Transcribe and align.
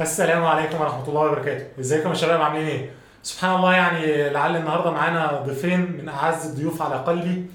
السلام 0.00 0.44
عليكم 0.44 0.80
ورحمة 0.80 1.08
الله 1.08 1.20
وبركاته، 1.20 1.66
ازيكم 1.80 2.08
يا 2.08 2.14
شباب 2.14 2.40
عاملين 2.42 2.66
إيه؟ 2.66 2.90
سبحان 3.22 3.56
الله 3.56 3.74
يعني 3.74 4.30
لعل 4.30 4.56
النهارده 4.56 4.90
معانا 4.90 5.42
ضيفين 5.46 5.80
من 5.80 6.08
أعز 6.08 6.46
الضيوف 6.46 6.82
على 6.82 6.94
قلبي 6.94 7.46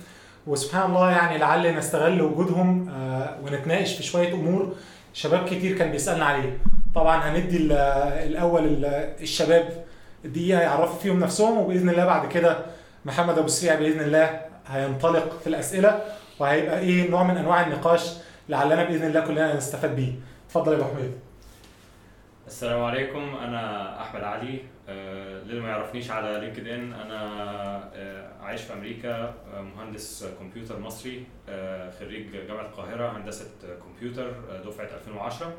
وسبحان 0.47 0.89
الله 0.89 1.11
يعني 1.11 1.37
لعل 1.37 1.75
نستغل 1.77 2.21
وجودهم 2.21 2.89
آه، 2.89 3.37
ونتناقش 3.43 3.93
في 3.95 4.03
شوية 4.03 4.33
أمور 4.33 4.73
شباب 5.13 5.45
كتير 5.45 5.77
كان 5.77 5.91
بيسألنا 5.91 6.25
عليه. 6.25 6.57
طبعا 6.95 7.17
هندي 7.29 7.57
ال- 7.57 7.71
الأول 8.31 8.63
ال- 8.65 8.85
الشباب 9.21 9.69
دقيقة 10.25 10.61
يعرفوا 10.61 10.99
فيهم 10.99 11.19
نفسهم 11.19 11.57
وبإذن 11.57 11.89
الله 11.89 12.05
بعد 12.05 12.27
كده 12.31 12.57
محمد 13.05 13.37
أبو 13.37 13.47
سريع 13.47 13.75
بإذن 13.75 13.99
الله 14.01 14.39
هينطلق 14.67 15.39
في 15.43 15.47
الأسئلة 15.47 16.01
وهيبقى 16.39 16.79
إيه 16.79 17.09
نوع 17.09 17.23
من 17.23 17.37
أنواع 17.37 17.61
النقاش 17.67 18.13
لعلنا 18.49 18.83
بإذن 18.83 19.07
الله 19.07 19.19
كلنا 19.19 19.55
نستفاد 19.57 19.95
بيه. 19.95 20.13
اتفضل 20.47 20.71
يا 20.73 20.77
أبو 20.77 20.85
حميد. 20.85 21.11
السلام 22.47 22.83
عليكم. 22.83 23.35
أنا 23.35 24.01
أحمد 24.01 24.23
علي. 24.23 24.59
آه، 24.89 25.43
للي 25.43 25.59
ما 25.61 25.69
يعرفنيش 25.69 26.11
على 26.11 26.39
LinkedIn 26.39 26.93
أنا 26.93 27.21
آه، 27.95 28.31
عايش 28.41 28.61
في 28.61 28.73
أمريكا 28.73 29.33
آه، 29.53 29.61
مهندس 29.61 30.25
كمبيوتر 30.39 30.79
مصري 30.79 31.23
خريج 31.99 32.31
جامعة 32.47 32.61
القاهرة 32.65 33.17
هندسة 33.17 33.45
كمبيوتر 33.83 34.31
دفعة 34.65 34.85
2010 34.97 35.53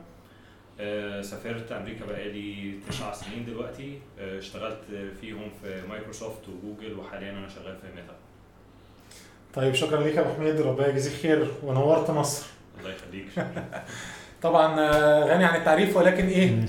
آه، 0.81 1.23
سافرت 1.23 1.73
أمريكا 1.73 2.07
بقالي 2.07 2.79
تسع 2.89 3.13
سنين 3.13 3.45
دلوقتي. 3.47 3.99
اشتغلت 4.19 4.79
فيهم 5.21 5.51
في 5.63 5.83
مايكروسوفت 5.89 6.49
وجوجل 6.49 6.99
وحاليا 6.99 7.31
أنا 7.31 7.49
شغال 7.49 7.77
في 7.77 7.87
ميتا. 7.97 8.15
طيب 9.55 9.75
شكرا 9.75 10.03
ليك 10.03 10.15
يا 10.15 10.21
أبو 10.21 10.31
حميد. 10.35 10.61
ربنا 10.61 10.87
يجزيك 10.89 11.13
خير. 11.13 11.49
ونورت 11.63 12.11
مصر. 12.11 12.47
الله 12.81 12.91
يخليك. 12.91 13.27
طبعا 14.49 14.81
آه، 14.81 15.25
غني 15.35 15.45
عن 15.45 15.57
التعريف 15.61 15.97
ولكن 15.97 16.27
إيه. 16.27 16.67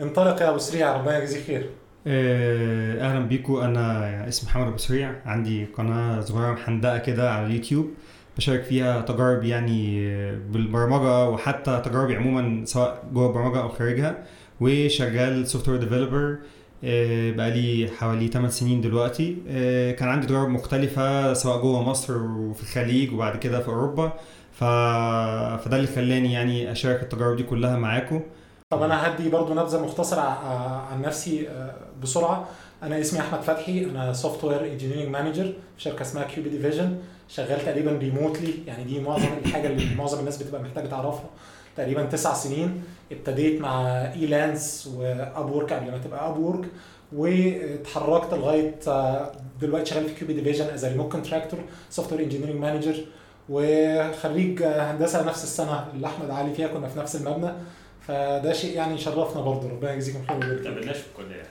انطلق 0.00 0.42
يا 0.42 0.48
أبو 0.50 0.58
سريع. 0.58 0.96
ربنا 0.96 1.18
يجزيك 1.18 1.42
خير. 1.46 1.66
آه، 2.06 3.00
أهلا 3.00 3.20
بيكم 3.26 3.56
أنا 3.56 4.28
اسمي 4.28 4.50
محمد 4.50 4.66
أبو 4.66 4.76
سريع. 4.76 5.12
عندي 5.26 5.64
قناة 5.64 6.20
صغيرة 6.20 6.52
محندقه 6.52 6.98
كده 6.98 7.32
على 7.32 7.46
اليوتيوب 7.46 7.90
بشارك 8.36 8.62
فيها 8.62 9.00
تجارب 9.00 9.44
يعني 9.44 10.08
آه، 10.08 10.38
بالبرمجة 10.50 11.28
وحتى 11.28 11.82
تجاربي 11.84 12.16
عموما 12.16 12.64
سواء 12.64 13.04
جوه 13.12 13.28
البرمجة 13.28 13.62
أو 13.62 13.68
خارجها. 13.68 14.16
وشغال 14.60 15.46
software 15.48 15.78
developer 15.80 16.36
بقالي 17.36 17.90
حوالي 17.98 18.28
8 18.28 18.48
سنين 18.48 18.80
دلوقتي. 18.80 19.36
كان 19.98 20.08
عندي 20.08 20.26
تجارب 20.26 20.48
مختلفة 20.48 21.32
سواء 21.32 21.62
جوه 21.62 21.82
مصر 21.82 22.22
وفي 22.22 22.62
الخليج 22.62 23.12
وبعد 23.12 23.36
كده 23.38 23.60
في 23.60 23.68
أوروبا. 23.68 24.12
ف... 24.54 24.64
فده 25.64 25.76
اللي 25.76 25.86
خلاني 25.86 26.32
يعني 26.32 26.72
أشارك 26.72 27.02
التجارب 27.02 27.36
دي 27.36 27.42
كلها 27.42 27.76
معاكم. 27.76 28.20
طب 28.70 28.82
أنا 28.82 29.06
هدي 29.14 29.28
برضو 29.28 29.54
نبذة 29.54 29.82
مختصرة 29.84 30.20
ع- 30.20 30.86
عن 30.92 31.02
نفسي 31.02 31.48
آه، 31.48 31.74
بسرعة. 32.02 32.48
أنا 32.82 33.00
اسمي 33.00 33.20
أحمد 33.20 33.40
فتحي 33.42 33.84
أنا 33.84 34.12
software 34.12 34.64
engineering 34.66 35.08
manager 35.08 35.44
في 35.76 35.82
شركة 35.82 36.02
اسمها 36.02 36.24
كيوبي 36.24 36.48
ديفيجن 36.50 36.96
شغال 37.28 37.64
تقريبا 37.64 37.92
remotely 37.98 38.54
يعني 38.66 38.84
دي 38.84 39.00
معظم 39.00 39.28
الحاجة 39.44 39.66
اللي 39.66 39.94
معظم 39.94 40.18
الناس 40.20 40.42
بتبقى 40.42 40.62
محتاجة 40.62 40.86
تعرفها. 40.86 41.30
تقريبا 41.76 42.02
تسع 42.04 42.34
سنين 42.34 42.82
ابتديت 43.12 43.60
مع 43.60 43.86
Elance 44.12 44.90
و 44.96 45.50
Upwork 45.50 45.72
قبل 45.72 45.90
ما 45.90 45.98
تبقى 45.98 46.28
Upwork 46.28 46.64
واتحركت 47.12 48.34
لغاية 48.34 48.74
آه، 48.88 49.32
دلوقتي 49.60 49.90
شغال 49.90 50.04
في 50.08 50.14
كيوبي 50.14 50.34
ديفيجن 50.34 50.64
as 50.64 50.84
remote 50.84 51.12
contractor 51.12 51.60
software 51.90 52.22
engineering 52.22 52.60
manager 52.60 52.94
وخريج 53.48 54.62
هندسة 54.62 55.26
نفس 55.26 55.44
السنة 55.44 55.86
اللي 55.94 56.06
أحمد 56.06 56.30
علي 56.30 56.54
فيها 56.54 56.68
كنا 56.68 56.88
في 56.88 56.98
نفس 56.98 57.16
المبنى. 57.16 57.52
فده 58.00 58.52
شيء 58.52 58.76
يعني 58.76 58.94
يشرفنا 58.94 59.42
برضه 59.42 59.70
ربنا 59.70 59.92
يجزيكم 59.92 60.26
خير 60.26 60.36
ما. 60.36 60.62
تقابلناش 60.62 60.96
في 60.96 61.06
الكلية. 61.06 61.42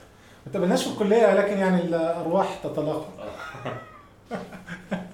ما 0.46 0.52
تقابلناش 0.52 0.84
في 0.84 0.92
الكلية 0.92 1.34
لكن 1.34 1.58
يعني 1.58 1.82
الأرواح 1.82 2.60
تتلاقى. 2.64 3.06
آه. 3.18 4.36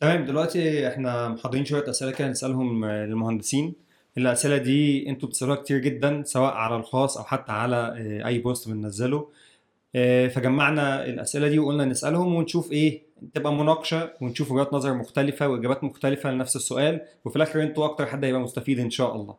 تمام 0.00 0.24
دلوقتي 0.24 0.88
إحنا 0.88 1.28
محضرين 1.28 1.64
شوية 1.64 1.90
أسئلة 1.90 2.10
كده 2.10 2.28
نسألهم 2.28 2.84
للمهندسين. 2.84 3.74
الأسئلة 4.18 4.56
دي 4.56 5.08
أنتوا 5.08 5.28
بتسألوها 5.28 5.56
كتير 5.56 5.78
جدا 5.78 6.22
سواء 6.26 6.52
على 6.52 6.76
الخاص 6.76 7.16
أو 7.16 7.24
حتى 7.24 7.52
على 7.52 7.76
آه، 7.76 8.26
أي 8.26 8.38
بوست 8.38 8.68
بننزله. 8.68 9.28
آه، 9.96 10.28
فجمعنا 10.28 11.04
الأسئلة 11.04 11.48
دي 11.48 11.58
وقلنا 11.58 11.84
نسألهم 11.84 12.34
ونشوف 12.34 12.72
إيه 12.72 13.05
تبقى 13.34 13.52
مناقشة 13.54 14.10
ونشوف 14.20 14.50
وجهات 14.52 14.72
نظر 14.74 14.94
مختلفة 14.94 15.48
وإجابات 15.48 15.84
مختلفة 15.84 16.30
لنفس 16.30 16.56
السؤال 16.56 17.00
وفي 17.24 17.36
الآخر 17.36 17.62
أنتوا 17.62 17.84
أكتر 17.84 18.06
حد 18.06 18.24
هيبقى 18.24 18.40
مستفيد 18.40 18.78
إن 18.80 18.90
شاء 18.90 19.16
الله. 19.16 19.34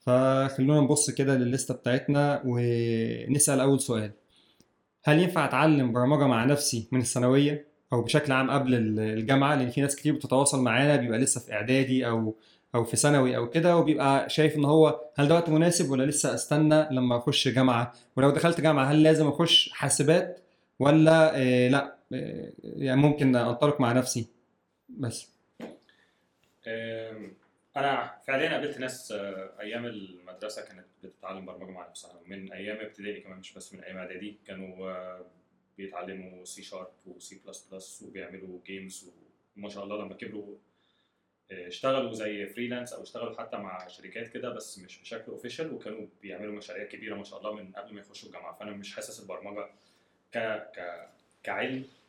فخلونا 0.00 0.80
نبص 0.80 1.10
كده 1.10 1.34
للليستة 1.36 1.74
بتاعتنا 1.74 2.42
ونسأل 2.44 3.60
أول 3.60 3.80
سؤال. 3.80 4.10
هل 5.04 5.18
ينفع 5.18 5.44
أتعلم 5.44 5.92
برمجة 5.92 6.26
مع 6.26 6.44
نفسي 6.44 6.88
من 6.92 7.00
الثانوية 7.00 7.66
أو 7.92 8.02
بشكل 8.02 8.32
عام 8.32 8.50
قبل 8.50 8.74
ال- 8.74 9.00
الجامعة؟ 9.00 9.54
لأن 9.54 9.70
في 9.70 9.80
ناس 9.80 9.96
كتير 9.96 10.14
بتتواصل 10.14 10.62
معانا 10.62 10.96
بيبقى 10.96 11.18
لسه 11.18 11.40
في 11.40 11.52
إعدادي 11.52 12.06
أو 12.06 12.34
أو 12.74 12.84
في 12.84 12.96
ثانوي 12.96 13.36
أو 13.36 13.50
كده 13.50 13.76
وبيبقى 13.76 14.28
شايف 14.30 14.56
إن 14.56 14.64
هو 14.64 15.00
هل 15.16 15.28
ده 15.28 15.34
وقت 15.34 15.48
مناسب 15.50 15.90
ولا 15.90 16.04
لسه 16.04 16.34
أستنى 16.34 16.86
لما 16.90 17.16
أخش 17.16 17.48
جامعة؟ 17.48 17.92
ولو 18.16 18.30
دخلت 18.30 18.60
جامعة 18.60 18.84
هل 18.84 19.02
لازم 19.02 19.28
أخش 19.28 19.70
حاسبات 19.72 20.40
ولا 20.78 21.36
آه 21.36 21.68
لأ؟ 21.68 21.94
يعني 22.62 23.00
ممكن 23.00 23.36
انطلق 23.36 23.80
مع 23.80 23.92
نفسي. 23.92 24.26
بس. 24.88 25.32
أنا 27.76 28.20
فعليا 28.26 28.50
قابلت 28.50 28.78
ناس 28.78 29.12
آه، 29.12 29.52
أيام 29.60 29.86
المدرسة 29.86 30.64
كانت 30.64 30.86
بتتعلم 31.04 31.46
برمجة 31.46 31.70
مع 31.70 31.88
نفسها. 31.88 32.20
من 32.26 32.52
أيام 32.52 32.76
ابتدائي 32.76 33.20
كمان 33.20 33.38
مش 33.38 33.54
بس 33.54 33.74
من 33.74 33.80
أيام 33.80 33.96
إعدادي 33.96 34.38
كانوا 34.46 34.90
آه، 34.90 35.26
بيتعلموا 35.78 36.44
C 36.44 36.62
sharp 36.62 36.88
و 37.06 37.23
C 37.23 37.40
plus 37.46 37.68
plus 37.72 38.02
وبيعملوا 38.02 38.58
games 38.66 39.10
وما 39.56 39.68
شاء 39.68 39.84
الله 39.84 40.04
لما 40.04 40.14
كبروا 40.14 40.56
آه، 41.50 41.68
اشتغلوا 41.68 42.12
زي 42.12 42.46
freelance 42.46 42.92
أو 42.92 43.02
اشتغلوا 43.02 43.38
حتى 43.38 43.56
مع 43.56 43.86
شركات 43.86 44.28
كده 44.28 44.50
بس 44.50 44.78
مش 44.78 45.00
بشكل 45.00 45.32
official 45.32 45.74
وكانوا 45.74 46.06
بيعملوا 46.22 46.54
مشاريع 46.54 46.84
كبيرة 46.84 47.14
ما 47.14 47.24
شاء 47.24 47.38
الله 47.38 47.52
من 47.54 47.72
قبل 47.72 47.94
ما 47.94 48.00
يخشوا 48.00 48.28
الجامعة. 48.28 48.58
فأنا 48.58 48.70
مش 48.70 48.94
حاسس 48.94 49.20
البرمجة 49.20 49.68
ك 50.34 50.38
ك 50.76 51.08
كعلم 51.42 51.84
آه، 51.84 52.01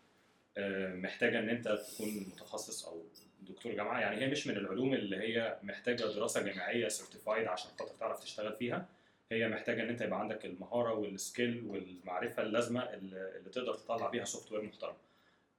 محتاجة 0.95 1.39
إن 1.39 1.49
أنت 1.49 1.67
تكون 1.67 2.07
متخصص 2.27 2.85
أو 2.87 3.03
دكتور 3.41 3.73
جامعة. 3.73 3.99
يعني 3.99 4.21
هي 4.21 4.27
مش 4.27 4.47
من 4.47 4.57
العلوم 4.57 4.93
اللي 4.93 5.17
هي 5.17 5.57
محتاجة 5.63 6.03
دراسة 6.03 6.41
جامعية 6.43 6.87
certified 6.87 7.47
عشان 7.47 7.71
خاطر 7.79 7.95
تعرف 7.95 8.19
تشتغل 8.19 8.53
فيها. 8.55 8.85
هي 9.31 9.47
محتاجة 9.49 9.83
إن 9.83 9.89
أنت 9.89 10.01
يبقى 10.01 10.19
عندك 10.19 10.45
المهارة 10.45 10.93
وال 10.93 11.13
skill 11.13 11.63
والمعرفة 11.67 12.41
اللازمة 12.43 12.81
اللي 12.93 13.49
تقدر 13.51 13.73
تطلع 13.73 14.09
بيها 14.09 14.25
software 14.25 14.61
محترم. 14.61 14.93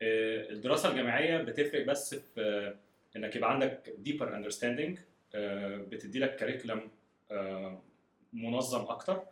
آه، 0.02 0.50
الدراسة 0.50 0.90
الجامعية 0.90 1.38
بتفرق 1.38 1.86
بس 1.86 2.14
في 2.14 2.40
آه، 2.40 2.74
إنك 3.18 3.36
يبقى 3.36 3.52
عندك 3.52 3.94
deeper 3.98 4.36
understanding 4.36 4.98
بتدي 5.88 6.18
لك 6.18 6.36
curriculum 6.36 6.90
منظم 8.32 8.80
أكتر 8.80 9.22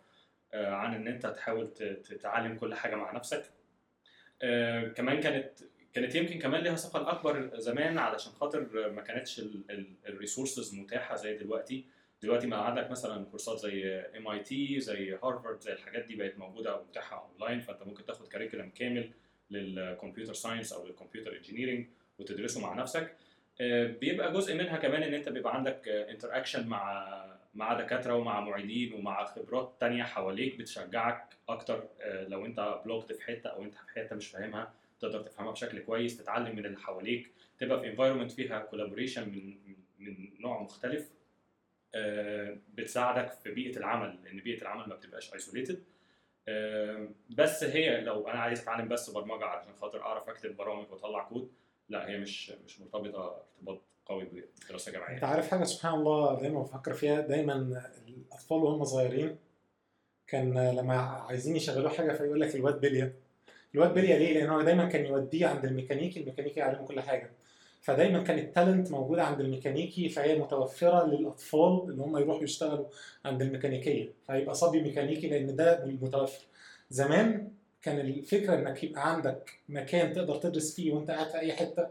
آه، 0.54 0.70
عن 0.74 0.94
إن 0.94 1.08
أنت 1.08 1.26
تحاول 1.26 1.72
تتعلم 2.04 2.56
كل 2.58 2.74
حاجة 2.74 2.94
مع 2.94 3.12
نفسك. 3.12 3.44
آه، 4.42 4.88
كمان 4.88 5.20
كانت 5.20 5.50
كانت 5.92 6.14
يمكن 6.14 6.38
كمان 6.38 6.62
ليها 6.62 6.76
ثقل 6.76 7.04
اكبر 7.04 7.50
زمان 7.58 7.98
علشان 7.98 8.32
خاطر 8.32 8.90
ما 8.90 9.02
كانتش 9.02 9.42
ال 10.08 10.15
resources 10.15 10.74
متاحة 10.74 11.16
زي 11.16 11.36
دلوقتي. 11.36 11.84
دلوقتي 12.22 12.46
ما 12.46 12.56
عندك 12.56 12.90
مثلا 12.90 13.24
كورسات 13.24 13.58
زي 13.58 13.88
MIT 14.16 14.80
زي 14.80 15.18
هارفارد 15.24 15.60
زي 15.60 15.72
الحاجات 15.72 16.04
دي 16.04 16.16
بقت 16.16 16.38
موجودة 16.38 16.76
ومتاحه 16.76 17.28
اونلاين 17.30 17.60
فأنت 17.60 17.82
ممكن 17.82 18.04
تاخد 18.04 18.28
curriculum 18.28 18.70
كامل 18.70 19.10
لل 19.50 19.67
computer 19.67 20.32
science 20.34 20.72
أو 20.72 20.86
لل 20.86 20.96
computer 20.96 21.36
engineering 21.36 21.86
وتدرسه 22.18 22.60
مع 22.60 22.74
نفسك. 22.74 23.14
آه، 23.60 23.86
بيبقى 23.86 24.32
جزء 24.32 24.54
منها 24.54 24.76
كمان 24.76 25.02
إن 25.02 25.14
أنت 25.14 25.28
بيبقى 25.28 25.54
عندك 25.56 25.88
interaction 25.88 26.66
مع 26.66 27.06
مع 27.54 27.74
دكاترة 27.74 28.14
ومع 28.14 28.40
معيدين 28.40 28.92
ومع 28.92 29.24
خبرات 29.24 29.74
تانية 29.80 30.02
حواليك 30.02 30.56
بتشجعك 30.56 31.36
أكتر 31.48 31.88
آه، 32.00 32.24
لو 32.28 32.46
أنت 32.46 32.80
blocked 32.84 33.12
في 33.12 33.22
حتة 33.22 33.50
أو 33.50 33.62
أنت 33.62 33.74
في 33.74 34.00
حتة 34.00 34.16
مش 34.16 34.28
فاهمها 34.28 34.72
تقدر 35.00 35.22
تفهمها 35.22 35.52
بشكل 35.52 35.78
كويس 35.78 36.16
تتعلم 36.16 36.56
من 36.56 36.66
اللي 36.66 36.78
حواليك 36.78 37.30
تبقى 37.58 37.80
في 37.80 37.90
environment 37.90 38.32
فيها 38.32 38.58
collaboration 38.58 39.28
من 39.28 39.56
من 39.98 40.28
نوع 40.40 40.62
مختلف 40.62 41.10
آه، 41.94 42.58
بتساعدك 42.74 43.32
في 43.32 43.50
بيئة 43.54 43.76
العمل 43.78 44.18
لأن 44.24 44.36
بيئة 44.40 44.62
العمل 44.62 44.88
ما 44.88 44.94
بتبقاش 44.94 45.34
isolated 45.34 45.82
بس 47.30 47.64
هي 47.64 48.00
لو 48.00 48.28
أنا 48.28 48.40
عايز 48.40 48.60
أتعلم 48.62 48.88
بس 48.88 49.10
برمجة 49.10 49.44
علشان 49.44 49.74
خاطر 49.80 50.02
أعرف 50.02 50.28
أكتب 50.28 50.56
برامج 50.56 50.90
وأطلع 50.90 51.22
كود 51.24 51.52
لا 51.88 52.08
هي 52.08 52.18
مش 52.18 52.50
مش 52.50 52.80
مرتبطة 52.80 53.36
ارتباط 53.36 53.80
قوي 54.12 54.24
بدراسة 54.24 54.88
انت 54.88 54.96
جامعيه 54.98 55.24
عارف 55.24 55.50
حاجة 55.50 55.64
سبحان 55.64 55.94
الله 55.94 56.40
دايما 56.40 56.62
بفكر 56.62 56.92
فيها؟ 56.92 57.20
دايما 57.20 57.82
الأطفال 58.08 58.58
وهم 58.58 58.84
صغيرين 58.84 59.36
كان 60.26 60.70
لما 60.76 60.94
عايزين 60.96 61.56
يشغلوا 61.56 61.90
حاجة 61.90 62.12
فيقول 62.12 62.40
لك 62.40 62.54
الواد 62.54 62.80
بليا 62.80 63.12
الواد 63.74 63.94
بليا 63.94 64.18
ليه؟ 64.18 64.34
لأن 64.34 64.50
هو 64.50 64.62
دايما 64.62 64.84
كان 64.88 65.06
يوديه 65.06 65.46
عند 65.46 65.64
الميكانيكي 65.64 66.20
الميكانيكي 66.20 66.60
يعلمه 66.60 66.86
كل 66.86 67.00
حاجة. 67.00 67.30
فدايما 67.80 68.22
كان 68.22 68.38
التالنت 68.38 68.90
موجوده 68.90 69.24
عند 69.24 69.40
الميكانيكي 69.40 70.08
فهي 70.08 70.38
متوفرة 70.38 71.06
للأطفال 71.06 71.82
اللي 71.90 72.02
هم 72.02 72.16
يروحوا 72.16 72.42
يشتغلوا 72.42 72.86
عند 73.24 73.42
الميكانيكية. 73.42 74.12
فيبقى 74.26 74.54
صبي 74.54 74.82
ميكانيكي 74.82 75.28
لأن 75.28 75.56
ده 75.56 75.84
المتوفر 75.84 76.44
زمان 76.90 77.48
كان 77.82 78.00
الفكرة 78.00 78.54
إنك 78.54 78.84
يبقى 78.84 79.12
عندك 79.12 79.58
مكان 79.68 80.12
تقدر 80.12 80.36
تدرس 80.36 80.74
فيه 80.76 80.92
وأنت 80.92 81.10
قاعد 81.10 81.30
في 81.30 81.38
أي 81.38 81.52
حتة 81.52 81.88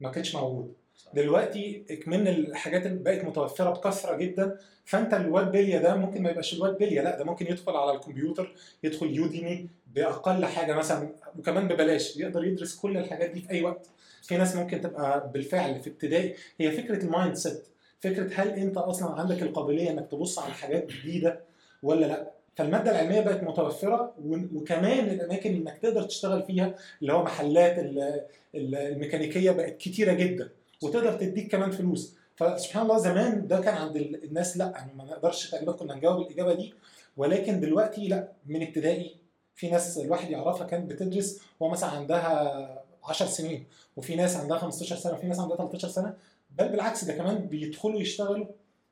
ما 0.00 0.10
كانش 0.10 0.34
موجود. 0.34 0.74
دلوقتي 1.14 1.82
اكمن 1.90 2.28
الحاجات 2.28 2.86
اللي 2.86 2.98
بقت 3.02 3.24
متوفرة 3.24 3.70
بكثرة 3.70 4.16
جدا 4.16 4.58
فأنت 4.84 5.14
الواد 5.14 5.52
بليا 5.52 5.78
ده 5.78 5.96
ممكن 5.96 6.22
ما 6.22 6.30
يبقاش 6.30 6.54
الواد 6.54 6.78
بليا 6.78 7.02
لا 7.02 7.18
ده 7.18 7.24
ممكن 7.24 7.46
يدخل 7.46 7.72
على 7.76 7.92
الكمبيوتر 7.92 8.54
يدخل 8.84 9.10
يوديمي 9.16 9.66
بأقل 9.94 10.44
حاجة 10.44 10.72
مثلا 10.74 11.08
وكمان 11.38 11.68
ببلاش 11.68 12.16
يقدر 12.16 12.44
يدرس 12.44 12.76
كل 12.76 12.96
الحاجات 12.96 13.30
دي 13.30 13.40
في 13.40 13.50
أي 13.50 13.62
وقت. 13.62 13.86
في 14.22 14.36
ناس 14.36 14.56
ممكن 14.56 14.80
تبقى 14.80 15.30
بالفعل 15.32 15.80
في 15.80 15.90
ابتدائي. 15.90 16.34
هي 16.60 16.70
فكرة 16.70 17.04
ال 17.04 17.34
mindset 17.34 17.62
فكرة 18.00 18.30
هل 18.34 18.48
أنت 18.50 18.76
أصلا 18.76 19.20
عندك 19.20 19.42
القابلية 19.42 19.90
إنك 19.90 20.08
تبص 20.10 20.38
على 20.38 20.52
حاجات 20.52 20.86
جديدة 20.86 21.40
ولا 21.82 22.06
لا؟ 22.06 22.30
فالمادة 22.56 22.90
العلمية 22.90 23.20
بقت 23.20 23.42
متوفرة 23.42 24.14
وكمان 24.54 25.08
الأماكن 25.08 25.54
إنك 25.54 25.78
تقدر 25.82 26.02
تشتغل 26.02 26.42
فيها 26.42 26.74
اللي 27.02 27.12
هو 27.12 27.22
محلات 27.22 27.78
ال- 27.78 28.20
ال- 28.54 28.74
الميكانيكية 28.74 29.50
بقت 29.50 29.76
كتيرة 29.76 30.12
جدا. 30.12 30.48
وتقدر 30.82 31.12
تديك 31.12 31.52
كمان 31.52 31.70
فلوس. 31.70 32.16
فسبحان 32.36 32.82
الله 32.82 32.98
زمان 32.98 33.46
ده 33.46 33.60
كان 33.60 33.74
عند 33.74 33.96
ال- 33.96 34.24
الناس 34.24 34.56
لا 34.56 34.70
يعني 34.76 34.92
ما 34.94 35.04
نقدرش 35.04 35.50
تقريبا 35.50 35.72
كنا 35.72 35.94
نجاوب 35.94 36.20
الإجابة 36.20 36.54
دي. 36.54 36.74
ولكن 37.16 37.60
دلوقتي 37.60 38.08
لا 38.08 38.28
من 38.46 38.62
ابتدائي 38.62 39.16
في 39.54 39.70
ناس 39.70 39.98
الواحد 39.98 40.30
يعرفها 40.30 40.66
كانت 40.66 40.90
بتدرس 40.90 41.40
وهو 41.60 41.70
مثلا 41.70 41.90
عندها 41.90 42.84
10 43.04 43.26
سنين 43.26 43.66
وفي 43.96 44.16
ناس 44.16 44.36
عندها 44.36 44.58
15 44.58 44.96
سنة 44.96 45.12
وفي 45.14 45.26
ناس 45.26 45.38
عندها 45.40 45.56
13 45.56 45.88
سنة. 45.88 46.16
بل 46.58 46.68
بالعكس 46.68 47.04
ده 47.04 47.12
كمان 47.12 47.46
بيدخلوا 47.46 48.00
يشتغلوا 48.00 48.46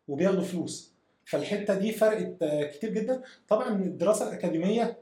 وبياخدوا 0.08 0.42
فلوس. 0.42 0.92
فالحتة 1.24 1.74
دي 1.74 1.92
فرقت 1.92 2.42
آه، 2.42 2.64
كتير 2.64 2.90
جدا. 2.90 3.22
طبعا 3.48 3.68
الدراسة 3.68 4.28
الأكاديمية 4.28 4.96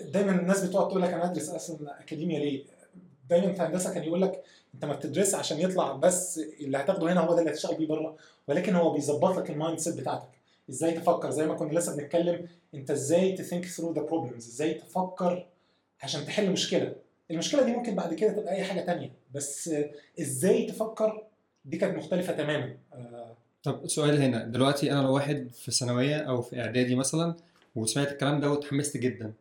دايما 0.00 0.30
الناس 0.32 0.64
بتقعد 0.64 0.88
تقول 0.88 1.02
لك 1.02 1.12
أنا 1.12 1.24
أدرس 1.30 1.48
أصلا 1.48 2.00
اكاديميا 2.00 2.38
ليه؟ 2.38 2.64
دايما 3.28 3.52
في 3.52 3.62
هندسة 3.62 3.94
كان 3.94 4.02
يقول 4.04 4.22
لك 4.22 4.42
انت 4.74 4.84
ما 4.84 4.94
بتدرس 4.94 5.34
عشان 5.34 5.60
يطلع 5.60 5.92
بس 5.92 6.38
اللي 6.60 6.78
هتاخده 6.78 7.12
هنا 7.12 7.20
هو 7.20 7.34
ده 7.34 7.40
اللي 7.40 7.50
هتشتغل 7.50 7.76
بيه 7.76 7.86
بره 7.86 8.16
ولكن 8.48 8.74
هو 8.74 8.90
بيظبط 8.92 9.38
لك 9.38 9.50
ال 9.50 9.78
mindset 9.78 9.96
بتاعتك. 9.96 10.28
إزاي 10.70 10.92
تفكر؟ 10.92 11.30
زي 11.30 11.46
ما 11.46 11.54
كنا 11.54 11.78
لسه 11.78 11.96
بنتكلم 11.96 12.46
انت 12.74 12.90
إزاي 12.90 13.32
ت 13.32 13.38
think 13.38 13.66
through 13.66 13.92
the 13.92 14.02
problems 14.02 14.46
إزاي 14.48 14.74
تفكر 14.74 15.46
عشان 16.02 16.24
تحل 16.26 16.50
مشكلة؟ 16.50 16.94
المشكلة 17.30 17.62
دي 17.62 17.72
ممكن 17.72 17.94
بعد 17.94 18.14
كده 18.14 18.32
تبقى 18.32 18.54
أي 18.54 18.64
حاجة 18.64 18.80
تانية 18.80 19.10
بس 19.34 19.70
إزاي 20.20 20.66
تفكر؟ 20.66 21.22
دي 21.64 21.76
كانت 21.76 21.98
مختلفة 21.98 22.32
تماما. 22.32 22.76
طب 23.62 23.86
سؤال 23.86 24.22
هنا 24.22 24.44
دلوقتي 24.44 24.92
أنا 24.92 25.02
لو 25.02 25.14
واحد 25.14 25.48
في 25.54 25.70
ثانوية 25.70 26.16
أو 26.16 26.42
في 26.42 26.60
إعدادي 26.60 26.94
مثلا 26.94 27.34
وسمعت 27.76 28.12
الكلام 28.12 28.40
ده 28.40 28.50
واتحمست 28.50 28.96
جدا 28.96 29.32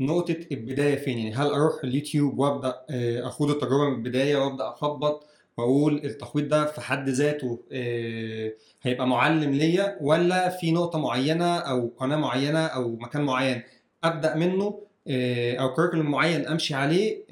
نقطة 0.00 0.36
البداية 0.52 0.96
فين؟ 0.96 1.18
يعني 1.18 1.34
هل 1.34 1.46
أروح 1.46 1.84
اليوتيوب 1.84 2.38
وأبدأ 2.38 2.84
آه، 2.90 3.26
أخوض 3.26 3.50
التجربة 3.50 3.88
من 3.90 3.94
البداية 3.94 4.36
وأبدأ 4.36 4.68
أخبط 4.68 5.26
وأقول 5.56 5.94
التخبيط 6.04 6.44
ده 6.44 6.64
في 6.64 6.80
حد 6.80 7.08
ذاته 7.08 7.64
آه، 7.72 8.52
هيبقى 8.82 9.06
معلم 9.06 9.50
ليا 9.54 9.98
ولا 10.00 10.48
في 10.48 10.72
نقطة 10.72 10.98
معينة 10.98 11.58
أو 11.58 11.88
قناة 11.96 12.16
معينة 12.16 12.66
أو 12.66 12.96
مكان 12.96 13.22
معين 13.22 13.62
أبدأ 14.04 14.34
منه 14.36 14.82
آه، 15.08 15.56
أو 15.56 15.74
curriculum 15.74 16.10
معين 16.10 16.46
أمشي 16.46 16.74
عليه 16.74 17.24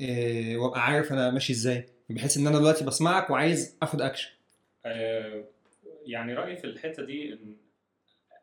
وأبقى 0.57 0.85
عارف 0.87 1.13
أنا 1.13 1.31
ماشي 1.31 1.53
إزاي 1.53 1.87
بحيث 2.11 2.37
إن 2.37 2.47
أنا 2.47 2.59
دلوقتي 2.59 2.85
بسمعك 2.85 3.31
وعايز 3.31 3.77
آخد 3.83 4.01
أكشن. 4.03 4.31
آه، 4.87 5.45
يعني 6.07 6.35
رأيي 6.35 6.57
في 6.57 6.65
الحتة 6.65 7.05
دي 7.05 7.33
إن 7.33 7.57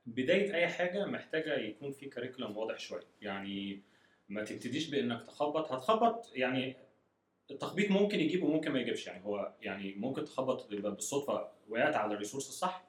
بداية 0.06 0.54
أي 0.56 0.68
حاجة 0.68 1.06
محتاجة 1.06 1.58
يكون 1.60 1.92
في 1.92 2.06
curriculum 2.06 2.57
واضح 2.58 2.80
شوية 2.80 3.04
يعني 3.22 3.80
ما 4.33 4.44
تبتديش 4.44 4.89
بإنك 4.89 5.24
تخبط. 5.27 5.71
هتخبط 5.71 6.31
يعني 6.35 6.75
التخبيط 7.51 7.91
ممكن 7.91 8.19
يجيب 8.19 8.44
وممكن 8.44 8.71
ما 8.71 8.80
يجيبش. 8.80 9.07
يعني 9.07 9.25
هو 9.25 9.53
يعني 9.62 9.94
ممكن 9.95 10.25
تخبط 10.25 10.71
يبقى 10.71 10.91
بالصدفة 10.91 11.47
وقعت 11.69 11.95
على 11.95 12.13
ال 12.13 12.18
resource 12.18 12.50
الصح 12.50 12.83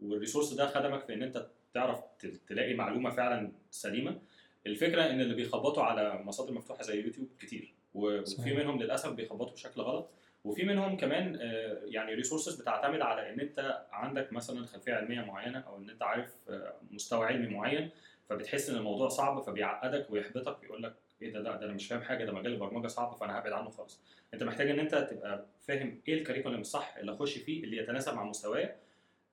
وال 0.00 0.10
resource 0.10 0.52
ده 0.52 0.66
خدمك 0.66 1.04
في 1.06 1.14
إن 1.14 1.22
أنت 1.22 1.46
تعرف 1.74 2.00
تلاقي 2.48 2.74
معلومة 2.74 3.10
فعلا 3.10 3.52
سليمة. 3.70 4.20
الفكرة 4.66 5.02
إن 5.10 5.20
اللي 5.20 5.34
بيخبطوا 5.34 5.82
على 5.82 6.22
مصادر 6.24 6.52
مفتوحة 6.52 6.82
زي 6.82 7.00
يوتيوب 7.00 7.28
كتير 7.40 7.74
وفي. 7.94 8.54
منهم 8.54 8.82
للأسف 8.82 9.12
بيخبطوا 9.12 9.52
بشكل 9.54 9.80
غلط. 9.80 10.10
وفي 10.44 10.62
منهم 10.64 10.96
كمان 10.96 11.36
آه، 11.40 11.80
يعني 11.84 12.14
resources 12.14 12.60
بتعتمد 12.60 13.00
على 13.00 13.32
إن 13.32 13.40
أنت 13.40 13.86
عندك 13.92 14.32
مثلا 14.32 14.66
خلفية 14.66 14.94
علمية 14.94 15.20
معينة 15.20 15.58
أو 15.58 15.76
إن 15.76 15.90
أنت 15.90 16.02
عارف 16.02 16.34
آه، 16.48 16.74
مستوى 16.90 17.26
علمي 17.26 17.48
معين. 17.48 17.90
فبتحس 18.28 18.70
إن 18.70 18.76
الموضوع 18.76 19.08
صعب 19.08 19.42
فبيعقدك 19.42 20.10
ويحبطك 20.10 20.62
ويقول 20.62 20.82
لك 20.82 20.94
إيه 21.22 21.32
ده 21.32 21.40
ده, 21.42 21.64
أنا 21.64 21.72
مش 21.72 21.86
فاهم 21.86 22.02
حاجة 22.02 22.24
ده 22.24 22.32
مجال 22.32 22.52
البرمجة 22.52 22.86
صعب 22.86 23.16
فأنا 23.16 23.38
هبعد 23.38 23.52
عنه 23.52 23.70
خالص. 23.70 24.00
أنت 24.34 24.42
محتاج 24.42 24.70
إن 24.70 24.78
أنت 24.80 24.94
تبقى 24.94 25.46
فاهم 25.68 26.00
إيه 26.08 26.14
ال 26.14 26.18
curriculum 26.18 26.60
الصح 26.60 26.96
اللي 26.96 27.12
أخش 27.12 27.38
فيه 27.38 27.64
اللي 27.64 27.76
يتناسب 27.76 28.14
مع 28.14 28.24
مستواي 28.24 28.74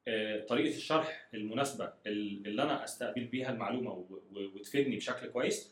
آه، 0.08 0.46
طريقة 0.46 0.76
الشرح 0.76 1.28
المناسبة 1.34 1.94
اللي 2.08 2.64
أنا 2.64 2.84
أستقبل 2.84 3.24
بيها 3.26 3.50
المعلومة 3.52 4.06
وتفيدني 4.32 4.96
بشكل 4.96 5.28
كويس. 5.28 5.72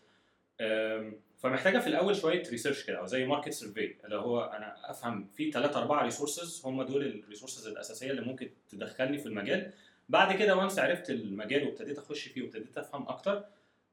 فمحتاجة 1.38 1.80
في 1.80 1.88
الأول 1.88 2.15
شوية 2.15 2.44
research 2.50 2.84
كده 2.86 2.98
أو 3.00 3.06
زي 3.06 3.25
market 3.25 3.50
survey 3.50 3.96
اللي 4.06 4.15
هو 4.15 4.42
أنا 4.44 4.92
أفهم 4.92 5.27
في 5.36 5.51
ثلاثة 5.51 5.80
أربعة 5.80 6.04
resources 6.04 6.62
هم 6.65 6.83
دول 6.83 7.06
ال 7.07 7.13
resources 7.13 7.68
الأساسية 7.68 8.12
اللي 8.12 8.22
ممكن 8.22 8.50
تدخلني 8.69 9.18
في 9.18 9.25
المجال. 9.25 9.72
بعد 10.10 10.36
كده 10.36 10.56
once 10.56 10.80
عرفت 10.80 11.10
المجال 11.10 11.68
وابتديت 11.68 11.98
أخش 11.98 12.28
فيه 12.28 12.42
وابتديت 12.42 12.78
أفهم 12.78 13.08
أكتر 13.08 13.46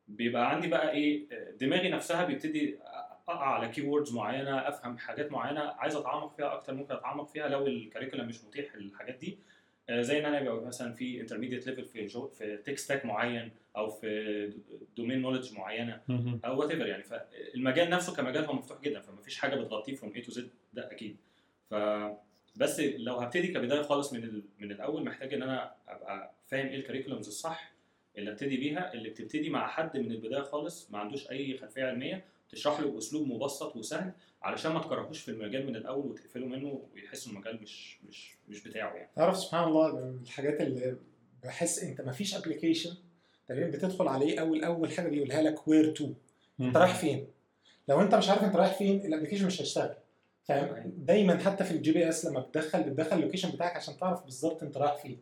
بيبقى 0.08 0.50
عندي 0.50 0.68
بقى 0.68 0.90
إيه 0.90 1.26
دماغي 1.60 1.88
نفسها 1.88 2.24
بيبتدي 2.24 2.78
أقع 3.28 3.46
على 3.54 3.68
keywords 3.68 4.14
معينة 4.14 4.68
أفهم 4.68 4.98
حاجات 4.98 5.32
معينة 5.32 5.60
عايز 5.60 5.96
أتعمق 5.96 6.36
فيها 6.36 6.52
أكتر 6.54 6.74
ممكن 6.74 6.94
أتعمق 6.94 7.28
فيها 7.28 7.48
لو 7.48 7.66
ال 7.66 7.72
curriculum 7.72 8.28
مش 8.28 8.44
متيح 8.44 8.76
للحاجات 8.76 9.14
دي. 9.14 9.38
آه، 9.88 10.02
زي 10.02 10.18
إن 10.18 10.24
أنا 10.24 10.40
يبقى 10.40 10.64
مثلا 10.66 10.92
في 10.92 11.20
intermediate 11.20 11.66
level 11.66 11.84
في 11.84 12.06
جو 12.06 12.26
في 12.28 12.56
tech 12.56 12.78
stack 12.78 13.04
معين 13.06 13.50
أو 13.76 13.88
في 13.90 14.52
domain 14.96 15.22
knowledge 15.22 15.54
معينة 15.54 16.00
أو 16.44 16.60
what 16.60 16.70
يعني. 16.70 17.02
فالمجال 17.02 17.90
نفسه 17.90 18.16
كمجال 18.16 18.44
هو 18.44 18.52
مفتوح 18.52 18.80
جدا 18.80 19.00
فما 19.00 19.20
فيش 19.22 19.38
حاجة 19.38 19.54
بتغطيه 19.56 19.94
from 19.94 20.12
A 20.14 20.20
to 20.20 20.32
Z 20.32 20.50
ده 20.72 20.90
أكيد. 20.92 21.16
ف 21.70 21.74
بس 22.56 22.80
لو 22.80 23.16
هبتدي 23.16 23.48
كبداية 23.48 23.82
خالص 23.82 24.12
من 24.12 24.24
ال... 24.24 24.42
من 24.58 24.70
الأول 24.70 25.04
محتاج 25.04 25.34
إن 25.34 25.42
أنا 25.42 25.74
أبقى 25.88 26.32
فاهم 26.46 26.66
إيه 26.66 26.76
ال 26.76 26.81
curriculums 26.81 27.26
الصح 27.26 27.72
اللي 28.18 28.30
أبتدي 28.30 28.56
بيها 28.56 28.92
اللي 28.94 29.10
بتبتدي 29.10 29.50
مع 29.50 29.68
حد 29.68 29.96
من 29.96 30.12
البداية 30.12 30.42
خالص 30.42 30.90
ما 30.90 30.98
عندوش 30.98 31.30
أي 31.30 31.58
خلفية 31.58 31.84
علمية 31.84 32.24
تشرح 32.50 32.80
له 32.80 32.90
بأسلوب 32.90 33.28
مبسط 33.28 33.76
وسهل 33.76 34.12
علشان 34.42 34.72
ما 34.72 34.80
تكرهوش 34.80 35.20
في 35.20 35.30
المجال 35.30 35.66
من 35.66 35.76
الأول 35.76 36.06
وتقفله 36.06 36.46
منه 36.46 36.82
ويحس 36.94 37.26
المجال 37.26 37.62
مش 37.62 37.98
مش 38.08 38.34
مش 38.48 38.62
بتاعه 38.68 38.94
يعني. 38.94 39.10
تعرف 39.16 39.36
سبحان 39.36 39.68
الله 39.68 39.94
من 39.94 40.18
الحاجات 40.22 40.60
اللي 40.60 40.96
بحس 41.44 41.84
أنت 41.84 42.00
ما 42.00 42.12
فيش 42.12 42.34
application 42.34 42.94
تقريبا 43.48 43.70
بتدخل 43.70 44.08
عليه 44.08 44.40
اول 44.40 44.64
أول 44.64 44.92
حاجة 44.92 45.08
بيقولها 45.08 45.42
لك 45.42 45.68
where 45.68 45.90
to 45.92 46.12
أنت 46.60 46.76
رايح 46.76 46.94
فين؟ 46.94 47.26
لو 47.88 48.00
أنت 48.00 48.14
مش 48.14 48.28
عارف 48.28 48.44
أنت 48.44 48.56
رايح 48.56 48.78
فين 48.78 49.06
ال 49.06 49.10
application 49.10 49.46
مش 49.46 49.60
هيشتغل. 49.60 49.94
فاهم؟ 50.48 50.92
دايما 50.96 51.38
حتى 51.38 51.64
في 51.64 51.70
ال 51.70 51.92
GPS 51.92 52.26
لما 52.26 52.40
بتدخل 52.40 52.82
بتدخل 52.82 53.16
ال 53.16 53.20
location 53.20 53.50
بتاعك 53.50 53.76
عشان 53.76 53.98
تعرف 53.98 54.24
بالظبط 54.24 54.62
انت 54.62 54.76
رايح 54.76 54.94
فين. 54.96 55.18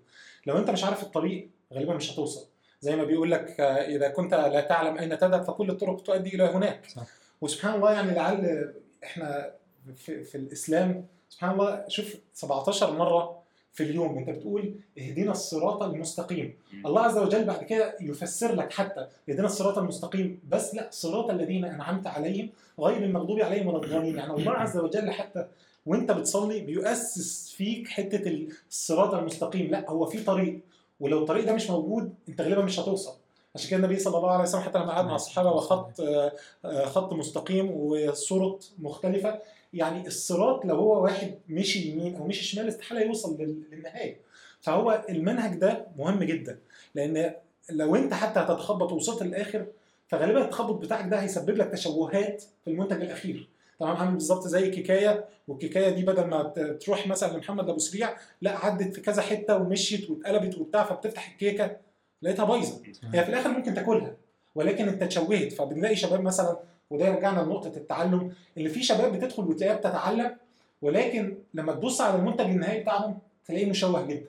لو 0.46 0.58
انت 0.58 0.70
مش 0.70 0.84
عارف 0.84 1.02
الطريق 1.02 1.50
غالبا 1.72 1.94
مش 1.94 2.12
هتوصل. 2.12 2.46
زي 2.80 2.96
ما 2.96 3.04
بيقول 3.04 3.30
لك 3.30 3.60
آه، 3.60 3.64
إذا 3.64 4.08
كنت 4.08 4.34
لا 4.34 4.60
تعلم 4.60 4.98
أين 4.98 5.18
تذهب 5.18 5.42
فكل 5.42 5.70
الطرق 5.70 6.02
تؤدي 6.02 6.34
إلى 6.34 6.44
هناك. 6.44 6.86
صح. 6.88 7.06
وسبحان 7.40 7.74
الله 7.74 7.92
يعني 7.92 8.14
لعل 8.14 8.74
إحنا 9.04 9.50
في, 9.96 10.24
في 10.24 10.34
الإسلام 10.34 11.06
سبحان 11.28 11.50
الله 11.50 11.84
شوف 11.88 12.16
17 12.34 12.92
مرة 12.92 13.43
في 13.74 13.82
اليوم 13.82 14.18
انت 14.18 14.30
بتقول 14.30 14.74
اهدنا 14.98 15.32
الصراط 15.32 15.82
المستقيم. 15.82 16.54
الله 16.86 17.00
عز 17.00 17.18
وجل 17.18 17.44
بعد 17.44 17.62
كده 17.62 17.96
يفسر 18.00 18.54
لك 18.54 18.72
حتى 18.72 19.06
اهدنا 19.28 19.46
الصراط 19.46 19.78
المستقيم. 19.78 20.40
بس 20.48 20.74
لا 20.74 20.88
صراط 20.92 21.30
الذين 21.30 21.64
أنعمت 21.64 22.06
عليهم 22.06 22.48
غير 22.80 23.04
المغضوب 23.04 23.40
عليهم 23.40 23.66
ولا 23.66 23.84
الضالين. 23.84 24.16
يعني 24.16 24.32
الله 24.32 24.52
عز 24.52 24.76
وجل 24.76 25.10
حتى 25.10 25.46
وأنت 25.86 26.12
بتصلي 26.12 26.60
بيؤسس 26.60 27.50
فيك 27.56 27.88
حتة 27.88 28.46
الصراط 28.70 29.14
المستقيم. 29.14 29.70
لا 29.70 29.90
هو 29.90 30.06
في 30.06 30.24
طريق 30.24 30.60
ولو 31.00 31.18
الطريق 31.20 31.44
ده 31.44 31.52
مش 31.52 31.70
موجود 31.70 32.14
أنت 32.28 32.40
غالبا 32.40 32.62
مش 32.62 32.80
هتوصل. 32.80 33.12
عشان 33.54 33.70
كده 33.70 33.76
النبي 33.76 33.98
صلى 33.98 34.16
الله 34.16 34.30
عليه 34.30 34.42
وسلم 34.42 34.60
حتى 34.60 34.78
لما 34.78 34.92
قعد 34.92 35.04
مع 35.04 35.14
الصحابة 35.14 35.50
وخط 35.52 36.00
آه، 36.00 36.32
آه، 36.64 36.84
خط 36.84 37.12
مستقيم 37.12 37.70
وصورة 37.70 38.58
مختلفة 38.78 39.38
يعني 39.74 40.06
الصراط 40.06 40.64
لو 40.64 40.74
هو 40.76 41.02
واحد 41.02 41.34
مشي 41.48 41.88
يمين 41.88 42.16
أو 42.16 42.26
مشي 42.26 42.44
شمال 42.44 42.68
استحالة 42.68 43.00
يوصل 43.00 43.40
لل- 43.42 43.62
للنهاية. 43.72 44.16
فهو 44.60 45.04
المنهج 45.08 45.54
ده 45.58 45.86
مهم 45.98 46.22
جدا 46.22 46.58
لأن 46.94 47.32
لو 47.70 47.96
أنت 47.96 48.14
حتى 48.14 48.40
هتتخبط 48.40 48.92
ووصلت 48.92 49.22
للآخر 49.22 49.66
فغالبا 50.08 50.44
التخبط 50.44 50.74
بتاعك 50.74 51.08
ده 51.10 51.16
هيسبب 51.22 51.50
لك 51.56 51.68
تشوهات 51.72 52.42
في 52.64 52.70
المنتج 52.70 53.02
الأخير. 53.02 53.48
تمام 53.80 53.96
عامل 53.96 54.12
بالظبط 54.12 54.46
زي 54.46 54.70
كيكايه 54.70 55.24
والكيكايه 55.48 55.88
دي 55.90 56.02
بدل 56.02 56.24
ما 56.24 56.42
تروح 56.80 57.06
مثلا 57.06 57.32
لمحمد 57.36 57.68
أبو 57.68 57.78
سريع 57.78 58.16
لا 58.42 58.58
عدت 58.58 58.94
في 58.94 59.00
كذا 59.00 59.22
حتة 59.22 59.56
ومشيت 59.56 60.10
واتقلبت 60.10 60.58
وبتاع 60.58 60.84
فبتفتح 60.84 61.30
الكيكة 61.32 61.76
لقيتها 62.22 62.44
بايظة. 62.44 62.80
هي 63.14 63.24
في 63.24 63.28
الآخر 63.30 63.48
ممكن 63.50 63.74
تاكلها 63.74 64.16
ولكن 64.54 64.88
أنت 64.88 65.02
اتشوهت 65.02 65.52
فبنلاقي 65.52 65.96
شباب 65.96 66.20
مثلا 66.20 66.58
وده 66.90 67.06
يرجعنا 67.06 67.40
لنقطة 67.40 67.76
التعلم 67.76 68.32
اللي 68.56 68.68
في 68.68 68.82
شباب 68.82 69.12
بتدخل 69.12 69.42
وتلاقيها 69.44 69.76
بتتعلم 69.76 70.36
ولكن 70.82 71.36
لما 71.54 71.72
تبص 71.72 72.00
على 72.00 72.18
المنتج 72.18 72.44
النهائي 72.44 72.80
بتاعهم 72.82 73.18
تلاقيه 73.46 73.66
مشوه 73.70 74.06
جدا 74.06 74.26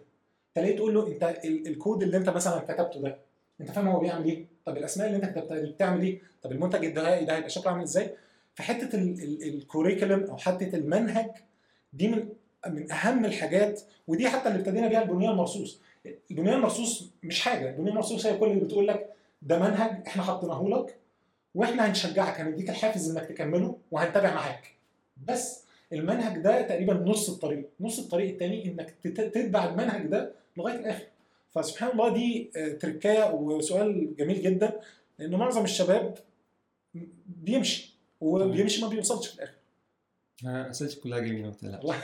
تلاقيه 0.55 0.75
تقول 0.75 0.93
له 0.93 1.07
أنت 1.07 1.23
ال- 1.45 1.67
الكود 1.67 2.03
اللي 2.03 2.17
أنت 2.17 2.29
مثلا 2.29 2.59
كتبته 2.59 3.01
ده 3.01 3.17
أنت 3.61 3.71
فاهم 3.71 3.87
هو 3.87 3.99
بيعمل 3.99 4.25
إيه؟ 4.25 4.45
طب 4.65 4.77
الأسماء 4.77 5.07
اللي 5.07 5.17
أنت 5.17 5.25
كتبتها 5.25 5.59
دي 5.59 5.71
بتعمل 5.71 6.01
إيه؟ 6.03 6.21
طب 6.43 6.51
المنتج 6.51 6.85
النهائي 6.85 7.25
ده 7.25 7.35
هيبقى 7.35 7.49
شكله 7.49 7.71
عامل 7.71 7.83
إزاي؟ 7.83 8.11
فحتة 8.55 8.95
الكوريكولم 9.43 10.23
أو 10.23 10.37
حتة 10.37 10.75
المنهج 10.77 11.29
دي 11.93 12.07
من 12.07 12.29
من 12.67 12.91
أهم 12.91 13.25
الحاجات 13.25 13.81
ودي 14.07 14.29
حتى 14.29 14.47
اللي 14.49 14.59
ابتدينا 14.59 14.87
بيها 14.87 15.01
البنيان 15.03 15.31
المرصوص 15.31 15.79
البنيان 16.31 16.53
المرصوص 16.55 17.09
مش 17.23 17.41
حاجة 17.41 17.69
البنيان 17.69 17.87
المرصوص 17.91 18.25
هي 18.25 18.37
كل 18.37 18.45
اللي 18.51 18.63
بتقول 18.65 18.87
لك 18.87 19.09
ده 19.41 19.59
منهج 19.59 20.07
إحنا 20.07 20.23
حطيناه 20.23 20.63
لك 20.69 20.95
وإحنا 21.55 21.87
هنشجعك 21.89 22.39
هنديك 22.41 22.69
الحافز 22.69 23.11
إنك 23.11 23.25
تكمله 23.29 23.77
وهنتابع 23.91 24.33
معاك. 24.33 24.75
بس 25.27 25.65
المنهج 25.93 26.37
ده 26.41 26.61
تقريبا 26.61 26.93
نص 26.93 27.29
الطريق. 27.29 27.69
نص 27.79 27.99
الطريق 27.99 28.29
التاني 28.29 28.65
إنك 28.65 28.95
تت- 29.03 29.21
تتبع 29.21 29.65
المنهج 29.69 30.07
ده 30.07 30.31
لغاية 30.57 30.75
الآخر. 30.79 31.05
فسبحان 31.51 31.91
الله 31.91 32.13
دي 32.13 32.51
آه، 32.57 32.67
تركاية 32.73 33.31
وسؤال 33.33 34.15
جميل 34.15 34.41
جدا 34.41 34.79
لأن 35.19 35.35
معظم 35.35 35.63
الشباب 35.63 36.17
بيمشي 37.25 37.95
وبيمشي 38.21 38.81
ما 38.81 38.87
بيوصلش 38.87 39.27
في 39.27 39.35
الآخر. 39.35 39.53
آه، 40.47 40.69
أسئلتي 40.69 40.99
كلها 40.99 41.19
جميلة 41.19 41.47
ما 41.47 41.53
تقلقش 41.53 41.83
والله. 41.85 42.01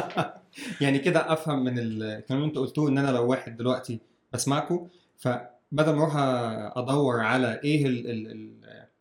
يعني 0.80 0.98
كده 0.98 1.32
أفهم 1.32 1.64
من 1.64 1.78
الكلام 1.78 2.38
اللي 2.40 2.44
أنت 2.48 2.58
قلتوه 2.58 2.88
إن 2.88 2.98
أنا 2.98 3.10
لو 3.10 3.30
واحد 3.30 3.56
دلوقتي 3.56 4.00
بسمعكم 4.32 4.88
فبدل 5.72 5.92
ما 5.92 6.02
أروح 6.02 6.12
أدور 6.78 7.20
على 7.20 7.60
إيه 7.64 7.86
ال- 7.86 8.10
ال- 8.10 8.30
ال- 8.30 8.58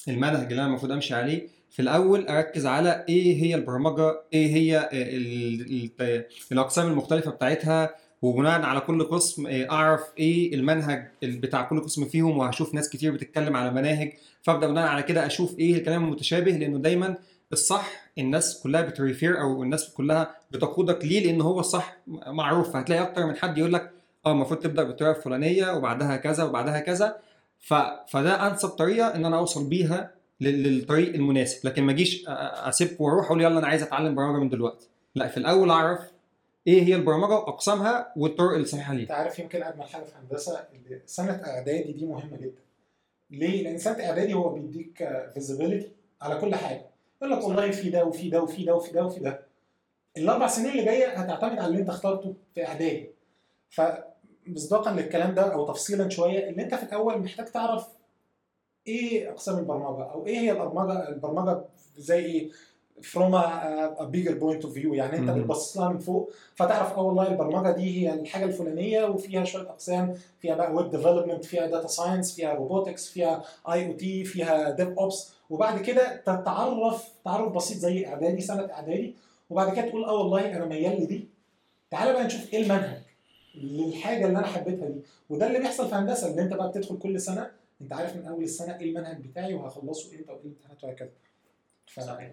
المنهج 0.07 0.47
اللي 0.50 0.62
أنا 0.62 0.67
المفروض 0.67 0.91
أمشي 0.91 1.13
عليه 1.15 1.47
في 1.69 1.81
الأول 1.81 2.27
أركز 2.27 2.65
على 2.65 3.05
إيه 3.09 3.43
هي 3.43 3.55
البرمجة 3.55 4.21
إيه 4.33 4.47
هي 4.55 4.89
ال- 4.93 5.91
ال- 6.01 6.25
الأقسام 6.51 6.88
المختلفة 6.88 7.31
بتاعتها 7.31 7.89
وبناء 8.21 8.62
على 8.62 8.79
كل 8.79 9.03
قسم 9.03 9.47
آه، 9.47 9.71
أعرف 9.71 10.01
إيه 10.19 10.55
المنهج 10.55 11.07
ال- 11.24 11.38
بتاع 11.38 11.62
كل 11.62 11.79
قسم 11.81 12.05
فيهم 12.05 12.38
وهشوف 12.38 12.74
ناس 12.74 12.89
كتير 12.89 13.12
بتتكلم 13.12 13.55
على 13.55 13.71
مناهج. 13.71 14.13
فأبدأ 14.41 14.67
بناء 14.67 14.88
على 14.88 15.03
كده 15.03 15.25
أشوف 15.25 15.59
إيه 15.59 15.75
الكلام 15.75 16.03
المتشابه 16.05 16.51
لأنه 16.51 16.77
دايما 16.77 17.15
الصح 17.53 17.91
الناس 18.17 18.59
كلها 18.63 18.81
بتريفير 18.81 19.41
أو 19.41 19.63
الناس 19.63 19.89
كلها 19.89 20.36
بتقودك 20.51 21.05
ليه 21.05 21.25
لأن 21.25 21.41
هو 21.41 21.59
الصح 21.59 21.97
معروف. 22.27 22.74
فهتلاقي 22.74 23.01
أكتر 23.01 23.25
من 23.25 23.36
حد 23.36 23.57
يقول 23.57 23.74
لك 23.74 23.91
آه 24.27 24.31
المفروض 24.31 24.60
تبدأ 24.60 24.84
بالطريقة 24.84 25.17
الفلانية 25.17 25.72
وبعدها 25.72 26.17
كذا 26.17 26.43
وبعدها 26.43 26.79
كذا. 26.79 27.17
ف... 27.60 27.74
فده 28.10 28.48
أنسب 28.48 28.69
طريقة 28.69 29.15
إن 29.15 29.25
أنا 29.25 29.38
أوصل 29.38 29.69
بيها 29.69 30.12
لل- 30.41 30.63
للطريق 30.63 31.13
المناسب. 31.13 31.67
لكن 31.67 31.84
ما 31.84 31.91
أجيش 31.91 32.25
اسيبكم 32.27 33.03
وأروح 33.03 33.25
أقول 33.25 33.41
يلا 33.41 33.60
أنا 33.60 33.67
عايز 33.67 33.84
أتعلم 33.84 34.15
برمجة 34.15 34.39
من 34.43 34.50
دلوقتي. 34.50 34.88
لا 35.15 35.27
في 35.27 35.38
الأول 35.38 35.69
أعرف 35.69 36.00
إيه 36.67 36.84
هي 36.84 36.96
البرمجة 36.96 37.31
وأقسامها 37.34 38.13
والطرق 38.17 38.57
الصحيحه 38.57 38.93
انت 38.93 39.00
ليها. 39.01 39.13
عارف 39.15 39.39
يمكن 39.39 39.63
أجمل 39.63 39.84
حاجة 39.84 40.03
في 40.03 40.12
هندسة 40.24 40.60
سنة 41.05 41.31
إعدادي 41.31 41.91
دي 41.91 42.05
مهمة 42.05 42.38
جدا. 42.38 42.62
ليه؟ 43.31 43.63
لأن 43.63 43.77
سنة 43.77 44.05
إعدادي 44.05 44.34
هو 44.34 44.50
بيديك 44.50 45.10
فيزيبيليتي 45.34 45.91
على 46.22 46.41
كل 46.41 46.55
حاجة. 46.55 46.86
يقول 47.22 47.31
لك 47.38 47.43
والله 47.43 47.72
في 47.72 47.89
ده 47.89 48.05
وفي 48.05 48.29
ده 48.29 48.41
وفي 48.41 48.63
ده 48.65 48.75
وفي 48.75 48.91
ده 48.93 49.03
وفي 49.05 49.19
ده. 49.19 49.39
الأربع 50.17 50.48
سنين 50.48 50.72
اللي 50.72 50.84
جاية 50.86 51.07
هتعتمد 51.07 51.60
على 51.60 51.67
اللي 51.67 51.79
أنت 51.79 51.89
اخترته 51.89 52.36
في 52.55 52.67
إعدادي. 52.67 53.10
فمصداقا 54.47 54.91
للكلام 54.91 55.33
ده 55.33 55.53
أو 55.53 55.65
تفصيلا 55.65 56.09
شوية 56.09 56.49
اللي 56.49 56.63
أنت 56.63 56.75
في 56.75 56.83
الأول 56.83 57.19
محتاج 57.21 57.45
تعرف 57.45 57.87
إيه 58.87 59.31
أقسام 59.31 59.57
البرمجة 59.59 60.03
أو 60.11 60.25
إيه 60.25 60.37
هي 60.39 60.51
البرمجة 60.51 61.09
البرمجة 61.09 61.61
زي 61.97 62.25
إيه؟ 62.25 62.49
from 63.01 63.31
a, 63.35 64.01
a 64.03 64.05
bigger 64.05 64.35
point 64.41 64.63
of 64.67 64.73
view. 64.73 64.93
يعني 64.93 65.17
أنت. 65.17 65.29
بتبص 65.29 65.77
لها 65.77 65.89
من 65.89 65.99
فوق 65.99 66.31
فتعرف 66.55 66.93
آه 66.93 67.01
والله 67.01 67.27
البرمجة 67.27 67.71
دي 67.71 68.01
هي 68.09 68.13
الحاجة 68.13 68.45
الفلانية 68.45 69.05
وفيها 69.05 69.43
شوية 69.43 69.63
أقسام 69.69 70.13
فيها 70.39 70.55
بقى 70.55 70.73
web 70.74 70.89
development 70.91 71.45
فيها 71.45 71.67
data 71.67 71.88
science 71.88 72.36
فيها 72.35 72.53
robotics 72.53 73.09
فيها 73.09 73.43
IoT 73.71 74.24
فيها 74.25 74.69
DevOps 74.69 75.33
وبعد 75.49 75.81
كده 75.81 76.15
تتعرف 76.15 77.09
تعرف 77.25 77.51
بسيط 77.53 77.77
زي 77.77 78.07
إعدادي 78.07 78.41
سنة 78.41 78.69
إعدادي. 78.73 79.15
وبعد 79.49 79.75
كده 79.75 79.87
تقول 79.89 80.05
آه 80.05 80.13
والله 80.13 80.55
أنا 80.57 80.65
ميال 80.65 81.03
لدي. 81.03 81.27
تعالى 81.91 82.13
بقى 82.13 82.23
نشوف 82.23 82.53
إيه 82.53 82.63
المنهج. 82.63 83.01
للحاجة 83.61 84.27
اللي 84.27 84.39
أنا 84.39 84.47
حبيتها 84.47 84.89
دي. 84.89 84.99
وده 85.29 85.47
اللي 85.47 85.59
بيحصل 85.59 85.89
في 85.89 85.95
هندسة 85.95 86.33
إن 86.33 86.39
أنت 86.39 86.53
بقى 86.53 86.69
بتدخل 86.69 86.97
كل 86.97 87.21
سنة 87.21 87.51
أنت 87.81 87.93
عارف 87.93 88.15
من 88.15 88.25
أول 88.25 88.43
السنة 88.43 88.79
إيه 88.79 88.89
المنهج 88.89 89.17
بتاعي 89.17 89.53
وهخلصه 89.53 90.11
إمتى 90.19 90.31
وإيه 90.31 90.41
الامتحانات 90.41 90.83
وهكذا. 90.83 91.09
ف... 91.87 91.99
صحيح. 91.99 92.31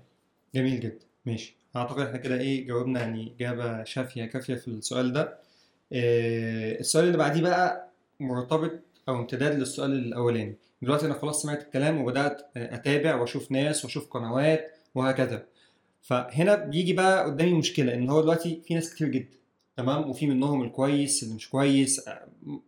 جميل 0.55 0.81
جدا. 0.81 0.99
ماشي. 1.27 1.57
أعتقد 1.77 2.01
إحنا 2.01 2.19
كده 2.19 2.41
إيه 2.41 2.67
جاوبنا 2.67 3.01
يعني 3.01 3.33
إجابة 3.37 3.85
شافية 3.85 4.25
كافية 4.25 4.55
في 4.55 4.69
السؤال 4.69 5.13
ده. 5.13 5.39
إيه 5.93 6.81
السؤال 6.81 7.05
اللي 7.05 7.19
بعديه 7.19 7.43
بقى 7.43 7.89
مرتبط 8.21 8.73
أو 9.09 9.17
امتداد 9.17 9.59
للسؤال 9.59 9.93
الأولاني. 9.93 10.55
دلوقتي 10.83 11.07
أنا 11.07 11.15
خلاص 11.15 11.43
سمعت 11.43 11.63
الكلام 11.63 12.01
وبدأت 12.01 12.43
أتابع 12.57 13.15
وأشوف 13.15 13.53
ناس 13.53 13.85
وأشوف 13.85 14.09
قنوات 14.09 14.73
وهكذا. 14.95 15.47
فهنا 16.03 16.55
بيجي 16.57 16.93
بقى 16.93 17.25
قدامي 17.25 17.53
مشكلة 17.55 17.95
إن 17.95 18.11
هو 18.11 18.21
دلوقتي 18.21 18.63
في 18.67 18.75
ناس 18.75 18.95
كتير 18.95 19.09
جدا. 19.09 19.37
تمام؟ 19.77 20.11
وفي 20.11 20.27
منهم 20.27 20.63
الكويس 20.63 21.23
اللي 21.23 21.35
مش 21.35 21.49
كويس 21.51 22.09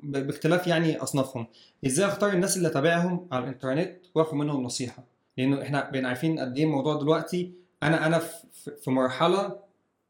ب- 0.03 0.17
باختلاف 0.27 0.67
يعني 0.67 0.97
أصنافهم. 0.97 1.47
إزاي 1.87 2.07
أختار 2.07 2.33
الناس 2.33 2.57
اللي 2.57 2.69
أتابعهم 2.69 3.29
على 3.33 3.45
الإنترنت 3.45 3.97
وآخد 4.15 4.35
منهم 4.35 4.63
نصيحة؟ 4.63 5.05
لأنه 5.39 5.63
إحنا 5.63 5.91
بقينا 5.91 6.09
عارفين 6.09 6.39
قد 6.39 6.57
إيه 6.57 6.65
الموضوع 6.65 6.95
دلوقتي 6.97 7.53
أنا 7.83 8.07
أنا 8.07 8.19
في- 8.19 8.91
مرحلة 8.91 9.59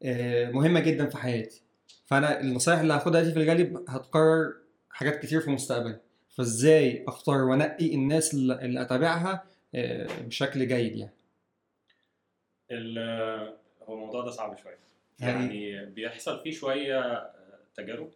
آه، 0.03 0.51
مهمة 0.51 0.79
جدا 0.79 1.09
في 1.09 1.17
حياتي. 1.17 1.61
فأنا 2.05 2.39
النصايح 2.41 2.79
اللي 2.79 2.93
هاخدها 2.93 3.21
دي 3.21 3.31
في 3.31 3.39
الغالب 3.39 3.83
هتكرر 3.89 4.53
حاجات 4.89 5.23
كتير 5.25 5.41
في 5.41 5.47
المستقبل. 5.47 5.97
فإزاي 6.35 7.05
أختار 7.07 7.43
وأنقي 7.43 7.95
الناس 7.95 8.33
اللي 8.33 8.81
أتابعها 8.81 9.43
آه، 9.75 10.07
بشكل 10.21 10.67
جيد 10.67 10.95
يعني؟ 10.95 11.13
هو 13.87 13.93
الموضوع 13.93 14.25
ده 14.25 14.31
صعب 14.31 14.57
شوية. 14.57 14.77
يعني- 15.19 15.69
يعني 15.69 15.85
بيحصل 15.91 16.39
فيه 16.43 16.51
شوية 16.51 16.99
آه، 17.01 17.59
تجارب 17.75 18.11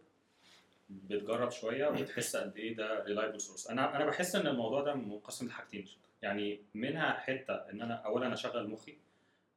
بتجرب 0.89 1.51
شوية 1.51 1.87
وبتحس 1.87 2.35
قد 2.35 2.57
إيه 2.57 2.75
ده 2.75 3.03
reliable 3.03 3.41
source 3.41 3.67
أنا 3.67 3.95
أنا 3.95 4.05
بحس 4.05 4.35
إن 4.35 4.47
الموضوع 4.47 4.81
ده 4.83 4.93
منقسم 4.93 5.47
لحاجتين. 5.47 5.87
يعني 6.21 6.59
منها 6.73 7.13
حتة 7.13 7.53
إن 7.53 7.81
أنا 7.81 7.93
اولا 7.95 8.33
اشغل 8.33 8.67
مخي 8.69 8.97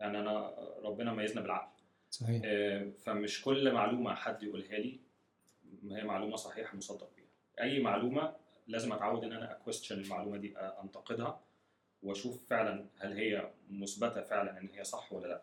يعني 0.01 0.19
أنا 0.19 0.55
ربنا 0.85 1.13
ميزنا 1.13 1.41
بالعقل. 1.41 1.73
صحيح. 2.11 2.43
آه، 2.45 2.91
فمش 3.05 3.43
كل 3.43 3.73
معلومة 3.73 4.15
حد 4.15 4.43
يقولها 4.43 4.79
لي 4.79 5.01
هي 5.91 6.05
معلومة 6.05 6.37
صحيحة 6.37 6.77
مصدق 6.77 7.11
بيها. 7.17 7.27
أي 7.67 7.81
معلومة 7.81 8.37
لازم 8.67 8.93
أتعود 8.93 9.25
إن 9.25 9.33
أنا 9.33 9.53
اكويستشن 9.53 10.01
المعلومة 10.01 10.37
دي 10.37 10.59
أنتقدها 10.59 11.41
وأشوف 12.03 12.49
فعلا 12.51 12.87
هل 12.99 13.13
هي 13.13 13.51
مثبتة 13.71 14.23
فعلا 14.23 14.61
إن 14.61 14.69
هي 14.75 14.85
صح 14.85 15.13
ولا 15.13 15.27
لأ. 15.29 15.43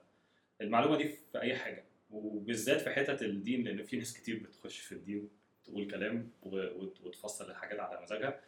المعلومة 0.62 0.98
دي 0.98 1.08
في 1.08 1.42
أي 1.42 1.56
حاجة. 1.56 1.84
وبالذات 2.12 2.82
في 2.82 2.90
حتة 2.90 3.26
الدين 3.26 3.64
لأن 3.64 3.84
في 3.84 3.98
ناس 3.98 4.14
كتير 4.14 4.38
بتخش 4.40 4.80
في 4.80 4.92
الدين 4.92 5.30
تقول 5.66 5.92
كلام 5.92 6.30
و- 6.44 6.84
وت- 6.84 7.02
وتفسر 7.02 7.50
الحاجات 7.52 7.80
على 7.80 8.02
مزاجها. 8.04 8.40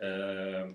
آه، 0.00 0.74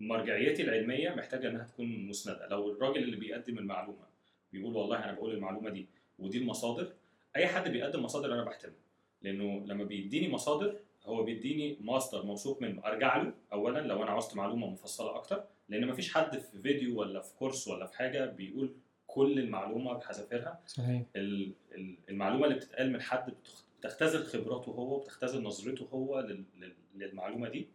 فمرجعيتي 0.00 0.62
العلمية 0.62 1.10
محتاجة 1.10 1.48
إنها 1.48 1.64
تكون 1.64 2.06
مسندة. 2.08 2.46
لو 2.48 2.70
الراجل 2.72 3.02
اللي 3.02 3.16
بيقدم 3.16 3.58
المعلومة 3.58 4.06
بيقول 4.52 4.76
والله 4.76 5.04
أنا 5.04 5.12
بقول 5.12 5.34
المعلومة 5.34 5.70
دي 5.70 5.86
ودي 6.18 6.38
المصادر 6.38 6.92
أي 7.36 7.46
حد 7.46 7.68
بيقدم 7.68 8.02
مصادر 8.02 8.34
أنا 8.34 8.44
بحترمه. 8.44 8.74
لأنه 9.22 9.64
لما 9.66 9.84
بيديني 9.84 10.28
مصادر 10.28 10.76
هو 11.04 11.22
بيديني 11.24 11.76
مصدر 11.80 12.22
موثوق 12.26 12.62
منه. 12.62 12.86
أرجع 12.86 13.16
له 13.22 13.32
اولا 13.52 13.78
لو 13.78 14.02
أنا 14.02 14.10
عاوزت 14.10 14.36
معلومة 14.36 14.66
مفصلة 14.70 15.14
أكتر 15.16 15.44
لأن 15.68 15.86
مفيش 15.86 16.14
حد 16.14 16.38
في 16.38 16.58
فيديو 16.58 17.00
ولا 17.00 17.20
في 17.20 17.34
كورس 17.34 17.68
ولا 17.68 17.86
في 17.86 17.96
حاجة 17.96 18.26
بيقول 18.26 18.72
كل 19.14 19.38
المعلومة 19.38 19.92
بحذافيرها. 19.92 20.60
صحيح. 20.66 21.02
ال- 21.16 21.52
ال- 21.74 21.96
المعلومة 22.08 22.44
اللي 22.44 22.54
بتتقال 22.56 22.92
من 22.92 23.00
حد 23.00 23.30
بتخ- 23.30 23.64
بتختزل 23.80 24.24
خبراته 24.24 24.70
هو 24.70 24.98
بتختزل 24.98 25.42
نظرته 25.42 25.88
هو 25.92 26.20
لل- 26.20 26.44
لل- 26.58 26.74
للمعلومة 26.96 27.48
دي. 27.48 27.68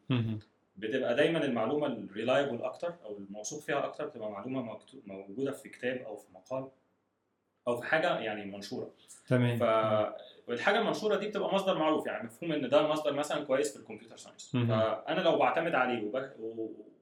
بتبقى 0.78 1.16
دايما 1.16 1.46
المعلومة 1.46 1.88
ال 1.88 1.96
reliable 1.96 2.62
أكتر 2.62 2.96
أو 3.06 3.18
الموثوق 3.18 3.62
فيها 3.62 3.86
أكتر 3.86 4.08
بتبقى 4.08 4.32
معلومة 4.32 4.78
موجودة 5.08 5.52
في 5.52 5.70
كتاب 5.70 5.98
أو 5.98 6.16
في 6.18 6.26
مقال 6.34 6.68
أو 7.68 7.78
في 7.78 7.88
حاجة 7.88 8.20
يعني 8.20 8.46
منشورة. 8.52 8.92
تمام. 9.28 9.58
ف 9.58 9.64
والحاجة 10.48 10.80
المنشورة 10.80 11.16
دي 11.16 11.28
بتبقى 11.28 11.54
مصدر 11.56 11.78
معروف 11.78 12.08
يعني 12.08 12.24
مفهوم 12.24 12.52
إن 12.52 12.70
ده 12.70 12.88
مصدر 12.88 13.14
مثلا 13.14 13.44
كويس 13.46 13.74
في 13.74 13.80
ال 13.80 13.84
computer 13.84 14.18
science. 14.18 14.52
فأنا 14.52 15.22
لو 15.22 15.38
بعتمد 15.38 15.76
عليه 15.76 16.04
وب- 16.08 16.32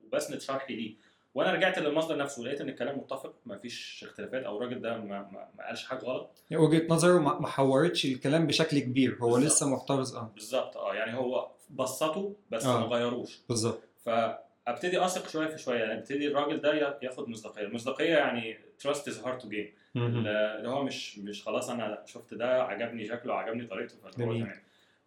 وبسند 0.08 0.40
شرحي 0.42 0.76
ليه 0.76 0.96
وأنا 1.36 1.52
رجعت 1.52 1.80
للمصدر 1.80 2.18
نفسه 2.18 2.42
لقيت 2.44 2.62
إن 2.62 2.70
الكلام 2.70 2.98
متفق 2.98 3.34
ما 3.46 3.58
فيش 3.58 4.04
اختلافات 4.08 4.44
أو 4.44 4.58
الراجل 4.58 4.82
ده 4.82 4.98
ما, 4.98 5.04
ما, 5.32 5.48
ما 5.58 5.66
قالش 5.68 5.86
حاجة 5.86 6.00
غلط 6.00 6.30
يعني 6.52 6.64
وجهة 6.64 6.88
نظره 6.90 7.20
ما 7.20 7.48
حورتش 7.48 8.06
الكلام 8.06 8.48
بشكل 8.48 8.80
كبير 8.80 9.18
هو 9.22 9.28
بالظبط. 9.34 9.44
لسه 9.46 9.70
محتفظ 9.70 10.16
آه 10.16 10.32
بالظبط 10.36 10.78
آه 10.78 10.96
يعني 10.96 11.18
هو 11.18 11.52
بسطه 11.70 12.34
بس 12.52 12.66
آه. 12.66 12.80
ما 12.80 12.86
غيروش 12.96 13.40
بالظبط 13.50 13.80
فأبتدي 14.06 15.06
أثق 15.06 15.28
شوية 15.28 15.48
في 15.48 15.58
شوية 15.58 15.80
يعني 15.80 15.94
ابتدي 16.00 16.28
الراجل 16.28 16.62
ده 16.62 16.74
يا- 16.74 17.00
ياخد 17.02 17.30
مصداقية 17.30 17.62
المصداقية 17.66 18.16
يعني 18.18 18.58
is 18.84 19.12
hard 19.26 19.42
to 19.42 19.46
gain 19.46 19.68
مهم. 19.96 20.18
اللي 20.28 20.70
هو 20.70 20.84
مش 20.84 21.20
مش 21.20 21.44
خلاص 21.44 21.70
أنا 21.70 22.04
شفت 22.06 22.34
ده 22.34 22.64
عجبني 22.64 23.06
شكله 23.08 23.34
عجبني 23.34 23.68
طريقته 23.68 23.96
فهو. 24.04 24.10
تمام 24.12 24.52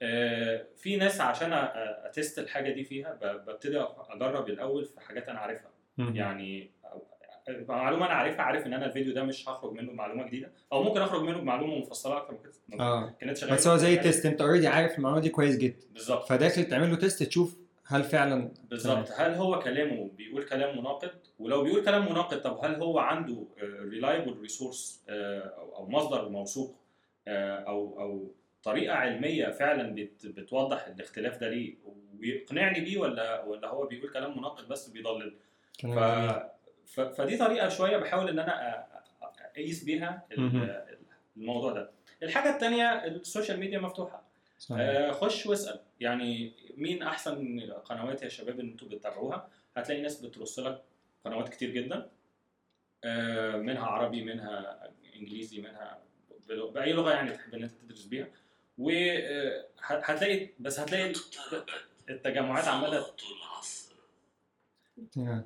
آه، 0.03 0.67
في 0.77 0.97
ناس 0.97 1.21
عشان 1.21 1.53
أ 1.53 1.70
test 1.70 2.39
الحاجة 2.39 2.73
دي 2.73 2.85
فيها 2.85 3.19
ببتدي 3.23 3.81
أجرب 4.09 4.49
الأول 4.49 4.85
في 4.85 5.01
حاجات 5.01 5.29
أنا 5.29 5.39
عارفها. 5.39 5.71
يعني 5.99 6.71
معلومة 7.49 8.07
أنا 8.07 8.15
عارفها 8.15 8.43
عارف 8.43 8.67
إن 8.67 8.75
أنا 8.75 8.87
الفيديو 8.87 9.15
ده 9.15 9.23
مش 9.23 9.49
هخرج 9.49 9.73
منه 9.73 9.93
بمعلومة 9.93 10.27
جديدة 10.27 10.53
أو 10.73 10.83
ممكن 10.83 11.01
أخرج 11.01 11.23
منه 11.23 11.39
بمعلومة 11.39 11.79
مفصلة 11.79 12.17
أكتر 12.17 12.33
من 12.33 12.39
كده. 12.39 12.85
آه. 12.85 13.15
كانتش 13.21 13.45
غاية. 13.45 13.55
بس 13.55 13.67
هو 13.67 13.77
زي 13.77 13.97
test 13.97 14.27
أنت 14.27 14.41
already 14.41 14.67
عارف 14.67 14.99
المعلومة 14.99 15.21
دي 15.21 15.29
كويس 15.29 15.57
جدا. 15.57 15.87
بالظبط. 15.93 16.29
فداخل 16.29 16.65
تعمل 16.65 16.91
له 16.91 16.97
test 16.97 17.23
تشوف 17.23 17.57
هل 17.87 18.05
فعلا 18.05 18.53
بالظبط. 18.71 19.09
هل 19.17 19.35
هو 19.35 19.59
كلامه 19.59 20.11
بيقول 20.17 20.43
كلام 20.43 20.79
مناقض؟ 20.79 21.11
ولو 21.39 21.63
بيقول 21.63 21.85
كلام 21.85 22.11
مناقض 22.11 22.39
طب 22.39 22.65
هل 22.65 22.75
هو 22.75 22.99
عنده 22.99 23.45
reliable 23.63 24.41
resource 24.41 25.05
أو 25.09 25.89
مصدر 25.89 26.29
موثوق 26.29 26.77
آه، 27.29 27.59
أو 27.59 28.01
أو 28.01 28.31
طريقة 28.63 28.95
علمية 28.95 29.51
فعلا 29.51 29.95
بت 29.95 30.27
بتوضح 30.27 30.87
الاختلاف 30.87 31.39
ده 31.39 31.49
ليه؟ 31.49 31.75
ويقنعني 32.21 32.81
بيه 32.81 32.99
ولا 32.99 33.45
ولا 33.45 33.69
هو 33.69 33.87
بيقول 33.87 34.11
كلام 34.13 34.39
مناقض 34.39 34.69
بس 34.69 34.89
بيضلل؟ 34.89 35.35
ف... 35.83 35.99
ف... 36.87 37.01
فدي 37.01 37.37
طريقة 37.37 37.69
شوية 37.69 37.97
بحاول 37.97 38.29
إن 38.29 38.39
أنا 38.39 38.87
أقيس 39.53 39.85
بيها. 39.85 40.27
الموضوع 41.37 41.73
ده. 41.73 41.91
الحاجة 42.23 42.55
الثانية 42.55 43.05
السوشيال 43.05 43.61
ميديا 43.61 43.79
مفتوحة. 43.79 44.23
صحيح. 44.59 44.81
آه، 44.81 45.11
خش 45.13 45.47
واسأل. 45.47 45.81
يعني 46.01 46.53
مين 46.77 47.03
أحسن 47.03 47.61
قنوات 47.85 48.23
يا 48.23 48.29
شباب 48.29 48.61
اللي 48.61 48.73
أنتوا 48.73 48.89
بتتابعوها؟ 48.89 49.49
هتلاقي 49.77 50.03
ناس 50.03 50.21
بترص 50.21 50.59
لك 50.59 50.83
قنوات 51.25 51.49
كتير 51.49 51.71
جدا. 51.71 52.11
آه، 53.05 53.57
منها 53.57 53.87
عربي 53.87 54.25
منها 54.25 54.81
إنجليزي 55.17 55.61
منها 55.61 55.99
بأي 56.49 56.93
لغة 56.93 57.11
يعني 57.11 57.31
تحب 57.31 57.55
إن 57.55 57.63
أنت 57.63 57.73
تدرس 57.73 58.05
بيها. 58.05 58.29
وهتلاقي 58.79 60.49
بس 60.59 60.81
هتلاقي 60.81 61.13
التجمعات 62.11 62.69
عماله 62.69 63.07
يعني 65.17 65.45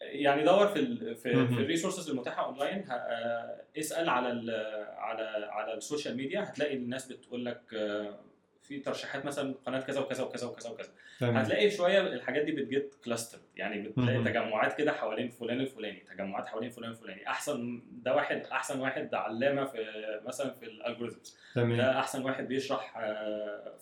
يعني 0.00 0.44
دور 0.44 0.66
في 0.68 0.78
ال 0.78 1.16
في. 1.16 1.46
في 1.46 1.54
ال 1.60 1.65
resources 1.65 2.10
المتاحه 2.10 2.44
اونلاين 2.44 2.84
ه- 2.88 2.92
آه، 2.92 3.62
اسأل 3.78 4.08
على 4.08 4.30
ال 4.32 4.50
على 4.98 5.46
على 5.50 5.74
ال 5.74 5.80
social 5.80 6.16
media. 6.16 6.40
هتلاقي 6.42 6.76
الناس 6.76 7.12
بتقول 7.12 7.44
لك 7.44 7.60
آه، 7.74 8.18
في 8.62 8.78
ترشيحات 8.80 9.24
مثلا 9.24 9.54
قناة 9.66 9.80
كذا 9.80 10.00
وكذا 10.00 10.22
وكذا 10.24 10.46
وكذا 10.48 10.70
وكذا. 10.70 10.88
تمام. 11.20 11.36
هتلاقي 11.36 11.70
شوية 11.70 12.00
الحاجات 12.00 12.44
دي 12.44 12.52
بت 12.52 12.69
get 12.69 12.94
cluster 13.04 13.38
يعني 13.56 13.88
بتلاقي 13.88 14.18
مهم. 14.18 14.24
تجمعات 14.28 14.78
كده 14.78 14.92
حوالين 14.92 15.28
فلان 15.28 15.60
الفلاني 15.60 16.00
تجمعات 16.00 16.46
حوالين 16.46 16.70
فلان 16.70 16.90
الفلاني. 16.90 17.28
أحسن 17.28 17.82
ده 17.92 18.14
واحد 18.16 18.36
أحسن 18.52 18.80
واحد 18.80 19.14
علامة 19.14 19.64
في 19.64 19.78
مثلا 20.26 20.50
في 20.50 20.64
ال 20.64 20.71
algorithms 20.71 21.38
ده 21.56 21.98
أحسن 21.98 22.24
واحد 22.24 22.48
بيشرح 22.48 22.98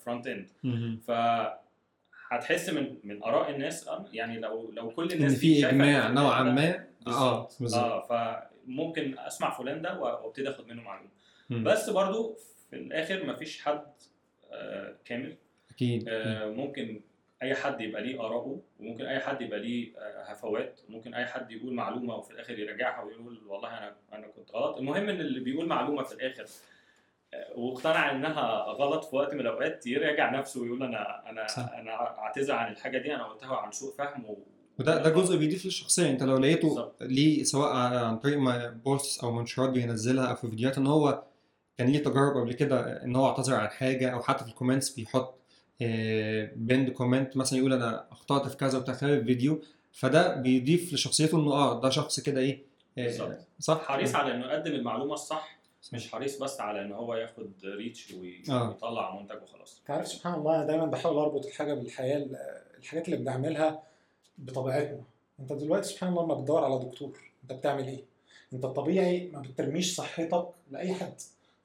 front 0.05 0.27
end 0.27 0.49
مهم. 0.63 0.97
ف 1.07 1.11
هتحس 2.29 2.69
من 2.69 2.97
من 3.03 3.23
آراء 3.23 3.49
الناس 3.51 3.87
آه، 3.87 4.05
يعني 4.13 4.39
لو 4.39 4.71
لو 4.71 4.89
كل 4.89 5.11
إن 5.11 5.17
الناس 5.17 5.31
دي 5.39 5.61
في 5.61 5.69
إجماع 5.69 6.07
نوعا 6.07 6.43
ما. 6.43 6.87
آه 7.07 7.49
بالظبط. 7.59 7.83
آه 8.11 8.49
فممكن 8.67 9.15
أسمع 9.19 9.49
فلان 9.49 9.81
ده 9.81 9.99
وأبتدي 9.99 10.49
أخد 10.49 10.67
منه 10.67 10.81
معلومة. 10.81 11.09
بس 11.49 11.89
برضو 11.89 12.37
في 12.69 12.75
الآخر 12.75 13.25
مفيش 13.25 13.61
حد 13.61 13.85
آه 14.51 14.95
كامل. 15.05 15.35
أكيد 15.71 16.05
آه 16.09 16.47
ممكن 16.49 17.01
أي 17.43 17.55
حد 17.55 17.81
يبقى 17.81 18.01
ليه 18.01 18.19
آراءه 18.25 18.61
وممكن 18.79 19.05
أي 19.05 19.19
حد 19.19 19.41
يبقى 19.41 19.59
ليه 19.59 19.97
آه 19.97 20.23
هفوات 20.31 20.79
وممكن 20.89 21.13
أي 21.13 21.25
حد 21.25 21.51
يقول 21.51 21.73
معلومة 21.73 22.15
وفي 22.15 22.31
الآخر 22.31 22.59
يراجعها 22.59 23.03
ويقول 23.03 23.41
والله 23.47 23.69
أنا 23.77 23.95
أنا 24.13 24.27
كنت 24.27 24.51
غلط. 24.51 24.77
المهم 24.77 25.09
إن 25.09 25.19
اللي 25.21 25.39
بيقول 25.39 25.65
معلومة 25.67 26.03
في 26.03 26.13
الآخر 26.13 26.45
واقتنع 27.55 28.11
انها 28.11 28.65
غلط 28.67 29.05
في 29.05 29.15
وقت 29.15 29.33
من 29.33 29.39
الاوقات 29.39 29.87
يراجع 29.87 30.39
نفسه 30.39 30.61
ويقول 30.61 30.83
أنا 30.83 31.29
أنا 31.29 31.47
صح. 31.47 31.69
أنا 31.73 31.91
أعتذر 32.19 32.53
عن 32.53 32.71
الحاجة 32.71 32.97
دي 32.97 33.15
أنا 33.15 33.23
قلتها 33.23 33.55
عن 33.55 33.71
سوء 33.71 33.95
فهم 33.97 34.25
و... 34.25 34.37
وده 34.79 35.03
ده 35.03 35.09
جزء 35.09 35.37
بيضيف 35.37 35.65
للشخصية 35.65 36.09
انت 36.09 36.23
لو 36.23 36.37
لقيته. 36.37 36.91
ليه 37.01 37.43
سواء 37.43 37.75
عن 37.75 38.17
طريق 38.17 38.37
ما 38.37 38.69
post 38.85 39.23
أو 39.23 39.31
منشورات 39.31 39.69
بينزلها 39.69 40.25
أو 40.25 40.35
في 40.35 40.47
فيديوهات 40.49 40.77
إن 40.77 40.87
هو 40.87 41.23
كان 41.77 41.87
ليه 41.87 42.03
تجارب 42.03 42.37
قبل 42.37 42.53
كده 42.53 43.03
إن 43.03 43.15
هو 43.15 43.27
اعتذر 43.27 43.55
عن 43.55 43.67
حاجة 43.67 44.09
أو 44.09 44.21
حتى 44.21 44.43
في 44.43 44.49
ال 44.49 44.53
comments 44.53 44.89
بيحط 44.89 45.37
pinned 46.55 46.89
comment 46.89 47.37
مثلا 47.37 47.59
يقول 47.59 47.73
أنا 47.73 48.07
أخطأت 48.11 48.47
في 48.47 48.57
كذا 48.57 48.77
وبتاع 48.77 48.93
خلال 48.93 49.13
الفيديو 49.13 49.61
فده 49.91 50.35
بيضيف 50.35 50.93
لشخصيته 50.93 51.37
إنه 51.37 51.53
آه 51.53 51.81
ده 51.81 51.89
شخص 51.89 52.19
كده 52.19 52.41
إيه 52.41 52.65
آه، 52.97 53.03
بالظبط. 53.03 53.37
صح 53.59 53.81
حريص 53.85 54.15
على 54.15 54.35
إنه 54.35 54.45
يقدم 54.45 54.71
المعلومة 54.71 55.13
الصح 55.13 55.56
مش 55.93 56.11
حريص 56.11 56.37
بس 56.37 56.59
على 56.61 56.81
إن 56.81 56.91
هو 56.91 57.13
ياخد 57.15 57.51
reach 57.63 58.13
آه. 58.13 58.17
ويطلع 58.69 59.19
منتج 59.19 59.41
وخلاص. 59.43 59.79
أنت 59.79 59.91
عارف 59.91 60.07
سبحان 60.07 60.33
الله 60.33 60.55
أنا 60.55 60.65
دايما 60.65 60.85
بحاول 60.85 61.17
أربط 61.17 61.45
الحاجة 61.45 61.73
بالحياة 61.73 62.25
الحاجات 62.79 63.05
اللي 63.05 63.17
بنعملها 63.17 63.83
بطبيعتنا. 64.37 65.01
أنت 65.39 65.53
دلوقتي 65.53 65.87
سبحان 65.89 66.09
الله 66.09 66.23
لما 66.23 66.33
بتدور 66.33 66.63
على 66.63 66.79
دكتور. 66.79 67.19
أنت 67.43 67.53
بتعمل 67.53 67.87
إيه؟ 67.87 68.03
أنت 68.53 68.65
الطبيعي 68.65 69.27
ما 69.33 69.41
بترميش 69.41 69.95
صحتك 69.95 70.47
لأي 70.71 70.93
حد. 70.93 71.13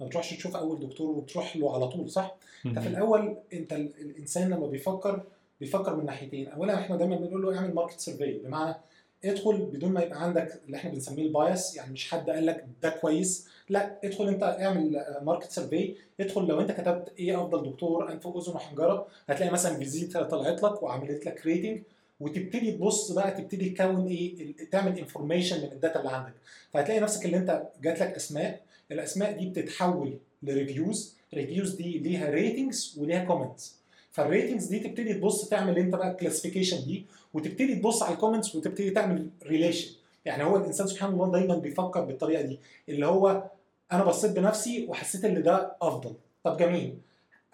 ما 0.01 0.07
بتروحش 0.07 0.35
تشوف 0.35 0.57
أول 0.57 0.81
دكتور 0.89 1.11
وتروح 1.11 1.57
له 1.57 1.75
على 1.75 1.89
طول 1.89 2.11
صح؟ 2.11 2.35
أنت 2.67 2.79
في 2.79 2.89
الأول 2.89 3.37
أنت 3.53 3.73
ال- 3.73 3.93
الإنسان 4.01 4.51
لما 4.51 4.67
بيفكر 4.67 5.23
بيفكر 5.61 5.97
من 5.97 6.05
ناحيتين. 6.07 6.49
اولا 6.49 6.75
إحنا 6.75 6.97
دايما 6.97 7.17
بنقول 7.17 7.43
له 7.43 7.57
اعمل 7.59 7.75
market 7.75 8.01
survey 8.01 8.39
بمعنى 8.39 8.75
ادخل 9.25 9.57
بدون 9.59 9.93
ما 9.93 10.03
يبقى 10.03 10.23
عندك 10.23 10.61
اللي 10.67 10.77
إحنا 10.77 10.91
بنسميه 10.91 11.23
ال 11.27 11.37
bias 11.37 11.77
يعني 11.77 11.93
مش 11.93 12.11
حد 12.11 12.31
قال 12.31 12.47
لك 12.47 12.67
ده 12.83 12.89
كويس. 12.91 13.49
لا 13.69 13.99
ادخل 14.05 14.29
انت 14.29 14.43
اعمل 14.43 15.05
market 15.23 15.51
survey 15.51 15.95
ادخل 16.21 16.47
لو 16.47 16.61
انت 16.61 16.73
كتبت 16.73 17.13
إيه 17.19 17.43
أفضل 17.43 17.71
دكتور 17.71 18.13
انف 18.13 18.27
واذن 18.27 18.53
وحنجرة 18.55 19.07
هتلاقي 19.29 19.53
مثلا 19.53 19.77
فيزيتا 19.79 20.23
طلعت 20.23 20.63
لك 20.63 20.83
وعملت 20.83 21.27
لك 21.27 21.47
rating 21.47 21.83
وتبتدي 22.21 22.73
تبص 22.73 23.13
بقى 23.13 23.31
تبتدي 23.31 23.71
تكون 23.71 24.07
إيه 24.09 24.55
تعمل 24.71 24.99
information 24.99 25.57
من 25.67 25.73
ال 25.73 25.78
data 25.78 25.99
اللي 25.99 26.11
عندك. 26.11 26.33
فهتلاقي 26.73 27.01
نفسك 27.01 27.25
اللي 27.27 27.37
انت 27.37 27.63
جات 27.83 28.01
لك 28.01 28.15
أسماء. 28.15 28.61
الأسماء 28.93 29.39
دي 29.39 29.47
بتتحول 29.51 30.19
ل 30.43 30.52
reviews 30.52 31.17
reviews 31.35 31.75
دي 31.75 31.99
ليها 31.99 32.31
ratings 32.31 32.97
وليها 32.99 33.25
comments 33.25 33.77
فال 34.13 34.25
ratings 34.25 34.67
دي 34.67 34.79
تبتدي 34.79 35.15
تبص 35.15 35.49
تعمل 35.49 35.79
انت 35.79 35.95
بقى 35.95 36.11
ال 36.11 36.16
classification 36.16 36.85
دي 36.85 37.05
وتبتدي 37.35 37.75
تبص 37.75 38.03
على 38.03 38.15
ال 38.15 38.19
comments 38.19 38.57
وتبتدي 38.57 38.91
تعمل 38.91 39.29
relation 39.47 39.91
يعني 40.25 40.45
هو 40.45 40.57
الإنسان 40.57 40.87
سبحان 40.87 41.13
الله 41.13 41.33
دايما 41.33 41.55
بيفكر 41.57 42.01
بالطريقة 42.05 42.43
دي 42.43 42.61
اللي 42.89 43.07
هو 43.07 43.43
أنا 43.93 44.05
بصيت 44.05 44.31
بنفسي 44.31 44.87
وحسيت 44.89 45.25
إن 45.25 45.43
ده 45.43 45.77
أفضل. 45.83 46.15
طب 46.45 46.57
جميل. 46.57 46.99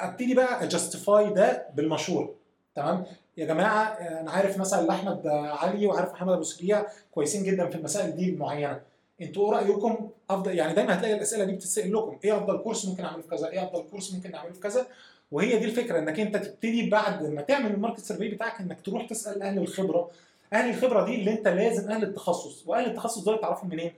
أبتدي 0.01 0.35
بقى 0.35 0.65
أ 0.65 0.73
justify 0.73 1.31
ده 1.31 1.67
بالمشهور 1.75 2.35
تمام؟ 2.75 3.05
يا 3.37 3.47
جماعة 3.47 3.85
أنا 3.85 4.31
عارف 4.31 4.59
مثلا 4.59 4.91
احمد 4.91 5.27
علي 5.27 5.87
وعارف 5.87 6.13
محمد 6.13 6.33
أبو 6.33 6.43
سريع 6.43 6.87
كويسين 7.11 7.43
جدا 7.43 7.69
في 7.69 7.77
المسائل 7.77 8.17
دي 8.17 8.31
المعينة. 8.31 8.81
أنتوا 9.23 9.59
إيه 9.59 9.61
رأيكم؟ 9.61 10.11
أفضل 10.31 10.55
يعني 10.59 10.75
دايما 10.75 10.99
هتلاقي 10.99 11.15
الأسئلة 11.15 11.45
دي 11.45 11.53
بتتسأل 11.53 11.93
لكم. 11.95 12.19
إيه 12.25 12.37
أفضل 12.37 12.59
course 12.59 12.87
ممكن 12.87 13.05
أعمله 13.05 13.23
في 13.23 13.29
كذا؟ 13.29 13.49
إيه 13.49 13.65
أفضل 13.65 13.83
course 13.91 14.15
ممكن 14.15 14.31
نعمله 14.31 14.53
في 14.53 14.61
كذا؟ 14.61 14.87
وهي 15.33 15.59
دي 15.59 15.65
الفكرة 15.65 15.99
إنك 15.99 16.21
أنت 16.21 16.37
تبتدي 16.37 16.91
بعد 16.91 17.27
ما 17.27 17.43
تعمل 17.43 17.71
ال 17.71 17.75
market 17.75 18.01
survey 18.01 18.29
بتاعك 18.29 18.61
إنك 18.61 18.81
تروح 18.81 19.07
تسأل 19.07 19.43
أهل 19.43 19.59
الخبرة 19.59 20.11
أهل 20.53 20.71
الخبرة 20.71 21.05
دي 21.05 21.15
اللي 21.15 21.33
أنت 21.33 21.49
لازم 21.49 21.91
أهل 21.91 22.03
التخصص 22.03 22.65
وأهل 22.67 22.87
التخصص 22.87 23.25
دول 23.25 23.41
تعرفهم 23.41 23.71
منين؟ 23.71 23.93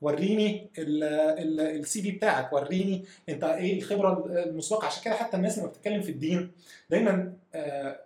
وريني 0.00 0.70
ال 0.78 2.02
CV 2.02 2.10
بتاعك 2.10 2.52
وريني 2.52 3.04
أنت 3.28 3.44
إيه 3.44 3.78
الخبرة 3.78 4.26
المسبقة. 4.26 4.86
عشان 4.86 5.02
كده 5.04 5.14
حتى 5.14 5.36
الناس 5.36 5.58
لما 5.58 5.66
بتتكلم 5.68 6.02
في 6.02 6.10
الدين 6.10 6.52
دايما 6.90 7.32
آه، 7.54 8.00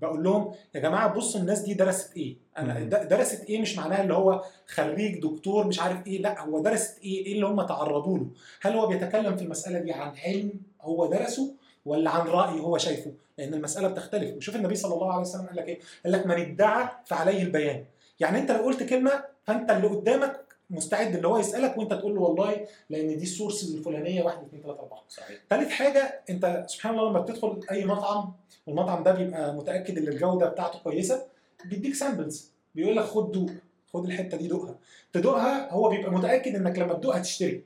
بقول 0.00 0.24
لهم 0.24 0.54
يا 0.74 0.80
جماعة 0.80 1.14
بصوا 1.14 1.40
الناس 1.40 1.60
دي 1.60 1.74
درست 1.74 2.16
إيه؟ 2.16 2.36
أنا 2.58 2.80
درست 2.84 3.44
إيه؟ 3.44 3.60
مش 3.60 3.76
معناها 3.76 4.02
اللي 4.02 4.14
هو 4.14 4.44
خريج 4.66 5.22
دكتور 5.22 5.66
مش 5.66 5.80
عارف 5.80 6.06
إيه 6.06 6.22
لأ 6.22 6.40
هو 6.40 6.62
درست 6.62 6.98
إيه؟ 6.98 7.26
إيه 7.26 7.32
اللي 7.32 7.46
هم 7.46 7.62
تعرضوا 7.62 8.18
له؟ 8.18 8.26
هل 8.62 8.72
هو 8.72 8.86
بيتكلم 8.86 9.36
في 9.36 9.44
المسألة 9.44 9.78
دي 9.78 9.92
عن 9.92 10.12
علم 10.24 10.52
هو 10.80 11.06
درسه؟ 11.06 11.54
ولا 11.86 12.10
عن 12.10 12.26
رأي 12.26 12.60
هو 12.60 12.78
شايفه 12.78 13.12
لأن 13.38 13.54
المسألة 13.54 13.88
بتختلف. 13.88 14.36
وشوف 14.36 14.56
النبي 14.56 14.74
صلى 14.74 14.94
الله 14.94 15.12
عليه 15.12 15.20
وسلم 15.20 15.46
قال 15.46 15.56
لك 15.56 15.68
إيه؟ 15.68 15.80
قال 16.04 16.12
لك 16.12 16.26
من 16.26 16.34
ادعى 16.40 16.88
فعليه 17.06 17.42
البيان. 17.42 17.84
يعني 18.20 18.38
أنت 18.38 18.50
لو 18.50 18.62
قلت 18.62 18.82
كلمة 18.82 19.24
فأنت 19.44 19.70
اللي 19.70 19.86
قدامك 19.86 20.40
مستعد 20.70 21.14
اللي 21.14 21.28
هو 21.28 21.38
يسألك 21.38 21.78
وأنت 21.78 21.94
تقول 21.94 22.14
له 22.14 22.20
والله 22.20 22.66
لأن 22.90 23.06
دي 23.16 23.22
ال 23.22 23.29
source 23.29 23.74
الفلانية 23.74 24.22
1 24.22 24.36
2 24.46 24.62
3 24.62 24.80
4 24.80 25.02
صحيح. 25.08 25.38
ثالث 25.50 25.70
حاجة 25.70 26.20
أنت 26.30 26.64
سبحان 26.68 26.94
الله 26.98 27.10
لما 27.10 27.20
بتدخل 27.20 27.60
أي 27.70 27.84
مطعم 27.84 28.32
والمطعم 28.66 29.02
ده 29.02 29.12
بيبقى 29.12 29.54
متأكد 29.54 29.98
إن 29.98 30.08
الجودة 30.08 30.48
بتاعته 30.48 30.78
كويسة 30.78 31.22
بيديك 31.64 31.94
samples 31.94 32.50
بيقول 32.74 32.96
لك 32.96 33.04
خد 33.04 33.32
دوق. 33.32 33.50
خد 33.92 34.04
الحتة 34.04 34.36
دي 34.36 34.48
دوقها. 34.48 34.74
تدوقها 35.12 35.72
هو 35.72 35.88
بيبقى 35.88 36.12
متأكد 36.12 36.54
إنك 36.54 36.78
لما 36.78 36.94
تدوقها 36.94 37.18
تشتري 37.20 37.62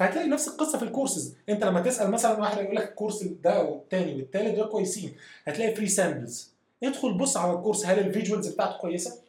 فهتلاقي 0.00 0.28
نفس 0.28 0.48
القصة 0.48 0.78
في 0.78 0.84
الكورسز. 0.84 1.34
انت 1.48 1.64
لما 1.64 1.80
تسأل 1.80 2.10
مثلا 2.10 2.40
واحد 2.40 2.64
يقول 2.64 2.76
لك 2.76 2.88
ال 2.88 2.93
course 2.93 3.22
ده 3.22 3.62
والتاني 3.64 4.14
والتالت 4.14 4.56
دول 4.56 4.68
كويسين 4.68 5.12
هتلاقي 5.44 5.74
free 5.74 5.88
samples 5.88 6.52
ادخل 6.82 7.14
بص 7.14 7.36
على 7.36 7.52
ال 7.52 7.57
course 7.57 7.86
هل 7.86 7.98
ال 7.98 8.04
visuals 8.04 8.48
بتاعته 8.48 8.78
كويسة؟ 8.78 9.20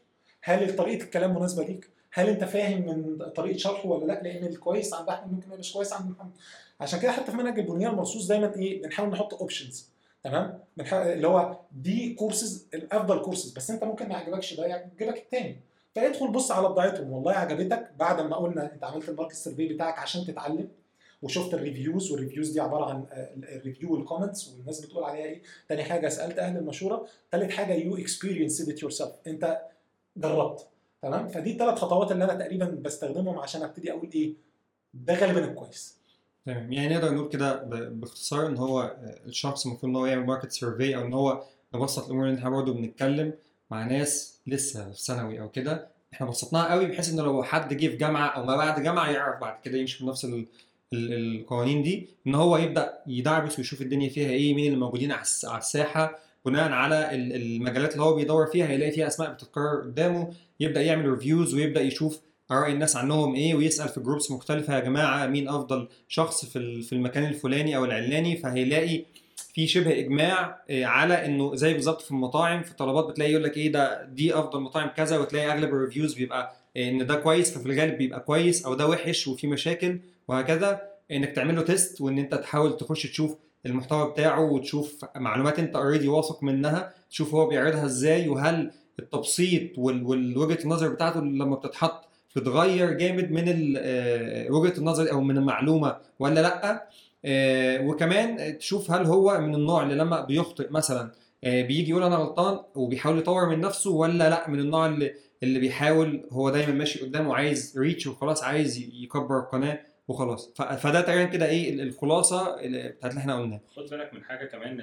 هل 0.43 0.75
طريقة 0.75 1.03
الكلام 1.03 1.35
مناسبة 1.35 1.63
ليك؟ 1.63 1.89
هل 2.13 2.29
انت 2.29 2.43
فاهم 2.43 2.81
من 2.87 3.29
طريقة 3.35 3.57
شرحه 3.57 3.89
ولا 3.89 4.05
لا؟ 4.13 4.21
لأن 4.23 4.45
الكويس 4.45 4.93
عند 4.93 5.09
أحمد 5.09 5.33
ممكن 5.33 5.47
يبقاش 5.47 5.73
كويس 5.73 5.93
عند 5.93 6.11
محمد. 6.11 6.31
عشان 6.81 6.99
كده 6.99 7.11
حتى 7.11 7.31
في 7.31 7.37
منهج 7.37 7.59
البنيان 7.59 7.91
المرصوص 7.91 8.27
دايما 8.27 8.55
إيه؟ 8.55 8.81
بنحاول 8.81 9.09
نحط 9.09 9.33
options 9.33 9.89
تمام؟ 10.23 10.59
اللي 10.93 11.27
هو 11.27 11.59
دي 11.71 12.13
كورسز 12.13 12.67
الأفضل 12.73 13.21
كورسز 13.21 13.51
بس 13.51 13.71
أنت 13.71 13.83
ممكن 13.83 14.07
ما 14.09 14.13
يعجبكش 14.13 14.53
ده 14.53 14.65
يعجبك 14.65 15.17
التاني. 15.17 15.59
فادخل 15.95 16.27
بص 16.27 16.51
على 16.51 16.69
بضاعتهم. 16.69 17.11
والله 17.11 17.31
عجبتك 17.31 17.91
بعد 17.99 18.21
ما 18.21 18.35
قلنا 18.35 18.73
انت 18.73 18.83
عملت 18.83 19.09
ال 19.09 19.13
market 19.13 19.33
survey 19.35 19.67
بتاعك 19.73 19.99
عشان 19.99 20.25
تتعلم 20.25 20.67
وشفت 21.21 21.53
ال 21.53 21.61
reviews 21.61 22.11
وال 22.11 22.20
reviews 22.20 22.49
دي 22.49 22.59
عبارة 22.61 22.85
عن 22.85 23.05
ال 23.37 23.45
review 23.45 23.93
وال 23.93 24.04
comments 24.04 24.47
والناس 24.47 24.85
بتقول 24.85 25.03
عليها 25.03 25.25
إيه. 25.25 25.41
تاني 25.69 25.83
حاجة 25.83 26.09
سألت 26.09 26.39
أهل 26.39 26.57
المشورة 26.57 27.07
تالت 27.31 27.51
حاجة 27.51 27.73
you 27.73 27.97
experience 27.97 28.69
it 28.69 28.81
yourself 28.81 29.11
انت 29.27 29.61
جربت. 30.17 30.67
تمام؟ 31.01 31.27
فدي 31.27 31.51
الثلاث 31.51 31.77
خطوات 31.79 32.11
اللي 32.11 32.23
أنا 32.23 32.33
تقريبا 32.33 32.65
بستخدمهم 32.65 33.39
عشان 33.39 33.63
أبتدي 33.63 33.91
أقول 33.91 34.09
إيه 34.15 34.33
ده 34.93 35.13
غالبا 35.13 35.45
الكويس. 35.45 35.97
تمام. 36.45 36.71
يعني 36.73 36.95
نقدر 36.95 37.13
نقول 37.13 37.29
كده 37.29 37.63
باختصار 37.89 38.47
إن 38.47 38.57
هو 38.57 38.95
الشخص 39.25 39.65
المفروض 39.65 39.89
إن 39.89 39.95
هو 39.95 40.05
يعمل 40.05 40.25
market 40.25 40.51
survey 40.51 40.95
أو 40.95 41.01
إن 41.01 41.13
هو 41.13 41.43
نبسط 41.75 42.05
الأمور 42.05 42.29
ان 42.29 42.35
إحنا 42.37 42.49
برضه 42.49 42.73
بنتكلم 42.73 43.33
مع 43.71 43.83
ناس 43.87 44.30
لسه 44.47 44.91
في 44.91 45.03
ثانوي 45.03 45.41
أو 45.41 45.49
كده 45.49 45.87
إحنا 46.13 46.27
بسطناها 46.27 46.71
قوي 46.71 46.85
بحيث 46.85 47.09
ان 47.09 47.19
لو 47.19 47.43
حد 47.43 47.73
جه 47.77 47.87
في 47.87 47.95
جامعة 47.97 48.27
أو 48.27 48.45
ما 48.45 48.55
بعد 48.57 48.83
جامعة 48.83 49.09
يعرف 49.11 49.41
بعد 49.41 49.55
كده 49.63 49.77
يمشي 49.77 50.03
بنفس 50.05 50.25
ال 50.25 50.45
ال- 50.93 51.13
القوانين 51.39 51.83
دي 51.83 52.07
إن 52.27 52.35
هو 52.35 52.57
يبدأ 52.57 52.93
يدعبس 53.07 53.57
ويشوف 53.59 53.81
الدنيا 53.81 54.09
فيها 54.09 54.29
إيه 54.29 54.53
مين 54.53 54.65
اللي 54.65 54.77
موجودين 54.79 55.11
على 55.11 55.21
الس- 55.21 55.45
على 55.45 55.57
الساحة. 55.57 56.19
بناء 56.45 56.71
على 56.71 57.15
ال- 57.15 57.35
المجالات 57.35 57.91
اللي 57.93 58.03
هو 58.03 58.15
بيدور 58.15 58.45
فيها 58.47 58.67
هيلاقي 58.67 58.91
فيها 58.91 59.07
أسماء 59.07 59.33
بتتكرر 59.33 59.81
قدامه 59.81 60.33
يبدأ 60.59 60.81
يعمل 60.81 61.05
reviews 61.09 61.53
ويبدأ 61.55 61.81
يشوف 61.81 62.19
آراء 62.51 62.71
الناس 62.71 62.95
عنهم 62.95 63.35
إيه 63.35 63.55
ويسأل 63.55 63.89
في 63.89 63.99
groups 63.99 64.31
مختلفة 64.31 64.75
يا 64.75 64.79
جماعة 64.79 65.27
مين 65.27 65.49
أفضل 65.49 65.87
شخص 66.07 66.45
في 66.45 66.93
المكان 66.93 67.23
الفلاني 67.25 67.75
أو 67.75 67.85
العلاني؟ 67.85 68.37
فهيلاقي 68.37 69.03
في 69.53 69.67
شبه 69.67 69.99
إجماع 69.99 70.61
آه، 70.69 70.85
على 70.85 71.25
إنه 71.25 71.55
زي 71.55 71.73
بالظبط 71.73 72.01
في 72.01 72.11
المطاعم 72.11 72.63
في 72.63 72.71
الطلبات 72.71 73.05
بتلاقي 73.05 73.31
يقول 73.31 73.43
لك 73.43 73.57
إيه 73.57 73.71
ده 73.71 74.05
دي 74.05 74.35
أفضل 74.35 74.59
مطاعم 74.59 74.87
كذا 74.89 75.17
وتلاقي 75.17 75.51
أغلب 75.51 75.69
ال 75.69 75.75
reviews 75.75 76.13
بيبقى 76.13 76.53
آه، 76.77 76.89
إن 76.89 77.07
ده 77.07 77.15
كويس 77.15 77.57
ففي 77.57 77.65
الغالب 77.65 77.97
بيبقى 77.97 78.19
كويس 78.19 78.65
أو 78.65 78.73
ده 78.73 78.87
وحش 78.87 79.27
وفي 79.27 79.47
مشاكل 79.47 79.99
وهكذا. 80.27 80.81
إنك 81.11 81.29
تعمل 81.31 81.55
له 81.55 81.61
test 81.61 82.01
وإن 82.01 82.17
أنت 82.17 82.35
تحاول 82.35 82.77
تخش 82.77 83.03
تشوف 83.03 83.35
المحتوى 83.65 84.11
بتاعه 84.11 84.41
وتشوف 84.51 85.05
معلومات 85.15 85.59
أنت 85.59 85.75
already 85.75 86.07
واثق 86.07 86.43
منها 86.43 86.93
تشوف 87.09 87.33
هو 87.35 87.47
بيعرضها 87.47 87.85
إزاي 87.85 88.29
وهل 88.29 88.71
التبسيط 88.99 89.77
وال- 89.77 90.03
والوجهه 90.03 90.63
النظر 90.63 90.89
بتاعته 90.89 91.19
لما 91.19 91.55
بتتحط 91.55 92.03
بتغير 92.35 92.91
جامد 92.91 93.31
من 93.31 93.73
آه، 93.77 94.51
وجهة 94.51 94.77
النظر 94.77 95.11
أو 95.11 95.21
من 95.21 95.37
المعلومة 95.37 95.97
ولا 96.19 96.39
لأ. 96.39 96.87
وكمان 97.85 98.57
تشوف 98.57 98.91
هل 98.91 99.05
هو 99.05 99.39
من 99.41 99.55
النوع 99.55 99.83
اللي 99.83 99.95
لما 99.95 100.21
بيخطئ 100.25 100.69
مثلا 100.71 101.11
آه، 101.43 101.61
بيجي 101.61 101.89
يقول 101.91 102.03
أنا 102.03 102.15
غلطان 102.15 102.59
وبيحاول 102.75 103.17
يطور 103.17 103.49
من 103.49 103.59
نفسه 103.61 103.91
ولا 103.91 104.29
لأ 104.29 104.49
من 104.49 104.59
النوع 104.59 104.85
اللي 104.85 105.15
اللي 105.43 105.59
بيحاول 105.59 106.27
هو 106.31 106.49
دايما 106.49 106.71
ماشي 106.73 106.99
قدامه 107.05 107.35
عايز 107.35 107.77
ريتش 107.79 108.07
وخلاص 108.07 108.43
عايز 108.43 108.77
يكبر 108.77 109.39
القناة 109.39 109.79
وخلاص. 110.07 110.53
فده 110.55 111.01
تقريبا 111.01 111.25
كده 111.25 111.45
إيه 111.45 111.69
ال- 111.73 111.81
الخلاصة 111.81 112.59
اللي- 112.59 112.89
بتاعت 112.89 113.11
اللي 113.11 113.21
إحنا 113.21 113.39
قلناه 113.39 113.61
خد 113.75 113.85
بالك 113.89 114.13
من 114.13 114.23
حاجة 114.23 114.45
كمان 114.45 114.77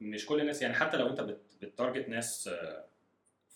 مش 0.00 0.26
كل 0.26 0.40
الناس 0.40 0.62
يعني 0.62 0.74
حتى 0.74 0.96
لو 0.96 1.06
أنت 1.08 1.20
بت- 1.20 1.56
بتارجت 1.62 2.08
ناس 2.08 2.48
آه، 2.48 2.84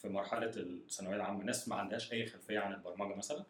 في 0.00 0.08
مرحلة 0.08 0.50
الثانوية 0.56 1.16
العامة 1.16 1.44
ناس 1.44 1.68
ما 1.68 1.76
عندهاش 1.76 2.12
أي 2.12 2.26
خلفية 2.26 2.58
عن 2.58 2.72
البرمجة 2.74 3.14
مثلا 3.16 3.44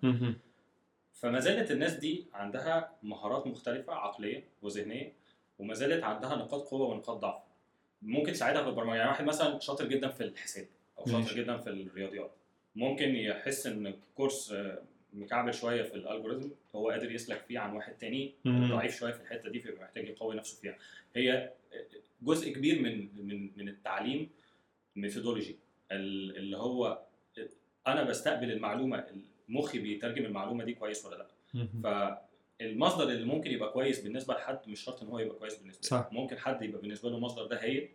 فما 1.13 1.41
زالت 1.41 1.71
الناس 1.71 1.93
دي 1.93 2.27
عندها 2.33 2.97
مهارات 3.03 3.47
مختلفة 3.47 3.95
عقلية 3.95 4.45
وذهنية 4.63 5.13
وما 5.59 5.75
زالت 5.75 6.05
عندها 6.05 6.37
نقاط 6.37 6.69
قوة 6.69 6.87
ونقاط 6.89 7.19
ضعف. 7.19 7.43
ممكن 8.03 8.33
تساعدها 8.33 8.63
في 8.63 8.69
البرمجة. 8.69 8.97
يعني 8.97 9.09
واحد 9.11 9.25
مثلا 9.25 9.59
شاطر 9.59 9.87
جدا 9.87 10.09
في 10.09 10.25
الحساب 10.25 10.67
أو 10.99 11.07
شاطر. 11.07 11.37
جدا 11.37 11.57
في 11.57 11.71
الرياضيات. 11.71 12.31
ممكن 12.77 13.15
يحس 13.17 13.67
إن 13.67 13.95
course 14.17 14.55
مكعبل 15.13 15.55
شوية 15.55 15.83
في 15.83 15.95
ال 15.95 16.00
algorithm 16.00 16.51
هو 16.75 16.91
قادر 16.91 17.13
يسلك 17.13 17.39
فيه 17.49 17.59
عن 17.59 17.77
واحد 17.77 17.95
تاني. 17.99 18.35
ضعيف 18.47 18.99
شوية 18.99 19.13
في 19.13 19.21
الحتة 19.21 19.51
دي 19.51 19.61
فيبقى 19.61 19.83
محتاج 19.83 20.09
يقوي 20.09 20.37
نفسه 20.37 20.61
فيها. 20.61 20.79
هي 21.15 21.53
جزء 22.23 22.53
كبير 22.53 22.83
من 22.83 23.09
من 23.27 23.51
من 23.57 23.69
التعليم 23.69 24.31
methodology 24.97 25.57
اللي 25.93 26.57
هو 26.57 27.03
أنا 27.87 28.03
بستقبل 28.03 28.51
المعلومة 28.53 29.07
مخي 29.49 29.79
بيترجم 29.79 30.25
المعلومة 30.25 30.65
دي 30.65 30.75
كويس 30.75 31.07
ولا 31.07 31.17
لأ 31.17 31.27
فالمصدر 32.61 33.05
اللي 33.09 33.25
ممكن 33.25 33.51
يبقى 33.51 33.73
كويس 33.73 34.01
بالنسبة 34.01 34.35
لحد 34.35 34.59
مش 34.67 34.81
شرط 34.81 35.03
إن 35.03 35.09
هو 35.09 35.19
يبقى 35.19 35.39
كويس 35.39 35.55
بالنسبة 35.59 35.83
صح. 35.83 36.09
لي 36.13 36.19
ممكن 36.19 36.39
حد 36.39 36.63
يبقى 36.63 36.81
بالنسبة 36.81 37.11
له 37.11 37.17
المصدر 37.17 37.47
ده 37.47 37.63
هايل 37.63 37.89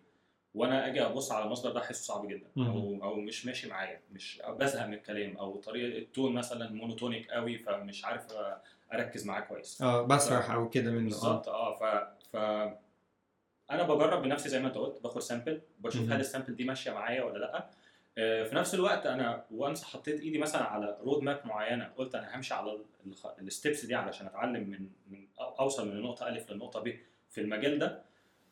وأنا 0.54 0.88
أجي 0.88 1.02
أبص 1.06 1.32
على 1.32 1.46
المصدر 1.46 1.72
ده 1.72 1.80
أحسه 1.80 2.04
صعب 2.14 2.28
جدا. 2.28 2.48
أو 2.58 3.04
أو 3.04 3.16
مش 3.16 3.46
ماشي 3.46 3.68
معايا 3.70 4.02
مش 4.12 4.42
بزهق 4.50 4.88
من 4.88 4.94
الكلام 4.94 5.38
أو 5.38 5.56
طريقة 5.62 5.98
ال 5.98 6.05
tone 6.05 6.34
مثلا 6.34 6.72
monotonic 6.72 7.32
قوي 7.32 7.58
فمش 7.58 8.06
عارف 8.06 8.28
أركز 8.94 9.26
معاه 9.26 9.42
كويس 9.42 9.82
آه 9.82 10.02
بسرح 10.02 10.52
أو 10.52 10.70
كده 10.70 10.92
منه 10.92 11.00
آه 11.00 11.04
بالظبط 11.04 11.50
آه 11.50 11.76
ف 11.76 11.84
ف 12.32 12.36
أنا 13.72 13.84
بجرب 13.84 14.22
بنفسي 14.24 14.50
زي 14.50 14.60
ما 14.60 14.68
أنت 14.68 14.76
قلت 14.78 15.02
باخد 15.04 15.22
sample 15.22 15.62
بشوف. 15.80 16.10
هل 16.12 16.20
ال 16.20 16.25
sample 16.25 16.56
دي 16.56 16.64
ماشية 16.64 16.92
معايا 16.92 17.24
ولا 17.24 17.38
لأ 17.40 17.58
آه، 17.58 17.70
في 18.17 18.49
نفس 18.53 18.73
الوقت 18.75 19.06
أنا 19.06 19.43
once 19.52 19.84
حطيت 19.84 20.21
إيدي 20.21 20.38
مثلا 20.38 20.63
على 20.63 20.97
road 21.02 21.24
map 21.24 21.41
معينة 21.45 21.91
قلت 21.97 22.15
أنا 22.15 22.36
همشي 22.36 22.53
على 22.53 22.77
ال 23.41 23.49
steps 23.49 23.86
دي 23.86 23.95
علشان 23.95 24.27
أتعلم 24.27 24.69
من 24.69 24.89
من 25.08 25.27
أوصل 25.39 25.88
من 25.88 25.97
النقطه 25.97 26.27
الف 26.27 26.51
للنقطه 26.51 26.80
ب 26.80 26.93
في 27.30 27.41
المجال 27.41 27.80
ده. 27.80 28.01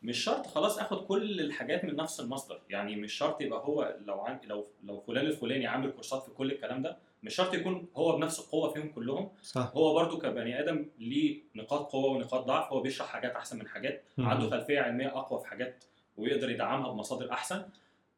مش 0.04 0.24
شرط 0.24 0.48
خلاص 0.48 0.80
آخد 0.80 1.06
كل 1.06 1.40
الحاجات 1.40 1.86
من 1.86 1.96
نفس 1.96 2.20
المصدر 2.20 2.62
يعني 2.70 2.96
مش 2.96 3.14
شرط 3.14 3.42
يبقى 3.42 3.60
هو 3.60 3.96
لو 4.06 4.22
عن 4.22 4.40
لو 4.44 4.68
لو 4.84 5.00
فلان 5.00 5.26
الفلاني 5.26 5.68
عامل 5.68 5.92
كورسات 5.92 6.24
في 6.24 6.32
كل 6.32 6.52
الكلام 6.52 6.82
ده 6.82 6.98
مش 7.24 7.36
شرط 7.36 7.54
يكون 7.54 7.88
هو 7.96 8.18
بنفس 8.18 8.40
القوة 8.40 8.70
فيهم 8.70 8.90
كلهم. 8.92 9.30
صح. 9.44 9.72
هو 9.76 9.94
برضو 9.94 10.18
كبني 10.18 10.60
آدم 10.60 10.86
ليه 11.00 11.42
نقاط 11.56 11.92
قوة 11.92 12.12
ونقاط 12.12 12.46
ضعف 12.46 12.74
هو 12.74 12.82
بيشرح 12.82 13.08
حاجات 13.08 13.32
أحسن 13.36 13.60
من 13.60 13.68
حاجات. 13.68 14.04
عنده 14.20 14.50
خلفية 14.50 14.80
علمية 14.80 15.08
أقوى 15.08 15.40
في 15.40 15.48
حاجات 15.48 15.84
ويقدر 16.18 16.50
يدعمها 16.50 16.92
بمصادر 16.92 17.32
أحسن. 17.32 17.56
آه 17.56 17.66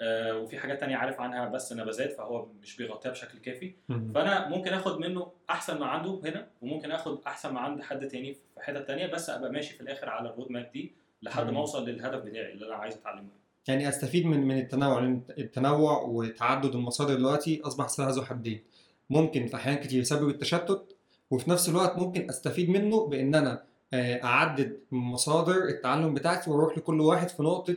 وفي 0.04 0.58
حاجات 0.58 0.80
تانية 0.80 0.96
عارف 0.96 1.20
عنها 1.22 1.46
بس 1.50 1.74
نبذات 1.74 2.12
فهو 2.14 2.46
مش 2.62 2.78
بيغطيها 2.78 3.12
بشكل 3.12 3.40
كافي. 3.40 3.74
فأنا 3.90 4.50
ممكن 4.50 4.74
آخد 4.74 5.00
منه 5.00 5.32
أحسن 5.50 5.80
ما 5.80 5.86
عنده 5.86 6.22
هنا 6.26 6.48
وممكن 6.62 6.92
آخد 6.92 7.20
أحسن 7.28 7.54
ما 7.54 7.60
عند 7.60 7.82
حد 7.82 8.08
تاني 8.08 8.34
في 8.34 8.40
حتة 8.62 8.80
تانية 8.82 9.08
بس 9.08 9.30
أبقى 9.30 9.52
ماشي 9.52 9.74
في 9.74 9.82
الآخر 9.82 10.10
على 10.10 10.30
الرود 10.30 10.52
ماب 10.52 10.70
دي 10.74 10.92
لحد. 11.22 11.50
ما 11.50 11.60
أوصل 11.60 11.90
للهدف 11.90 12.24
بتاعي 12.24 12.54
اللي 12.54 12.66
أنا 12.68 12.76
عايز 12.76 12.96
أتعلمه 12.98 13.30
يعني 13.68 13.90
أستفيد 13.90 14.26
من 14.26 14.48
من 14.48 14.58
التنوع 14.58 15.00
لأن 15.00 15.22
التنوع 15.38 16.02
وتعدد 16.02 16.76
المصادر 16.76 17.16
دلوقتي 17.16 17.62
أصبح 17.64 17.88
سلاح 17.88 18.10
ذو 18.10 18.22
حدين 18.22 18.64
ممكن 19.10 19.48
في 19.48 19.56
أحيان 19.56 19.76
كتير 19.76 20.00
يسبب 20.02 20.30
التشتت 20.30 20.96
وفي 21.32 21.50
نفس 21.50 21.70
الوقت 21.70 21.98
ممكن 21.98 22.30
أستفيد 22.30 22.70
منه 22.70 23.08
بإن 23.08 23.36
أنا 23.36 23.64
آه، 23.94 24.24
أعدد 24.24 24.80
مصادر 24.92 25.56
التعلم 25.64 26.14
بتاعتي 26.14 26.50
وأروح 26.50 26.78
لكل 26.78 27.02
واحد 27.02 27.30
في 27.30 27.44
نقطة 27.44 27.76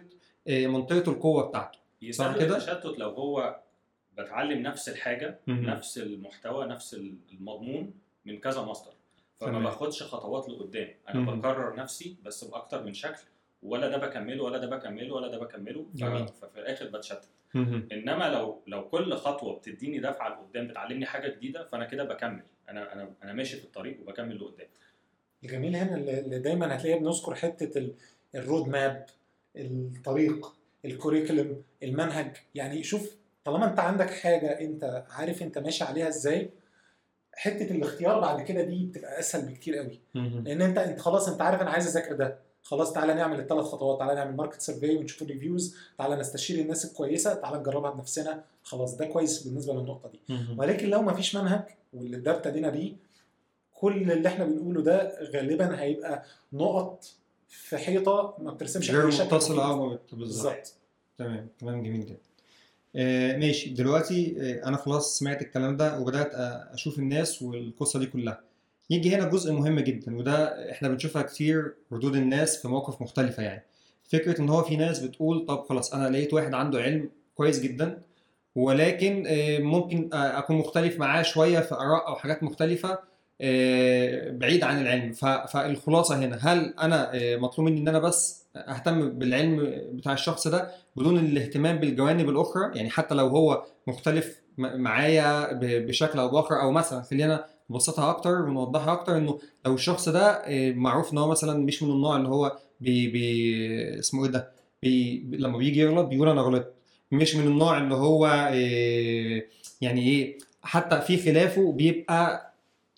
آه، 0.48 0.66
منطقه 0.66 1.10
القوة 1.12 1.42
بتاعته 1.48 1.79
يسبب 2.02 2.38
كده؟ 2.38 2.56
التشتت 2.56 2.86
لو 2.98 3.08
هو 3.10 3.60
بتعلم 4.18 4.62
نفس 4.62 4.88
الحاجة 4.88 5.38
مم. 5.46 5.66
نفس 5.70 5.98
المحتوى 5.98 6.66
نفس 6.66 6.94
المضمون 7.32 7.94
من 8.24 8.38
كذا 8.40 8.62
مصدر 8.62 8.92
فما. 9.40 9.58
باخدش 9.58 10.02
خطوات 10.02 10.48
لقدام 10.48 10.88
أنا 11.08 11.20
مم. 11.20 11.40
بكرر 11.40 11.76
نفسي 11.76 12.16
بس 12.22 12.44
بأكتر 12.44 12.84
من 12.84 12.94
شكل 12.94 13.22
ولا 13.62 13.88
ده 13.88 13.96
بكمله 13.96 14.44
ولا 14.44 14.58
ده 14.58 14.66
بكمله 14.66 15.14
ولا 15.14 15.28
ده 15.28 15.38
بكمله 15.38 15.86
جميل. 15.94 16.28
ففي 16.28 16.60
الآخر 16.60 16.86
بتشتت. 16.86 17.28
إنما 17.92 18.28
لو 18.28 18.62
لو 18.66 18.88
كل 18.88 19.14
خطوة 19.14 19.56
بتديني 19.58 19.98
دفعة 20.00 20.28
لقدام 20.28 20.68
بتعلمني 20.68 21.06
حاجة 21.06 21.28
جديدة 21.34 21.64
فأنا 21.64 21.84
كده 21.84 22.04
بكمل 22.04 22.42
أنا 22.68 22.92
أنا 22.92 23.12
أنا 23.22 23.32
ماشي 23.32 23.56
في 23.56 23.64
الطريق 23.64 24.00
وبكمل 24.00 24.36
لقدام 24.40 24.66
الجميل 25.44 25.76
هنا 25.76 25.96
اللي 25.96 26.38
دايما 26.38 26.76
هتلاقيه 26.76 26.98
بنذكر 27.00 27.34
حتة 27.34 27.78
ال- 27.78 27.94
ال 28.34 28.41
road 28.41 28.68
map 28.68 29.06
الطريق 29.56 30.52
ال 30.84 30.91
curriculum 30.91 31.62
المنهج. 31.82 32.36
يعني 32.54 32.82
شوف 32.82 33.14
طالما 33.44 33.70
انت 33.70 33.80
عندك 33.80 34.10
حاجة 34.10 34.60
انت 34.60 35.04
عارف 35.10 35.42
انت 35.42 35.58
ماشي 35.58 35.84
عليها 35.84 36.08
إزاي 36.08 36.50
حتة 37.32 37.70
الاختيار 37.74 38.20
بعد 38.20 38.42
كده 38.42 38.62
دي 38.62 38.84
بتبقى 38.86 39.18
أسهل 39.18 39.46
بكتير 39.46 39.76
قوي. 39.76 40.00
لأن 40.14 40.62
انت 40.62 40.78
انت 40.78 41.00
خلاص 41.00 41.28
انت 41.28 41.40
عارف 41.42 41.60
أنا 41.60 41.70
عايز 41.70 41.86
أذاكر 41.96 42.14
ده. 42.14 42.38
خلاص 42.62 42.92
تعالى 42.92 43.14
نعمل 43.14 43.40
الثلاث 43.40 43.64
خطوات 43.64 43.98
تعالى 43.98 44.14
نعمل 44.14 44.36
market 44.36 44.60
survey 44.60 44.96
ونشوف 44.96 45.22
ال 45.22 45.29
reviews 45.29 45.76
تعالى 45.98 46.16
نستشير 46.16 46.58
الناس 46.58 46.84
الكويسة 46.84 47.34
تعالى 47.34 47.58
نجربها 47.58 47.90
بنفسنا. 47.90 48.44
خلاص 48.62 48.96
ده 48.96 49.06
كويس 49.06 49.42
بالنسبة 49.42 49.74
للنقطة 49.74 50.08
دي. 50.10 50.20
ولكن 50.58 50.88
لو 50.88 51.02
ما 51.02 51.14
فيش 51.14 51.36
منهج 51.36 51.62
واللي 51.92 52.16
ده 52.16 52.36
ابتدينا 52.36 52.70
بيه 52.70 52.92
كل 53.74 54.12
اللي 54.12 54.28
إحنا 54.28 54.44
بنقوله 54.44 54.82
ده 54.82 55.18
غالبا 55.34 55.80
هيبقى 55.80 56.22
نقط 56.52 57.04
في 57.50 57.76
حيطة 57.78 58.34
ما 58.38 58.50
بترسمش 58.52 58.90
غير. 58.90 59.00
آه 59.60 59.94
بت- 59.94 60.14
بالظبط. 60.14 60.74
تمام 61.18 61.48
كلام 61.60 61.82
جميل 61.82 62.06
جدا. 62.06 62.16
آه 62.96 63.36
ماشي. 63.36 63.70
دلوقتي 63.70 64.36
آه 64.40 64.68
أنا 64.68 64.76
خلاص 64.76 65.18
سمعت 65.18 65.42
الكلام 65.42 65.76
ده 65.76 66.00
وبدأت 66.00 66.30
أشوف 66.74 66.98
الناس 66.98 67.42
والقصة 67.42 67.98
دي 67.98 68.06
كلها. 68.06 68.40
يجي 68.90 69.14
هنا 69.16 69.24
جزء 69.28 69.52
مهم 69.52 69.80
جدا 69.80 70.16
وده 70.16 70.70
إحنا 70.70 70.88
بنشوفها 70.88 71.22
كتير 71.22 71.74
ردود 71.92 72.16
الناس 72.16 72.62
في 72.62 72.68
مواقف 72.68 73.02
مختلفة 73.02 73.42
يعني. 73.42 73.64
فكرة 74.04 74.40
إن 74.40 74.48
هو 74.48 74.62
في 74.62 74.76
ناس 74.76 74.98
بتقول 75.00 75.46
طب 75.46 75.64
خلاص 75.68 75.94
أنا 75.94 76.08
لقيت 76.08 76.34
واحد 76.34 76.54
عنده 76.54 76.78
علم 76.82 77.10
كويس 77.34 77.60
جدا 77.60 78.02
ولكن 78.54 79.24
آه، 79.26 79.58
ممكن 79.58 80.08
أكون 80.12 80.56
مختلف 80.56 80.98
معاه 80.98 81.22
شوية 81.22 81.60
في 81.60 81.74
آراء 81.74 82.08
أو 82.08 82.16
حاجات 82.16 82.42
مختلفة 82.42 82.98
بعيد 84.38 84.64
عن 84.64 84.80
العلم. 84.82 85.12
فالخلاصة 85.52 86.18
هنا 86.18 86.38
هل 86.42 86.74
أنا 86.82 87.14
آه، 87.14 87.36
مطلوب 87.36 87.68
مني 87.68 87.80
إن 87.80 87.88
أنا 87.88 87.98
بس 87.98 88.46
أهتم 88.56 89.10
بالعلم 89.10 89.72
بتاع 89.92 90.12
الشخص 90.12 90.48
ده 90.48 90.70
بدون 90.96 91.18
الاهتمام 91.18 91.78
بالجوانب 91.78 92.28
الأخرى؟ 92.28 92.70
يعني 92.74 92.90
حتى 92.90 93.14
لو 93.14 93.26
هو 93.26 93.64
مختلف 93.86 94.40
معايا 94.58 95.52
بشكل 95.62 96.18
أو 96.18 96.28
بآخر 96.28 96.60
أو 96.60 96.70
مثلا 96.72 97.02
خلينا 97.02 97.44
نبسطها 97.70 98.10
أكتر 98.10 98.42
ونوضحها 98.42 98.92
أكتر 98.92 99.16
إنه 99.16 99.38
لو 99.66 99.74
الشخص 99.74 100.08
ده 100.08 100.30
آه، 100.30 100.72
معروف 100.72 101.12
إن 101.12 101.18
هو 101.18 101.28
مثلا 101.28 101.58
مش 101.64 101.82
من 101.82 101.90
النوع 101.90 102.16
اللي 102.16 102.28
هو 102.28 102.56
بي 102.80 103.08
بي 103.08 103.98
اسمه 103.98 104.24
إيه 104.24 104.30
ده 104.30 104.50
بي 104.82 105.24
لما 105.32 105.58
بيجي 105.58 105.80
يغلط 105.80 106.06
بيقول 106.06 106.28
أنا 106.28 106.40
غلطت. 106.40 106.72
مش 107.12 107.36
من 107.36 107.46
النوع 107.46 107.78
اللي 107.78 107.94
هو 107.94 108.26
آه، 108.26 109.42
يعني 109.80 110.02
إيه 110.08 110.38
حتى 110.62 111.00
في 111.00 111.16
خلافه 111.32 111.72
بيبقى 111.72 112.49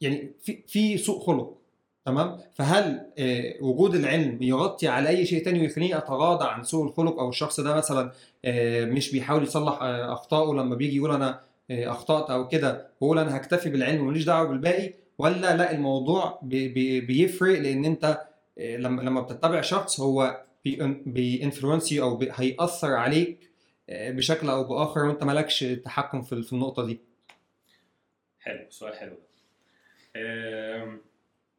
يعني 0.02 0.32
في 0.40 0.62
في 0.66 0.98
سوء 0.98 1.20
خلق 1.20 1.58
تمام؟ 2.04 2.38
فهل 2.54 3.06
آه، 3.18 3.54
وجود 3.60 3.94
العلم 3.94 4.42
يغطي 4.42 4.88
على 4.88 5.08
أي 5.08 5.26
شيء 5.26 5.44
تاني 5.44 5.60
ويخليني 5.60 5.96
أتغاضى 5.98 6.44
عن 6.44 6.64
سوء 6.64 6.84
الخلق؟ 6.86 7.18
أو 7.18 7.28
الشخص 7.28 7.60
ده 7.60 7.74
مثلا 7.74 8.12
آه، 8.44 8.84
مش 8.84 9.12
بيحاول 9.12 9.42
يصلح 9.42 9.82
آه، 9.82 10.12
أخطائه 10.12 10.54
لما 10.54 10.74
بيجي 10.74 10.96
يقول 10.96 11.10
أنا 11.14 11.40
أخطأت 11.70 12.30
أو 12.30 12.48
كده 12.48 12.88
ويقول 13.00 13.18
أنا 13.18 13.36
هكتفي 13.36 13.70
بالعلم 13.70 14.00
وماليش 14.02 14.24
دعوة 14.24 14.48
بالباقي؟ 14.48 14.94
ولا 15.18 15.56
لا 15.56 15.72
الموضوع 15.72 16.38
بي 16.42 16.68
بي 16.68 17.00
بيفرق؟ 17.00 17.58
لأن 17.58 17.84
أنت 17.84 18.20
لما 18.58 19.02
لما 19.02 19.20
بتتبع 19.20 19.60
شخص 19.60 20.00
هو 20.00 20.44
ب 21.06 21.15
influence 21.15 21.92
أو 21.92 22.20
هيأثر 22.32 22.92
عليك 22.92 23.50
بشكل 23.88 24.48
أو 24.50 24.64
بآخر 24.64 25.04
وأنت 25.04 25.24
مالكش 25.24 25.60
تحكم 25.60 26.22
في 26.22 26.52
النقطة 26.52 26.86
دي. 26.86 27.00
حلو 28.40 28.66
سؤال 28.70 28.94
حلو 28.94 29.16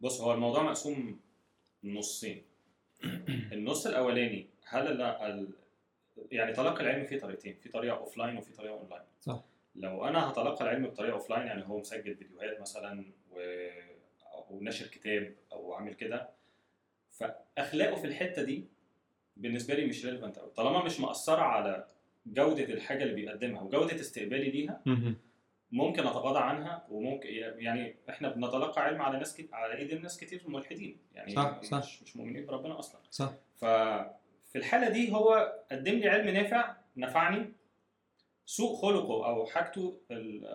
بص 0.02 0.22
هو 0.22 0.34
الموضوع 0.34 0.64
مقسوم 0.64 1.20
نصين. 1.84 2.44
النص 3.54 3.88
الأولاني 3.88 4.48
هل 4.68 4.88
ال- 4.88 5.02
ال- 5.02 5.50
يعني 6.32 6.54
تلقي 6.54 6.82
العلم 6.84 7.06
فيه 7.06 7.20
طريقتين 7.20 7.56
في 7.56 7.70
طريقة 7.70 7.98
offline 7.98 8.38
وفي 8.38 8.54
طريقة 8.54 8.74
اون 8.74 8.90
لاين 8.90 9.04
صح. 9.22 9.44
لو 9.76 10.06
أنا 10.06 10.30
هتلقى 10.32 10.64
العلم 10.64 10.88
بطريقة 10.88 11.14
offline 11.14 11.48
يعني 11.48 11.68
هو 11.68 11.80
مسجل 11.80 12.16
فيديوهات 12.16 12.62
مثلا 12.62 13.06
و... 13.32 13.40
أو 14.34 14.60
ناشر 14.62 14.88
كتاب 14.88 15.36
أو 15.52 15.74
عامل 15.74 15.94
كده 15.94 16.30
فأخلاقه 17.12 17.96
في 17.96 18.08
الحتة 18.08 18.44
دي 18.44 18.68
بالنسبة 19.38 19.74
لي 19.74 19.86
مش 19.86 20.06
relevant 20.06 20.40
قوي 20.40 20.52
طالما 20.52 20.84
مش 20.84 21.00
مأثرة 21.00 21.42
على 21.42 21.88
جودة 22.26 22.64
الحاجة 22.64 23.04
اللي 23.04 23.14
بيقدمها 23.16 23.62
وجودة 23.62 23.96
استقبالي 23.96 24.52
ليها 24.52 24.82
ممكن 25.74 26.08
أتغاضى 26.08 26.40
عنها 26.40 26.86
وممكن 26.90 27.30
يعني 27.58 27.96
إحنا 28.10 28.30
بنتلقى 28.30 28.82
علم 28.82 29.02
على 29.02 29.18
ناس 29.18 29.38
كت... 29.38 29.54
على 29.54 29.78
إيد 29.78 30.02
ناس 30.02 30.18
كتير 30.20 30.44
ملحدين 30.48 30.98
يعني 31.14 31.36
صح، 31.36 31.62
صح. 31.62 31.78
مش 31.78 32.04
مش 32.04 32.18
مؤمنين 32.18 32.46
بربنا 32.46 32.80
أصلا. 32.80 33.02
صح. 33.12 33.34
ففي 33.58 34.56
الحالة 34.56 34.90
دي 34.90 35.14
هو 35.14 35.54
قدم 35.72 35.92
لي 35.94 36.10
علم 36.10 36.30
نافع 36.30 36.76
نفعني 36.98 37.54
سوء 38.46 38.76
خلقه 38.82 39.26
أو 39.26 39.46
حاجته 39.46 40.02
ال- 40.12 40.46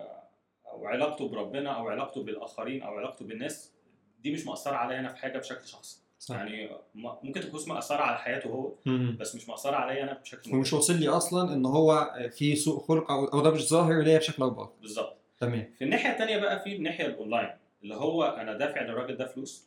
أو 0.65 0.85
علاقته 0.85 1.29
بربنا 1.29 1.71
أو 1.71 1.89
علاقته 1.89 2.23
بالآخرين 2.23 2.83
أو 2.83 2.97
علاقته 2.97 3.25
بالناس 3.25 3.73
دي 4.19 4.31
مش 4.33 4.45
مأثرة 4.45 4.75
عليا 4.75 4.99
أنا 4.99 5.09
في 5.09 5.17
حاجة 5.17 5.37
بشكل 5.37 5.67
شخصي. 5.67 6.01
صح. 6.19 6.35
يعني 6.35 6.69
ممكن 6.95 7.41
تكون 7.41 7.59
مأثرة 7.67 8.01
على 8.01 8.17
حياته 8.17 8.47
هو 8.49 8.73
مم. 8.85 9.17
بس 9.19 9.35
مش 9.35 9.49
مأثرة 9.49 9.75
عليا 9.75 10.03
أنا 10.03 10.13
بشكل 10.13 10.55
ومش 10.55 10.73
واصل 10.73 10.95
لي 10.99 11.07
أصلا 11.07 11.53
إن 11.53 11.65
هو 11.65 12.13
في 12.31 12.55
سوء 12.55 12.79
خلق 12.79 13.11
أو 13.11 13.25
أو 13.25 13.41
ده 13.41 13.51
مش 13.51 13.69
ظاهر 13.69 14.01
ليا 14.01 14.17
بشكل 14.17 14.43
أو 14.43 14.49
بآخر. 14.49 14.71
بالظبط. 14.81 15.15
تمام. 15.39 15.73
في 15.77 15.83
الناحية 15.83 16.11
الثانية 16.11 16.37
بقى 16.37 16.59
في 16.59 16.75
الناحية 16.75 17.05
الأونلاين 17.05 17.49
اللي 17.83 17.95
هو 17.95 18.23
أنا 18.23 18.57
دافع 18.57 18.81
للراجل 18.81 19.15
ده 19.17 19.25
فلوس 19.27 19.65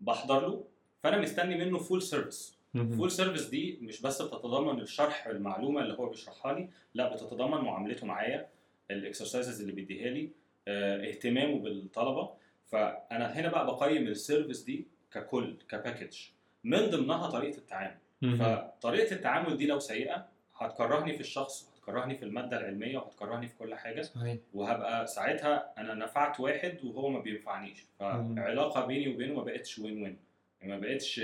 بحضر 0.00 0.40
له 0.48 0.64
فأنا 1.02 1.18
مستني 1.18 1.64
منه 1.64 1.78
full 1.78 2.02
service. 2.02 2.56
full 2.74 3.10
service 3.10 3.46
دي 3.48 3.78
مش 3.82 4.02
بس 4.02 4.22
بتتضمن 4.22 4.80
الشرح 4.80 5.26
المعلومة 5.26 5.80
اللي 5.80 5.94
هو 5.98 6.06
بيشرحها 6.08 6.52
لي 6.52 6.68
لا 6.94 7.14
بتتضمن 7.14 7.58
معاملته 7.60 8.06
معايا 8.06 8.46
ال 8.90 8.97
exercises 8.97 9.60
اللي 9.60 9.72
بيديها 9.72 10.10
لي 10.10 10.30
آه، 10.68 11.08
اهتمامه 11.08 11.58
بالطلبة. 11.58 12.30
فأنا 12.66 13.40
هنا 13.40 13.48
بقى 13.48 13.66
بقيم 13.66 14.06
ال 14.06 14.13
service 14.13 14.60
دي 14.62 14.86
ككل 15.14 15.56
ك 15.68 15.74
package 15.74 16.18
من 16.64 16.90
ضمنها 16.90 17.30
طريقة 17.30 17.58
التعامل. 17.58 17.96
فطريقة 18.38 19.14
التعامل 19.14 19.56
دي 19.56 19.66
لو 19.66 19.78
سيئة 19.78 20.26
هتكرهني 20.56 21.12
في 21.14 21.20
الشخص 21.20 21.68
وهتكرهني 21.68 22.16
في 22.16 22.24
المادة 22.24 22.58
العلمية 22.58 22.98
وهتكرهني 22.98 23.48
في 23.48 23.54
كل 23.58 23.74
حاجة. 23.74 24.02
صحيح. 24.02 24.38
وهبقى 24.54 25.06
ساعتها 25.06 25.72
أنا 25.78 25.94
نفعت 25.94 26.40
واحد 26.40 26.78
وهو 26.84 27.08
ما 27.08 27.18
بينفعنيش. 27.20 27.84
فعلاقة 27.98 28.86
بيني 28.86 29.14
وبينه 29.14 29.34
ما 29.34 29.42
بقتش 29.42 29.78
win 29.78 30.02
win 30.02 30.18
ما 30.62 30.78
بقتش 30.78 31.18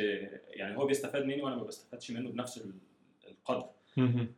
يعني 0.48 0.76
هو 0.78 0.86
بيستفاد 0.86 1.24
مني 1.24 1.42
وأنا 1.42 1.56
ما 1.56 1.62
بستفادش 1.64 2.10
منه 2.10 2.30
بنفس 2.30 2.58
ال- 2.58 2.74
القدر. 3.28 3.70
مم. 3.96 4.28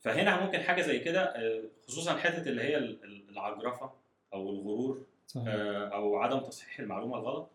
فهنا 0.00 0.44
ممكن 0.44 0.58
حاجة 0.60 0.82
زي 0.82 0.98
كده 0.98 1.22
آه، 1.22 1.62
خصوصا 1.88 2.16
حتة 2.16 2.48
اللي 2.48 2.62
هي 2.62 2.76
ال- 2.76 3.04
ال- 3.04 3.28
العجرفة 3.30 3.92
أو 4.34 4.50
الغرور. 4.50 5.06
صحيح. 5.30 5.48
آه، 5.48 5.88
أو 5.88 6.16
عدم 6.16 6.38
تصحيح 6.38 6.80
المعلومة 6.80 7.18
الغلط. 7.18 7.48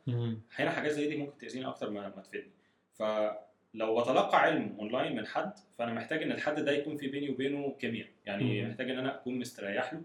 هنا 0.59 0.71
حاجات 0.71 0.91
زي 0.91 1.07
دي 1.07 1.17
ممكن 1.17 1.37
تأذيني 1.37 1.67
أكتر 1.67 1.89
ما 1.89 2.01
ما 2.15 2.21
تفيدني. 2.21 2.51
فلو 2.93 4.01
بتلقى 4.01 4.41
علم 4.41 4.75
اونلاين 4.79 5.15
من 5.15 5.27
حد 5.27 5.53
فأنا 5.77 5.93
محتاج 5.93 6.23
إن 6.23 6.31
الحد 6.31 6.59
ده 6.59 6.71
يكون 6.71 6.97
في 6.97 7.07
بيني 7.07 7.29
وبينه 7.29 7.75
كيمياء. 7.79 8.07
يعني 8.25 8.61
مم. 8.61 8.69
محتاج 8.69 8.89
إن 8.89 8.97
أنا 8.97 9.15
أكون 9.15 9.39
مستريح 9.39 9.93
له. 9.93 10.01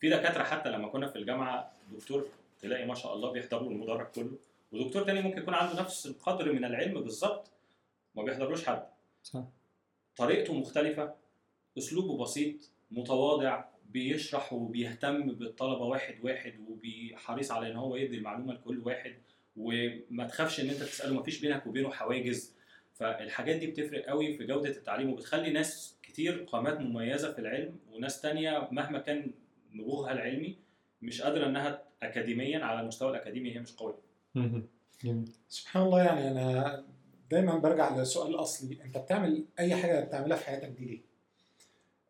في 0.00 0.10
دكاترة 0.10 0.42
حتى 0.42 0.70
لما 0.70 0.88
كنا 0.88 1.06
في 1.06 1.16
الجامعة 1.16 1.72
دكتور 1.92 2.26
تلاقي 2.60 2.86
ما 2.86 2.94
شاء 2.94 3.14
الله 3.14 3.30
بيحضر 3.32 3.62
له 3.62 3.68
المدرج 3.70 4.06
كله. 4.06 4.38
ودكتور 4.72 5.02
تاني 5.02 5.20
ممكن 5.20 5.38
يكون 5.38 5.54
عنده 5.54 5.80
نفس 5.82 6.06
القدر 6.06 6.52
من 6.52 6.64
العلم 6.64 7.00
بالظبط 7.00 7.50
ما 8.14 8.22
بيحضرلوش 8.22 8.66
حد. 8.66 8.82
صح. 9.22 9.42
طريقته 10.16 10.54
مختلفة 10.54 11.14
أسلوبه 11.78 12.22
بسيط 12.22 12.70
متواضع 12.90 13.64
بيشرح 13.94 14.52
وبيهتم 14.52 15.32
بالطلبة 15.32 15.84
واحد 15.84 16.14
واحد 16.22 16.54
وبيحريص 16.68 17.50
على 17.50 17.70
إن 17.70 17.76
هو 17.76 17.96
يدي 17.96 18.16
المعلومة 18.16 18.52
لكل 18.54 18.78
واحد 18.78 19.14
وما 19.56 20.26
تخافش 20.26 20.60
إن 20.60 20.68
أنت 20.70 20.78
تسأله 20.82 21.14
مفيش 21.14 21.40
بينك 21.40 21.66
وبينه 21.66 21.90
حواجز 21.90 22.54
فالحاجات 22.94 23.56
دي 23.56 23.66
بتفرق 23.66 24.04
قوي 24.06 24.36
في 24.36 24.46
جودة 24.46 24.70
التعليم 24.70 25.10
وبتخلي 25.10 25.50
ناس 25.50 25.96
كتير 26.02 26.44
قامات 26.44 26.80
مميزة 26.80 27.32
في 27.32 27.38
العلم 27.38 27.76
وناس 27.92 28.20
تانية 28.20 28.68
مهما 28.72 28.98
كان 28.98 29.30
نبوغها 29.72 30.12
العلمي 30.12 30.56
مش 31.02 31.22
قادرة 31.22 31.46
إنها 31.46 31.82
أكاديميا 32.02 32.64
على 32.64 32.80
المستوى 32.80 33.10
الأكاديمي 33.10 33.54
هي 33.54 33.60
مش. 33.60 33.74
جميل 35.04 35.32
سبحان 35.48 35.82
الله 35.82 36.02
يعني 36.04 36.30
أنا 36.30 36.84
دايما 37.30 37.58
برجع 37.58 37.96
للسؤال 37.96 38.34
الأصلي 38.34 38.78
أنت 38.84 38.98
بتعمل 38.98 39.44
أي 39.58 39.74
حاجة 39.76 40.00
بتعملها 40.04 40.36
في 40.36 40.46
حياتك 40.46 40.68
دي 40.68 40.84
ليه؟ 40.84 41.00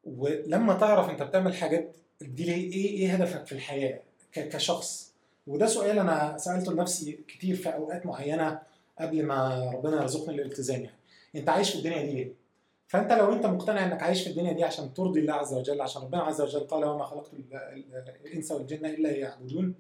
ولما 0.07 0.75
تعرف 0.75 1.11
انت 1.11 1.23
بتعمل 1.23 1.55
حاجات 1.55 1.97
دي 2.21 2.45
ليه 2.45 2.73
إيه 2.73 2.89
إيه 2.91 3.15
هدفك 3.15 3.47
في 3.47 3.53
الحياة 3.53 4.01
كشخص؟ 4.33 5.13
وده 5.47 5.67
سؤال 5.67 5.99
أنا 5.99 6.39
سألته 6.39 6.73
لنفسي 6.73 7.13
كتير 7.29 7.57
في 7.57 7.69
أوقات 7.69 8.07
معينة 8.07 8.59
قبل 9.01 9.23
ما 9.23 9.71
ربنا 9.75 9.97
يرزقني 10.03 10.35
الالتزام 10.35 10.81
يعني. 10.85 10.97
انت 11.37 11.49
عايش 11.49 11.71
في 11.71 11.79
الدنيا 11.79 12.03
دي 12.03 12.13
ليه؟ 12.13 12.33
فانت 12.89 13.13
لو 13.13 13.33
انت 13.33 13.47
مقتنع 13.47 13.85
انك 13.87 14.03
عايش 14.03 14.23
في 14.23 14.31
الدنيا 14.31 14.53
دي 14.53 14.65
عشان 14.65 14.95
ترضي 14.95 15.21
الله 15.21 15.33
عز 15.35 15.55
وجل 15.55 15.81
عشان 15.81 16.03
ربنا 16.03 16.23
عز 16.23 16.41
وجل 16.41 16.61
قال 16.61 16.85
وما 16.85 17.05
خلقت 17.05 17.33
ال- 17.35 17.55
ال- 17.55 18.15
الإنس 18.27 18.53
والجن 18.53 18.87
إلا 18.87 19.09
ليعبدون 19.09 19.75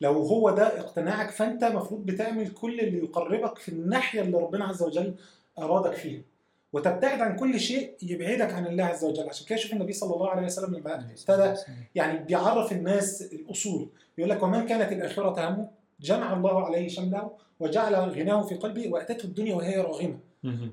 لو 0.00 0.12
هو 0.12 0.50
ده 0.50 0.80
اقتناعك 0.80 1.30
فانت 1.30 1.62
المفروض 1.64 2.06
بتعمل 2.06 2.48
كل 2.50 2.80
اللي 2.80 2.98
يقربك 2.98 3.58
في 3.58 3.68
الناحية 3.68 4.20
اللي 4.20 4.36
ربنا 4.38 4.64
عز 4.64 4.82
وجل 4.82 5.14
أرادك 5.58 5.92
فيها. 5.94 6.22
وتبتعد 6.72 7.20
عن 7.20 7.36
كل 7.36 7.60
شيء 7.60 7.94
يبعدك 8.02 8.52
عن 8.52 8.66
الله 8.66 8.84
عز 8.84 9.04
وجل. 9.04 9.28
عشان 9.28 9.46
كده 9.46 9.58
شوف 9.58 9.72
النبي 9.72 9.92
صلى 9.92 10.14
الله 10.14 10.30
عليه 10.30 10.46
وسلم 10.46 10.74
لما 10.74 10.94
ابتدى 10.94 11.60
يعني 11.94 12.18
بيعرف 12.18 12.72
الناس 12.72 13.22
الأصول. 13.32 13.88
يقول 14.18 14.30
لك 14.30 14.42
ومن 14.42 14.66
كانت 14.66 14.92
الآخرة 14.92 15.48
همه؟ 15.48 15.68
جمع 16.00 16.32
الله 16.32 16.64
عليه 16.64 16.88
شمله 16.88 17.30
وجعل 17.60 17.94
غناه 17.94 18.42
في 18.42 18.54
قلبه 18.54 18.88
وأتته 18.88 19.24
الدنيا 19.24 19.54
وهي 19.54 19.76
راغمة. 19.76 20.18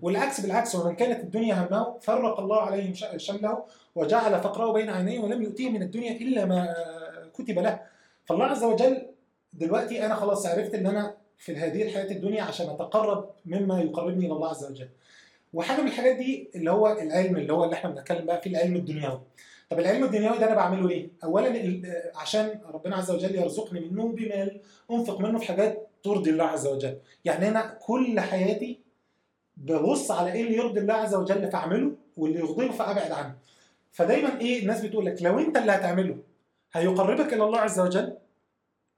والعكس 0.01 0.41
بالعكس 0.41 0.75
ومن 0.75 0.95
كانت 0.95 1.19
الدنيا 1.19 1.55
همه 1.55 1.99
فرق 2.01 2.39
الله 2.39 2.61
عليه 2.61 2.93
شمله 3.17 3.63
وجعل 3.95 4.41
فقره 4.41 4.71
بين 4.71 4.89
عينيه 4.89 5.19
ولم 5.19 5.41
يؤتيه 5.43 5.69
من 5.69 5.81
الدنيا 5.81 6.11
إلا 6.11 6.45
ما 6.45 6.75
كتب 7.33 7.59
له. 7.59 7.79
فالله 8.25 8.45
عز 8.45 8.63
وجل 8.63 9.07
دلوقتي 9.53 10.05
أنا 10.05 10.15
خلاص 10.15 10.45
عرفت 10.45 10.75
إن 10.75 10.87
أنا 10.87 11.13
في 11.37 11.55
هذه 11.55 11.83
الحياة 11.83 12.11
الدنيا 12.11 12.43
عشان 12.43 12.69
أتقرب 12.69 13.29
مما 13.45 13.81
يقربني 13.81 14.25
إلى 14.25 14.33
الله 14.33 14.49
عز 14.49 14.65
وجل. 14.71 14.89
وحاجة 15.55 15.81
من 15.81 15.87
الحاجات 15.87 16.15
دي 16.15 16.49
اللي 16.55 16.71
هو 16.71 16.87
العلم 16.91 17.37
اللي 17.37 17.53
هو 17.53 17.63
اللي 17.63 17.75
إحنا 17.75 17.89
بنتكلم 17.89 18.25
بقى 18.25 18.41
فيه 18.41 18.49
العلم 18.49 18.75
الدنيوي. 18.75 19.21
طب 19.69 19.79
العلم 19.79 20.03
الدنيوي 20.03 20.37
ده 20.37 20.45
أنا 20.47 20.55
بعمله 20.55 20.87
ليه؟ 20.87 21.09
اولا 21.23 21.47
آه، 21.85 22.11
عشان 22.15 22.59
ربنا 22.73 22.95
عز 22.95 23.11
وجل 23.11 23.35
يرزقني 23.35 23.79
منه 23.79 24.07
بمال 24.07 24.61
أنفق 24.91 25.19
منه 25.21 25.39
في 25.39 25.45
حاجات 25.45 25.87
ترضي 26.03 26.29
الله 26.29 26.43
عز 26.43 26.67
وجل. 26.67 26.97
يعني 27.25 27.47
أنا 27.47 27.77
كل 27.81 28.19
حياتي 28.19 28.79
ببص 29.57 30.11
على 30.11 30.33
إيه 30.33 30.43
اللي 30.43 30.57
يرضي 30.57 30.79
الله 30.79 30.93
عز 30.93 31.15
وجل 31.15 31.51
فأعمله 31.51 31.91
واللي 32.17 32.39
يغضبه 32.39 32.71
فأبعد 32.71 33.11
عنه. 33.11 33.35
فدايما 33.91 34.39
إيه 34.41 34.61
الناس 34.61 34.81
بتقول 34.85 35.05
لك 35.05 35.21
لو 35.21 35.39
أنت 35.39 35.57
اللي 35.57 35.71
هتعمله 35.71 36.17
هيقربك 36.73 37.33
إلى 37.33 37.43
الله 37.43 37.59
عز 37.59 37.79
وجل 37.79 38.17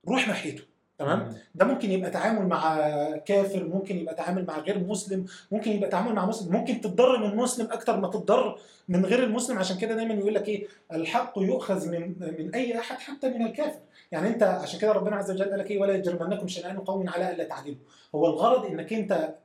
روح 0.08 0.28
ناحيته. 0.28 0.64
تمام؟ 0.98 1.34
ده 1.56 1.66
ممكن 1.66 1.92
يبقى 1.92 2.10
تعامل 2.12 2.48
مع 2.48 2.78
كافر 3.26 3.64
ممكن 3.64 3.98
يبقى 3.98 4.16
تعامل 4.16 4.46
مع 4.46 4.60
غير 4.60 4.80
مسلم 4.80 5.26
ممكن 5.52 5.72
يبقى 5.72 5.90
تعامل 5.90 6.14
مع 6.14 6.26
مسلم. 6.26 6.54
ممكن 6.54 6.82
تتضر 6.82 7.18
من 7.28 7.36
مسلم 7.36 7.68
أكتر 7.72 8.00
ما 8.00 8.08
تتضر 8.08 8.60
من 8.90 9.06
غير 9.06 9.24
المسلم. 9.24 9.58
عشان 9.58 9.78
كده 9.78 9.96
دايما 9.96 10.14
يقول 10.14 10.36
لك 10.36 10.48
إيه؟ 10.48 10.68
الحق 10.94 11.34
يؤخذ 11.38 11.90
من 11.92 12.16
من 12.40 12.56
أي 12.56 12.80
أحد 12.80 12.98
حتى 13.00 13.30
من 13.30 13.46
الكافر. 13.46 13.80
يعني 14.12 14.28
انت 14.28 14.44
عشان 14.44 14.80
كده 14.80 14.92
ربنا 14.92 15.16
عز 15.16 15.32
وجل 15.32 15.50
قال 15.50 15.60
لك 15.60 15.72
إيه؟ 15.72 15.80
ولا 15.82 15.94
يجرمنكم 15.96 16.48
شنآن 16.48 16.80
قوم 16.80 17.10
على 17.10 17.32
ألا 17.32 17.44
تعدلوا. 17.44 17.76
هو 18.16 18.28
الغرض 18.28 18.66
إنك 18.66 18.94
انت 18.94 19.36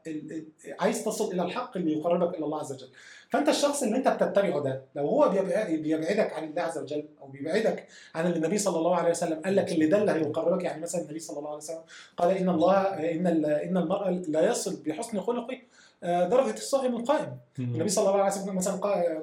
عايز 0.80 1.04
تصل 1.04 1.32
إلى 1.32 1.42
الحق 1.42 1.76
اللي 1.76 1.92
يقربك 1.92 2.34
إلى 2.36 2.44
الله 2.44 2.58
عز 2.60 2.72
وجل. 2.72 2.88
فأنت 3.30 3.48
الشخص 3.48 3.82
اللي 3.82 3.96
أنت 3.96 4.08
بتتبعه 4.08 4.62
ده 4.62 4.82
لو 4.94 5.06
هو 5.06 5.28
بيبع- 5.28 5.68
بيبعدك 5.76 6.32
عن 6.32 6.44
الله 6.44 6.62
عز 6.62 6.78
وجل 6.78 7.04
أو 7.22 7.26
بيبعدك 7.26 7.86
عن 8.14 8.26
اللي 8.26 8.36
النبي 8.36 8.58
صلى 8.58 8.78
الله 8.78 8.96
عليه 8.96 9.10
وسلم 9.10 9.40
قال 9.44 9.56
لك 9.56 9.72
اللي 9.72 9.86
ده 9.86 9.98
اللي 9.98 10.12
هيقربك 10.12 10.64
يعني 10.64 10.82
مثلا 10.82 11.02
النبي 11.02 11.18
صلى 11.18 11.38
الله 11.38 11.48
عليه 11.48 11.58
وسلم 11.58 11.80
قال 12.16 12.30
إن 12.36 12.48
الله 12.48 12.80
إن 13.12 13.26
إن 13.44 13.76
المرء 13.76 14.10
لا 14.28 14.50
يصل 14.50 14.82
بحسن 14.86 15.20
خلقه 15.20 15.58
آه، 16.04 16.28
درجة 16.28 16.54
الصائم 16.54 16.96
القائم. 16.96 17.36
النبي 17.58 17.88
صلى 17.88 18.08
الله 18.08 18.22
عليه 18.22 18.32
وسلم 18.32 18.56
مثلا 18.56 18.74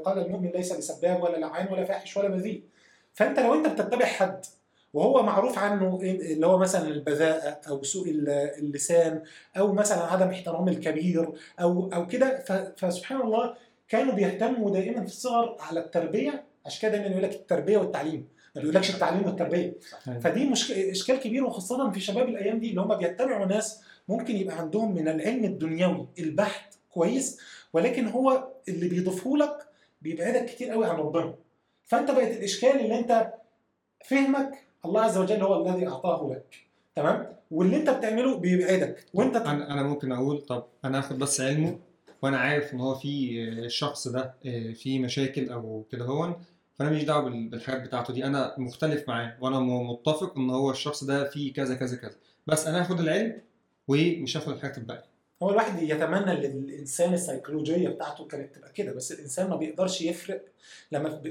قال 0.05 0.17
المؤمن 0.25 0.49
ليس 0.49 0.73
بسباب 0.73 1.23
ولا 1.23 1.37
لعان 1.37 1.73
ولا 1.73 1.85
فاحش 1.85 2.17
ولا 2.17 2.27
بذيء. 2.27 2.63
فأنت 3.13 3.39
لو 3.39 3.53
أنت 3.53 3.67
بتتبع 3.67 4.05
حد 4.05 4.45
وهو 4.93 5.23
معروف 5.23 5.57
عنه 5.59 5.97
إيه- 5.99 6.03
اللي 6.03 6.47
هو 6.47 6.57
مثلا 6.57 6.87
البذاءة 6.87 7.59
أو 7.69 7.83
سوء 7.83 8.09
ال- 8.09 8.29
اللسان 8.29 9.21
أو 9.57 9.73
مثلا 9.73 10.03
عدم 10.03 10.27
احترام 10.27 10.67
الكبير 10.67 11.31
أو 11.61 11.89
أو 11.93 12.07
كده. 12.07 12.39
فسبحان 12.77 13.21
الله 13.21 13.53
كانوا 13.87 14.13
بيهتموا 14.13 14.71
دائما 14.71 15.01
في 15.01 15.07
الصغر 15.11 15.57
على 15.59 15.79
التربية 15.79 16.43
عشان 16.65 16.81
كده 16.81 16.91
دايما 16.97 17.07
يقول 17.11 17.23
لك 17.23 17.33
التربية 17.33 17.77
والتعليم. 17.77 18.27
ما 18.55 18.61
بيقولكش 18.61 18.89
التعليم 18.95 19.25
والتربية. 19.25 19.73
أيوة. 20.07 20.19
فدي 20.19 20.45
مشك... 20.45 20.71
إشكال 20.77 21.19
كبير 21.19 21.43
وخاصة 21.45 21.91
في 21.91 21.99
شباب 21.99 22.29
الأيام 22.29 22.59
دي 22.59 22.69
اللي 22.69 22.81
هم 22.81 22.95
بيتبعوا 22.95 23.45
ناس 23.45 23.81
ممكن 24.07 24.35
يبقى 24.35 24.57
عندهم 24.59 24.95
من 24.95 25.07
العلم 25.07 25.43
الدنيوي 25.45 26.07
البحت 26.19 26.73
كويس 26.89 27.39
ولكن 27.73 28.07
هو 28.07 28.47
اللي 28.67 28.87
بيضيفه 28.87 29.37
لك 29.37 29.57
بيبعدك 30.01 30.45
كتير 30.45 30.69
قوي 30.71 30.85
عن 30.85 30.95
ربنا. 30.95 31.35
فأنت 31.85 32.11
بقت 32.11 32.27
الإشكال 32.31 32.79
اللي 32.79 32.99
أنت 32.99 33.33
فهمك 34.05 34.59
الله 34.85 35.01
عز 35.01 35.17
وجل 35.17 35.41
هو 35.41 35.69
الذي 35.69 35.87
أعطاه 35.87 36.29
لك. 36.33 36.55
تمام؟ 36.95 37.35
واللي 37.51 37.75
أنت 37.77 37.89
بتعمله 37.89 38.37
بيبعدك. 38.37 39.05
وأنت 39.13 39.35
أنا 39.35 39.73
أنا 39.73 39.83
ممكن 39.83 40.11
أقول 40.11 40.41
طب 40.41 40.65
أنا 40.85 40.99
آخد 40.99 41.19
بس 41.19 41.41
علمه 41.41 41.79
وأنا 42.21 42.37
عارف 42.37 42.73
إن 42.73 42.79
هو 42.79 42.95
في 42.95 43.43
الشخص 43.49 44.07
ده 44.07 44.33
آه، 44.45 44.73
في 44.73 44.99
مشاكل 44.99 45.49
أو 45.49 45.85
كده 45.91 46.05
هون 46.05 46.35
فأنا 46.75 46.89
مش 46.89 47.03
دعوة 47.03 47.23
بال- 47.23 47.49
بالحاجات 47.49 47.81
بتاعته 47.87 48.13
دي. 48.13 48.25
أنا 48.25 48.55
مختلف 48.57 49.07
معاه 49.07 49.37
وأنا 49.41 49.59
متفق 49.59 50.37
إن 50.37 50.49
هو 50.49 50.71
الشخص 50.71 51.03
ده 51.03 51.29
فيه 51.29 51.53
كذا 51.53 51.75
كذا 51.75 51.97
كذا. 51.97 52.15
بس 52.47 52.67
أنا 52.67 52.81
هاخد 52.81 52.99
العلم 52.99 53.41
ومش 53.87 54.37
هاخد 54.37 54.53
الحاجات 54.53 54.77
الباقية. 54.77 55.09
هو 55.43 55.49
الواحد 55.49 55.81
يتمنى 55.81 56.31
إن 56.31 56.63
الإنسان 56.63 57.13
السيكولوجية 57.13 57.89
بتاعته 57.89 58.25
كانت 58.25 58.55
تبقى 58.55 58.71
كده 58.71 58.93
بس 58.93 59.11
الإنسان 59.11 59.49
ما 59.49 59.55
بيقدرش 59.55 60.01
يفرق 60.01 60.45
لما 60.91 61.21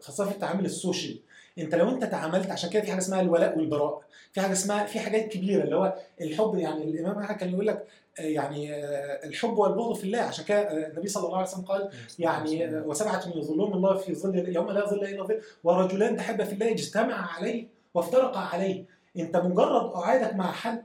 خاصة 0.00 0.24
في 0.24 0.30
التعامل 0.34 0.64
السوشيال. 0.64 1.18
انت 1.58 1.74
لو 1.74 1.88
انت 1.88 2.04
تعاملت 2.04 2.50
عشان 2.50 2.70
كده 2.70 2.82
في 2.82 2.90
حاجة 2.90 2.98
اسمها 2.98 3.20
الولاء 3.20 3.58
والبراء. 3.58 4.02
في 4.32 4.40
حاجة 4.40 4.52
اسمها 4.52 4.86
في 4.86 5.00
حاجات 5.00 5.28
كبيرة 5.28 5.64
اللي 5.64 5.76
هو 5.76 5.94
الحب 6.20 6.54
يعني 6.54 6.84
الإمام 6.84 7.18
أحمد 7.18 7.36
كان 7.36 7.50
يقول 7.52 7.66
لك 7.66 7.86
آه، 8.20 8.22
يعني 8.22 8.74
آه، 8.74 9.26
الحب 9.26 9.58
والبغض 9.58 9.96
في 9.96 10.04
الله. 10.04 10.18
عشان 10.18 10.44
كده 10.44 10.58
آه، 10.58 10.88
النبي 10.88 11.08
صلى 11.08 11.26
الله 11.26 11.38
عليه 11.38 11.48
وسلم 11.48 11.64
قال 11.64 11.90
يعني 12.18 12.76
وسبعة 12.80 13.22
يظلهم 13.36 13.72
الله 13.72 13.96
في 13.96 14.14
ظل 14.14 14.56
يوم 14.56 14.70
لا 14.70 14.86
ظل 14.90 15.04
إلا 15.04 15.24
ظل 15.24 15.40
ورجلان 15.64 16.16
تحبا 16.16 16.44
في 16.44 16.52
الله 16.52 16.70
اجتمعا 16.70 17.22
عليه 17.22 17.66
وافترقا 17.94 18.40
عليه. 18.40 18.84
انت 19.16 19.36
مجرد 19.36 19.90
قعادك 19.90 20.34
مع 20.34 20.52
حد 20.52 20.84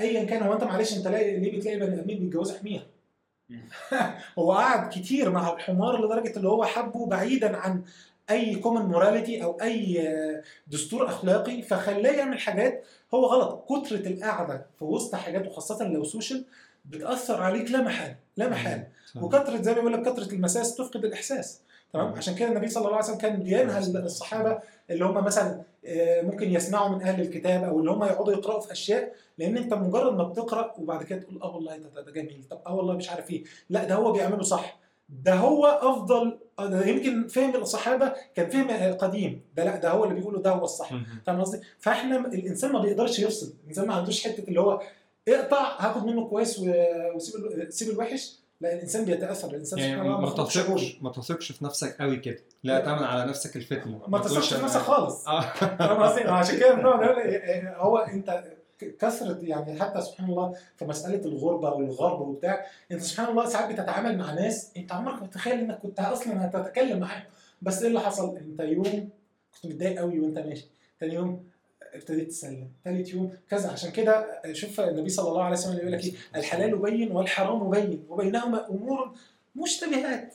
ايا 0.00 0.24
كان 0.24 0.42
هو 0.42 0.52
انت 0.52 0.64
معلش 0.64 0.96
انت 0.96 1.08
ليه 1.08 1.58
بتلاقي 1.58 1.78
بني 1.78 2.00
آدمين 2.00 2.18
بيتجوزوا 2.18 2.58
حمير؟ 2.58 2.86
هو 4.38 4.52
قعد 4.52 4.88
كتير 4.88 5.30
مع 5.30 5.52
الحمار 5.52 6.04
لدرجة 6.04 6.36
اللي 6.36 6.48
هو 6.48 6.64
حبه 6.64 7.06
بعيدا 7.06 7.56
عن 7.56 7.82
أي 8.30 8.56
common 8.56 8.82
morality 8.82 9.44
أو 9.44 9.58
أي 9.62 10.08
آه، 10.08 10.42
دستور 10.66 11.06
أخلاقي 11.08 11.62
فخلاه 11.62 12.10
يعمل 12.12 12.38
حاجات 12.38 12.84
هو 13.14 13.26
غلط. 13.26 13.64
كترة 13.68 13.96
القعدة 14.08 14.66
في 14.78 14.84
وسط 14.84 15.14
حاجات 15.14 15.46
وخاصه 15.46 15.88
لو 15.88 16.04
social 16.04 16.44
بتأثر 16.84 17.42
عليك 17.42 17.70
لا 17.70 17.82
محاله 17.82 18.16
لا 18.36 18.48
محاله 18.48 18.86
وكثره 19.16 19.62
زي 19.62 19.70
ما 19.74 19.80
بيقول 19.80 19.92
لك 19.92 20.02
كثره 20.12 20.32
المساس 20.32 20.74
تفقد 20.74 21.04
الإحساس 21.04 21.60
تمام. 21.92 22.12
عشان 22.14 22.34
كده 22.34 22.48
النبي 22.48 22.68
صلى 22.68 22.84
الله 22.84 22.96
عليه 22.96 23.04
وسلم 23.04 23.18
كان 23.18 23.36
بينهى 23.42 23.78
الصحابة 23.78 24.58
اللي 24.90 25.04
هم 25.04 25.24
مثلا 25.24 25.62
آه، 25.86 26.22
ممكن 26.22 26.50
يسمعوا 26.52 26.88
من 26.88 27.02
أهل 27.02 27.20
الكتاب 27.20 27.64
أو 27.64 27.80
اللي 27.80 27.90
هم 27.90 28.04
يقعدوا 28.04 28.32
يقرأوا 28.32 28.60
في 28.60 28.72
أشياء 28.72 29.12
لأن 29.38 29.56
أنت 29.56 29.74
مجرد 29.74 30.12
ما 30.14 30.24
بتقرأ 30.24 30.74
وبعد 30.78 31.02
كده 31.02 31.18
تقول 31.18 31.42
آه 31.42 31.54
والله 31.54 31.76
ده 31.76 32.12
جميل 32.12 32.44
طب 32.50 32.60
آه 32.66 32.74
والله 32.74 32.94
مش 32.94 33.10
عارف 33.10 33.30
إيه. 33.30 33.44
لا 33.70 33.84
ده 33.84 33.94
هو 33.94 34.12
بيعمله 34.12 34.42
صح. 34.42 34.78
ده 35.10 35.34
هو 35.34 35.66
أفضل 35.66 36.38
آه، 36.58 36.66
ده 36.66 36.86
يمكن 36.86 37.28
فهم 37.28 37.56
الصحابة 37.56 38.12
كان 38.34 38.50
فهم 38.50 38.70
آه، 38.70 38.92
قديم 38.92 39.42
ده 39.56 39.64
لأ 39.64 39.76
ده 39.76 39.90
هو 39.90 40.04
اللي 40.04 40.14
بيقوله 40.14 40.40
ده 40.42 40.50
هو 40.50 40.64
الصح. 40.64 40.90
فاهم 41.26 41.40
قصدي؟ 41.40 41.60
فإحنا 41.78 42.16
الإنسان 42.16 42.72
ما 42.72 42.78
بيقدرش 42.78 43.18
يفصل، 43.18 43.54
الإنسان 43.64 43.86
ما 43.86 43.94
عندوش 43.94 44.24
حتة 44.24 44.44
اللي 44.48 44.60
هو 44.60 44.80
اقطع 45.28 45.76
هاخد 45.78 46.04
منه 46.06 46.28
كويس 46.28 46.58
وسيب 46.58 47.70
سيب 47.70 47.90
الوحش، 47.90 48.38
لأ 48.60 48.72
الإنسان 48.74 49.04
بيتأثر 49.04 49.50
الإنسان 49.50 49.78
يعني 49.78 49.92
سبحان 49.92 50.06
الله 50.06 50.20
ما. 50.20 50.30
تثقش 50.44 50.98
ما 51.02 51.10
تثقش 51.12 51.52
في 51.52 51.64
نفسك 51.64 51.96
قوي 52.00 52.16
كده 52.16 52.38
لا 52.64 52.80
تعمل 52.80 53.04
على 53.04 53.24
نفسك 53.30 53.56
الفتنة. 53.56 54.00
ما 54.08 54.18
تثقش 54.18 54.54
في 54.54 54.64
نفسك 54.64 54.80
خالص. 54.80 55.28
آه. 55.28 55.40
فاهم 55.40 56.02
قصدي؟ 56.02 56.20
عشان 56.22 56.58
كده 56.58 56.74
نقول 56.76 57.18
إيه، 57.18 57.76
هو 57.76 57.98
أنت 57.98 58.44
كثرة 58.84 59.38
يعني 59.42 59.80
حتى 59.80 60.00
سبحان 60.00 60.30
الله 60.30 60.56
في 60.76 60.84
مسألة 60.84 61.24
الغربة 61.24 61.70
والغرب 61.70 62.20
وبتاع 62.20 62.66
انت 62.92 63.02
سبحان 63.02 63.28
الله 63.28 63.46
ساعات 63.46 63.72
بتتعامل 63.72 64.18
مع 64.18 64.34
ناس 64.34 64.70
انت 64.76 64.92
عمرك 64.92 65.20
ما 65.20 65.26
تتخيل 65.26 65.58
انك 65.58 65.78
كنت 65.78 66.00
أصلا 66.00 66.46
هتتكلم 66.46 66.98
معاهم. 66.98 67.22
بس 67.62 67.82
إيه 67.82 67.88
اللي 67.88 68.00
حصل؟ 68.00 68.36
انت 68.36 68.60
يوم 68.60 69.08
كنت 69.54 69.72
متضايق 69.72 69.98
قوي 69.98 70.20
وأنت 70.20 70.38
ماشي 70.38 70.66
تاني 71.00 71.14
يوم 71.14 71.44
ابتديت 71.94 72.28
تسلم 72.28 72.68
ثالث 72.84 73.14
يوم 73.14 73.32
كذا. 73.50 73.70
عشان 73.70 73.90
كده 73.90 74.42
شوف 74.52 74.80
النبي 74.80 75.08
صلى 75.08 75.28
الله 75.28 75.42
عليه 75.42 75.56
وسلم 75.56 75.78
يقول 75.78 75.92
لك 75.92 76.04
إيه 76.04 76.12
الحلال 76.36 76.78
بين 76.78 77.12
والحرام 77.12 77.70
بين 77.70 78.04
وبينهما 78.08 78.70
أمور 78.70 79.12
مشتبهات. 79.56 80.34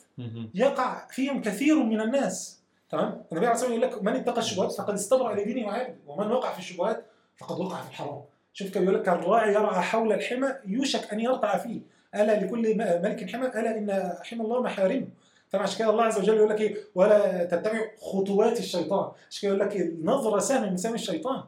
يقع 0.54 1.06
فيهم 1.06 1.40
كثير 1.42 1.82
من 1.82 2.00
الناس. 2.00 2.60
تمام؟ 2.90 3.22
النبي 3.32 3.46
عليه 3.46 3.54
الصلاة 3.54 3.70
والسلام 3.70 3.72
يقول 3.72 3.82
لك 3.82 4.02
من 4.02 4.20
اتقى 4.20 4.38
الشبهات 4.38 4.72
فقد 4.72 4.94
استبرأ 4.94 5.34
لدينه 5.34 5.66
وعرضه 5.66 5.94
ومن 6.06 6.32
وقع 6.32 6.52
في 6.52 6.58
الشبهات 6.58 7.06
فقد 7.36 7.60
وقع 7.60 7.82
في 7.82 7.88
الحرام. 7.90 8.22
شوف 8.56 8.70
كان 8.70 8.84
بيقول 8.84 9.00
لك 9.00 9.08
الراعي 9.08 9.54
يرعى 9.54 9.82
حول 9.82 10.12
الحمى 10.12 10.48
يوشك 10.66 11.12
أن 11.12 11.20
يرتع 11.20 11.58
فيه. 11.58 11.80
ألا 12.14 12.44
لكل 12.44 12.78
ملك 12.78 13.30
حمى؟ 13.30 13.46
ألا 13.46 13.78
إن 13.78 14.12
حمى 14.22 14.44
الله 14.44 14.62
محارمه 14.62 15.06
طبعا 15.52 15.62
عشان 15.62 15.78
كده 15.78 15.90
الله 15.90 16.04
عز 16.04 16.18
وجل 16.18 16.36
يقول 16.36 16.50
لك 16.50 16.60
إيه؟ 16.60 16.76
ولا 16.94 17.44
تتبعوا 17.44 17.86
خطوات 18.00 18.58
الشيطان. 18.58 19.10
عشان 19.30 19.42
كده 19.42 19.56
يقول 19.56 19.68
لك 19.68 19.76
النظره 19.76 20.38
سهم 20.38 20.62
من 20.70 20.76
سهم 20.76 20.94
الشيطان. 20.94 21.42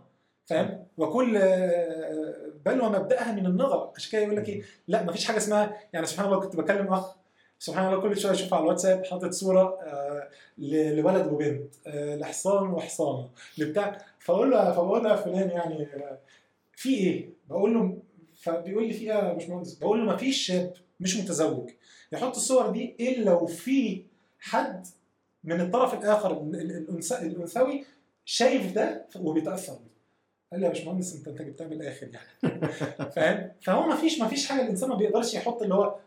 فاهم؟ 0.46 0.84
وكل 0.98 1.36
آه، 1.36 2.36
بلوى 2.66 2.88
مبداها 2.88 3.32
من 3.32 3.46
النظر. 3.46 3.90
عشان 3.96 4.12
كده 4.12 4.22
يقول 4.22 4.36
لك 4.36 4.48
إيه؟ 4.48 4.62
لا 4.88 5.02
مفيش 5.02 5.24
حاجة 5.26 5.36
اسمها 5.36 5.76
يعني 5.92 6.06
سبحان 6.06 6.26
الله 6.26 6.40
كنت 6.40 6.56
بكلم 6.56 6.92
أخ 6.92 7.16
سبحان 7.58 7.86
الله 7.86 8.00
كل 8.00 8.16
شوية 8.16 8.32
أشوف 8.32 8.54
على 8.54 8.62
الواتساب 8.62 9.04
حاطط 9.04 9.32
صورة 9.32 9.78
آه، 9.82 10.28
لولد 10.58 11.26
وبنت 11.32 11.74
آه، 11.86 12.16
لحصان 12.16 12.70
وحصانة 12.70 13.28
لبتاع. 13.58 13.98
فأقول 14.18 14.50
له 14.50 14.72
فبقول 14.72 15.04
له 15.04 15.16
فلان 15.16 15.50
يعني 15.50 15.82
آه، 15.82 16.18
في 16.78 16.94
إيه؟ 16.94 17.30
بقول 17.48 17.74
له 17.74 18.02
فبيقول 18.36 18.88
لي 18.88 18.92
في 18.94 19.00
إيه 19.00 19.08
يا 19.08 19.32
باشمهندس؟ 19.32 19.74
بقول 19.74 19.98
له 19.98 20.04
ما 20.04 20.16
فيش 20.16 20.46
شاب 20.46 20.72
مش 21.00 21.16
متزوج 21.16 21.70
يحط 22.12 22.36
الصور 22.36 22.70
دي 22.70 22.96
إلا 23.00 23.32
وفي 23.32 24.04
حد 24.38 24.86
من 25.44 25.60
الطرف 25.60 25.94
الآخر 25.94 26.42
الأنثوي 27.22 27.84
شايف 28.24 28.72
ده 28.72 29.06
وبيتأثر 29.16 29.72
بيه. 29.72 29.98
قال 30.52 30.60
لي 30.60 30.66
يا 30.66 30.72
باشمهندس 30.72 31.16
أنت 31.16 31.28
أنت 31.28 31.42
جبتها 31.42 31.66
من 31.66 31.72
الآخر 31.72 32.08
يعني 32.12 32.62
فاهم؟ 33.16 33.50
فهو 33.60 33.86
ما 33.86 33.96
فيش 33.96 34.20
ما 34.20 34.28
فيش 34.28 34.46
حاجة 34.46 34.62
الإنسان 34.62 34.88
ما 34.88 34.96
بيقدرش 34.96 35.34
يحط 35.34 35.62
اللي 35.62 35.74
هو 35.74 35.98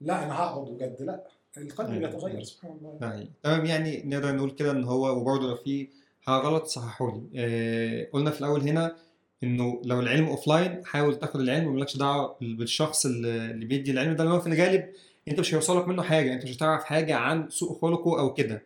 لا 0.00 0.24
أنا 0.24 0.34
هقعد 0.34 0.66
بجد 0.66 1.02
لا 1.02 1.24
القلب 1.58 1.90
أيوة. 1.90 2.10
بيتغير 2.10 2.42
سبحان 2.42 2.70
الله 2.70 2.98
يعني 3.00 3.30
تمام 3.42 3.66
يعني 3.66 4.02
نقدر 4.06 4.34
نقول 4.34 4.50
كده 4.50 4.70
إن 4.70 4.84
هو 4.84 5.16
وبرضه 5.16 5.48
لو 5.48 5.56
في 5.56 5.88
حاجة 6.22 6.42
غلط 6.42 6.64
صححوا 6.64 7.10
لي 7.10 7.22
آه 7.36 8.08
قلنا 8.12 8.30
في 8.30 8.40
الأول 8.40 8.60
هنا 8.60 9.07
إنه 9.44 9.82
لو 9.84 10.00
العلم 10.00 10.26
اوفلاين 10.26 10.84
حاول 10.84 11.18
تاخد 11.18 11.40
العلم 11.40 11.66
ومالكش 11.66 11.96
دعوة 11.96 12.36
بالشخص 12.40 13.06
اللي 13.06 13.64
بيدي 13.64 13.90
العلم 13.90 14.12
ده. 14.12 14.24
هو 14.24 14.40
في 14.40 14.46
الغالب 14.46 14.84
أنت 15.28 15.40
مش 15.40 15.54
هيوصلك 15.54 15.88
منه 15.88 16.02
حاجة 16.02 16.32
أنت 16.34 16.44
مش 16.44 16.56
هتعرف 16.56 16.84
حاجة 16.84 17.14
عن 17.16 17.48
سوء 17.50 17.78
خلقه 17.80 18.20
أو 18.20 18.34
كده. 18.34 18.62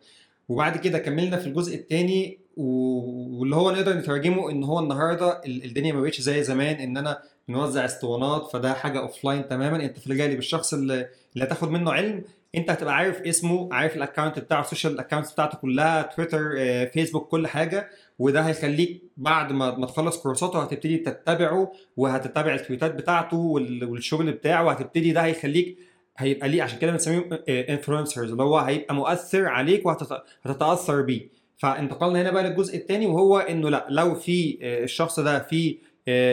وبعد 0.49 0.77
كده 0.77 0.99
كملنا 0.99 1.37
في 1.37 1.47
الجزء 1.47 1.75
الثاني 1.75 2.37
واللي 2.57 3.55
هو 3.55 3.71
نقدر 3.71 3.93
نترجمه 3.97 4.51
إن 4.51 4.63
هو 4.63 4.79
النهارده 4.79 5.41
ال- 5.45 5.63
الدنيا 5.65 5.93
ما 5.93 6.01
بقتش 6.01 6.21
زي 6.21 6.43
زمان 6.43 6.75
إن 6.75 6.97
أنا 6.97 7.19
بنوزع 7.47 7.85
اسطوانات 7.85 8.49
فده 8.53 8.73
حاجة 8.73 8.99
offline 8.99 9.47
تماما. 9.47 9.83
أنت 9.85 9.99
في 9.99 10.07
الغالب 10.07 10.37
الشخص 10.39 10.73
اللي 10.73 11.07
هتاخد 11.37 11.69
منه 11.71 11.91
علم 11.91 12.23
انت 12.55 12.69
هتبقى 12.71 12.95
عارف 12.95 13.21
اسمه 13.21 13.69
عارف 13.73 13.95
ال 13.97 14.02
account 14.02 14.39
بتاعه 14.39 14.61
ال 14.61 14.66
social 14.66 14.99
accounts 14.99 15.31
بتاعته 15.33 15.57
كلها 15.57 16.01
تويتر 16.01 16.53
آه، 16.57 16.85
فيسبوك 16.85 17.27
كل 17.27 17.47
حاجة. 17.47 17.89
وده 18.19 18.41
هيخليك 18.41 19.03
بعد 19.17 19.51
ما 19.51 19.77
ما 19.77 19.85
تخلص 19.85 20.17
كورساته 20.17 20.63
هتبتدي 20.63 20.97
تتبعه 20.97 21.71
وهتتبع 21.97 22.53
ال 22.53 22.59
tweetات 22.59 22.95
بتاعته 22.95 23.37
وال- 23.37 23.83
والشغل 23.85 24.31
بتاعه. 24.31 24.63
وهتبتدي 24.65 25.11
ده 25.11 25.21
هيخليك 25.21 25.77
هيبقى 26.17 26.49
ليه 26.49 26.63
عشان 26.63 26.79
كده 26.79 26.91
بنسميهم 26.91 27.29
influencers 27.49 28.31
اللي 28.31 28.43
هو 28.43 28.57
هيبقى 28.57 28.95
مؤثر 28.95 29.45
عليك 29.45 29.85
وهتتاثر 29.85 31.01
بيه. 31.01 31.29
فانتقلنا 31.57 32.21
هنا 32.21 32.31
بقى 32.31 32.43
للجزء 32.43 32.77
الثاني 32.77 33.05
وهو 33.05 33.39
انه 33.39 33.69
لا 33.69 33.87
لو 33.89 34.15
في 34.15 34.59
آه، 34.61 34.83
الشخص 34.83 35.19
ده 35.19 35.39
في 35.39 35.69
آه، 35.69 35.75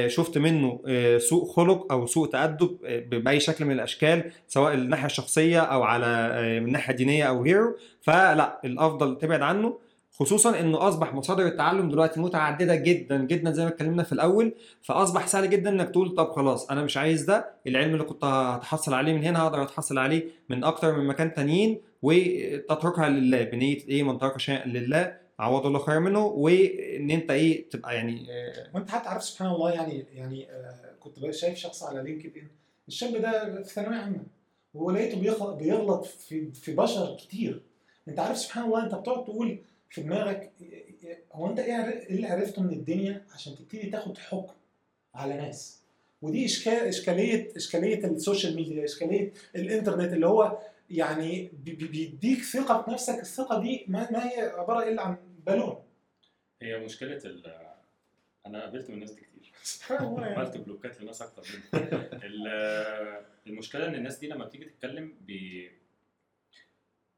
شفت 0.07 0.39
منه 0.39 0.81
آه، 0.87 1.19
سوء 1.19 1.45
خلق 1.53 1.93
أو 1.93 2.07
سوء 2.07 2.29
تأدب 2.29 2.79
آه، 2.85 3.01
بأي 3.01 3.41
شكل 3.41 3.65
من 3.65 3.73
الأشكال 3.73 4.25
سواء 4.49 4.75
الناحية 4.75 5.07
الشخصية 5.07 5.61
أو 5.61 5.83
على 5.83 6.07
آه، 6.07 6.61
من 6.61 6.67
الناحيه 6.67 6.93
الدينيه 6.93 7.25
أو 7.25 7.43
غيره. 7.43 7.77
فلا 8.03 8.61
الأفضل 8.65 9.19
تبعد 9.19 9.43
عنه 9.43 9.79
خصوصا 10.13 10.61
إنه 10.61 10.89
أصبح 10.89 11.15
مصادر 11.15 11.47
التعلم 11.47 11.89
دلوقتي 11.91 12.21
متعددة 12.21 12.75
جدا 12.75 13.25
جدا 13.25 13.53
زي 13.53 13.63
ما 13.63 13.69
اتكلمنا 13.69 14.03
في 14.03 14.13
الأول. 14.13 14.55
فأصبح 14.83 15.27
سهل 15.27 15.51
جدا 15.51 15.71
إنك 15.71 15.91
تقول 15.91 16.15
طب 16.15 16.31
خلاص 16.33 16.71
أنا 16.71 16.83
مش 16.83 16.97
عايز 16.97 17.23
ده 17.23 17.51
العلم 17.67 17.93
اللي 17.93 18.05
كنت 18.05 18.25
هتحصل 18.25 18.95
عليه 18.95 19.13
من 19.13 19.25
هنا 19.25 19.43
هقدر 19.43 19.63
أتحصل 19.63 19.99
عليه 19.99 20.25
من 20.49 20.65
أكتر 20.65 20.99
من 20.99 21.07
مكان 21.07 21.35
تانيين 21.35 21.81
وتتركها 22.03 23.09
لله 23.09 23.43
بنية 23.45 23.79
إيه؟ 23.89 24.03
من 24.03 24.19
ترك 24.19 24.39
شيئا 24.39 24.67
لله. 24.69 25.20
عوض 25.41 25.67
الله 25.67 25.79
خير 25.79 26.01
منه 26.01 26.27
وإن 26.27 27.11
أنت 27.11 27.31
إيه 27.31 27.69
تبقى 27.69 27.95
يعني 27.95 28.27
آه، 28.31 28.71
وأنت 28.75 28.91
حتى 28.91 29.09
عارف 29.09 29.25
سبحان 29.25 29.51
الله 29.51 29.71
يعني 29.73 30.05
يعني 30.15 30.51
آه، 30.51 30.95
كنت 31.01 31.31
شايف 31.31 31.59
شخص 31.59 31.83
على 31.83 32.03
لينكد 32.03 32.37
ان 32.37 32.49
الشاب 32.89 33.17
ده 33.17 33.63
في 33.63 33.75
ثانوية 33.75 33.97
عامة 33.97 34.21
ولقيته 34.75 35.21
بيغلط 35.57 36.05
في 36.05 36.53
في 36.53 36.75
بشر 36.75 37.17
كتير. 37.17 37.63
أنت 38.09 38.19
عارف 38.19 38.39
سبحان 38.39 38.65
الله 38.65 38.85
أنت 38.85 38.95
بتقعد 38.95 39.25
تقول 39.25 39.59
في 39.91 40.03
دماغك 40.03 40.53
هو 41.33 41.51
أنت 41.51 41.59
إيه 41.59 41.85
إيه 41.89 42.11
اللي 42.17 42.27
عرفته 42.27 42.63
من 42.63 42.71
الدنيا؟ 42.73 43.23
عشان 43.35 43.55
تبتدي 43.57 43.91
تاخد 43.91 44.19
حكم 44.19 44.53
على 45.15 45.35
ناس. 45.37 45.81
ودي 46.23 46.45
اشكال 46.45 46.73
إشكالية 46.73 47.53
إشكالية 47.57 48.07
ال 48.07 48.14
social 48.14 48.57
media 48.57 48.85
إشكالية 48.85 49.33
الإنترنت 49.57 50.13
اللي 50.13 50.27
هو 50.27 50.59
يعني 50.91 51.51
بي- 51.65 51.73
بي- 51.73 51.87
بيديك 51.87 52.43
ثقة 52.45 52.83
في 52.83 52.91
نفسك. 52.91 53.19
الثقة 53.21 53.61
دي 53.61 53.85
ما 53.89 54.27
هي 54.27 54.41
عبارة 54.41 54.89
إلا 54.89 55.03
عن 55.03 55.17
بالون 55.51 55.85
هي 56.63 56.79
مشكلة 56.79 57.17
ال 57.25 57.47
أنا 58.47 58.61
قابلت 58.61 58.89
من 58.89 58.95
الناس 58.95 59.11
دي 59.13 59.21
كتير 59.21 59.53
الله 60.01 60.27
يعني. 60.27 60.35
عملت 60.37 60.57
بلوكات 60.57 61.01
لناس 61.01 61.23
أكتر 61.23 61.43
مني. 61.53 61.83
ال- 62.25 63.25
المشكلة 63.47 63.87
إن 63.89 63.95
الناس 63.95 64.19
دي 64.19 64.29
لما 64.29 64.45
بتيجي 64.45 64.65
تتكلم 64.65 65.17
بي... 65.21 65.71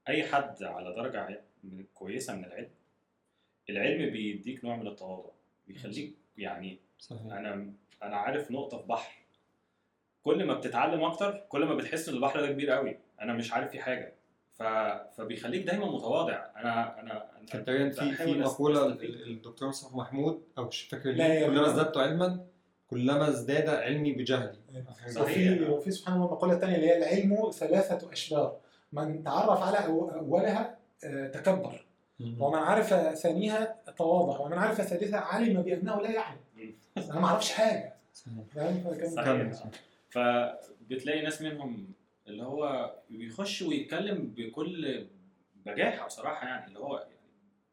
أي 0.09 0.25
حد 0.25 0.63
على 0.63 0.95
درجة 0.95 1.41
من- 1.65 1.85
كويسة 1.95 2.37
من 2.37 2.45
العلم 2.45 2.71
العلم 3.71 4.11
بيديك 4.13 4.65
نوع 4.65 4.77
من 4.77 4.87
التواضع. 4.87 5.31
بيخليك 5.69 6.15
يعني 6.39 6.79
صحيح. 6.99 7.23
أنا 7.23 7.73
أنا 8.03 8.17
عارف 8.17 8.51
نقطة 8.51 8.79
في 8.79 8.87
بحر. 8.87 9.13
كل 10.23 10.45
ما 10.45 10.55
بتتعلم 10.55 11.05
أكتر 11.05 11.47
كل 11.49 11.65
ما 11.65 11.75
بتحس 11.75 12.09
إن 12.09 12.15
البحر 12.15 12.41
ده 12.41 12.53
كبير 12.53 12.71
قوي 12.71 12.99
أنا 13.21 13.33
مش 13.33 13.53
عارف 13.53 13.71
فيه 13.71 13.81
حاجة. 13.81 14.13
ف... 14.63 14.67
فبيخليك 15.17 15.67
دايما 15.67 15.87
متواضع 15.87 16.47
أنا 16.57 17.01
أنا 17.01 17.29
تقريبا 17.51 17.91
في 17.91 18.13
في 18.13 18.35
مقولة. 18.41 18.87
الدكتور 19.27 19.69
مصطفى 19.69 19.97
محمود 19.97 20.43
أو 20.59 20.65
مش 20.65 20.83
فاكر 20.83 21.13
كلما. 21.13 21.67
ازددت 21.67 21.97
علما 21.97 22.47
كلما 22.91 23.29
ازداد 23.29 23.69
علمي 23.69 24.13
بجهلي 24.13 24.59
صحيح. 25.09 25.53
وفي 25.53 25.71
وفي 25.71 25.91
سبحان 25.91 26.15
الله 26.15 26.27
مقولة 26.33 26.55
تانية 26.55 26.75
اللي 26.77 26.87
هي 26.87 26.99
العلم 26.99 27.51
ثلاثة 27.51 28.13
أشبار 28.13 28.57
من 28.93 29.25
تعرف 29.25 29.63
على 29.63 29.87
أولها 29.87 30.79
آه، 31.05 31.27
تكبر 31.29 31.85
ومن 32.39 32.59
عرف 32.59 32.95
ثانيها 33.19 33.77
تواضع 33.97 34.39
ومن 34.41 34.59
عرف 34.59 34.81
ثالثها 34.81 35.21
علم 35.21 35.63
بأنه 35.63 36.01
لا 36.03 36.11
يعلم. 36.11 36.39
أنا 36.97 37.21
ما 37.21 37.27
أعرفش 37.27 37.53
حاجة 37.53 37.95
صحيح. 38.15 38.35
فاهم. 39.25 39.53
فبتلاقي 40.11 41.23
ناس 41.23 41.43
منهم 41.43 41.89
اللي 42.27 42.43
هو 42.43 42.95
بيخش 43.11 43.63
ويتكلم 43.63 44.35
بكل 44.37 45.07
بجاحة 45.67 46.07
بصراحة 46.07 46.47
يعني 46.49 46.67
اللي 46.67 46.79
هو 46.79 47.07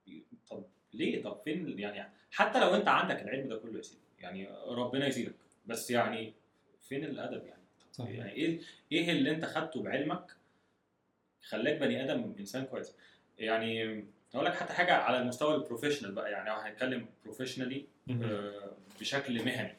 يعني 0.08 0.24
طب 0.50 0.64
ليه؟ 0.94 1.24
طب 1.24 1.40
فين 1.44 1.80
يعني؟ 1.80 2.12
حتى 2.32 2.60
لو 2.60 2.76
انت 2.76 2.88
عندك 2.88 3.22
العلم 3.22 3.48
ده 3.50 3.58
كله 3.58 3.78
يا 3.78 3.82
سيدي 3.82 4.02
يعني 4.20 4.50
ربنا 4.68 5.08
يزيدك 5.08 5.36
بس 5.66 5.92
يعني 5.92 6.34
فين 6.82 7.04
الأدب 7.06 7.46
يعني؟ 7.46 7.64
صحيح. 7.92 8.18
يعني 8.18 8.32
إيه 8.32 8.60
إيه 8.92 9.12
اللي 9.12 9.32
انت 9.32 9.46
خدته 9.46 9.84
بعلمك 9.84 10.32
خلاك 11.42 11.78
بني 11.80 12.04
آدم 12.04 12.36
إنسان 12.40 12.66
كويس؟ 12.66 12.96
يعني 13.38 14.04
أقول 14.34 14.46
لك 14.46 14.54
حتى 14.56 14.74
حاجة 14.74 14.94
على 14.94 15.18
المستوى 15.22 15.56
ال 15.56 15.60
professional 15.60 16.12
بقى 16.12 16.32
يعني 16.32 16.50
هنتكلم 16.50 17.06
professionally 17.24 17.86
آه، 18.10 18.72
بشكل 19.00 19.46
مهني. 19.46 19.76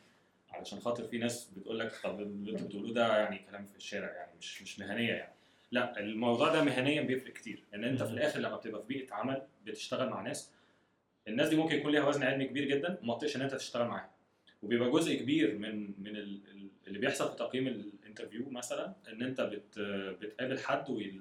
علشان 0.60 0.80
خاطر 0.80 1.04
في 1.04 1.18
ناس 1.18 1.50
بتقول 1.56 1.78
لك 1.78 1.92
طب 2.04 2.20
اللي 2.20 2.50
أنتوا 2.52 2.66
بتقولوه 2.66 2.92
ده 2.94 3.16
يعني 3.18 3.38
كلام 3.38 3.66
في 3.66 3.76
الشارع 3.76 4.12
يعني 4.14 4.32
مش 4.38 4.62
مش 4.62 4.78
مهنية 4.78 5.12
يعني. 5.12 5.34
لا 5.72 6.00
الموضوع 6.00 6.48
ده 6.52 6.64
مهنيا 6.64 7.02
بيفرق 7.02 7.32
كتير. 7.32 7.64
ان 7.74 7.84
انت 7.84 8.02
في. 8.02 8.10
الآخر 8.12 8.40
لما 8.40 8.56
بتبقى 8.56 8.82
في 8.82 8.86
بيئة 8.88 9.14
عمل 9.14 9.42
بتشتغل 9.66 10.08
مع 10.08 10.22
ناس 10.22 10.50
الناس 11.28 11.48
دي 11.48 11.56
ممكن 11.56 11.76
يكون 11.76 11.92
ليها 11.92 12.08
وزن 12.08 12.22
علمي 12.22 12.44
كبير 12.44 12.64
جدا 12.64 12.98
وما 13.02 13.14
تطيقش 13.14 13.36
إن 13.36 13.42
انت 13.42 13.54
تشتغل 13.54 13.86
معاها. 13.88 14.10
وبيبقى 14.62 14.90
جزء 14.90 15.14
كبير 15.14 15.58
من 15.58 15.86
من 16.02 16.16
ال- 16.16 16.40
ال- 16.50 16.70
اللي 16.86 16.98
بيحصل 16.98 17.30
في 17.30 17.36
تقييم 17.36 17.66
ال 17.66 17.75
interview 17.75 18.50
مثلا 18.50 18.94
إن 19.08 19.22
انت 19.22 19.40
بت 19.40 19.78
بتقابل 20.20 20.58
حد 20.58 21.12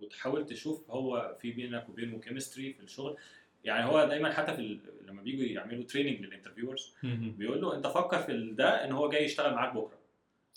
وتحاول 0.00 0.46
تشوف 0.46 0.90
هو 0.90 1.36
في 1.40 1.50
بينك 1.52 1.88
وبينه 1.88 2.18
chemistry 2.20 2.72
في 2.72 2.80
الشغل. 2.80 3.16
يعني 3.64 3.84
هو 3.84 4.04
دايما 4.04 4.32
حتى 4.32 4.52
في 4.54 4.58
ال- 4.60 4.78
لما 5.06 5.22
بيجوا 5.22 5.44
يعملوا 5.44 5.84
training 5.84 6.20
لل 6.20 6.31
interviewers 6.31 6.94
بيقول 7.38 7.60
له 7.60 7.74
أنت 7.76 7.86
فكر 7.86 8.18
في 8.18 8.50
ده 8.52 8.84
إن 8.84 8.92
هو 8.92 9.08
جاي 9.08 9.24
يشتغل 9.24 9.54
معاك 9.54 9.74
بكرة. 9.74 9.98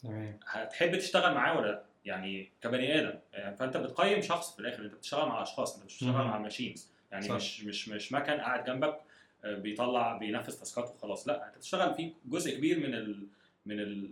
تمام. 0.04 0.39
هتحب 0.47 0.95
تشتغل 0.95 1.34
معاه 1.34 1.58
ولا 1.58 1.68
لأ؟ 1.68 1.84
يعني 2.06 2.49
كبني 2.62 2.99
آدم. 2.99 3.20
يعني 3.34 3.56
فأنت 3.56 3.78
بتقيم 3.78 4.22
شخص 4.22 4.54
في 4.54 4.60
الآخر. 4.60 4.86
أنت 4.86 4.93
بتشتغل 4.93 5.28
مع 5.30 5.41
اشخاص 5.43 5.76
أنت 5.76 5.86
مش 5.86 5.93
بتشتغل. 5.95 6.12
مع 6.14 6.38
machines 6.38 6.91
يعني 7.12 7.28
صح. 7.28 7.36
مش 7.36 7.64
مش 7.64 7.89
مش 7.89 8.12
مكن 8.12 8.34
قاعد 8.34 8.66
جنبك 8.66 8.99
آه، 9.45 9.56
بيطلع 9.56 10.18
بينفذ 10.18 10.60
تاسكات 10.60 10.89
وخلاص. 10.89 11.28
لأ 11.28 11.47
أنت 11.47 11.58
بتشتغل 11.58 11.93
في 11.93 12.12
جزء 12.26 12.58
كبير 12.58 12.80
من 12.80 12.93
ال 12.95 13.28
من 13.66 13.80
ال 13.80 14.10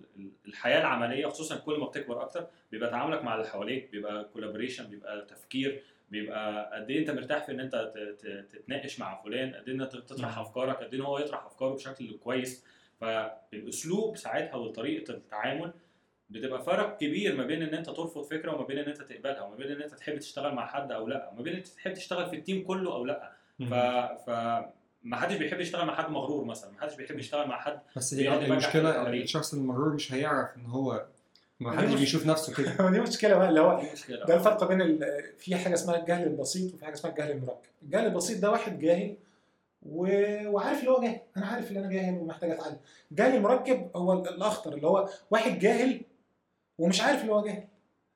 الحياة 0.47 0.79
العملية 0.79 1.27
خصوصا 1.27 1.55
كل 1.57 1.79
ما 1.79 1.85
بتكبر 1.85 2.21
أكتر 2.21 2.47
بيبقى 2.71 2.89
تعاملك 2.89 3.23
مع 3.23 3.35
اللي 3.35 3.47
حواليك 3.47 3.89
بيبقى 3.91 4.23
collaboration 4.33 4.87
بيبقى 4.89 5.25
تفكير. 5.25 5.83
بيبقى 6.11 6.71
قد 6.75 6.89
إيه 6.89 6.99
أنت 6.99 7.09
مرتاح 7.09 7.45
في 7.45 7.51
إن 7.51 7.59
أنت 7.59 7.91
تتناقش 8.51 8.99
مع 8.99 9.21
فلان 9.23 9.53
قد 9.55 9.69
إيه 9.69 9.75
أنت 9.75 9.83
تطرح. 9.95 10.37
أفكارك 10.37 10.77
قد 10.77 10.93
إيه 10.93 11.01
هو 11.01 11.19
يطرح 11.19 11.45
أفكاره 11.45 11.73
بشكل 11.73 12.17
كويس 12.23 12.65
فالاسلوب 13.01 14.17
ساعتها 14.17 14.55
وطريقه 14.55 15.13
التعامل 15.13 15.73
بتبقى 16.29 16.63
فرق 16.63 16.97
كبير 16.97 17.35
ما 17.35 17.45
بين 17.45 17.61
إن 17.63 17.73
أنت 17.73 17.89
ترفض 17.89 18.23
فكرة 18.23 18.55
وما 18.55 18.65
بين 18.65 18.77
إن 18.77 18.87
أنت 18.87 19.01
تقبلها 19.01 19.41
وما 19.41 19.55
بين 19.55 19.71
إن 19.71 19.81
أنت 19.81 19.93
تحب 19.93 20.17
تشتغل 20.17 20.53
مع 20.55 20.65
حد 20.67 20.91
أو 20.91 21.07
لأ 21.07 21.29
وما 21.29 21.41
بين 21.41 21.53
إن 21.53 21.57
أنت 21.59 21.67
تحب 21.67 21.93
تشتغل 21.93 22.29
في 22.29 22.35
التيم 22.35 22.63
كله 22.63 22.93
أو 22.93 23.05
لأ 23.05 23.31
ف 23.59 23.73
ف 24.25 24.29
ما 25.03 25.17
حدش 25.17 25.35
بيحب 25.35 25.59
يشتغل 25.59 25.85
مع 25.85 25.95
حد 25.95 26.09
مغرور 26.11 26.45
مثلا 26.45 26.71
ما 26.71 26.81
حدش 26.81 26.95
بيحب 26.95 27.19
يشتغل 27.19 27.47
مع 27.47 27.59
حد 27.59 27.79
بس 27.95 28.13
هي 28.13 28.45
المشكلة. 28.45 29.09
الشخص 29.09 29.53
المغرور 29.53 29.93
مش 29.93 30.13
هيعرف 30.13 30.57
إن 30.57 30.65
هو 30.65 31.05
ما 31.61 31.71
دي 31.71 31.77
حدش 31.77 31.99
بيشوف 31.99 32.25
نفسه 32.25 32.53
كده. 32.53 32.71
هو 32.81 32.89
دي 32.89 32.99
مشكلة 32.99 33.35
بقى 33.35 33.49
اللي 33.49 33.59
هو 33.61 33.81
مشكلة. 33.93 34.25
ده 34.25 34.35
الفرق 34.35 34.67
بين 34.67 34.81
ال- 34.81 35.23
في 35.39 35.55
حاجة 35.55 35.73
اسمها 35.73 35.99
الجهل 35.99 36.27
البسيط 36.27 36.73
وفي 36.73 36.85
حاجة 36.85 36.93
اسمها 36.93 37.11
الجهل 37.13 37.31
المركب. 37.31 37.57
الجهل 37.83 38.05
البسيط 38.05 38.39
ده 38.41 38.51
واحد 38.51 38.79
جاهل 38.79 39.15
و... 39.83 40.03
وعارف 40.49 40.79
اللي 40.79 40.91
هو 40.91 41.01
جاهل. 41.01 41.19
أنا 41.37 41.45
عارف 41.45 41.71
إن 41.71 41.77
أنا 41.77 41.89
جاهل 41.89 42.13
ومحتاج 42.17 42.51
أتعلم. 42.51 42.77
الجهل 43.11 43.35
المركب 43.35 43.89
هو 43.95 44.13
ال- 44.13 44.29
الأخطر 44.29 44.73
اللي 44.73 44.87
هو 44.87 45.09
واحد 45.31 45.59
جاهل 45.59 46.01
ومش 46.79 47.01
عارف 47.01 47.21
اللي 47.21 47.33
هو 47.33 47.43
جاهل. 47.45 47.63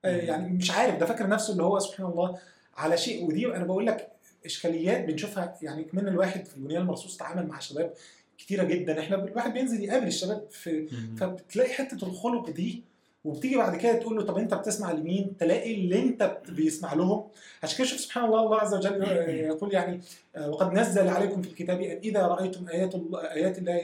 آه، 0.06 0.18
يعني 0.22 0.50
مش 0.50 0.72
عارف 0.72 0.98
ده 0.98 1.06
فاكر 1.06 1.28
نفسه 1.28 1.52
اللي 1.52 1.64
هو 1.64 1.80
سبحان 1.80 2.06
الله 2.08 2.38
على 2.78 2.98
شيء. 2.98 3.26
ودي 3.28 3.48
أنا 3.48 3.64
بقول 3.64 3.86
لك 3.88 4.08
إشكاليات 4.46 5.06
بنشوفها 5.06 5.56
يعني 5.62 5.84
كمان 5.84 6.08
الواحد 6.08 6.46
في 6.46 6.56
البنيان 6.58 6.82
المرصوص 6.82 7.18
تعامل 7.18 7.48
مع 7.48 7.60
شباب 7.60 7.94
كتيرة 8.38 8.64
جدا. 8.64 9.00
إحنا 9.00 9.16
الواحد 9.24 9.54
بينزل 9.54 9.84
يقابل 9.84 10.08
الشباب 10.08 10.48
في 10.52 10.88
فبتلاقي 11.18 11.74
حتة 11.74 12.08
الخلق 12.08 12.50
دي 12.50 12.84
وبتيجي 13.26 13.58
بعد 13.58 13.76
كده 13.76 13.94
تقول 13.94 14.16
له 14.18 14.24
طب 14.24 14.38
أنت 14.38 14.54
بتسمع 14.54 14.92
لمين؟ 14.92 15.38
تلاقي 15.38 15.76
اللي 15.76 16.00
أنت 16.00 16.38
بيسمع 16.50 16.94
لهم. 16.94 17.28
عشان 17.64 17.78
كده 17.78 17.88
شوف 17.88 18.00
سبحان 18.00 18.26
الله 18.26 18.44
الله 18.44 18.58
عز 18.60 18.74
وجل 18.74 19.04
يقول 19.28 19.74
يعني 19.74 20.02
آه، 20.36 20.50
وقد 20.50 20.74
نزل 20.74 21.08
عليكم 21.08 21.42
في 21.42 21.48
الكتاب 21.50 21.82
أن 21.82 21.98
إذا 22.04 22.28
رأيتم 22.28 22.68
آيات 22.70 22.96
الله 22.96 23.32
آيات 23.32 23.58
الله 23.58 23.82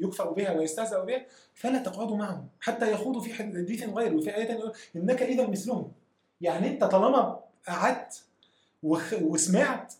يكفر 0.00 0.30
بها 0.30 0.52
ويستهزأ 0.52 1.04
بها 1.04 1.26
فلا 1.54 1.78
تقعدوا 1.78 2.16
معهم 2.16 2.48
حتى 2.60 2.92
يخوضوا 2.92 3.20
في 3.20 3.34
حديث 3.34 3.88
غيره 3.88 4.14
وفي 4.14 4.30
يقول 4.30 4.72
إنك 4.96 5.22
إذا 5.22 5.46
مثلهم. 5.46 5.92
يعني 6.40 6.68
أنت 6.68 6.84
طالما 6.84 7.40
قعدت 7.68 8.22
وسمعت 9.22 9.94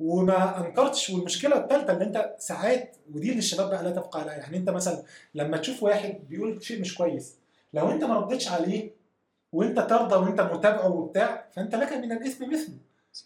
وما 0.00 0.66
أنكرتش 0.66 1.10
والمشكلة 1.10 1.56
الثالثه 1.56 1.92
ان 1.92 2.02
أنت 2.02 2.34
ساعات 2.38 2.96
ودي 3.14 3.28
اللي 3.28 3.38
الشباب 3.38 3.70
بقى 3.70 3.84
لا 3.84 3.90
تبقى 3.90 4.20
عليها 4.20 4.34
يعني 4.34 4.56
أنت 4.56 4.70
مثلا 4.70 5.02
لما 5.34 5.56
تشوف 5.56 5.82
واحد 5.82 6.14
بيقول 6.28 6.62
شيء 6.64 6.80
مش 6.80 6.94
كويس 6.94 7.34
لو 7.72 7.90
انت 7.90 8.04
ما 8.04 8.14
ردتش 8.18 8.48
عليه 8.48 8.90
وانت 9.52 9.80
ترضى 9.80 10.16
وانت 10.16 10.40
متابعه 10.40 10.88
وبتاع 10.88 11.46
فانت 11.52 11.74
لك 11.74 11.92
من 11.92 12.12
الاثم 12.12 12.52
مثله 12.52 12.76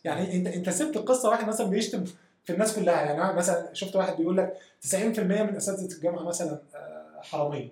يعني 0.05 0.36
انت 0.36 0.47
انت 0.47 0.70
سبت 0.70 0.97
القصة 0.97 1.28
واحد 1.28 1.49
مثلا 1.49 1.66
بيشتم 1.66 2.05
في 2.45 2.53
الناس 2.53 2.76
كلها. 2.76 3.03
يعني 3.03 3.36
مثلا 3.36 3.74
شفت 3.74 3.97
واحد 3.97 4.16
بيقول 4.16 4.36
لك 4.36 4.57
90% 4.91 4.97
من 5.20 5.57
أساتذة 5.57 5.97
الجامعة 5.97 6.22
مثلا 6.22 6.59
آه، 6.74 7.20
حرامية. 7.22 7.68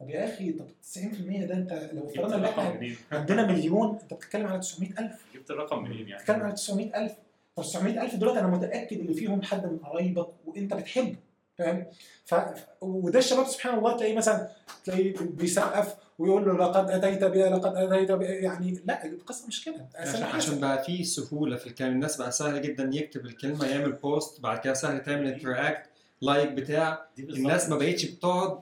طب 0.00 0.10
يا 0.10 0.34
أخي 0.34 0.52
طب 0.52 0.66
90% 0.82 1.44
ده 1.46 1.54
أنت 1.54 1.90
لو 1.92 2.06
افترضنا 2.06 2.36
إن 2.36 2.44
إحنا؟ 2.44 2.80
عندنا 3.18 3.46
مليون 3.46 3.98
أنت 4.02 4.14
بتتكلم 4.14 4.46
على 4.46 4.60
900000 4.60 5.24
جبت 5.34 5.50
الرقم 5.50 5.82
منين 5.82 6.08
يعني؟ 6.08 6.22
بتتكلم 6.22 6.42
على 6.42 6.52
900000 6.52 7.12
طب 7.56 7.62
900000 7.62 8.14
دول 8.14 8.38
أنا 8.38 8.46
متأكد 8.46 9.00
إن 9.00 9.12
فيهم 9.12 9.42
حد 9.42 9.66
من 9.66 9.78
قرايبك 9.78 10.28
وأنت 10.46 10.74
بتحبه. 10.74 11.16
فاهم؟ 11.58 11.86
ف... 12.24 12.34
وده 12.80 13.18
الشباب 13.18 13.46
سبحان 13.46 13.78
الله 13.78 13.96
تلاقيه 13.96 14.16
مثلا 14.16 14.48
تلاقيه 14.84 15.14
بيسقف 15.20 15.94
ويقول 16.18 16.46
له 16.46 16.52
لقد 16.56 16.90
أتيت 16.90 17.24
بها 17.24 17.50
لقد 17.50 17.76
أتيت 17.76 18.12
بها 18.12 18.28
يعني 18.28 18.80
لا 18.84 19.06
القصة 19.06 19.46
مش 19.46 19.64
كده. 19.64 19.88
عشان 19.94 20.22
عشان 20.22 20.60
بقى 20.60 20.84
في 20.84 21.04
سهولة 21.04 21.56
في 21.56 21.66
الكلام. 21.66 21.92
الناس 21.92 22.16
بقى 22.16 22.32
سهل 22.32 22.62
جدا 22.62 22.90
يكتب 22.92 23.26
الكلمة 23.26 23.66
يعمل 23.66 23.92
post 23.92 24.40
بعد 24.40 24.58
كده 24.58 24.74
سهل 24.74 25.02
تعمل 25.02 25.26
interact 25.26 25.82
like 26.22 26.52
بتاع. 26.52 27.06
الناس 27.18 27.68
ما 27.68 27.76
بقتش 27.76 28.04
بتقعد 28.04 28.58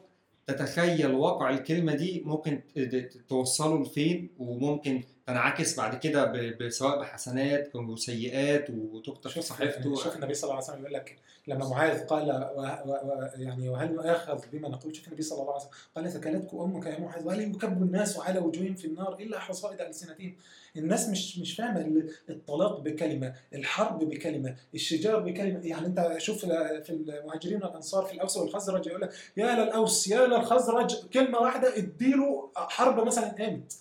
تتخيل 0.46 1.14
واقع 1.14 1.50
الكلمة 1.50 1.94
دي 1.94 2.22
ممكن 2.26 2.60
ت- 2.74 2.78
ت- 2.78 3.20
توصله 3.28 3.82
لفين 3.82 4.30
وممكن 4.38 5.02
تنعكس 5.26 5.76
بعد 5.76 5.98
كده 5.98 6.68
سواء 6.68 7.00
بحسنات 7.00 7.70
أو 7.74 7.96
سيئات 7.96 8.70
وتكتب 8.70 9.30
في 9.30 9.42
صحيفته. 9.42 9.94
شوف 9.94 10.16
النبي 10.16 10.34
صلى 10.34 10.50
الله 10.50 10.62
عليه 10.62 10.64
وسلم 10.64 10.80
يقول 10.80 10.94
لك 10.94 11.18
لما 11.46 11.68
معاذ 11.68 12.06
قال 12.06 12.30
و... 12.56 12.60
و... 12.60 12.92
و... 12.92 13.28
يعني 13.36 13.68
وهل 13.68 13.94
نؤاخذ 13.94 14.40
بما 14.52 14.68
نقول؟ 14.68 14.96
شوف 14.96 15.08
النبي 15.08 15.22
صلى 15.22 15.40
الله 15.40 15.52
عليه 15.52 15.62
وسلم 15.62 15.72
قال 15.96 16.10
ثكلتك 16.10 16.54
أمك 16.54 16.86
يا 16.86 17.00
معاذ 17.00 17.26
وهل 17.26 17.40
يكب 17.40 17.82
الناس 17.82 18.18
على 18.18 18.38
وجوههم 18.38 18.74
في 18.74 18.84
النار 18.84 19.14
إلا 19.14 19.38
حصائد 19.38 19.80
ألسنتهم؟ 19.80 20.36
الناس 20.76 21.08
مش 21.08 21.38
مش 21.38 21.54
فاهمة 21.54 21.80
ال- 21.80 22.10
الطلاق 22.30 22.80
بكلمة 22.80 23.34
الحرب 23.54 24.04
بكلمة 24.04 24.56
الشجار 24.74 25.20
بكلمة. 25.20 25.60
يعني 25.66 25.86
انت 25.86 26.14
شوف 26.18 26.38
في 26.84 26.90
المهاجرين 26.90 27.62
والأنصار 27.64 28.04
في 28.04 28.12
الاوس 28.12 28.36
والخزرج 28.36 28.86
يقول 28.86 29.00
لك 29.00 29.10
يا 29.36 29.64
للأوس 29.64 30.08
يا 30.08 30.26
للخزرج 30.26 31.08
كلمة 31.08 31.38
واحدة 31.38 31.76
اديله 31.76 32.50
حرب 32.56 33.06
مثلا 33.06 33.28
قامت. 33.28 33.72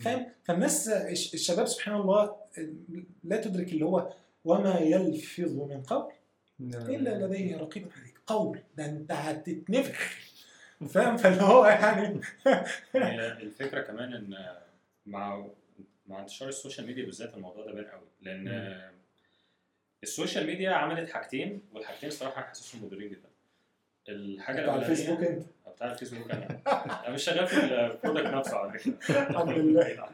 فاهم؟ 0.00 0.26
فالناس 0.44 0.88
الش- 0.88 1.34
الشباب 1.34 1.66
سبحان 1.66 1.94
الله 1.96 2.36
لا 3.24 3.36
تدرك 3.36 3.72
اللي 3.72 3.84
هو 3.84 4.12
وما 4.44 4.78
يلفظ 4.78 5.52
من 5.52 5.82
قول 5.82 6.12
إلا 6.60 7.26
لديه 7.26 7.56
رقيب 7.56 7.86
عتيد 7.86 8.14
قول 8.26 8.58
ده 8.76 8.86
انت 8.86 9.12
هتتنفخ. 9.12 10.10
فاهم؟ 10.88 11.16
فاللي 11.16 11.42
هو 11.42 11.66
يعني 11.66 12.20
الفكرة 13.42 13.80
كمان 13.80 14.12
إن 14.12 14.34
مع 15.06 15.46
مع 16.06 16.20
انتشار 16.20 16.48
ال 16.48 16.53
social 16.53 16.86
media 16.86 17.04
بالذات 17.04 17.34
الموضوع 17.34 17.66
ده 17.66 17.72
بان 17.72 17.84
قوي 17.84 18.08
لأن 18.22 18.44
مم. 18.44 18.94
ال 20.02 20.08
social 20.08 20.46
media 20.46 20.70
عملت 20.70 21.10
حاجتين 21.10 21.62
والحاجتين 21.72 22.08
الصراحه 22.08 22.36
أنا 22.38 22.46
حاسسهم 22.46 22.84
مضرين 22.84 23.08
جدا. 23.10 23.28
الحاجة 24.08 24.62
بتاع 24.62 24.76
الفيسبوك 24.76 25.20
أنت؟ 25.20 25.42
بتاع 25.74 25.92
الفيسبوك 25.92 26.30
أنا. 26.30 26.60
أنا 27.06 27.14
مش 27.14 27.24
شغال 27.24 27.46
في 27.46 27.64
ال 27.64 27.72
product 27.72 28.26
نفسه 28.26 28.56
على 28.56 28.78
فكرة. 28.78 28.92
الحمد 29.30 29.58
لله. 29.58 30.08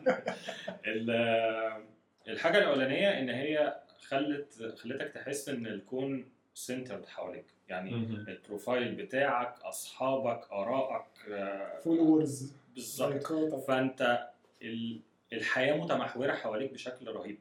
ال- 0.86 1.84
الحاجة 2.28 2.58
الأولانية 2.58 3.18
إن 3.20 3.28
هي 3.28 3.76
خلت 4.08 4.74
خلتك 4.78 5.12
تحس 5.12 5.48
إن 5.48 5.66
الكون 5.66 6.24
centered 6.54 7.06
حواليك. 7.06 7.44
يعني 7.68 7.94
ال 7.94 8.07
profile 8.07 8.94
بتاعك 8.94 9.60
أصحابك 9.62 10.52
آرائك 10.52 11.04
آه، 11.32 11.78
followers 11.78 12.52
بالظبط. 12.74 13.26
فأنت 13.68 14.28
ال- 14.62 15.00
الحياة 15.32 15.74
متمحورة 15.76 16.32
حواليك 16.32 16.72
بشكل 16.72 17.08
رهيب 17.08 17.38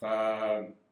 ف... 0.00 0.04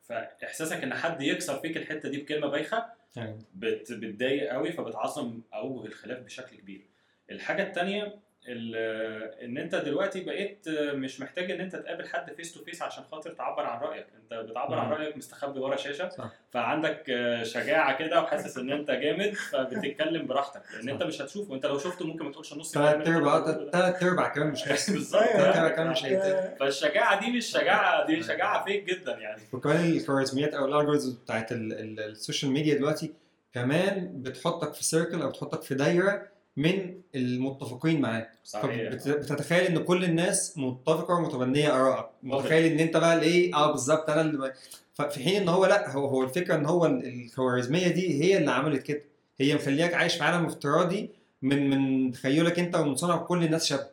فإحساسك 0.02 0.82
إن 0.82 0.94
حد 0.94 1.22
يكسر 1.22 1.58
فيك 1.58 1.76
الحتة 1.76 2.08
دي 2.08 2.18
بكلمة 2.18 2.46
بايخة 2.46 2.86
أيوة. 3.18 3.38
بت... 3.54 3.92
بتضايق 3.92 4.52
قوي 4.52 4.72
فبتعظم 4.72 5.40
اوجه 5.54 5.86
الخلاف 5.86 6.18
بشكل 6.18 6.56
كبير 6.56 6.86
الحاجة 7.30 7.62
الثانية 7.62 8.18
إن 8.48 9.58
أنت 9.58 9.74
دلوقتي 9.74 10.20
بقيت 10.24 10.68
مش 10.68 11.20
محتاج 11.20 11.50
إن 11.50 11.60
أنت 11.60 11.76
تقابل 11.76 12.08
حد 12.08 12.32
face 12.36 12.54
to 12.54 12.64
face 12.64 12.82
عشان 12.82 13.04
خاطر 13.10 13.30
تعبر 13.30 13.62
عن 13.66 13.80
رأيك. 13.80 14.06
أنت 14.22 14.34
بتعبر 14.50 14.78
عن. 14.78 14.90
رأيك 14.90 15.16
مستخبي 15.16 15.58
ورا 15.60 15.76
شاشة 15.76 16.08
صح. 16.08 16.30
فعندك 16.50 17.02
شجاعة 17.42 17.98
كده 17.98 18.20
وحاسس 18.22 18.58
إن 18.58 18.72
أنت 18.72 18.90
جامد 18.90 19.34
فبتتكلم 19.34 20.26
براحتك. 20.26 20.62
لأن 20.76 20.88
أنت 20.88 21.02
مش 21.02 21.22
هتشوفه. 21.22 21.54
انت 21.54 21.66
لو 21.66 21.78
شفته 21.78 22.06
ممكن 22.06 22.24
ما 22.24 22.32
تقولش 22.32 22.52
نص 22.54 22.74
ثلاث 22.74 23.08
ارباع. 23.08 23.44
ثلاث 23.72 24.02
أرباع 24.02 24.28
كمان 24.28 24.48
مش 24.48 24.64
بالظبط. 24.90 25.22
ثلاث 25.22 25.56
أرباع 25.56 25.68
كمان 25.68 25.90
مش 25.90 26.04
هيتقال. 26.04 26.56
فالشجاعة 26.60 27.20
دي 27.20 27.36
مش 27.36 27.46
شجاعة 27.46 28.06
دي 28.06 28.22
شجاعة 28.22 28.64
fake 28.64 28.84
جدا 28.84 29.18
يعني. 29.18 29.42
وكمان 29.52 29.92
الخوارزميات 29.92 30.54
أو 30.54 30.64
ال 30.64 30.69
algorithms 30.69 31.14
بتاعت 31.14 31.52
ال- 31.52 31.72
ال- 31.72 32.00
ال 32.00 32.08
social 32.08 32.52
media 32.52 32.74
دلوقتي 32.74 33.12
كمان 33.54 34.22
بتحطك 34.22 34.74
في 34.74 34.84
circle 34.84 35.22
أو 35.22 35.28
بتحطك 35.28 35.62
في 35.62 35.74
دايرة 35.74 36.33
من 36.56 37.00
المتفقين 37.14 38.00
معاك. 38.00 38.30
صحيح. 38.44 38.92
فبتتخيل 38.92 39.60
إن 39.60 39.78
كل 39.84 40.04
الناس 40.04 40.58
متفقة 40.58 41.14
ومتبنيه 41.14 41.76
ارائك 41.80 42.06
متخيل 42.22 42.72
إن 42.72 42.78
أنت 42.78 42.96
بقى 42.96 43.14
الإيه؟ 43.16 43.54
آه 43.54 43.70
بالظبط 43.72 44.10
أنا 44.10 44.20
اللي 44.20 44.52
ففي 44.94 45.20
حين 45.24 45.42
إن 45.42 45.48
هو 45.48 45.66
لأ 45.66 45.90
هو 45.90 46.06
هو 46.06 46.22
الفكرة 46.22 46.54
إن 46.54 46.66
هو 46.66 46.86
ال- 46.86 47.24
الخوارزمية 47.24 47.88
دي 47.88 48.24
هي 48.24 48.38
اللي 48.38 48.50
عملت 48.50 48.82
كده. 48.82 49.02
هي 49.40 49.54
مخلياك 49.54 49.94
عايش 49.94 50.14
في 50.16 50.24
عالم 50.24 50.46
افتراضي 50.46 51.10
من 51.42 51.70
من 51.70 52.10
تخيلك 52.12 52.58
أنت 52.58 52.76
ومن 52.76 52.94
صنع 52.94 53.16
كل 53.16 53.44
الناس 53.44 53.66
شبه. 53.66 53.86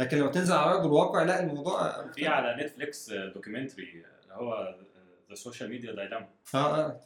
لكن 0.00 0.16
لما 0.18 0.30
تنزل 0.30 0.54
على 0.54 0.70
أرض 0.74 0.84
الواقع 0.86 1.22
لأ 1.22 1.40
الموضوع 1.42 2.08
في 2.12 2.26
على 2.26 2.64
نتفليكس 2.64 3.10
documentary 3.34 3.84
اللي 3.92 4.34
هو 4.34 4.74
The 5.30 5.34
Social 5.34 5.70
Media 5.70 5.92
Dilemma 5.92 6.26
آه 6.54 6.58
آه. 6.58 7.00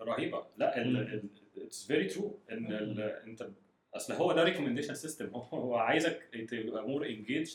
رهيبة. 0.00 0.42
لأ 0.58 0.82
it's 1.58 1.86
very 1.86 2.04
true 2.04 2.38
ان 2.52 2.72
ال- 2.72 3.00
انت 3.26 3.48
أصل 3.94 4.12
هو 4.14 4.32
ده 4.32 4.42
recommendation 4.44 4.94
system 5.04 5.30
هو 5.34 5.76
عايزك 5.76 6.22
تبقى 6.50 6.88
more 6.88 7.06
engaged 7.06 7.48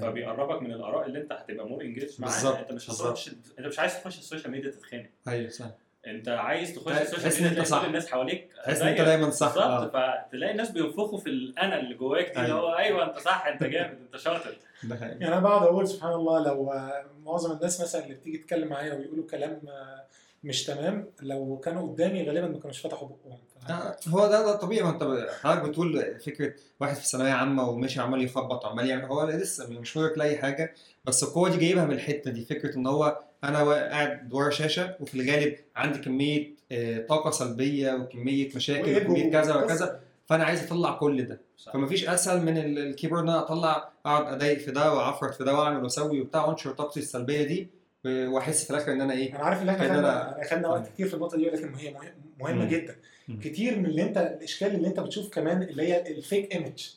فبيقربك 0.00 0.62
من 0.62 0.72
الآراء 0.72 1.06
اللي 1.06 1.18
أنت 1.20 1.32
هتبقى 1.32 1.68
more 1.68 1.82
engaged 1.82 2.10
بالظبط، 2.18 2.52
معاها 2.52 2.60
أنت 2.62 2.72
مش 2.72 2.90
هتخش 2.90 3.28
أنت 3.58 3.66
مش 3.66 3.78
عايز 3.78 4.00
تخش 4.00 4.18
ال 4.18 4.23
social 4.23 4.50
media 4.50 4.70
تتخانق. 4.70 5.06
أيوه 5.28 5.48
صح. 5.48 5.70
أنت 6.06 6.28
عايز 6.28 6.74
تخش 6.74 6.84
تحس 6.92 7.14
ال 7.14 7.19
social 7.19 7.48
media. 7.48 7.80
كل 7.80 7.86
الناس 7.86 8.08
حواليك 8.10 8.50
تحس 8.64 8.80
إن 8.82 8.88
أنت. 8.88 9.00
دايما 9.00 9.30
صح. 9.30 9.46
بالظبط. 9.46 9.94
آه. 9.94 10.24
فتلاقي 10.28 10.52
الناس 10.52 10.70
بينفخوا 10.70 11.18
في 11.18 11.26
الانا 11.30 11.80
اللي 11.80 11.94
جواك 11.94 12.24
دي 12.26 12.30
اللي 12.36 12.46
أيوة. 12.46 12.60
هو 12.60 12.76
أيوه 12.76 13.04
أنت 13.06 13.18
صح 13.18 13.46
أنت 13.46 13.62
جامد 13.64 13.98
أنت 14.00 14.16
شاطر. 14.16 14.56
يعني 14.90 15.28
أنا 15.28 15.40
بقعد 15.40 15.62
أقول 15.62 15.88
سبحان 15.88 16.12
الله 16.12 16.44
لو 16.46 16.72
آه، 16.72 17.04
معظم 17.24 17.52
الناس 17.56 17.80
مثلا 17.80 18.04
اللي 18.04 18.14
بتيجي 18.14 18.38
تتكلم 18.38 18.68
معايا 18.68 18.94
ويقولوا 18.94 19.26
كلام 19.26 19.60
آه، 19.68 20.04
مش 20.44 20.64
تمام. 20.64 21.06
لو 21.22 21.56
كانوا 21.64 21.88
قدامي 21.92 22.22
غالبا 22.28 22.48
ما 22.48 22.58
كانوش 22.60 22.86
فتحوا 22.86 23.08
بقهم. 23.08 23.38
آه، 23.70 23.96
هو 24.08 24.26
ده 24.26 24.42
ده 24.46 24.56
طبيعي. 24.56 24.82
ما 24.82 24.90
انت 24.90 25.26
حضرتك 25.42 25.68
بتقول 25.68 26.18
فكرة 26.20 26.52
واحد 26.80 26.94
في 26.96 27.06
ثانوية 27.08 27.30
عامة 27.32 27.68
وماشي 27.70 28.00
عمال 28.00 28.22
يخبط 28.24 28.64
وعمال 28.64 28.86
يعمل. 28.90 29.04
هو 29.04 29.28
لسه 29.28 29.70
مش 29.70 29.96
مدرك 29.96 30.18
لأي 30.18 30.36
حاجة 30.38 30.74
بس 31.04 31.22
القوة 31.22 31.48
دي 31.50 31.56
جايبها 31.56 31.84
من 31.84 31.92
الحتة 31.92 32.30
دي. 32.30 32.44
فكرة 32.44 32.76
إن 32.76 32.86
هو 32.86 33.18
أنا 33.44 33.72
قاعد 33.72 34.32
ورا 34.34 34.50
شاشة 34.50 34.96
وفي 35.00 35.20
الغالب 35.20 35.56
عندي 35.76 35.98
كمية 35.98 36.50
آه، 36.72 37.06
طاقة 37.06 37.30
سلبية 37.30 37.92
وكمية 37.92 38.48
مشاكل 38.56 38.96
وكمية 38.96 39.30
كذا. 39.30 39.54
وكذا 39.54 40.00
فأنا 40.26 40.44
عايز 40.44 40.64
أطلع 40.64 40.92
كل 40.92 41.24
ده. 41.24 41.40
صح. 41.56 41.72
فمفيش 41.72 42.08
أسهل 42.08 42.42
من 42.42 42.58
ال- 42.58 42.78
ال 42.78 42.83
keyboard 42.83 43.22
إن 43.22 43.28
أنا 43.28 43.38
أطلع 43.38 43.90
أقعد 44.06 44.32
أضايق 44.34 44.58
في 44.58 44.70
ده 44.70 44.94
وأعفرت 44.94 45.34
في 45.34 45.44
ده 45.44 45.54
وأعمل 45.54 45.82
وأسوي 45.82 46.20
وبتاع 46.20 46.44
وانشر 46.46 46.70
طاقتي 46.72 47.00
السلبية 47.00 47.42
دي 47.42 47.68
واحس 48.06 48.64
في 48.64 48.70
الآخر 48.70 48.92
إن 48.92 49.00
أنا 49.00 49.12
إيه؟ 49.12 49.36
أنا 49.36 49.44
عارف 49.44 49.62
إن 49.62 49.68
إحنا 49.68 49.88
خدنا 49.88 50.40
خدنا 50.50 50.68
وقت 50.68 50.86
كتير 50.88 51.08
في 51.08 51.14
النقطة 51.14 51.36
دي 51.36 51.48
ولكن 51.48 51.74
هي 51.74 51.90
مهم- 51.92 52.12
مهمة. 52.40 52.64
جدا. 52.64 52.96
كتير 53.42 53.78
من 53.78 53.86
اللي 53.86 54.02
انت 54.02 54.18
الإشكال 54.18 54.74
اللي 54.74 54.88
أنت 54.88 55.00
بتشوف 55.00 55.28
كمان 55.30 55.62
اللي 55.62 55.82
هي 55.82 56.10
ال 56.16 56.24
fake 56.24 56.54
image 56.54 56.88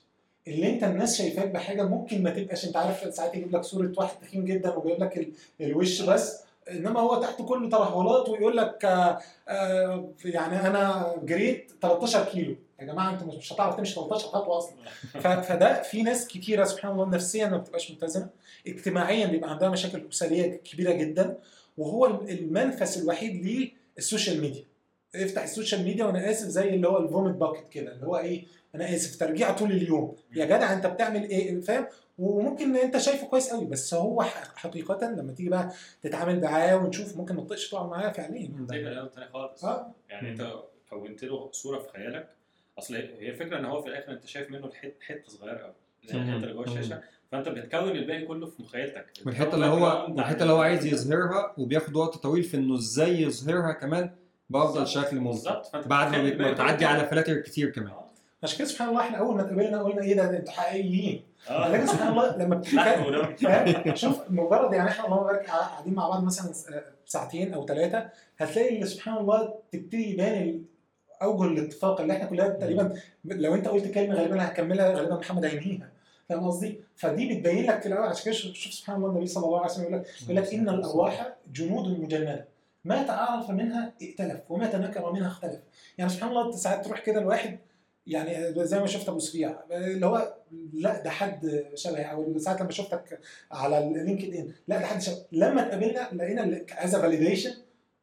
اللي 0.48 0.70
أنت 0.70 0.84
الناس 0.84 1.18
شايفاك 1.18 1.48
بحاجة 1.48 1.84
ممكن 1.84 2.24
ما 2.24 2.30
تبقاش 2.30 2.66
أنت 2.66 2.78
عارف 2.78 3.14
ساعات 3.16 3.36
يجيب 3.36 3.56
لك 3.56 3.62
صورة 3.64 3.92
واحد 3.98 4.20
تخين 4.22 4.46
جدا 4.46 4.74
وجايب 4.76 5.04
لك 5.04 5.18
ال- 5.18 5.32
الوش 5.62 6.02
بس 6.02 6.44
إنما 6.72 7.00
هو 7.00 7.22
تحت 7.22 7.42
كله 7.42 7.70
ترهلات 7.70 8.30
ويقول 8.30 8.58
لك 8.58 8.86
آه، 8.86 9.20
آه، 9.48 10.10
يعني 10.26 10.68
أنا 10.68 11.14
جريت 11.24 11.72
13 11.82 12.26
كيلو. 12.26 12.56
يا 12.80 12.86
جماعة 12.86 13.14
أنتوا 13.14 13.28
مش- 13.28 13.54
هتعرف 13.54 13.76
تمشي 13.76 13.96
13 13.96 14.28
خطوة 14.28 14.58
أصلا. 14.58 14.76
فده 15.48 15.82
في 15.82 16.04
ناس 16.04 16.28
كتيرة 16.28 16.64
سبحان 16.64 16.92
الله 16.92 17.10
نفسيا 17.10 17.48
ما 17.48 17.58
بتبقاش 17.58 17.92
متزنة. 17.92 18.30
اجتماعيا 18.68 19.28
بيبقى 19.28 19.52
عندها 19.52 19.70
مشاكل 19.70 20.08
أسرية 20.12 20.56
كبيرة 20.56 20.92
جدا 20.94 21.38
وهو 21.78 22.06
المنفس 22.22 22.98
الوحيد 23.04 23.46
ليه 23.46 23.72
ال 23.98 24.04
social 24.04 24.42
media. 24.42 24.64
افتح 25.16 25.44
ال 25.44 25.49
social 25.49 25.84
media 25.84 26.06
وأنا 26.06 26.32
آسف 26.32 26.48
زي 26.48 26.70
اللي 26.70 26.88
هو 26.88 26.98
ال 26.98 27.04
vomit 27.04 27.36
bucket 27.36 27.70
كده 27.70 27.92
اللي 27.94 28.06
هو 28.06 28.18
إيه 28.18 28.44
أنا 28.76 28.96
آسف 28.96 29.20
ترجيع 29.20 29.52
طول 29.52 29.72
اليوم. 29.72 30.16
يا 30.36 30.46
جدع 30.46 30.74
أنت 30.74 30.86
بتعمل 30.88 31.30
إيه؟ 31.30 31.62
فاهم؟ 31.62 31.88
وممكن 32.20 32.76
أنت 32.76 32.98
شايفه 32.98 33.28
كويس 33.28 33.50
قوي 33.50 33.66
بس 33.66 33.94
هو 33.94 34.22
ح- 34.22 34.56
حقيقه 34.56 35.12
لما 35.12 35.32
تيجي 35.34 35.50
بقى 35.50 35.72
تتعامل 36.02 36.42
معاه 36.42 36.76
ونشوف 36.78 37.18
ممكن 37.18 37.36
ما 37.36 37.44
تطقش 37.44 37.70
تقع 37.70 37.88
معاه 37.88 38.12
فعليا. 38.12 38.50
تاني 38.70 39.28
خالص. 39.34 39.66
آه. 39.66 39.92
يعني 40.10 40.30
أنت 40.30 40.54
كونت 40.90 41.24
له 41.24 41.50
صورة 41.52 41.80
في 41.80 41.90
خيالك 41.90 42.30
أصل 42.80 42.96
هي 42.96 43.30
الفكرة 43.30 43.60
إن 43.60 43.66
هو 43.66 43.82
في 43.82 43.88
الآخر 43.90 44.12
أنت 44.12 44.26
شايف 44.26 44.52
منه 44.52 44.72
حتة 45.02 45.28
صغيرة 45.28 45.58
قوي. 45.58 45.74
الحتة 46.04 46.36
اللي 46.36 46.54
جوه 46.54 46.64
الشاشة. 46.64 47.02
فأنت 47.34 47.50
بتكون 47.50 47.90
الباقي 47.90 48.26
كله 48.26 48.46
في 48.46 48.64
مخيلتك 48.64 49.06
والحته 49.26 49.56
اللي 49.56 49.66
هو 49.66 50.06
والحته 50.10 50.42
اللي 50.42 50.54
هو 50.54 50.62
عايز 50.62 50.86
يظهرها 50.86 51.54
وبياخد 51.58 51.96
وقت 51.96 52.18
طويل 52.18 52.44
في 52.44 52.58
إنه 52.58 52.76
إزاي 52.76 53.22
يظهرها 53.22 53.72
كمان 53.72 54.10
بأفضل. 54.50 54.88
شكل 54.88 55.16
ممكن 55.16 55.30
بالظبط 55.30 55.88
بعد 55.88 56.16
ما 56.16 56.52
بتعدي 56.52 56.86
على 56.86 57.06
فلاتر 57.08 57.36
كتير 57.38 57.70
كمان 57.70 57.90
آه. 57.92 58.06
عشان 58.44 58.58
كده 58.58 58.68
سبحان 58.68 58.90
الله 58.90 59.02
إحنا 59.02 59.18
أول 59.18 59.36
ما 59.36 59.42
اتقابلنا 59.42 59.84
قلنا 59.84 60.02
إيه 60.02 60.16
ده 60.16 60.38
أنتوا 60.38 60.54
حقيقيين 60.54 61.24
آه 61.50 61.70
لكن 61.72 61.86
سبحان 61.88 62.12
الله 62.12 62.38
لما؟ 62.38 62.62
شوف 63.96 64.20
مجرد 64.30 64.74
يعني 64.74 64.90
إحنا 64.90 65.06
اللهم 65.06 65.24
بارك 65.24 65.50
قاعدين 65.50 65.94
مع 65.94 66.08
بعض 66.10 66.24
مثلا 66.24 66.54
ساعتين 67.06 67.54
أو 67.54 67.66
ثلاثة 67.66 68.10
هتلاقي 68.38 68.76
اللي 68.76 68.86
سبحان 68.86 69.18
الله 69.18 69.54
تبتدي 69.72 70.14
يبان 70.14 70.64
أوجه 71.22 71.44
الاتفاق 71.48 72.02
اللي 72.02 72.14
إحنا 72.14 72.26
كلنا 72.26 72.50
تقريبا 72.50 72.94
لو 73.26 73.56
أنت 73.56 73.68
قلت 73.68 73.88
كلمة 73.94 74.16
غالبا 74.16 74.46
هكملها 74.48 74.92
غالبا 74.92 75.16
محمد 75.16 75.46
هينهيها 75.46 75.93
فاهم 76.30 76.48
قصدي؟ 76.48 76.80
فدي 76.96 77.34
بتبين 77.36 77.66
لك 77.66 77.88
عشان 77.88 78.26
كده 78.26 78.34
شوف 78.34 78.74
سبحان 78.74 78.96
الله 78.96 79.10
النبي 79.10 79.28
صلى 79.28 79.46
الله 79.46 79.60
عليه 79.60 79.72
وسلم 79.72 79.84
يقول 79.84 79.96
لك 80.00 80.06
يقول 80.24 80.36
لك 80.36 80.54
إن 80.54 80.70
الأرواح 80.70 81.34
جنود 81.54 82.00
مجندة. 82.00 82.48
ما 82.86 83.04
تعارف 83.04 83.50
منها 83.50 83.94
ائتلف 84.02 84.40
وما 84.50 84.68
تنكر 84.68 85.12
منها 85.14 85.28
اختلف. 85.28 85.60
يعني 85.98 86.10
سبحان 86.12 86.30
الله 86.30 86.46
أنت 86.48 86.56
ساعات 86.56 86.86
تروح 86.86 87.00
كده 87.00 87.20
الواحد 87.20 87.60
يعني 88.08 88.54
زي 88.66 88.80
ما 88.80 88.88
شفت 88.88 89.10
أبو 89.10 89.20
سفيع 89.20 89.56
اللي 89.72 90.06
هو 90.06 90.34
لا 90.74 91.04
ده 91.04 91.10
حد 91.10 91.66
شبهي. 91.76 92.04
أو 92.12 92.38
ساعات 92.38 92.62
لما 92.62 92.72
شفتك 92.72 93.20
على 93.52 93.78
ال 93.80 94.34
LinkedIn 94.36 94.54
لا 94.68 94.78
ده 94.80 94.86
حد 94.86 95.02
شبه 95.02 95.18
لما 95.32 95.62
اتقابلنا 95.62 96.10
لقينا 96.14 96.62
as 96.72 96.96
validation 96.96 97.52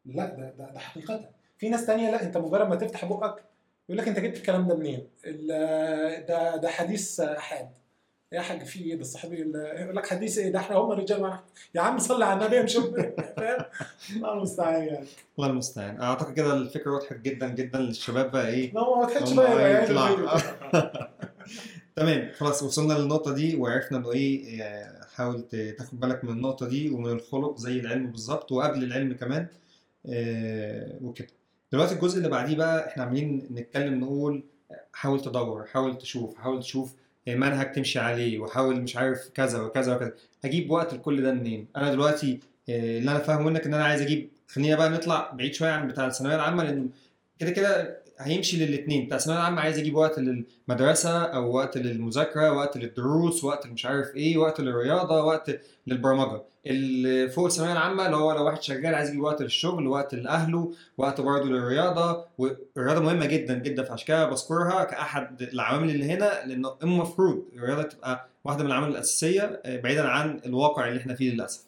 لا 0.06 0.26
ده, 0.26 0.54
ده 0.58 0.70
ده 0.72 0.78
حقيقة. 0.78 1.28
في 1.58 1.68
ناس 1.68 1.86
تانية 1.86 2.10
لا 2.10 2.22
أنت 2.22 2.36
مجرد 2.36 2.68
ما 2.68 2.76
تفتح 2.76 3.04
بقك 3.04 3.44
يقول 3.88 3.98
لك 3.98 4.08
أنت 4.08 4.18
جبت 4.20 4.36
الكلام 4.36 4.68
ده 4.68 4.74
منين؟ 4.76 5.06
ده 6.28 6.56
ده 6.56 6.68
حديث 6.68 7.20
أحاد. 7.20 7.68
يا 8.32 8.40
حاج 8.40 8.64
في 8.64 8.84
إيه 8.84 8.94
ده 8.94 9.00
الصحابي 9.00 9.36
يقول 9.36 9.96
لك 9.96 10.06
حديث 10.06 10.38
إيه؟ 10.38 10.52
ده 10.52 10.58
إحنا 10.58 10.76
هم 10.76 10.88
معانا 11.10 11.42
يا 11.74 11.80
عم 11.80 11.98
صلي 11.98 12.24
على 12.24 12.46
النبي 12.46 12.68
فاهم؟ 13.36 13.64
الله 14.16 14.32
المستعان 14.32 14.84
يعني. 14.84 15.06
الله 15.38 15.50
المستعان 15.50 16.00
أعتقد 16.00 16.34
كده 16.34 16.54
الفكرة 16.54 16.90
وضحت 16.90 17.16
جدا 17.16 17.48
جدا 17.48 17.78
للشباب 17.78 18.30
بقى 18.30 18.48
إيه؟ 18.48 18.72
لو 18.74 18.96
ما 18.96 19.06
هم 19.06 19.36
بقى. 19.36 19.82
الفيديو 19.82 20.26
ده. 20.26 20.42
تمام. 21.96 22.30
خلاص 22.38 22.62
وصلنا 22.62 22.92
للنقطة 22.92 23.34
دي 23.34 23.56
وعرفنا 23.56 23.98
إنه 23.98 24.12
إيه 24.12 24.62
حاول 25.14 25.42
تاخد 25.78 26.00
بالك 26.00 26.24
من 26.24 26.30
النقطة 26.30 26.68
دي 26.68 26.90
ومن 26.90 27.10
الخلق 27.12 27.56
زي 27.58 27.80
العلم 27.80 28.06
بالظبط 28.06 28.52
وقبل 28.52 28.84
العلم 28.84 29.12
كمان. 29.14 29.46
آه، 30.06 30.98
وكده. 31.02 31.28
دلوقتي 31.72 31.94
الجزء 31.94 32.18
اللي 32.18 32.28
بعديه 32.28 32.56
بقى 32.56 32.88
إحنا 32.88 33.02
عاملين 33.04 33.48
نتكلم 33.50 34.00
نقول 34.00 34.42
حاول 34.92 35.20
تدور 35.20 35.64
حاول 35.64 35.98
تشوف 35.98 36.36
حاول 36.36 36.60
تشوف 36.60 36.94
منهج 37.28 37.72
تمشي 37.72 37.98
عليه 37.98 38.38
وحاول 38.38 38.80
مش 38.80 38.96
عارف 38.96 39.28
كذا 39.34 39.60
وكذا 39.62 39.96
وكذا. 39.96 40.12
أجيب 40.44 40.70
وقت 40.70 40.94
لكل 40.94 41.22
ده 41.22 41.32
منين؟ 41.32 41.66
أنا 41.76 41.92
دلوقتي 41.92 42.40
آه، 42.68 42.98
اللي 42.98 43.10
أنا 43.10 43.18
فاهمه 43.18 43.42
منك 43.50 43.66
إن 43.66 43.74
أنا 43.74 43.84
عايز 43.84 44.02
أجيب 44.02 44.30
خلينا 44.48 44.76
بقى 44.76 44.90
نطلع 44.90 45.30
بعيد 45.34 45.54
شوية 45.54 45.70
عن 45.70 45.88
بتاع 45.88 46.06
الثانوية 46.06 46.34
العامة 46.34 46.64
لأن 46.64 46.90
كده 47.38 47.50
كده 47.50 48.00
هيمشي 48.18 48.66
للاثنين 48.66 49.06
بتاع 49.06 49.16
الثانوية 49.16 49.40
العامة 49.40 49.60
عايز 49.60 49.78
أجيب 49.78 49.94
وقت 49.94 50.18
للمدرسة 50.18 51.22
أو 51.24 51.52
وقت 51.56 51.78
للمذاكرة 51.78 52.52
وقت 52.52 52.76
للدروس 52.76 53.44
وقت 53.44 53.66
مش 53.66 53.86
عارف 53.86 54.16
إيه 54.16 54.36
وقت 54.38 54.60
للرياضة 54.60 55.24
وقت 55.24 55.60
للبرمجة. 55.86 56.42
اللي 56.66 57.28
فوق 57.28 57.46
الثانوية 57.46 57.72
العامة 57.72 58.06
اللي 58.06 58.16
هو 58.16 58.32
لو 58.32 58.44
واحد 58.44 58.62
شغال 58.62 58.94
عايز 58.94 59.08
يجيب 59.10 59.22
وقت 59.22 59.42
للشغل 59.42 59.86
وقت 59.86 60.14
لأهله 60.14 60.72
وقت 60.98 61.20
برضه 61.20 61.44
للرياضة. 61.44 62.24
والرياضة 62.38 63.00
مهمة 63.00 63.26
جدا 63.26 63.58
جدا 63.58 63.82
فعشان 63.84 64.06
كده 64.06 64.24
بذكرها 64.30 64.84
كأحد 64.84 65.42
العوامل 65.42 65.90
اللي 65.90 66.04
هنا 66.04 66.30
لأنه 66.46 66.76
المفروض 66.82 67.44
الرياضة 67.56 67.82
تبقى 67.82 68.28
واحدة 68.44 68.64
من 68.64 68.70
العوامل 68.70 68.90
الأساسية 68.92 69.60
آه، 69.64 69.80
بعيدا 69.80 70.08
عن 70.08 70.40
الواقع 70.46 70.88
اللي 70.88 71.00
إحنا 71.00 71.14
فيه 71.14 71.32
للأسف. 71.32 71.62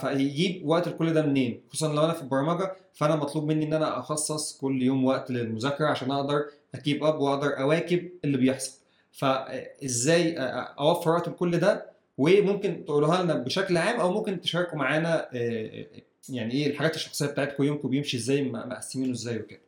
فيجيب 0.00 0.66
وقت 0.68 0.88
لكل 0.88 1.12
ده 1.14 1.22
منين؟ 1.22 1.60
خصوصا 1.70 1.92
لو 1.94 2.04
أنا 2.04 2.12
في 2.12 2.22
البرمجة 2.22 2.76
فأنا 2.94 3.16
مطلوب 3.16 3.44
مني 3.48 3.64
إن 3.64 3.72
أنا 3.72 3.98
أخصص 3.98 4.58
كل 4.58 4.82
يوم 4.82 5.04
وقت 5.04 5.30
للمذاكرة 5.30 5.86
عشان 5.86 6.10
أقدر 6.10 6.44
أكيب 6.74 7.04
أب 7.04 7.20
وأقدر 7.20 7.58
أواكب 7.60 8.10
اللي 8.24 8.38
بيحصل. 8.38 8.72
فإزاي 9.12 10.34
أوفر 10.78 11.10
وقت 11.10 11.28
لكل 11.28 11.58
ده؟ 11.58 11.95
وممكن 12.18 12.84
تقولوها 12.84 13.22
لنا 13.22 13.34
بشكل 13.34 13.76
عام 13.76 14.00
أو 14.00 14.12
ممكن 14.12 14.40
تشاركوا 14.40 14.78
معانا 14.78 15.28
آه، 15.34 15.86
يعني 16.28 16.54
إيه 16.54 16.66
الحاجات 16.66 16.94
الشخصية 16.94 17.26
بتاعتكم 17.26 17.62
يومكم 17.64 17.88
بيمشي 17.88 18.16
إزاي 18.16 18.42
مقسمينه 18.42 19.12
إزاي 19.12 19.38
وكده. 19.38 19.60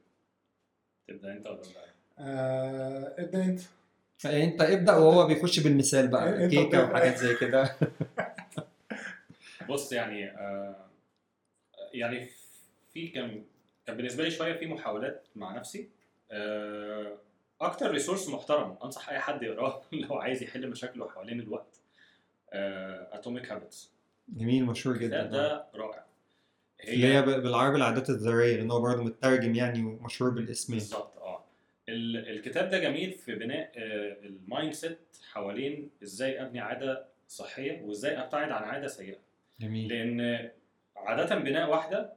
تبدأ 1.09 1.33
أنت 1.33 1.47
ولا؟ 1.47 1.61
آه، 2.19 3.15
ابدأ 3.19 3.45
أنت. 3.45 3.61
أنت 4.25 4.63
ابدأ 4.63 4.97
وهو 4.97 5.27
بيخش 5.27 5.61
بالمثال 5.61 6.09
بقى 6.09 6.49
كيكة 6.49 6.63
بتبدأ. 6.63 6.85
وحاجات 6.85 7.17
زي 7.17 7.35
كده. 7.35 7.77
بص 9.69 9.93
يعني 9.93 10.31
آه 10.31 10.77
يعني 11.93 12.29
في 12.93 13.09
كان 13.09 13.45
كان 13.87 13.97
بالنسبة 13.97 14.25
لي 14.25 14.31
شوية 14.31 14.53
في 14.59 14.67
محاولات 14.67 15.27
مع 15.37 15.57
نفسي. 15.57 15.89
آه 16.31 17.17
أكتر 17.61 17.91
resource 17.91 18.29
محترم 18.29 18.77
أنصح 18.85 19.09
أي 19.11 19.19
حد 19.19 19.43
يقراه 19.43 19.83
لو 19.93 20.17
عايز 20.17 20.43
يحل 20.43 20.71
مشاكله 20.71 21.09
حوالين 21.09 21.41
الوقت. 21.41 21.78
Atomic 22.53 23.53
Habits 23.53 23.93
جميل 24.29 24.65
مشهور 24.67 24.97
جدا. 24.97 25.23
ده 25.27 25.67
رائع. 25.75 26.05
اللي 26.89 27.07
هي 27.15 27.23
بالعربي 27.23 27.77
العادات 27.77 28.11
الذرية 28.11 28.57
لأن 28.57 28.71
هو 28.71 28.81
برضه 28.81 29.03
مترجم 29.05 29.55
يعني 29.55 29.85
ومشهور 29.85 30.31
بالاسمين 30.31 30.79
بالظبط 30.79 31.17
آه. 31.19 31.45
ال- 31.89 32.29
الكتاب 32.29 32.71
ده 32.71 32.79
جميل 32.79 33.13
في 33.13 33.35
بناء 33.35 33.73
آه، 33.77 34.27
ال 34.27 34.73
mindset 34.73 34.99
حوالين 35.33 35.91
إزاي 36.03 36.43
أبني 36.43 36.61
عادة 36.61 37.05
صحية 37.29 37.83
وإزاي 37.83 38.19
أبتعد 38.23 38.51
عن 38.51 38.63
عادة 38.65 38.87
سيئة. 38.87 39.17
جميل. 39.61 39.89
لأن 39.89 40.51
عادة 40.97 41.35
بناء 41.39 41.71
واحدة 41.71 42.13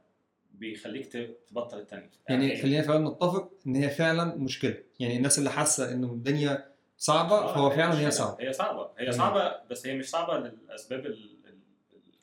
بيخليك 0.54 1.06
تبطل 1.50 1.80
الثانية 1.80 2.10
يعني 2.30 2.58
خلينا 2.62 2.82
فعلا 2.84 3.10
نتفق 3.10 3.52
إن 3.68 3.76
هي 3.76 3.90
فعلا 3.90 4.36
مشكلة. 4.36 4.78
يعني 5.00 5.18
الناس 5.18 5.40
اللي 5.40 5.50
حاسة 5.50 5.92
إنه 5.94 6.08
الدنيا 6.14 6.71
صعبة 7.02 7.36
آه، 7.36 7.54
فهو 7.54 7.70
فعلا 7.70 8.00
هي. 8.00 8.12
صعبة 8.12 8.44
هي 8.44 8.54
صعبة 8.54 8.90
هي. 8.98 9.12
صعبة 9.12 9.56
بس 9.70 9.88
هي 9.88 9.96
مش 9.98 10.10
صعبة 10.10 10.38
للأسباب 10.38 11.06
ال- 11.06 11.36
ال- 11.46 11.60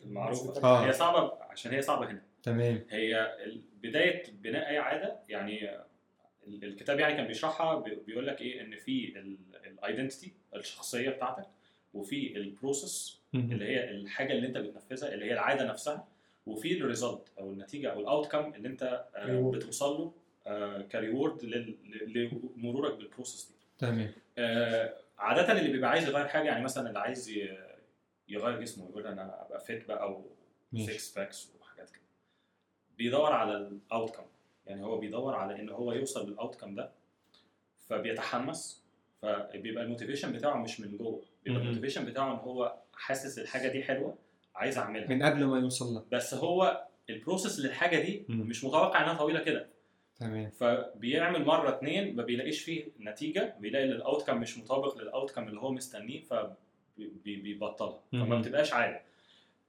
المعروفة 0.04 0.62
آه. 0.64 0.86
هي 0.86 0.92
صعبة 0.92 1.32
عشان 1.42 1.72
هي 1.72 1.82
صعبة 1.82 2.10
هنا 2.10 2.22
تمام 2.42 2.84
هي 2.90 3.36
بداية 3.82 4.22
بناء 4.32 4.68
أي 4.70 4.78
عادة 4.78 5.16
يعني 5.28 5.70
ال- 6.46 6.64
الكتاب 6.64 7.00
يعني 7.00 7.14
كان 7.16 7.26
بيشرحها 7.26 7.74
بي- 7.78 7.94
بيقول 8.06 8.26
لك 8.26 8.40
إيه 8.40 8.60
إن 8.60 8.76
في 8.76 9.12
ال 9.66 9.74
identity 9.74 10.32
الشخصية 10.56 11.10
بتاعتك 11.10 11.46
وفي 11.94 12.36
ال 12.36 12.45
process. 12.45 13.18
اللي 13.34 13.64
هي 13.64 13.90
الحاجة 13.90 14.32
اللي 14.32 14.46
أنت 14.46 14.58
بتنفذها 14.58 15.14
اللي 15.14 15.24
هي 15.24 15.32
العادة 15.32 15.64
نفسها 15.64 16.08
وفي 16.46 16.78
ال 16.78 16.85
result 16.85 17.28
أو 17.38 17.52
النتيجة 17.52 17.92
أو 17.92 18.00
ال 18.00 18.26
outcome 18.32 18.54
اللي 18.54 18.68
أنت 18.68 19.04
آه، 19.16 19.26
Reward. 19.26 19.56
بتوصل 19.56 19.92
له 19.98 20.12
آه، 20.46 20.82
ك 20.82 20.91
reward 20.91 21.44
لمرورك 22.56 22.94
بال 22.96 23.07
process 23.07 23.46
دي 23.48 23.54
تمام 23.78 24.12
آه، 24.38 24.94
عادة 25.18 25.52
اللي 25.52 25.72
بيبقى 25.72 25.90
عايز 25.90 26.08
يغير 26.08 26.28
حاجة 26.28 26.44
يعني 26.48 26.64
مثلا 26.64 26.88
اللي 26.88 26.98
عايز 26.98 27.28
يغير 28.28 28.60
جسمه 28.60 28.88
يقول 28.90 29.06
أنا 29.06 29.42
أبقى 29.46 29.60
fit 29.60 29.88
بقى 29.88 30.02
أو. 30.02 30.24
six 30.86 31.14
packs 31.18 31.52
وحاجات 31.60 31.90
كده 31.90 32.02
بيدور 32.98 33.32
على 33.32 33.56
ال 33.56 34.16
outcome 34.16 34.22
يعني 34.66 34.84
هو 34.84 34.98
بيدور 34.98 35.34
على 35.34 35.60
إن 35.60 35.68
هو 35.68 35.92
يوصل 35.92 36.30
لل 36.30 36.54
outcome 36.60 36.74
ده 36.74 36.90
فبيتحمس 37.88 38.84
فبيبقى 39.22 39.84
ال 39.84 39.89
motivation 39.89 40.32
بتاعه 40.32 40.56
مش 40.62 40.80
من 40.80 40.96
جوه 40.96 41.22
بيبقى. 41.44 41.60
ال 41.62 41.66
motivation 41.66 42.04
بتاعه 42.04 42.32
إن 42.32 42.38
هو 42.38 42.76
حاسس 42.94 43.38
الحاجة 43.38 43.68
دي 43.68 43.82
حلوة 43.82 44.18
عايز 44.54 44.78
أعملها 44.78 45.08
من 45.08 45.22
قبل 45.22 45.44
ما 45.44 45.58
يوصل 45.58 45.94
لها 45.94 46.04
بس 46.12 46.34
هو 46.34 46.86
ال 47.10 47.16
process 47.17 47.60
للحاجة 47.60 48.00
دي. 48.02 48.24
مش 48.28 48.64
متوقع 48.64 49.02
إنها 49.04 49.14
طويلة 49.14 49.40
كده 49.42 49.68
تمام. 50.20 50.50
فبيعمل 50.50 51.44
مرة 51.44 51.68
اتنين 51.68 52.16
ما 52.16 52.22
بيلاقيش 52.22 52.62
فيه 52.62 52.88
نتيجة 53.00 53.54
بيلاقي 53.60 53.84
إن 53.84 53.90
ال 53.90 54.26
outcome 54.26 54.40
مش 54.40 54.58
مطابق 54.58 54.98
لل 54.98 55.30
outcome 55.30 55.48
اللي 55.48 55.60
هو 55.60 55.72
مستنيه 55.72 56.22
فبيبطلها 56.22 58.00
فما. 58.12 58.40
بتبقاش 58.40 58.72
عادة. 58.72 59.00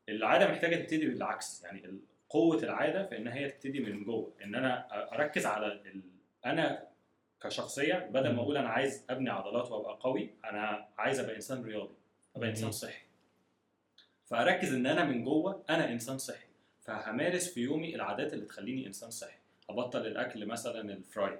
العادة 0.09 0.51
محتاجة 0.51 0.75
تبتدي 0.75 1.07
بالعكس. 1.07 1.63
يعني 1.63 1.99
قوة 2.29 2.63
العادة 2.63 3.03
في 3.03 3.17
إن 3.17 3.27
هي 3.27 3.49
تبتدي 3.49 3.79
من 3.79 4.03
جوه. 4.03 4.31
إن 4.43 4.55
أنا 4.55 4.87
أركز 5.15 5.45
على 5.45 5.67
ال... 5.67 6.01
أنا 6.45 6.87
كشخصية 7.41 7.95
بدل. 7.95 8.33
ما 8.35 8.41
أقول 8.41 8.57
أنا 8.57 8.69
عايز 8.69 9.05
أبني 9.09 9.29
عضلات 9.29 9.71
وأبقى 9.71 9.97
قوي 10.01 10.29
أنا 10.45 10.87
عايز 10.97 11.19
أبقى 11.19 11.35
إنسان 11.35 11.63
رياضي 11.63 11.95
أبقى 12.35 12.49
إنسان. 12.49 12.71
صحي. 12.71 13.01
فأركز 14.25 14.73
إن 14.73 14.85
أنا 14.85 15.03
من 15.03 15.23
جوه 15.23 15.63
أنا 15.69 15.91
إنسان 15.91 16.17
صحي. 16.17 16.47
فهمارس 16.81 17.53
في 17.53 17.61
يومي 17.61 17.95
العادات 17.95 18.33
اللي 18.33 18.45
تخليني 18.45 18.87
إنسان 18.87 19.09
صحي. 19.11 19.38
هبطل 19.69 20.07
الأكل 20.07 20.45
مثلا 20.45 20.81
الفرايد. 20.93 21.39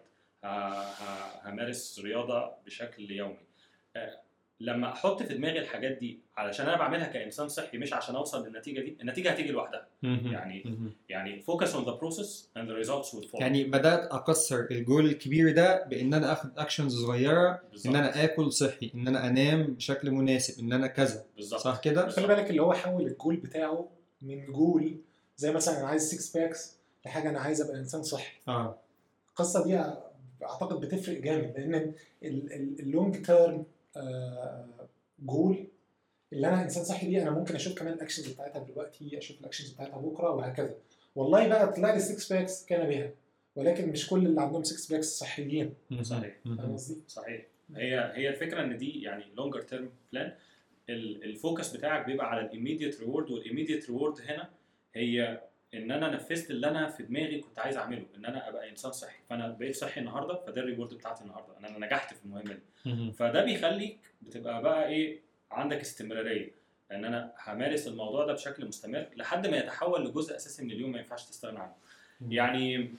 همارس 1.44 2.00
رياضة 2.04 2.52
بشكل 2.66 3.12
يومي. 3.12 3.38
آه، 3.96 4.20
لما 4.62 4.92
أحط 4.92 5.24
في 5.24 5.34
دماغي 5.34 5.60
الحاجات 5.60 5.98
دي 5.98 6.20
علشان 6.38 6.66
أنا 6.68 6.78
بعملها 6.78 7.08
كإنسان 7.08 7.48
صحي 7.48 7.78
مش 7.78 7.94
عشان 7.94 8.16
أوصل 8.16 8.48
للنتيجة 8.48 8.82
دي 8.82 8.98
النتيجة 9.02 9.32
هتيجي 9.32 9.52
لوحدها. 9.52 9.88
يعني. 10.04 10.78
يعني 11.10 11.44
focus 11.44 11.68
on 11.68 11.86
the 11.86 11.94
process 12.02 12.48
and 12.58 12.68
the 12.70 12.86
results 12.88 13.14
will 13.14 13.28
follow. 13.32 13.42
يعني 13.42 13.64
بدأت 13.64 14.08
اكسر 14.12 14.68
الجول 14.72 15.06
الكبير 15.06 15.52
ده 15.56 15.86
بإن 15.86 16.14
أنا 16.14 16.32
آخد 16.32 16.50
actions 16.58 17.02
صغيرة 17.06 17.62
بالظبط. 17.72 17.88
إن 17.96 17.96
أنا 17.96 18.24
آكل 18.24 18.52
صحي 18.52 18.92
إن 18.96 19.08
أنا 19.08 19.28
أنام 19.28 19.64
بشكل 19.64 20.12
مناسب 20.12 20.64
إن 20.64 20.74
أنا 20.74 20.88
كذا. 20.88 21.26
بالظبط. 21.36 21.60
صح 21.62 21.80
كده؟ 21.82 22.10
خلي 22.10 22.28
بالك 22.28 22.50
اللي 22.50 22.62
هو 22.62 22.74
حول 22.74 23.08
الجول 23.08 23.36
بتاعه 23.36 23.90
من 24.22 24.46
جول 24.46 24.98
زي 25.38 25.52
مثلا 25.52 25.80
أنا 25.80 25.88
عايز 25.88 26.16
6 26.16 26.40
packs 26.40 26.79
لحاجة 27.06 27.30
أنا 27.30 27.40
عايز 27.40 27.62
أبقى 27.62 27.78
إنسان 27.80 28.04
صحي. 28.04 28.38
آه. 28.48 28.78
القصة 29.30 29.64
دي 29.64 29.78
أعتقد 30.44 30.80
بتفرق 30.80 31.20
جامد 31.22 31.54
لأن 31.58 31.94
ال 32.80 32.89
long 32.89 33.26
term 33.26 33.66
goal 35.20 35.68
اللي 36.34 36.48
أنا 36.48 36.64
إنسان 36.64 36.84
صحي 36.84 37.08
دي 37.08 37.22
أنا 37.22 37.32
ممكن 37.32 37.56
أشوف 37.56 37.80
كمان 37.80 37.94
ال 37.94 37.98
actions 37.98 38.28
بتاعتها 38.28 38.64
دلوقتي 38.64 39.18
أشوف 39.18 39.40
ال 39.42 39.45
actions 39.46 39.72
بتاعتها 39.72 39.98
بكرة 39.98 40.30
وهكذا. 40.32 40.76
والله 41.16 41.48
بقى 41.48 41.74
طلع 41.74 41.94
لي 41.94 42.00
6 42.00 42.36
packs 42.36 42.66
كان 42.66 42.88
بها 42.90 43.12
ولكن 43.56 43.90
مش 43.90 44.10
كل 44.10 44.26
اللي 44.26 44.42
عندهم 44.42 44.64
6 44.64 44.94
packs 44.94 45.08
صحيين. 45.20 45.74
صحيح. 46.02 46.36
فاهم 46.46 46.74
قصدي؟ 46.74 47.02
صحيح. 47.08 47.46
هي 47.76 48.12
هي 48.16 48.30
الفكرة 48.30 48.62
إن 48.64 48.78
دي 48.78 49.02
يعني 49.02 49.24
longer 49.36 49.62
term 49.62 49.90
plan 50.14 50.34
ال 50.90 51.03
focus 51.03 51.72
بتاعك 51.76 52.06
بيبقى 52.06 52.30
على 52.32 52.42
ال 52.42 52.48
immediate 52.48 53.00
reward 53.02 53.32
وال 53.32 53.42
immediate 53.42 53.90
reward 53.90 54.22
هنا 54.22 54.50
هي 54.96 55.42
ان 55.74 55.92
أنا 55.92 56.10
نفذت 56.10 56.52
اللي 56.52 56.68
أنا 56.68 56.90
في 56.90 57.04
دماغي 57.04 57.40
كنت 57.40 57.60
عايز 57.60 57.78
اعمله 57.78 58.06
ان 58.18 58.26
أنا 58.26 58.50
ابقى 58.50 58.70
انسان 58.70 58.92
صحي. 58.92 59.20
فانا 59.30 59.48
بقيت 59.48 59.76
صحي 59.76 60.02
النهارده 60.02 60.36
فده 60.36 60.62
الريورد 60.62 60.94
بتاعتي 60.94 61.24
النهارده. 61.24 61.58
ان 61.58 61.66
أنا 61.66 61.86
نجحت 61.86 62.14
في 62.14 62.26
المهمة 62.26 62.54
دي. 62.86 63.12
فده 63.12 63.44
بيخليك 63.46 64.00
بتبقى 64.22 64.62
بقى 64.62 64.88
إيه 64.88 65.20
عندك 65.52 65.80
استمرارية. 65.80 66.52
ان 66.92 67.06
أنا 67.06 67.34
همارس 67.48 67.88
الموضوع 67.88 68.26
ده 68.26 68.34
بشكل 68.34 68.66
مستمر 68.66 69.06
لحد 69.16 69.48
ما 69.48 69.58
يتحول 69.58 70.06
لجزء 70.06 70.36
أساسي 70.36 70.64
من 70.64 70.72
اليوم 70.72 70.92
ما 70.92 70.98
ينفعش 71.00 71.26
تستغنى 71.26 71.60
عنه. 71.60 71.74
يعني 72.30 72.94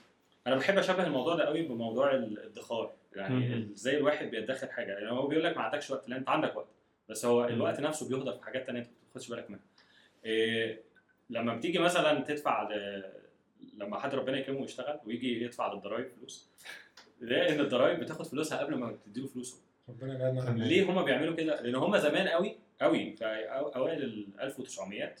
أنا 0.47 0.55
بحب 0.55 0.77
اشبه 0.77 1.03
الموضوع 1.07 1.35
ده 1.35 1.45
قوي 1.45 1.61
بموضوع 1.61 2.15
الادخار. 2.15 2.93
يعني. 3.15 3.69
إزاي 3.73 3.97
الواحد 3.97 4.31
بيدخر 4.31 4.67
حاجة. 4.67 4.91
يعني 4.91 5.11
هو 5.11 5.27
بيقول 5.27 5.43
لك 5.43 5.57
ما 5.57 5.63
عندكش 5.63 5.91
وقت 5.91 6.09
لا 6.09 6.17
انت 6.17 6.29
عندك 6.29 6.55
وقت. 6.55 6.67
بس 7.09 7.25
هو. 7.25 7.45
الوقت 7.45 7.79
نفسه 7.79 8.09
بيهدر 8.09 8.33
في 8.37 8.43
حاجات 8.43 8.65
تانية 8.65 8.79
انت 8.79 8.87
ما 8.87 8.93
بتاخدش 9.09 9.29
بالك 9.29 9.49
منها. 9.49 9.61
إيه 10.25 10.81
لما 11.31 11.55
بتيجي 11.55 11.79
مثلا 11.79 12.19
تدفع 12.23 12.69
ل... 12.69 13.03
لما 13.77 13.99
حد 13.99 14.15
ربنا 14.15 14.37
يكرمه 14.37 14.61
ويشتغل 14.61 14.99
ويجي 15.05 15.43
يدفع 15.43 15.73
للضرايب 15.73 16.07
فلوس 16.07 16.49
تلاقي 17.19 17.55
إن 17.55 17.59
الضرايب 17.59 17.99
بتاخد 17.99 18.25
فلوسها 18.25 18.57
قبل 18.57 18.75
ما 18.75 18.97
تديله 19.05 19.27
فلوسه. 19.27 19.57
ربنا 19.89 20.53
ليه 20.57 20.83
هما 20.83 21.01
بيعملوا 21.03 21.35
كده؟ 21.35 21.61
لأن 21.61 21.75
هما 21.75 21.97
زمان 21.97 22.27
قوي 22.27 22.57
قوي 22.81 23.15
في 23.15 23.25
أوائل 23.75 24.03
ال 24.03 24.27
1900 24.41 25.15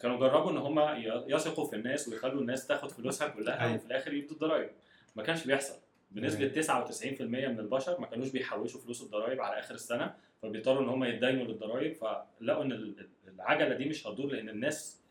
كانوا 0.00 0.18
جربوا 0.18 0.50
إن 0.50 0.56
هما 0.56 0.96
يثقوا 1.26 1.66
في 1.66 1.76
الناس 1.76 2.08
ويخلوا 2.08 2.40
الناس 2.40 2.66
تاخد 2.66 2.90
فلوسها 2.90 3.28
كلها 3.28 3.64
أيوة. 3.64 3.74
وفي 3.74 3.86
الآخر 3.86 4.12
يدوا 4.12 4.32
الضرايب. 4.32 4.70
ما 5.16 5.22
كانش 5.22 5.44
بيحصل. 5.44 5.74
بنسبة 6.10 6.62
99% 6.62 7.20
من 7.22 7.60
البشر 7.60 8.00
ما 8.00 8.06
كانوش 8.06 8.28
بيحوشوا 8.28 8.80
فلوس 8.80 9.02
الضرايب 9.02 9.40
على 9.40 9.58
آخر 9.58 9.74
السنة 9.74 10.14
فبيضطروا 10.44 10.82
إن 10.82 10.88
هم 10.88 11.04
يتداينوا 11.04 11.44
للضرايب 11.44 11.92
فلقوا 11.94 12.64
إن 12.64 12.72
ال- 12.72 13.08
العجلة 13.28 13.74
دي 13.74 13.84
مش 13.84 14.06
هتدور 14.06 14.32
لأن 14.32 14.48
الناس 14.48 15.02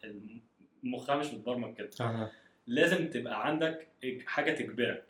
مخها 0.84 1.16
مش 1.16 1.28
متبرمج 1.34 1.76
كده. 1.76 1.90
آه. 2.02 2.32
لازم 2.68 3.10
تبقى 3.10 3.48
عندك 3.48 3.88
حاجة 4.26 4.52
تجبرك. 4.52 5.04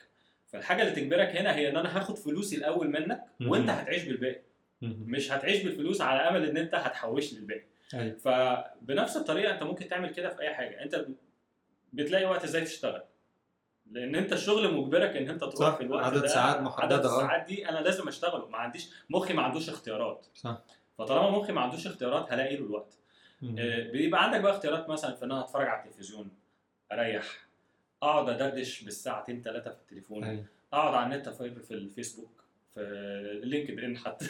فالحاجة 0.48 0.82
اللي 0.82 0.94
تجبرك 0.96 1.36
هنا 1.36 1.56
هي 1.56 1.70
إن 1.70 1.78
أنا 1.78 1.98
هاخد 1.98 2.18
فلوسي 2.18 2.56
الأول 2.56 2.88
منك 2.90 3.24
وأنت. 3.42 3.70
هتعيش 3.70 4.04
بالباقي. 4.04 4.42
مش 4.82 5.32
هتعيش 5.32 5.64
بالفلوس 5.64 6.02
على 6.02 6.20
أمل 6.30 6.50
إن 6.50 6.58
أنت 6.58 6.76
هتحوش 6.76 7.34
لي 7.34 7.40
الباقي. 7.40 7.64
أيوه. 7.94 8.16
فبنفس 8.18 9.18
الطريقة 9.18 9.54
أنت 9.54 9.64
ممكن 9.64 9.88
تعمل 9.88 10.10
كده 10.14 10.30
في 10.30 10.42
أي 10.42 10.54
حاجة. 10.54 10.84
أنت 10.84 11.06
بتلاقي 11.94 12.26
وقت 12.26 12.44
إزاي 12.44 12.62
تشتغل. 12.62 13.04
لأن 13.92 14.16
انت 14.16 14.34
الشغل 14.34 14.74
مجبرك 14.74 15.18
ان 15.18 15.30
انت 15.30 15.42
تروح 15.42 15.56
صح، 15.56 15.76
في 15.78 15.84
الوقت 15.84 16.04
عدد 16.06 16.22
ده 16.22 16.28
ساعات 16.28 16.62
محددة، 16.62 16.96
عدد 16.96 17.06
آه. 17.06 17.16
الساعات 17.18 17.48
دي 17.48 17.70
أنا 17.70 17.78
لازم 17.80 18.08
اشتغله 18.08 18.48
ما 18.50 18.58
عنديش 18.58 18.90
مخي 19.10 19.34
ما 19.34 19.42
عندوش 19.42 19.70
اختيارات 19.70 20.26
صح 20.36 20.58
فطالما 20.98 21.30
مخي 21.40 21.52
ما 21.54 21.62
عندوش 21.62 21.88
اختيارات 21.88 22.34
هلاقي 22.34 22.56
له 22.58 22.66
الوقت. 22.66 22.94
آه، 23.60 23.92
بيبقى 23.92 24.24
عندك 24.24 24.40
بقى 24.42 24.52
اختيارات 24.52 24.90
مثلا 24.90 25.16
في 25.16 25.26
ان 25.26 25.32
أنا 25.32 25.42
اتفرج 25.42 25.68
على 25.68 25.84
التلفزيون 25.84 26.32
اريح 26.92 27.26
اقعد 28.04 28.30
ادردش 28.30 28.82
بالساعتين 28.84 29.42
ثلاثة 29.42 29.70
في 29.72 29.78
التليفون 29.82 30.24
أيوه 30.24 30.46
اقعد 30.74 30.94
على 30.94 31.16
النت 31.16 31.30
في 31.30 31.52
في 31.62 31.72
الفيسبوك 31.74 32.44
في 32.76 33.42
لينكد 33.44 33.80
ان 33.80 33.98
حتى. 33.98 34.26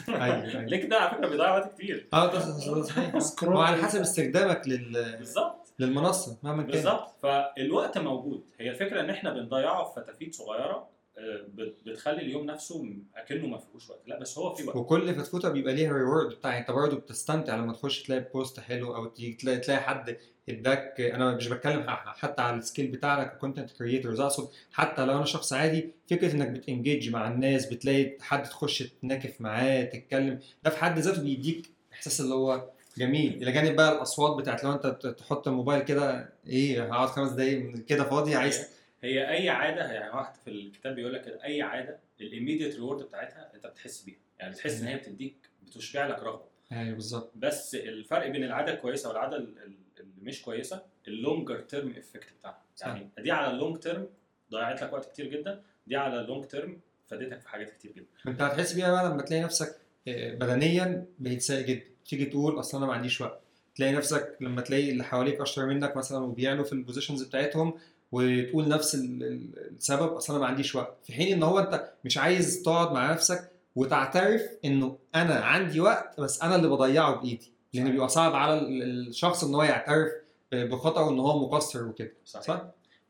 لينكد 0.54 0.92
ان 0.92 1.02
على 1.02 1.10
فكره 1.10 1.28
بيضيع 1.28 1.54
وقت 1.56 1.72
كتير 1.74 2.06
آه 2.12 2.32
ده 2.32 2.82
صحيح 2.82 3.18
scroll. 3.18 3.56
هو 3.56 3.62
على 3.62 3.82
حسب 3.82 4.00
استخدامك 4.00 4.68
لل... 4.68 5.16
بالظبط 5.18 5.63
للمنصة 5.78 6.38
مهما 6.42 6.62
كان 6.62 6.72
بالظبط. 6.72 7.14
فالوقت 7.22 7.98
موجود. 7.98 8.44
هي 8.58 8.70
الفكرة 8.70 9.00
إن 9.00 9.10
إحنا 9.10 9.32
بنضيعه 9.32 9.84
في 9.84 10.00
فتافيت 10.00 10.34
صغيرة 10.34 10.94
آه، 11.18 11.46
بت- 11.54 11.76
بتخلي 11.86 12.20
اليوم 12.22 12.46
نفسه 12.46 12.86
أكنه 13.16 13.46
ما 13.46 13.58
فيهوش 13.58 13.90
وقت. 13.90 14.00
لا 14.06 14.18
بس 14.20 14.38
هو 14.38 14.54
في 14.54 14.64
وقت. 14.64 14.76
وكل 14.76 15.14
فتفوتة 15.14 15.48
بيبقى 15.48 15.74
ليها 15.74 15.92
reward 15.92 16.34
بتاع 16.34 16.58
أنت 16.58 16.70
برضه 16.70 16.96
بتستمتع 16.96 17.56
لما 17.56 17.72
تخش 17.72 18.02
تلاقي 18.02 18.28
post 18.34 18.60
حلو 18.60 18.94
أو 18.96 19.06
تلاقي, 19.06 19.58
تلاقي 19.58 19.80
حد 19.80 20.16
اداك 20.48 21.00
أنا 21.00 21.34
مش 21.36 21.48
بتكلم 21.48 21.84
حتى 21.88 22.42
على 22.42 22.56
ال 22.56 22.61
scale 22.61 22.86
بتاعنا 22.86 23.24
ك 23.24 23.30
content 23.30 23.70
creators 23.70 24.20
أقصد. 24.20 24.48
حتى 24.72 25.04
لو 25.06 25.16
أنا 25.16 25.24
شخص 25.24 25.52
عادي 25.52 25.90
فكرة 26.10 26.32
إنك 26.32 26.48
بت 26.48 26.64
engage 26.64 27.10
مع 27.10 27.28
الناس 27.28 27.66
بتلاقي 27.66 28.16
حد 28.20 28.42
تخش 28.42 28.82
تناكف 29.02 29.40
معاه 29.40 29.84
تتكلم 29.84 30.40
ده 30.62 30.70
في 30.70 30.76
حد 30.78 30.98
ذاته 30.98 31.22
بيديك 31.22 31.70
إحساس 31.92 32.20
اللي 32.20 32.34
هو 32.34 32.70
جميل. 32.98 33.42
إلى 33.42 33.52
جانب 33.52 33.76
بقى 33.76 33.92
الأصوات 33.92 34.36
بتاعت 34.40 34.64
لو 34.64 34.72
أنت 34.72 34.86
تحط 35.06 35.48
الموبايل 35.48 35.82
كده 35.82 36.28
إيه 36.46 36.82
هقعد 36.84 37.08
خمس 37.08 37.30
دقايق 37.32 37.58
من 37.58 37.82
كده 37.82 38.04
فاضي 38.04 38.34
عايز 38.34 38.66
هي 39.02 39.28
أي 39.30 39.48
عادة 39.48 39.92
يعني 39.92 40.16
واحد 40.16 40.34
في 40.44 40.50
الكتاب 40.50 40.94
بيقول 40.94 41.14
لك 41.14 41.38
أي 41.44 41.62
عادة 41.62 41.98
ال 42.20 42.25
immediate 42.25 42.74
reward 42.76 43.02
بتاعتها 43.02 43.50
أنت 43.54 43.66
بتحس 43.66 44.02
بيها. 44.02 44.16
يعني 44.38 44.52
بتحس 44.52 44.80
إن 44.80 44.86
هي 44.86 44.96
بتديك 44.96 45.36
بتشبع 45.62 46.06
لك 46.06 46.18
رغبة. 46.22 46.44
أيوه 46.72 46.94
بالظبط. 46.94 47.32
بس 47.36 47.74
الفرق 47.74 48.26
بين 48.28 48.44
العادة 48.44 48.72
الكويسة 48.74 49.08
والعادة 49.08 49.36
ال- 49.36 49.58
ال- 49.58 49.76
اللي 50.00 50.12
مش 50.22 50.42
كويسة 50.42 50.82
ال 51.08 51.15
longer 51.15 51.60
term 51.60 51.94
effect 51.98 52.26
بتاعها. 52.40 52.62
يعني 52.80 53.08
دي 53.18 53.30
على 53.30 53.50
ال 53.50 53.56
long 53.56 53.78
term 53.78 54.06
ضيعت 54.50 54.82
لك 54.82 54.92
وقت 54.92 55.12
كتير 55.12 55.26
جدا 55.26 55.62
دي 55.86 55.96
على 55.96 56.20
ال 56.20 56.25
long 56.25 56.44
term 56.44 56.80
فادتك 57.06 57.40
في 57.40 57.48
حاجات 57.48 57.70
كتير 57.70 57.92
جدا. 57.92 58.06
انت 58.28 58.42
هتحس 58.42 58.72
بيها 58.72 58.90
بقى 58.90 59.04
لما 59.10 59.22
تلاقي 59.22 59.42
نفسك 59.42 59.76
آه، 60.08 60.34
بدنيا 60.34 61.06
بقيت 61.18 61.40
سيء 61.42 61.66
جدا. 61.66 61.84
تيجي 62.08 62.24
تقول 62.24 62.58
أصل 62.60 62.78
أنا 62.78 62.86
ما 62.86 62.92
عنديش 62.92 63.20
وقت 63.20 63.40
تلاقي 63.76 63.92
نفسك 63.92 64.36
لما 64.40 64.60
تلاقي 64.60 64.90
اللي 64.90 65.04
حواليك 65.04 65.40
أشطر 65.40 65.66
منك 65.66 65.96
مثلا 65.96 66.18
وبيعلوا 66.18 66.64
في 66.64 66.72
ال 66.72 66.77
positions 66.77 67.22
بتاعتهم 67.22 67.74
وتقول 68.12 68.68
نفس 68.68 68.94
ال- 68.94 69.22
ال- 69.22 69.70
السبب 69.76 70.12
أصل 70.12 70.32
أنا 70.32 70.42
ما 70.42 70.48
عنديش 70.48 70.74
وقت 70.74 70.96
في 71.04 71.12
حين 71.12 71.32
إن 71.32 71.42
هو 71.42 71.58
أنت 71.58 71.90
مش 72.04 72.18
عايز 72.18 72.62
تقعد 72.62 72.92
مع 72.92 73.12
نفسك 73.12 73.50
وتعترف 73.76 74.42
إنه 74.64 74.98
أنا 75.14 75.34
عندي 75.34 75.80
وقت 75.80 76.20
بس 76.20 76.42
أنا 76.42 76.56
اللي 76.56 76.68
بضيعه 76.68 77.14
بإيدي 77.20 77.52
لأن. 77.74 77.90
بيبقى 77.92 78.08
صعب 78.08 78.34
على 78.34 78.58
ال- 78.58 79.08
الشخص 79.08 79.44
إن 79.44 79.54
هو 79.54 79.62
يعترف 79.62 80.12
بخطأه 80.52 81.10
إن 81.10 81.18
هو 81.18 81.38
مقصر 81.46 81.86
وكده 81.86 82.12
صحيح 82.24 82.44
صح؟ 82.46 82.64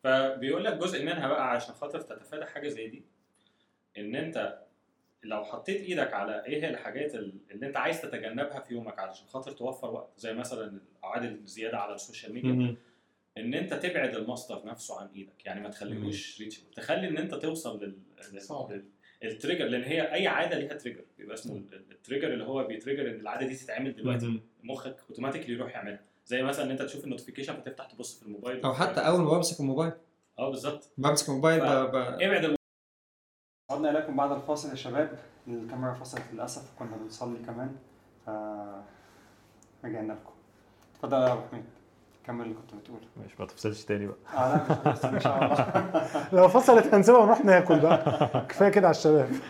فبيقول 0.05 0.65
لك 0.65 0.73
جزء 0.75 1.03
منها 1.03 1.29
بقى 1.29 1.51
عشان 1.51 1.75
خاطر 1.75 2.01
تتفادى 2.01 2.45
حاجة 2.45 2.69
زي 2.69 2.89
دي 2.89 3.03
إن 3.99 4.15
أنت 4.17 4.59
لو 5.25 5.45
حطيت 5.45 5.81
إيدك 5.81 6.15
على 6.15 6.45
إيه 6.47 6.65
هي 6.65 6.71
الحاجات 6.71 7.15
ال- 7.15 7.33
اللي 7.51 7.67
انت 7.67 7.77
عايز 7.77 8.01
تتجنبها 8.03 8.61
في 8.61 8.75
يومك 8.75 8.99
علشان 8.99 9.27
خاطر 9.27 9.51
توفر 9.53 9.91
وقت 9.91 10.13
زي 10.19 10.35
مثلا 10.35 10.79
القعاد 10.99 11.25
الزيادة 11.25 11.79
على 11.79 11.95
ال 11.95 12.00
social 12.00 12.35
media. 12.35 12.77
ان 13.39 13.55
انت 13.55 13.75
تبعد 13.75 14.15
المصدر 14.15 14.67
نفسه 14.67 15.01
عن 15.01 15.09
إيدك 15.17 15.47
يعني 15.47 15.61
ما 15.61 15.69
تخليهوش 15.69 16.41
reachable 16.41 16.71
تخلي 16.77 17.09
ان 17.09 17.17
انت 17.19 17.35
توصل 17.35 17.85
لل, 17.85 17.99
لل... 18.71 18.85
ال 19.25 19.30
trigger 19.30 19.65
لأن 19.65 19.83
هي 19.83 20.13
اي 20.15 20.27
عادة 20.27 20.59
ليها 20.59 20.75
trigger 20.75 21.05
بيبقى 21.19 21.35
اسمه 21.35 21.57
ال- 21.57 21.85
trigger 21.91 22.33
اللي 22.33 22.45
هو 22.45 22.65
بي 22.65 22.75
trigger 22.75 23.11
ان 23.11 23.21
العادة 23.21 23.47
دي 23.47 23.55
تتعمل 23.55 23.97
دلوقتي. 23.97 24.41
مخك 24.63 24.97
automatically 25.11 25.55
يروح 25.55 25.73
يعملها. 25.73 26.01
زي 26.27 26.43
مثلا 26.43 26.65
ان 26.65 26.71
انت 26.71 26.83
تشوف 26.83 27.05
ال 27.05 27.08
notification 27.08 27.55
فتفتح 27.55 27.87
تبص 27.87 28.19
في 28.21 28.27
الموبايل. 28.27 28.63
أو 28.65 28.75
حتى 28.75 29.01
أول 29.01 29.21
ما 29.21 29.31
بمسك 29.31 29.61
الموبايل. 29.61 29.93
آه 30.39 30.51
بالظبط. 30.51 30.91
بمسك 30.99 31.29
الموبايل 31.29 31.61
ف- 31.61 31.65
ب... 31.65 31.67
ابعد. 31.97 32.57
عدنا 33.71 33.91
إليكم 33.91 34.17
بعد 34.17 34.33
الفاصل 34.33 34.71
يا 34.71 34.75
شباب. 34.75 35.19
الكاميرا 35.49 35.93
فصلت 35.93 36.23
للأسف 36.33 36.63
كنا 36.79 36.97
بنصلي 36.97 37.39
كمان. 37.47 37.77
ف 38.27 38.31
رجعنا 39.85 40.13
لكم. 40.13 40.33
اتفضل 40.95 41.17
يا 41.23 41.33
أبو 41.33 41.41
حميد. 41.51 41.65
كمل 42.27 42.45
اللي 42.45 42.55
كنت 42.55 42.75
بتقوله. 42.81 43.01
مش 43.27 43.41
ما 43.41 43.47
تفصلش 43.47 43.85
تاني 43.85 44.07
بقى. 44.07 44.17
آه 44.37 44.57
لا 44.85 44.93
مش 44.93 45.05
إن 45.05 45.21
شاء 45.21 45.45
الله. 45.45 46.29
لو 46.43 46.49
فصلت 46.49 46.95
هنسيبها 46.95 47.21
ونروح 47.21 47.45
ناكل 47.45 47.81
بقى. 47.81 48.21
كفاية 48.49 48.69
كده 48.69 48.87
على 48.87 48.95
الشباب. 48.97 49.29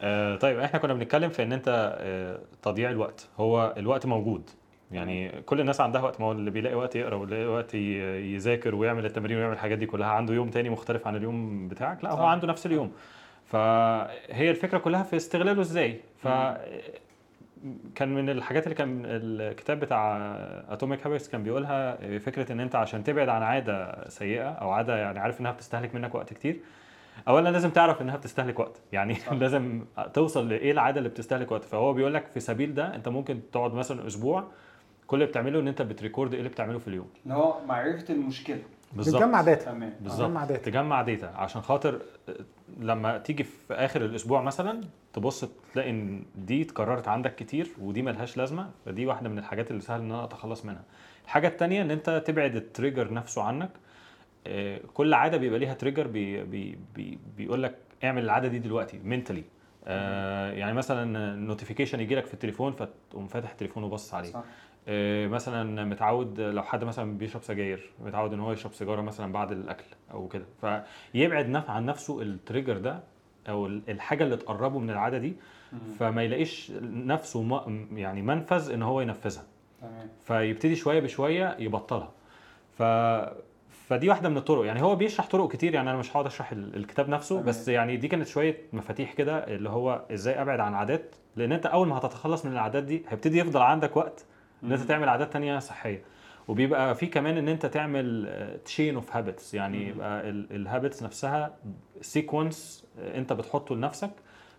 آه 0.00 0.36
طيب 0.36 0.58
إحنا 0.58 0.78
كنا 0.78 0.94
بنتكلم 0.94 1.30
في 1.30 1.42
إن 1.42 1.52
أنت 1.52 1.96
آه 2.00 2.40
تضييع 2.62 2.90
الوقت. 2.90 3.28
هو 3.38 3.74
الوقت 3.76 4.06
موجود. 4.06 4.50
يعني 4.92 5.42
كل 5.42 5.60
الناس 5.60 5.80
عندها 5.80 6.02
وقت 6.02 6.20
ما 6.20 6.26
هو 6.26 6.32
اللي 6.32 6.50
بيلاقي 6.50 6.74
وقت 6.74 6.96
يقرأ 6.96 7.14
واللي 7.16 7.36
يلاقي 7.36 7.54
وقت 7.54 7.74
يذاكر 7.74 8.74
ويعمل 8.74 9.06
التمارين 9.06 9.36
ويعمل 9.36 9.52
الحاجات 9.52 9.78
دي 9.78 9.86
كلها. 9.86 10.08
عنده 10.08 10.34
يوم 10.34 10.50
تاني 10.50 10.70
مختلف 10.70 11.06
عن 11.06 11.16
اليوم 11.16 11.68
بتاعك؟ 11.68 12.04
لا 12.04 12.10
هو. 12.12 12.24
عنده 12.24 12.46
نفس 12.48 12.66
اليوم. 12.66 12.92
فهي 13.50 14.50
الفكرة 14.50 14.78
كلها 14.78 15.02
في 15.02 15.16
استغلاله 15.16 15.60
إزاي؟ 15.60 16.00
ف 16.18 16.28
كان 17.94 18.14
من 18.14 18.30
الحاجات 18.30 18.64
اللي 18.64 18.74
كان 18.74 19.02
الكتاب 19.06 19.80
بتاع 19.80 20.16
Atomic 20.68 21.06
Habits 21.06 21.28
كان 21.28 21.42
بيقولها 21.42 22.18
فكرة 22.18 22.52
إن 22.52 22.60
أنت 22.60 22.74
عشان 22.76 23.04
تبعد 23.04 23.28
عن 23.28 23.42
عادة 23.42 24.08
سيئة 24.08 24.48
أو 24.48 24.70
عادة 24.70 24.96
يعني 24.96 25.18
عارف 25.18 25.40
إنها 25.40 25.52
بتستهلك 25.52 25.94
منك 25.94 26.14
وقت 26.14 26.32
كتير 26.32 26.60
اولا 27.28 27.48
لازم 27.48 27.70
تعرف 27.70 28.02
إنها 28.02 28.16
بتستهلك 28.16 28.58
وقت. 28.60 28.80
يعني 28.92 29.14
صح. 29.14 29.32
لازم 29.42 29.84
توصل 30.14 30.48
لإيه 30.48 30.72
العادة 30.72 30.98
اللي 30.98 31.08
بتستهلك 31.08 31.52
وقت. 31.52 31.64
فهو 31.64 31.92
بيقول 31.92 32.14
لك 32.14 32.26
في 32.26 32.40
سبيل 32.40 32.74
ده 32.74 32.94
أنت 32.94 33.08
ممكن 33.08 33.40
تقعد 33.52 33.74
مثلا 33.74 34.06
أسبوع 34.06 34.44
كل 35.06 35.16
اللي 35.16 35.26
بتعمله 35.26 35.60
إن 35.60 35.68
أنت 35.68 35.82
بت 35.82 35.95
record 35.95 36.32
إيه 36.32 36.38
اللي 36.38 36.50
بتعمله 36.50 36.78
في 36.78 36.88
اليوم. 36.88 37.08
اللي 37.24 37.34
هو 37.34 37.64
معرفة 37.66 38.14
المشكلة. 38.14 38.62
بتجمع 38.96 39.42
data 39.42 39.64
تمام. 39.64 39.90
تجمع 39.90 40.00
بالظبط. 40.00 40.48
data. 40.48 40.70
تجمع 40.70 41.02
data 41.02 41.26
عشان 41.26 41.62
خاطر 41.62 42.02
لما 42.80 43.18
تيجي 43.18 43.44
في 43.44 43.74
آخر 43.74 44.04
الأسبوع 44.04 44.42
مثلا 44.42 44.80
تبص 45.12 45.44
تلاقي 45.72 45.90
إن 45.90 46.22
دي 46.36 46.62
اتكررت 46.62 47.08
عندك 47.08 47.34
كتير 47.34 47.70
ودي 47.80 48.02
ملهاش 48.02 48.36
لازمة. 48.36 48.70
فدي 48.86 49.06
واحدة 49.06 49.28
من 49.28 49.38
الحاجات 49.38 49.70
اللي 49.70 49.82
سهل 49.82 50.00
إن 50.00 50.12
أنا 50.12 50.24
أتخلص 50.24 50.64
منها. 50.64 50.82
الحاجة 51.24 51.48
التانية 51.48 51.82
إن 51.82 51.90
أنت 51.90 52.22
تبعد 52.26 52.56
ال 52.56 52.63
trigger 52.63 53.12
نفسه 53.12 53.42
عنك. 53.42 53.70
آه، 54.46 54.80
كل 54.94 55.14
عادة 55.14 55.36
بيبقى 55.36 55.58
ليها 55.58 55.74
trigger 55.74 56.06
بي 56.06 56.42
بي 56.44 56.78
بي 56.94 57.18
بيقول 57.36 57.62
لك 57.62 57.74
اعمل 58.04 58.24
العادة 58.24 58.48
دي 58.48 58.58
دلوقتي 58.58 58.98
mentally 59.04 59.44
آه 59.86 60.52
يعني 60.52 60.72
مثلا 60.72 61.34
notification 61.36 62.00
يجي 62.00 62.14
لك 62.14 62.26
في 62.26 62.34
التليفون 62.34 62.72
فتقوم 62.72 63.26
فاتح 63.26 63.50
التليفون 63.50 63.82
وبص 63.84 64.14
عليه. 64.14 64.30
صح. 64.30 64.36
آه، 64.38 64.44
مثلا 65.28 65.84
متعود 65.84 66.40
لو 66.40 66.62
حد 66.62 66.84
مثلا 66.84 67.18
بيشرب 67.18 67.42
سجاير 67.42 67.90
متعود 68.04 68.32
إن 68.32 68.40
هو 68.40 68.52
يشرب 68.52 68.72
سيجارة 68.72 69.00
مثلا 69.00 69.32
بعد 69.32 69.52
الأكل 69.52 69.84
أو 70.12 70.28
كده. 70.28 70.44
فيبعد 70.60 71.56
عن 71.68 71.86
نفسه 71.86 72.22
ال 72.22 72.29
trigger 72.29 72.78
ده 72.78 73.00
أو 73.48 73.66
ال- 73.66 73.82
الحاجة 73.88 74.24
اللي 74.24 74.36
تقربه 74.36 74.78
من 74.78 74.90
العادة 74.90 75.18
دي 75.18 75.34
فما 75.98 76.22
يلاقيش 76.22 76.72
نفسه 76.82 77.42
م- 77.42 77.98
يعني 77.98 78.22
منفذ 78.22 78.72
إن 78.72 78.82
هو 78.82 79.00
ينفذها. 79.00 79.42
فيبتدي 80.24 80.76
شوية 80.76 81.00
بشوية 81.00 81.56
يبطلها. 81.58 82.10
ف 82.78 82.82
فدي 83.88 84.08
واحدة 84.08 84.28
من 84.28 84.36
الطرق. 84.36 84.64
يعني 84.66 84.82
هو 84.82 84.96
بيشرح 84.96 85.26
طرق 85.26 85.52
كتير 85.52 85.74
يعني 85.74 85.90
أنا 85.90 85.98
مش 85.98 86.10
هقعد 86.12 86.26
أشرح 86.26 86.52
ال- 86.52 86.76
الكتاب 86.76 87.08
نفسه 87.08 87.34
تمام. 87.34 87.46
بس 87.48 87.68
يعني 87.68 87.96
دي 87.96 88.08
كانت 88.08 88.26
شوية 88.26 88.56
مفاتيح 88.72 89.12
كده 89.12 89.38
اللي 89.38 89.68
هو 89.70 90.02
إزاي 90.12 90.42
أبعد 90.42 90.60
عن 90.60 90.74
عادات. 90.74 91.14
لأن 91.36 91.52
أنت 91.52 91.66
أول 91.66 91.88
ما 91.88 91.98
هتتخلص 91.98 92.44
من 92.46 92.52
العادات 92.52 92.82
دي 92.84 93.02
هيبتدي 93.08 93.38
يفضل 93.38 93.60
عندك 93.62 93.96
وقت 93.96 94.24
إن 94.64 94.72
أنت. 94.72 94.82
تعمل 94.82 95.08
عادات 95.08 95.32
تانية 95.32 95.58
صحية. 95.58 96.02
وبيبقى 96.48 96.94
في 96.94 97.06
كمان 97.06 97.36
إن 97.36 97.48
أنت 97.48 97.66
تعمل 97.66 98.28
chain 98.64 98.94
of 98.94 99.16
habits 99.16 99.54
يعني. 99.54 99.88
يبقى 99.88 100.30
ال 100.30 100.40
habits 100.40 101.02
نفسها 101.02 101.56
sequence 102.00 102.86
أنت 103.14 103.32
بتحطه 103.32 103.74
لنفسك 103.74 104.10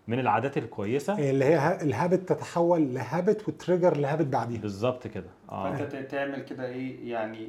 من 0.08 0.18
العادات 0.18 0.58
الكويسة. 0.58 1.30
اللي 1.30 1.44
هي 1.44 1.54
ها- 1.54 1.82
الهابت 1.82 2.28
تتحول 2.28 2.94
لهابت 2.94 3.48
وتريجر 3.48 3.96
لهابت 3.96 4.26
بعديها. 4.26 4.60
بالظبط 4.60 5.06
كده. 5.06 5.26
آه. 5.50 5.72
فأنت 5.76 5.92
ت- 5.96 6.10
تعمل 6.10 6.40
كده 6.42 6.66
إيه؟ 6.66 7.10
يعني 7.12 7.48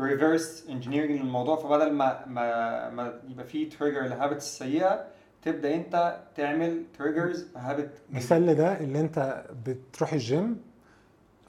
reverse 0.00 0.66
engineering 0.70 1.10
للموضوع 1.20 1.56
فبدل 1.56 1.92
ما 1.92 2.26
ما 2.26 2.90
ما 2.90 3.20
يبقى 3.28 3.44
فيه 3.44 3.70
trigger 3.70 4.00
ل 4.00 4.06
habits 4.06 4.44
السيئه 4.62 5.04
تبدأ 5.42 5.74
أنت 5.74 6.16
تعمل 6.36 6.82
triggers 6.98 7.46
habit 7.56 7.90
مثال 8.10 8.46
لده 8.46 8.80
اللي 8.80 9.00
أنت 9.00 9.44
بتروح 9.66 10.12
الجيم 10.12 10.60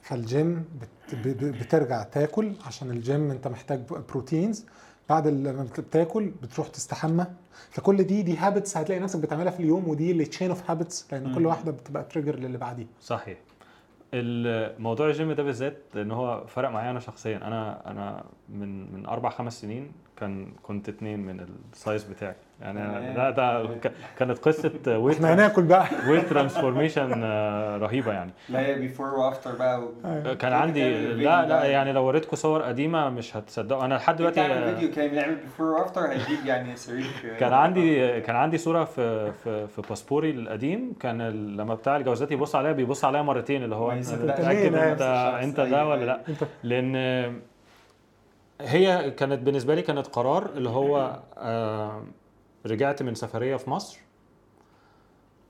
فالجيم 0.04 0.64
بترجع 1.42 2.02
تاكل 2.02 2.52
عشان 2.66 2.90
الجيم 2.90 3.30
انت 3.30 3.48
محتاج 3.48 3.80
proteins. 4.08 4.66
بعد 5.08 5.26
لما 5.28 5.62
بت- 5.62 5.80
بتاكل 5.80 6.32
بتروح 6.42 6.68
تستحمى. 6.68 7.26
فكل 7.70 8.02
دي 8.04 8.22
دي 8.22 8.36
habits 8.36 8.76
هتلاقي 8.76 9.00
نفسك 9.00 9.18
بتعملها 9.20 9.50
في 9.52 9.60
اليوم 9.60 9.88
ودي 9.88 10.10
اللي 10.10 10.24
chain 10.24 10.48
of 10.50 10.70
habits 10.70 11.06
لأن 11.12 11.34
كل. 11.34 11.46
واحدة 11.46 11.72
بتبقى 11.72 12.04
trigger 12.04 12.36
للي 12.38 12.58
بعديها. 12.58 12.86
صحيح. 13.00 13.38
الموضوع 14.14 15.06
الجيم 15.08 15.32
ده 15.32 15.42
بالذات 15.42 15.76
لأن 15.94 16.10
هو 16.10 16.46
فرق 16.46 16.68
معايا 16.70 16.90
أنا 16.90 17.00
شخصيا. 17.00 17.36
أنا 17.36 17.90
أنا 17.90 18.24
من 18.48 18.94
من 18.94 19.06
أربع 19.06 19.30
خمس 19.30 19.60
سنين 19.60 19.92
كان 20.20 20.52
كنت 20.62 20.88
اتنين 20.88 21.20
من 21.20 21.46
ال 21.72 21.78
size 21.78 22.04
بتاعي 22.04 22.34
يعني 22.60 23.14
لا 23.14 23.30
ده 23.30 23.66
ك- 23.66 23.92
كانت 24.18 24.38
قصة 24.38 24.72
weight 24.98 25.16
إحنا 25.16 25.34
هناكل 25.34 25.62
بقى 25.62 25.86
weight 26.10 26.26
transformation 26.28 27.22
رهيبة 27.82 28.12
يعني 28.12 28.30
لا 28.48 28.60
هي 28.60 28.74
before 28.74 29.14
و 29.14 29.20
after 29.20 29.52
بقى. 29.56 29.88
أيوة. 30.04 30.34
كان 30.34 30.52
عندي 30.52 30.98
لا 31.14 31.46
لا. 31.46 31.64
يعني 31.64 31.92
لو 31.92 32.04
وريتكم 32.04 32.36
صور 32.36 32.62
قديمة 32.62 33.10
مش 33.10 33.36
هتصدقوا 33.36 33.84
أنا 33.84 33.94
لحد 33.94 34.16
دلوقتي 34.16 34.34
تعمل 34.48 34.74
فيديو 34.74 34.90
كان 34.94 35.08
بنعمل 35.10 35.34
before 35.34 35.66
و 35.66 35.72
after 35.72 36.00
هيجيب 36.06 36.46
يعني 36.46 36.76
صريخ 36.76 37.22
كان 37.40 37.52
عندي 37.52 38.20
كان 38.20 38.36
عندي 38.36 38.58
صورة 38.58 38.84
في 38.84 39.32
في 39.32 39.66
في 39.66 39.82
باسبوري 39.88 40.30
القديم 40.30 40.92
كان 41.00 41.22
لما 41.56 41.74
بتاع 41.74 41.96
الجوازات 41.96 42.32
يبص 42.32 42.54
عليها 42.56 42.72
بيبص 42.72 43.04
عليها 43.04 43.22
مرتين 43.22 43.64
اللي 43.64 43.74
هو 43.76 43.90
أنت. 43.92 44.08
متأكد 44.12 44.74
انت؟ 44.74 45.60
ده 45.60 45.86
ولا 45.86 46.04
لأ 46.04 46.20
لأن 46.62 46.94
هي 48.64 49.10
كانت 49.10 49.40
بالنسبة 49.42 49.74
لي 49.74 49.82
كانت 49.82 50.06
قرار 50.06 50.50
اللي 50.56 50.68
هو 50.68 51.20
آه، 51.38 52.02
رجعت 52.66 53.02
من 53.02 53.14
سفرية 53.14 53.56
في 53.56 53.70
مصر. 53.70 53.98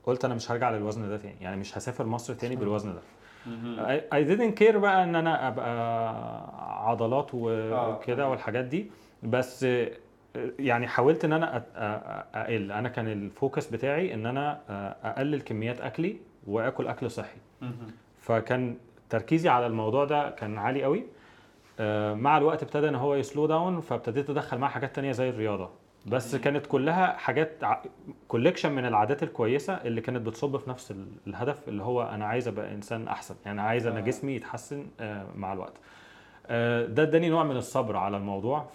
قلت 0.03 0.25
أنا 0.25 0.35
مش 0.35 0.51
هرجع 0.51 0.69
للوزن 0.69 1.09
ده 1.09 1.17
تاني 1.17 1.35
يعني 1.41 1.57
مش 1.57 1.77
هسافر 1.77 2.05
مصر 2.05 2.33
تاني 2.33 2.55
بالوزن 2.55 2.93
ده. 2.93 3.01
I 4.11 4.27
didn't 4.27 4.59
care 4.59 4.75
بقى 4.77 5.03
إن 5.03 5.15
أنا 5.15 5.47
أبقى 5.47 6.89
عضلات 6.89 7.31
آه. 7.35 7.89
وكده 7.89 8.29
والحاجات 8.29 8.65
دي 8.65 8.91
بس 9.23 9.63
آه، 9.63 9.91
يعني 10.59 10.87
حاولت 10.87 11.25
إن 11.25 11.33
أنا 11.33 11.63
أقل. 12.35 12.71
أنا 12.71 12.89
كان 12.89 13.07
ال 13.07 13.17
focus 13.17 13.67
بتاعي 13.67 14.13
إن 14.13 14.25
أنا 14.25 14.59
آه، 14.69 14.95
أقلل 15.03 15.41
كميات 15.41 15.81
أكلي 15.81 16.17
وآكل 16.47 16.87
أكل 16.87 17.11
صحي. 17.11 17.37
فكان 18.21 18.77
تركيزي 19.09 19.49
على 19.49 19.67
الموضوع 19.67 20.05
ده 20.05 20.29
كان 20.29 20.57
عالي 20.57 20.83
قوي 20.83 20.99
آه، 20.99 21.03
مع 22.13 22.37
الوقت 22.37 22.63
ابتدى 22.63 22.89
إن 22.89 22.95
هو 22.95 23.15
ي 23.15 23.21
slow 23.21 23.45
down 23.45 23.81
فابتديت 23.81 24.29
أدخل 24.29 24.57
معاه 24.57 24.69
حاجات 24.69 24.95
تانية 24.95 25.11
زي 25.11 25.29
الرياضة. 25.29 25.69
بس 26.05 26.35
كانت 26.35 26.65
كلها 26.65 27.13
حاجات 27.17 27.61
collection 28.27 28.71
من 28.71 28.85
العادات 28.85 29.23
الكويسة 29.23 29.73
اللي 29.73 30.01
كانت 30.01 30.27
بتصب 30.27 30.57
في 30.57 30.69
نفس 30.69 30.91
ال- 30.91 31.07
الهدف 31.27 31.67
اللي 31.69 31.83
هو 31.83 32.03
أنا 32.03 32.25
عايز 32.25 32.47
أبقى 32.47 32.73
إنسان 32.73 33.07
أحسن. 33.07 33.35
يعني 33.45 33.61
عايز 33.61 33.87
أنا 33.87 33.97
آه. 33.99 34.01
جسمي 34.03 34.35
يتحسن 34.35 34.87
آه، 34.99 35.25
مع 35.35 35.53
الوقت. 35.53 35.73
آه، 36.47 36.85
ده 36.85 37.03
اداني 37.03 37.29
نوع 37.29 37.43
من 37.43 37.57
الصبر 37.57 37.97
على 37.97 38.17
الموضوع 38.17 38.65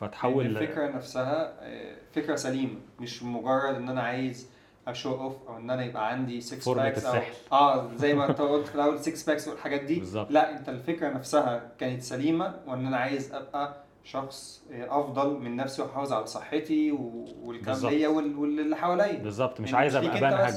فتحول 0.00 0.46
الفكرة 0.46 0.88
نفسها 0.90 1.52
آه، 1.60 1.96
فكرة 2.12 2.34
سليمة. 2.36 2.74
مش 3.00 3.22
مجرد 3.22 3.74
إن 3.74 3.88
أنا 3.88 4.02
عايز 4.02 4.50
أ 4.86 4.92
show 4.92 5.14
off 5.14 5.34
أو 5.48 5.56
إن 5.56 5.70
أنا 5.70 5.84
يبقى 5.84 6.10
عندي 6.10 6.40
6 6.40 6.60
فورمة 6.60 6.82
packs 6.82 7.04
أو 7.04 7.12
السحر. 7.14 7.32
آه 7.52 7.94
زي 7.96 8.14
ما 8.14 8.30
أنت 8.30 8.40
قلت 8.40 8.66
في 8.66 8.74
الأول 8.74 8.98
6 9.00 9.26
packs 9.26 9.48
والحاجات 9.48 9.80
دي 9.80 9.98
بالظبط. 9.98 10.30
لا 10.30 10.58
أنت 10.58 10.68
الفكرة 10.68 11.08
نفسها 11.08 11.70
كانت 11.78 12.02
سليمة 12.02 12.54
وإن 12.66 12.86
أنا 12.86 12.96
عايز 12.96 13.32
أبقى 13.34 13.74
شخص 14.04 14.62
أفضل 14.72 15.38
من 15.40 15.56
نفسي 15.56 15.82
واحافظ 15.82 16.12
على 16.12 16.26
صحتي 16.26 16.92
و- 16.92 17.24
والكلام 17.42 17.74
بالظبط. 17.74 17.92
ليا 17.92 18.08
وال- 18.08 18.36
واللي 18.38 18.76
حواليا 18.76 19.22
بالظبط 19.22 19.60
مش 19.60 19.68
يعني 19.68 19.78
عايز 19.80 19.96
أبقى 19.96 20.20
بنهج. 20.20 20.54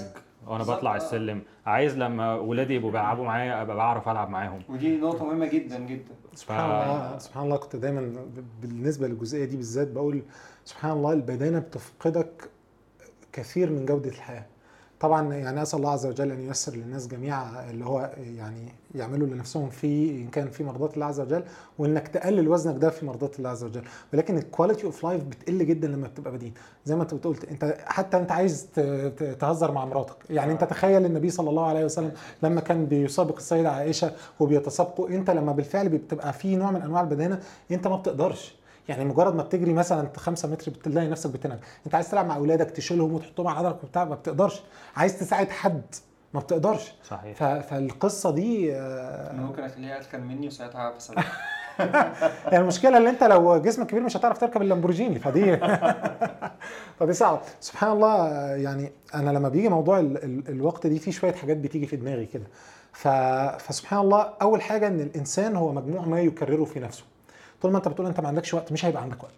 وأنا 0.47 0.63
بطلع 0.63 0.93
آه. 0.93 0.97
السلم 0.97 1.41
عايز 1.65 1.97
لما 1.97 2.35
ولادي 2.35 2.75
يبقوا 2.75 2.91
بيلعبوا 2.91 3.25
معايا 3.25 3.61
أبقى 3.61 3.75
بعرف 3.75 4.09
ألعب 4.09 4.29
معاهم 4.29 4.61
ودي 4.69 4.97
نقطة 4.97 5.25
مهمة 5.25 5.45
جدا 5.45 5.79
جدا 5.79 6.13
سبحان 6.33 6.65
الله 6.71 7.17
سبحان 7.17 7.43
الله 7.45 7.57
كنت 7.57 7.75
دايما 7.75 8.25
بالنسبة 8.61 9.07
للجزئية 9.07 9.45
دي 9.45 9.55
بالذات 9.57 9.87
بقول 9.91 10.21
سبحان 10.65 10.91
الله 10.91 11.13
البدانه 11.13 11.59
بتفقدك 11.59 12.49
كثير 13.35 13.69
من 13.69 13.85
جودة 13.85 14.09
الحياة. 14.09 14.45
طبعا 14.99 15.33
يعني 15.33 15.61
أسأل 15.61 15.79
الله 15.79 15.91
عز 15.91 16.05
وجل 16.05 16.31
أن 16.31 16.39
ييسر 16.47 16.75
للناس 16.75 17.07
جميعا 17.07 17.69
اللي 17.69 17.85
هو 17.85 18.11
يعني 18.37 18.73
يعملوا 18.95 19.27
لنفسهم 19.27 19.69
فيه 19.69 20.23
إن 20.23 20.27
كان 20.27 20.49
في 20.49 20.63
مرضات 20.63 20.93
الله 20.93 21.05
عز 21.05 21.19
وجل 21.19 21.43
وإنك 21.77 22.07
تقلل 22.07 22.47
وزنك 22.47 22.77
ده 22.81 22.89
في 22.89 23.05
مرضات 23.05 23.37
الله 23.39 23.49
عز 23.49 23.63
وجل. 23.63 23.81
ولكن 24.13 24.37
ال 24.37 24.43
quality 24.43 24.83
of 24.85 25.03
life 25.03 25.23
بتقل 25.23 25.65
جدا 25.65 25.87
لما 25.87 26.07
بتبقى 26.07 26.33
بدين. 26.33 26.53
زي 26.85 26.95
ما 26.95 27.03
أنت 27.03 27.13
قلت 27.25 27.45
أنت 27.45 27.77
حتى 27.85 28.17
أنت 28.17 28.31
عايز 28.31 28.67
تهزر 29.39 29.71
مع 29.71 29.85
مراتك. 29.85 30.15
يعني 30.29 30.51
أنت 30.51 30.63
تخيل 30.63 31.05
النبي 31.05 31.29
صلى 31.29 31.49
الله 31.49 31.65
عليه 31.65 31.85
وسلم 31.85 32.11
لما 32.43 32.61
كان 32.61 32.85
بيسابق 32.85 33.37
السيدة 33.37 33.71
عائشة 33.71 34.11
وبيتسابقوا 34.39 35.09
أنت 35.09 35.29
لما 35.29 35.51
بالفعل 35.51 35.89
بتبقى 35.89 36.33
في 36.33 36.55
نوع 36.55 36.71
من 36.71 36.81
أنواع 36.81 37.01
البدانة 37.01 37.39
أنت 37.71 37.87
ما 37.87 37.95
بتقدرش. 37.95 38.55
يعني 38.89 39.05
مجرد 39.05 39.35
ما 39.35 39.43
بتجري 39.43 39.73
مثلا 39.73 40.09
5 40.17 40.47
متر 40.49 40.71
بتلاقي 40.71 41.07
نفسك 41.07 41.29
بتنهج 41.29 41.59
أنت 41.85 41.95
عايز 41.95 42.11
تلعب 42.11 42.25
مع 42.25 42.35
أولادك 42.35 42.71
تشيلهم 42.71 43.13
وتحطهم 43.13 43.47
على 43.47 43.57
عضلك 43.67 43.83
وبتاع 43.83 44.03
ما 44.05 44.15
بتقدرش. 44.15 44.61
عايز 44.95 45.19
تساعد 45.19 45.49
حد 45.49 45.81
ما 46.33 46.39
بتقدرش. 46.39 46.93
صحيح. 47.09 47.37
ف- 47.37 47.43
فالقصة 47.69 48.31
دي 48.31 48.75
أنا 48.77 49.31
آه، 49.31 49.33
ممكن 49.45 49.63
أخليها 49.63 49.99
اتخن 49.99 50.19
مني 50.21 50.47
وساعتها 50.47 50.79
هعرف 50.81 51.09
يعني 51.79 52.57
المشكلة 52.63 52.97
اللي 52.97 53.09
أنت 53.09 53.23
لو 53.23 53.57
جسمك 53.57 53.87
كبير 53.87 54.03
مش 54.03 54.17
هتعرف 54.17 54.37
تركب 54.37 54.61
اللامبورجيني 54.61 55.19
فدي 55.19 55.57
فدي 56.99 57.13
صعبة. 57.13 57.39
سبحان 57.59 57.91
الله 57.91 58.27
يعني 58.55 58.91
أنا 59.15 59.29
لما 59.31 59.49
بيجي 59.49 59.69
موضوع 59.69 59.99
ال... 59.99 60.23
ال... 60.23 60.49
الوقت 60.49 60.87
دي 60.87 60.99
في 60.99 61.11
شوية 61.11 61.33
حاجات 61.33 61.57
بتيجي 61.57 61.85
في 61.87 61.95
دماغي 61.95 62.25
كده. 62.25 62.45
ف... 62.91 63.07
فسبحان 63.67 63.99
الله 63.99 64.29
أول 64.41 64.61
حاجة 64.61 64.87
إن 64.87 64.99
الإنسان 64.99 65.55
هو 65.55 65.71
مجموع 65.73 66.05
ما 66.05 66.19
يكرره 66.21 66.63
في 66.65 66.79
نفسه. 66.79 67.03
طول 67.65 67.71
ما 67.71 67.77
انت 67.77 67.87
بتقول 67.87 68.07
انت 68.07 68.19
ما 68.19 68.27
عندكش 68.27 68.53
وقت 68.53 68.71
مش 68.71 68.85
هيبقى 68.85 69.01
عندك 69.01 69.23
وقت. 69.23 69.33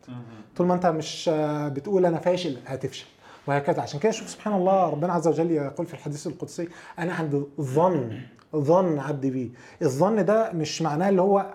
طول 0.58 0.68
ما 0.68 0.74
انت 0.74 0.86
مش 0.86 1.30
آه، 1.34 1.68
بتقول 1.68 2.06
أنا 2.06 2.20
فاشل 2.20 2.58
هتفشل. 2.66 3.06
وهكذا. 3.48 3.82
عشان 3.82 4.00
كده 4.00 4.12
شوف 4.12 4.30
سبحان 4.30 4.54
الله 4.54 4.90
ربنا 4.90 5.14
عز 5.14 5.28
وجل 5.28 5.52
يقول 5.52 5.86
في 5.88 5.94
الحديث 5.94 6.28
القدسي 6.28 6.70
أنا 7.00 7.14
عند 7.14 7.46
ظن 7.62 8.22
ظن 8.56 9.00
عبدي 9.00 9.30
بي 9.30 9.52
الظن 9.82 10.26
ده 10.26 10.52
مش 10.52 10.82
معناه 10.82 11.10
اللي 11.10 11.22
هو 11.22 11.46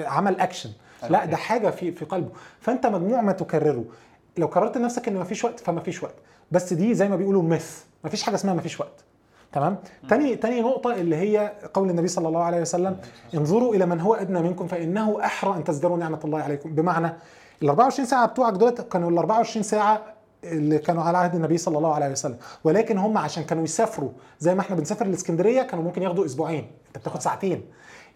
عمل 0.00 0.40
اكشن 0.40 0.70
لا 1.10 1.24
ده 1.24 1.36
حاجة 1.36 1.70
في 1.70 1.92
في 1.92 2.04
قلبه. 2.04 2.30
فأنت 2.60 2.86
مجموع 2.86 3.20
ما 3.20 3.32
تكرره. 3.32 3.84
لو 4.38 4.46
قررت 4.46 4.76
لنفسك 4.78 5.08
إن 5.08 5.16
مفيش 5.16 5.44
وقت 5.44 5.60
فمفيش 5.60 6.02
وقت. 6.02 6.14
بس 6.52 6.72
دي 6.72 6.94
زي 6.94 7.08
ما 7.08 7.16
بيقولوا 7.16 7.42
مث 7.42 7.84
مفيش 8.04 8.22
حاجة 8.22 8.34
اسمها 8.34 8.54
مفيش 8.54 8.80
وقت. 8.80 9.04
تمام؟ 9.54 9.76
تاني 10.08 10.36
تاني 10.36 10.60
نقطة 10.62 10.92
اللي 10.94 11.16
هي 11.16 11.52
قول 11.74 11.90
النبي 11.90 12.08
صلى 12.08 12.28
الله 12.28 12.42
عليه 12.42 12.60
وسلم 12.60 12.96
انظروا 13.34 13.74
إلى 13.74 13.86
من 13.86 14.00
هو 14.00 14.14
أدنى 14.14 14.42
منكم 14.42 14.66
فإنه 14.66 15.24
أحرى 15.24 15.56
أن 15.56 15.64
تزدروا 15.64 15.96
نعمة 15.98 16.20
الله 16.24 16.38
عليكم. 16.42 16.74
بمعنى 16.74 17.12
ال 17.62 17.68
24 17.68 18.06
ساعة 18.06 18.26
بتوعك 18.26 18.52
دولت 18.52 18.80
كانوا 18.80 19.10
ال 19.10 19.18
24 19.18 19.62
ساعة 19.62 20.02
اللي 20.44 20.78
كانوا 20.78 21.02
على 21.02 21.18
عهد 21.18 21.34
النبي 21.34 21.58
صلى 21.58 21.78
الله 21.78 21.94
عليه 21.94 22.10
وسلم. 22.10 22.36
ولكن 22.64 22.98
هم 22.98 23.18
عشان 23.18 23.44
كانوا 23.44 23.64
يسافروا 23.64 24.10
زي 24.38 24.54
ما 24.54 24.60
إحنا 24.60 24.76
بنسافر 24.76 25.06
الإسكندرية 25.06 25.62
كانوا 25.62 25.84
ممكن 25.84 26.02
ياخدوا 26.02 26.24
أسبوعين. 26.24 26.70
أنت 26.88 26.98
بتاخد 26.98 27.20
ساعتين. 27.20 27.62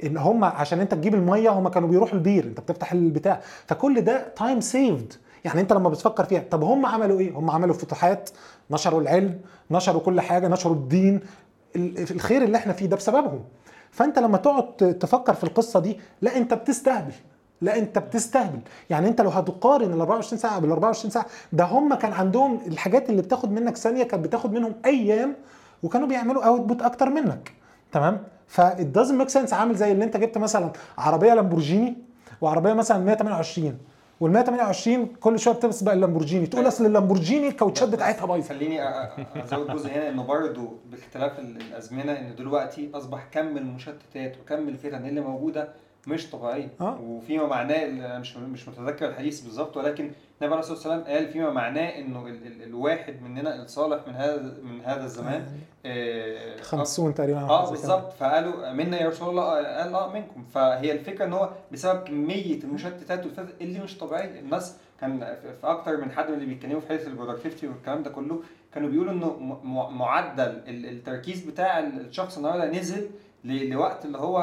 إن 0.04 0.16
هم 0.16 0.44
عشان 0.44 0.80
أنت 0.80 0.94
تجيب 0.94 1.14
المية 1.14 1.50
هم 1.50 1.68
كانوا 1.68 1.88
بيروحوا 1.88 2.14
البير. 2.14 2.44
أنت 2.44 2.60
بتفتح 2.60 2.92
البتاع. 2.92 3.40
فكل 3.66 4.00
ده 4.00 4.28
time 4.36 4.60
saved 4.60 5.12
يعني 5.44 5.60
أنت 5.60 5.72
لما 5.72 5.88
بتفكر 5.88 6.24
فيها 6.24 6.42
طب 6.50 6.64
هم 6.64 6.86
عملوا 6.86 7.20
إيه؟ 7.20 7.32
هم 7.38 7.50
عملوا 7.50 7.74
فتوحات 7.74 8.30
نشروا 8.70 9.00
العلم 9.00 9.40
نشروا 9.70 10.00
كل 10.00 10.20
حاجة 10.20 10.48
نشروا 10.48 10.74
الدين 10.74 11.20
ال- 11.76 12.10
الخير 12.10 12.42
اللي 12.44 12.56
إحنا 12.58 12.72
فيه 12.72 12.86
ده 12.86 12.96
بسببهم. 12.96 13.44
فانت 13.90 14.18
لما 14.18 14.36
تقعد 14.38 14.76
تفكر 15.00 15.34
في 15.34 15.44
القصة 15.44 15.80
دي 15.80 15.98
لا 16.22 16.36
انت 16.36 16.54
بتستهبل 16.54 17.12
لا 17.60 17.78
انت 17.78 17.98
بتستهبل. 17.98 18.58
يعني 18.90 19.08
انت 19.08 19.20
لو 19.20 19.30
هتقارن 19.30 19.92
ال 19.92 20.00
24 20.00 20.38
ساعة 20.38 20.58
بال 20.58 20.70
24 20.70 21.10
ساعة 21.10 21.26
ده 21.52 21.64
هم 21.64 21.94
كان 21.94 22.12
عندهم 22.12 22.60
الحاجات 22.66 23.10
اللي 23.10 23.22
بتاخد 23.22 23.52
منك 23.52 23.76
ثانية 23.76 24.02
كانت 24.02 24.24
بتاخد 24.24 24.52
منهم 24.52 24.74
أيام 24.84 25.34
وكانوا 25.82 26.08
بيعملوا 26.08 26.44
output 26.44 26.82
أكتر 26.82 27.10
منك. 27.10 27.52
تمام؟ 27.92 28.22
ف 28.48 28.59
it 28.59 28.80
doesn't 28.86 29.18
make 29.18 29.28
sense 29.28 29.52
عامل 29.52 29.74
زي 29.74 29.92
اللي 29.92 30.04
انت 30.04 30.16
جبت 30.16 30.38
مثلا 30.38 30.72
عربية 30.98 31.34
لامبورجيني 31.34 31.96
وعربية 32.40 32.72
مثلا 32.72 32.98
128 33.04 33.78
وال 34.20 34.32
128 34.32 35.06
كل 35.06 35.38
شوية 35.38 35.54
بتسبق 35.54 35.92
اللامبورجيني. 35.92 36.46
تقول 36.46 36.68
أصل 36.68 36.86
اللامبورجيني 36.86 37.48
الكاوتشات 37.48 37.88
بتاعتها 37.88 38.26
بايظة. 38.26 38.48
خليني 38.48 38.80
أزود 39.44 39.70
جزء 39.70 39.90
هنا 39.90 40.08
إنه 40.08 40.22
برضه 40.22 40.72
باختلاف 40.90 41.38
ال- 41.38 41.56
الأزمنة 41.60 42.12
إن 42.12 42.34
دلوقتي 42.34 42.90
أصبح 42.94 43.26
كم 43.32 43.56
المشتتات 43.56 44.36
وكم 44.40 44.68
الفتن 44.68 45.06
اللي 45.08 45.20
موجودة 45.20 45.68
مش 46.06 46.30
طبيعية. 46.30 46.68
آه. 46.80 47.00
وفيما 47.00 47.46
معناه 47.46 48.18
مش 48.18 48.36
مش 48.36 48.68
متذكر 48.68 49.08
الحديث 49.08 49.40
بالظبط 49.40 49.76
ولكن 49.76 50.04
النبي 50.04 50.54
عليه 50.54 50.58
الصلاة 50.58 50.74
والسلام 50.76 51.00
قال 51.04 51.28
فيما 51.28 51.50
معناه 51.50 51.88
إنه 51.98 52.26
ال 52.26 52.46
ال 52.46 52.62
الواحد 52.62 53.22
مننا 53.22 53.62
الصالح 53.62 54.00
من 54.08 54.14
هذا 54.14 54.56
من 54.62 54.80
هذا 54.84 55.04
الزمان 55.04 55.46
آه، 55.86 56.60
50 56.60 57.14
تقريبا 57.14 57.40
أو 57.40 57.46
آه. 57.50 57.70
بالظبط. 57.70 58.12
فقالوا 58.12 58.72
منا 58.72 59.00
يا 59.02 59.08
رسول 59.08 59.28
الله 59.30 59.42
قال 59.44 59.94
آه 59.94 60.12
منكم. 60.12 60.44
فهي 60.54 60.92
الفكرة 60.92 61.24
إن 61.24 61.32
هو 61.32 61.50
بسبب 61.72 62.00
كمية 62.08 62.62
المشتتات 62.64 63.24
اللي 63.60 63.78
مش 63.80 63.98
طبيعية. 63.98 64.40
الناس 64.40 64.76
كان 65.00 65.18
في 65.60 65.66
أكتر 65.66 65.96
من 65.96 66.10
حد 66.12 66.28
من 66.28 66.34
اللي 66.34 66.46
بيتكلموا 66.46 66.80
في 66.80 66.88
حتة 66.88 67.06
البرودكتيفيتي 67.06 67.66
والكلام 67.68 68.02
ده 68.02 68.10
كله 68.10 68.42
كانوا 68.74 68.88
بيقولوا 68.88 69.12
إنه 69.12 69.36
معدل 69.90 70.42
ال- 70.68 70.86
التركيز 70.86 71.40
بتاع 71.40 71.78
الشخص 71.78 72.36
النهارده 72.36 72.70
نزل 72.70 73.10
لوقت 73.44 74.04
اللي 74.04 74.18
هو 74.18 74.38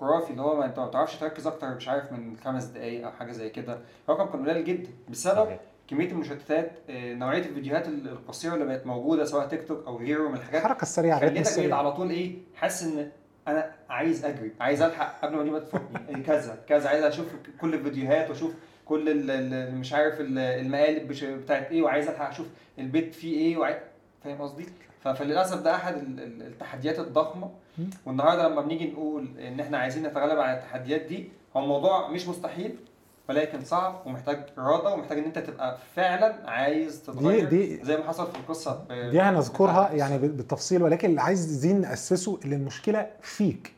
خرافي 0.00 0.30
اللي 0.30 0.42
هو 0.42 0.56
ما 0.56 0.64
انت 0.64 0.78
ما 0.78 0.86
بتعرفش 0.86 1.16
تركز 1.16 1.46
أكتر 1.46 1.74
مش 1.74 1.88
عارف 1.88 2.12
من 2.12 2.36
خمس 2.36 2.64
دقائق 2.64 3.04
أو 3.06 3.12
حاجة 3.12 3.32
زي 3.32 3.50
كده 3.50 3.78
رقم 4.08 4.26
كان 4.32 4.48
قليل 4.50 4.64
جدا 4.64 4.90
بسبب 5.08 5.44
صحيح. 5.44 5.60
كمية 5.88 6.10
المشتتات 6.10 6.72
آه، 6.90 7.14
نوعية 7.14 7.38
الفيديوهات 7.42 7.88
ال- 7.88 8.08
القصيرة 8.08 8.54
اللي 8.54 8.64
بقت 8.64 8.86
موجودة 8.86 9.24
سواء 9.24 9.46
تيك 9.48 9.68
توك 9.68 9.86
أو 9.86 9.98
غيره 9.98 10.28
من 10.28 10.34
الحاجات 10.34 10.60
الحركه 10.62 10.82
السريعه 10.82 11.20
خليتك 11.20 11.40
السريع 11.40 11.76
على 11.76 11.92
طول 11.92 12.10
إيه 12.10 12.36
حاسس 12.54 12.82
إن 12.86 13.10
أنا 13.48 13.72
عايز 13.90 14.24
أجري 14.24 14.52
عايز 14.60 14.82
ألحق 14.82 15.20
قبل 15.24 15.36
ما 15.36 15.42
دي 15.42 15.50
ما 15.50 15.58
تفوتني 15.58 16.08
إيه 16.16 16.22
كذا 16.22 16.58
كذا 16.68 16.88
عايز 16.88 17.04
أشوف 17.04 17.26
كل 17.60 17.74
الفيديوهات 17.74 18.30
وأشوف 18.30 18.52
كل 18.84 19.26
مش 19.74 19.92
عارف 19.92 20.20
ال- 20.20 20.38
المقالب 20.38 21.12
بتاعت 21.42 21.70
إيه 21.70 21.82
وعايز 21.82 22.08
ألحق 22.08 22.28
أشوف 22.28 22.46
البيت 22.78 23.14
فيه 23.14 23.36
إيه 23.38 23.56
وعايز 23.56 23.76
فاهم 24.24 24.42
قصدي؟ 24.42 24.66
فللأسف 25.12 25.60
ده 25.62 25.74
أحد 25.74 25.94
ال- 25.96 26.20
ال- 26.20 26.42
التحديات 26.46 26.98
الضخمة. 26.98 27.50
والنهاردة 28.06 28.48
لما 28.48 28.60
بنيجي 28.60 28.90
نقول 28.90 29.28
إن 29.40 29.60
إحنا 29.60 29.78
عايزين 29.78 30.02
نتغلب 30.06 30.38
على 30.38 30.58
التحديات 30.58 31.00
دي 31.00 31.28
هو 31.56 31.62
الموضوع 31.62 32.08
مش 32.10 32.28
مستحيل 32.28 32.76
ولكن 33.28 33.64
صعب 33.64 34.02
ومحتاج 34.06 34.38
إرادة 34.58 34.90
ومحتاج 34.94 35.18
إن 35.18 35.24
أنت 35.24 35.38
تبقى 35.38 35.78
فعلا 35.94 36.50
عايز 36.50 37.02
تتغير 37.02 37.48
دي- 37.48 37.84
زي 37.84 37.96
ما 37.96 38.04
حصل 38.08 38.26
في 38.32 38.38
القصة 38.38 38.84
ب- 38.90 39.10
دي 39.10 39.20
هنذكرها 39.20 39.90
يعني 39.92 40.18
بالتفصيل 40.18 40.82
ولكن 40.82 41.10
اللي 41.10 41.20
عايزين 41.20 41.80
ناسسه 41.80 42.38
اللي 42.44 42.56
المشكلة 42.56 43.06
فيك. 43.22 43.72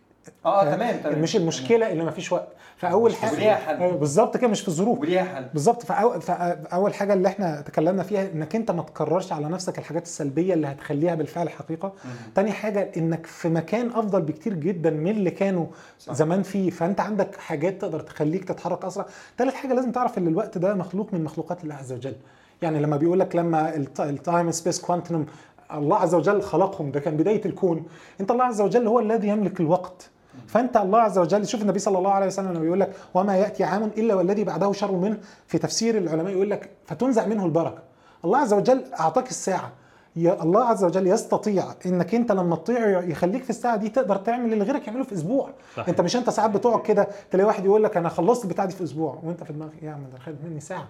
آه 0.46 0.74
تمام 0.74 0.96
تمام. 1.00 1.22
مش 1.22 1.36
المشكلة 1.36 1.92
اللي 1.92 2.04
مفيش 2.04 2.32
وقت. 2.32 2.48
فأول 2.76 3.02
وليها 3.02 3.54
حاجة 3.54 3.54
حل. 3.54 3.82
أيوة، 3.82 3.96
بالظبط 3.96 4.36
كده 4.36 4.48
مش 4.48 4.60
في 4.60 4.68
الظروف 4.68 4.98
وليها 5.00 5.24
حل. 5.24 5.44
بالظبط. 5.52 5.82
فأول, 5.82 6.20
فأول 6.22 6.94
حاجة 6.94 7.12
اللي 7.12 7.28
إحنا 7.28 7.60
تكلمنا 7.60 8.02
فيها 8.02 8.28
إنك 8.32 8.56
أنت 8.56 8.70
ما 8.70 8.82
تكررش 8.82 9.32
على 9.32 9.48
نفسك 9.48 9.78
الحاجات 9.78 10.02
السلبية 10.02 10.54
اللي 10.54 10.66
هتخليها 10.66 11.14
بالفعل 11.14 11.48
حقيقة. 11.50 11.92
تاني 12.34 12.52
حاجة 12.52 12.90
إنك 12.96 13.26
في 13.26 13.48
مكان 13.48 13.90
أفضل 13.90 14.22
بكتير 14.22 14.54
جدا 14.54 14.90
من 14.90 15.10
اللي 15.10 15.30
كانوا 15.30 15.66
صح. 15.98 16.12
زمان 16.12 16.42
فيه. 16.42 16.70
فأنت 16.70 17.00
عندك 17.00 17.36
حاجات 17.36 17.80
تقدر 17.80 18.00
تخليك 18.00 18.44
تتحرك 18.44 18.84
أسرع. 18.84 19.06
تالت 19.38 19.54
حاجة 19.54 19.74
لازم 19.74 19.92
تعرف 19.92 20.18
إن 20.18 20.26
الوقت 20.28 20.58
ده 20.58 20.74
مخلوق 20.74 21.14
من 21.14 21.24
مخلوقات 21.24 21.64
الله 21.64 21.74
عز 21.74 21.92
وجل. 21.92 22.14
يعني 22.62 22.80
لما 22.80 22.96
بيقول 22.96 23.20
لك 23.20 23.36
لما 23.36 23.76
ال 24.00 24.10
time 24.10 24.50
space 24.50 24.80
quantum 24.80 25.26
الله 25.74 25.96
عز 25.96 26.14
وجل 26.14 26.42
خلقهم 26.42 26.90
ده 26.90 27.00
كان 27.00 27.16
بداية 27.16 27.44
الكون. 27.44 27.86
أنت 28.20 28.30
الله 28.30 28.44
عز 28.44 28.60
وجل 28.60 28.86
هو 28.86 29.00
الذي 29.00 29.28
يملك 29.28 29.60
الوقت. 29.60 30.10
فانت 30.48 30.76
الله 30.76 30.98
عز 31.00 31.18
وجل 31.18 31.46
شوف 31.46 31.62
النبي 31.62 31.78
صلى 31.78 31.98
الله 31.98 32.10
عليه 32.10 32.26
وسلم 32.26 32.48
لما 32.52 32.60
بيقول 32.60 32.80
لك 32.80 32.92
وما 33.14 33.36
يأتي 33.36 33.64
عام 33.64 33.82
إلا 33.98 34.14
والذي 34.14 34.44
بعده 34.44 34.72
شر 34.72 34.92
منه 34.92 35.18
في 35.46 35.58
تفسير 35.58 35.98
العلماء 35.98 36.32
يقول 36.32 36.50
لك 36.50 36.70
فتنزع 36.86 37.26
منه 37.26 37.44
البركة. 37.46 37.82
الله 38.24 38.38
عز 38.38 38.52
وجل 38.52 38.84
أعطاك 39.00 39.28
الساعة. 39.30 39.72
يا 40.16 40.42
الله 40.42 40.64
عز 40.64 40.84
وجل 40.84 41.06
يستطيع 41.06 41.64
إنك 41.86 42.14
أنت 42.14 42.32
لما 42.32 42.56
تطيع 42.56 43.00
يخليك 43.00 43.44
في 43.44 43.50
الساعة 43.50 43.76
دي 43.76 43.88
تقدر 43.88 44.16
تعمل 44.16 44.52
اللي 44.52 44.64
غيرك 44.64 44.86
يعمله 44.86 45.04
في 45.04 45.14
أسبوع. 45.14 45.50
صحيح. 45.76 45.88
أنت 45.88 46.00
مش 46.00 46.16
أنت 46.16 46.30
ساعات 46.30 46.50
بتقعد 46.50 46.82
كده 46.82 47.08
تلاقي 47.30 47.46
واحد 47.46 47.64
يقول 47.64 47.84
لك 47.84 47.96
أنا 47.96 48.08
خلصت 48.08 48.44
البتاع 48.44 48.64
دي 48.64 48.74
في 48.74 48.84
أسبوع 48.84 49.18
وأنت 49.22 49.44
في 49.44 49.52
دماغك 49.52 49.82
يا 49.82 49.90
عم 49.90 50.04
ده 50.12 50.18
خد 50.18 50.34
مني 50.44 50.60
ساعة. 50.60 50.88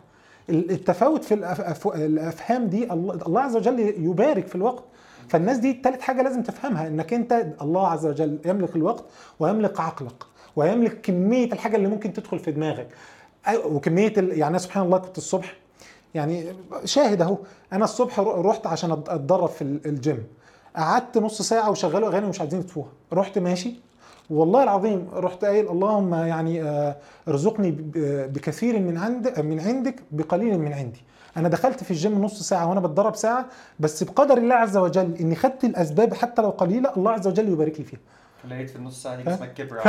ال- 0.51 0.71
التفاوت 0.71 1.25
في 1.25 1.35
الأفهام 1.95 2.67
دي 2.67 2.93
الله 2.93 3.41
عز 3.41 3.57
وجل 3.57 3.79
يبارك 3.81 4.47
في 4.47 4.55
الوقت. 4.55 4.85
فالناس 5.29 5.59
دي 5.59 5.73
تالت 5.73 6.01
حاجة 6.03 6.23
لازم 6.23 6.43
تفهمها 6.43 6.87
إنك 6.87 7.13
أنت 7.13 7.47
الله 7.63 7.89
عز 7.89 8.07
وجل 8.07 8.39
يملك 8.47 8.77
الوقت 8.77 9.05
ويملك 9.41 9.81
عقلك 9.81 10.23
ويملك 10.57 11.01
كمية 11.01 11.53
الحاجة 11.53 11.77
اللي 11.77 11.89
ممكن 11.89 12.13
تدخل 12.13 12.39
في 12.39 12.53
دماغك. 12.53 12.89
وكمية. 13.65 14.13
يعني 14.17 14.59
سبحان 14.59 14.85
الله 14.85 14.99
كنت 14.99 15.19
الصبح 15.19 15.57
يعني 16.15 16.53
شاهد 16.85 17.23
أهو 17.23 17.39
أنا 17.73 17.85
الصبح 17.85 18.21
رحت 18.21 18.67
عشان 18.67 18.91
أتدرب 18.93 19.49
في 19.49 19.63
ال- 19.63 19.87
الجيم. 19.87 20.27
قعدت 20.77 21.19
نص 21.19 21.43
ساعة 21.43 21.71
وشغلوا 21.71 22.09
أغاني 22.09 22.27
ومش 22.27 22.41
عايزين 22.41 22.61
يطفوها. 22.61 22.89
رحت 23.13 23.39
ماشي. 23.39 23.75
والله 24.31 24.63
العظيم 24.63 25.09
رحت 25.15 25.45
قايل 25.45 25.69
اللهم 25.69 26.15
يعني 26.15 26.63
آه، 26.63 26.97
ارزقني 27.29 27.71
بكثير 28.27 28.79
من 28.79 28.99
عند 28.99 29.41
من 29.41 29.61
عندك 29.61 29.95
بقليل 30.11 30.59
من 30.59 30.73
عندي. 30.73 31.01
أنا 31.37 31.49
دخلت 31.49 31.85
في 31.85 31.91
الجيم 31.91 32.25
نص 32.25 32.43
ساعة 32.43 32.69
وأنا 32.69 32.81
بتدرب 32.81 33.17
ساعة 33.17 33.47
بس 33.81 34.03
بقدر 34.03 34.39
الله 34.39 34.55
عز 34.55 34.77
وجل 34.77 35.15
إني 35.21 35.35
خدت 35.35 35.65
الأسباب 35.65 36.15
حتى 36.15 36.43
لو 36.43 36.51
قليلة 36.51 36.93
الله 36.97 37.11
عز 37.11 37.27
وجل 37.27 37.49
يبارك 37.49 37.79
لي 37.79 37.85
فيها. 37.85 38.01
لقيت 38.49 38.71
في 38.71 38.77
النص 38.77 39.03
ساعة 39.03 39.17
دي؟ 39.17 39.23
جسمك 39.23 39.55
كبر 39.55 39.77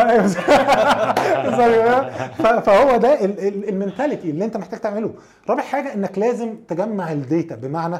فهو 2.61 2.97
ده 2.97 3.25
ال- 3.25 3.47
ال- 3.47 3.69
ال 3.69 3.75
mentality 3.75 4.29
اللي 4.29 4.45
أنت 4.45 4.57
محتاج 4.57 4.79
تعمله. 4.79 5.13
رابع 5.49 5.61
حاجة 5.63 5.93
إنك 5.93 6.17
لازم 6.17 6.55
تجمع 6.67 7.11
ال 7.11 7.20
data 7.20 7.55
بمعنى 7.55 7.99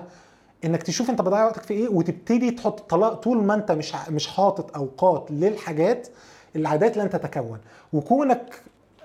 إنك 0.66 0.84
تشوف 0.84 1.10
أنت 1.10 1.22
بضيع 1.22 1.46
وقتك 1.46 1.62
في 1.64 1.74
إيه 1.74 1.90
وتبتدي 1.90 2.52
تحط 2.52 2.90
طلا- 2.90 3.14
طول 3.14 3.44
ما 3.44 3.54
أنت 3.54 3.72
مش 3.72 3.94
مش 4.10 4.28
حاطط 4.28 4.78
أوقات 4.78 5.28
للحاجات 5.32 6.08
العادات 6.56 6.98
لن 6.98 7.10
تتكون 7.10 7.58
وكونك 7.94 8.62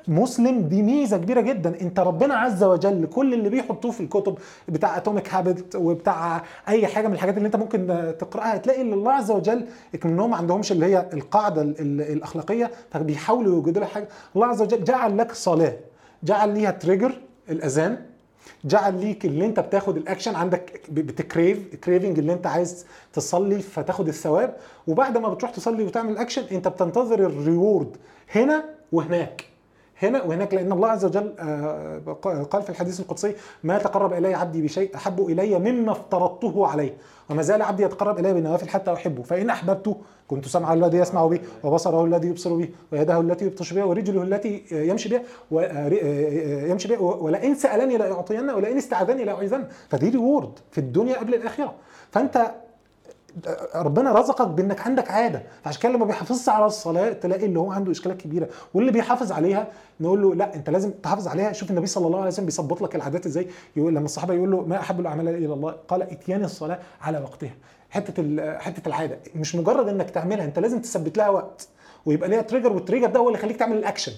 مسلم 0.08 0.60
دي 0.68 0.82
ميزة 0.82 1.16
كبيرة 1.16 1.40
جدا. 1.40 1.80
انت 1.80 2.00
ربنا 2.00 2.34
عز 2.34 2.64
وجل 2.64 3.06
كل 3.06 3.34
اللي 3.34 3.48
بيحطوه 3.48 3.90
في 3.90 4.00
الكتب 4.00 4.38
بتاع 4.68 4.96
Atomic 4.96 5.34
Habits 5.34 5.76
وبتاع 5.76 6.42
أي 6.68 6.86
حاجة 6.86 7.08
من 7.08 7.14
الحاجات 7.14 7.36
اللي 7.36 7.46
انت 7.46 7.56
ممكن 7.56 7.86
تقرأها 8.18 8.56
هتلاقي 8.56 8.80
إن 8.82 8.92
الله 8.92 9.12
عز 9.12 9.30
وجل 9.30 9.66
إنهم 10.04 10.30
ما 10.30 10.36
عندهمش 10.36 10.72
اللي 10.72 10.86
هي 10.86 11.08
القاعدة 11.12 11.62
ال- 11.62 11.80
ال- 11.80 12.00
الأخلاقية 12.12 12.70
فبيحاولوا 12.90 13.54
يوجدوا 13.54 13.80
لها 13.80 13.88
حاجة. 13.88 14.08
الله 14.36 14.46
عز 14.46 14.62
وجل 14.62 14.84
جعل 14.84 15.18
لك 15.18 15.32
صلاة 15.32 15.76
جعل 16.22 16.54
ليها 16.54 16.70
trigger 16.70 17.18
الأذان 17.50 17.98
جعل 18.64 19.00
ليك 19.00 19.24
اللي 19.24 19.46
انت 19.46 19.60
بتاخد 19.60 19.96
الأكشن 19.96 20.34
عندك 20.34 20.80
بت 20.90 21.14
crave 21.14 21.74
craving 21.76 22.18
اللي 22.18 22.32
انت 22.32 22.46
عايز 22.46 22.86
تصلي 23.12 23.58
فتاخد 23.58 24.08
الثواب 24.08 24.56
وبعد 24.86 25.18
ما 25.18 25.28
بتروح 25.28 25.50
تصلي 25.50 25.82
وتعمل 25.84 26.12
الاكشن 26.12 26.42
انت 26.52 26.68
بتنتظر 26.68 27.18
ال 27.26 27.36
reward 27.36 27.96
هنا 28.34 28.64
وهناك. 28.92 29.44
هنا 30.02 30.22
وهناك 30.22 30.54
لأن 30.54 30.72
الله 30.72 30.88
عز 30.88 31.04
وجل 31.04 31.34
آه، 31.38 31.98
قال 32.50 32.62
في 32.62 32.70
الحديث 32.70 33.00
القدسي 33.00 33.34
ما 33.64 33.78
تقرب 33.78 34.12
إلي 34.12 34.34
عبدي 34.34 34.62
بشيء 34.62 34.96
أحب 34.96 35.20
إلي 35.20 35.58
مما 35.58 35.92
افترضته 35.92 36.66
عليه 36.66 36.96
وما 37.30 37.42
زال 37.42 37.62
عبدي 37.62 37.82
يتقرب 37.82 38.18
إلي 38.18 38.34
بالنوافل 38.34 38.68
حتى 38.68 38.92
أحبه 38.92 39.22
فإن 39.22 39.50
أحببته 39.50 39.96
كنت 40.28 40.48
سمعه 40.48 40.72
الذي 40.72 40.98
يسمع 40.98 41.26
به 41.26 41.40
وبصره 41.64 42.04
الذي 42.04 42.28
يبصر 42.28 42.54
به 42.54 42.68
ويده 42.92 43.20
التي 43.20 43.44
يبطش 43.44 43.72
بها 43.72 43.84
ورجله 43.84 44.22
التي 44.22 44.64
يمشي 44.70 45.08
بها 45.08 45.22
ويمشي 45.50 46.88
بها 46.88 46.98
ولئن 46.98 47.54
سألني 47.54 47.96
لأعطينه 47.96 48.54
ولئن 48.56 48.76
استعاذني 48.76 49.24
لأعيذنه. 49.24 49.68
فدي 49.88 50.08
ريورد 50.08 50.58
في 50.70 50.78
الدنيا 50.78 51.18
قبل 51.18 51.34
الآخرة. 51.34 51.74
فأنت 52.10 52.50
ربنا 53.74 54.12
رزقك 54.12 54.48
بإنك 54.48 54.80
عندك 54.80 55.10
عادة. 55.10 55.42
فعشان 55.64 55.82
كده 55.82 55.92
لما 55.92 56.04
بيحافظش 56.04 56.48
على 56.48 56.66
الصلاة 56.66 57.12
تلاقي 57.12 57.46
اللي 57.46 57.58
هو 57.58 57.72
عنده 57.72 57.92
إشكالات 57.92 58.16
كبيرة. 58.20 58.48
واللي 58.74 58.92
بيحافظ 58.92 59.32
عليها 59.32 59.66
نقول 60.00 60.22
له 60.22 60.34
لا 60.34 60.54
أنت 60.54 60.70
لازم 60.70 60.90
تحافظ 60.90 61.28
عليها. 61.28 61.52
شوف 61.52 61.70
النبي 61.70 61.86
صلى 61.86 62.06
الله 62.06 62.18
عليه 62.18 62.28
وسلم 62.28 62.46
بيظبط 62.46 62.82
لك 62.82 62.96
العادات 62.96 63.26
إزاي. 63.26 63.48
يقول 63.76 63.94
لما 63.94 64.04
الصحابة 64.04 64.34
يقول 64.34 64.50
له 64.50 64.60
ما 64.60 64.80
أحب 64.80 65.00
الأعمال 65.00 65.28
إلى 65.28 65.54
الله 65.54 65.70
قال 65.88 66.02
اتيان 66.02 66.44
الصلاة 66.44 66.78
على 67.00 67.18
وقتها. 67.18 67.54
حتة 67.90 68.58
حتة 68.58 68.88
العادة. 68.88 69.18
مش 69.34 69.54
مجرد 69.54 69.88
إنك 69.88 70.10
تعملها 70.10 70.44
أنت 70.44 70.58
لازم 70.58 70.80
تثبت 70.80 71.18
لها 71.18 71.28
وقت. 71.28 71.68
ويبقى 72.06 72.28
ليها 72.28 72.42
trigger 72.42 72.72
وال 72.72 72.80
trigger 72.80 73.06
ده 73.10 73.20
هو 73.20 73.28
اللي 73.28 73.38
يخليك 73.38 73.56
تعمل 73.56 73.76
الاكشن 73.76 74.12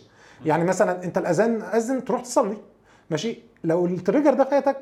يعني 0.46 0.64
مثلا 0.64 1.04
أنت 1.04 1.18
الأذان 1.18 1.62
أذن 1.62 2.04
تروح 2.04 2.22
تصلي 2.22 2.56
ماشي؟ 3.10 3.38
لو 3.64 3.86
ال 3.86 3.92
trigger 3.92 4.34
ده 4.34 4.44
فاتك 4.44 4.76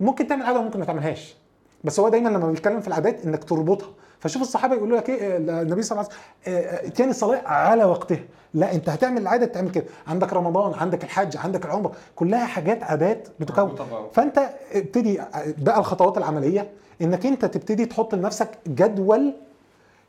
ممكن 0.00 0.26
تعمل 0.26 0.42
عادة 0.42 0.58
وممكن 0.58 0.78
ما 0.78 0.84
تعملهاش. 0.84 1.36
بس 1.84 2.00
هو 2.00 2.08
دايما 2.08 2.28
لما 2.28 2.46
بيتكلم 2.50 2.80
في 2.80 2.88
العادات 2.88 3.24
إنك 3.26 3.44
تربطها. 3.44 3.88
فشوف 4.20 4.42
الصحابة 4.42 4.74
يقولوا 4.74 4.96
لك 4.98 5.08
إيه 5.08 5.34
آه، 5.34 5.62
النبي 5.62 5.82
صلى 5.82 6.00
الله 6.00 6.10
عليه 6.10 6.18
وسلم 6.18 6.54
آه، 6.54 6.84
آه، 6.84 6.86
اتيان 6.86 7.10
الصلاة 7.10 7.48
على 7.48 7.84
وقتها. 7.84 8.20
لا 8.54 8.74
أنت 8.74 8.88
هتعمل 8.88 9.22
العادة 9.22 9.46
تعمل 9.46 9.70
كده. 9.70 9.84
عندك 10.06 10.32
رمضان 10.32 10.74
عندك 10.74 11.04
الحج 11.04 11.36
عندك 11.36 11.64
العمرة. 11.64 11.92
كلها 12.16 12.46
حاجات 12.46 12.82
عادات 12.82 13.28
بتكون. 13.40 13.74
فأنت 14.12 14.50
ابتدي 14.72 15.20
بقى 15.58 15.78
الخطوات 15.78 16.18
العملية. 16.18 16.70
إنك 17.02 17.26
أنت 17.26 17.44
تبتدي 17.44 17.86
تحط 17.86 18.14
لنفسك 18.14 18.48
جدول 18.68 19.34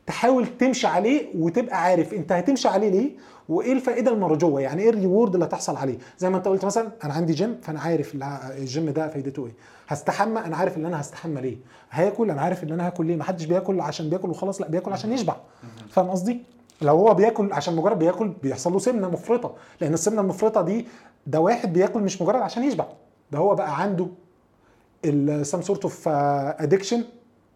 تحاول 0.06 0.46
تمشي 0.58 0.86
عليه 0.86 1.26
وتبقى 1.38 1.82
عارف 1.82 2.14
أنت 2.14 2.32
هتمشي 2.32 2.68
عليه 2.68 2.88
ليه. 2.90 3.10
وإيه 3.50 3.72
الفائدة 3.72 4.10
المرجوه 4.12 4.60
يعني 4.60 4.82
إيه 4.82 4.90
ال 4.90 4.96
reward 4.96 5.34
اللي 5.34 5.46
هتحصل 5.46 5.76
عليه؟ 5.76 5.98
زي 6.18 6.30
ما 6.30 6.36
أنت 6.36 6.48
قلت 6.48 6.64
مثلا 6.64 6.88
أنا 7.04 7.14
عندي 7.14 7.32
جيم 7.32 7.58
فأنا 7.62 7.80
عارف 7.80 8.12
الجيم 8.58 8.90
ده 8.90 9.08
فايدته 9.08 9.46
إيه. 9.46 9.52
هستحمى 9.88 10.40
أنا 10.40 10.56
عارف 10.56 10.76
إن 10.76 10.86
أنا 10.86 11.00
هستحمى 11.00 11.40
ليه. 11.40 11.56
هاكل 11.90 12.30
أنا 12.30 12.40
عارف 12.42 12.64
إن 12.64 12.72
أنا 12.72 12.86
هاكل 12.86 13.06
ليه. 13.06 13.16
ما 13.16 13.24
حدش 13.24 13.44
بياكل 13.44 13.80
عشان 13.80 14.10
بياكل 14.10 14.30
وخلاص 14.30 14.60
لأ 14.60 14.68
بياكل 14.68 14.92
عشان 14.92 15.12
يشبع. 15.12 15.36
فاهم 15.90 16.10
قصدي؟ 16.10 16.42
لو 16.82 16.96
هو 16.96 17.14
بياكل 17.14 17.52
عشان 17.52 17.76
مجرد 17.76 17.98
بياكل 17.98 18.28
بيحصل 18.28 18.72
له 18.72 18.78
سمنة 18.78 19.10
مفرطة. 19.10 19.54
لأن 19.80 19.94
السمنة 19.94 20.20
المفرطة 20.20 20.62
دي 20.62 20.86
ده 21.26 21.40
واحد 21.40 21.72
بياكل 21.72 22.00
مش 22.00 22.22
مجرد 22.22 22.40
عشان 22.42 22.64
يشبع. 22.64 22.86
ده 23.32 23.38
هو 23.38 23.54
بقى 23.54 23.80
عنده 23.82 24.06
some 25.42 25.62
sort 25.62 25.82
of 25.82 26.08
addiction 26.08 27.04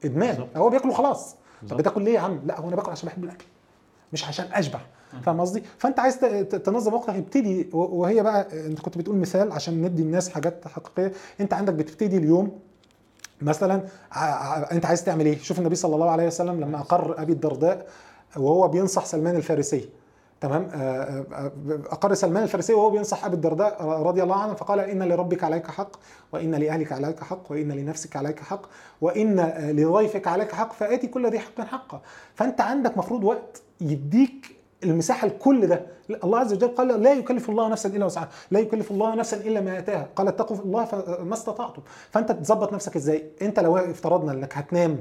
إدمان. 0.05 0.47
هو 0.57 0.69
بياكل 0.71 0.89
وخلاص 0.89 1.37
طب. 1.71 1.77
بتاكل 1.77 2.03
ليه 2.03 2.15
يا 2.15 2.21
عم؟ 2.21 2.41
لأ 2.47 2.61
هو 2.61 2.69
أنا 2.69 2.77
باكل 2.77 2.91
عشان 2.91 3.09
بحب 3.09 3.25
الأكل 3.25 3.45
مش 4.13 4.25
عشان 4.25 4.47
أشبع. 4.53 4.81
فاهم 5.23 5.41
قصدي؟ 5.41 5.63
فأنت 5.79 6.01
عايز 6.01 6.19
تنظم 6.65 6.95
وقتك 6.95 7.15
ابتدي 7.15 7.69
وهي 7.73 8.23
بقى 8.23 8.67
أنت 8.67 8.81
كنت 8.81 8.99
بتقول 8.99 9.17
مثال 9.17 9.53
عشان 9.53 9.83
ندي 9.83 10.03
الناس 10.03 10.29
حاجات 10.29 10.69
حقيقية. 10.69 11.13
أنت 11.41 11.55
عندك 11.55 11.75
بتبتدي 11.75 12.17
اليوم 12.17 12.59
مثلا 13.43 13.83
أنت 14.73 14.87
عايز 14.87 15.05
تعمل 15.05 15.27
إيه؟ 15.27 15.39
شوف 15.39 15.59
النبي 15.59 15.75
صلى 15.75 15.95
الله 15.95 16.11
عليه 16.11 16.27
وسلم 16.27 16.61
لما 16.61 16.79
أقر 16.79 17.23
أبي 17.23 17.33
الدرداء 17.33 17.87
وهو 18.37 18.69
بينصح 18.69 19.05
سلمان 19.05 19.37
الفارسي. 19.37 19.89
تمام؟ 20.41 20.69
آه، 20.75 21.25
آه، 21.33 21.53
أقر 21.91 22.15
سلمان 22.15 22.43
الفارسي 22.43 22.73
وهو 22.75 22.91
بينصح 22.91 23.25
أبي 23.25 23.35
الدرداء 23.35 23.83
رضي 23.85 24.23
الله 24.23 24.37
عنه 24.37 24.55
فقال 24.55 24.81
إن 24.81 25.03
لربك 25.03 25.45
عليك 25.45 25.67
حق 25.67 25.97
وإن 26.33 26.55
لأهلك 26.55 26.93
عليك 26.93 27.21
حق 27.21 27.53
وإن 27.53 27.73
لنفسك 27.73 28.17
عليك 28.17 28.41
حق 28.41 28.67
وإن 29.01 29.39
آه، 29.39 29.73
لضيفك 29.73 30.29
عليك 30.29 30.53
حق 30.53 30.73
فآتي 30.73 31.07
كل 31.07 31.31
ذي 31.31 31.39
حق 31.39 31.61
حقه. 31.61 32.01
فأنت 32.35 32.61
عندك 32.61 32.99
مفروض 32.99 33.25
وقت 33.25 33.63
يديك 33.81 34.57
المساحة 34.85 35.27
لكل 35.27 35.67
ده. 35.67 35.87
الله 36.25 36.39
عز 36.39 36.53
وجل 36.53 36.69
قال 36.69 36.89
لا 37.03 37.13
يكلف 37.13 37.51
الله 37.51 37.69
نفسا 37.69 37.89
إلا 37.89 38.07
وسعها. 38.07 38.29
لا 38.51 38.61
يكلف 38.61 38.91
الله 38.91 39.15
نفسا 39.15 39.37
إلا 39.37 39.61
ما 39.61 39.79
آتاها. 39.79 40.09
قال 40.17 40.29
اتقوا 40.29 40.57
الله 40.57 40.89
ما 41.21 41.35
استطعتم. 41.35 41.83
فأنت 42.11 42.33
تظبط 42.33 42.73
نفسك 42.73 42.97
إزاي؟ 42.97 43.31
أنت 43.43 43.61
لو 43.61 43.77
افترضنا 43.77 44.33
إنك 44.33 44.57
هتنام 44.59 45.01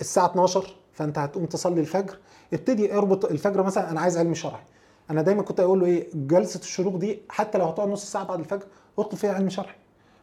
الساعة 0.00 0.26
12 0.26 0.74
فأنت 0.92 1.18
هتقوم 1.18 1.46
تصلي 1.46 1.80
الفجر. 1.80 2.18
ابتدي 2.52 2.94
اربط 2.94 3.24
الفجر 3.24 3.62
مثلا 3.62 3.90
أنا 3.90 4.00
عايز 4.00 4.18
علم 4.18 4.34
شرعي. 4.34 4.62
أنا 5.10 5.22
دايما 5.22 5.42
كنت 5.42 5.60
أقول 5.60 5.80
له 5.80 5.86
إيه؟ 5.86 6.08
جلسة 6.14 6.60
الشروق 6.60 6.96
دي 6.96 7.22
حتى 7.28 7.58
لو 7.58 7.64
هتقعد 7.64 7.88
نص 7.88 8.04
ساعة 8.12 8.24
بعد 8.24 8.38
الفجر 8.38 8.64
اطلب 8.98 9.18
فيها 9.18 9.32
علم 9.32 9.48
شرعي. 9.48 9.74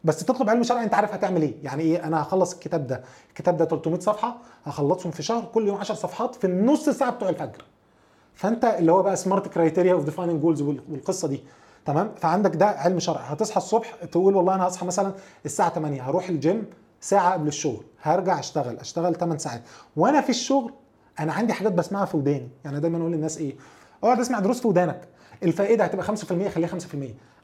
بس 0.04 0.24
تطلب 0.24 0.50
علم 0.50 0.62
شرعي 0.62 0.84
أنت 0.84 0.94
عارف 0.94 1.12
هتعمل 1.12 1.42
إيه؟ 1.42 1.54
يعني 1.62 1.82
إيه؟ 1.82 2.04
أنا 2.04 2.22
هخلص 2.22 2.52
الكتاب 2.54 2.86
ده. 2.86 3.02
الكتاب 3.28 3.56
ده 3.56 3.64
300 3.64 4.00
صفحة 4.00 4.36
هخلصهم 4.64 5.12
في 5.12 5.22
شهر 5.22 5.44
كل 5.44 5.66
يوم 5.66 5.76
10 5.78 5.94
صفحات 5.94 6.34
في 6.34 6.46
النص 6.46 6.88
ساعة 6.88 7.10
بتوع 7.10 7.28
الفجر. 7.28 7.64
فانت 8.38 8.64
اللي 8.64 8.92
هو 8.92 9.02
بقى 9.02 9.16
smart 9.16 9.48
criteria 9.48 9.92
of 9.92 10.04
defining 10.04 10.40
goals 10.42 10.62
والقصة 10.62 11.28
دي. 11.28 11.40
تمام؟ 11.84 12.14
فعندك 12.16 12.56
ده 12.56 12.66
علم 12.66 12.98
شرعي 12.98 13.24
هتصحى 13.26 13.56
الصبح 13.56 13.94
تقول 14.12 14.36
والله 14.36 14.54
أنا 14.54 14.68
هصحى 14.68 14.86
مثلا 14.86 15.12
الساعة 15.44 15.70
8 15.74 16.02
هروح 16.02 16.28
الجيم 16.28 16.66
ساعة 17.00 17.32
قبل 17.32 17.48
الشغل 17.48 17.84
هرجع 18.02 18.38
أشتغل 18.38 18.76
أشتغل 18.76 19.14
8 19.14 19.38
ساعات. 19.38 19.62
وأنا 19.96 20.20
في 20.20 20.30
الشغل 20.30 20.72
أنا 21.20 21.32
عندي 21.32 21.52
حاجات 21.52 21.72
بسمعها 21.72 22.04
في 22.04 22.16
وداني. 22.16 22.48
يعني 22.64 22.80
دايما 22.80 22.98
أقول 22.98 23.12
للناس 23.12 23.38
إيه؟ 23.38 23.56
أقعد 24.04 24.20
أسمع 24.20 24.38
دروس 24.40 24.60
في 24.60 24.68
ودانك. 24.68 25.00
الفائدة 25.42 25.84
هتبقى 25.84 26.04
5% 26.06 26.48
خليها 26.48 26.68
5% 26.68 26.74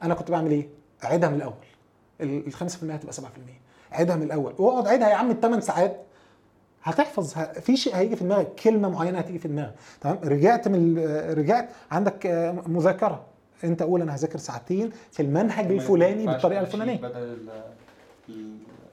أنا 0.02 0.14
كنت 0.14 0.30
بعمل 0.30 0.50
إيه؟ 0.50 0.68
أعيدها 1.04 1.28
من 1.28 1.36
الأول. 1.36 1.54
ال 2.20 2.52
5% 2.54 2.62
هتبقى 2.90 3.12
7% 3.12 3.20
عيدها 3.92 4.16
من 4.16 4.22
الأول. 4.22 4.54
وأقعد 4.58 4.86
عيدها 4.88 5.08
يا 5.08 5.14
عم 5.14 5.30
الثمان 5.30 5.60
ساعات. 5.60 6.00
هتحفظ 6.84 7.34
في 7.60 7.76
شيء 7.76 7.96
هيجي 7.96 8.16
في 8.16 8.24
دماغك 8.24 8.54
كلمة 8.64 8.88
معينة 8.88 9.18
هتيجي 9.18 9.38
في 9.38 9.48
دماغك. 9.48 9.74
تمام؟ 10.00 10.18
رجعت 10.24 10.68
من 10.68 10.98
رجعت 11.38 11.68
عندك 11.90 12.26
آه، 12.26 12.52
مذاكرة. 12.66 13.20
انت 13.64 13.82
قول 13.82 14.02
أنا 14.02 14.14
هذاكر 14.14 14.38
ساعتين 14.38 14.90
في 15.12 15.22
المنهج 15.22 15.70
الفلاني 15.72 16.26
بالطريقة 16.26 16.60
الفلانية. 16.60 16.96
بدل 17.00 17.38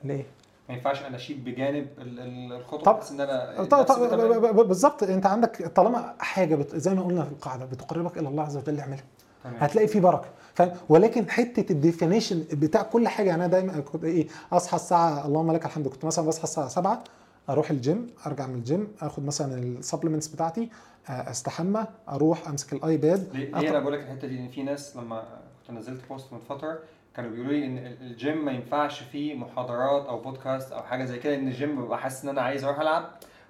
ليه؟ 0.04 0.24
ما 0.70 0.76
ينفعش 0.76 1.02
اناشيد 1.04 1.44
بجانب 1.46 1.88
ال- 1.98 2.20
ال- 2.20 2.54
الخطب 2.54 2.84
طب- 2.84 2.96
بحيث 2.96 3.12
إن 3.12 3.22
أنا 3.22 3.64
طب- 3.64 3.84
طب- 3.84 4.68
بالظبط 4.68 5.04
انت 5.04 5.26
عندك 5.26 5.68
طالما 5.68 6.14
حاجة 6.20 6.56
بت... 6.56 6.76
زي 6.76 6.94
ما 6.94 7.02
قلنا 7.02 7.24
في 7.24 7.32
القاعدة 7.32 7.66
بتقربك 7.66 8.18
إلى 8.18 8.28
الله 8.30 8.44
عز 8.44 8.58
وجل 8.58 8.80
اعملها. 8.80 9.04
هتلاقي 9.46 9.88
في 9.88 10.00
بركة. 10.00 10.28
فاهم؟ 10.54 10.72
ولكن 10.89 11.30
حتة 11.30 11.72
ال 11.72 11.78
definition 11.78 12.43
بتاع 12.54 12.82
كل 12.82 13.08
حاجة 13.08 13.28
يعني 13.30 13.46
أنا 13.46 13.52
دايما 13.52 13.80
كنت 13.80 14.04
إيه 14.04 14.28
أصحى 14.54 14.76
الساعة 14.76 15.26
اللهم 15.28 15.52
لك 15.52 15.65
الحمد 15.65 15.88
كنت 15.88 16.06
مثلا 16.06 16.26
بصحى 16.26 16.44
الساعة 16.44 16.68
7 16.68 17.03
أروح 17.52 17.69
الجيم 17.72 18.07
ارجع 18.26 18.48
من 18.48 18.56
الجيم 18.56 18.88
اخد 19.02 19.26
مثلا 19.26 19.64
ال 19.64 19.69
supplements 19.69 20.28
بتاعتي 20.28 20.69
آه، 21.10 21.11
استحمى 21.32 21.86
أروح 22.10 22.48
امسك 22.48 22.73
ال 22.73 22.85
iPad 22.85 23.30
ليه؟ 23.34 23.56
أقرأ. 23.56 23.69
أنا 23.69 23.80
بقول 23.80 23.94
لك 23.94 23.99
الحتة 23.99 24.28
دي 24.28 24.40
إن 24.40 24.48
في 24.48 24.64
ناس 24.64 24.98
لما 24.98 25.23
كنت 25.68 25.78
نزلت 25.78 26.02
post 26.10 26.34
من 26.34 26.40
فترة 26.49 26.80
كانوا 27.15 27.32
بيقولوا 27.32 27.52
لي 27.53 27.65
إن 27.65 27.78
ال- 27.78 28.02
الجيم 28.02 28.45
ما 28.45 28.52
ينفعش 28.52 28.99
فيه 29.03 29.36
محاضرات 29.36 30.06
أو 30.06 30.22
بودكاست 30.22 30.72
أو 30.72 30.84
حاجة 30.84 31.06
زي 31.06 31.19
كده 31.19 31.36
ان 31.36 31.48
الجيم 31.48 31.86
ببقى 31.86 31.99
حاسس 31.99 32.23
إن 32.23 32.30
أنا 32.30 32.41
عايز 32.41 32.64
أروح 32.64 32.80
ألعب 32.80 33.06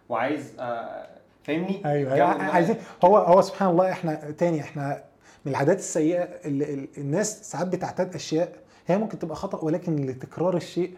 وعايز 0.10 0.54
آه، 0.60 1.08
فاهمني؟ 1.44 1.82
أيوه 1.86 2.14
إن 2.14 2.38
أنا- 2.40 2.42
عايزين 2.54 2.76
هو 3.06 3.18
هو 3.18 3.42
سبحان 3.42 3.70
الله 3.70 3.92
إحنا 3.92 4.32
تاني 4.32 4.62
إحنا 4.62 5.04
من 5.46 5.52
العادات 5.52 5.78
السيئة 5.80 6.24
اللي 6.24 6.88
الناس 6.98 7.52
ساعات 7.52 7.68
بتعتاد 7.68 8.16
أشياء 8.16 8.54
هي 8.88 8.98
ممكن 8.98 9.20
تبقى 9.20 9.36
خطأ 9.36 9.66
ولكن 9.66 9.96
لتكرار 9.96 10.58
الشيء. 10.58 10.98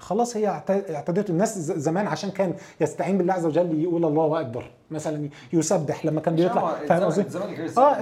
خلاص 0.00 0.36
هي 0.36 0.48
اعت- 0.48 0.90
اعتادته 0.90 1.30
الناس 1.30 1.58
زمان 1.58 2.06
عشان 2.06 2.30
كان 2.30 2.54
يستعين 2.80 3.18
بالله 3.18 3.32
عز 3.34 3.46
وجل 3.46 3.80
يقول 3.80 4.04
الله 4.04 4.40
أكبر 4.40 4.70
مثلا 4.90 5.28
يسبح 5.52 6.06
لما 6.06 6.20
كان 6.20 6.36
بيطلع. 6.36 6.74
فاهم 6.88 7.02
قصدي؟ 7.02 7.38
آه. 7.78 8.00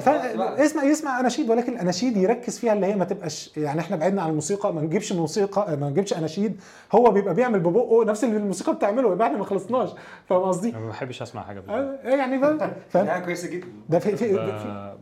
اسمع 0.64 0.84
يسمع 0.84 1.20
أناشيد 1.20 1.51
ولكن 1.51 1.72
الاناشيد 1.72 2.16
يركز 2.16 2.59
فيها 2.59 2.72
اللي 2.72 2.86
هي 2.86 2.97
ما 2.97 3.05
تبقاش 3.05 3.56
يعني 3.56 3.80
إحنا 3.80 3.97
بعدنا 3.97 4.22
عن 4.22 4.30
الموسيقى 4.30 4.74
ما 4.74 4.80
نجيبش 4.80 5.12
موسيقى 5.12 5.76
ما 5.76 5.90
نجيبش 5.90 6.12
أناشيد. 6.14 6.60
هو 6.92 7.10
بيبقى 7.10 7.34
بيعمل 7.34 7.60
ببقه 7.60 8.05
نفس 8.05 8.24
اللي 8.24 8.36
الموسيقى 8.36 8.74
بتعمله 8.74 9.12
يبقى 9.12 9.26
إحنا 9.26 9.38
ما 9.38 9.44
خلصناش. 9.44 9.90
فاهم 10.26 10.42
قصدي؟ 10.42 10.70
أنا 10.70 10.78
ما 10.78 10.88
بحبش 10.88 11.22
أسمع 11.22 11.42
حاجة 11.42 11.60
بالله 11.60 11.74
آه، 11.74 11.98
يعني 12.16 12.38
فاهم؟ 12.90 13.09
حاجة 13.09 13.24
كويسة 13.24 13.48
جدا. 13.48 13.66
ده 13.88 13.98
في 13.98 14.16
في, 14.16 14.34
في 14.34 14.94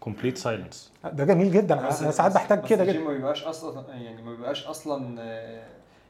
complete 0.00 0.38
silence 0.38 0.92
ده 1.12 1.24
جميل 1.24 1.52
جدا. 1.52 1.80
أنا 1.80 1.90
ساعات 1.90 2.34
بحتاج 2.34 2.64
كده 2.66 2.84
جدا. 2.84 2.98
ما 3.00 3.12
بيبقاش 3.12 3.44
أصلا 3.44 3.84
يعني 3.88 4.22
ما 4.22 4.30
بيبقاش 4.30 4.66
أصلا 4.66 5.16
آه، 5.20 5.62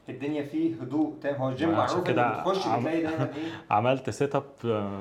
الدنيا 0.09 0.43
فيه 0.43 0.75
هدوء 0.81 1.13
تام. 1.21 1.35
هو 1.35 1.49
الجيم 1.49 1.71
معروف 1.71 2.03
كده 2.07 2.41
بتخش 2.41 2.67
عم- 2.67 2.79
بتلاقي 2.79 3.01
دايما 3.01 3.23
إيه؟ 3.37 3.51
عملت 3.71 4.09
setup 4.09 4.43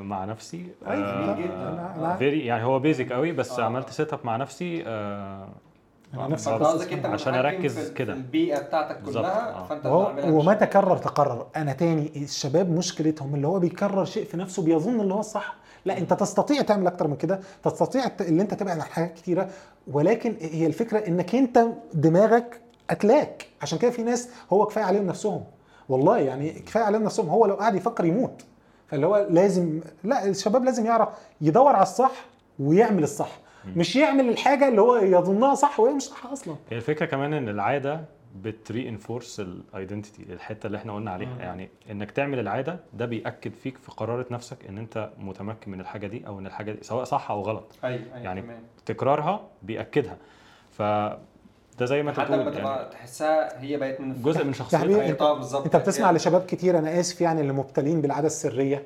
مع 0.03 0.25
نفسي. 0.25 0.67
أيوة، 0.87 1.35
جميل 1.35 1.45
جدا. 1.45 1.95
أنا- 1.97 2.15
أنا- 2.15 2.19
very 2.19 2.47
يعني 2.47 2.65
هو 2.65 2.79
بيزك 2.79 3.13
قوي 3.13 3.33
بس 3.33 3.59
آه. 3.59 3.65
عملت 3.65 3.91
setup 3.91 4.19
مع 4.25 4.37
نفسي 4.37 4.83
آه، 4.87 5.49
أنت 6.93 7.07
عشان 7.07 7.35
أركز 7.35 7.91
كده. 7.93 8.13
البيئة 8.13 8.59
بتاعتك 8.63 9.03
كلها 9.03 9.51
آه. 9.55 9.65
فأنت 9.65 9.87
وما 10.31 10.55
تكرر 10.55 10.97
تقرر 10.97 11.47
أنا 11.57 11.73
تاني 11.73 12.13
الشباب 12.17 12.71
مشكلتهم 12.71 13.35
اللي 13.35 13.47
هو 13.47 13.59
بيكرر 13.59 14.05
شيء 14.05 14.25
في 14.25 14.37
نفسه 14.37 14.63
بيظن 14.63 15.01
اللي 15.01 15.15
هو 15.15 15.21
الصح. 15.21 15.57
لا 15.85 15.99
أنت 15.99 16.13
تستطيع 16.13 16.63
تعمل 16.63 16.87
أكتر 16.87 17.09
من 17.09 17.17
كده. 17.17 17.41
تستطيع 17.63 18.05
اللي 18.21 18.43
أنت 18.43 18.55
تبعد 18.55 18.79
عن 18.79 18.83
حاجات 18.83 19.15
كتيرة. 19.15 19.49
ولكن 19.93 20.37
هي 20.41 20.67
الفكرة 20.67 20.99
إنك 20.99 21.35
أنت 21.35 21.67
دماغك 21.95 22.61
اتلاك 22.90 23.47
عشان 23.62 23.78
كده 23.78 23.90
في 23.90 24.02
ناس 24.02 24.28
هو 24.52 24.66
كفاية 24.66 24.85
عليهم 24.85 25.06
نفسهم. 25.06 25.44
والله 25.89 26.19
يعني 26.19 26.51
كفاية 26.52 26.85
عليهم 26.85 27.02
نفسهم. 27.02 27.28
هو 27.28 27.47
لو 27.47 27.55
قاعد 27.55 27.74
يفكر 27.74 28.05
يموت. 28.05 28.44
فاللي 28.86 29.06
هو 29.06 29.27
لازم 29.31 29.81
لا 30.05 30.24
الشباب 30.28 30.65
لازم 30.65 30.86
يعرف 30.86 31.09
يدور 31.40 31.73
على 31.74 31.82
الصح 31.82 32.12
ويعمل 32.59 33.02
الصح. 33.02 33.39
مش 33.77 33.97
يعمل 33.97 34.28
الحاجة 34.28 34.69
اللي 34.69 34.81
هو 34.81 34.97
يظنها 34.97 35.55
صح 35.55 35.81
وهي 35.81 35.94
مش 35.94 36.02
صح 36.02 36.27
أصلا. 36.27 36.56
هي 36.70 36.77
الفكرة 36.77 37.06
كمان 37.06 37.32
إن 37.32 37.48
العادة 37.48 38.01
بت 38.43 38.89
reinforce 38.89 39.41
ال 39.41 39.50
identity 39.50 40.23
الحتة 40.32 40.66
اللي 40.66 40.78
إحنا 40.78 40.94
قلنا 40.94 41.11
عليها. 41.11 41.35
مم. 41.35 41.40
يعني 41.40 41.69
إنك 41.90 42.11
تعمل 42.11 42.39
العادة 42.39 42.81
ده 42.93 43.06
بيأكد 43.06 43.52
فيك 43.55 43.78
في 43.78 43.90
قرارة 43.90 44.27
نفسك 44.31 44.66
إن 44.69 44.78
أنت 44.78 45.11
متمكن 45.19 45.70
من 45.70 45.81
الحاجة 45.81 46.06
دي 46.06 46.27
أو 46.27 46.39
إن 46.39 46.47
الحاجة 46.47 46.73
دي 46.73 46.78
سواء 46.82 47.05
صح 47.05 47.31
أو 47.31 47.40
غلط. 47.43 47.73
أيوه 47.85 48.02
أيوه 48.05 48.19
يعني 48.24 48.43
تمام. 48.43 48.62
تكرارها 48.86 49.40
بيأكدها. 49.62 50.16
ف 50.70 50.82
ده 51.79 51.87
زي 51.87 52.03
ما 52.03 52.11
انت 52.11 52.19
لما 52.21 52.27
بتقول 52.37 52.55
تبقى 52.55 52.77
يعني. 52.77 52.91
تحسها 52.91 53.61
هي 53.63 53.77
بقت 53.77 54.01
من 54.01 54.23
جزء 54.23 54.45
من 54.45 54.53
شخصيتك 54.53 54.85
انت- 54.85 55.23
آه 55.23 55.35
بالظبط 55.35 55.65
انت 55.65 55.77
بتسمع 55.77 56.11
لشباب 56.11 56.47
كتير 56.47 56.79
أنا 56.79 57.01
آسف 57.01 57.21
يعني 57.21 57.41
اللي 57.41 57.53
مبتلين 57.53 58.01
بالعادة 58.01 58.27
السرية. 58.27 58.83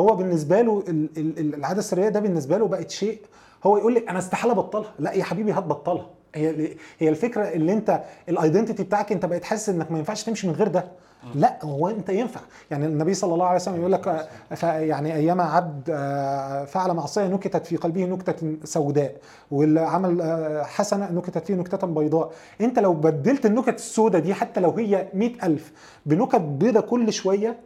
هو 0.00 0.16
بالنسبة 0.16 0.60
له 0.62 0.84
ال- 0.88 1.08
ال- 1.16 1.38
ال- 1.38 1.54
العادة 1.54 1.78
السرية 1.78 2.08
ده 2.08 2.20
بالنسبة 2.20 2.58
له 2.58 2.68
بقت 2.68 2.90
شيء 2.90 3.18
هو 3.64 3.76
يقول 3.78 3.94
لك 3.94 4.08
أنا 4.08 4.18
استحالة 4.18 4.52
أبطلها. 4.52 4.92
لا 4.98 5.12
يا 5.12 5.24
حبيبي 5.24 5.52
هتبطلها 5.52 6.06
هي 6.34 6.68
هي 6.98 7.08
الفكرة 7.08 7.42
اللي 7.48 7.72
انت 7.72 8.02
الايدنتيتي 8.28 8.82
بتاعك 8.82 9.12
انت 9.12 9.26
بقيت 9.26 9.44
حاسس 9.44 9.68
انك 9.68 9.92
ما 9.92 9.98
ينفعش 9.98 10.22
تمشي 10.22 10.46
من 10.48 10.52
غير 10.54 10.68
ده. 10.68 10.84
لا 11.34 11.58
هو 11.64 11.88
انت 11.88 12.08
ينفع. 12.08 12.40
يعني 12.70 12.86
النبي 12.86 13.14
صلى 13.14 13.34
الله 13.34 13.46
عليه 13.46 13.56
وسلم 13.56 13.76
يقول 13.80 13.92
لك 13.92 14.26
ف- 14.54 14.62
يعني 14.62 15.14
أيام 15.14 15.40
عبد 15.40 15.90
آه، 15.90 16.64
فعل 16.64 16.92
معصية 16.94 17.26
نكتت 17.26 17.66
في 17.66 17.76
قلبه 17.76 18.04
نكتة 18.04 18.56
سوداء 18.64 19.16
واللي 19.50 19.80
عمل 19.80 20.20
آه، 20.20 20.62
حسنة 20.62 21.10
نكتت 21.12 21.46
فيه 21.46 21.54
نكتة 21.54 21.86
بيضاء. 21.86 22.32
انت 22.60 22.78
لو 22.78 22.92
بدلت 22.94 23.46
النكت 23.46 23.74
السوداء 23.74 24.20
دي 24.20 24.34
حتى 24.34 24.60
لو 24.60 24.70
هي 24.70 25.08
مئة 25.14 25.46
ألف 25.46 25.72
بنكت 26.06 26.36
بيضة 26.40 26.80
كل 26.80 27.12
شوية 27.12 27.60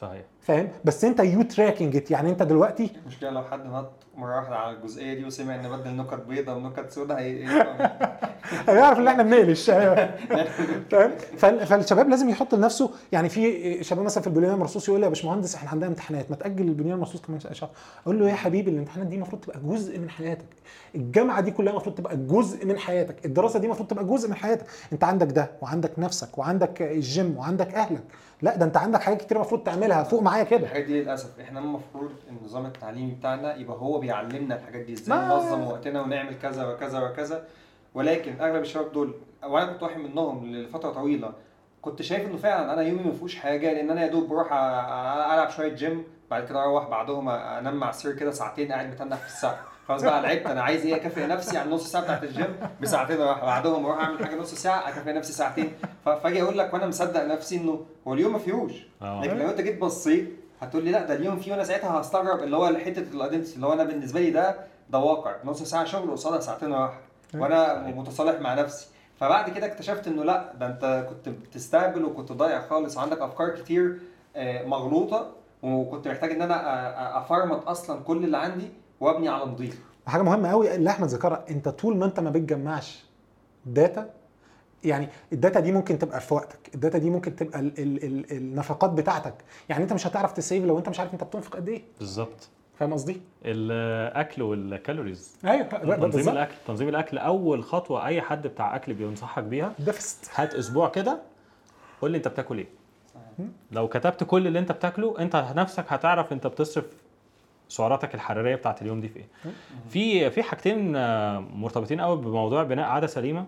صحيح. 0.00 0.22
فاهم؟ 0.40 0.68
بس 0.84 1.04
انت 1.04 1.20
you 1.20 1.42
tracking 1.42 2.10
يعني 2.10 2.30
انت 2.30 2.42
دلوقتي 2.42 2.90
المشكلة 3.02 3.30
لو 3.30 3.42
حد 3.42 3.66
نط 3.66 3.90
مرة 4.18 4.36
واحدة 4.36 4.56
على 4.56 4.76
الجزئية 4.76 5.14
دي 5.14 5.24
وسمع 5.24 5.54
إن 5.54 5.68
بدل 5.68 5.96
نكت 5.96 6.20
بيضاء 6.28 6.56
ونكت 6.56 6.90
سوداء 6.90 7.18
هي 7.18 7.44
هي- 7.46 7.90
هيعرف 8.68 8.98
إن 8.98 9.08
إحنا 9.08 9.22
بنقلش 9.22 9.70
فالشباب 11.66 12.08
لازم 12.08 12.28
يحط 12.28 12.54
لنفسه 12.54 12.90
يعني 13.12 13.28
في 13.28 13.84
شباب 13.84 14.04
مثلا 14.04 14.22
في 14.22 14.26
البنيان 14.26 14.52
المرصوص 14.54 14.88
يقول 14.88 15.00
لي 15.00 15.04
يا 15.04 15.08
باشمهندس 15.10 15.54
إحنا 15.54 15.70
عندنا 15.70 15.86
امتحانات 15.90 16.30
ما 16.30 16.36
تأجل 16.36 16.68
البنيان 16.68 16.94
المرصوص 16.94 17.20
كمان 17.20 17.40
شهر. 17.40 17.70
أقول 18.02 18.18
له 18.20 18.30
يا 18.30 18.34
حبيبي 18.34 18.70
الامتحانات 18.70 19.06
دي 19.06 19.16
المفروض 19.16 19.40
تبقى 19.42 19.60
جزء 19.64 19.98
من 19.98 20.10
حياتك. 20.10 20.46
الجامعة 20.94 21.40
دي 21.40 21.50
كلها 21.50 21.72
المفروض 21.72 21.94
تبقى 21.94 22.16
جزء 22.16 22.66
من 22.66 22.78
حياتك. 22.78 23.26
الدراسة 23.26 23.58
دي 23.58 23.66
المفروض 23.66 23.88
تبقى 23.88 24.04
جزء 24.04 24.28
من 24.28 24.34
حياتك. 24.34 24.66
أنت 24.92 25.04
عندك 25.04 25.26
ده 25.32 25.50
وعندك 25.62 25.98
نفسك 25.98 26.38
وعندك 26.38 26.82
الجيم 26.82 27.36
وعندك 27.38 27.74
أهلك. 27.74 28.02
لا 28.42 28.56
ده 28.56 28.64
أنت 28.64 28.76
عندك 28.76 29.00
حاجات 29.00 29.20
كتير 29.22 29.36
المفروض 29.36 29.62
تعملها. 29.62 30.02
فوق 30.02 30.22
معايا 30.22 30.44
كده. 30.44 30.62
الحاجات 30.62 30.84
دي 30.86 31.02
للأسف 31.02 31.40
إحنا 31.40 31.60
المفروض 31.60 32.10
النظام 32.30 32.66
التعليمي 32.66 33.10
بتاعنا 33.12 33.56
يبقى 33.56 33.76
هو 33.76 34.00
بيعلمنا 34.12 34.54
الحاجات 34.56 34.80
دي 34.80 34.92
إزاي 34.92 35.18
ننظم 35.18 35.66
وقتنا 35.66 36.00
ونعمل 36.00 36.34
كذا 36.42 36.66
وكذا 36.66 37.00
وكذا. 37.00 37.44
ولكن 37.94 38.40
أغلب 38.40 38.62
الشباب 38.62 38.92
دول 38.92 39.14
وأنا 39.46 39.72
كنت 39.72 39.82
واحد 39.82 40.00
منهم 40.00 40.52
لفترة 40.52 40.90
طويلة 40.90 41.32
كنت 41.82 42.02
شايف 42.02 42.26
إنه 42.26 42.36
فعلا 42.36 42.72
أنا 42.72 42.82
يومي 42.82 43.02
ما 43.02 43.12
فيهوش 43.12 43.36
حاجة 43.36 43.72
لأن 43.72 43.90
أنا 43.90 44.02
يا 44.02 44.06
دوب 44.06 44.28
بروح 44.28 44.52
ألعب 44.52 45.50
شوية 45.50 45.74
جيم 45.74 46.04
بعد 46.30 46.44
كده 46.48 46.62
أروح 46.64 46.88
بعدهم 46.88 47.28
أنام 47.28 47.76
مع 47.76 47.90
السرير 47.90 48.16
كده 48.16 48.30
ساعتين 48.30 48.72
قاعد 48.72 48.86
متنح 48.90 49.16
في 49.16 49.26
السقف. 49.26 49.58
خلاص 49.88 50.02
بقى 50.02 50.22
لعبت 50.22 50.46
أنا 50.46 50.62
عايز 50.62 50.86
إيه؟ 50.86 50.96
أكافئ 50.96 51.26
نفسي 51.26 51.58
على 51.58 51.66
النص 51.68 51.92
ساعة 51.92 52.04
بتاعت 52.04 52.24
الجيم 52.24 52.56
بساعتين 52.80 53.20
أروح 53.20 53.44
بعدهم 53.44 53.86
أروح 53.86 53.98
أعمل 53.98 54.26
حاجة 54.26 54.36
نص 54.36 54.54
ساعة 54.54 54.88
أكافئ 54.88 55.12
نفسي 55.12 55.32
ساعتين. 55.32 55.72
فأجي 56.04 56.42
أقول 56.42 56.58
لك 56.58 56.74
وأنا 56.74 56.86
مصدق 56.86 57.24
نفسي 57.24 57.56
إنه 57.56 57.86
هو 58.08 58.14
اليوم 58.14 58.32
ما 58.32 58.38
فيهوش. 58.38 58.72
آه. 59.02 59.24
لكن 59.24 59.38
لو 59.38 59.50
أنت 59.50 59.60
جيت 59.60 59.80
بصيت 59.80 60.36
هتقول 60.60 60.84
لي 60.84 60.90
لا 60.90 61.04
ده 61.06 61.14
اليوم 61.14 61.36
فيه 61.38 61.52
وأنا 61.52 61.64
ساعتها 61.64 62.00
هستغرب 62.00 62.42
اللي 62.42 62.56
هو 62.56 62.66
حتة 62.76 63.00
ال 63.14 63.18
identity 63.18 63.54
اللي 63.56 63.66
هو 63.66 63.72
أنا 63.72 63.84
بالنسبة 63.84 64.20
لي 64.20 64.30
ده 64.30 64.56
ده 64.90 64.98
واقع. 64.98 65.34
نص 65.44 65.62
ساعة 65.62 65.84
شغل 65.84 66.10
قصادها 66.10 66.40
ساعتين 66.40 66.72
راحة. 66.72 67.00
وأنا 67.34 67.86
متصالح 67.96 68.40
مع 68.40 68.54
نفسي. 68.54 68.86
فبعد 69.20 69.50
كده 69.50 69.66
اكتشفت 69.66 70.06
إنه 70.06 70.24
لا 70.24 70.52
ده 70.60 70.66
أنت 70.66 71.06
كنت 71.10 71.28
بتستهبل 71.28 72.04
وكنت 72.04 72.32
ضايع 72.32 72.60
خالص. 72.60 72.96
وعندك 72.96 73.20
أفكار 73.22 73.50
كتير 73.50 73.98
آه، 74.36 74.64
مغلوطة. 74.64 75.30
وكنت 75.62 76.08
محتاج 76.08 76.30
إن 76.30 76.42
أنا 76.42 77.18
أفرمط 77.18 77.68
أصلا 77.68 78.00
كل 78.02 78.24
اللي 78.24 78.36
عندي 78.36 78.68
وأبني 79.00 79.28
على 79.28 79.44
نظيف 79.44 79.80
وحاجه 80.06 80.22
مهمة 80.22 80.50
قوي 80.50 80.74
اللي 80.74 80.90
احمد 80.90 81.08
ذكرها 81.08 81.44
أنت 81.50 81.68
طول 81.68 81.96
ما 81.96 82.04
أنت 82.06 82.20
ما 82.20 82.30
بتجمعش 82.30 83.04
data 83.66 84.10
يعني 84.84 85.08
ال 85.32 85.38
data 85.38 85.60
دي 85.60 85.72
ممكن 85.72 85.98
تبقى 85.98 86.20
في 86.20 86.34
وقتك 86.34 86.74
ال 86.74 86.79
data 86.79 86.98
دي 86.98 87.10
ممكن 87.10 87.36
تبقى 87.36 87.60
ال 87.60 87.78
ال 87.78 88.04
ال 88.04 88.36
النفقات 88.36 88.90
بتاعتك. 88.90 89.34
يعني 89.68 89.82
انت 89.82 89.92
مش 89.92 90.06
هتعرف 90.06 90.32
ت 90.32 90.38
save 90.38 90.64
لو 90.64 90.78
انت 90.78 90.88
مش 90.88 91.00
عارف 91.00 91.12
انت 91.14 91.24
بتنفق 91.24 91.56
قد 91.56 91.68
إيه. 91.68 91.82
بالظبط. 91.98 92.48
فاهم 92.78 92.92
قصدي؟ 92.92 93.20
الأكل 93.44 94.42
وال 94.42 94.61
calories 94.61 95.36
أيوه 95.44 95.62
تنظيم 95.62 95.98
بالظبط. 96.10 96.28
الأكل 96.28 96.54
تنظيم 96.66 96.88
الأكل 96.88 97.18
أول 97.18 97.64
خطوة 97.64 98.06
أي 98.06 98.22
حد 98.22 98.46
بتاع 98.46 98.76
أكل 98.76 98.94
بينصحك 98.94 99.42
بيها. 99.42 99.72
the 99.78 99.98
first 99.98 100.30
هات 100.34 100.54
أسبوع 100.54 100.88
كده 100.88 101.18
قول 102.02 102.10
لي 102.10 102.16
أنت 102.16 102.28
بتاكل 102.28 102.58
إيه. 102.58 102.66
لو 103.72 103.88
كتبت 103.88 104.24
كل 104.24 104.46
اللي 104.46 104.58
أنت 104.58 104.72
بتاكله 104.72 105.14
أنت 105.18 105.44
نفسك 105.56 105.84
هتعرف 105.88 106.32
أنت 106.32 106.46
بتصرف 106.46 106.84
سعراتك 107.68 108.14
الحرارية 108.14 108.54
بتاعت 108.54 108.82
اليوم 108.82 109.00
دي 109.00 109.08
في 109.08 109.18
إيه. 109.18 109.26
في 109.88 110.30
في 110.30 110.42
حاجتين 110.42 110.96
آه، 110.96 111.38
مرتبطين 111.40 112.00
قوي 112.00 112.16
بموضوع 112.16 112.62
بناء 112.62 112.86
عادة 112.86 113.06
سليمة. 113.06 113.46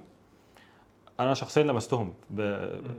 أنا 1.20 1.34
شخصيا 1.34 1.62
لمستهم. 1.62 2.12
ب- 2.30 2.40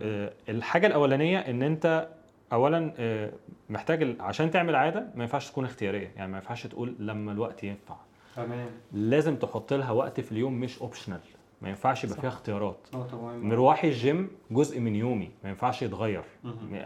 آه، 0.01 0.33
الحاجة 0.49 0.87
الأولانية 0.87 1.39
إن 1.39 1.63
أنت 1.63 2.07
اولا 2.53 2.93
آه، 2.99 3.31
محتاج 3.69 4.15
عشان 4.19 4.51
تعمل 4.51 4.75
عادة 4.75 5.05
ما 5.15 5.23
ينفعش 5.23 5.49
تكون 5.51 5.65
اختيارية. 5.65 6.11
يعني 6.15 6.31
ما 6.31 6.37
ينفعش 6.37 6.67
تقول 6.67 6.95
لما 6.99 7.31
الوقت 7.31 7.63
ينفع. 7.63 7.95
تمام. 8.35 8.67
لازم 8.93 9.35
تحط 9.35 9.73
لها 9.73 9.91
وقت 9.91 10.19
في 10.19 10.31
اليوم 10.31 10.53
مش 10.59 10.79
اوبشنال 10.81 11.19
ما 11.61 11.69
ينفعش 11.69 12.03
يبقى 12.03 12.17
فيها 12.21 12.29
اختيارات. 12.29 12.77
مهمه 12.93 13.37
مرواحي 13.37 13.87
الجيم 13.87 14.29
جزء 14.51 14.79
من 14.79 14.95
يومي 14.95 15.31
ما 15.43 15.49
ينفعش 15.49 15.81
يتغير. 15.81 16.23
مهم. 16.43 16.81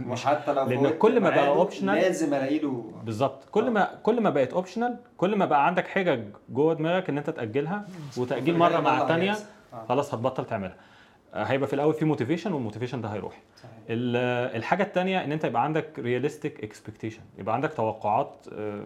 مش 0.00 0.24
وحتى 0.24 0.52
لو 0.52 0.66
فوتت 0.68 0.98
كل 0.98 1.20
ما 1.20 1.30
بقى 1.30 1.66
optional- 1.66 1.82
لازم 1.84 2.34
ألاقي 2.34 2.58
له 2.58 2.92
بالظبط. 3.04 3.44
كل 3.50 3.70
ما 3.70 3.88
كل 4.02 4.20
ما 4.20 4.30
بقت 4.30 4.52
optional 4.52 4.96
كل 5.16 5.36
ما 5.36 5.46
بقى 5.46 5.66
عندك 5.66 5.86
حجج 5.88 6.24
جوه 6.50 6.74
دماغك 6.74 7.08
إن 7.08 7.18
أنت 7.18 7.30
تأجلها 7.30 7.86
وتأجيل 8.16 8.58
مرة 8.58 8.80
مع 8.80 9.02
الثانية. 9.02 9.34
خلاص 9.88 10.14
هتبطل 10.14 10.44
تعملها. 10.44 10.76
آه، 11.34 11.44
هيبقى 11.44 11.66
في 11.68 11.74
الأول 11.74 11.94
في 11.94 12.04
motivation 12.04 12.52
وال 12.52 12.60
motivation 12.60 13.00
ده 13.00 13.08
هيروح. 13.08 13.40
صحيح. 13.56 13.70
ال- 13.90 14.56
الحاجة 14.56 14.82
الثانية 14.82 15.24
إن 15.24 15.32
أنت 15.32 15.44
يبقى 15.44 15.64
عندك 15.64 15.98
realistic 15.98 16.64
expectation 16.64 17.20
يبقى 17.38 17.54
عندك 17.54 17.74
توقعات 17.74 18.46
آه، 18.52 18.82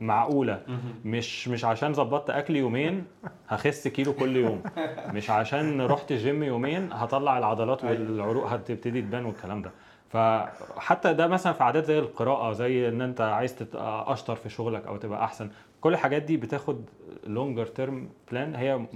معقولة. 0.00 0.62
مش 1.04 1.48
مش 1.48 1.64
عشان 1.64 1.92
ظبطت 1.94 2.30
أكل 2.30 2.56
يومين 2.56 3.04
هخس 3.48 3.88
كيلو 3.88 4.12
كل 4.12 4.36
يوم. 4.36 4.62
مش 5.14 5.30
عشان 5.30 5.80
رحت 5.80 6.12
الجيم 6.12 6.42
يومين 6.42 6.92
هطلع 6.92 7.38
العضلات 7.38 7.84
أيوة. 7.84 8.00
والعروق 8.10 8.46
هتبتدي 8.46 9.02
تبان 9.02 9.24
والكلام 9.24 9.62
ده. 9.62 9.70
فحتى 10.08 11.14
ده 11.14 11.26
مثلا 11.26 11.52
في 11.52 11.64
عادات 11.64 11.84
زي 11.84 11.98
القراءة 11.98 12.52
زي 12.52 12.88
إن 12.88 13.00
أنت 13.00 13.20
عايز 13.20 13.54
تبقى 13.56 14.12
أشطر 14.12 14.34
في 14.36 14.48
شغلك 14.48 14.86
أو 14.86 14.96
تبقى 14.96 15.24
أحسن. 15.24 15.50
كل 15.80 15.92
الحاجات 15.92 16.22
دي 16.22 16.36
بتاخد 16.36 16.84
longer 17.26 17.66
term 17.66 18.08
plan 18.30 18.54
هي 18.54 18.86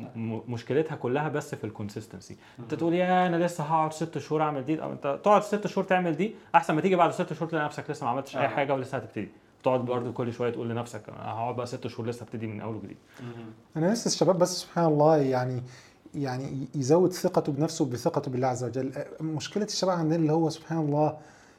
مشكلتها 0.49 0.97
كلها 0.97 1.29
بس 1.29 1.55
في 1.55 1.65
ال 1.65 1.71
consistency 1.71 2.37
انت 2.59 2.75
تقول 2.75 2.95
يا 2.95 3.27
أنا 3.27 3.45
لسه 3.45 3.65
هقعد 3.65 3.93
ست 3.93 4.19
شهور 4.19 4.43
اعمل 4.43 4.65
دي. 4.65 4.83
أو 4.83 4.93
انت 4.93 5.19
تقعد 5.25 5.43
ست 5.43 5.67
شهور 5.67 5.85
تعمل 5.85 6.17
دي 6.17 6.35
احسن 6.55 6.75
ما 6.75 6.81
تيجي 6.81 6.97
بعد 6.97 7.11
ست 7.11 7.33
شهور 7.33 7.49
تلاقي 7.51 7.65
نفسك 7.65 7.91
لسه 7.91 8.05
ما 8.05 8.11
عملتش 8.11 8.37
اي 8.37 8.45
آه. 8.45 8.49
حاجة 8.49 8.75
ولسه 8.75 8.99
هتبتدي. 8.99 9.29
تقعد 9.63 9.81
برضه 9.81 10.13
كل 10.13 10.33
شوية 10.33 10.51
تقول 10.51 10.69
لنفسك 10.71 11.09
أنا 11.09 11.19
هقعد 11.19 11.57
بقى 11.57 11.67
ست 11.67 11.87
شهور 11.87 12.07
لسه 12.09 12.23
ابتدي 12.23 12.47
من 12.47 12.61
أول 12.61 12.75
وجديد. 12.77 12.97
أنا 13.77 13.91
نفس 13.91 14.07
الشباب 14.07 14.39
بس 14.39 14.61
سبحان 14.61 14.85
الله 14.85 15.17
يعني 15.17 15.63
يعني 16.15 16.69
يزود 16.75 17.13
ثقته 17.13 17.53
بنفسه 17.53 17.85
بثقته 17.85 18.31
بالله 18.31 18.49
عز 18.49 18.65
وجل. 18.65 18.93
مشكلة 19.21 19.65
الشباب 19.65 19.99
عندنا 19.99 20.17
اللي 20.17 20.33
هو 20.33 20.49
سبحان 20.49 20.79
الله 20.79 21.19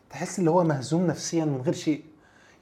تحس 0.10 0.40
اللي 0.40 0.52
هو 0.52 0.64
مهزوم 0.64 1.08
نفسيا 1.08 1.46
من 1.46 1.62
غير 1.62 1.74
شيء. 1.74 2.04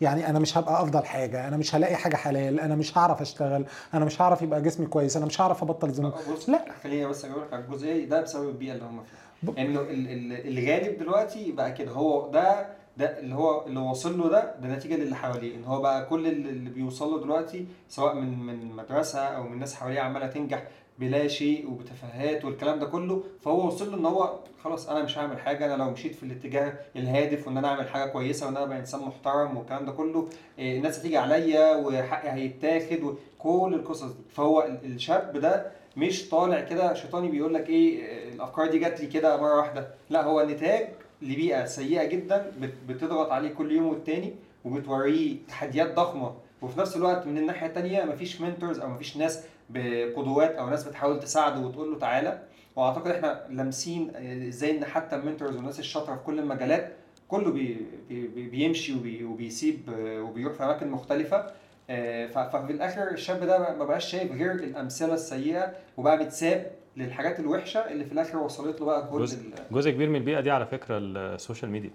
يعني 0.02 0.30
أنا 0.30 0.40
مش 0.40 0.58
هبقى 0.58 0.84
أفضل 0.84 1.06
حاجة 1.06 1.48
أنا 1.48 1.58
مش 1.58 1.76
هلاقي 1.76 1.96
حاجة 1.96 2.16
حلال 2.16 2.60
أنا 2.60 2.76
مش 2.76 2.98
هعرف 2.98 3.22
أشتغل 3.22 3.66
أنا 3.94 4.06
مش 4.06 4.22
هعرف 4.22 4.42
يبقى 4.42 4.62
جسمي 4.62 4.86
كويس 4.86 5.18
أنا 5.18 5.26
مش 5.26 5.42
هعرف 5.42 5.64
أبطل 5.64 5.90
ذنوب 5.90 6.14
بص 6.34 6.50
لا. 6.50 6.66
خليني 6.84 7.06
بس 7.06 7.26
اجاوب 7.26 7.42
لك 7.44 7.54
على 7.54 7.64
الجزئية 7.64 8.06
ده 8.06 8.22
بسبب 8.22 8.50
البيئة 8.50 8.74
اللي 8.74 8.84
هم 8.86 9.04
فيها. 9.04 9.64
إنه 9.66 9.80
ال- 9.82 10.08
ال- 10.12 10.58
الغالب 10.60 11.00
دلوقتي 11.00 11.52
بقى 11.52 11.72
كده 11.72 11.92
هو 11.92 12.32
ده 12.32 12.66
ده 12.98 13.20
اللي 13.20 13.36
هو 13.36 13.66
اللي 13.68 13.80
واصل 13.80 14.18
له 14.20 14.30
ده 14.30 14.56
ده 14.62 14.68
نتيجة 14.76 14.96
للي 14.96 15.16
حواليه. 15.16 15.56
إن 15.56 15.64
هو 15.64 15.82
بقى 15.82 16.06
كل 16.06 16.28
اللي 16.28 16.50
اللي 16.50 16.70
بيوصل 16.70 17.12
له 17.12 17.20
دلوقتي 17.22 17.66
سواء 17.90 18.16
من 18.16 18.40
من 18.40 18.72
مدرسة 18.76 19.20
أو 19.20 19.44
من 19.44 19.60
ناس 19.60 19.76
حواليه 19.76 20.00
عمالة 20.02 20.28
تنجح 20.28 20.64
بلا 21.00 21.28
شيء 21.28 21.70
وبتفاهات 21.72 22.46
والكلام 22.46 22.80
ده 22.80 22.86
كله 22.86 23.24
فهو 23.42 23.68
وصل 23.68 23.92
له 23.92 23.98
إن 23.98 24.06
هو 24.06 24.40
خلاص 24.64 24.90
أنا 24.90 25.04
مش 25.04 25.18
هعمل 25.18 25.40
حاجة 25.40 25.66
أنا 25.76 25.84
لو 25.84 25.92
مشيت 25.92 26.16
في 26.16 26.24
الاتجاه 26.24 26.74
الهادف 26.96 27.48
وإن 27.48 27.58
أنا 27.58 27.68
أعمل 27.68 27.88
حاجة 27.90 28.10
كويسة 28.10 28.46
وإن 28.46 28.56
أنا 28.58 28.66
أبقى 28.66 28.80
إنسان 28.80 29.00
محترم 29.02 29.58
والكلام 29.58 29.86
ده 29.86 29.92
كله 29.92 30.30
إيه، 30.60 30.78
الناس 30.78 31.00
هتيجي 31.00 31.18
عليا 31.18 31.76
وحقي 31.76 32.30
هيتاخد 32.32 33.04
وكل 33.04 33.74
القصص 33.74 34.04
دي. 34.12 34.24
فهو 34.30 34.62
ال- 34.64 34.86
الشاب 34.96 35.38
ده 35.38 35.72
مش 35.98 36.30
طالع 36.30 36.62
كده 36.62 36.94
شيطاني 36.94 37.30
بيقول 37.30 37.54
لك 37.54 37.70
إيه 37.70 38.04
آه، 38.06 38.34
الأفكار 38.34 38.68
دي 38.72 38.80
جات 38.80 39.02
لي 39.02 39.08
كده 39.08 39.38
مرة 39.42 39.58
واحدة. 39.58 39.88
لا 40.10 40.24
هو 40.24 40.42
نتاج 40.50 40.88
لبيئة 41.22 41.66
سيئة 41.66 42.04
جدا 42.04 42.52
بت- 42.62 42.74
بتضغط 42.88 43.32
عليه 43.32 43.50
كل 43.50 43.72
يوم 43.72 43.88
والتاني 43.88 44.34
وبتوريه 44.66 45.36
تحديات 45.48 45.96
ضخمة. 45.96 46.34
وفي 46.62 46.80
نفس 46.80 46.96
الوقت 46.96 47.28
من 47.28 47.38
الناحية 47.38 47.68
التانية 47.68 48.04
مفيش 48.04 48.42
mentors 48.42 48.80
أو 48.80 48.90
مفيش 48.90 49.18
ناس 49.18 49.44
بقدوات 49.70 50.52
أو 50.56 50.70
ناس 50.70 50.84
بتحاول 50.88 51.20
تساعده 51.20 51.60
وتقول 51.60 51.92
له 51.92 52.00
تعالى. 52.00 52.42
وأعتقد 52.76 53.08
إحنا 53.12 53.46
لامسين 53.50 54.12
آه، 54.16 54.48
إزاي 54.48 54.78
إن 54.78 54.86
حتى 54.86 55.16
ال 55.16 55.21
mentors 55.21 55.56
والناس 55.56 55.80
الشاطرة 55.80 56.16
في 56.16 56.24
كل 56.24 56.40
المجالات 56.40 56.94
كله 57.28 57.52
بي 57.52 57.78
بي 58.10 58.28
بي- 58.28 58.50
بيمشي 58.50 58.94
وبي 58.94 59.24
وبيسيب 59.24 59.90
آه، 59.90 60.22
وبيروح 60.22 60.54
في 60.54 60.64
أماكن 60.64 60.88
مختلفة. 60.92 61.52
آه، 61.90 62.28
ففي 62.28 62.72
الآخر 62.74 63.12
الشاب 63.12 63.44
ده 63.44 63.60
ما 63.76 63.86
بقاش 63.86 64.06
شايف 64.12 64.32
غير 64.32 64.52
الأمثلة 64.52 65.14
السيئة 65.14 65.74
وبقى 65.98 66.18
متساب 66.18 66.72
للحاجات 66.98 67.40
الوحشة 67.40 67.80
اللي 67.80 68.06
في 68.06 68.12
الآخر 68.12 68.38
وصلت 68.38 68.80
له 68.80 68.86
بقى 68.86 69.08
كل 69.08 69.20
جزء 69.20 69.40
جزء 69.72 69.92
كبير 69.92 70.10
من 70.10 70.16
البيئة 70.16 70.40
دي 70.40 70.52
على 70.52 70.66
فكرة 70.66 70.98
السوشيال 70.98 71.72
ميديا 71.72 71.92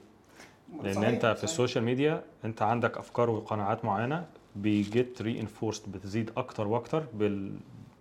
لأن 0.83 0.95
صحيح، 0.95 1.09
أنت 1.09 1.27
في 1.27 1.33
صحيح. 1.35 1.43
السوشيال 1.45 1.85
ميديا 1.85 2.23
أنت 2.45 2.63
عندك 2.63 2.99
أفكار 2.99 3.31
وقناعات 3.31 3.85
معينة 3.85 4.27
بي 4.57 5.23
get 5.23 5.41
reinforced 5.41 5.93
بتزيد 5.93 6.31
أكتر 6.37 6.67
وأكتر 6.69 7.05
بال 7.15 7.53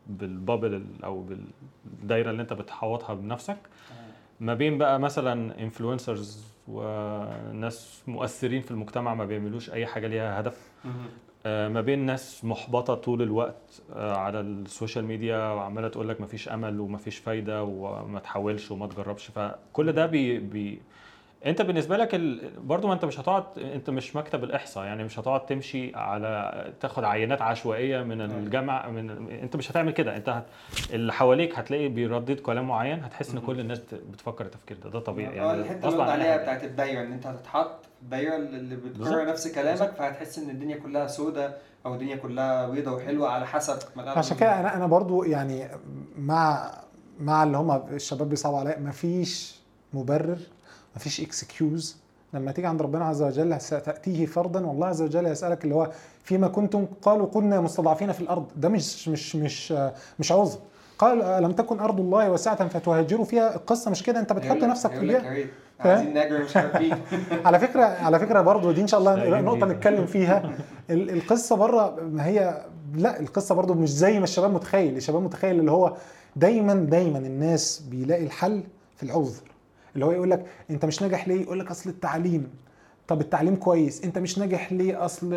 بال 0.07 0.24
bubble 0.24 0.73
ال- 0.73 1.03
أو 1.03 1.25
بالدايرة 2.01 2.31
اللي 2.31 2.41
أنت 2.41 2.53
بتحوطها 2.53 3.13
بنفسك. 3.13 3.57
ما 4.39 4.53
بين 4.53 4.77
بقى 4.77 4.99
مثلا 4.99 5.61
influencers 5.63 6.43
وناس 6.67 8.03
مؤثرين 8.07 8.61
في 8.61 8.71
المجتمع 8.71 9.13
ما 9.13 9.25
بيعملوش 9.25 9.69
أي 9.71 9.85
حاجة 9.85 10.07
ليها 10.07 10.39
هدف. 10.39 10.71
آه، 11.45 11.67
ما 11.67 11.81
بين 11.81 11.99
ناس 11.99 12.45
محبطة 12.45 12.95
طول 12.95 13.21
الوقت 13.21 13.81
آه، 13.93 14.15
على 14.17 14.39
السوشيال 14.39 15.05
ميديا 15.05 15.37
وعمالة 15.37 15.87
تقول 15.87 16.09
لك 16.09 16.21
مفيش 16.21 16.49
أمل 16.49 16.79
ومفيش 16.79 17.17
فايدة 17.17 17.63
وما 17.63 18.19
تحاولش 18.19 18.71
وما 18.71 18.87
تجربش. 18.87 19.27
فكل 19.27 19.91
ده 19.91 20.05
بي, 20.05 20.39
بي 20.39 20.81
انت 21.45 21.61
بالنسبة 21.61 21.97
لك 21.97 22.15
ال... 22.15 22.51
برضو 22.59 22.87
ما 22.87 22.93
انت 22.93 23.05
مش 23.05 23.19
هتقعد 23.19 23.43
انت 23.59 23.89
مش 23.89 24.15
مكتب 24.15 24.43
الإحصاء 24.43 24.85
يعني 24.85 25.03
مش 25.03 25.19
هتقعد 25.19 25.45
تمشي 25.45 25.95
على 25.95 26.73
تاخد 26.81 27.03
عينات 27.03 27.41
عشوائية 27.41 28.01
من 28.03 28.21
الجامعة 28.21 28.89
من 28.89 29.29
انت 29.31 29.55
مش 29.55 29.71
هتعمل 29.71 29.91
كده. 29.91 30.15
انت 30.15 30.29
هت... 30.29 30.43
اللي 30.93 31.13
حواليك 31.13 31.59
هتلاقي 31.59 31.87
بيردد 31.87 32.39
كلام 32.39 32.67
معين 32.67 33.03
هتحس 33.03 33.31
ان. 33.31 33.39
كل 33.39 33.59
الناس 33.59 33.79
بت- 33.79 34.01
بتفكر 34.11 34.45
التفكير 34.45 34.77
ده. 34.83 34.89
ده 34.89 34.99
طبيعي. 34.99 35.41
آه 35.41 35.45
يعني 35.45 35.61
الحتة 35.61 35.89
اللي 35.89 36.03
عليها. 36.03 36.37
بتاعت 36.37 36.63
الدايره 36.63 37.01
ان 37.01 37.11
انت 37.11 37.27
هتتحط 37.27 37.85
في 37.85 38.01
الدايره 38.03 38.35
اللي 38.35 38.75
بتكرر. 38.75 39.25
نفس 39.25 39.47
كلامك 39.47 39.91
فهتحس 39.97 40.39
ان 40.39 40.49
الدنيا 40.49 40.77
كلها 40.77 41.07
سودة 41.07 41.57
أو 41.85 41.93
الدنيا 41.93 42.15
كلها 42.15 42.67
بيضة 42.69 42.91
وحلوة 42.91 43.29
على 43.29 43.47
حسب 43.47 43.77
عشان 43.97 44.37
كده 44.37 44.59
أنا 44.59 44.75
أنا 44.75 44.85
برضو 44.87 45.23
يعني 45.23 45.67
مع 46.17 46.71
مع 47.19 47.43
اللي 47.43 47.57
هم 47.57 47.71
الشباب 47.71 48.29
بيصعبوا 48.29 48.59
عليا 48.59 48.79
مفيش 48.79 49.59
مبرر 49.93 50.37
مفيش 50.95 51.21
اكسكيوز 51.21 51.97
لما 52.33 52.51
تيجي 52.51 52.67
عند 52.67 52.81
ربنا 52.81 53.05
عز 53.05 53.21
وجل 53.21 53.61
ستأتيه 53.61 54.25
فردا 54.25 54.65
والله 54.67 54.87
عز 54.87 55.01
وجل 55.01 55.25
يسالك 55.25 55.63
اللي 55.63 55.75
هو 55.75 55.89
فيما 56.23 56.47
كنتم 56.47 56.85
قالوا 57.01 57.27
كنا 57.27 57.61
مستضعفين 57.61 58.11
في 58.11 58.21
الأرض. 58.21 58.45
ده 58.55 58.69
مش 58.69 59.07
مش 59.07 59.35
مش 59.35 59.73
مش 60.19 60.31
عذر. 60.31 60.57
قال 60.99 61.43
لم 61.43 61.51
تكن 61.51 61.79
أرض 61.79 61.99
الله 61.99 62.31
واسعة 62.31 62.67
فتهاجروا 62.67 63.25
فيها؟ 63.25 63.55
القصة 63.55 63.91
مش 63.91 64.03
كده 64.03 64.19
انت 64.19 64.33
بتحط 64.33 64.57
نفسك 64.57 64.89
في 64.89 64.95
هيقول 64.95 65.07
لك 65.09 65.15
البيئه 65.15 65.29
يا 65.31 65.35
ريت 65.35 65.49
فاهم؟ 65.79 65.97
عايزين 65.97 66.13
نجري 66.25 66.43
مش 66.43 66.57
عارفين 66.57 66.95
على 67.45 67.59
فكرة 67.59 67.83
على 67.83 68.19
فكرة 68.19 68.41
برضو 68.41 68.71
دي 68.71 68.81
إن 68.81 68.87
شاء 68.87 68.99
الله 68.99 69.15
جميل. 69.15 69.65
نتكلم 69.65 70.05
فيها. 70.05 70.51
ال- 70.89 71.09
القصة 71.09 71.55
بره 71.55 71.95
ما 72.01 72.25
هي 72.25 72.61
لا 72.95 73.19
القصة 73.19 73.55
برضو 73.55 73.73
مش 73.73 73.89
زي 73.93 74.17
ما 74.17 74.23
الشباب 74.23 74.53
متخيل. 74.53 74.97
الشباب 74.97 75.21
متخيل 75.23 75.59
اللي 75.59 75.71
هو 75.71 75.93
دايما 76.35 76.73
دايما 76.73 77.17
الناس 77.17 77.79
بيلاقي 77.89 78.23
الحل 78.23 78.63
في 78.97 79.03
العذر. 79.03 79.52
اللي 79.95 80.05
هو 80.05 80.11
يقول 80.11 80.31
لك 80.31 80.45
انت 80.69 80.85
مش 80.85 81.01
ناجح 81.01 81.27
ليه؟ 81.27 81.41
يقول 81.41 81.59
لك 81.59 81.71
اصل 81.71 81.89
التعليم. 81.89 82.49
طب 83.07 83.21
التعليم 83.21 83.55
كويس 83.55 84.03
انت 84.03 84.17
مش 84.17 84.37
ناجح 84.39 84.73
ليه؟ 84.73 85.05
اصل 85.05 85.29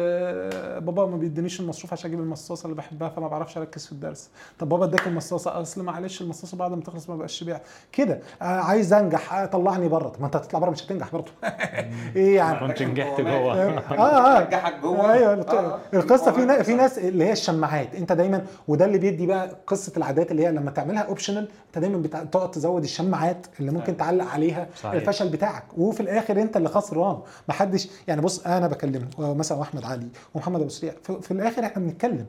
بابا 0.80 1.06
ما 1.06 1.16
بيدينيش 1.16 1.60
المصروف 1.60 1.92
عشان 1.92 2.10
أجيب 2.10 2.20
المصاصة 2.20 2.64
اللي 2.66 2.76
بحبها 2.76 3.08
فما 3.08 3.28
بعرفش 3.28 3.58
اركز 3.58 3.86
في 3.86 3.92
الدرس. 3.92 4.28
طب 4.58 4.68
بابا 4.68 4.84
اداك 4.84 5.06
المصاصة؟ 5.06 5.60
اصل 5.60 5.82
معلش 5.84 6.20
المصاصة 6.22 6.56
بعد 6.56 6.70
ما 6.70 6.80
تخلص 6.80 7.08
ما 7.10 7.16
بقاش 7.16 7.44
بيع 7.44 7.60
كده. 7.92 8.20
آه 8.42 8.44
عايز 8.44 8.92
انجح 8.92 9.34
آه 9.34 9.46
طلعني 9.46 9.88
بره. 9.88 10.12
ما 10.20 10.26
انت 10.26 10.36
هتطلع 10.36 10.58
بره 10.58 10.70
مش 10.70 10.84
هتنجح 10.84 11.12
برضه. 11.12 11.30
إيه 12.16 12.36
يعني؟ 12.36 12.68
كنت 12.68 12.82
نجحت 12.82 13.20
جوه. 13.20 13.54
آه 13.62 13.78
آه. 13.98 14.40
نجحك 14.46 14.80
جوه. 14.80 15.12
أيوه 15.12 15.32
آه، 15.32 15.52
آه. 15.52 15.78
القصة 15.94 16.32
في 16.32 16.64
في. 16.64 16.74
ناس 16.74 16.98
اللي 16.98 17.24
هي 17.24 17.32
الشماعات. 17.32 17.94
انت 17.94 18.12
دايما 18.12 18.44
وده 18.68 18.84
اللي 18.84 18.98
بيدي 18.98 19.26
بقى 19.26 19.56
قصة 19.66 19.92
العادات 19.96 20.30
اللي 20.30 20.46
هي 20.46 20.52
لما 20.52 20.70
تعملها 20.70 21.02
اوبشنال 21.02 21.48
انت 21.66 21.78
دايما 21.78 21.98
بتع- 21.98 22.24
تقعد 22.24 22.50
تزود 22.50 22.82
الشماعات 22.82 23.46
اللي 23.60 23.70
ممكن. 23.70 23.96
تعلق 23.96 24.24
عليها. 24.24 24.66
الفشل 24.84 25.28
بتاعك. 25.28 25.64
وفي 25.78 26.00
الآخر 26.00 26.42
انت 26.42 26.56
اللي 26.56 26.68
خسران. 26.68 27.18
محدش 27.56 27.88
يعني 28.08 28.20
بص 28.20 28.46
أنا 28.46 28.66
بكلمه 28.66 29.08
مثلا 29.18 29.62
أحمد 29.62 29.84
علي 29.84 30.08
ومحمد 30.34 30.60
أبو 30.60 30.68
سريع 30.68 30.92
في 31.02 31.20
في 31.22 31.30
الآخر 31.30 31.64
إحنا 31.64 31.82
بنتكلم. 31.82 32.26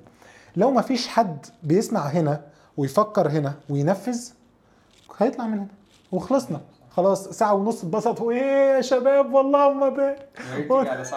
لو 0.55 0.71
ما 0.71 0.81
فيش 0.81 1.07
حد 1.07 1.45
بيسمع 1.63 2.01
هنا 2.01 2.41
ويفكر 2.77 3.29
هنا 3.29 3.53
وينفذ 3.69 4.29
هيطلع 5.17 5.47
من 5.47 5.53
هنا. 5.57 5.67
وخلصنا. 6.11 6.61
خلاص 6.89 7.29
ساعة 7.29 7.53
ونص 7.53 7.83
اتبسطوا. 7.83 8.31
إيه 8.31 8.75
يا 8.75 8.81
شباب 8.81 9.33
والله 9.33 9.73
ما 9.73 9.89
بس. 9.89 11.13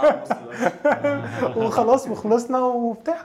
وخلاص 1.57 2.09
وخلصنا 2.09 2.59
وبتاع. 2.59 3.19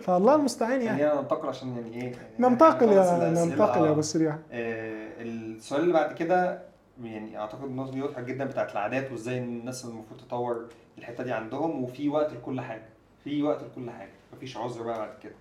فالله 0.00 0.34
المستعان 0.34 0.82
يعني. 0.82 0.98
خلينا 0.98 1.20
ننتقل 1.20 1.48
عشان 1.48 1.68
يعني 1.76 1.94
إيه 1.94 2.02
يعني 2.02 2.14
ننتقل 2.38 2.88
يا. 2.88 3.30
ننتقل 3.44 3.84
يا. 3.84 3.90
أبو 3.90 4.02
سريع 4.02 4.36
آه، 4.52 5.08
السؤال 5.22 5.80
اللي 5.80 5.92
بعد 5.92 6.12
كده 6.14 6.67
يعني 7.02 7.38
أعتقد 7.38 7.64
النقطة 7.64 7.92
دي 7.92 8.02
واضحة 8.02 8.22
جدا 8.22 8.44
بتاعت 8.44 8.72
العادات 8.72 9.10
وإزاي 9.12 9.38
الناس 9.38 9.84
المفروض 9.84 10.20
تطور 10.20 10.68
الحتة 10.98 11.24
دي 11.24 11.32
عندهم 11.32 11.84
وفي 11.84 12.08
وقت 12.08 12.32
لكل 12.32 12.60
حاجة 12.60 12.88
في 13.24 13.42
وقت 13.42 13.62
لكل 13.64 13.90
حاجة 13.90 14.10
مفيش 14.32 14.56
عذر 14.56 14.82
بقى 14.82 14.98
بعد 14.98 15.18
كده. 15.22 15.34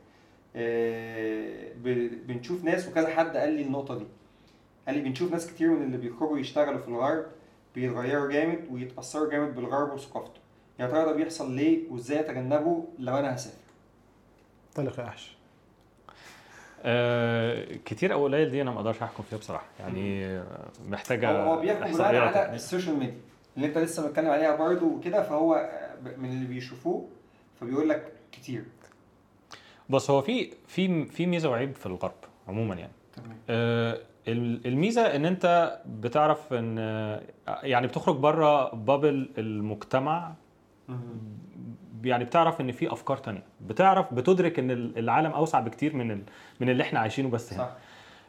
آه، 0.56 1.72
بنشوف 2.28 2.64
ناس 2.64 2.88
وكذا 2.88 3.08
حد 3.08 3.38
قال 3.38 3.54
لي 3.54 3.62
النقطة 3.62 3.98
دي. 3.98 4.06
قال 4.88 4.96
لي 4.98 5.02
بنشوف 5.04 5.32
ناس 5.32 5.48
كتير 5.48 5.70
من 5.70 5.82
اللي 5.84 5.98
بيخرجوا 5.98 6.40
يشتغلوا 6.40 6.80
في 6.80 6.88
الغرب 6.88 7.26
بيتغيروا 7.76 8.30
جامد 8.30 8.68
ويتأثروا 8.72 9.30
جامد 9.32 9.56
بالغرب 9.56 9.94
وثقافته. 9.94 10.40
يا 10.80 10.88
ترى 10.88 11.06
ده 11.06 11.12
بيحصل 11.12 11.56
ليه؟ 11.56 11.92
وإزاي 11.92 12.20
أتجنبه 12.20 12.86
لو 13.00 13.18
أنا 13.18 13.36
هسافر؟ 13.36 13.58
طلق 14.76 15.00
يا 15.00 15.06
احش 15.06 15.37
آه، 16.84 17.66
كتير 17.86 18.14
أو 18.14 18.24
قليل 18.24 18.50
دي 18.52 18.62
أنا 18.62 18.72
ما 18.72 18.78
أقدرش 18.78 19.02
أحكم 19.04 19.24
فيها 19.24 19.38
بصراحة. 19.40 19.66
يعني 19.80 20.40
محتاجة 20.88 21.32
هو 21.44 21.60
بيحكم 21.62 21.94
بناء 21.94 22.16
على. 22.16 22.56
السوشيال 22.56 23.00
ميديا 23.00 23.16
اللي 23.58 23.68
أنت 23.68 23.78
لسه 23.78 24.08
متكلم 24.08 24.30
عليها 24.30 24.56
برضه 24.56 24.86
وكده 24.86 25.24
فهو 25.24 25.70
من 26.18 26.30
اللي 26.30 26.46
بيشوفوه 26.48 27.08
فبيقول 27.62 27.90
لك 27.90 28.12
كتير. 28.32 28.64
بص 29.90 30.10
هو 30.12 30.22
في 30.22 30.52
في 30.68 31.06
في 31.06 31.26
ميزة 31.26 31.50
وعيب 31.50 31.76
في 31.76 31.86
الغرب 31.86 32.14
عموما 32.48 32.76
يعني. 32.76 32.92
تمام. 33.16 33.38
آه، 33.50 33.98
ال- 34.28 34.68
الميزة 34.68 35.02
إن 35.16 35.26
أنت 35.26 35.78
بتعرف 35.86 36.54
إن 36.54 36.78
يعني 37.48 37.88
بتخرج 37.88 38.16
بره 38.16 38.76
بابل 38.76 39.30
المجتمع 39.38 40.34
يعني 42.08 42.24
بتعرف 42.24 42.62
إن 42.62 42.72
في 42.72 42.92
أفكار 42.94 43.18
تانية. 43.18 43.44
بتعرف 43.62 44.14
بتدرك 44.14 44.60
إن 44.60 44.72
ال- 44.72 44.98
العالم 44.98 45.32
أوسع 45.32 45.60
بكتير 45.60 45.96
من 45.96 46.12
ال- 46.12 46.24
من 46.60 46.70
اللي 46.70 46.84
إحنا 46.84 47.00
عايشينه 47.00 47.30
بس 47.30 47.54
هنا. 47.54 47.64
صح. 47.64 47.72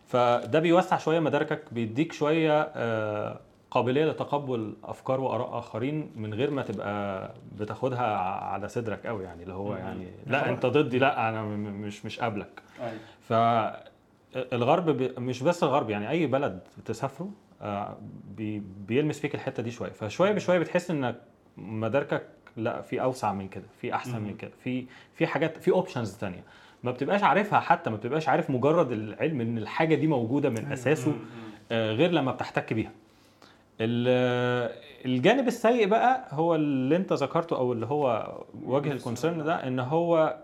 فده 0.06 0.59
بيوسع 0.60 0.96
شوية 0.98 1.20
مداركك 1.20 1.62
بيديك 1.72 2.12
شوية 2.12 2.60
آه، 2.76 3.40
قابلية 3.70 4.05
لتقبل 4.05 4.74
أفكار 4.84 5.20
وآراء 5.20 5.59
آخرين 5.59 6.10
من 6.16 6.34
غير 6.34 6.50
ما 6.50 6.62
تبقى 6.62 7.30
بتاخدها 7.59 8.16
على 8.26 8.68
صدرك 8.68 9.06
قوي 9.06 9.24
يعني. 9.24 9.42
اللي 9.42 9.55
هو. 9.55 9.74
يعني 9.76 10.06
لا 10.26 10.48
أنت 10.50 10.66
ضدي 10.66 10.98
لا 10.98 11.28
أنا 11.28 11.42
مش 11.42 12.05
مش 12.05 12.20
قابلك. 12.20 12.62
أيوه. 12.80 12.98
فالغرب 14.32 14.90
بي 14.90 15.09
مش 15.18 15.42
بس 15.42 15.62
الغرب 15.62 15.90
يعني 15.90 16.10
أي 16.10 16.26
بلد 16.26 16.60
بتسافره 16.78 17.30
آه، 17.62 17.96
بي 18.36 18.62
بيلمس 18.88 19.20
فيك 19.20 19.34
الحتة 19.34 19.62
دي 19.62 19.70
شوية. 19.70 19.90
فشوية 19.90 20.32
بشوية 20.32 20.59
بتحس 20.59 20.90
إنك 20.90 21.16
مداركك 21.56 22.26
لا 22.59 22.80
في 22.82 23.02
أوسع 23.02 23.32
من 23.32 23.48
كده 23.48 23.64
في 23.80 23.94
أحسن. 23.94 24.20
من 24.20 24.36
كده 24.36 24.51
في 24.64 24.86
في 25.14 25.26
حاجات 25.26 25.56
في 25.56 25.70
options 25.70 26.14
تانية 26.16 26.43
ما 26.82 26.90
بتبقاش 26.90 27.22
عارفها 27.22 27.60
حتى 27.60 27.90
ما 27.90 27.97
بتبقاش 27.97 28.28
عارف 28.28 28.51
مجرد 28.51 28.93
العلم 28.93 29.40
إن 29.40 29.59
الحاجة 29.59 29.94
دي 29.94 30.06
موجودة 30.06 30.51
من 30.51 30.72
أساسه 30.72 31.12
آه، 31.72 31.93
غير 31.93 32.10
لما 32.10 32.32
بتحتك 32.32 32.72
بيها 32.72 32.90
ال- 33.80 34.72
الجانب 35.05 35.48
السيء 35.48 35.86
بقى 35.86 36.26
هو 36.30 36.55
اللي 36.55 36.97
أنت 36.97 37.12
ذكرته 37.12 37.56
أو 37.56 37.72
اللي 37.72 37.86
هو 37.86 38.35
وجه 38.64 38.93
ال 38.93 38.99
concern 38.99 39.44
ده 39.44 39.66
إن 39.68 39.78
هو 39.80 40.36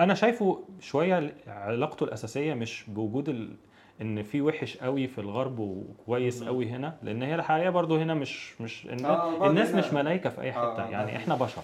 أنا 0.00 0.14
شايفه 0.14 0.62
شوية 0.80 1.34
علاقته 1.46 2.04
الأساسية 2.04 2.54
مش 2.54 2.84
بوجود. 2.88 3.56
إن 4.00 4.22
في 4.22 4.40
وحش 4.40 4.76
قوي 4.76 5.06
في 5.06 5.20
الغرب 5.20 5.58
وكويس. 5.58 6.42
قوي 6.42 6.68
هنا 6.68 6.96
لأن 7.02 7.22
هي 7.22 7.34
الحقيقة 7.34 7.70
برضو 7.70 7.96
هنا 7.96 8.14
مش 8.14 8.60
مش 8.60 8.86
الناس, 8.86 9.04
آه، 9.04 9.46
الناس 9.50 9.74
مش 9.74 9.92
ملايكة 9.92 10.30
في 10.30 10.40
أي 10.40 10.48
آه، 10.48 10.52
حتة 10.52 10.84
آه، 10.84 10.90
يعني. 10.90 11.16
إحنا 11.16 11.34
بشر 11.34 11.62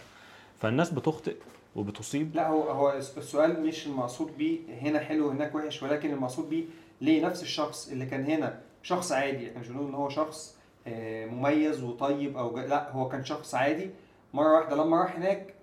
فالناس 0.60 0.90
بتخطئ 0.90 1.36
وبتصيب 1.76 2.34
لا 2.34 2.48
هو 2.48 2.62
هو 2.62 2.92
السؤال 2.92 3.62
مش 3.62 3.86
المقصود 3.86 4.38
بيه 4.38 4.58
هنا 4.82 4.98
حلو 4.98 5.28
هناك 5.30 5.54
وحش 5.54 5.82
ولكن 5.82 6.10
المقصود 6.10 6.50
بيه 6.50 6.64
ليه 7.00 7.26
نفس 7.26 7.42
الشخص 7.42 7.88
اللي 7.90 8.06
كان 8.06 8.24
هنا 8.24 8.60
شخص 8.82 9.12
عادي 9.12 9.48
إحنا 9.48 9.60
مش 9.60 9.68
بنقول 9.68 9.88
إن 9.88 9.94
هو 9.94 10.08
شخص 10.08 10.56
مميز 11.26 11.82
وطيب 11.82 12.36
أو 12.36 12.58
لا 12.58 12.92
هو 12.92 13.08
كان 13.08 13.24
شخص 13.24 13.54
عادي 13.54 13.90
مرة 14.34 14.52
واحدة 14.58 14.76
لما 14.76 15.02
راح 15.02 15.16
هناك 15.16 15.54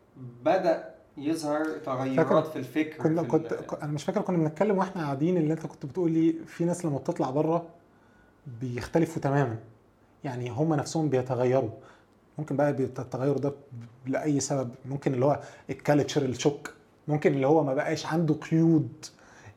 بدأ 0.43 0.92
يظهر 1.17 1.65
تغيرات 1.85 2.47
في 2.47 2.55
الفكر 2.59 3.03
كنا 3.03 3.21
في 3.23 3.27
كنت 3.27 3.53
أنا 3.83 3.91
مش 3.91 4.03
فاكر 4.03 4.21
كنا 4.21 4.37
بنتكلم 4.37 4.77
وإحنا 4.77 5.01
قاعدين 5.01 5.37
اللي 5.37 5.53
أنت 5.53 5.65
كنت 5.65 5.85
بتقول 5.85 6.11
لي 6.11 6.35
في 6.47 6.65
ناس 6.65 6.85
لما 6.85 6.97
بتطلع 6.97 7.29
بره 7.29 7.65
بيختلفوا 8.61 9.21
تماما. 9.21 9.57
يعني 10.23 10.49
هم 10.49 10.73
نفسهم 10.73 11.09
بيتغيروا. 11.09 11.69
ممكن 12.37 12.55
بقى 12.55 12.69
التغير 12.69 13.37
ده 13.37 13.53
لأي 14.05 14.39
سبب. 14.39 14.69
ممكن 14.85 15.13
اللي 15.13 15.25
هو 15.25 15.39
الكالتشر 15.69 16.21
الشوك. 16.21 16.73
ممكن 17.07 17.33
اللي 17.33 17.47
هو 17.47 17.63
ما 17.63 17.73
بقاش 17.73 18.05
عنده 18.05 18.33
قيود 18.33 19.05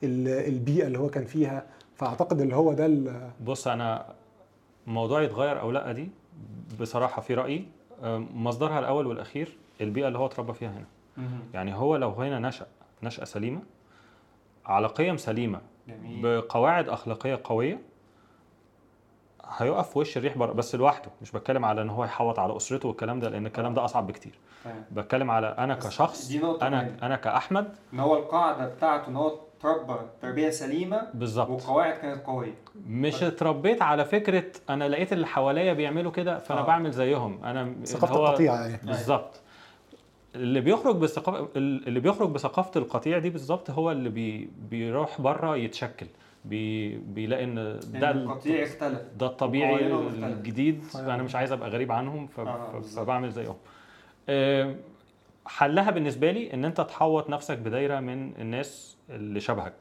ال- 0.03 0.29
البيئة 0.55 0.87
اللي 0.87 0.99
هو 0.99 1.09
كان 1.09 1.25
فيها. 1.25 1.67
فأعتقد 1.97 2.41
اللي 2.41 2.57
هو 2.57 2.73
ده 2.73 2.91
بص 3.45 3.69
أنا 3.69 4.07
موضوع 4.87 5.23
يتغير 5.23 5.61
أو 5.61 5.71
لأ 5.71 5.93
دي 5.93 6.09
بصراحة 6.81 7.23
في 7.23 7.35
رأيي 7.35 7.67
آه، 8.03 8.19
مصدرها 8.19 8.79
الأول 8.79 9.07
والأخير 9.07 9.57
البيئة 9.81 10.09
اللي 10.09 10.19
هو 10.19 10.27
اتربى 10.27 10.53
فيها 10.53 10.71
هنا. 10.71 10.85
يعني 11.55 11.75
هو 11.75 11.97
لو 11.97 12.11
هنا 12.11 12.39
نشأ 12.39 12.67
نشأة 13.03 13.25
سليمة 13.25 13.61
على 14.67 14.87
قيم 14.87 15.17
سليمة 15.17 15.61
جميل. 15.89 16.23
بقواعد 16.23 16.89
أخلاقية 16.89 17.41
قوية 17.45 17.81
هيقف 19.59 19.91
في 19.91 19.99
وش 19.99 20.17
الريح 20.17 20.39
بره 20.39 20.53
بس 20.53 20.75
لوحده. 20.75 21.11
مش 21.23 21.33
بتكلم 21.33 21.65
على 21.65 21.83
إن 21.83 21.91
هو 21.91 22.05
يحوط 22.05 22.39
على 22.39 22.57
أسرته 22.57 22.89
والكلام 22.89 23.21
ده 23.21 23.29
لأن 23.29 23.47
الكلام 23.47 23.75
ده 23.75 23.85
أصعب 23.85 24.07
بكتير. 24.07 24.39
تمام. 24.65 24.85
بتكلم 24.93 25.31
على 25.31 25.47
أنا 25.47 25.75
كشخص 25.75 26.29
دي 26.29 26.39
نقطة 26.39 26.67
أنا 26.67 26.83
مهمة. 26.83 26.97
أنا 27.03 27.17
كأحمد 27.17 27.75
إن 27.93 28.01
هو 28.01 28.17
القاعدة 28.17 28.69
بتاعته 28.69 29.09
إن 29.09 29.17
هو 29.17 29.39
اتربى 29.61 29.97
تربية 30.23 30.51
سليمة 30.51 31.09
بالظبط. 31.15 31.49
وقواعد 31.63 31.95
كانت 31.99 32.27
قوية. 32.27 32.55
مش 32.87 33.23
اتربيت 33.23 33.83
على 33.83 34.05
فكرة 34.05 34.45
أنا 34.71 34.89
لقيت 34.89 35.13
اللي 35.13 35.27
حواليا 35.27 35.73
بيعملوا 35.73 36.13
كده 36.13 36.39
فأنا 36.39 36.61
آه. 36.61 36.65
بعمل 36.67 36.91
زيهم. 36.93 37.45
أنا 37.45 37.75
ثقافة 37.85 38.17
القطيعه 38.17 38.61
يعني. 38.67 38.79
بالظبط. 38.85 39.41
اللي 40.37 40.61
بيخرج 40.61 40.97
بثقافه 40.97 41.49
اللي 41.57 42.01
بيخرج 42.01 42.31
بثقافة 42.31 42.81
القطيع 42.81 43.19
دي 43.19 43.31
بالظبط 43.31 43.71
هو 43.71 43.91
اللي 43.91 44.09
بي 44.09 44.51
بيروح 44.71 45.21
بره 45.21 45.57
يتشكل 45.57 46.07
بي 46.45 46.97
بيلاقي 46.99 47.45
إن 47.45 47.55
ده 47.55 47.79
ده 47.81 48.11
ال- 48.11 48.23
القطيع 48.23 48.63
اختلف 48.63 49.01
ده 49.19 49.27
الطبيعي. 49.27 49.87
الجديد. 49.97 50.85
أنا 50.95 51.23
مش 51.23 51.35
عايز 51.35 51.53
أبقى 51.53 51.71
غريب 51.71 51.93
عنهم. 51.93 52.29
آه،. 52.39 52.81
فبعمل 52.81 53.31
زيهم 53.31 53.57
حلها 55.47 55.91
بالنسبة 55.91 56.31
لي 56.31 56.55
إن 56.55 56.65
أنت 56.65 56.81
تحوط 56.81 57.31
نفسك 57.31 57.59
بدايرة 57.59 58.01
من 58.01 58.33
الناس 58.39 58.97
اللي 59.11 59.41
شبهك 59.41 59.75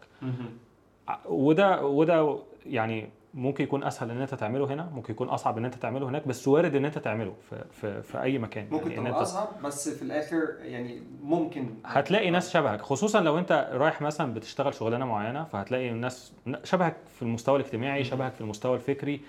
وده 1.25 1.85
وده 1.85 2.37
يعني 2.65 3.09
ممكن 3.35 3.63
يكون 3.63 3.83
أسهل 3.83 4.11
إن 4.11 4.21
أنت 4.21 4.33
تعمله 4.35 4.73
هنا 4.73 4.89
ممكن 4.93 5.13
يكون 5.13 5.27
أصعب 5.29 5.57
إن 5.57 5.65
أنت 5.65 5.75
تعمله 5.75 6.09
هناك 6.09 6.27
بس 6.27 6.47
وارد 6.47 6.75
إن 6.75 6.85
أنت 6.85 6.97
تعمله 6.97 7.33
في 7.49 7.63
في, 7.71 8.01
في 8.03 8.21
أي 8.21 8.37
مكان. 8.37 8.67
ممكن 8.71 8.91
يعني 8.91 9.09
تبقى 9.09 9.21
أصعب 9.21 9.47
بس 9.63 9.89
في 9.89 10.01
الآخر 10.01 10.37
يعني 10.61 11.01
ممكن. 11.23 11.69
هتلاقي 11.85 12.29
ناس 12.29 12.51
شبهك 12.53 12.81
خصوصا 12.81 13.21
لو 13.21 13.37
أنت 13.37 13.69
رايح 13.73 14.01
مثلا 14.01 14.33
بتشتغل 14.33 14.73
شغلانة 14.73 15.05
معينة 15.05 15.43
فهتلاقي 15.43 15.89
ناس 15.91 16.33
شبهك 16.63 16.95
في 17.15 17.21
المستوى 17.21 17.59
الاجتماعي 17.59 18.03
شبهك 18.03 18.33
في 18.33 18.41
المستوى 18.41 18.75
الفكري 18.75 19.21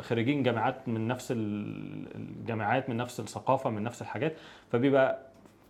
خريجين 0.00 0.42
جامعات 0.42 0.88
من 0.88 1.08
نفس 1.08 1.32
ال- 1.32 2.06
الجامعات 2.16 2.88
من 2.90 2.96
نفس 2.96 3.20
الثقافة 3.20 3.70
من 3.70 3.82
نفس 3.82 4.02
الحاجات 4.02 4.36
فبيبقى 4.72 5.18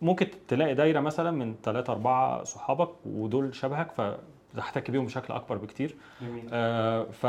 ممكن 0.02 0.26
تلاقي 0.48 0.74
دايرة 0.74 1.00
مثلا 1.00 1.30
من 1.30 1.54
ثلاثة 1.64 1.92
أربعة 1.92 2.44
صحابك 2.44 2.88
ودول 3.06 3.54
شبهك 3.54 3.92
فتحتك 4.56 4.90
بيهم 4.90 5.04
بشكل 5.04 5.34
أكبر 5.34 5.56
بكتير. 5.56 5.96
جميل. 6.22 6.44
آه، 6.52 7.04
ف 7.04 7.26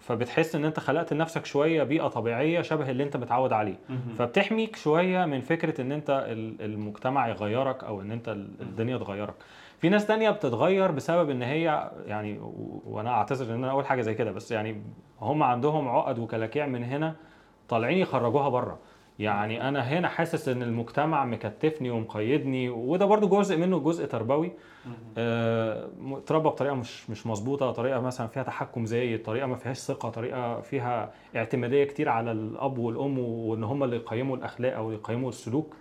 فبتحس 0.00 0.54
إن 0.54 0.64
أنت 0.64 0.80
خلقت 0.80 1.12
لنفسك 1.12 1.46
شوية 1.46 1.82
بيئة 1.82 2.06
طبيعية 2.08 2.62
شبه 2.62 2.90
اللي 2.90 3.02
أنت 3.02 3.16
متعود 3.16 3.52
عليه. 3.52 3.78
مهم. 3.88 4.14
فبتحميك 4.18 4.76
شوية 4.76 5.24
من 5.24 5.40
فكرة 5.40 5.80
إن 5.80 5.92
أنت 5.92 6.26
ال- 6.28 6.62
المجتمع 6.62 7.28
يغيرك 7.28 7.84
أو 7.84 8.00
إن 8.00 8.12
أنت 8.12 8.28
ال- 8.28 8.48
الدنيا 8.60 8.96
تغيرك. 8.98 9.34
في 9.78 9.88
ناس 9.88 10.06
تانية 10.06 10.30
بتتغير 10.30 10.90
بسبب 10.90 11.30
إن 11.30 11.42
هي 11.42 11.90
يعني 12.06 12.38
وأنا 12.86 13.10
أعتذر 13.10 13.54
إن 13.54 13.64
أنا 13.64 13.70
أقول 13.72 13.86
حاجة 13.86 14.00
زي 14.02 14.14
كده 14.14 14.32
بس 14.32 14.52
يعني 14.52 14.82
هم 15.20 15.42
عندهم 15.42 15.88
عقد 15.88 16.18
وكلاكيع 16.18 16.66
من 16.66 16.84
هنا 16.84 17.14
طالعين 17.68 17.98
يخرجوها 17.98 18.48
بره. 18.48 18.78
يعني 19.18 19.68
أنا 19.68 19.80
هنا 19.80 20.08
حاسس 20.08 20.48
إن 20.48 20.62
المجتمع 20.62 21.24
مكتفني 21.24 21.90
ومقيدني 21.90 22.68
وده 22.68 23.04
برضو 23.06 23.28
جزء 23.28 23.56
منه 23.56 23.78
جزء 23.78 24.06
تربوي. 24.06 24.52
مهم. 24.86 24.94
آه، 25.18 25.88
اتربى 26.12 26.48
بطريقة 26.48 26.74
مش 26.74 27.10
مش 27.10 27.26
مظبوطة 27.26 27.70
طريقة 27.72 28.00
مثلا 28.00 28.26
فيها 28.26 28.42
تحكم 28.42 28.86
زايد 28.86 29.22
طريقة 29.22 29.46
ما 29.46 29.56
فيهاش 29.56 29.76
ثقة 29.76 30.08
طريقة 30.08 30.60
فيها 30.60 31.10
اعتمادية 31.36 31.84
كتير 31.84 32.08
على 32.08 32.32
الأب 32.32 32.78
والأم 32.78 33.18
وإن 33.18 33.64
هم 33.64 33.84
اللي 33.84 33.96
يقيموا 33.96 34.36
الأخلاق 34.36 34.74
أو 34.76 34.92
يقيموا 34.92 35.28
السلوك. 35.28 35.74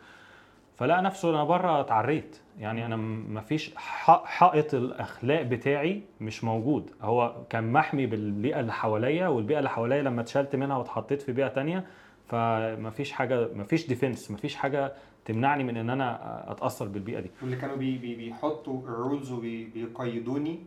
فلقى 0.77 1.01
نفسه 1.01 1.29
أنا 1.29 1.43
بره 1.43 1.79
اتعريت. 1.79 2.37
يعني 2.59 2.85
أنا 2.85 2.95
ما 2.95 3.41
فيش 3.41 3.71
حائط 3.75 4.73
الأخلاق 4.73 5.41
بتاعي 5.41 6.01
مش 6.21 6.43
موجود. 6.43 6.89
هو 7.01 7.35
كان 7.49 7.71
محمي 7.71 8.05
بالبيئة 8.05 8.59
اللي 8.59 8.73
حواليا 8.73 9.27
والبيئة 9.27 9.57
اللي 9.57 9.69
حواليا 9.69 10.01
لما 10.01 10.21
اتشلت 10.21 10.55
منها 10.55 10.77
واتحطيت 10.77 11.21
في 11.21 11.31
بيئة 11.31 11.47
تانية 11.47 11.85
فما 12.33 12.89
فيش 12.89 13.11
حاجة 13.11 13.47
ما 13.55 13.63
فيش 13.63 13.87
defense 13.87 14.31
ما 14.31 14.37
فيش 14.37 14.55
حاجة 14.55 14.93
تمنعني 15.25 15.63
من 15.63 15.77
إن 15.77 15.89
أنا 15.89 16.51
أتأثر 16.51 16.87
بالبيئة 16.87 17.19
دي. 17.19 17.31
واللي 17.41 17.55
كانوا 17.55 17.75
بي 17.75 17.97
بي 17.97 18.15
بيحطوا 18.15 18.81
ال 18.81 18.90
rules 18.90 19.31
وبيقيدوني 19.31 20.59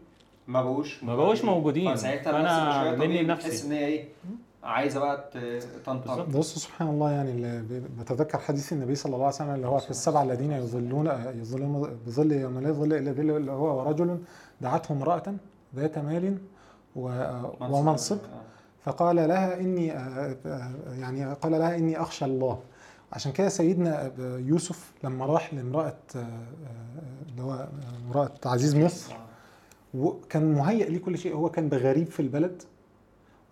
ما 0.49 0.63
بقوش 0.63 1.05
ما 1.05 1.17
بقوش 1.17 1.45
موجودين. 1.45 1.95
فساعتها 1.95 2.83
شوية 2.83 2.97
مني 2.97 3.23
لنفسي. 3.23 3.49
بتحس 3.49 3.65
إن 3.65 3.73
هي 3.73 3.87
إيه؟ 3.87 4.09
عايزة 4.65 5.01
بقى 5.01 5.31
تنطلق. 5.87 6.25
بص 6.25 6.55
سبحان 6.59 6.89
الله 6.89 7.11
يعني 7.11 7.63
بتذكر 8.01 8.39
حديث 8.39 8.73
النبي 8.73 8.95
صلى 8.95 9.15
الله 9.15 9.27
عليه 9.27 9.35
وسلم 9.35 9.55
اللي 9.55 9.67
هو 9.67 9.79
في 9.79 9.91
السبعه 9.91 10.23
الذين 10.23 10.53
يظلون 10.53 11.07
يظلون 11.35 11.99
بظل 12.07 12.33
يوم 12.33 12.61
لا 12.61 12.69
يظل 12.69 12.93
إلا 12.93 13.13
ظله 13.13 13.37
اللي 13.37 13.53
هو 13.53 13.79
ورجل 13.79 14.19
دعته 14.61 14.93
امراه 14.93 15.23
ذات 15.77 15.99
مال 15.99 16.39
ومنصب. 17.61 18.19
فقال 18.87 19.17
لها 19.17 19.61
إني 19.61 19.93
آه، 19.93 20.37
يعني 20.99 21.35
قال 21.35 21.53
لها 21.53 21.77
إني 21.77 22.01
أخشى 22.01 22.25
الله. 22.25 22.61
عشان 23.13 23.33
كده 23.33 23.49
سيدنا 23.49 24.13
يوسف 24.39 24.93
لما 25.05 25.27
راح 25.27 25.55
آه، 26.17 26.27
اللي 27.31 27.43
هو 27.43 27.69
امرأة 28.07 28.31
عزيز 28.45 28.77
مصر 28.77 29.15
وكان 29.95 30.53
مهيئ 30.53 30.91
ليه 30.91 30.99
كل 30.99 31.19
شيء. 31.19 31.35
هو 31.37 31.51
كان 31.51 31.69
بغريب 31.69 32.07
في 32.07 32.21
البلد 32.21 32.63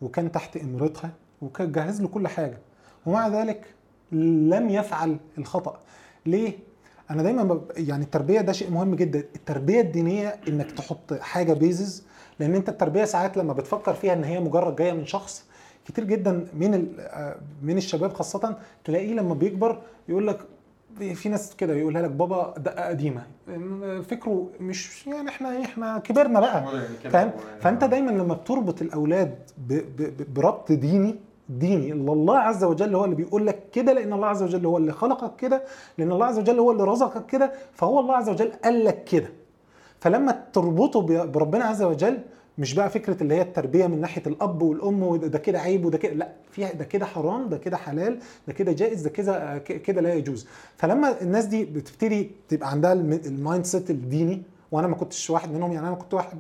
وكان 0.03 0.33
تحت 0.33 0.57
إمرتها 0.57 1.11
وكان 1.43 1.73
جاهز 1.73 2.03
له 2.03 2.09
كل 2.09 2.29
حاجة. 2.29 2.59
ومع 3.07 3.29
ذلك 3.29 3.67
لم 4.13 4.69
يفعل 4.71 5.17
الخطأ. 5.39 5.79
ليه؟ 6.27 6.53
أنا 7.11 7.23
دايما. 7.23 7.61
يعني 7.77 8.05
التربية 8.05 8.41
ده 8.41 8.53
شيء 8.53 8.71
مهم 8.71 8.95
جدا. 8.95 9.19
التربية 9.19 9.81
الدينية 9.81 10.29
إنك 10.49 10.73
تحط 10.73 11.13
حاجة 11.15 11.53
بيزز 11.53 12.03
لأن 12.41 12.55
أنت 12.55 12.69
التربية 12.69 13.05
ساعات 13.05 13.37
لما 13.37 13.53
بتفكر 13.53 13.95
فيها 13.95 14.13
إن 14.13 14.25
هي 14.25 14.41
مجرد 14.41 14.77
جاية 14.77 14.93
من 14.93 15.07
شخص 15.07 15.45
كتير 15.87 16.05
جدا 16.05 16.47
من. 16.55 16.93
آه، 16.99 17.37
من 17.63 17.77
الشباب 17.77 18.13
خاصة 18.13 18.57
تلاقيه 18.85 19.15
لما 19.15 19.35
بيكبر 19.35 19.79
يقول 20.09 20.27
لك 20.27 20.39
في 21.15 21.29
ناس 21.29 21.57
كده 21.57 21.75
يقولها 21.75 22.03
لك 22.03 22.11
بابا 22.11 22.55
دقة 22.59 22.89
قديمة. 22.89 23.23
فكره 24.03 24.47
مش 24.61 25.07
يعني 25.07 25.29
إحنا 25.29 25.63
إحنا 25.65 25.99
كبرنا 25.99 26.41
بقى 26.41 26.63
فاهم؟ 27.11 27.31
فأنت 27.61 27.85
دايما 27.85 28.11
لما 28.11 28.35
بتربط 28.35 28.83
الأولاد 28.83 29.39
بربط 30.35 30.73
ديني 30.73 31.17
ديني 31.49 31.93
اللي 31.93 32.13
الله 32.13 32.39
عز 32.39 32.65
وجل 32.65 32.95
هو 32.95 33.05
اللي 33.05 33.17
بيقول 33.17 33.47
لك 33.47 33.71
كده 33.73 33.93
لأن 33.93 34.13
الله 34.13 34.27
عز 34.27 34.43
وجل 34.43 34.67
هو 34.67 34.77
اللي 34.79 34.93
خلقك 34.93 35.37
كده 35.37 35.63
لأن 35.99 36.13
الله 36.13 36.27
عز 36.27 36.39
وجل 36.39 36.59
هو 36.59 36.71
اللي 36.73 36.85
رزقك 36.85 37.27
كده 37.27 37.53
فهو 37.73 38.01
الله 38.01 38.17
عز 38.17 38.29
وجل 38.29 38.53
قال 38.65 38.85
لك 38.85 39.05
كده. 39.05 39.29
فلما 40.05 40.45
تربطه 40.53 41.01
بربنا 41.27 41.65
عز 41.65 41.83
وجل 41.83 42.19
مش 42.59 42.75
بقى 42.75 42.91
فكرة 42.91 43.23
اللي 43.23 43.35
هي 43.35 43.43
التربية 43.43 43.87
من 43.87 44.01
ناحية 44.01 44.23
الأب 44.27 44.63
والأم 44.63 45.03
وده 45.03 45.27
ده 45.27 45.39
كده 45.39 45.61
عيب 45.61 45.85
وده 45.85 45.99
كده 45.99 46.13
لا 46.15 46.33
فيها 46.51 46.73
ده 46.73 46.85
كده 46.85 47.07
حرام 47.07 47.49
ده 47.49 47.59
كده 47.59 47.77
حلال 47.77 48.19
ده 48.47 48.53
كده 48.53 48.73
جائز 48.73 49.03
ده 49.03 49.11
كده 49.11 49.59
كده 49.59 50.01
لا 50.01 50.15
يجوز. 50.15 50.47
فلما 50.77 51.21
الناس 51.23 51.45
دي 51.45 51.65
بتبتدي 51.65 52.31
تبقى 52.49 52.71
عندها 52.71 52.93
الم- 52.93 53.21
ال 53.27 53.65
mindset 53.65 53.91
الديني 53.91 54.43
وأنا 54.73 54.87
ما 54.87 54.95
كنتش 54.97 55.31
واحد 55.31 55.53
منهم 55.53 55.73
يعني 55.73 55.89
أنا 55.89 55.97
كنت 55.97 56.15
واحد 56.15 56.39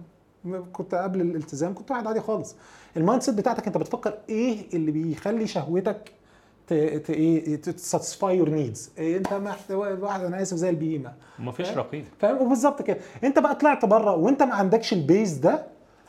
كنت 0.73 0.95
قبل 0.95 1.20
الالتزام 1.20 1.74
كنت 1.74 1.91
واحد 1.91 2.07
عادي 2.07 2.20
خالص. 2.20 2.55
ال 2.97 3.23
mindset 3.23 3.35
بتاعتك 3.35 3.66
أنت 3.66 3.77
بتفكر 3.78 4.15
إيه 4.28 4.59
اللي 4.74 4.91
بيخلي 4.93 5.47
شهوتك 5.47 6.12
إيه 6.73 7.57
to 7.57 7.74
satisfy 7.74 8.37
your 8.37 8.49
needs 8.51 8.91
انت 8.99 9.32
واحد 10.01 10.24
أنا 10.24 10.43
اسف 10.43 10.57
زي 10.57 10.70
البيمه 10.70 11.12
ومفيش 11.41 11.69
فاهم؟ 11.69 11.78
رقيب. 11.78 12.05
فاهم؟ 12.19 12.43
وبالظبط 12.43 12.82
كده. 12.82 12.99
انت 13.24 13.39
بقى 13.39 13.55
طلعت 13.55 13.85
بره 13.85 14.15
وانت 14.16 14.43
ما 14.43 14.55
عندكش 14.55 14.93
ال 14.93 15.01
base 15.01 15.33
ده 15.32 15.66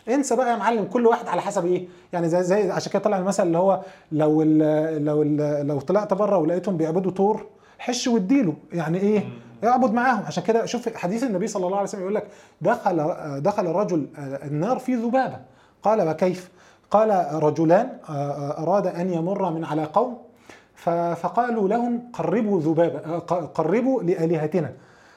انسى 0.10 0.36
بقى 0.36 0.52
يا 0.52 0.56
معلم 0.56 0.86
كل 0.86 1.07
واحد 1.07 1.27
على 1.27 1.41
حسب 1.41 1.65
إيه. 1.65 1.88
يعني 2.14 2.30
زي 2.30 2.44
زي 2.44 2.72
عشان 2.72 2.91
كده 2.91 3.02
طلع 3.02 3.18
المثل 3.18 3.48
اللي 3.48 3.57
هو 3.57 3.82
لو 4.11 4.41
ال 4.41 5.06
لو 5.06 5.22
ال 5.22 5.68
لو 5.68 5.80
طلعت 5.80 6.14
بره 6.14 6.38
ولقيتهم 6.38 6.77
بيعبدوا 6.77 7.11
تور 7.11 7.45
حش 7.80 8.07
واديله. 8.07 8.53
يعني 8.73 8.98
إيه؟ 8.98 9.23
اعبد 9.64 9.94
معاهم. 9.94 10.23
عشان 10.26 10.44
كده 10.44 10.65
شوف 10.65 10.95
حديث 10.98 11.23
النبي 11.23 11.48
صلى 11.48 11.65
الله 11.65 11.77
عليه 11.77 11.88
وسلم 11.88 12.02
يقول 12.02 12.15
لك 12.15 12.27
دخل 12.61 13.14
دخل 13.41 13.65
رجل 13.65 14.07
النار 14.18 14.80
في 14.80 14.95
ذبابة. 14.95 15.40
قال 15.84 16.10
وكيف؟ 16.10 16.49
قال 16.91 17.44
رجلان 17.44 17.90
أراد 18.60 18.88
أن 18.88 19.14
يمر 19.14 19.52
من 19.52 19.65
على 19.65 19.84
قوم 19.84 20.18
فقالوا 21.16 21.68
لهم 21.68 22.02
قربوا 22.14 22.62
ذبابه 22.62 23.18
ق- 23.20 23.52
قربوا 23.53 24.03
لآلهتنا. 24.03 24.74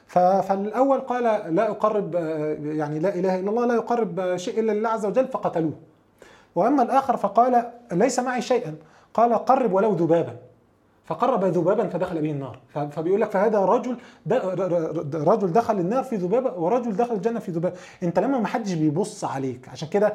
ف- 0.06 0.18
فالأول 0.18 0.98
قال 1.00 1.54
لا 1.54 1.70
أقرب 1.70 2.16
آه، 2.16 2.56
يعني 2.62 2.98
لا 2.98 3.14
إله 3.14 3.38
إلا 3.40 3.50
الله 3.50 3.66
لا 3.66 3.74
يقرب 3.74 4.36
شيء 4.36 4.60
إلا 4.60 4.72
لله 4.72 4.88
عز 4.88 5.06
وجل 5.06 5.28
فقتلوه. 5.28 5.72
وأما 6.54 6.82
الآخر 6.82 7.16
فقال 7.16 7.70
ليس 7.92 8.18
معي 8.18 8.42
شيئا. 8.42 8.74
قال 9.14 9.34
قرب 9.34 9.72
ولو 9.72 9.92
ذبابا. 9.92 10.36
فقرب 11.06 11.44
ذبابا 11.44 11.88
فدخل 11.88 12.22
به 12.22 12.30
النار. 12.30 12.58
فبيقول 12.90 13.20
لك 13.20 13.30
فهذا 13.30 13.58
رجل 13.58 13.96
رجل 15.14 15.52
دخل 15.52 15.78
النار 15.78 16.04
في 16.04 16.16
ذبابه 16.16 16.52
ورجل 16.58 16.96
دخل 16.96 17.14
الجنة 17.14 17.40
في 17.40 17.50
ذبابه 17.50 17.76
انت 18.02 18.18
لما 18.18 18.38
ما 18.38 18.46
حدش 18.46 18.72
بيبص 18.72 19.24
عليك. 19.24 19.68
عشان 19.68 19.88
كده 19.88 20.12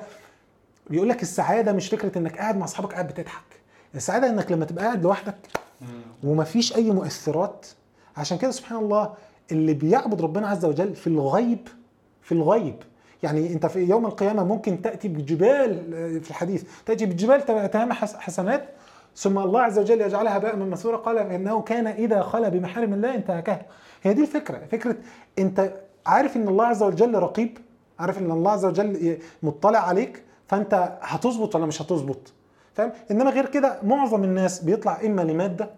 بيقول 0.89 1.09
لك 1.09 1.21
السعادة 1.21 1.71
مش 1.71 1.89
فكرة 1.89 2.17
إنك 2.17 2.37
قاعد 2.37 2.57
مع 2.57 2.65
أصحابك 2.65 2.93
قاعد 2.93 3.07
بتضحك. 3.07 3.52
السعاده 3.95 4.29
إنك 4.29 4.51
لما 4.51 4.65
تبقى 4.65 4.85
قاعد 4.85 5.03
لوحدك 5.03 5.35
ومفيش 6.23 6.75
أي 6.75 6.91
مؤثرات. 6.91 7.65
عشان 8.17 8.37
كده 8.37 8.51
سبحان 8.51 8.77
الله 8.79 9.13
اللي 9.51 9.73
بيعبد 9.73 10.21
ربنا 10.21 10.47
عز 10.47 10.65
وجل 10.65 10.95
في 10.95 11.07
الغيب 11.07 11.67
في 12.21 12.31
الغيب. 12.31 12.75
يعني 13.23 13.53
أنت 13.53 13.65
في 13.65 13.79
يوم 13.79 14.05
القيامة 14.05 14.43
ممكن 14.43 14.81
تأتي 14.81 15.07
بجبال 15.07 15.83
في 16.23 16.29
الحديث 16.29 16.63
تأتي 16.85 17.05
بجبال 17.05 17.45
تهام 17.71 17.93
حس- 17.93 18.15
حسنات 18.15 18.69
ثم 19.15 19.37
الله 19.39 19.61
عز 19.61 19.79
وجل 19.79 20.01
يجعلها 20.01 20.37
باء 20.37 20.55
من 20.55 20.69
مسورة. 20.69 20.97
قال 20.97 21.17
إنه 21.17 21.61
كان 21.61 21.87
إذا 21.87 22.21
خلا 22.21 22.49
بمحارم 22.49 22.93
الله 22.93 23.15
انتهكها 23.15 23.65
هي 24.03 24.13
دي 24.13 24.21
الفكرة. 24.21 24.61
فكرة 24.71 24.95
أنت 25.39 25.73
عارف 26.05 26.35
إن 26.37 26.47
الله 26.47 26.65
عز 26.65 26.83
وجل 26.83 27.13
رقيب؟ 27.19 27.57
عارف 27.99 28.17
إن 28.17 28.31
الله 28.31 28.51
عز 28.51 28.65
وجل 28.65 29.17
مطلع 29.43 29.79
عليك؟ 29.79 30.23
فأنت 30.47 30.97
هتظبط 31.01 31.55
ولا 31.55 31.65
مش 31.65 31.81
هتظبط؟ 31.81 32.33
فاهم 32.73 32.91
إنما 33.11 33.31
غير 33.31 33.45
كده 33.45 33.77
معظم 33.83 34.23
الناس 34.23 34.59
بيطلع 34.59 34.97
إما 35.05 35.21
لمادة 35.21 35.69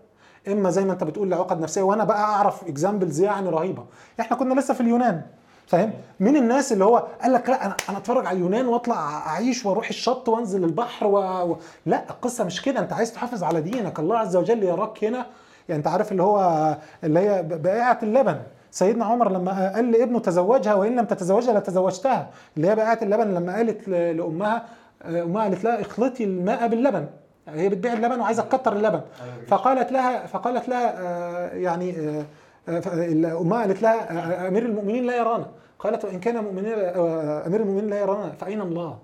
إما 0.47 0.69
زي 0.69 0.85
ما 0.85 0.93
أنت 0.93 1.03
بتقول 1.03 1.29
لعقد 1.31 1.59
نفسية 1.61 1.81
وأنا 1.81 2.03
بقى 2.03 2.23
أعرف 2.23 2.67
اكزامبلز 2.67 3.21
يعني 3.21 3.49
رهيبة. 3.49 3.85
إحنا 4.19 4.37
كنا 4.37 4.59
لسه 4.59 4.73
في 4.73 4.81
اليونان 4.81 5.21
فاهم؟ 5.67 5.93
مين 6.19 6.35
الناس 6.35 6.71
اللي 6.71 6.85
هو 6.85 7.07
قال 7.21 7.33
لك 7.33 7.49
لا 7.49 7.65
أنا 7.65 7.75
أنا 7.89 7.97
أتفرج 7.97 8.25
على 8.25 8.35
اليونان 8.37 8.67
وأطلع 8.67 9.17
أعيش 9.27 9.65
وأروح 9.65 9.89
الشط 9.89 10.29
وأنزل 10.29 10.63
البحر 10.63 11.07
و... 11.07 11.17
و... 11.51 11.57
لا 11.85 12.03
القصة 12.09 12.43
مش 12.43 12.61
كده. 12.61 12.79
أنت 12.79 12.93
عايز 12.93 13.13
تحافظ 13.13 13.43
على 13.43 13.61
دينك. 13.61 13.99
الله 13.99 14.17
عز 14.17 14.35
وجل 14.35 14.63
يراك 14.63 15.03
هنا 15.03 15.25
يعني 15.69 15.79
أنت 15.79 15.87
عارف 15.87 16.11
اللي 16.11 16.23
هو 16.23 16.77
اللي 17.03 17.19
هي 17.19 17.43
بائعة 17.43 17.99
اللبن. 18.03 18.39
سيدنا 18.71 19.05
عمر 19.05 19.31
لما 19.31 19.71
قال 19.75 19.91
لابنه 19.91 20.19
تزوجها 20.19 20.73
وإن 20.73 20.95
لم 20.95 21.05
تتزوجها 21.05 21.59
لتزوجتها. 21.59 22.29
اللي 22.57 22.69
هي 22.69 22.75
بائعة 22.75 22.99
اللبن 23.01 23.33
لما 23.33 23.55
قالت 23.55 23.87
لأمها 23.89 24.65
امها 25.07 25.43
قالت 25.43 25.63
لها 25.63 25.81
اخلطي 25.81 26.23
الماء 26.23 26.67
باللبن. 26.67 27.05
هي 27.47 27.69
بتبيع 27.69 27.93
اللبن 27.93 28.19
وعايزة 28.19 28.43
تكتر 28.43 28.73
اللبن. 28.75 29.01
فقالت 29.47 29.91
لها 29.91 30.25
فقالت 30.27 30.69
لها 30.69 30.95
آه، 31.01 31.53
يعني 31.55 31.91
آه، 31.99 32.25
آه، 32.69 33.41
امها 33.41 33.61
قالت 33.61 33.81
لها 33.81 34.11
آه، 34.45 34.47
أمير 34.47 34.65
المؤمنين 34.65 35.03
لا 35.05 35.17
يرانا. 35.17 35.45
قالت 35.79 36.05
وإن 36.05 36.19
كان 36.19 36.43
مؤمنين 36.43 36.73
آه، 36.77 37.47
أمير 37.47 37.61
المؤمنين 37.61 37.89
لا 37.89 37.99
يرانا 37.99 38.31
فأين 38.31 38.61
الله؟ 38.61 38.97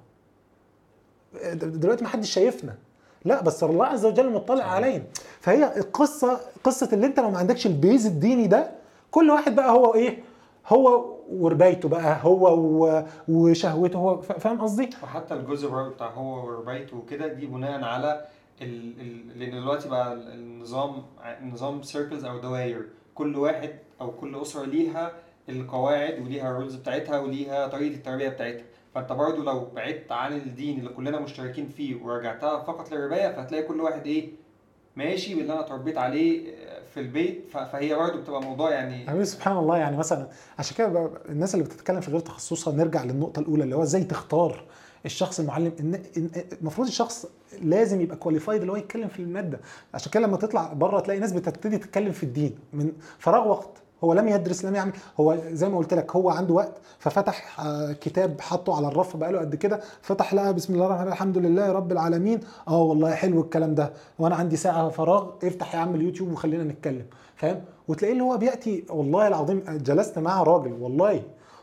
دلوقتي 1.54 2.04
ما 2.04 2.10
حدش 2.10 2.30
شايفنا. 2.34 2.74
لا 3.26 3.42
بس 3.42 3.64
الله 3.64 3.86
عز 3.86 4.06
وجل 4.06 4.30
مطلع 4.34 4.64
علينا. 4.64 5.04
فهي 5.40 5.78
القصة 5.78 6.40
قصة 6.64 6.90
اللي 6.94 7.06
انت 7.06 7.20
لو 7.20 7.30
ما 7.32 7.38
عندكش 7.38 7.66
البيز 7.68 8.06
الديني 8.06 8.48
ده 8.48 8.72
كل 9.12 9.30
واحد 9.30 9.56
بقى 9.56 9.72
هو 9.72 9.94
إيه؟ 9.94 10.20
هو 10.68 11.06
وربايته 11.32 11.90
بقى 11.90 12.18
هو 12.22 13.06
وشهوته 13.28 13.98
هو 14.00 14.22
فا- 14.22 14.40
فاهم 14.40 14.62
قصدي؟ 14.62 14.90
وحتى 15.04 15.34
الجزء 15.34 15.70
بتاع 15.70 16.08
هو 16.10 16.46
وربيته 16.46 16.98
وكده 16.98 17.28
دي 17.28 17.46
بناء 17.46 17.84
على 17.84 18.26
ال... 18.62 18.94
ال... 19.02 19.40
لأن 19.40 19.52
دلوقتي 19.52 19.90
بقى 19.90 20.14
ال- 20.14 20.32
النظام 20.34 21.04
نظام 21.44 21.82
circles 21.82 22.26
أو 22.26 22.40
دوائر 22.40 22.82
كل 23.16 23.36
واحد 23.38 23.70
أو 24.02 24.12
كل 24.12 24.42
أسرة 24.42 24.66
ليها 24.66 25.12
القواعد 25.50 26.20
وليها 26.22 26.52
ال 26.52 26.56
rules 26.56 26.76
بتاعتها 26.76 27.20
وليها 27.20 27.68
طريقة 27.68 27.96
التربية 27.96 28.30
بتاعتها 28.30 28.64
فأنت 28.96 29.12
برضه 29.12 29.44
لو 29.44 29.68
بعدت 29.76 30.12
عن 30.12 30.34
الدين 30.34 30.80
اللي 30.80 30.90
كلنا 30.90 31.20
مشتركين 31.20 31.68
فيه 31.68 32.04
ورجعتها 32.04 32.64
فقط 32.64 32.92
للرباية 32.92 33.32
فهتلاقي 33.36 33.64
كل 33.64 33.82
واحد 33.82 34.08
إيه 34.08 34.30
ماشي 34.96 35.36
باللي 35.36 35.54
أنا 35.54 35.60
اتربيت 35.62 35.98
عليه 35.98 36.54
في 36.94 37.00
البيت 37.00 37.46
فهي 37.54 37.96
برضه 37.96 38.22
بتبقى 38.22 38.42
موضوع 38.42 38.72
يعني 38.72 39.04
يعني 39.04 39.26
سبحان 39.26 39.58
الله. 39.58 39.78
يعني 39.78 39.98
مثلا 39.98 40.28
عشان 40.60 40.78
كده 40.78 41.10
الناس 41.30 41.54
اللي 41.56 41.66
بتتكلم 41.66 42.02
في 42.02 42.12
غير 42.12 42.20
تخصصها 42.20 42.74
نرجع 42.74 43.04
للنقطة 43.04 43.40
الأولى 43.40 43.64
اللي 43.64 43.76
هو 43.76 43.84
إزاي 43.84 44.04
تختار 44.04 44.64
الشخص 45.06 45.40
المعلم. 45.40 45.72
المفروض 46.62 46.88
الشخص 46.88 47.26
لازم 47.62 48.02
يبقى 48.02 48.18
كواليفايد 48.18 48.62
اللي 48.62 48.72
هو 48.72 48.76
يتكلم 48.76 49.08
في 49.08 49.20
المادة. 49.20 49.60
عشان 49.94 50.12
كده 50.12 50.24
لما 50.24 50.38
تطلع 50.38 50.74
بره 50.74 51.00
تلاقي 51.00 51.20
ناس 51.20 51.32
بتبتدي 51.32 51.78
تتكلم 51.78 52.12
في 52.12 52.24
الدين 52.24 52.56
من 52.74 52.92
فراغ 53.20 53.48
وقت. 53.48 53.81
هو 54.04 54.14
لم 54.14 54.28
يدرس 54.28 54.66
لم 54.66 54.76
يعمل 54.76 54.92
هو 55.20 55.38
زي 55.52 55.70
ما 55.70 55.78
قلت 55.78 55.94
لك 55.94 56.16
هو 56.16 56.30
عنده 56.30 56.54
وقت. 56.54 56.74
ففتح 57.00 57.60
آه، 57.60 57.92
كتاب 57.92 58.42
حطه 58.42 58.76
على 58.78 58.88
الرف 58.88 59.18
بقاله 59.18 59.40
قد 59.40 59.56
كده 59.56 59.80
فتح 60.02 60.34
لقى 60.34 60.54
بسم 60.54 60.74
الله 60.74 60.86
الرحمن 60.86 61.02
الرحيم 61.02 61.14
الحمد 61.14 61.38
لله 61.38 61.72
رب 61.72 61.92
العالمين. 61.92 62.40
آه 62.68 62.82
والله 62.82 63.12
حلو 63.14 63.42
الكلام 63.42 63.76
ده. 63.76 63.94
وأنا 64.20 64.36
عندي 64.36 64.56
ساعة 64.58 64.90
فراغ 64.90 65.30
افتح 65.44 65.76
يا 65.76 65.80
عم 65.80 65.96
اليوتيوب 65.96 66.32
وخلينا 66.32 66.64
نتكلم. 66.64 67.06
فاهم؟ 67.36 67.62
وتلاقيه 67.88 68.14
اللي 68.14 68.24
هو 68.24 68.38
بيأتي 68.38 68.86
والله 68.90 69.28
العظيم 69.28 69.64
جلست 69.70 70.20
مع 70.20 70.44
راجل 70.44 70.74
والله 70.74 71.22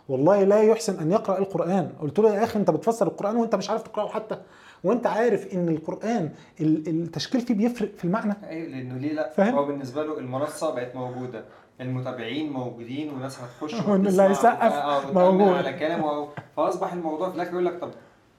والله 0.08 0.42
لا 0.44 0.62
يحسن 0.62 0.98
أن 0.98 1.12
يقرأ 1.12 1.38
القرآن. 1.38 1.90
قلت 2.00 2.18
له 2.18 2.34
يا 2.34 2.44
أخي 2.44 2.58
أنت 2.58 2.70
بتفسر 2.70 3.06
القرآن 3.06 3.36
وأنت 3.36 3.54
مش 3.54 3.70
عارف 3.70 3.82
تقرأه 3.82 4.08
حتى؟ 4.08 4.38
وأنت 4.84 5.06
عارف 5.06 5.54
إن 5.54 5.68
القرآن 5.68 6.30
ال- 6.60 6.88
التشكيل 6.88 7.40
فيه 7.40 7.54
بيفرق 7.54 7.90
في 7.96 8.04
المعنى؟ 8.04 8.34
أيوه 8.48 8.68
لأنه 8.68 8.96
ليه 8.98 9.12
لأ؟ 9.12 9.30
فاهم؟ 9.30 9.54
هو 9.54 9.64
بالنسبة 9.66 10.04
له 10.04 10.18
المنصة 10.18 10.74
بقت 10.74 10.96
موجودة. 10.96 11.44
المتابعين 11.80 12.52
موجودين 12.52 13.14
وناس 13.14 13.38
هتخش 13.40 13.74
وإن 13.88 14.06
اللي 14.06 14.22
هيسقف 14.22 15.06
موجود. 15.14 15.48
على 15.56 15.72
كلامه. 15.72 16.28
فأصبح 16.56 16.92
الموضوع 16.92 17.28
في 17.30 17.36
الآخر 17.36 17.52
يقول 17.52 17.64
لك 17.66 17.78
طب 17.80 17.90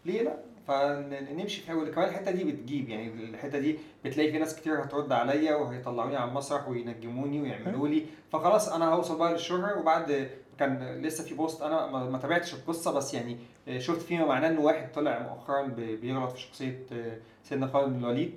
ليه 0.05 0.21
لا؟ 0.21 0.33
فنمشي 0.67 1.61
في 1.61 1.91
كمان 1.91 2.07
الحتة 2.09 2.31
دي 2.31 2.43
بتجيب. 2.43 2.89
يعني 2.89 3.07
الحتة 3.23 3.59
دي 3.59 3.77
بتلاقي 4.05 4.31
في 4.31 4.39
ناس 4.39 4.55
كتير 4.55 4.83
هترد 4.83 5.11
عليا 5.11 5.55
وهيطلعوني 5.55 6.15
على 6.15 6.29
المسرح 6.29 6.67
وينجموني 6.69 7.41
ويعملوا 7.41 7.87
لي. 7.87 8.05
فخلاص 8.31 8.69
أنا 8.69 8.93
هوصل 8.93 9.17
بقى 9.19 9.33
للشهرة 9.33 9.79
وبعد 9.79 10.29
كان 10.59 11.01
لسه 11.01 11.23
في 11.23 11.35
بوست 11.35 11.61
أنا 11.61 11.87
ما 11.87 12.17
تابعتش 12.17 12.53
القصة 12.53 12.91
بس 12.93 13.13
يعني 13.13 13.37
شفت 13.77 14.01
فيما 14.01 14.25
معناه 14.25 14.49
إن 14.49 14.57
واحد 14.57 14.91
طلع 14.91 15.19
مؤخرا 15.19 15.61
بيغلط 15.77 16.31
في 16.31 16.41
شخصية 16.41 16.79
سيدنا 17.43 17.67
خالد 17.67 17.93
بن 17.93 17.99
الوليد. 17.99 18.33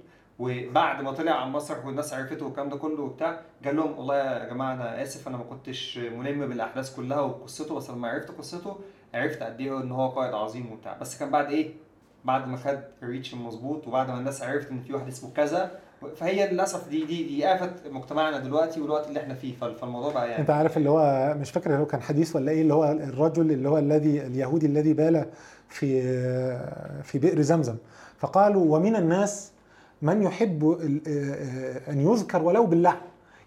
وبعد 0.46 1.02
ما 1.02 1.12
طلع 1.12 1.32
على 1.32 1.46
المسرح 1.48 1.86
والناس 1.86 2.14
عرفته 2.14 2.44
والكلام 2.46 2.68
ده 2.68 2.76
كله 2.76 3.02
وبتاع 3.02 3.40
قال 3.64 3.76
لهم 3.76 3.98
والله 3.98 4.16
يا 4.16 4.44
جماعة 4.48 4.74
أنا 4.74 5.02
آسف 5.02 5.28
أنا 5.28 5.36
ما 5.36 5.44
كنتش 5.44 5.98
ملم 5.98 6.46
بالأحداث 6.48 6.96
كلها 6.96 7.20
وقصته 7.20 7.74
بس 7.74 7.90
لما 7.90 8.08
عرفت 8.08 8.30
قصته 8.30 8.76
عرفت 9.14 9.42
قد 9.42 9.60
إيه 9.60 9.80
إن 9.82 9.92
هو 9.92 10.08
قائد 10.08 10.34
عظيم 10.34 10.72
وبتاع 10.72 10.96
بس 11.00 11.18
كان 11.18 11.30
بعد 11.30 11.50
إيه؟ 11.50 11.70
بعد 12.24 12.48
ما 12.48 12.56
خد 12.56 12.78
الريتش 13.02 13.32
المظبوط 13.34 13.88
وبعد 13.88 14.08
ما 14.10 14.18
الناس 14.18 14.42
عرفت 14.42 14.70
إن 14.70 14.80
في 14.80 14.92
واحد 14.94 15.06
اسمه 15.08 15.30
كذا 15.36 15.70
فهي 16.16 16.52
للأسف 16.52 16.88
دي 16.88 17.04
دي 17.04 17.22
دي 17.24 17.46
آفة 17.54 17.72
مجتمعنا 17.90 18.38
دلوقتي 18.38 18.80
والوقت 18.80 19.08
اللي 19.08 19.20
إحنا 19.20 19.34
فيه 19.34 19.54
فال- 19.56 19.74
فالموضوع 19.76 20.12
بقى 20.12 20.28
يعني 20.28 20.40
أنت 20.42 20.50
عارف 20.50 20.76
اللي 20.76 20.90
هو 20.90 21.34
مش 21.40 21.50
فاكر 21.50 21.76
هو 21.76 21.86
كان 21.86 22.02
حديث 22.02 22.36
ولا 22.36 22.52
إيه 22.52 22.62
اللي 22.62 22.74
هو 22.74 22.84
الرجل 22.92 23.50
اللي 23.52 23.68
هو 23.68 23.78
الذي 23.78 24.26
اليهودي 24.26 24.66
الذي 24.66 24.92
بال 24.92 25.26
في 25.68 26.02
في 27.02 27.18
بئر 27.18 27.40
زمزم 27.40 27.76
فقالوا 28.18 28.76
ومن 28.76 28.96
الناس 28.96 29.51
من 30.02 30.22
يحب 30.22 30.70
ال- 30.80 31.02
أن 31.88 32.00
يذكر 32.10 32.42
ولو 32.42 32.66
باللعن 32.66 32.96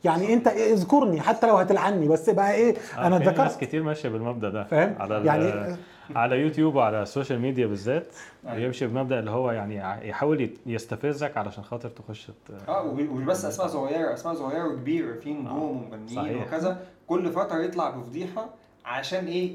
يعني 0.04 0.34
أنت 0.34 0.48
اذكرني 0.48 1.22
حتى 1.22 1.48
لو 1.48 1.56
هتلعني 1.56 2.08
بس 2.08 2.30
بقى 2.30 2.54
إيه 2.54 2.76
أنا 2.98 3.20
في 3.20 3.26
ناس 3.42 3.58
كتير 3.58 3.84
ماشية 3.84 4.10
بالمبدأ 4.10 4.50
ده. 4.50 4.64
فاهم؟ 4.64 4.96
على 5.00 5.26
يعني 5.26 5.76
على 6.16 6.36
يوتيوب 6.36 6.76
وعلى 6.76 7.02
السوشيال 7.02 7.40
ميديا 7.40 7.68
بالذات. 7.68 8.08
يمشي 8.54 8.88
بمبدأ 8.88 9.20
اللي 9.20 9.32
هو 9.32 9.52
يعني 9.52 10.08
يحاول 10.10 10.50
يستفزك 10.66 11.38
علشان 11.38 11.64
خاطر 11.64 11.90
تخش 11.90 12.32
آه 12.68 12.84
ومش 12.86 13.24
بس 13.24 13.46
أسماء 13.46 13.68
صغيرة 13.68 14.14
أسماء 14.14 14.34
صغيرة 14.36 14.68
وكبيرة 14.68 15.20
في 15.20 15.34
نجوم 15.34 15.84
ومغنيين 15.84 16.16
صحيح. 16.16 16.48
وكذا 16.48 16.80
كل 17.08 17.32
فترة 17.32 17.58
يطلع 17.60 17.90
بفضيحة 17.90 18.46
عشان 18.86 19.26
إيه؟ 19.26 19.52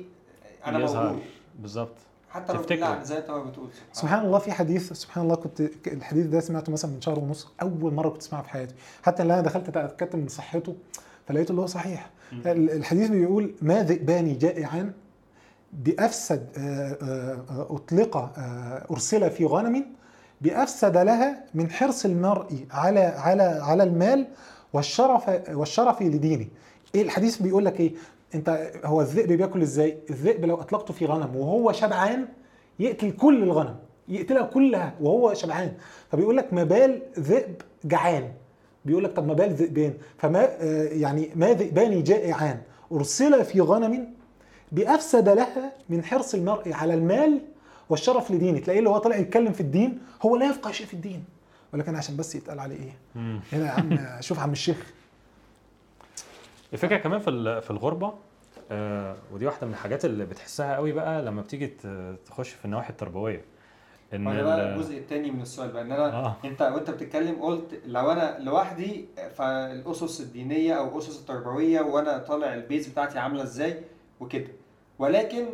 أنا. 0.67 0.79
موجود. 0.79 1.19
بالظبط. 1.59 1.97
حتى 2.31 2.53
لو. 2.53 2.63
بالله 2.63 3.03
زي 3.03 3.19
انت 3.19 3.31
ما 3.31 3.45
بتقول. 3.45 3.69
سبحان 3.93 4.25
الله 4.27 4.39
في 4.39 4.53
حديث 4.53 4.93
سبحان 4.93 5.25
الله 5.25 5.35
كنت 5.35 5.61
الحديث 5.87 6.27
ده 6.27 6.41
سمعته 6.41 6.73
مثلا 6.73 6.91
من 6.91 7.01
شهر 7.01 7.19
ونص 7.19 7.49
أول 7.63 7.95
مرة 7.95 8.09
كنت 8.09 8.23
أسمعه 8.23 8.43
في 8.43 8.49
حياتي. 8.49 8.75
حتى 9.03 9.23
اللي 9.23 9.35
أنا 9.35 9.43
دخلت 9.43 9.69
اتاكدت 9.69 10.17
من 10.17 10.29
صحته 10.29 10.75
فلقيته 11.29 11.51
اللي 11.51 11.63
هو 11.63 11.67
صحيح. 11.67 12.11
ال- 12.33 12.71
الحديث 12.71 13.09
بيقول 13.09 13.55
ما 13.63 13.83
ذئبان 13.83 14.39
جائعان 14.39 14.93
بأفسد 15.73 16.47
آه، 16.59 16.97
آه، 17.03 17.67
أطلق 17.71 18.17
آه، 18.17 18.87
أرسل 18.91 19.31
في 19.31 19.45
غنم 19.45 19.85
بأفسد 20.41 20.97
لها 20.97 21.45
من 21.55 21.71
حرص 21.71 22.05
المرء 22.05 22.67
على 22.71 23.01
على 23.01 23.43
على 23.43 23.83
المال 23.83 24.27
والشرف 24.73 25.31
والشرف 25.51 26.03
لدينه. 26.03 26.47
إيه 26.95 27.03
الحديث 27.03 27.43
بيقول 27.43 27.65
لك 27.65 27.81
إيه؟ 27.81 27.93
انت 28.35 28.73
هو 28.85 29.01
الذئب 29.01 29.33
بياكل 29.33 29.63
إزاي؟ 29.63 29.99
الذئب 30.11 30.45
لو 30.45 30.61
اطلقته 30.61 30.95
في 30.95 31.07
غنم 31.07 31.37
وهو 31.37 31.73
شبعان 31.73 32.29
يقتل 32.79 33.11
كل 33.11 33.43
الغنم 33.43 33.77
يقتلها 34.09 34.43
كلها 34.43 34.95
وهو 35.01 35.35
شبعان. 35.35 35.73
فبيقول 36.13 36.37
لك 36.37 36.53
ما 36.53 36.65
بال 36.65 37.03
ذئب 37.19 37.55
جعان. 37.85 38.33
بيقول 38.85 39.05
لك 39.05 39.13
طب 39.13 39.27
ما 39.27 39.35
بال 39.35 39.53
ذئبان 39.53 39.95
فما 40.19 40.45
آه، 40.45 40.83
يعني 40.85 41.31
ما 41.37 41.53
ذئبان 41.53 42.03
جائعان. 42.03 42.61
أرسل 42.93 43.45
في 43.45 43.61
غنم 43.61 44.07
بأفسد 44.73 45.29
لها 45.29 45.73
من 45.89 46.05
حرص 46.05 46.35
المرء 46.35 46.73
على 46.73 46.95
المال 46.95 47.41
والشرف 47.89 48.31
لدينه. 48.31 48.59
تلاقيه 48.59 48.79
اللي 48.79 48.91
هو 48.91 48.99
طالع 48.99 49.17
يتكلم 49.17 49.53
في 49.53 49.61
الدين 49.61 49.99
هو 50.23 50.37
لا 50.37 50.47
يفقه 50.47 50.73
شيء 50.73 50.87
في 50.87 50.95
الدين. 50.95 51.25
ولكن 51.75 51.95
عشان 51.95 52.17
بس 52.17 52.35
يتقال 52.35 52.61
عليه 52.61 52.77
إيه؟ 52.77 53.21
هنا 53.53 53.67
يا 53.67 53.71
عم 53.71 53.99
شوف 54.21 54.39
عم 54.39 54.53
الشيخ. 54.53 54.93
الفكرة 56.73 56.97
كمان 56.97 57.21
في 57.21 57.31
ال- 57.31 57.63
في 57.63 57.71
الغربة 57.71 58.13
آه 58.71 59.17
ودي 59.33 59.47
واحدة 59.47 59.67
من 59.67 59.73
الحاجات 59.73 60.05
اللي 60.05 60.27
بتحسها 60.27 60.75
قوي 60.77 60.93
بقى 60.93 61.23
لما 61.23 61.43
بتيجي 61.43 61.67
تخش 62.27 62.49
في 62.51 62.65
النواحي 62.65 62.91
التربوية. 62.91 63.45
إن 64.15 64.25
ده 64.25 64.43
بقى 64.43 64.55
ال- 64.61 64.75
الجزء 64.75 64.99
الثاني 64.99 65.31
من 65.31 65.43
السؤال 65.43 65.73
بقى 65.73 65.83
إن 65.83 65.93
أنا 65.93 66.13
آه. 66.13 66.37
أنت 66.45 66.63
وأنت 66.63 66.91
بتتكلم 66.91 67.43
قلت 67.43 67.81
لو 67.87 68.11
أنا 68.13 68.37
لوحدي 68.39 69.05
فالأسس 69.35 70.21
الدينية 70.21 70.75
أو 70.75 70.89
الاسس 70.89 71.21
التربوية 71.21 71.81
وأنا 71.81 72.19
طالع 72.19 72.55
ال 72.55 72.61
base 72.61 72.89
بتاعتي 72.89 73.19
عاملة 73.19 73.43
إزاي 73.43 73.81
وكده. 74.21 74.49
ولكن 74.99 75.47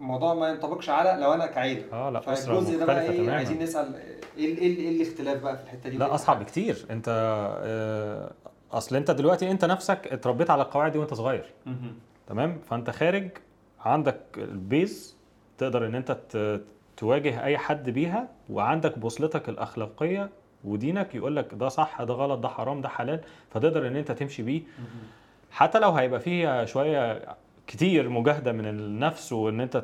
الموضوع 0.00 0.34
ما 0.34 0.48
ينطبقش 0.48 0.88
على 0.90 1.22
لو 1.22 1.32
أنا 1.32 1.46
كعيلة. 1.46 1.84
آه 1.92 2.10
لا 2.10 2.20
فالجزء 2.20 2.78
ده 2.78 2.84
بقى 2.86 3.02
إيه؟ 3.02 3.16
تماما. 3.16 3.34
عايزين 3.36 3.58
نسأل 3.62 3.94
إيه 4.38 4.58
إيه 4.58 4.72
ال- 4.72 4.78
إيه 4.78 4.96
الاختلاف 5.02 5.42
بقى 5.42 5.56
في 5.56 5.62
الحتة 5.64 5.90
دي؟ 5.90 5.96
لا 5.96 6.14
أصعب 6.14 6.40
بكتير. 6.40 6.86
أنت 6.90 7.08
آه 7.08 8.32
أصل 8.72 8.96
أنت 8.96 9.10
دلوقتي 9.10 9.50
أنت 9.50 9.64
نفسك 9.64 10.06
اتربيت 10.12 10.50
على 10.50 10.62
القواعد 10.62 10.92
دي 10.92 10.98
وأنت 10.98 11.14
صغير. 11.14 11.44
تمام؟ 12.26 12.58
فأنت 12.70 12.90
خارج 12.90 13.28
عندك 13.84 14.20
ال 14.38 14.54
base 14.54 15.16
تقدر 15.58 15.86
إن 15.86 15.94
أنت 15.94 16.16
تواجه 16.96 17.44
أي 17.44 17.58
حد 17.58 17.90
بيها 17.90 18.28
وعندك 18.50 18.98
بوصلتك 18.98 19.48
الأخلاقية 19.48 20.30
ودينك 20.64 21.14
يقول 21.14 21.36
لك 21.36 21.54
ده 21.54 21.68
صح 21.68 22.02
ده 22.02 22.14
غلط 22.14 22.38
ده 22.40 22.48
حرام 22.48 22.80
ده 22.80 22.88
حلال 22.88 23.20
فتقدر 23.50 23.86
إن 23.86 23.96
أنت 23.96 24.12
تمشي 24.12 24.42
بيه. 24.42 24.62
حتى 25.50 25.78
لو 25.78 25.90
هيبقى 25.90 26.20
فيها 26.20 26.64
شوية 26.64 27.22
كتير 27.66 28.08
مجاهدة 28.08 28.52
من 28.52 28.66
النفس 28.66 29.32
وإن 29.32 29.60
أنت 29.60 29.76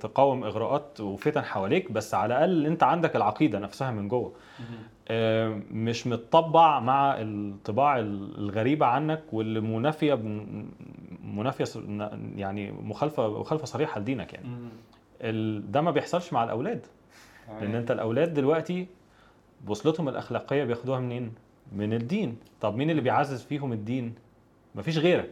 تقاوم 0.00 0.44
إغراءات 0.44 1.00
وفتن 1.00 1.44
حواليك 1.44 1.92
بس 1.92 2.14
على 2.14 2.34
الأقل 2.34 2.66
أنت 2.66 2.82
عندك 2.82 3.16
العقيدة 3.16 3.58
نفسها 3.58 3.90
من 3.90 4.08
جوه. 4.08 4.32
مش 5.70 6.06
متطبع 6.06 6.80
مع 6.80 7.14
الطباع 7.18 7.98
الغريبة 7.98 8.86
عنك 8.86 9.22
واللي 9.32 9.60
منافية 9.60 10.14
منافية 11.24 11.64
يعني 12.36 12.72
مخالفة 12.72 13.40
مخالفة 13.40 13.66
صريحة 13.66 14.00
لدينك 14.00 14.34
يعني. 14.34 14.48
ده 15.60 15.80
ما 15.80 15.90
بيحصلش 15.90 16.32
مع 16.32 16.44
الأولاد. 16.44 16.86
لأن 17.60 17.74
أنت 17.74 17.90
الأولاد 17.90 18.34
دلوقتي 18.34 18.86
بوصلتهم 19.66 20.08
الأخلاقية 20.08 20.64
بياخدوها 20.64 21.00
منين؟ 21.00 21.32
من 21.72 21.92
الدين. 21.92 22.36
طب 22.60 22.76
مين 22.76 22.90
اللي 22.90 23.02
بيعزز 23.02 23.42
فيهم 23.42 23.72
الدين؟ 23.72 24.14
مفيش 24.74 24.98
غيرك. 24.98 25.30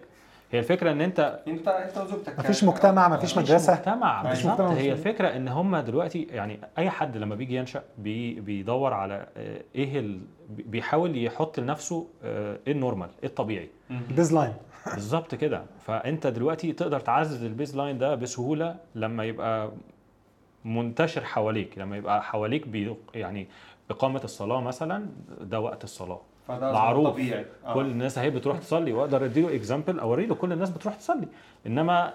هي 0.52 0.58
الفكرة 0.58 0.92
إن 0.92 1.00
أنت 1.00 1.40
انت 1.48 1.68
أنت 1.68 1.98
وزوجتك 1.98 2.38
مفيش 2.38 2.64
مجتمع 2.64 3.08
مفيش 3.08 3.38
مفيش 3.38 3.50
مدرسة. 3.50 3.72
مجتمع. 3.74 4.22
مفيش 4.22 4.32
بالظبط. 4.42 4.60
مجتمع 4.60 4.68
هي 4.68 4.74
مفيش- 4.92 4.92
الفكرة 5.06 5.28
إن 5.36 5.48
هم 5.48 5.76
دلوقتي 5.76 6.22
يعني 6.30 6.60
أي 6.78 6.90
حد 6.90 7.16
لما 7.16 7.34
بيجي 7.34 7.56
ينشأ 7.56 7.82
بي 7.98 8.40
بيدور 8.40 8.92
على 8.92 9.26
آه، 9.36 9.60
إيه 9.74 9.98
ال... 10.00 10.20
بيحاول 10.50 11.16
يحط 11.24 11.60
لنفسه 11.60 12.06
آه، 12.24 12.58
إيه 12.66 12.72
ال 12.72 12.77
normal 12.77 13.08
إيه 13.22 13.28
الطبيعي. 13.28 13.68
ال 13.90 14.34
baseline 14.34 14.54
بالظبط 14.94 15.34
كده. 15.34 15.62
فأنت 15.86 16.26
دلوقتي 16.26 16.72
تقدر 16.72 17.00
تعزز 17.00 17.44
ال 17.44 17.76
baseline 17.76 17.98
ده 17.98 18.14
بسهولة 18.14 18.76
لما 18.94 19.24
يبقى 19.24 19.70
منتشر 20.64 21.24
حواليك 21.24 21.78
لما 21.78 21.96
يبقى 21.96 22.22
حواليك 22.22 22.68
بي 22.68 22.96
يعني 23.14 23.48
إقامة 23.90 24.20
الصلاة 24.24 24.60
مثلا 24.60 25.06
ده 25.40 25.60
وقت 25.60 25.84
الصلاة 25.84 26.20
فده 26.48 26.72
معروف. 26.72 27.08
طبيعي 27.08 27.46
آه. 27.66 27.74
كل 27.74 27.86
الناس 27.86 28.18
اهي 28.18 28.30
بتروح 28.30 28.58
تصلي 28.58 28.92
وأقدر 28.92 29.24
أديله 29.24 29.54
example 29.54 29.98
اوري 29.98 30.26
له 30.26 30.34
كل 30.34 30.52
الناس 30.52 30.70
بتروح 30.70 30.94
تصلي 30.94 31.28
إنما 31.66 32.14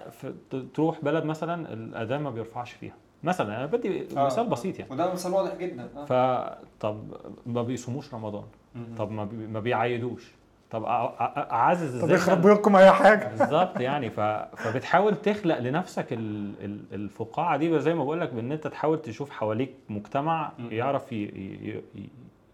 تروح 0.74 1.04
بلد 1.04 1.24
مثلا 1.24 1.72
الأذان 1.72 2.22
ما 2.22 2.30
بيرفعش 2.30 2.72
فيها 2.72 2.94
مثلا 3.22 3.56
أنا 3.56 3.66
بدي 3.66 4.06
آه. 4.16 4.26
مثال 4.26 4.46
بسيط 4.46 4.78
يعني 4.78 4.92
وده 4.92 5.12
مثال 5.12 5.32
واضح 5.32 5.54
جدا 5.56 5.88
آه. 5.96 6.04
فطب 6.04 7.04
ما 7.46 7.62
بيصوموش 7.62 8.14
رمضان 8.14 8.44
مهم. 8.74 8.94
طب 8.98 9.10
ما, 9.10 9.24
بي... 9.24 9.36
ما 9.46 9.60
بيعيدوش 9.60 10.32
طب 10.72 10.84
أعزز 10.84 11.98
طب 11.98 12.04
إزاي 12.04 12.16
يخرب 12.16 12.42
بيوتكم 12.42 12.76
أي 12.76 12.90
حاجة. 12.90 13.28
بالظبط 13.28 13.80
يعني 13.80 14.10
ف... 14.10 14.20
فبتحاول 14.62 15.16
تخلق 15.16 15.58
لنفسك 15.58 16.12
ال... 16.12 16.52
ال- 16.64 16.84
الفقاعة 16.92 17.56
دي 17.56 17.80
زي 17.80 17.94
ما 17.94 18.04
بقول 18.04 18.20
لك 18.20 18.32
بإن 18.32 18.52
أنت 18.52 18.66
تحاول 18.66 19.02
تشوف 19.02 19.30
حواليك 19.30 19.74
مجتمع. 19.88 20.52
يعرف 20.70 21.12
ي... 21.12 21.16
ي... 21.16 21.82
ي... 22.00 22.08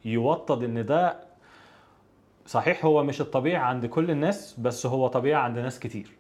يوطد 0.05 0.63
إن 0.65 0.87
ده 0.87 1.17
صحيح 2.47 2.85
هو 2.85 3.03
مش 3.05 3.21
الطبيعي 3.21 3.57
عند 3.57 3.87
كل 3.87 4.11
الناس 4.11 4.55
بس 4.61 4.87
هو 4.87 5.07
طبيعي 5.09 5.43
عند 5.43 5.59
ناس 5.59 5.81
كتير. 5.81 6.11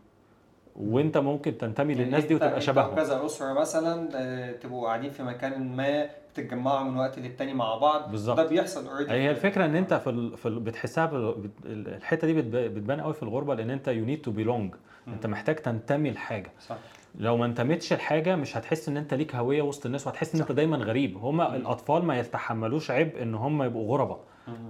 وأنت 0.77 1.19
ممكن 1.19 1.59
تنتمي 1.59 1.93
يعني 1.93 2.05
للناس 2.05 2.25
دي 2.25 2.35
وتبقى 2.35 2.61
شبههم. 2.61 2.93
وكذا 2.93 3.27
أسرة 3.27 3.53
مثلا 3.53 4.09
آه، 4.15 4.53
تبقوا 4.53 4.87
قاعدين 4.87 5.11
في 5.11 5.23
مكان 5.23 5.77
ما 5.77 6.09
بتتجمعوا 6.40 6.85
من 6.85 6.97
وقت 6.97 7.19
للتاني 7.19 7.55
مع 7.55 7.77
بعض. 7.77 8.10
بالظبط. 8.10 8.36
ده 8.36 8.47
بيحصل 8.47 8.86
already 8.86 9.10
هي 9.10 9.31
الفكرة 9.31 9.65
إن 9.65 9.77
أنت 9.77 9.94
في 9.94 10.10
ال... 10.10 10.36
في 10.36 10.48
ال... 10.48 10.60
بتحسها 10.60 11.35
الحتة 11.66 12.27
دي 12.27 12.35
بتب... 12.35 12.56
بتبان 12.56 13.01
قوي 13.01 13.15
في 13.15 13.23
الغربة 13.23 13.55
لأن 13.55 13.70
أنت 13.70 13.89
you 13.89 14.05
need 14.05 14.20
to 14.23 14.31
belong 14.31 14.74
أنت 15.09 15.27
محتاج 15.27 15.56
تنتمي 15.56 16.10
لحاجة. 16.10 16.52
صح. 16.60 16.77
لو 17.19 17.36
ما 17.36 17.47
انتميتش 17.47 17.93
لحاجة 17.93 18.36
مش 18.36 18.56
هتحس 18.56 18.89
إن 18.89 18.97
أنت 18.97 19.15
ليك 19.15 19.35
هوية 19.35 19.62
وسط 19.62 19.86
الناس 19.86 20.06
وهتحس 20.06 20.35
إن 20.35 20.40
أنت 20.40 20.52
دايما 20.52 20.77
غريب. 20.77 21.16
هما 21.16 21.56
الأطفال 21.56 22.05
ما 22.05 22.19
يتحملوش 22.19 22.90
عبء 22.90 23.23
إن 23.23 23.35
هم 23.35 23.62
يبقوا 23.62 23.93
غرباء 23.93 24.20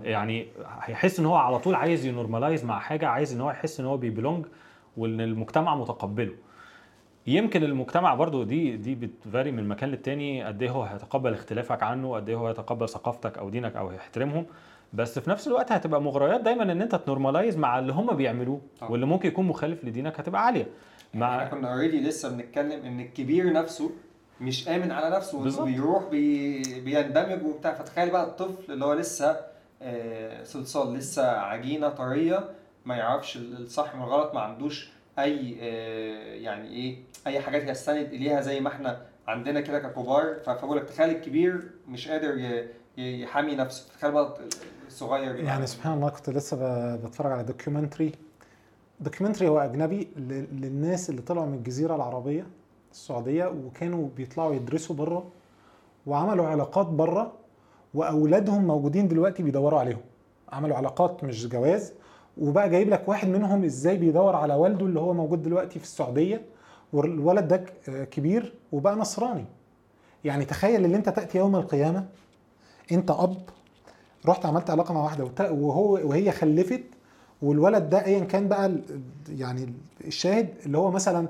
يعني 0.03 0.49
هيحس 0.81 1.20
إن 1.20 1.27
هو 1.27 1.35
على 1.35 1.59
طول 1.59 1.74
عايز 1.74 2.07
ي 2.07 2.12
normalize 2.12 2.65
مع 2.65 2.78
حاجة 2.78 3.09
عايز 3.09 3.35
إن 3.35 3.40
هو 3.40 3.51
يحس 3.51 3.81
إن 3.81 3.86
هو 3.86 3.97
بي 3.97 4.09
belong 4.09 4.47
وإن 4.97 5.20
المجتمع 5.20 5.74
متقبله. 5.77 6.32
يمكن 7.29 7.63
المجتمع 7.65 8.15
برضو 8.15 8.43
دي 8.43 8.77
دي 8.77 8.95
بت 8.95 9.13
vary 9.13 9.51
من 9.51 9.69
مكان 9.69 9.89
للتاني 9.91 10.45
قد 10.45 10.63
إيه 10.63 10.71
هو 10.71 10.83
هيتقبل 10.83 11.33
اختلافك 11.33 11.83
عنه 11.83 12.15
قد 12.15 12.29
إيه 12.29 12.37
هو 12.37 12.47
هيتقبل 12.49 12.89
ثقافتك 12.89 13.39
أو 13.39 13.49
دينك 13.51 13.77
أو 13.77 13.89
هيحترمهم 13.89 14.47
بس 14.93 15.19
في 15.19 15.31
نفس 15.31 15.47
الوقت 15.49 15.73
هتبقى 15.73 16.03
مغريات 16.03 16.41
دايما 16.41 16.63
إن 16.63 16.83
أنت 16.83 16.95
ت 16.95 17.01
normalize 17.01 17.57
مع 17.57 17.79
اللي 17.79 17.93
هم 17.93 18.17
بيعملوه 18.17 18.61
طبعا. 18.81 18.91
واللي 18.91 19.07
ممكن 19.07 19.29
يكون 19.29 19.47
مخالف 19.47 19.85
لدينك 19.85 20.21
هتبقى 20.21 20.47
عالية 20.47 20.67
إحنا 21.15 21.21
مع 21.21 21.49
كنا 21.49 21.73
already 21.73 22.01
لسه 22.01 22.29
بنتكلم 22.29 22.85
إن 22.87 23.01
الكبير 23.01 23.53
نفسه 23.53 23.91
مش 24.41 24.69
آمن 24.69 24.91
على 24.91 25.17
نفسه 25.17 25.43
بالظبط. 25.43 25.65
بيروح 25.67 26.05
بي... 26.11 26.63
بيندمج 26.81 27.43
وبتاع 27.43 27.75
فتخيل 27.75 28.11
بقى 28.11 28.25
الطفل 28.25 28.73
اللي 28.73 28.85
هو 28.85 28.93
لسه 28.93 29.37
آه، 29.83 30.45
صلصال 30.45 30.95
لسه 30.95 31.29
عجينة 31.31 31.89
طرية 31.89 32.45
ما 32.85 32.97
يعرفش 32.97 33.37
الصح 33.37 33.95
من 33.95 34.03
الغلط 34.03 34.35
ما 34.35 34.41
عندوش 34.41 34.91
أي 35.19 35.57
آه، 35.61 36.35
يعني 36.35 36.69
إيه 36.69 36.97
أي 37.27 37.40
حاجات 37.40 37.69
يستند 37.69 38.07
إليها 38.12 38.40
زي 38.40 38.61
ما 38.61 38.69
إحنا 38.69 39.03
عندنا 39.28 39.61
كده 39.61 39.78
ككبار. 39.78 40.35
فبقول 40.47 40.77
لك 40.77 40.85
تخيل 40.85 41.11
الكبير 41.11 41.70
مش 41.89 42.09
قادر 42.09 42.65
يحمي 42.99 43.55
نفسه. 43.55 43.89
تخيل 43.99 44.12
بقى 44.12 44.39
الصغير 44.86 45.35
يعني. 45.35 45.51
عامل 45.51 45.69
سبحان 45.69 45.93
الله 45.95 46.09
كنت 46.09 46.31
لسه 46.31 46.97
بتفرج 46.97 47.32
على 47.32 47.43
documentary 47.45 48.12
documentary 49.01 49.49
هو 49.49 49.59
أجنبي 49.59 50.09
للناس 50.53 51.11
اللي 51.11 51.23
طلعوا 51.23 51.47
من 51.47 51.55
الجزيرة 51.55 51.95
العربية 51.97 52.47
السعودية 52.93 53.47
وكانوا 53.47 54.09
بيطلعوا 54.16 54.55
يدرسوا 54.55 54.97
بره 54.97 55.31
وعملوا 56.07 56.47
علاقات 56.47 56.86
بره 56.86 57.32
وأولادهم 57.95 58.65
موجودين 58.65 59.09
دلوقتي 59.09 59.43
بيدوروا 59.43 59.78
عليهم. 59.81 60.01
عملوا 60.53 60.77
علاقات 60.77 61.24
مش 61.24 61.47
جواز 61.49 61.93
وبقى 62.40 62.69
جايب 62.70 62.89
لك 62.89 63.09
واحد 63.09 63.28
منهم 63.28 63.65
إزاي 63.65 63.97
بيدور 63.97 64.36
على 64.36 64.55
والده 64.55 64.86
اللي 64.86 65.01
هو 65.01 65.15
موجود 65.15 65.43
دلوقتي 65.43 65.78
في 65.78 65.85
السعودية 65.85 66.40
والولد 66.93 67.48
ده 67.48 67.56
ك- 67.56 68.09
كبير 68.09 68.55
وبقى 68.73 68.97
نصراني. 68.97 69.44
يعني 70.24 70.44
تخيل 70.44 70.85
اللي 70.85 70.97
انت 70.97 71.09
تأتي 71.09 71.39
يوم 71.39 71.56
القيامة 71.56 72.06
انت 72.93 73.10
أب 73.10 73.36
رحت 74.27 74.47
عملت 74.47 74.70
علاقة 74.70 74.94
مع 74.94 75.02
واحدة 75.05 75.24
وهو 75.52 75.93
وهي 75.93 76.32
خلفت 76.32 76.82
والولد 77.43 77.90
ده 77.90 78.05
ايا 78.05 78.20
كان 78.24 78.48
بقى 78.48 78.73
يعني 79.28 79.73
الشاهد 80.06 80.48
اللي 80.66 80.78
هو 80.78 80.90
مثلا 80.90 81.28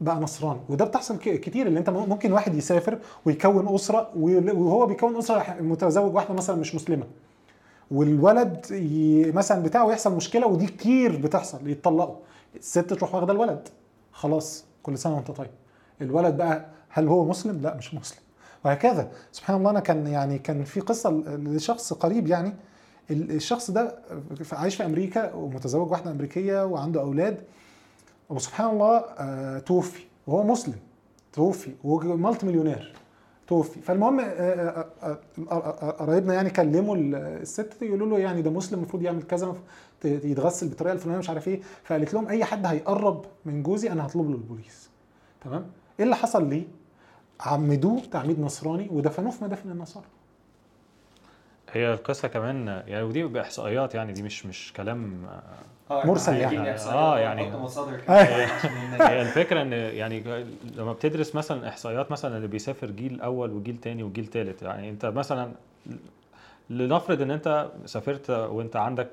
بقى 0.00 0.16
نصراني. 0.16 0.60
وده 0.68 0.84
بتحصل 0.84 1.18
كتير 1.18 1.66
اللي 1.66 1.78
انت 1.78 1.90
ممكن 1.90 2.32
واحد 2.32 2.54
يسافر 2.54 2.98
ويكون 3.24 3.74
أسرة 3.74 4.10
وهو 4.16 4.86
بيكون 4.86 5.16
أسرة 5.16 5.56
متزوج 5.60 6.14
واحدة 6.14 6.34
مثلا 6.34 6.56
مش 6.56 6.74
مسلمة. 6.74 7.06
والولد 7.90 8.66
ي... 8.70 9.32
مثلا 9.32 9.62
بتاعه 9.62 9.90
يحصل 9.90 10.16
مشكلة 10.16 10.46
ودي 10.46 10.66
كتير 10.66 11.16
بتحصل 11.16 11.68
يتطلقوا. 11.68 12.16
الست 12.56 12.78
تروح 12.78 13.14
واخدة 13.14 13.32
الولد. 13.32 13.68
خلاص 14.12 14.64
كل 14.82 14.98
سنة 14.98 15.14
وانت 15.16 15.30
طيب. 15.30 15.50
الولد 16.02 16.36
بقى 16.36 16.66
هل 16.88 17.08
هو 17.08 17.24
مسلم؟ 17.24 17.60
لا 17.62 17.76
مش 17.76 17.94
مسلم. 17.94 18.18
وهكذا. 18.64 19.10
سبحان 19.32 19.56
الله 19.56 19.70
أنا 19.70 19.80
كان 19.80 20.06
يعني 20.06 20.38
كان 20.38 20.64
في 20.64 20.80
قصة 20.80 21.10
لشخص 21.26 21.92
قريب 21.92 22.26
يعني 22.26 22.54
ال- 23.10 23.30
الشخص 23.32 23.70
ده 23.70 23.98
عايش 24.52 24.74
في 24.76 24.84
أمريكا 24.84 25.32
ومتزوج 25.34 25.90
واحدة 25.90 26.10
أمريكية 26.10 26.64
وعنده 26.64 27.00
أولاد. 27.00 27.40
وسبحان 28.30 28.70
الله 28.70 28.96
آه، 29.18 29.58
توفي. 29.58 30.02
وهو 30.26 30.42
مسلم. 30.46 30.76
توفي. 31.32 31.70
ومالتي 31.84 32.46
مليونير 32.46 32.94
توفي. 33.48 33.80
فالمهم 33.80 34.20
آه، 34.20 34.24
آه، 35.02 35.18
آه، 35.50 35.90
قرايبنا 35.90 36.34
يعني 36.34 36.50
كلموا 36.50 36.96
ال- 36.96 37.14
الست 37.14 37.82
يقولوا 37.82 38.06
له 38.06 38.18
يعني 38.18 38.42
ده 38.42 38.50
مسلم 38.50 38.78
المفروض 38.78 39.02
يعمل 39.02 39.22
كذا 39.22 39.54
يتغسل 40.04 40.68
بالطريقة 40.68 40.92
الفلانية 40.92 41.18
مش 41.18 41.28
عارف 41.28 41.48
إيه. 41.48 41.60
فقالت 41.84 42.14
لهم 42.14 42.28
أي 42.28 42.44
حد 42.44 42.66
هيقرب 42.66 43.24
من 43.44 43.62
جوزي 43.62 43.90
أنا 43.90 44.06
هطلب 44.06 44.30
له 44.30 44.36
البوليس. 44.36 44.90
تمام؟ 45.44 45.66
إيه 45.98 46.04
اللي 46.04 46.16
حصل 46.16 46.48
ليه؟ 46.48 46.64
عمدوه 47.40 48.00
تعميد 48.12 48.40
نصراني 48.40 48.88
ودفنوه 48.90 49.30
في 49.30 49.44
مدافن 49.44 49.70
النصارى. 49.70 50.06
هي 51.72 51.92
القصة 51.94 52.28
كمان 52.28 52.66
يعني 52.86 53.02
ودي 53.02 53.24
بإحصائيات 53.24 53.94
يعني 53.94 54.12
دي 54.12 54.22
مش 54.22 54.46
مش 54.46 54.72
كلام 54.76 55.26
مرسل 55.90 56.32
إحنا 56.40 56.66
يعني. 56.66 56.70
آه، 56.80 57.10
ونحط 57.12 57.18
يعني- 57.18 57.56
مصادر 57.56 58.00
أيوة. 58.08 59.08
هي 59.08 59.22
الفكرة 59.22 59.62
إن 59.62 59.72
يعني 59.72 60.44
لما 60.76 60.92
بتدرس 60.92 61.34
مثلا 61.34 61.68
إحصائيات 61.68 62.10
مثلا 62.12 62.36
اللي 62.36 62.48
بيسافر 62.48 62.90
جيل 62.90 63.20
أول 63.20 63.50
وجيل 63.52 63.76
تاني 63.76 64.02
وجيل 64.02 64.26
تالت 64.26 64.62
يعني 64.62 64.90
أنت 64.90 65.06
مثلا 65.06 65.52
لنفرض 66.70 67.22
إن 67.22 67.30
أنت 67.30 67.70
سافرت 67.86 68.30
وأنت 68.30 68.76
عندك 68.76 69.08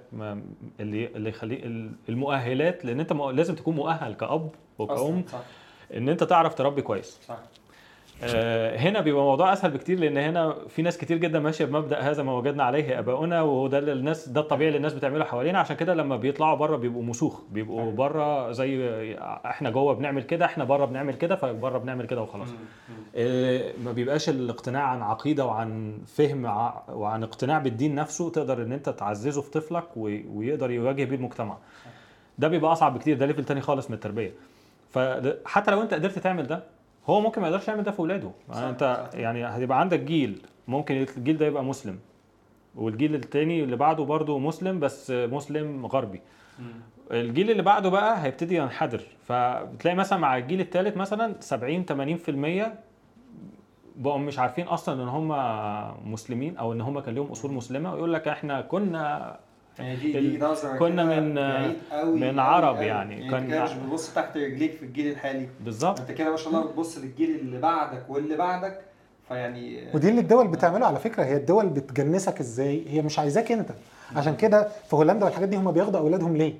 اللي 0.80 1.06
اللي 1.08 1.30
يخلي 1.30 1.90
المؤهلات 2.10 2.86
لأن 2.86 3.00
أنت 3.00 3.14
لازم 3.14 3.56
تكون 3.56 3.76
مؤهل 3.76 4.14
كأب 4.14 4.50
وكأم 4.80 5.24
إن 5.94 6.10
أنت 6.10 6.24
تعرف 6.24 6.56
تربي 6.56 6.82
كويس. 6.82 7.20
صح. 7.28 7.34
آه، 7.36 7.40
هنا 8.78 9.02
بيبقى 9.02 9.22
الموضوع 9.22 9.54
أسهل 9.54 9.72
بكتير 9.72 10.00
لأن 10.00 10.18
هنا 10.18 10.56
في 10.68 10.82
ناس 10.82 10.98
كتير 10.98 11.18
جدا 11.18 11.40
ماشية 11.40 11.66
بمبدأ 11.66 12.00
هذا 12.00 12.24
ما 12.24 12.34
وجدنا 12.34 12.64
عليه 12.64 13.00
آباؤنا 13.00 13.42
وده 13.42 13.78
اللي 13.80 13.92
الناس 13.92 14.30
ده 14.30 14.42
الطبيعي 14.42 14.68
اللي 14.68 14.78
الناس 14.78 14.94
بتعمله 14.94 15.26
حوالينا. 15.26 15.60
عشان 15.60 15.76
كده 15.76 15.94
لما 15.94 16.16
بيطلعوا 16.18 16.56
بره 16.56 16.78
بيبقوا 16.78 17.04
مسوخ 17.04 17.42
بيبقوا 17.52 17.92
بره 17.92 18.52
زي 18.52 18.80
إحنا 19.46 19.70
جوه 19.70 19.94
بنعمل 19.94 20.24
كده 20.24 20.46
إحنا 20.46 20.64
بره 20.64 20.86
بنعمل 20.86 21.14
كده 21.14 21.36
فبره 21.36 21.78
بنعمل 21.78 22.06
كده 22.08 22.22
وخلاص. 22.22 22.48
آه، 23.16 23.72
ما 23.84 23.92
بيبقاش 23.92 24.30
الاقتناع 24.30 24.84
عن 24.84 25.02
عقيدة 25.02 25.46
وعن 25.46 25.98
فهم 26.08 26.46
وعن 26.90 27.24
اقتناع 27.24 27.60
بالدين 27.60 27.96
نفسه 27.96 28.30
تقدر 28.30 28.62
إن 28.64 28.72
أنت 28.72 28.90
تعززه 28.90 29.42
في 29.42 29.52
طفلك 29.52 29.84
وي- 29.98 30.26
ويقدر 30.34 30.72
يواجه 30.72 31.04
بيه 31.04 31.16
المجتمع. 31.16 31.58
ده 32.38 32.48
بيبقى 32.48 32.72
أصعب 32.72 32.94
بكتير 32.94 33.18
ده 33.18 33.26
level 33.26 33.46
تاني 33.46 33.62
خالص 33.62 33.90
من 33.90 33.96
التربية. 33.96 34.32
فحتى 34.92 35.72
لو 35.72 35.82
أنت 35.82 35.94
قدرت 35.94 36.20
تعمل 36.20 36.48
ده 36.48 36.64
هو 37.10 37.22
ممكن 37.22 37.42
ما 37.42 37.48
يقدرش 37.48 37.68
يعمل 37.68 37.84
ده 37.84 37.92
في 37.92 38.00
اولاده 38.00 38.32
يعني 38.50 38.70
انت. 38.70 39.10
يعني 39.14 39.46
هتبقى 39.46 39.80
عندك 39.80 40.00
جيل 40.00 40.42
ممكن 40.68 41.06
الجيل 41.18 41.38
ده 41.38 41.46
يبقى 41.46 41.64
مسلم 41.64 42.00
والجيل 42.76 43.16
التاني 43.16 43.64
اللي 43.64 43.76
بعده 43.76 44.04
برضه 44.04 44.40
مسلم 44.40 44.80
بس 44.80 45.12
مسلم 45.12 45.86
غربي. 45.86 46.22
الجيل 47.12 47.52
اللي 47.52 47.64
بعده 47.64 47.90
بقى 47.90 48.24
هيبتدي 48.24 48.56
ينحدر 48.56 49.02
فبتلاقي 49.26 49.96
مثلا 49.96 50.20
مع 50.20 50.38
الجيل 50.38 50.60
الثالث 50.62 50.98
مثلا 50.98 51.36
70 51.40 51.86
80% 52.66 52.70
بقوا 53.96 54.18
مش 54.18 54.40
عارفين 54.40 54.68
أصلا 54.68 55.04
إن 55.04 55.08
هم 55.08 55.28
مسلمين 56.12 56.58
أو 56.58 56.74
إن 56.74 56.82
هم 56.82 57.00
كان 57.00 57.16
لهم 57.16 57.28
أصول 57.32 57.52
مسلمة 57.54 57.94
ويقول 57.94 58.14
لك 58.14 58.28
إحنا 58.28 58.62
كنا 58.62 59.38
دي 59.80 60.18
ال- 60.20 60.32
دي 60.32 60.38
نظرة 60.46 60.78
كنا 60.78 61.04
من- 61.04 61.36
بعيد 61.36 61.76
قوي 61.92 62.20
من 62.20 62.40
عرب 62.40 62.76
قوي. 62.76 62.86
يعني. 62.86 63.26
يعني 63.28 63.48
كده 63.48 63.64
مش 63.64 63.74
بتبص 63.74 64.14
تحت 64.14 64.38
رجليك 64.38 64.72
في 64.74 64.84
الجيل 64.84 65.12
الحالي. 65.12 65.48
بالظبط. 65.66 66.00
انت 66.00 66.12
كده 66.12 66.32
ما 66.32 66.38
شاء 66.38 66.48
الله 66.50 66.66
بتبص 66.66 66.98
للجيل 66.98 67.30
اللي 67.40 67.60
بعدك 67.60 68.04
واللي 68.10 68.36
بعدك 68.36 68.80
فيعني 69.28 69.88
ودي 69.94 70.10
اللي 70.10 70.22
الدول 70.22 70.48
بتعمله 70.48 70.86
على 70.86 71.00
فكرة. 71.00 71.24
هي 71.24 71.36
الدول 71.38 71.66
بتجنسك 71.70 72.40
إزاي؟ 72.40 72.84
هي 72.88 73.02
مش 73.02 73.20
عايزاك 73.20 73.52
انت. 73.52 73.70
عشان 74.16 74.36
كده 74.36 74.68
في 74.90 74.96
هولندا 74.96 75.26
والحاجات 75.26 75.50
دي 75.50 75.58
هم 75.58 75.72
بياخدوا 75.72 76.00
اولادهم 76.00 76.38
ليه؟ 76.38 76.54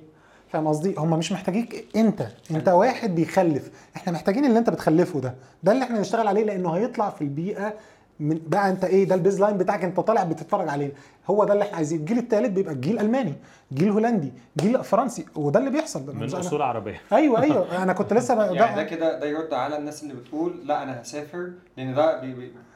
فاهم 0.48 0.66
قصدي؟ 0.68 0.94
هم 0.98 1.18
مش 1.18 1.32
محتاجيك 1.32 1.84
انت. 1.96 2.26
انت 2.50 2.68
واحد 2.68 3.14
بيخلف. 3.14 3.70
إحنا 3.96 4.12
محتاجين 4.12 4.44
اللي 4.44 4.58
انت 4.58 4.70
بتخلفه 4.70 5.20
ده. 5.20 5.34
ده 5.62 5.72
اللي 5.72 5.84
إحنا 5.84 6.00
نشتغل 6.00 6.28
عليه 6.28 6.44
لأنه 6.44 6.70
هيطلع 6.72 7.10
في 7.10 7.22
البيئة 7.22 7.74
من 8.20 8.40
بقى 8.46 8.70
انت 8.70 8.84
إيه 8.84 9.04
ده 9.04 9.14
ال 9.14 9.40
baseline 9.40 9.58
بتاعك 9.58 9.84
انت 9.84 10.00
طالع 10.00 10.22
بتتفرج 10.24 10.68
عليه. 10.68 10.92
هو 11.30 11.44
ده 11.44 11.52
اللي 11.52 11.64
إحنا 11.64 11.76
عايزينه. 11.76 12.00
الجيل 12.00 12.18
الثالث 12.18 12.48
بيبقى 12.48 12.72
الجيل 12.74 12.98
ألماني 13.00 13.34
جيل 13.72 13.90
هولندي 13.90 14.32
جيل 14.60 14.84
فرنسي 14.84 15.26
وده 15.36 15.58
اللي 15.60 15.70
بيحصل. 15.70 16.14
من 16.16 16.30
أنا- 16.30 16.34
أصول 16.34 16.62
عربية. 16.62 17.00
أيوه 17.12 17.42
أيوه. 17.42 17.82
أنا 17.82 17.92
كنت 17.92 18.12
لسه 18.12 18.34
بقى 18.34 18.54
يعني 18.54 18.76
ده 18.76 18.82
كده 18.82 19.18
ده 19.18 19.26
يرد 19.26 19.54
على 19.54 19.78
الناس 19.78 20.02
اللي 20.02 20.14
بتقول 20.14 20.52
لا 20.64 20.82
أنا 20.82 21.02
هسافر 21.02 21.50
لأن 21.76 21.94
ده 21.94 22.22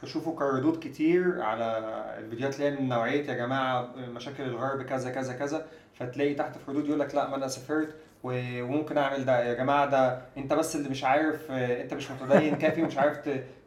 بشوفه 0.02 0.32
كردود 0.32 0.78
كتير 0.80 1.42
على 1.42 1.78
الفيديوهات 2.18 2.54
اللي 2.54 2.66
هي 2.66 2.70
من 2.80 2.88
نوعية 2.88 3.26
يا 3.30 3.34
جماعة 3.34 3.88
مشاكل 4.14 4.42
الغرب 4.42 4.82
كذا 4.82 5.10
كذا 5.10 5.32
كذا. 5.32 5.64
فتلاقي 5.94 6.34
تحت 6.34 6.58
في 6.58 6.70
ردود 6.70 6.86
يقول 6.86 7.00
لك 7.00 7.14
لا 7.14 7.28
ما 7.30 7.36
أنا 7.36 7.48
سافرت 7.48 7.88
و- 8.24 8.62
وممكن 8.62 8.98
أعمل 8.98 9.24
ده. 9.24 9.44
يا 9.44 9.54
جماعة 9.54 9.86
ده 9.90 10.18
أنت 10.36 10.52
بس 10.52 10.76
اللي 10.76 10.88
مش 10.88 11.04
عارف 11.04 11.50
أنت 11.50 11.94
مش 11.94 12.10
متدين 12.10 12.54
كافي 12.56 12.82
ومش 12.82 12.98
عارف 12.98 13.18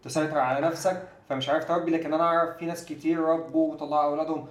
تسيطر 0.03 0.37
على 0.39 0.67
نفسك. 0.67 1.01
فمش 1.33 1.49
عارف 1.49 1.65
تربي 1.65 1.91
لكن 1.91 2.13
أنا 2.13 2.23
أعرف 2.23 2.57
في 2.57 2.65
ناس 2.65 2.85
كتير 2.85 3.19
ربوا 3.19 3.73
وطلعوا 3.73 4.03
أولادهم 4.11 4.45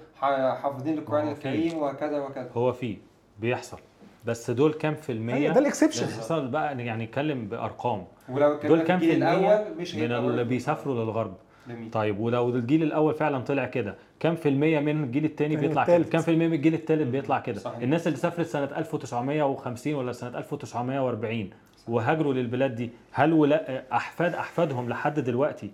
حافظين 0.62 0.98
القرآن 0.98 1.34
في. 1.34 1.48
الكريم 1.48 1.82
وكذا 1.82 2.18
وكذا 2.20 2.50
هو 2.54 2.72
فيه 2.72 2.96
بيحصل 3.40 3.78
بس 4.24 4.50
دول 4.50 4.72
كام 4.72 4.94
في 4.94 5.12
المية 5.12 5.34
أيوة، 5.34 5.54
ده 5.54 5.60
ال 5.60 5.65
exception 5.65 6.06
بيحصل 6.06 6.48
بقى 6.48 6.84
يعني 6.84 7.04
نتكلم 7.04 7.48
بأرقام 7.48 8.04
ولو 8.28 8.58
دول 8.64 8.82
كام 8.82 8.98
في 8.98 9.12
المية 9.14 9.66
مش 9.78 9.94
من 9.94 10.12
اللي. 10.12 10.44
بيسافروا 10.44 11.04
للغرب 11.04 11.34
جميل. 11.68 11.90
طيب 11.90 12.20
ولو 12.20 12.48
الجيل 12.48 12.82
الأول 12.82 13.14
فعلا 13.14 13.38
طلع 13.38 13.66
كده 13.66 13.94
كام 14.20 14.36
في 14.36 14.48
المية 14.48 14.80
من 14.80 15.04
الجيل 15.04 15.24
التاني 15.24 15.54
التاني 15.54 15.68
بيطلع 15.68 15.84
كده. 15.84 16.04
كام 16.04 16.20
في 16.22 16.30
المية 16.30 16.48
من 16.48 16.54
الجيل 16.54 16.74
التالت 16.74 17.06
بيطلع 17.06 17.38
كده 17.38 17.58
صحيح. 17.60 17.78
الناس 17.78 18.06
اللي 18.06 18.18
سافرت 18.18 18.46
سنة 18.46 18.64
1950 18.64 19.94
ولا 19.94 20.12
سنة 20.12 20.38
1940 20.38 21.50
وهاجروا 21.88 22.34
للبلاد 22.34 22.74
دي 22.74 22.90
هل 23.12 23.32
ولا 23.32 23.82
احفاد 23.96 24.34
أحفادهم 24.34 24.88
لحد 24.88 25.20
دلوقتي 25.20 25.70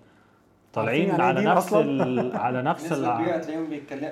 طالعين 0.73 1.11
على 1.21 1.41
نفس. 1.41 1.73
على 2.35 2.61
نفس 2.61 2.85
نسبة 2.85 3.15
كبيرة 3.17 3.35
ال... 3.35 3.41
هتلاقيهم 3.41 3.65
بيتكلموا 3.69 4.11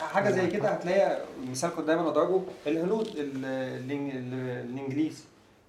حاجة 0.00 0.30
زي 0.30 0.46
كده 0.46 0.68
هتلاقي 0.68 1.18
مثال 1.50 1.70
كنت 1.70 1.86
دايما 1.86 2.08
أضربه 2.08 2.42
الهنود 2.66 3.06
ال- 3.16 3.32
الإنج- 3.88 4.14
ال- 4.16 4.70
الإنجليز. 4.70 5.24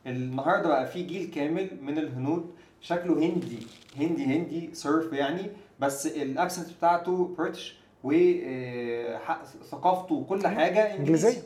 النهارده 0.08 0.68
بقى 0.68 0.88
في 0.88 1.04
جيل 1.04 1.32
كامل 1.36 1.70
من 1.82 1.98
الهنود 1.98 2.52
شكله 2.82 3.14
هندي 3.14 3.68
هندي 3.98 4.26
هندي 4.26 4.70
صرف 4.74 5.14
يعني 5.14 5.42
بس 5.80 6.08
ال 6.08 6.16
accent 6.16 6.68
بتاعته 6.78 7.36
British 7.38 7.76
وثقافته 9.64 10.16
وكل 10.16 10.48
حاجة 10.48 10.96
إنجليزية. 10.96 11.38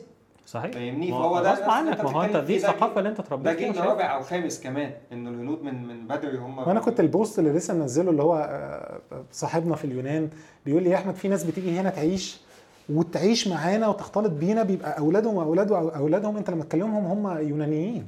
صحيح 0.46 0.70
فاهمني؟ 0.72 1.10
فهو 1.10 1.22
هو 1.22 1.42
ده 1.42 1.52
غصب 1.52 1.62
عنك 1.70 1.88
أنت 1.98 2.00
ما 2.04 2.10
هو 2.10 2.22
أنت 2.22 2.36
دي 2.36 2.58
ده 2.58 2.68
الثقافه 2.68 2.86
جيل- 2.88 2.98
اللي 2.98 3.08
أنت 3.08 3.18
ده 3.18 3.24
اتربيت 3.24 3.48
فيها 3.48 3.58
جيل 3.58 3.70
وشايفها. 3.70 3.90
رابع 3.92 4.14
أو 4.16 4.22
خامس 4.22 4.60
كمان 4.60 4.90
انه 5.12 5.30
الهنود 5.30 5.62
من 5.62 5.84
من 5.88 6.06
بدري 6.06 6.38
هم 6.38 6.58
وأنا 6.58 6.80
كنت 6.80 7.00
البوست 7.00 7.38
اللي 7.38 7.52
لسه 7.52 7.74
منزله 7.74 8.10
اللي 8.10 8.22
هو 8.22 8.36
آه، 8.50 9.00
صاحبنا 9.32 9.76
في 9.76 9.84
اليونان 9.84 10.30
بيقول 10.66 10.82
لي 10.82 10.90
يا 10.90 10.96
أحمد 10.96 11.14
في 11.14 11.28
ناس 11.28 11.44
بتيجي 11.44 11.80
هنا 11.80 11.90
تعيش 11.90 12.40
وتعيش 12.88 13.48
معانا 13.48 13.88
وتختلط 13.88 14.30
بينا 14.30 14.62
بيبقى 14.62 14.98
أولادهم 14.98 15.34
واولاد 15.36 15.72
أولادهم 15.72 16.36
أنت 16.36 16.50
لما 16.50 16.64
تكلمهم 16.64 17.04
هم 17.26 17.38
يونانيين. 17.38 18.06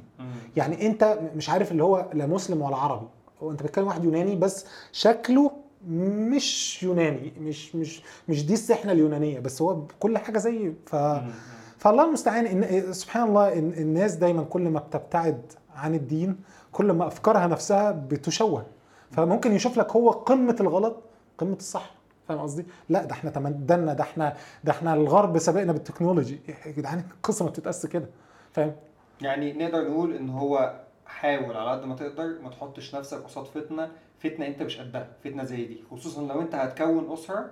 يعني 0.57 0.87
أنت 0.87 1.19
مش 1.35 1.49
عارف 1.49 1.71
اللي 1.71 1.83
هو 1.83 2.05
لا 2.13 2.25
مسلم 2.25 2.61
ولا 2.61 2.75
عربي 2.75 3.07
هو 3.43 3.51
أنت 3.51 3.63
بتكلم 3.63 3.87
واحد 3.87 4.03
يوناني 4.03 4.35
بس 4.35 4.65
شكله 4.91 5.51
مش 5.89 6.83
يوناني 6.83 7.33
مش 7.41 7.75
مش 7.75 8.01
مش 8.29 8.45
دي 8.45 8.53
السحنة 8.53 8.91
اليونانية 8.91 9.39
بس 9.39 9.61
هو 9.61 9.81
كل 9.99 10.17
حاجة 10.17 10.37
زي 10.37 10.73
ف 10.85 10.95
مم. 10.95 11.31
فالله 11.77 12.05
المستعان 12.05 12.45
إن 12.45 12.93
سبحان 12.93 13.27
الله 13.27 13.53
إن 13.53 13.73
الناس 13.77 14.15
دايما 14.15 14.43
كل 14.43 14.69
ما 14.69 14.79
بتبتعد 14.79 15.41
عن 15.75 15.95
الدين 15.95 16.39
كل 16.71 16.91
ما 16.91 17.07
أفكارها 17.07 17.47
نفسها 17.47 17.91
بتشوه. 17.91 18.65
فممكن 19.11 19.51
يشوف 19.51 19.77
لك 19.77 19.91
هو 19.91 20.09
قمة 20.09 20.55
الغلط 20.59 20.95
قمة 21.37 21.55
الصح. 21.55 21.91
فاهم 22.27 22.39
قصدي؟ 22.39 22.65
لا 22.89 23.03
ده 23.03 23.11
إحنا 23.11 23.29
تمدنا 23.29 23.93
ده 23.93 24.03
إحنا 24.03 24.35
ده 24.63 24.71
إحنا 24.71 24.93
الغرب 24.93 25.37
سبقنا 25.37 25.71
بالتكنولوجي. 25.73 26.39
يا 26.65 26.71
جدعان 26.71 27.03
القصة 27.17 27.45
ما 27.45 27.51
بتتقاس 27.51 27.85
كده. 27.85 28.05
فاهم؟ 28.51 28.75
يعني 29.21 29.53
نقدر 29.53 29.89
نقول 29.89 30.13
إن 30.15 30.29
هو 30.29 30.73
حاول 31.05 31.57
على 31.57 31.71
قد 31.71 31.85
ما 31.85 31.95
تقدر 31.95 32.35
ما 32.43 32.49
تحطش 32.49 32.95
نفسك 32.95 33.17
قصاد 33.17 33.45
فتنة 33.45 33.89
فتنة 34.19 34.47
أنت 34.47 34.61
مش 34.63 34.79
قدها 34.79 35.07
فتنة 35.23 35.43
زي 35.43 35.65
دي. 35.65 35.83
خصوصا 35.91 36.21
لو 36.21 36.41
أنت 36.41 36.55
هتكون 36.55 37.11
أسرة 37.13 37.45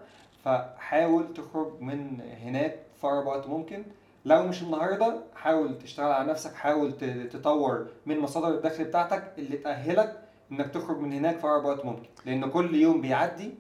فحاول 0.45 1.33
تخرج 1.33 1.81
من 1.81 2.19
هناك 2.21 2.75
في 3.01 3.07
أقرب 3.07 3.25
وقت 3.25 3.47
ممكن. 3.47 3.83
لو 4.25 4.47
مش 4.47 4.63
النهارده 4.63 5.17
حاول 5.35 5.77
تشتغل 5.77 6.11
على 6.11 6.31
نفسك 6.31 6.53
حاول 6.53 6.93
تطور 7.31 7.87
من 8.05 8.19
مصادر 8.19 8.57
الدخل 8.57 8.83
بتاعتك 8.83 9.31
اللي 9.37 9.57
تأهلك 9.57 10.19
إنك 10.51 10.69
تخرج 10.69 10.97
من 10.99 11.13
هناك 11.13 11.39
في 11.39 11.47
أقرب 11.47 11.65
وقت 11.65 11.85
ممكن. 11.85 12.09
لأن 12.25 12.49
كل 12.49 12.75
يوم 12.75 13.01
بيعدي. 13.01 13.53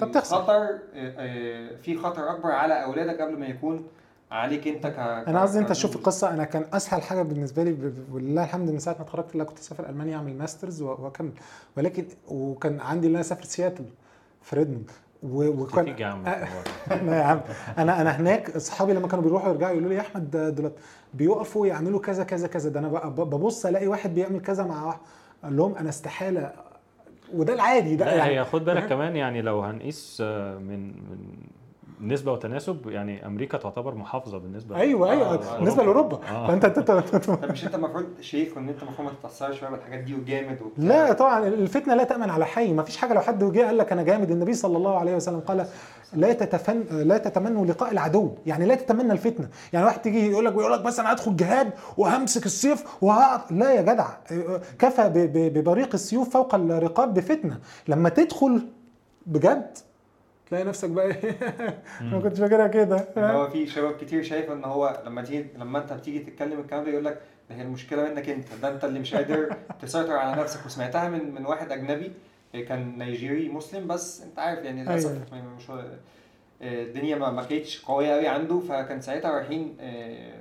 خطر 0.00 0.78
في 1.82 1.96
خطر 1.96 2.30
أكبر 2.30 2.50
على 2.50 2.84
أولادك 2.84 3.20
قبل 3.20 3.38
ما 3.38 3.46
يكون 3.46 3.86
عليك 4.30 4.68
أنت 4.68 4.86
ك 4.86 4.98
أنا 4.98 5.42
قصدي 5.42 5.58
أنت 5.58 5.68
تشوف 5.68 5.96
القصة. 5.96 6.30
أنا 6.30 6.44
كان 6.44 6.64
أسهل 6.72 7.02
حاجة 7.02 7.22
بالنسبة 7.22 7.64
لي 7.64 7.92
ولله 8.12 8.44
الحمد 8.44 8.70
من 8.70 8.78
ساعة 8.78 8.94
ما 8.94 9.02
اتخرجت 9.02 9.36
لا 9.36 9.44
كنت 9.44 9.58
أسافر 9.58 9.88
ألمانيا 9.88 10.16
أعمل 10.16 10.38
masters 10.38 10.82
وأكمل. 10.82 11.32
ولكن 11.76 12.06
وكان 12.28 12.80
عندي 12.80 13.06
إن 13.06 13.12
أنا 13.12 13.20
أسافر 13.20 13.44
سياتل 13.44 13.84
في 14.42 14.56
ريدموند. 14.56 14.90
وكان 15.22 15.88
يا 15.98 16.06
عم 16.06 16.24
لا 17.06 17.16
يا 17.16 17.22
عم. 17.22 17.40
أنا 17.78 18.00
أنا 18.00 18.10
هناك 18.10 18.56
أصحابي 18.56 18.92
لما 18.92 19.08
كانوا 19.08 19.24
بيروحوا 19.24 19.50
يرجعوا 19.50 19.72
يقولوا 19.72 19.88
لي 19.88 19.94
يا 19.94 20.00
أحمد 20.00 20.30
ده 20.30 20.48
دولت 20.50 20.72
بيقفوا 21.14 21.66
يعملوا 21.66 22.00
كذا 22.00 22.24
كذا 22.24 22.46
كذا. 22.48 22.70
ده 22.70 22.80
أنا 22.80 22.88
ببص 23.08 23.66
ألاقي 23.66 23.86
واحد 23.86 24.14
بيعمل 24.14 24.40
كذا 24.40 24.64
مع 24.64 24.86
واحد. 24.86 24.98
أقول 25.44 25.56
لهم 25.56 25.74
أنا 25.74 25.88
استحالة. 25.88 26.52
وده 27.34 27.54
العادي 27.54 27.96
ده 27.96 28.04
لا 28.04 28.14
يعني. 28.14 28.40
هي 28.40 28.44
خد 28.44 28.64
بالك 28.64 28.88
كمان 28.88 29.16
يعني 29.16 29.42
لو 29.42 29.60
هنقيس 29.60 30.18
آه، 30.24 30.58
من 30.58 30.86
من 30.86 31.18
نسبة 32.02 32.32
وتناسب 32.32 32.86
يعني 32.86 33.26
أمريكا 33.26 33.58
تعتبر 33.58 33.94
محافظة 33.94 34.38
بالنسبة 34.38 34.76
أيوه 34.76 35.10
أيوه 35.10 35.34
آه، 35.34 35.56
بالنسبة 35.58 35.82
لأوروبا. 35.82 36.16
آه. 36.30 36.46
فانت 36.46 36.64
أنت- 36.66 36.90
انت 36.90 37.16
طب 37.16 37.52
مش 37.52 37.64
أنت 37.64 37.74
المفروض 37.74 38.04
شيخ 38.20 38.56
وإن 38.56 38.68
أنت 38.68 38.82
المفروض 38.82 39.08
ما 39.08 39.14
تتأثرش 39.20 39.60
بقى 39.60 39.70
بالحاجات 39.70 40.00
دي 40.00 40.14
وجامد 40.14 40.62
وبتاع؟ 40.62 40.84
لا 40.84 41.12
طبعا 41.12 41.46
الفتنة 41.48 41.94
لا 41.94 42.04
تأمن 42.04 42.30
على 42.30 42.46
حي. 42.46 42.72
ما 42.72 42.82
فيش 42.82 42.96
حاجة 42.96 43.12
لو 43.14 43.20
حد 43.20 43.44
جه 43.52 43.66
قال 43.66 43.78
لك 43.78 43.92
أنا 43.92 44.02
جامد. 44.02 44.30
النبي 44.30 44.54
صلى 44.54 44.76
الله 44.76 44.98
عليه 44.98 45.16
وسلم 45.16 45.40
قال 45.40 45.66
لا 46.12 46.32
تتفن 46.32 46.84
لا 46.90 47.18
تتمنوا 47.18 47.66
لقاء 47.66 47.92
العدو. 47.92 48.34
يعني 48.46 48.66
لا 48.66 48.74
تتمنى 48.74 49.12
الفتنة. 49.12 49.48
يعني 49.72 49.86
واحد 49.86 50.02
تيجي 50.02 50.30
يقول 50.30 50.44
لك 50.44 50.52
بيقول 50.52 50.72
لك 50.72 50.84
مثلا 50.84 51.12
هدخل 51.12 51.36
جهاد 51.36 51.70
وهمسك 51.96 52.46
السيف 52.46 52.84
وهقعد. 53.02 53.40
لا 53.50 53.72
يا 53.72 53.82
جدع. 53.82 54.06
كفى 54.78 55.08
ب- 55.08 55.12
ب- 55.32 55.58
ببريق 55.58 55.88
السيوف 55.94 56.30
فوق 56.30 56.54
الرقاب 56.54 57.14
بفتنة. 57.14 57.58
لما 57.88 58.08
تدخل 58.08 58.62
بجد 59.26 59.78
تلاقي 60.52 60.64
نفسك 60.64 60.90
بقى 60.90 61.06
إيه؟ 61.06 61.38
ما 62.12 62.20
كنتش 62.20 62.40
فاكرها 62.40 62.66
كده. 62.66 63.08
هو 63.18 63.50
في 63.50 63.66
شباب 63.66 63.96
كتير 63.96 64.22
شايفه 64.22 64.52
إن 64.52 64.64
هو 64.64 65.02
لما 65.06 65.22
تيجي 65.22 65.46
لما 65.56 65.78
أنت 65.78 65.92
بتيجي 65.92 66.18
تتكلم 66.18 66.60
الكلام 66.60 66.84
ده 66.84 66.90
يقول 66.90 67.04
لك 67.04 67.20
ده 67.50 67.56
هي 67.56 67.62
المشكلة 67.62 68.08
منك 68.08 68.28
أنت 68.28 68.46
ده 68.62 68.68
أنت 68.74 68.84
اللي 68.84 69.00
مش 69.00 69.14
قادر 69.14 69.56
تسيطر 69.82 70.12
على 70.12 70.42
نفسك. 70.42 70.66
وسمعتها 70.66 71.08
من 71.08 71.34
من 71.34 71.46
واحد 71.46 71.72
أجنبي 71.72 72.12
كان 72.52 72.98
نيجيري 72.98 73.48
مسلم 73.48 73.86
بس 73.86 74.22
أنت 74.22 74.38
عارف 74.38 74.64
يعني 74.64 74.82
للأسف 74.84 75.10
أيوة. 75.32 75.44
ما- 75.44 75.54
مش 75.56 75.70
هو- 75.70 75.84
الدنيا 76.62 77.16
ما 77.16 77.30
ما 77.30 77.42
كانتش 77.42 77.84
قوية 77.84 78.12
قوي 78.12 78.28
عنده. 78.28 78.60
فكان 78.60 79.00
ساعتها 79.00 79.30
رايحين 79.30 79.76
آه، 79.80 80.32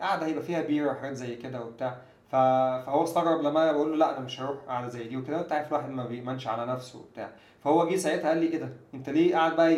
قاعدة 0.00 0.26
هيبقى 0.26 0.42
فيها 0.42 0.62
بيره 0.62 0.90
وحاجات 0.90 1.14
زي 1.16 1.36
كده 1.36 1.64
وبتاع. 1.64 1.96
فهو 2.28 3.04
استغرب 3.04 3.40
لما 3.42 3.72
بقول 3.72 3.90
له 3.90 3.96
لا 3.96 4.16
أنا 4.16 4.24
مش 4.24 4.40
هروح 4.40 4.58
قاعدة 4.68 4.88
زي 4.88 5.04
دي 5.04 5.16
وكده. 5.16 5.40
أنت 5.40 5.52
عارف 5.52 5.68
الواحد 5.68 5.90
ما 5.90 6.06
بيأمنش 6.06 6.46
على 6.46 6.66
نفسه 6.66 6.98
وبتاع. 6.98 7.30
فهو 7.64 7.88
جه 7.88 7.96
ساعتها 7.96 8.28
قال 8.28 8.38
لي 8.38 8.46
إيه 8.46 8.58
ده؟ 8.58 8.68
أنت 8.94 9.10
ليه 9.10 9.34
قاعد 9.34 9.56
بقى 9.56 9.74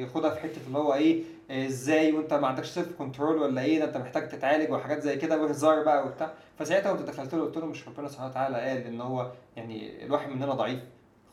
ياخدها 0.00 0.30
في 0.30 0.40
حتة 0.40 0.60
اللي 0.66 0.78
هو 0.78 0.94
إيه؟ 0.94 1.22
إزاي 1.50 2.12
وأنت 2.12 2.34
ما 2.34 2.48
عندكش 2.48 2.68
self 2.70 2.88
control 2.98 3.36
ولا 3.38 3.62
إيه؟ 3.62 3.78
ده 3.78 3.84
أنت 3.84 3.96
محتاج 3.96 4.28
تتعالج 4.28 4.70
وحاجات 4.70 5.02
زي 5.02 5.16
كده 5.16 5.42
وهزار 5.42 5.82
بقى 5.84 6.06
وبتاع. 6.06 6.30
فساعتها 6.58 6.92
كنت 6.92 7.08
دخلت 7.08 7.34
له 7.34 7.44
قلت 7.44 7.56
له 7.56 7.66
مش 7.66 7.88
ربنا 7.88 8.08
سبحانه 8.08 8.30
وتعالى 8.30 8.56
قال 8.56 8.76
إن 8.86 9.00
هو 9.00 9.30
يعني 9.56 10.04
الواحد 10.06 10.30
مننا 10.30 10.54
ضعيف. 10.54 10.80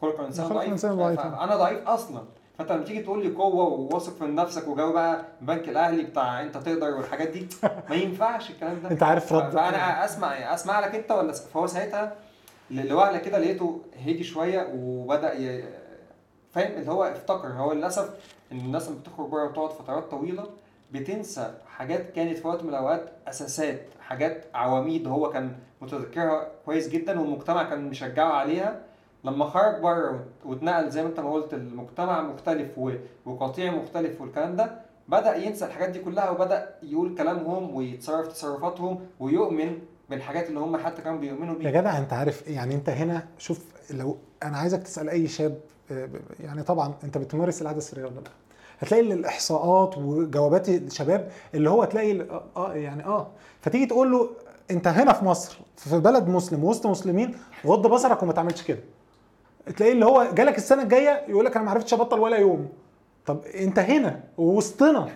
خلق 0.01 0.19
الإنسان 0.19 0.47
ضعيف. 0.95 1.19
ضعيف. 1.19 1.19
أنا 1.19 1.55
ضعيف 1.55 1.87
أصلا. 1.87 2.21
فانت 2.61 2.71
لما 2.71 2.83
تيجي 2.83 3.01
تقول 3.01 3.23
لي 3.23 3.29
قوة 3.29 3.63
وواثق 3.63 4.21
من 4.21 4.35
نفسك 4.35 4.67
وجو 4.67 4.91
بقى 4.93 5.25
البنك 5.41 5.69
الأهلي 5.69 6.03
بتاع 6.03 6.41
أنت 6.41 6.57
تقدر 6.57 6.93
والحاجات 6.95 7.27
دي 7.27 7.47
ما 7.89 7.95
ينفعش 7.95 8.49
الكلام 8.49 8.81
ده. 8.83 8.89
أنت 8.91 9.03
عارف 9.03 9.33
رد. 9.33 9.51
فأنا 9.51 10.05
أسمع 10.05 10.53
أسمع 10.53 10.79
لك 10.79 10.95
أنت 10.95 11.11
ولا 11.11 11.33
فهو 11.33 11.67
ساعتها 11.67 12.15
لوهلة 12.71 13.17
كده 13.17 13.39
لقيته 13.39 13.81
هدي 14.05 14.23
شوية 14.23 14.73
وبدأ 14.75 15.33
ي... 15.33 15.63
فاهم؟ 16.51 16.71
اللي 16.79 16.91
هو 16.91 17.03
افتكر. 17.03 17.47
هو 17.47 17.73
للأسف 17.73 18.09
إن 18.51 18.59
الناس 18.59 18.89
لما 18.89 18.99
بتخرج 18.99 19.29
بره 19.29 19.43
وتقعد 19.43 19.69
فترات 19.69 20.11
طويلة 20.11 20.49
بتنسى 20.91 21.53
حاجات 21.67 22.11
كانت 22.11 22.37
في 22.37 22.47
وقت 22.47 22.63
من 22.63 22.69
الأوقات 22.69 23.11
أساسات 23.27 23.81
حاجات 24.01 24.45
عواميد 24.53 25.07
هو 25.07 25.29
كان 25.29 25.51
متذكرها 25.81 26.47
كويس 26.65 26.89
جدا 26.89 27.19
والمجتمع 27.19 27.63
كان 27.63 27.89
مشجعه 27.89 28.31
عليها. 28.31 28.81
لما 29.23 29.45
خرج 29.45 29.81
بره 29.81 30.11
وات- 30.11 30.25
واتنقل 30.45 30.89
زي 30.89 31.03
ما 31.03 31.09
انت 31.09 31.19
ما 31.19 31.33
قلت 31.33 31.53
المجتمع 31.53 32.21
مختلف 32.21 32.77
وقطيع 33.25 33.71
مختلف 33.71 34.21
والكلام 34.21 34.55
ده 34.55 34.71
بدأ 35.07 35.35
ينسى 35.35 35.65
الحاجات 35.65 35.89
دي 35.89 35.99
كلها 35.99 36.29
وبدأ 36.29 36.69
يقول 36.83 37.15
كلامهم 37.17 37.75
ويتصرف 37.75 38.27
تصرفاتهم 38.27 38.99
ويؤمن 39.19 39.77
بالحاجات 40.09 40.47
اللي 40.49 40.59
هم 40.59 40.77
حتى 40.77 41.01
كانوا 41.01 41.19
بيؤمنوا 41.19 41.53
يا 41.53 41.59
بيها 41.59 41.81
جدع 41.81 41.97
انت 41.97 42.13
عارف 42.13 42.47
يعني 42.47 42.75
انت 42.75 42.89
هنا 42.89 43.27
شوف 43.37 43.65
لو 43.91 44.17
أنا 44.43 44.57
عايزك 44.57 44.83
تسأل 44.83 45.09
اي 45.09 45.27
شاب 45.27 45.57
آه، 45.91 46.09
يعني 46.39 46.63
طبعا 46.63 46.93
انت 47.03 47.17
بتمارس 47.17 47.61
العادة 47.61 47.77
السرية 47.77 48.03
ولا 48.05 48.13
لا؟ 48.15 48.31
هتلاقي 48.79 49.03
ال- 49.03 49.11
الإحصاءات 49.11 49.97
وجوابات 49.97 50.69
الشباب 50.69 51.31
اللي 51.55 51.69
هو 51.69 51.83
تلاقي 51.83 52.11
ال- 52.11 52.29
آه 52.31 52.43
آه، 52.57 52.73
يعني 52.73 53.05
آه. 53.05 53.27
فتيجي 53.61 53.85
تقول 53.85 54.11
له 54.11 54.29
انت 54.71 54.87
هنا 54.87 55.13
في 55.13 55.25
مصر 55.25 55.59
في 55.77 55.99
بلد 55.99 56.27
مسلم 56.27 56.63
وسط 56.63 56.87
مسلمين 56.87 57.35
غض 57.65 57.87
بصرك 57.87 58.23
وما 58.23 58.33
تعملش 58.33 58.61
كده. 58.63 58.79
تلاقيه 59.71 59.93
اللي 59.93 60.05
هو 60.05 60.27
جالك 60.33 60.57
السنة 60.57 60.83
الجاية 60.83 61.23
يقول 61.27 61.45
لك 61.45 61.55
أنا 61.55 61.65
ما 61.65 61.71
عرفتش 61.71 61.93
أبطل 61.93 62.19
ولا 62.19 62.37
يوم. 62.37 62.69
طب 63.25 63.41
أنت 63.45 63.79
هنا 63.79 64.23
ووسطنا 64.37 65.09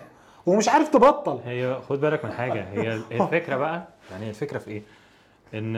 ومش 0.46 0.68
عارف 0.68 0.88
تبطل. 0.88 1.40
هي 1.44 1.78
خد 1.88 2.00
بالك 2.00 2.24
من 2.24 2.32
حاجة 2.32 2.64
هي 2.72 2.94
الفكرة 3.20 3.56
بقى 3.56 3.88
يعني 4.10 4.28
الفكرة 4.28 4.58
في 4.58 4.70
إيه؟ 4.70 4.82
إن 5.54 5.74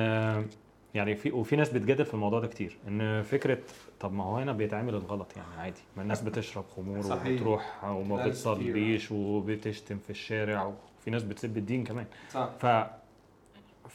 يعني 0.94 1.14
في 1.16 1.30
وفي 1.32 1.56
ناس 1.56 1.68
بتجادل 1.70 2.05
في 2.05 2.14
الموضوع 2.14 2.40
ده 2.40 2.46
كتير 2.46 2.76
إن 2.88 3.22
فكرة 3.22 3.59
طب 4.00 4.12
ما 4.12 4.24
هو 4.24 4.36
هنا 4.36 4.52
بيتعمل 4.52 4.94
الغلط 4.94 5.36
يعني 5.36 5.60
عادي. 5.60 5.80
ما 5.96 6.02
الناس 6.02 6.20
بتشرب 6.20 6.64
خمور 6.76 7.02
صحيح. 7.02 7.32
وبتروح 7.32 7.84
وما 7.84 8.26
بتصليش 8.26 9.12
وبتشتم 9.12 9.98
في 9.98 10.10
الشارع 10.10 10.72
وفي 11.00 11.10
ناس 11.10 11.22
بتسب 11.22 11.56
الدين 11.56 11.84
كمان. 11.84 12.05
صح. 12.32 12.48
ف 12.60 12.66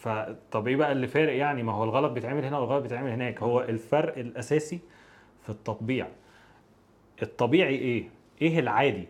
ف 0.04 0.10
طب 0.52 0.68
إيه 0.68 0.76
بقى 0.76 0.92
اللي 0.92 1.08
فارق 1.08 1.36
يعني؟ 1.36 1.64
ما 1.64 1.72
هو 1.72 1.84
الغلط 1.84 2.12
بيتعمل 2.12 2.46
هنا 2.46 2.58
والغلط 2.58 2.84
بيتعمل 2.84 3.12
هناك. 3.12 3.44
هو 3.44 3.62
الفرق 3.62 4.18
الأساسي 4.18 4.80
في 5.44 5.50
التطبيع 5.50 6.08
الطبيعي 7.22 7.76
إيه؟ 7.76 8.10
إيه 8.42 8.60
العادي؟ 8.60 9.08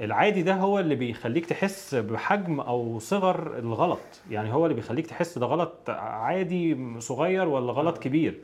العادي 0.00 0.42
ده 0.42 0.54
هو 0.54 0.78
اللي 0.78 0.94
بيخليك 0.94 1.46
تحس 1.46 1.94
بحجم 1.94 2.60
أو 2.60 2.98
صغر 2.98 3.58
الغلط. 3.58 4.00
يعني 4.30 4.52
هو 4.52 4.66
اللي 4.66 4.74
بيخليك 4.74 5.06
تحس 5.06 5.38
ده 5.38 5.46
غلط 5.46 5.90
عادي 5.90 6.78
صغير 7.00 7.48
ولا 7.48 7.72
غلط 7.72 7.98
كبير. 7.98 8.40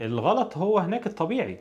الغلط 0.00 0.56
هو 0.56 0.78
هناك 0.78 1.06
الطبيعي. 1.06 1.58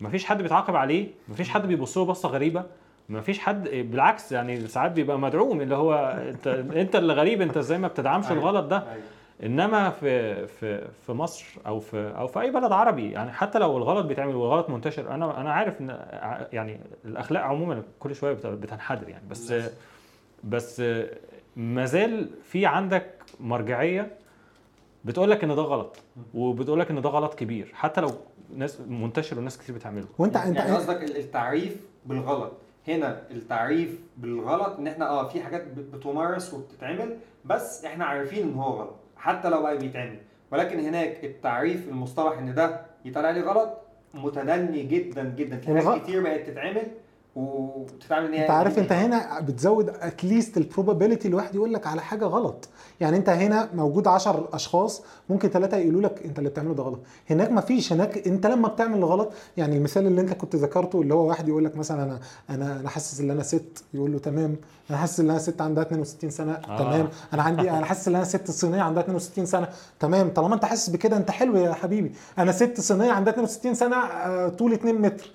مفيش 0.00 0.24
حد 0.24 0.42
بيتعاقب 0.42 0.76
عليه 0.76 1.08
مفيش 1.28 1.48
حد 1.50 1.66
بيبص 1.66 1.98
له 1.98 2.04
بصة 2.04 2.28
غريبة. 2.28 2.64
مفيش 3.08 3.38
حد 3.38 3.68
بالعكس 3.68 4.32
يعني 4.32 4.66
ساعات 4.66 4.92
بيبقى 4.92 5.18
مدعوم 5.18 5.60
اللي 5.60 5.74
هو 5.74 5.94
انت 6.28 6.46
انت 6.76 6.96
اللي 6.96 7.12
غريب 7.12 7.42
انت 7.42 7.56
إزاي 7.56 7.78
ما 7.78 7.88
بتدعمش 7.88 8.26
أيوة. 8.30 8.38
الغلط 8.38 8.64
ده 8.66 8.76
أيوة. 8.92 9.02
انما 9.42 9.90
في 9.90 10.46
في 10.46 10.88
في 11.06 11.12
مصر 11.12 11.44
أو 11.66 11.80
في 11.80 12.12
أو 12.18 12.26
في 12.26 12.40
اي 12.40 12.50
بلد 12.50 12.72
عربي 12.72 13.10
يعني 13.10 13.32
حتى 13.32 13.58
لو 13.58 13.76
الغلط 13.76 14.06
بيتعمل 14.06 14.34
والغلط 14.34 14.70
منتشر 14.70 15.14
أنا 15.14 15.40
أنا 15.40 15.52
عارف 15.52 15.80
ان 15.80 15.88
يعني 16.52 16.80
الاخلاق 17.04 17.42
عموما 17.42 17.82
كل 17.98 18.14
شوية 18.14 18.32
بت- 18.32 18.46
بتنحدر 18.46 19.08
يعني 19.08 19.24
بس. 19.30 19.54
بس 20.44 20.82
ما 21.56 21.84
زال 21.84 22.30
في 22.44 22.66
عندك 22.66 23.06
مرجعية 23.40 24.10
بتقول 25.04 25.30
لك 25.30 25.44
إن 25.44 25.56
ده 25.56 25.62
غلط 25.62 25.96
وبتقول 26.34 26.80
لك 26.80 26.90
إن 26.90 27.02
ده 27.02 27.08
غلط 27.08 27.34
كبير 27.34 27.70
حتى 27.74 28.00
لو 28.00 28.10
ناس 28.56 28.80
منتشر 28.80 29.38
وناس 29.38 29.58
كتير 29.58 29.74
بتعمله 29.74 30.06
وأنت 30.18 30.36
أنت 30.36 30.56
يعني 30.56 30.76
قصدك 30.76 31.02
ال- 31.02 31.16
التعريف 31.16 31.76
بالغلط 32.06 32.52
هنا 32.88 33.22
التعريف 33.30 34.00
بالغلط 34.16 34.78
إن 34.78 34.86
إحنا 34.86 35.08
آه 35.08 35.28
في 35.28 35.40
حاجات 35.42 35.64
بت- 35.66 35.94
بتمارس 35.94 36.54
وبتتعمل 36.54 37.16
بس 37.44 37.84
إحنا 37.84 38.04
عارفين 38.04 38.48
إن 38.48 38.54
هو 38.54 38.70
غلط 38.80 38.94
حتى 39.16 39.48
لو 39.48 39.62
بقى 39.62 39.78
بيتعمل. 39.78 40.18
ولكن 40.52 40.78
هناك 40.80 41.24
التعريف 41.24 41.88
المصطلح 41.88 42.38
إن 42.38 42.54
ده 42.54 42.80
يتقال 43.04 43.26
عليه 43.26 43.40
غلط 43.42 43.78
متدني 44.14 44.82
جدا 44.82 45.24
جدا. 45.36 45.56
في 45.56 45.66
حاجات 45.80 46.02
كتير 46.02 46.22
بقت 46.22 46.46
تتعمل 46.46 46.82
وبتتعامل 47.38 48.26
ان 48.26 48.34
هي 48.34 48.42
انت 48.42 48.50
عارف 48.50 48.78
انت 48.78 48.92
هنا 48.92 49.40
بتزود 49.40 49.88
اتليست 49.88 50.56
البروبابيلتي 50.56 51.28
الواحد 51.28 51.54
يقول 51.54 51.72
لك 51.74 51.86
على 51.86 52.00
حاجة 52.02 52.24
غلط. 52.24 52.68
يعني 53.00 53.16
انت 53.16 53.28
هنا 53.28 53.68
موجود 53.74 54.08
10 54.08 54.48
أشخاص 54.52 55.02
ممكن 55.28 55.48
ثلاثة 55.48 55.76
يقولوا 55.76 56.00
لك 56.02 56.22
انت 56.24 56.38
اللي 56.38 56.50
بتعمله 56.50 56.74
ده 56.74 56.82
غلط. 56.82 56.98
هناك 57.30 57.50
ما 57.52 57.60
فيش 57.60 57.92
هناك 57.92 58.26
انت 58.28 58.46
لما 58.46 58.68
بتعمل 58.68 59.04
غلط 59.04 59.32
يعني 59.56 59.76
المثال 59.76 60.06
اللي 60.06 60.20
انت 60.20 60.32
كنت 60.32 60.56
ذكرته 60.56 61.00
اللي 61.02 61.14
هو 61.14 61.28
واحد 61.28 61.48
يقول 61.48 61.64
لك 61.64 61.76
مثلا 61.76 62.02
أنا 62.02 62.20
أنا 62.50 62.80
أنا 62.80 62.88
حاسس 62.88 63.20
إن 63.20 63.30
أنا 63.30 63.42
ست 63.42 63.84
يقول 63.94 64.12
له 64.12 64.18
تمام. 64.18 64.56
أنا 64.90 64.98
حاسس 64.98 65.20
إن 65.20 65.30
أنا 65.30 65.38
ست 65.38 65.60
عندها 65.60 65.82
62 65.82 66.30
سنة 66.30 66.52
آه. 66.52 66.78
تمام. 66.78 67.08
أنا 67.34 67.42
عندي 67.42 67.70
أنا 67.70 67.84
حاسس 67.86 68.08
إن 68.08 68.14
أنا 68.14 68.24
ست 68.24 68.50
صينية 68.50 68.82
عندها 68.82 69.02
62 69.02 69.46
سنة 69.46 69.68
تمام. 70.00 70.28
طالما 70.30 70.54
أنت 70.54 70.64
حاسس 70.64 70.90
بكده 70.90 71.16
أنت 71.16 71.30
حلو 71.30 71.56
يا 71.56 71.72
حبيبي. 71.72 72.12
أنا 72.38 72.52
ست 72.52 72.80
صينية 72.80 73.12
عندها 73.12 73.32
62 73.32 73.74
سنة 73.74 73.96
آه، 73.96 74.48
طول 74.48 74.72
2 74.72 75.00
متر. 75.02 75.30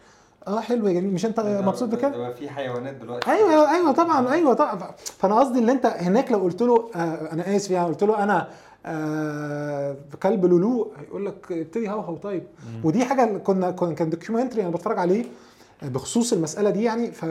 آه 0.48 0.60
حلو 0.60 0.88
يا 0.88 0.94
جميل. 0.94 1.14
مش 1.14 1.26
أنت 1.26 1.40
مبسوط 1.40 1.90
ده- 1.90 1.98
بكده؟ 1.98 2.10
ده 2.18 2.34
في 2.34 2.50
حيوانات 2.50 2.96
دلوقتي. 2.96 3.32
أيوه 3.32 3.72
أيوه 3.72 3.92
طبعا 3.92 4.34
أيوه 4.34 4.54
طبعا. 4.54 4.92
فأنا 5.18 5.40
قصدي 5.40 5.60
اللي 5.60 5.72
أنت 5.72 5.86
هناك 5.86 6.32
لو 6.32 6.40
قلت 6.40 6.62
له 6.62 6.90
آه 6.96 7.32
أنا 7.34 7.56
آسف 7.56 7.72
يعني 7.72 7.88
قلت 7.88 8.04
له 8.04 8.24
أنا 8.24 8.48
آه 8.86 9.96
كلب 10.24 10.46
لولو 10.46 10.92
هيقول 11.00 11.26
لك 11.26 11.52
ابتدي 11.52 11.90
هوهو 11.90 12.16
طيب. 12.16 12.44
ودي 12.84 13.06
حاجة 13.06 13.38
كنا 13.38 13.72
كان 13.72 14.10
دوكيومنتري 14.10 14.62
أنا 14.62 14.70
بتفرج 14.70 15.00
عليه 15.00 15.26
بخصوص 15.82 16.34
المسألة 16.34 16.70
دي 16.70 16.84
يعني. 16.84 17.12
ف... 17.12 17.26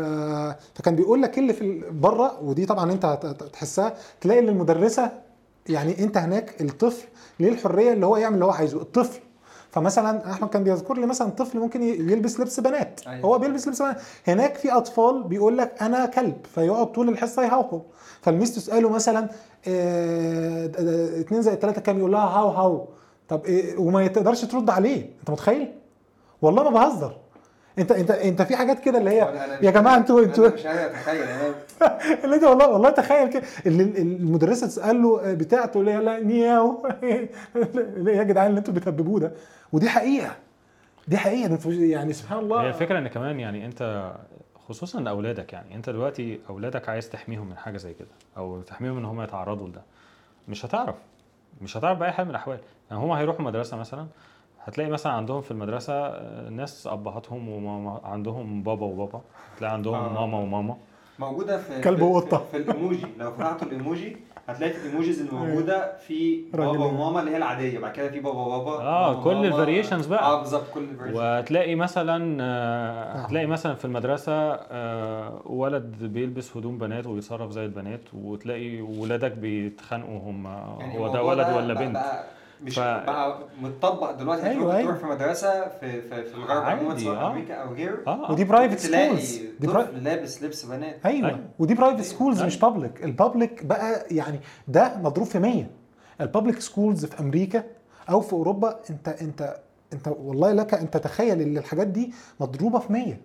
فكان 0.75 0.97
بيقول 0.97 1.23
لك 1.23 1.35
إيه 1.35 1.43
اللي 1.43 1.53
في 1.53 1.83
بره 1.91 2.39
ودي 2.43 2.67
طبعا 2.67 2.93
أنت 2.93 3.05
هت- 3.05 3.25
هت- 3.25 3.43
تحسها 3.43 3.95
تلاقي 4.21 4.41
إن 4.41 4.49
المدرسة 4.49 5.11
يعني 5.69 6.05
أنت 6.05 6.17
هناك 6.17 6.61
الطفل 6.63 7.05
ليه 7.41 7.49
الحرية 7.49 7.93
اللي 7.93 8.07
هو 8.07 8.17
يعمل 8.17 8.35
اللي 8.35 8.45
هو 8.45 8.51
عايزه. 8.51 8.81
الطفل 8.83 9.21
فمثلا 9.73 10.31
أحمد 10.33 10.49
كان 10.49 10.65
بيذكر 10.65 10.95
لي 10.95 11.07
مثلا 11.07 11.31
طفل 11.31 11.59
ممكن 11.59 11.83
يلبس 11.83 12.41
لبس 12.41 12.61
بنات 12.61 13.01
أيوة. 13.07 13.25
هو 13.27 13.39
بيلبس 13.39 13.69
لبس 13.69 13.83
بنات. 13.83 13.97
هناك 14.27 14.55
في 14.57 14.73
أطفال 14.73 15.23
بيقول 15.23 15.59
لك 15.59 15.83
أنا 15.83 16.07
كلب 16.07 16.37
فيقعد 16.55 16.93
طول 16.93 17.09
الحصة 17.09 17.43
يهوهو 17.45 17.81
فالميس 18.23 18.55
تساله 18.55 18.89
مثلا 18.89 19.29
آه، 19.69 20.67
د- 20.67 20.71
د- 20.77 21.19
اتنين 21.21 21.43
زائد 21.43 21.59
تلاتة 21.59 21.81
كام؟ 21.81 21.99
يقول 21.99 22.13
لها 22.13 22.21
هاو 22.21 22.49
هاو 22.49 22.89
طب 23.29 23.45
إيه 23.45 23.77
وما 23.79 24.07
تقدرش 24.07 24.45
ترد 24.45 24.71
عليه. 24.71 25.11
أنت 25.21 25.31
متخيل؟ 25.31 25.73
والله 26.43 26.63
ما 26.63 26.71
بهزر. 26.71 27.17
انت 27.79 27.93
انت 27.93 28.11
انت 28.11 28.43
في 28.43 28.57
حاجات 28.57 28.81
كده 28.81 28.99
اللي 28.99 29.11
هي 29.11 29.49
يا 29.63 29.71
جماعة 29.71 29.97
أنتوا 29.97 30.23
أنتوا 30.23 30.49
مش 30.49 30.67
قادر 30.67 30.87
أتخيل 30.91 31.25
اللي 32.25 32.37
انت 32.37 32.45
والله 32.45 32.69
والله 32.69 32.91
تخيل 32.91 33.29
كده. 33.31 33.43
اللي 33.67 33.83
المدرسة 33.83 34.67
تسأل 34.67 35.03
له 35.03 35.35
بتاعته 35.35 35.81
اللي 35.81 35.91
هي 35.93 36.01
لا 36.01 36.21
نياو. 36.21 36.87
يا 38.07 38.23
جدعان 38.23 38.47
اللي 38.47 38.59
أنتوا 38.59 38.75
بتهببوه 38.75 39.21
ده. 39.21 39.33
ودي 39.73 39.89
حقيقة. 39.89 40.37
دي 41.09 41.17
حقيقة. 41.17 41.59
يعني 41.67 42.13
سبحان 42.13 42.39
الله. 42.39 42.63
هي 42.63 42.69
الفكرة 42.69 42.99
إن 42.99 43.09
كمان 43.09 43.41
يعني 43.41 43.67
أنت 43.67 44.13
خصوصا 44.69 45.01
لاولادك 45.01 45.53
يعني 45.53 45.75
أنت 45.75 45.91
دلوقتي 45.91 46.41
أولادك 46.51 46.89
عايز 46.89 47.09
تحميهم 47.11 47.49
من 47.49 47.57
حاجة 47.57 47.77
زي 47.77 47.95
كده 47.95 48.09
أو 48.37 48.61
تحميهم 48.63 48.99
إن 48.99 49.05
هم 49.05 49.23
يتعرضوا 49.23 49.69
لده. 49.69 49.83
مش 50.49 50.67
هتعرف. 50.67 50.95
مش 51.63 51.77
هتعرف 51.77 51.99
بأي 51.99 52.13
حال 52.13 52.25
من 52.25 52.31
الأحوال. 52.31 52.59
يعني 52.91 53.03
هم 53.03 53.11
هيروحوا 53.11 53.43
مدرسة 53.45 53.77
مثلا 53.77 54.07
هتلاقي 54.65 54.91
مثلا 54.91 55.13
عندهم 55.13 55.41
في 55.41 55.51
المدرسة 55.51 55.93
آه، 55.95 56.49
ناس 56.49 56.87
أبهاتهم 56.87 57.49
وماما 57.49 58.01
عندهم 58.05 58.63
بابا 58.63 58.87
وبابا 58.87 59.21
تلاقي 59.59 59.73
عندهم 59.75 59.95
آه. 59.95 60.09
ماما 60.21 60.39
وماما 60.39 60.77
موجودة 61.19 61.59
في 61.59 61.81
كلب 61.81 61.97
في- 61.99 62.03
وقطة. 62.05 62.39
في, 62.39 62.65
في 62.65 62.71
الإيموجي 62.71 63.07
لو 63.19 63.31
فتحتوا 63.33 63.67
الإيموجي 63.69 64.17
هتلاقي 64.49 64.73
في 64.73 64.87
ال 64.87 64.91
emojis 64.91 65.21
اللي 65.21 65.33
موجودة 65.33 65.97
في 65.99 66.43
بابا 66.53 66.65
راجلين. 66.65 66.83
وماما 66.87 67.21
اللي 67.21 67.31
هي 67.31 67.37
العادية 67.37 67.79
بعد 67.79 67.93
كده 67.93 68.09
في 68.11 68.21
بابا 68.21 68.45
بابا 68.49 68.71
آه، 68.83 69.11
ماما 69.13 69.25
كل. 69.25 69.47
ال 69.47 69.52
variations 69.52 70.07
بقى. 70.07 70.23
آه 70.25 70.39
بالظبط 70.41 70.65
كل 70.75 70.81
ال 70.83 70.86
variations 70.86 71.19
وهتلاقي 71.19 71.75
مثلا 71.75 72.39
آه، 72.43 73.13
هتلاقي 73.13 73.47
مثلا 73.47 73.75
في 73.75 73.85
المدرسة 73.85 74.33
آه، 74.53 75.43
ولد 75.47 76.05
بيلبس 76.05 76.57
هدوم 76.57 76.79
بنات 76.79 77.07
وبيتصرف 77.07 77.51
زي 77.51 77.65
البنات 77.65 78.01
وتلاقي 78.15 78.81
ولادك 78.81 79.33
بيتخانقوا 79.33 80.19
هم 80.31 80.47
هو 80.97 81.09
ده 81.13 81.23
ولد 81.23 81.49
ولا 81.57 81.75
بنت 81.75 81.93
بقى 81.95 82.25
مش 82.63 82.75
ف- 82.75 82.81
بقى 82.81 83.39
متطبق 83.63 84.11
دلوقتي 84.11 84.43
أيوة، 84.43 84.53
أيوة 84.63 84.77
أيوة. 84.77 84.89
تروح 84.97 84.99
في 84.99 85.07
مدرسة 85.25 85.69
في 85.69 86.03
في, 86.03 86.25
في 86.25 86.35
الغرب 86.35 86.63
عموما 86.63 86.99
سواء 86.99 87.17
آه. 87.17 87.31
أمريكا 87.31 87.55
أو 87.55 87.73
غيره 87.75 87.99
آه 88.07 88.31
ودي 88.33 88.45
private 88.45 88.79
schools 88.79 89.37
دي 89.61 89.67
pri... 89.67 89.87
لابس 90.01 90.43
لبس 90.43 90.65
بنات 90.65 91.07
أيوه 91.07 91.29
أيوة. 91.29 91.41
ودي 91.59 91.75
private 91.75 91.97
أيوة. 92.01 92.09
schools 92.09 92.43
مش 92.43 92.59
public 92.59 93.05
ال 93.05 93.13
public 93.13 93.65
بقى 93.65 94.05
يعني 94.11 94.41
ده 94.69 94.93
مضروب 95.03 95.27
في 95.27 95.39
100 95.39 95.65
ال 96.21 96.26
public 96.26 96.61
schools 96.61 97.05
في 97.05 97.21
أمريكا 97.21 97.65
أو 98.11 98.21
في 98.21 98.33
أوروبا 98.33 98.81
أنت 98.91 99.09
أنت 99.09 99.57
أنت 99.93 100.09
والله 100.09 100.53
لك 100.53 100.75
أن 100.75 100.91
تتخيل 100.91 101.41
إن 101.41 101.59
الحاجات 101.59 101.87
دي 101.87 102.13
مضروبة 102.41 102.79
في 102.79 102.93
100 102.93 103.17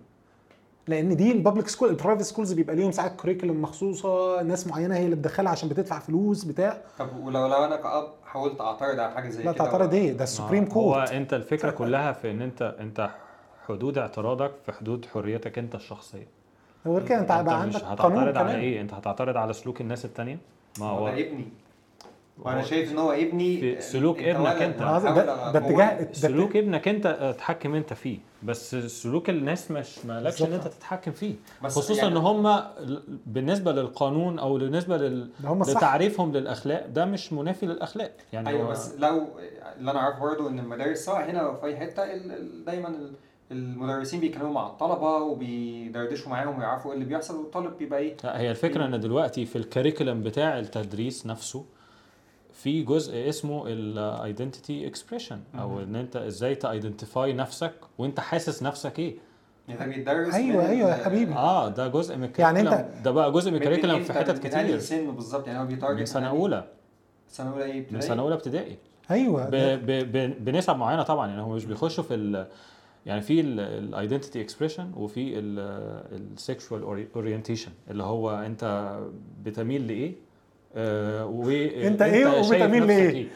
لأن 0.88 1.16
دي 1.16 1.32
ال 1.32 1.37
public 1.37 1.68
school 1.68 1.88
ال 1.88 1.92
private 1.92 2.22
schools 2.22 2.52
بيبقى 2.52 2.76
ليهم 2.76 2.92
ساعات 2.92 3.16
curriculum 3.16 3.62
مخصوصة 3.62 4.42
ناس 4.42 4.66
معينة 4.66 4.96
هي 4.96 5.04
اللي 5.04 5.16
بتدخلها 5.16 5.52
عشان 5.52 5.68
بتدفع 5.68 5.98
فلوس 5.98 6.44
بتاع. 6.44 6.78
طب 6.98 7.08
ولو 7.16 7.46
لو 7.46 7.64
أنا 7.64 7.76
كأب 7.76 8.04
حاولت 8.26 8.60
أعترض 8.60 8.98
على 9.00 9.12
حاجة 9.12 9.28
زي 9.28 9.42
لا 9.42 9.52
كده 9.52 9.64
تعترض 9.64 9.94
إيه؟ 9.94 10.12
ده 10.12 10.24
ال 10.24 10.29
supreme 10.29 10.64
هو 10.64 10.68
court 10.70 11.10
أنت 11.12 11.34
الفكرة 11.34 11.70
كلها 11.70 12.12
في 12.12 12.30
إن 12.30 12.42
أنت 12.42 12.74
أنت 12.80 13.10
حدود 13.68 13.98
اعتراضك 13.98 14.50
في 14.66 14.72
حدود 14.72 15.06
حريتك 15.14 15.58
أنت 15.58 15.74
الشخصية. 15.74 16.26
غير 16.86 17.06
كده 17.06 17.18
أنت 17.18 17.28
بقى 17.28 17.42
مش 17.66 17.76
عندك 17.76 17.80
قانون 18.02 18.18
هتعترض 18.22 18.38
على 18.38 18.48
كمان. 18.50 18.58
إيه؟ 18.60 18.80
أنت 18.80 18.94
هتعترض 18.94 19.36
على 19.36 19.52
سلوك 19.52 19.80
الناس 19.80 20.04
التانية؟ 20.04 20.38
ما 20.80 20.86
هو 20.86 20.98
هو 20.98 21.08
ده 21.08 21.12
ابني. 21.14 21.48
وأنا 22.38 22.62
شايف 22.62 22.92
إن 22.92 22.98
هو 22.98 23.12
ابني 23.12 23.60
في 23.60 23.80
سلوك 23.80 24.18
ابنك. 24.22 24.80
وأنا 24.80 24.98
ده-. 24.98 25.58
اتجاه- 25.58 26.12
سلوك 26.12 26.56
ابنك 26.56 26.88
أنت 26.88 27.06
اتحكم 27.06 27.74
أنت 27.74 27.92
فيه 27.92 28.18
بس 28.42 28.74
سلوك 28.76 29.30
الناس 29.30 29.70
مش 29.70 30.04
مالكش 30.04 30.42
إن. 30.42 30.52
أنت 30.52 30.68
تتحكم 30.68 31.12
فيه 31.12 31.34
بس 31.64 31.78
خصوصا 31.78 32.02
يعني- 32.02 32.12
إن 32.12 32.16
هم 32.16 32.62
بالنسبة 33.26 33.72
للقانون 33.72 34.38
أو 34.38 34.58
بالنسبة 34.58 34.96
لل... 34.96 35.30
لتعريفهم 35.68 36.32
للأخلاق 36.32 36.86
ده 36.86 37.04
مش 37.04 37.32
منافي 37.32 37.66
للأخلاق 37.66 38.12
يعني 38.32 38.48
أيوه 38.48 38.68
بس 38.68 38.94
لو 38.98 39.26
اللي 39.78 39.90
أنا 39.90 40.00
عارفه 40.00 40.20
برضه 40.20 40.48
إن 40.48 40.58
المدارس 40.58 40.98
سواء 40.98 41.30
هنا 41.30 41.38
أو 41.40 41.54
في 41.56 41.66
أي 41.66 41.76
حتة 41.76 42.02
دايما 42.66 42.88
ال- 42.88 43.12
المدرسين 43.52 44.20
بيتكلموا 44.20 44.52
مع 44.52 44.66
الطلبة 44.66 45.16
وبيدردشوا 45.16 46.30
معاهم 46.30 46.58
ويعرفوا 46.58 46.90
إيه 46.90 46.96
اللي 46.98 47.08
بيحصل 47.08 47.36
والطالب 47.36 47.78
بيبقى 47.78 47.98
إيه 48.00 48.16
لا 48.24 48.40
هي 48.40 48.50
الفكرة 48.50 48.84
إن 48.84 49.00
دلوقتي 49.00 49.46
في 49.46 49.56
ال 49.56 49.62
curriculum 49.62 50.22
بتاع 50.22 50.58
التدريس 50.58 51.26
نفسه 51.26 51.64
في 52.58 52.82
جزء 52.82 53.28
اسمه 53.28 53.64
ال 53.66 53.79
identity 53.79 54.86
expression 54.86 55.40
أو 55.54 55.80
إن 55.80 55.96
أنت 55.96 56.16
إزاي 56.16 56.54
ت 56.54 56.63
identify 56.63 57.32
نفسك 57.32 57.72
وأنت 57.98 58.20
حاسس 58.20 58.62
نفسك 58.62 58.98
إيه. 58.98 59.16
يعني 59.68 59.80
ده 59.80 59.86
بيتدرس 59.96 60.34
أيوة، 60.34 60.64
من- 60.64 60.70
أيوة 60.70 60.90
يا 60.90 61.04
حبيبي. 61.04 61.32
آه 61.34 61.68
ده 61.68 61.88
جزء 61.88 62.16
من 62.16 62.30
يعني 62.38 62.60
ال 62.60 62.64
curriculum 62.64 63.02
ده 63.04 63.10
بقى 63.10 63.32
جزء 63.32 63.50
من 63.50 63.56
من- 63.56 63.62
ال 63.62 63.65
curriculum 63.65 63.94
من 63.94 64.02
في 64.02 64.12
حتت 64.12 64.30
من 64.44 64.50
كتير. 64.50 64.78
سن 64.78 65.10
بالظبط؟ 65.10 65.46
يعني 65.46 65.58
هو 65.60 65.66
بي 65.66 65.74
target 65.74 65.98
من 66.00 66.06
سنة 66.06 66.28
أولى. 66.28 66.64
سنة 67.28 67.52
أولى 67.52 67.64
إيه 67.64 67.86
من 67.90 68.00
سنة 68.00 68.22
أولى 68.22 68.34
ابتدائي. 68.34 68.76
أيوه 69.10 69.44
ب 69.50 69.50
ب 69.54 69.86
ب 70.12 70.44
بنسب 70.44 70.76
معينة 70.76 71.02
طبعا 71.02 71.28
يعني 71.28 71.42
هم 71.42 71.52
مش 71.52 71.64
بيخشوا 71.64 72.04
في 72.04 72.14
ال 72.14 72.46
يعني 73.06 73.20
في 73.20 73.40
ال 73.40 73.51
identity 73.51 74.40
expression 74.40 74.92
وفي 74.96 75.38
ال 75.38 75.62
sexual 75.62 77.06
orientation 77.14 77.70
اللي 77.90 78.02
هو 78.02 78.30
أنت 78.30 78.94
بتميل 79.44 79.86
لإيه؟ 79.86 80.14
آه 80.76 81.26
وانت 81.26 82.02
إيه 82.02 82.26
وبتميل 82.26 82.86
لإيه؟ 82.86 83.26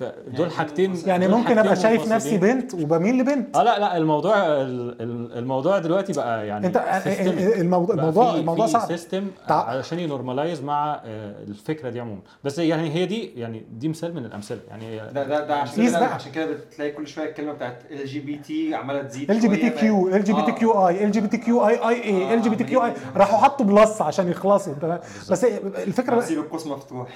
فدول 0.00 0.40
يعني 0.40 0.50
حاجتين 0.50 0.96
يعني 1.06 1.26
دول 1.26 1.36
ممكن 1.38 1.58
أبقى 1.58 1.76
شايف 1.76 2.12
نفسي. 2.12 2.38
بنت 2.38 2.74
وبميل 2.74 3.18
لبنت 3.18 3.56
آه 3.56 3.62
لا 3.62 3.78
لا 3.78 3.96
الموضوع 3.96 4.36
ال- 4.36 5.02
ال- 5.02 5.38
الموضوع 5.38 5.78
دلوقتي 5.78 6.12
بقى 6.12 6.46
يعني 6.46 6.66
أنت 6.66 6.76
systemic. 7.04 7.58
الموضوع 7.58 7.96
بقى 7.96 8.04
الموضوع 8.04 8.32
في- 8.32 8.38
الموضوع 8.40 8.66
في 8.66 8.72
صعب 8.72 8.88
سيستم 8.88 9.26
تع- 9.48 9.64
علشان 9.64 9.98
ينورماليز 9.98 10.62
مع 10.62 11.00
آه، 11.04 11.34
الفكرة 11.48 11.90
دي 11.90 12.00
عموما 12.00 12.20
بس 12.44 12.58
يعني 12.58 12.94
هي 12.94 13.06
دي 13.06 13.32
يعني 13.40 13.64
دي 13.72 13.88
مثال 13.88 14.14
من 14.14 14.24
الأمثلة 14.24 14.60
يعني 14.68 14.96
ده 14.96 15.24
ده 15.24 15.46
ده 15.46 15.54
عشان 15.56 15.86
كده. 15.86 16.06
عشان 16.06 16.32
كده 16.32 16.46
بتلاقي 16.46 16.90
كل 16.90 17.06
شوية 17.08 17.28
الكلمة 17.28 17.52
بتاعت 17.52 17.82
ال 17.90 18.06
جي 18.06 18.20
بي 18.20 18.36
تي 18.36 18.74
عمالة 18.74 19.02
تزيد 19.02 19.30
ال 19.30 19.40
جي 19.40 19.48
بي 19.48 19.56
تي. 19.56 19.70
كيو 19.70 20.08
ال 20.08 20.24
جي 20.24 20.32
بي 20.32 20.42
تي 20.42 20.50
آه. 20.50 20.54
كيو 20.54 20.88
اي 20.88 21.04
ال 21.04 21.10
جي 21.12 21.20
بي 21.20 21.28
تي 21.28 21.36
كيو 21.38 21.68
اي 21.68 21.74
اي 21.88 22.02
اي 22.04 22.30
آه، 22.30 22.34
ال 22.34 22.42
جي 22.42 22.48
بي 22.48 22.56
تي 22.56 22.64
كيو 22.64 22.84
اي 22.84 22.92
راحوا 23.16 23.38
حطوا 23.38 23.66
بلس 23.66 24.02
عشان 24.02 24.28
يخلصوا 24.30 24.72
انت 24.72 25.00
بس 25.30 25.44
الفكرة 25.44 26.16
هسيب 26.16 26.38
القوس 26.38 26.66
مفتوح 26.66 27.08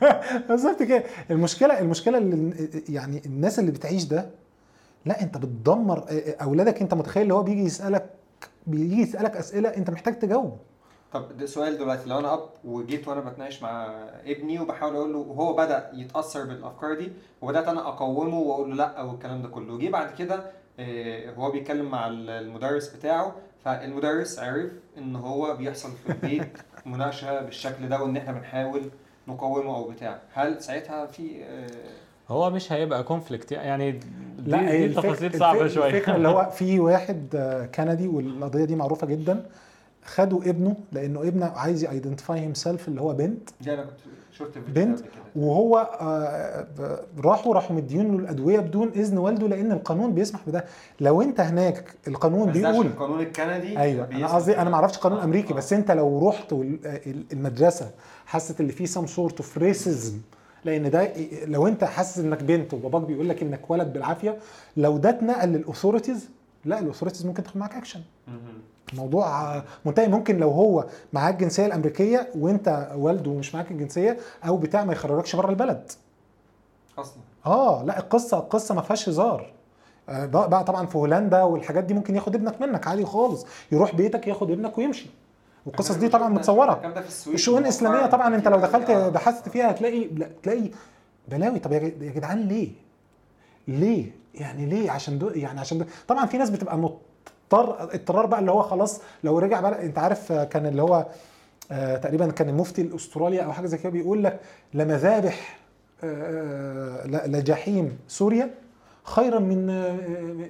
بالظبط 0.48 0.82
كده 0.82 1.02
المشكلة 1.30 1.80
المشكلة 1.96 2.18
اللي 2.18 2.68
يعني 2.88 3.22
الناس 3.26 3.58
اللي 3.58 3.70
بتعيش 3.70 4.04
ده 4.04 4.30
لا 5.06 5.22
انت 5.22 5.36
بتدمر 5.38 6.04
أولادك. 6.42 6.82
انت 6.82 6.94
متخيل 6.94 7.22
اللي 7.22 7.34
هو 7.34 7.42
بيجي 7.42 7.64
يسألك 7.64 8.10
بيجي 8.66 9.02
يسألك 9.02 9.36
أسئلة 9.36 9.68
انت 9.68 9.90
محتاج 9.90 10.18
تجاوب. 10.18 10.58
طب 11.12 11.36
ده 11.36 11.46
سؤال 11.46 11.78
دلوقتي 11.78 12.08
لو 12.08 12.18
أنا 12.18 12.34
أب 12.34 12.48
وجيت 12.64 13.08
وأنا 13.08 13.20
بتناقش 13.20 13.62
مع 13.62 13.86
ابني 14.26 14.60
وبحاول 14.60 14.96
أقول 14.96 15.12
له 15.12 15.18
وهو 15.18 15.52
بدأ 15.56 15.90
يتأثر 15.94 16.44
بالأفكار 16.44 16.94
دي 16.94 17.12
وبدأت 17.42 17.68
أنا 17.68 17.88
اقومه 17.88 18.38
وأقول 18.38 18.70
له 18.70 18.76
لأ 18.76 19.02
والكلام 19.02 19.42
ده 19.42 19.48
كله. 19.48 19.78
جه 19.78 19.88
بعد 19.90 20.14
كده 20.18 20.50
آه، 20.78 21.34
هو 21.34 21.50
بيتكلم 21.50 21.90
مع 21.90 22.06
المدرس 22.08 22.88
بتاعه 22.96 23.32
فالمدرس 23.64 24.38
عرف 24.38 24.70
إن 24.98 25.16
هو 25.16 25.56
بيحصل 25.56 25.90
في 25.92 26.12
البيت 26.12 26.58
مناقشة 26.86 27.40
بالشكل 27.40 27.88
ده 27.88 28.02
وإن 28.02 28.16
إحنا 28.16 28.32
بنحاول 28.32 28.82
نقومه 29.28 29.76
أو 29.76 29.84
بتاع. 29.90 30.18
هل 30.32 30.62
ساعتها 30.62 31.06
في 31.06 31.44
آه، 31.44 31.66
هو 32.28 32.50
مش 32.50 32.72
هيبقى 32.72 33.02
conflict 33.04 33.52
يعني؟ 33.52 33.90
دي, 33.92 34.00
لا 34.46 34.70
دي 34.70 34.88
تفاصيل 34.88 35.38
صعبة 35.38 35.68
شوية. 35.68 35.86
الفكرة 35.90 36.16
اللي 36.16 36.28
هو 36.28 36.50
في 36.58 36.80
واحد 36.80 37.26
آه، 37.34 37.66
كندي 37.66 38.08
والقضية 38.08 38.64
دي 38.64 38.76
معروفة 38.76 39.06
جدا. 39.06 39.46
خدوا 40.04 40.40
ابنه 40.42 40.76
لأنه 40.92 41.20
ابنه 41.22 41.46
عايز 41.46 41.84
ي 41.84 42.40
identify 42.40 42.54
himself 42.54 42.88
اللي 42.88 43.00
هو 43.00 43.12
بنت. 43.14 43.48
دي 43.60 43.74
أنا 43.74 43.82
كنت 43.82 43.98
شفت 44.32 44.58
بنت. 44.58 45.00
وهو 45.36 45.78
آه، 46.00 46.66
راحوا 47.24 47.54
راحوا 47.54 47.76
مدين 47.76 48.12
له 48.12 48.18
الأدوية 48.18 48.60
بدون 48.60 48.88
إذن 48.96 49.18
والده 49.18 49.48
لأن 49.48 49.72
القانون 49.72 50.12
بيسمح 50.12 50.40
بده. 50.46 50.64
لو 51.00 51.22
أنت 51.22 51.40
هناك 51.40 51.94
القانون 52.08 52.52
بيقول 52.52 52.86
القانون 52.86 53.20
الكندي 53.20 53.78
أيوه 53.78 54.08
أنا 54.12 54.26
قصدي 54.34 54.58
أنا 54.58 54.70
ما 54.70 54.76
أعرفش 54.76 54.98
قانون 54.98 55.18
أمريكي. 55.20 55.54
بس 55.54 55.72
أنت 55.72 55.90
لو 55.90 56.28
رحت 56.28 56.52
المدرسة 57.32 57.90
حست 58.26 58.60
اللي 58.60 58.72
فيه 58.72 58.86
some 58.86 59.06
sort 59.06 59.36
of 59.36 59.58
racism 59.58 60.18
لأن 60.64 60.90
ده 60.90 61.12
لو 61.44 61.66
أنت 61.68 61.84
حاسس 61.84 62.18
إنك 62.18 62.42
بنت 62.42 62.74
وباباك 62.74 63.02
بيقول 63.02 63.28
لك 63.28 63.42
إنك 63.42 63.70
ولد 63.70 63.92
بالعافية 63.92 64.38
لو 64.76 64.98
ده 64.98 65.10
اتنقل 65.10 65.48
لل 65.48 65.60
authorities 65.60 66.28
لا 66.64 66.78
ال 66.78 66.82
authorities 66.82 67.26
ممكن 67.26 67.42
تاخد 67.42 67.56
معاك 67.56 67.74
اكشن. 67.74 68.00
الموضوع 68.92 69.62
منتهي. 69.84 70.08
ممكن 70.08 70.38
لو 70.38 70.50
هو 70.50 70.86
معاه 71.12 71.30
الجنسيه 71.30 71.66
الأمريكية 71.66 72.28
وأنت 72.38 72.92
والده 72.96 73.30
مش 73.30 73.54
معاك 73.54 73.70
الجنسية 73.70 74.16
أو 74.46 74.56
بتاع 74.56 74.84
ما 74.84 74.92
يخرجكش 74.92 75.36
بره 75.36 75.50
البلد. 75.50 75.90
أصلا. 76.98 77.22
آه 77.46 77.82
لا 77.84 77.98
القصة 77.98 78.38
القصة 78.38 78.74
ما 78.74 78.82
فيهاش 78.82 79.08
هزار. 79.08 79.52
آه، 80.08 80.26
بقى 80.26 80.64
طبعا 80.64 80.86
في 80.86 80.98
هولندا 80.98 81.42
والحاجات 81.42 81.84
دي 81.84 81.94
ممكن 81.94 82.14
ياخد 82.14 82.34
ابنك 82.34 82.60
منك 82.60 82.86
عادي 82.86 83.04
خالص. 83.04 83.46
يروح 83.72 83.94
بيتك 83.94 84.26
ياخد 84.26 84.50
ابنك 84.50 84.78
ويمشي. 84.78 85.06
والقصص 85.66 85.94
دي 85.94 86.08
طبعا 86.08 86.28
متصورة 86.28 86.94
الشؤون 87.26 87.62
الإسلامية 87.62 88.06
طبعا 88.06 88.34
أنت 88.34 88.48
لو 88.48 88.56
دخلت 88.60 88.90
آه. 88.90 89.08
بحثت 89.08 89.48
فيها 89.48 89.70
هتلاقي 89.70 90.04
لا 90.08 90.28
تلاقي 90.42 90.70
بلاوي 91.28 91.58
طب 91.58 91.72
يا 91.72 91.78
جد- 91.78 92.02
يا 92.02 92.10
جدعان 92.12 92.38
ليه؟ 92.48 92.68
ليه؟ 93.68 94.10
يعني 94.34 94.66
ليه؟ 94.66 94.90
عشان 94.90 95.18
دو 95.18 95.28
يعني 95.28 95.60
عشان 95.60 95.78
دو 95.78 95.84
طبعا 96.08 96.26
في 96.26 96.38
ناس 96.38 96.50
بتبقى 96.50 96.78
مضطر 96.78 97.94
اضطرار 97.94 98.26
بقى 98.26 98.40
اللي 98.40 98.50
هو 98.52 98.62
خلاص 98.62 99.00
لو 99.24 99.38
رجع 99.38 99.60
بقى 99.60 99.86
أنت 99.86 99.98
عارف 99.98 100.32
آه، 100.32 100.44
كان 100.44 100.66
اللي 100.66 100.82
هو 100.82 101.06
آه 101.70 101.96
تقريبا 101.96 102.30
كان 102.30 102.48
المفتي 102.48 102.82
الاستراليا 102.82 103.42
أو 103.42 103.52
حاجة 103.52 103.66
زي 103.66 103.78
كده 103.78 103.90
بيقول 103.90 104.24
لك 104.24 104.40
لمذابح 104.74 105.58
آه 106.04 107.06
ل- 107.06 107.32
لجحيم 107.32 107.98
سوريا 108.08 108.50
خيرا 109.04 109.38
من 109.38 109.70
آه 109.70 109.92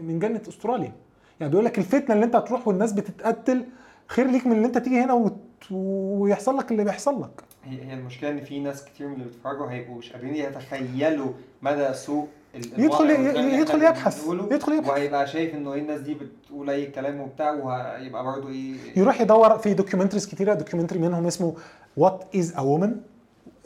من 0.02 0.18
جنة 0.18 0.40
أستراليا 0.48 0.93
يعني 1.40 1.51
بيقول 1.51 1.64
لك 1.64 1.78
الفتنة 1.78 2.14
اللي 2.14 2.24
أنت 2.24 2.36
هتروح 2.36 2.68
والناس 2.68 2.93
بتتقتل 2.93 3.64
خير 4.09 4.27
ليك 4.27 4.47
من 4.47 4.53
اللي 4.57 4.66
انت 4.66 4.78
تيجي 4.78 5.01
هنا 5.01 5.12
وت... 5.12 5.37
ويحصل 5.70 6.57
لك 6.57 6.70
اللي 6.73 6.85
بيحصل 6.85 7.23
لك 7.23 7.43
هي 7.65 7.83
هي 7.91 7.95
المشكلة 7.95 8.31
إن 8.31 8.41
في 8.41 8.61
ناس 8.61 8.85
كتير 8.85 9.07
من 9.07 9.12
اللي 9.15 9.24
بيتفرجوا 9.24 9.70
هيبقوا 9.70 9.99
مش 9.99 10.12
قادرين 10.12 10.35
يتخيلوا 10.35 11.33
مدى 11.62 11.95
سوء 11.95 12.27
ال- 12.55 12.81
يدخل- 12.81 13.11
يدخل 13.11 13.83
يبحث. 13.83 14.27
يدخل 14.51 14.73
يبحث. 14.73 14.91
وهيبقى 14.91 15.27
شايف 15.27 15.55
إنه 15.55 15.73
إيه 15.73 15.81
الناس 15.81 16.01
دي 16.01 16.15
بتقول 16.15 16.70
أي 16.70 16.87
كلام 16.87 17.20
وبتاع 17.20 17.51
وهيبقى 17.51 18.24
برضه 18.24 18.49
إيه 18.49 18.74
يروح 18.97 19.20
يدور 19.20 19.59
في 19.59 19.74
documentaries 19.74 20.27
كتيرة 20.27 20.55
documentary 20.55 20.98
منهم 20.99 21.27
اسمه 21.27 21.55
What 21.97 22.24
is 22.36 22.52
a 22.56 22.60
woman 22.60 22.97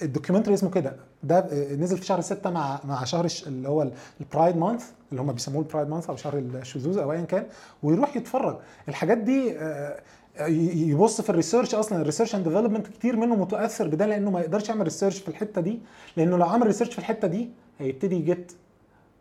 ال 0.02 0.07
documentary 0.07 0.55
اسمه 0.55 0.71
كده 0.71 0.97
ده 1.23 1.47
نزل 1.77 1.99
في 1.99 2.07
شهر 2.07 2.21
6 2.21 2.51
مع 2.51 2.81
مع 2.85 3.05
شهر 3.05 3.27
اللي 3.47 3.69
هو 3.69 3.91
ال 4.20 4.27
pride 4.27 4.57
month 4.57 4.85
اللي 5.11 5.23
هم 5.23 5.33
بيسموه 5.33 5.62
ال 5.62 5.67
pride 5.67 5.89
month 5.89 6.11
أو 6.11 6.17
شهر 6.17 6.39
الشذوذ 6.39 6.99
أو 6.99 7.12
ايا 7.12 7.21
كان 7.23 7.47
ويروح 7.83 8.17
يتفرج 8.17 8.57
الحاجات 8.89 9.19
دي 9.19 9.59
آه، 9.59 10.01
يبص 10.49 11.21
في 11.21 11.31
ال 11.31 11.35
research 11.35 11.74
أصلا 11.75 12.01
ال 12.01 12.04
research 12.04 12.35
and 12.35 12.44
development 12.48 12.86
كتير 12.87 13.17
منه 13.17 13.37
متأثر 13.37 13.89
بده 13.89 14.07
لأنه 14.07 14.31
ما 14.31 14.41
يقدرش 14.41 14.69
يعمل 14.69 14.83
research 14.85 15.19
في 15.19 15.29
الحتة 15.29 15.61
دي. 15.61 15.81
لأنه 16.17 16.37
لو 16.37 16.47
عمل 16.47 16.67
research 16.66 16.93
في 16.93 16.99
الحتة 16.99 17.29
دي 17.29 17.51
هيبتدي 17.79 18.17
ي 18.16 18.27
get 18.27 18.57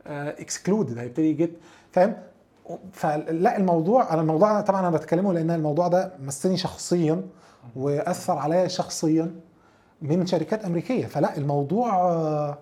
excluded 0.07 0.98
هيبتدي 0.98 1.30
ي 1.30 1.35
get 1.35 1.52
فاهم؟ 1.91 2.16
فلا 2.91 3.58
الموضوع 3.58 4.14
أنا 4.14 4.22
الموضوع 4.22 4.62
طبعا 4.62 4.80
أنا 4.80 4.90
بتكلمه 4.90 5.34
لأن 5.34 5.52
الموضوع 5.52 5.88
ده 5.88 6.12
مسني 6.20 6.58
شخصيا 6.58 7.22
وأثر 7.76 8.38
عليا 8.38 8.68
شخصيا 8.68 9.36
من 10.02 10.26
شركات 10.26 10.66
أمريكية. 10.66 11.06
فلا 11.06 11.38
الموضوع 11.38 11.96
آه، 12.02 12.58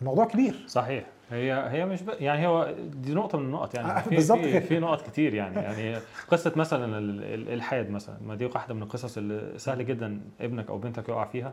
الموضوع 0.00 0.24
كبير. 0.24 0.64
صحيح. 0.68 1.04
هي 1.32 1.68
هي 1.70 1.86
مش 1.86 2.02
ب... 2.02 2.10
يعني 2.20 2.46
هو 2.46 2.74
دي 2.94 3.14
نقطة 3.14 3.38
من 3.38 3.44
النقط 3.44 3.76
آه، 3.76 3.80
يعني 3.80 4.02
في 4.02 4.10
بالظبط 4.14 4.38
في, 4.38 4.50
كده. 4.52 4.60
في 4.60 4.78
نقط 4.78 5.02
كتير 5.06 5.34
يعني 5.34 5.56
يعني 5.60 5.98
قصة 6.28 6.52
مثلا 6.56 6.98
ال- 6.98 7.22
ال- 7.24 7.48
الالحاد 7.48 7.90
مثلا 7.90 8.14
ما 8.26 8.34
دي 8.34 8.46
واحدة 8.46 8.74
من 8.74 8.82
القصص 8.82 9.16
اللي 9.16 9.58
سهل 9.58 9.86
جدا 9.86 10.20
ابنك 10.40 10.68
أو 10.70 10.78
بنتك 10.78 11.08
يقع 11.08 11.24
فيها. 11.24 11.52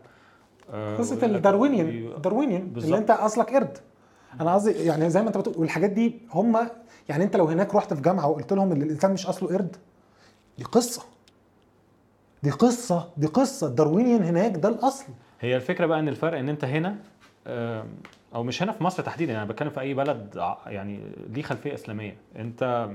آه، 0.74 0.98
قصة 0.98 1.26
الداروينيان 1.26 1.86
وي- 1.86 2.16
الداروينيان 2.16 2.74
اللي. 2.78 2.98
أنت 2.98 3.12
اصلك 3.12 3.50
قرد. 3.56 3.78
أنا 4.42 4.54
قصدي 4.54 4.72
يعني 4.72 5.10
زي 5.10 5.22
ما 5.22 5.28
أنت 5.28 5.38
بتقول 5.38 5.58
والحاجات 5.58 5.90
دي 5.90 6.16
هم 6.34 6.58
يعني 7.10 7.24
أنت 7.24 7.36
لو 7.36 7.46
هناك 7.46 7.76
رحت 7.76 7.94
في 7.94 8.02
جامعة 8.02 8.28
وقلت 8.28 8.54
لهم 8.54 8.72
إن 8.72 8.82
الإنسان 8.82 9.14
مش 9.14 9.28
أصله 9.28 9.50
قرد 9.50 9.76
دي 10.58 10.64
قصة. 10.64 11.02
دي 12.44 12.50
قصة 12.50 13.10
دي 13.18 13.28
قصة. 13.28 13.68
ال 13.68 13.73
Darwinian 13.73 14.24
هناك 14.24 14.56
ده 14.58 14.70
الأصل. 14.70 15.06
هي 15.42 15.56
الفكرة 15.56 15.86
بقى 15.86 16.00
إن 16.00 16.08
الفرق 16.08 16.38
إن 16.38 16.50
أنت 16.50 16.66
هنا 16.66 16.96
أو 18.36 18.44
مش 18.44 18.64
هنا 18.64 18.72
في 18.72 18.84
مصر 18.84 19.04
تحديدا 19.04 19.34
يعني 19.34 19.50
بتكلم 19.50 19.70
في 19.70 19.80
أي 19.80 19.94
بلد 19.94 20.36
يعني 20.68 21.00
ليه 21.30 21.42
خلفية 21.42 21.74
إسلامية. 21.74 22.16
أنت 22.36 22.90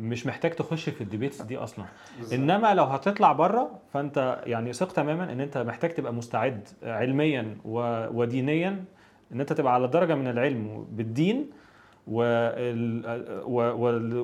مش 0.00 0.26
محتاج 0.26 0.50
تخش 0.50 0.88
في 0.88 1.00
ال 1.00 1.05
debates 1.05 1.42
دي 1.42 1.56
أصلا. 1.56 1.84
إنما 2.32 2.74
لو 2.74 2.84
هتطلع 2.84 3.32
بره 3.32 3.70
فأنت 3.92 4.42
يعني 4.46 4.72
ثق 4.72 4.92
تماما 4.92 5.32
إن 5.32 5.40
أنت 5.40 5.58
محتاج 5.58 5.90
تبقى 5.94 6.12
مستعد 6.14 6.68
علميا 6.82 7.56
ودينيا 7.64 8.84
إن 9.32 9.40
أنت 9.40 9.52
تبقى 9.52 9.74
على 9.74 9.88
درجة 9.88 10.14
من 10.14 10.28
العلم 10.28 10.86
بالدين 10.90 11.50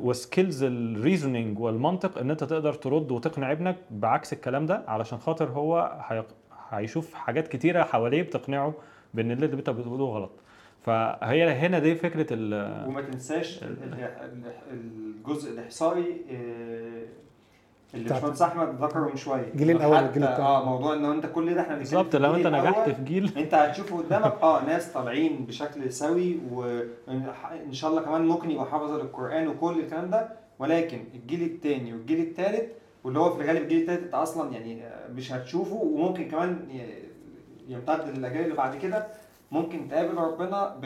و 0.03 0.11
skills 0.11 0.63
ال 0.63 0.72
reasoning 0.72 1.59
والمنطق 1.59 2.19
إن 2.19 2.31
أنت 2.31 2.45
تقدر 2.45 2.73
ترد 2.73 3.11
وتقنع 3.13 3.53
ابنك 3.53 3.77
بعكس 3.91 4.33
الكلام 4.33 4.67
ده 4.67 4.85
علشان 4.89 5.19
خاطر 5.19 5.49
هو 5.49 5.99
هيشوف 6.71 7.15
حاجات 7.15 7.49
كتيرة 7.49 7.83
حواليه 7.83 8.23
بتقنعه 8.23 8.75
بإن 9.15 9.31
اللي 9.31 9.47
أنت 9.47 9.71
بتقوله 9.71 10.05
غلط. 10.05 10.31
فهي 10.83 11.51
هنا 11.51 11.79
دي 11.79 11.95
فكرة 11.95 12.27
ال 12.31 12.55
وما 12.89 13.01
تنساش 13.01 13.63
ال- 13.63 13.83
ال- 13.83 13.95
ال- 14.03 14.53
الجزء 14.73 15.51
الإحصائي 15.53 16.17
آه، 16.31 17.03
اللي 17.95 18.05
بتاعت- 18.05 18.19
باشمهندس 18.21 18.43
أحمد 18.43 18.83
ذكره 18.85 19.09
من 19.11 19.17
شوية. 19.17 19.49
الجيل 19.55 19.71
الأول 19.71 19.97
حتى- 19.99 20.03
والجيل 20.03 20.25
التاني. 20.25 20.49
آه 20.49 20.65
موضوع 20.65 20.95
إن 20.95 21.05
أنت 21.05 21.27
كل 21.27 21.55
ده 21.55 21.61
إحنا 21.61 21.77
بالظبط 21.77 22.17
لو 22.17 22.35
أنت 22.35 22.47
الجيل 22.47 22.61
نجحت 22.61 22.91
في 22.91 23.05
جيل. 23.05 23.33
أنت 23.39 23.55
هتشوف 23.55 23.95
قدامك 23.95 24.35
آه 24.43 24.65
ناس 24.67 24.93
طالعين 24.93 25.45
بشكل 25.47 25.93
سوي 25.93 26.39
وإن 26.53 27.73
شاء 27.73 27.91
الله 27.91 28.03
كمان 28.03 28.27
ممكن 28.27 28.51
يبقى 28.51 28.67
حافظ 28.67 28.91
للقران 28.93 29.49
وكل 29.49 29.79
الكلام 29.81 30.11
ده 30.11 30.29
ولكن 30.59 30.99
الجيل 31.15 31.43
الثاني 31.43 31.93
والجيل 31.93 32.21
الثالث 32.21 32.63
واللي 33.05 33.19
هو 33.19 33.31
في 33.35 33.43
الغالب 33.43 33.63
الجيل 33.63 33.81
الثالث 33.81 34.03
انت 34.05 34.15
أصلا 34.15 34.53
يعني 34.53 34.85
آه، 34.85 35.09
مش 35.13 35.33
هتشوفه 35.33 35.75
وممكن 35.77 36.29
كمان 36.29 36.59
يمتد 37.69 38.17
للأجيال 38.19 38.45
اللي 38.45 38.55
بعد 38.55 38.77
كده. 38.77 39.07
ممكن 39.51 39.89
تقابل 39.89 40.15
ربنا 40.15 40.77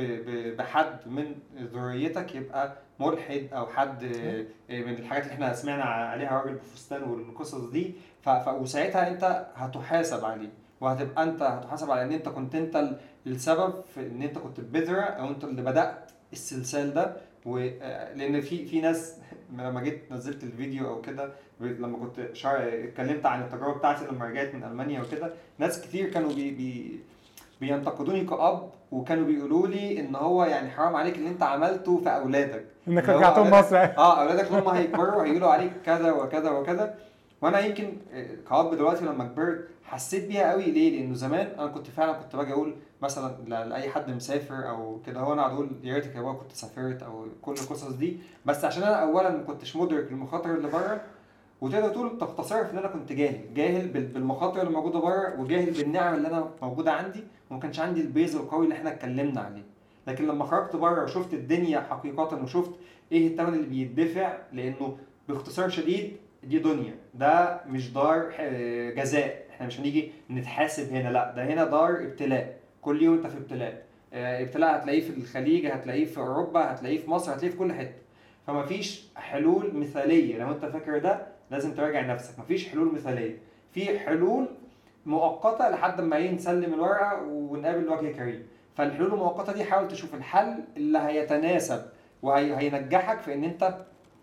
بحد 0.59 0.97
من 1.07 1.35
ذريتك 1.59 2.35
يبقى 2.35 2.73
ملحد 3.01 3.49
أو 3.53 3.67
حد 3.67 4.05
آه، 4.05 4.45
من 4.83 4.95
الحاجات 4.95 5.23
اللي 5.25 5.35
إحنا 5.35 5.55
سمعنا 5.55 5.83
عليها 5.85 6.41
راجل 6.43 6.55
بفستان 6.55 7.03
والقصص 7.03 7.55
دي. 7.71 7.95
وساعتها 8.49 9.09
أنت 9.09 9.47
هتحاسب 9.55 10.25
عليه 10.25 10.49
وهتبقى 10.81 11.23
أنت 11.23 11.43
هتحاسب 11.43 11.91
على 11.91 12.03
إن 12.03 12.13
أنت 12.13 12.29
كنت 12.29 12.55
أنت 12.55 12.77
ال- 12.77 12.99
السبب 13.27 13.75
في 13.95 14.01
إن 14.07 14.23
أنت 14.23 14.39
كنت 14.39 14.61
بذره 14.61 15.01
أو 15.03 15.29
أنت 15.29 15.45
اللي 15.45 15.63
بدأت 15.63 16.11
السلسال 16.33 16.95
ده 16.95 17.17
و... 17.47 17.59
آه، 17.59 18.15
لأن 18.15 18.41
في 18.41 18.67
في 18.67 18.81
ناس 18.81 19.17
لما 19.59 19.81
جيت 19.83 20.13
نزلت 20.13 20.43
الفيديو 20.45 20.89
أو 20.89 21.01
كده 21.01 21.33
لما 21.61 21.99
كنت. 21.99 22.19
اتكلمت 22.45 23.27
عن 23.27 23.43
التجربة 23.43 23.79
بتاعتي 23.79 24.07
لما 24.07 24.25
رجعت 24.25 24.55
من 24.55 24.65
ألمانيا 24.65 25.01
وكده 25.03 25.33
ناس 25.59 25.81
كتير 25.81 26.11
كانوا 26.11 26.33
بي... 26.35 26.51
بي... 26.51 27.01
بينتقدوني 27.65 28.25
كأب 28.25 28.71
وكانوا 28.93 29.27
بيقولوا 29.27 29.67
لي 29.67 30.01
إن 30.01 30.15
هو 30.17 30.45
يعني 30.45 30.71
حرام 30.71 30.97
عليك 30.97 31.17
اللي 31.19 31.29
أنت 31.29 31.43
عملته 31.43 31.99
في 31.99 32.09
أولادك. 32.09 32.65
انك 32.89 33.09
رجعتهم 33.09 33.51
مصر. 33.51 33.77
آه 33.77 34.21
أولادك 34.23 34.53
لما 34.53 34.79
هيكبروا 34.79 35.25
هيقولوا 35.25 35.49
عليك 35.49 35.73
كذا 35.87 36.13
وكذا 36.13 36.51
وكذا. 36.51 36.95
وأنا 37.43 37.59
يمكن 37.59 37.93
آه، 38.15 38.27
كأب 38.49 38.75
دلوقتي 38.75 39.05
لما 39.05 39.25
كبرت 39.25 39.69
حسيت 39.85 40.27
بيها 40.29 40.51
قوي. 40.53 40.63
ليه؟ 40.65 41.01
لأنه 41.01 41.15
زمان 41.15 41.47
أنا 41.59 41.67
كنت 41.67 41.87
فعلا 41.87 42.13
كنت 42.13 42.37
باجي 42.37 42.53
أقول 42.53 42.75
مثلا 43.03 43.37
لأي 43.47 43.91
حد 43.91 44.11
مسافر 44.11 44.69
أو 44.69 45.01
كده 45.07 45.21
هو 45.21 45.33
أنا 45.33 45.43
اقعد 45.43 45.53
أقول 45.53 45.69
يا 45.83 45.95
ريتك 45.95 46.15
يا 46.17 46.21
بابا 46.21 46.39
كنت 46.39 46.53
سافرت 46.53 47.03
أو 47.03 47.27
كل 47.43 47.53
القصص 47.53 47.93
دي. 47.93 48.19
بس 48.47 48.65
عشان 48.65 48.83
أنا 48.83 49.03
اولا 49.03 49.31
ما 49.31 49.43
كنتش 49.43 49.77
مدرك 49.77 50.11
المخاطر 50.11 50.51
اللي 50.51 50.69
بره 50.69 51.01
وتقدر 51.65 51.89
تقول 51.89 52.19
تختصر 52.19 52.65
في 52.65 52.73
إن 52.73 52.79
أنا 52.79 52.87
كنت 52.89 53.13
جاهل. 53.13 53.55
جاهل 53.55 53.89
بال- 53.89 54.07
بالمخاطر 54.07 54.61
اللي 54.61 54.73
موجودة 54.73 54.99
بره 54.99 55.41
وجاهل 55.41 55.71
بالنعم 55.71 56.15
اللي 56.15 56.29
أنا 56.29 56.51
موجودة 56.63 56.93
عندي 56.93 57.25
وما 57.51 57.61
كانش 57.61 57.81
عندي 57.81 58.01
البيز 58.01 58.37
القوي 58.37 58.65
اللي 58.65 58.75
إحنا 58.75 58.91
اتكلمنا 58.93 59.41
عليه. 59.41 59.63
لكن 60.07 60.27
لما 60.27 60.45
خرجت 60.45 60.77
بره 60.77 61.05
وشفت 61.05 61.35
الدنيا 61.35 61.81
حقيقه 61.81 62.43
وشفت 62.43 62.71
إيه 63.13 63.27
الثمن 63.27 63.55
اللي 63.55 63.85
بيدفع 63.85 64.33
لأنه 64.53 64.97
باختصار 65.29 65.69
شديد 65.69 66.17
دي 66.45 66.59
دنيا. 66.59 66.95
ده 67.15 67.61
مش 67.69 67.91
دار 67.93 68.33
آه، 68.39 68.91
جزاء. 68.91 69.45
إحنا 69.51 69.67
مش 69.67 69.81
هنيجي 69.81 70.11
نتحاسب 70.31 70.93
هنا 70.93 71.09
لأ 71.09 71.33
ده 71.37 71.45
هنا 71.45 71.65
دار 71.65 71.91
ابتلاء. 71.91 72.57
كل 72.83 73.03
يوم 73.03 73.15
أنت 73.17 73.27
في 73.27 73.39
ابتلاء. 73.39 73.83
آه، 74.13 74.43
ابتلاء 74.43 74.77
هتلاقيه 74.77 75.01
في 75.01 75.11
الخليج 75.19 75.67
هتلاقيه 75.67 76.05
في 76.05 76.19
أوروبا 76.19 76.61
هتلاقيه 76.73 76.99
في 76.99 77.11
مصر 77.11 77.33
هتلاقيه 77.33 77.51
في 77.51 77.57
كل 77.59 77.73
حتة. 77.73 77.95
فما 78.47 78.67
فيش 78.67 79.05
حلول 79.17 79.75
مثالية. 79.75 80.39
لو 80.39 80.51
أنت 80.53 80.65
فاكر 80.65 80.99
ده 80.99 81.34
لازم 81.51 81.75
تراجع 81.75 82.01
نفسك. 82.01 82.39
مفيش 82.39 82.69
حلول 82.69 82.95
مثالية. 82.95 83.37
في 83.73 83.99
حلول 83.99 84.47
مؤقتة 85.07 85.69
لحد 85.71 86.01
ما 86.01 86.17
إيه 86.17 86.31
نسلم 86.31 86.75
الورقة 86.75 87.23
ونقابل 87.23 87.89
وجه 87.89 88.13
كريم. 88.13 88.47
فالحلول 88.77 89.13
المؤقتة 89.13 89.53
دي 89.53 89.65
حاول 89.65 89.89
تشوف 89.89 90.15
الحل 90.15 90.55
اللي 90.77 90.99
هيتناسب 90.99 91.83
وهينجحك 92.23 93.21
في 93.21 93.35
إن 93.35 93.45
أنت 93.45 93.75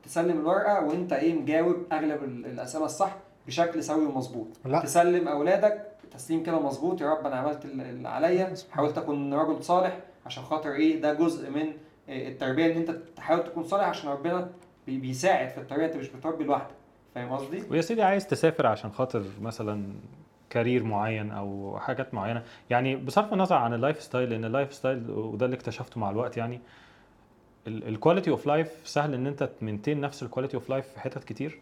تسلم 0.03 0.39
الورقة 0.39 0.85
وأنت 0.85 1.13
إيه 1.13 1.33
مجاوب 1.33 1.75
أغلب 1.91 2.23
ال- 2.23 2.45
الأسئلة 2.45 2.85
الصح 2.85 3.17
بشكل 3.47 3.83
سوي 3.83 4.05
ومظبوط. 4.05 4.47
تسلم 4.83 5.27
أولادك 5.27 5.87
تسليم 6.13 6.43
كده 6.43 6.59
مظبوط. 6.59 7.01
يا 7.01 7.09
رب 7.13 7.25
أنا 7.25 7.35
عملت 7.35 7.65
ال- 7.65 7.81
اللي 7.81 8.09
عليا. 8.09 8.53
حاولت 8.71 8.97
أكون 8.97 9.33
رجل 9.33 9.63
صالح 9.63 9.99
عشان 10.25 10.43
خاطر 10.43 10.71
إيه 10.71 11.01
ده 11.01 11.13
جزء 11.13 11.49
من 11.49 11.73
إيه، 12.09 12.27
التربية 12.29 12.65
إن 12.71 12.77
أنت 12.77 12.91
تحاول 13.15 13.43
تكون 13.43 13.63
صالح 13.63 13.83
عشان 13.87 14.09
ربنا 14.09 14.49
بي- 14.87 14.97
بيساعد 14.97 15.49
في 15.49 15.57
التربية. 15.57 15.85
أنت 15.85 15.95
مش 15.95 16.09
بتربي 16.09 16.43
لوحدك. 16.43 16.75
فاهم 17.15 17.29
قصدي؟ 17.29 17.63
ويا 17.69 17.81
سيدي 17.81 18.03
عايز 18.03 18.27
تسافر 18.27 18.67
عشان 18.67 18.91
خاطر 18.91 19.23
مثلا 19.41 19.93
career 20.49 20.83
معين 20.83 21.31
أو 21.31 21.79
حاجات 21.79 22.13
معينة. 22.13 22.43
يعني 22.69 22.95
بصرف 22.95 23.33
النظر 23.33 23.55
عن 23.55 23.73
ال 23.73 24.01
lifestyle 24.01 24.29
لأن 24.29 24.45
ال 24.45 24.73
lifestyle 24.73 25.11
وده 25.11 25.45
اللي 25.45 25.55
اكتشفته 25.55 25.99
مع 25.99 26.09
الوقت 26.09 26.37
يعني. 26.37 26.59
ال 27.67 27.75
quality 27.75 28.29
of 28.29 28.47
life 28.47 28.81
سهل 28.83 29.13
إن 29.13 29.27
أنت 29.27 29.43
ت 29.43 29.50
maintain 29.50 30.01
نفس 30.01 30.23
ال 30.23 30.27
quality 30.27 30.55
of 30.55 30.69
life 30.69 30.87
في 30.87 30.99
حتت 30.99 31.23
كتير. 31.23 31.59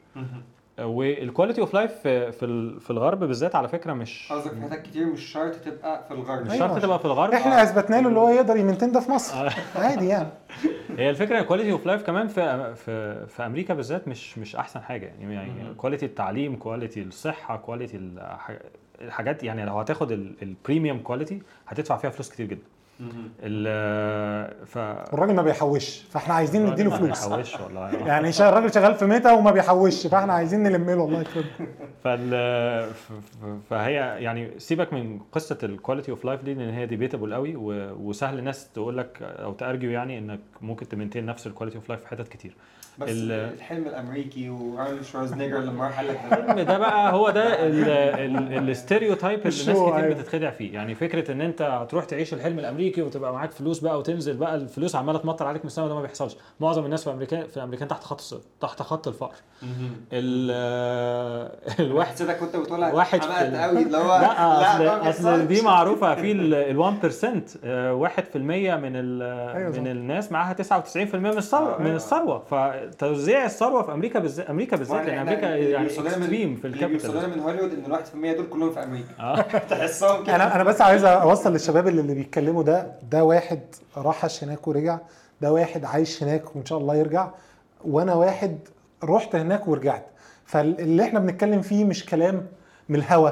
وال 0.84 1.01
quality 1.01 1.62
of 1.62 1.74
life 1.74 1.92
في 1.92 2.32
في 2.32 2.46
ال- 2.46 2.80
في 2.82 2.92
الغرب 2.92 3.20
بالذات 3.24 3.56
على 3.56 3.68
فكرة 3.68 3.94
مش 3.94 4.28
قصدك 4.32 4.52
في 4.54 4.62
حتت 4.62 4.82
كتير 4.82 5.06
مش 5.06 5.22
شرط 5.22 5.56
تبقى 5.56 6.04
في 6.08 6.12
الغرب. 6.14 6.46
مش 6.46 6.52
أيوة. 6.52 6.68
شرط 6.68 6.82
تبقى 6.82 7.00
في 7.00 7.06
الغرب. 7.06 7.34
إحنا 7.34 7.64
أثبتنا 7.64 7.96
له 8.02 8.08
اللي 8.08 8.20
هو 8.20 8.30
يقدر 8.30 8.58
ي 8.58 8.61
maintain 8.61 8.92
ده 8.92 9.00
في 9.00 9.12
مصر. 9.12 9.48
آه. 9.48 9.52
عادي 9.84 10.08
يعني. 10.08 10.30
هي 10.98 11.10
الفكرة 11.10 11.42
quality 11.42 11.72
of 11.72 11.86
life 11.86 12.04
كمان 12.04 12.28
في 12.28 12.76
في 12.76 13.26
في 13.28 13.46
أمريكا 13.46 13.74
بالذات 13.74 14.08
مش 14.08 14.38
مش 14.38 14.56
أحسن 14.56 14.80
حاجة. 14.82 15.06
يعني 15.20 15.36
يعني. 15.36 15.74
quality 15.78 16.06
التعليم 16.06 16.56
quality 16.56 17.02
الصحة 17.02 17.58
quality 17.58 17.98
الح- 17.98 18.58
الحاجات 19.02 19.44
يعني 19.44 19.66
لو 19.66 19.80
هتاخد 19.80 20.12
ال 20.12 20.23
premium 20.23 21.00
quality 21.00 21.42
هتدفع 21.68 21.98
فيها 21.98 22.10
فلوس 22.10 22.30
كتير 22.30 22.46
جدا. 22.46 22.64
ال 23.44 24.66
ف 24.66 24.78
والراجل 25.14 25.34
ما 25.36 25.42
بيحوش 25.42 25.98
فاحنا 26.12 26.34
عايزين 26.34 26.66
نديله 26.66 26.90
ما 26.90 26.98
فلوس. 26.98 27.26
بيحوش 27.28 27.60
والله. 27.62 27.90
يعني 28.10 28.32
شا- 28.32 28.50
الراجل 28.50 28.74
شغال 28.74 28.96
في 28.96 29.06
ميتا 29.06 29.32
وما 29.32 29.52
بيحوش 29.52 30.08
فاحنا 30.08 30.34
عايزين 30.34 30.64
نلم 30.64 30.86
له 30.90 31.06
الله 31.06 31.22
يكرمه 31.22 31.46
فال 32.04 32.30
ف- 32.94 33.12
ف- 33.12 33.46
فهي 33.70 33.94
يعني 34.24 34.60
سيبك 34.60 34.94
من 34.94 35.20
قصة 35.32 35.58
ال 35.64 35.70
quality 35.70 36.12
of 36.12 36.26
life 36.26 36.44
دي 36.44 36.54
لأن 36.54 36.70
هي 36.74 36.86
debatable 36.86 37.34
قوي 37.34 37.56
و- 37.56 37.94
وسهل 37.94 38.40
الناس 38.40 38.72
تقول 38.72 38.98
لك 38.98 39.18
أو 39.22 39.54
ت 39.54 39.60
argue 39.60 39.92
يعني 39.92 40.18
إنك 40.18 40.40
ممكن 40.62 40.88
ت 40.88 40.92
maintain 40.92 41.26
نفس 41.26 41.48
ال 41.48 41.51
quality 41.51 41.78
of 41.78 41.90
life 41.90 42.02
في 42.02 42.08
حتت 42.08 42.28
كتير. 42.28 42.56
بس 43.00 43.10
ال- 43.10 43.32
الحلم 43.32 43.88
الأمريكي 43.88 44.50
وأرنولد 44.50 45.04
شوارزنيجر 45.04 45.58
لما 45.60 45.84
راح 45.86 45.98
قال 46.00 46.08
لك 46.08 46.20
الفيلم 46.32 46.60
ده 46.60 46.78
بقى 46.78 47.14
هو 47.14 47.30
ده 47.30 47.68
ال 48.60 48.67
stereotype 48.67 49.40
اللي 49.40 49.50
الناس 49.62 49.62
كتير 49.78 49.96
أيوة. 49.98 50.14
بتتخدع 50.16 50.50
فيه 50.52 50.74
يعني 50.74 50.96
فكرة 50.96 51.32
إن 51.32 51.42
أنت 51.42 51.88
تروح 51.90 52.06
تعيش 52.06 52.34
الحلم 52.34 52.60
الأمريكي 52.60 53.02
وتبقى 53.02 53.34
معاك 53.34 53.52
فلوس 53.52 53.80
بقى 53.80 54.00
وتنزل 54.00 54.38
بقى 54.38 54.56
الفلوس 54.56 54.96
عمالة 54.96 55.20
تمطر 55.20 55.48
عليك 55.48 55.62
من 55.62 55.68
السما 55.68 55.88
ده 55.88 55.96
ما 55.96 56.02
بيحصلش 56.02 56.36
معظم 56.60 56.86
الناس 56.86 57.04
في 57.04 57.10
أمريكا 57.12 57.48
في 57.48 57.58
الامريكان 57.58 57.88
تحت 57.88 58.04
خط 58.04 58.22
تحت 58.62 58.82
خط 58.82 59.08
الفقر 59.08 59.36
ال 60.14 60.52
الواحد 61.80 62.12
حسيتك 62.14 62.38
كنت 62.38 62.56
بتقولها 62.56 62.94
واحد 62.94 63.20
قوي 63.22 63.82
اللي 63.84 63.98
هو 63.98 64.20
لا 64.20 65.10
اصل 65.10 65.48
دي. 65.48 65.62
معروفة 65.62 66.16
في 66.16 66.32
ال 66.32 66.78
1% 66.78 67.58
آه، 67.64 67.94
1% 67.94 68.36
من 68.36 68.92
ال 68.96 69.22
أيوة 69.56 69.80
من. 69.80 69.88
الناس 69.88 70.32
معاها 70.32 70.54
99% 70.54 71.16
من 71.16 71.26
الثروه 71.38 71.76
آه. 71.76 71.82
من 71.82 71.96
الثروة 71.96 72.40
فتوزيع 72.92 73.46
الثروة 73.46 73.84
في 73.84 73.94
أمريكا 73.94 74.20
بالذات 74.20 74.50
أمريكا 74.50 74.78
بالذات 74.78 75.06
لأن 75.06 75.10
إحنا 75.10 75.22
أمريكا 75.22 75.48
يعني 75.48 75.86
اكستريم 75.86 76.56
في 76.56 76.68
اللي 76.68 76.88
بيوصلنا 76.88 77.14
الكابيتال 77.16 77.38
من 77.38 77.40
هوليوود 77.44 77.74
إن 77.74 77.86
الواحد 77.86 78.06
في 78.06 78.16
المية 78.16 78.34
دول 78.34 78.46
كلهم 78.48 78.72
في 78.72 78.84
أمريكا. 78.84 79.10
آه. 79.20 79.42
تحسهم 79.70 80.24
كده. 80.24 80.36
أنا 80.36 80.56
أنا 80.56 80.64
بس 80.64 80.82
عايز 80.82 81.04
أوصل 81.04 81.52
للشباب 81.54 81.88
اللي, 81.88 82.02
اللي 82.02 82.14
بيتكلموا 82.14 82.64
ده. 82.64 82.92
ده 83.12 83.24
واحد 83.24 83.60
راح 83.98 84.24
عاش 84.24 84.44
هناك 84.44 84.68
ورجع. 84.68 84.98
ده 85.42 85.52
واحد 85.54 85.86
عايش 85.86 86.24
هناك 86.24 86.56
وإن 86.56 86.66
شاء 86.66 86.78
الله 86.78 86.96
يرجع. 86.96 87.30
وأنا 87.86 88.14
واحد 88.14 88.58
رحت 89.04 89.36
هناك 89.36 89.68
ورجعت. 89.68 90.06
فاللي 90.46 91.04
إحنا 91.04 91.20
بنتكلم 91.20 91.62
فيه 91.62 91.86
مش 91.86 92.06
كلام 92.06 92.46
من 92.90 93.00
الهوا. 93.00 93.30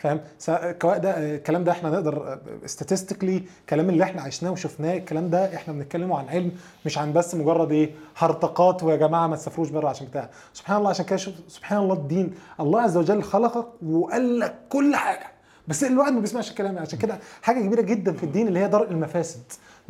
فاهم؟ 0.00 0.20
س- 0.38 0.50
كوا- 0.50 0.96
ده 0.96 1.34
الكلام 1.36 1.64
ده 1.64 1.72
إحنا 1.72 1.90
نقدر 1.90 2.38
statistically 2.66 3.40
الكلام 3.60 3.88
اللي 3.90 4.04
إحنا 4.04 4.22
عشناه 4.22 4.50
وشفناه 4.50 4.96
الكلام 4.96 5.30
ده 5.30 5.54
إحنا 5.54 5.74
بنتكلمه 5.74 6.18
عن 6.18 6.28
علم 6.28 6.52
مش 6.86 6.98
عن 6.98 7.12
بس 7.12 7.34
مجرد 7.34 7.72
إيه 7.72 7.90
هرطقات 8.16 8.82
ويا 8.82 8.96
جماعة 8.96 9.26
ما 9.26 9.36
تسافروش 9.36 9.68
بره 9.68 9.88
عشان 9.88 10.06
بتاع. 10.06 10.30
سبحان 10.52 10.76
الله 10.76 10.90
عشان 10.90 11.04
كده 11.04 11.18
سبحان 11.48 11.78
الله 11.78 11.94
الدين 11.94 12.34
الله 12.60 12.80
عز 12.80 12.96
وجل 12.96 13.22
خلقك 13.22 13.66
وقال 13.82 14.38
لك 14.40 14.54
كل 14.68 14.96
حاجة. 14.96 15.26
بس 15.68 15.84
الواحد 15.84 16.12
ما 16.12 16.20
بيسمعش 16.20 16.50
الكلام 16.50 16.78
عشان 16.78 16.98
كده 16.98 17.18
حاجة 17.42 17.60
كبيرة 17.60 17.80
جدا 17.82 18.12
في 18.12 18.22
الدين 18.24 18.48
اللي 18.48 18.58
هي 18.58 18.68
درء 18.68 18.90
المفاسد. 18.90 19.40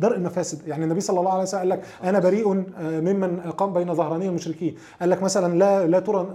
درء 0.01 0.15
المفاسد. 0.17 0.67
يعني 0.67 0.83
النبي 0.83 1.01
صلى 1.01 1.19
الله 1.19 1.31
عليه 1.31 1.41
وسلم 1.43 1.59
قال 1.59 1.69
لك 1.69 1.83
أنا 2.03 2.19
بريء 2.19 2.63
آه، 2.79 2.99
ممن 2.99 3.39
قام 3.39 3.73
بين 3.73 3.93
ظهراني 3.95 4.27
المشركين 4.27 4.75
قال 4.99 5.09
لك 5.09 5.23
مثلا 5.23 5.53
لا 5.57 5.87
لا 5.87 5.99
ترى 5.99 6.27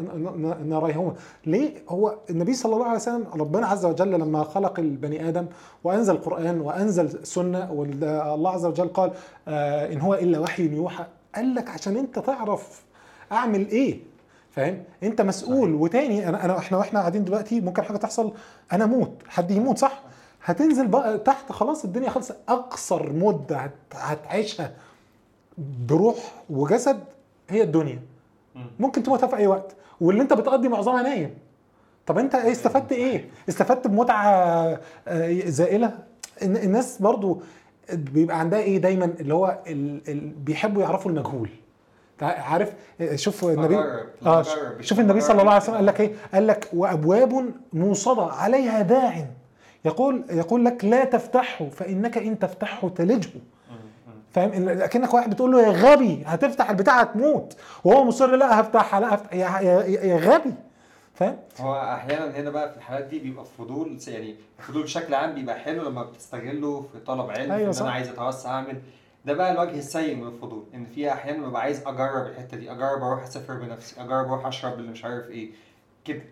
ناريهما 0.65 1.15
ليه؟ 1.47 1.75
هو 1.89 2.15
النبي 2.31 2.55
صلى 2.55 2.75
الله 2.75 2.85
عليه 2.87 2.97
وسلم 2.97 3.25
ربنا 3.35 3.67
عز 3.67 3.85
وجل 3.85 4.11
لما 4.11 4.45
خلق 4.45 4.79
البني 4.79 5.29
آدم 5.29 5.47
وأنزل 5.85 6.15
القرآن 6.15 6.61
وأنزل 6.61 7.27
سنه 7.27 7.73
والله 7.73 8.51
عز 8.51 8.65
وجل 8.67 8.89
قال 8.89 9.11
آه، 9.49 9.93
إن 9.93 10.01
هو 10.01 10.15
إلا 10.15 10.39
وحي 10.39 10.69
يوحى. 10.75 11.05
قال 11.35 11.55
لك 11.55 11.69
عشان 11.71 11.97
أنت 11.97 12.19
تعرف 12.19 12.83
أعمل 13.33 13.69
إيه؟ 13.69 13.99
فاهم؟ 14.51 14.83
أنت 15.03 15.21
مسؤول. 15.21 15.75
وتاني 15.75 16.29
أنا 16.29 16.45
أنا 16.45 16.59
إحنا 16.59 16.79
وإحنا 16.79 17.01
قاعدين 17.01 17.25
دلوقتي 17.25 17.61
ممكن 17.61 17.83
حاجة 17.83 17.97
تحصل 17.97 18.33
أنا 18.73 18.85
أموت. 18.85 19.13
حد 19.29 19.51
يموت 19.51 19.79
صح؟ 19.79 20.03
هتنزل 20.47 20.87
بقى 20.89 21.19
تحت 21.19 21.53
خلاص 21.53 21.85
الدنيا 21.85 22.11
خلص 22.11 22.33
أقصر 22.49 23.13
مدة 23.13 23.57
هت- 23.57 23.73
هتعيشها 23.95 24.73
بروح 25.89 26.17
وجسد 26.51 27.01
هي 27.51 27.63
الدنيا. 27.63 28.03
ممكن 28.81 29.03
تموتها 29.03 29.27
في 29.27 29.37
أي 29.37 29.47
وقت. 29.47 29.75
واللي 30.01 30.23
أنت 30.23 30.33
بتقضي 30.33 30.69
معظمها 30.69 31.03
نايم. 31.03 31.31
طب 32.07 32.19
أنت 32.19 32.35
إيه 32.35 32.53
استفدت 32.53 32.93
إيه؟ 32.93 33.29
استفدت 33.49 33.87
بمتعة 33.87 34.27
آه، 35.09 35.41
زائلة؟ 35.47 35.99
الن- 36.43 36.57
الناس 36.57 37.03
برضو 37.03 37.43
بيبقى 37.93 38.41
عندها 38.41 38.59
إيه 38.59 38.79
دايما؟ 38.79 39.05
اللي 39.05 39.35
هو 39.35 39.59
ال... 39.67 40.01
ال... 40.11 40.21
بيحبوا 40.31 40.83
يعرفوا 40.83 41.11
المجهول. 41.11 41.51
عارف؟ 42.23 42.73
شوف 43.15 43.45
النبي 43.45 43.77
آه. 44.27 44.45
شوف 44.81 45.01
النبي 45.01 45.21
صلى 45.21 45.41
الله 45.41 45.53
عليه 45.53 45.63
وسلم 45.63 45.75
قال 45.75 45.87
لك 45.87 46.01
إيه؟ 46.01 46.13
قال 46.35 46.47
لك 46.47 46.69
وأبواب 46.73 47.51
موصده 47.73 48.23
عليها 48.25 48.83
داع. 48.83 49.27
يقول 49.85 50.25
يقول 50.31 50.65
لك 50.65 50.85
لا 50.85 51.05
تفتحه 51.05 51.69
فإنك 51.69 52.19
إن 52.19 52.39
تفتحه 52.39 52.89
تلجه. 52.89 53.31
فاهم؟ 54.31 54.69
اكنك 54.69 55.15
واحد 55.15 55.31
بتقول 55.31 55.53
له 55.53 55.63
يا 55.63 55.71
غبي 55.71 56.23
هتفتح 56.27 56.71
البتاع 56.71 57.01
هتموت. 57.01 57.57
وهو 57.85 58.05
مصر 58.05 58.37
لا 58.37 58.61
هفتحها 58.61 59.01
لا 59.01 59.15
هفتح 59.15 59.33
يا, 59.35 59.61
يا, 59.61 59.83
يا 60.05 60.17
غبي. 60.17 60.55
فاهم؟ 61.15 61.37
هو 61.61 61.75
أحيانا 61.83 62.41
هنا 62.41 62.51
بقى 62.51 62.71
في 62.71 62.77
الحالات 62.77 63.05
دي 63.05 63.19
بيبقى 63.19 63.45
فضول 63.59 63.99
يعني 64.09 64.35
الفضول 64.59 64.83
بشكل 64.83 65.15
عام 65.15 65.35
بيبقى 65.35 65.59
حلو 65.59 65.83
لما 65.89 66.03
بتستغله 66.03 66.87
في 66.93 66.99
طلب 67.07 67.31
علم 67.31 67.53
أيوة. 67.53 67.75
إن 67.77 67.81
أنا 67.81 67.91
عايز 67.91 68.09
أتوسع 68.09 68.51
أعمل. 68.51 68.81
ده 69.25 69.33
بقى 69.33 69.53
الوجه 69.53 69.79
السيء 69.79 70.15
من 70.17 70.27
الفضول 70.27 70.65
إن 70.75 70.85
في 70.85 71.13
أحيانا 71.13 71.47
ببقى 71.49 71.63
عايز 71.63 71.83
أجرب 71.87 72.27
الحتة 72.27 72.57
دي 72.57 72.73
أجرب 72.73 73.03
أروح 73.03 73.23
أسافر 73.23 73.55
بنفسي 73.55 74.01
أجرب 74.01 74.27
أروح 74.33 74.47
أشرب 74.47 74.79
اللي 74.79 74.91
مش 74.91 75.05
عارف 75.05 75.29
إيه 75.31 75.51
كده. 76.05 76.23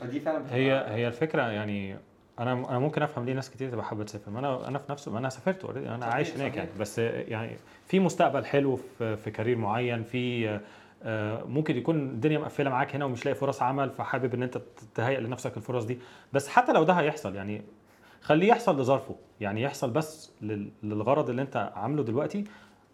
فدي 0.00 0.20
فعلا 0.20 0.42
هي 0.50 0.84
هي 0.88 1.06
الفكرة 1.08 1.42
يعني 1.42 1.96
أنا 2.38 2.52
أنا 2.52 2.78
ممكن 2.78 3.02
أفهم 3.02 3.24
ليه 3.24 3.32
ناس 3.32 3.50
كتير 3.50 3.70
تبقى 3.70 3.84
حابة 3.84 4.04
تسافر. 4.04 4.30
ما 4.30 4.38
أنا 4.38 4.68
أنا 4.68 4.78
في 4.78 4.92
نفسه 4.92 5.12
ما 5.12 5.18
أنا 5.18 5.28
سافرت 5.28 5.64
already 5.64 5.88
أنا 5.88 6.06
عايش 6.06 6.34
هناك. 6.36 6.56
يعني. 6.56 6.68
بس 6.80 6.98
يعني 6.98 7.56
في 7.86 8.00
مستقبل 8.00 8.44
حلو 8.44 8.76
في 8.98 9.16
في 9.16 9.30
career 9.30 9.56
معين 9.56 10.02
في 10.02 10.60
آه، 11.06 11.44
ممكن 11.44 11.76
يكون 11.76 11.96
الدنيا 11.96 12.38
مقفلة 12.38 12.70
معاك 12.70 12.94
هنا 12.94 13.04
ومش 13.04 13.24
لاقي 13.26 13.34
فرص 13.34 13.62
عمل 13.62 13.90
فحابب 13.90 14.34
إن 14.34 14.42
أنت 14.42 14.58
تهيئ 14.94 15.20
لنفسك 15.20 15.56
الفرص 15.56 15.84
دي. 15.84 15.98
بس 16.32 16.48
حتى 16.48 16.72
لو 16.72 16.84
ده 16.84 16.92
هيحصل 16.92 17.34
يعني 17.36 17.62
خليه 18.22 18.48
يحصل 18.48 18.80
لظرفه. 18.80 19.14
يعني 19.40 19.62
يحصل 19.62 19.90
بس 19.90 20.32
لل- 20.42 20.70
للغرض 20.82 21.30
اللي 21.30 21.42
أنت 21.42 21.72
عامله 21.76 22.02
دلوقتي. 22.02 22.44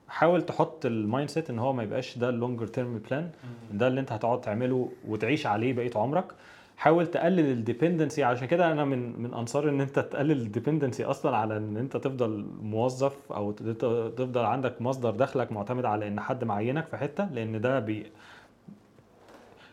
حاول 0.08 0.42
تحط 0.42 0.86
ال 0.86 1.30
mindset 1.30 1.50
إن 1.50 1.58
هو 1.58 1.72
ما 1.72 1.82
يبقاش 1.82 2.18
ده 2.18 2.28
ال 2.28 2.34
longer 2.34 2.66
term 2.66 2.98
plan 2.98 3.30
ده 3.72 3.86
اللي 3.88 4.00
أنت 4.00 4.12
هتقعد 4.12 4.40
تعمله 4.40 4.92
وتعيش 5.08 5.46
عليه 5.46 5.72
بقية 5.72 5.90
عمرك. 5.96 6.32
حاول 6.80 7.06
تقلل 7.06 7.40
ال 7.52 7.59
dependency 7.59 8.24
عشان 8.24 8.46
كده 8.48 8.72
أنا 8.72 8.84
من 8.84 9.22
من 9.22 9.34
أنصار 9.34 9.68
إن 9.68 9.80
أنت 9.80 9.98
تقلل 9.98 10.40
ال 10.40 10.46
dependency 10.46 11.04
أصلا 11.04 11.36
على 11.36 11.56
إن 11.56 11.76
أنت 11.76 11.96
تفضل 11.96 12.46
موظف 12.62 13.32
أو 13.32 13.52
تفضل 13.52 14.44
عندك 14.44 14.82
مصدر 14.82 15.10
دخلك 15.10 15.52
معتمد 15.52 15.84
على 15.84 16.08
إن 16.08 16.20
حد 16.20 16.44
معينك 16.44 16.86
في 16.86 16.96
حتة 16.96 17.24
لأن 17.32 17.60
ده 17.60 17.78
بي 17.78 18.06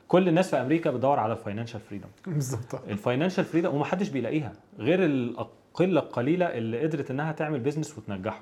كل 0.07 0.27
الناس 0.27 0.49
في 0.49 0.61
أمريكا 0.61 0.91
بتدور 0.91 1.19
على 1.19 1.33
ال 1.33 1.38
financial 1.38 1.79
freedom 1.79 2.07
بالظبط. 2.27 2.75
ال 2.87 2.93
financial 2.93 3.45
freedom 3.45 3.75
ومحدش 3.75 4.09
بيلاقيها 4.09 4.53
غير 4.79 5.05
الاقله 5.05 5.99
القليله 5.99 6.45
اللي 6.45 6.79
قدرت 6.79 7.11
إنها 7.11 7.31
تعمل 7.31 7.59
business 7.59 7.97
وتنجحه. 7.97 8.41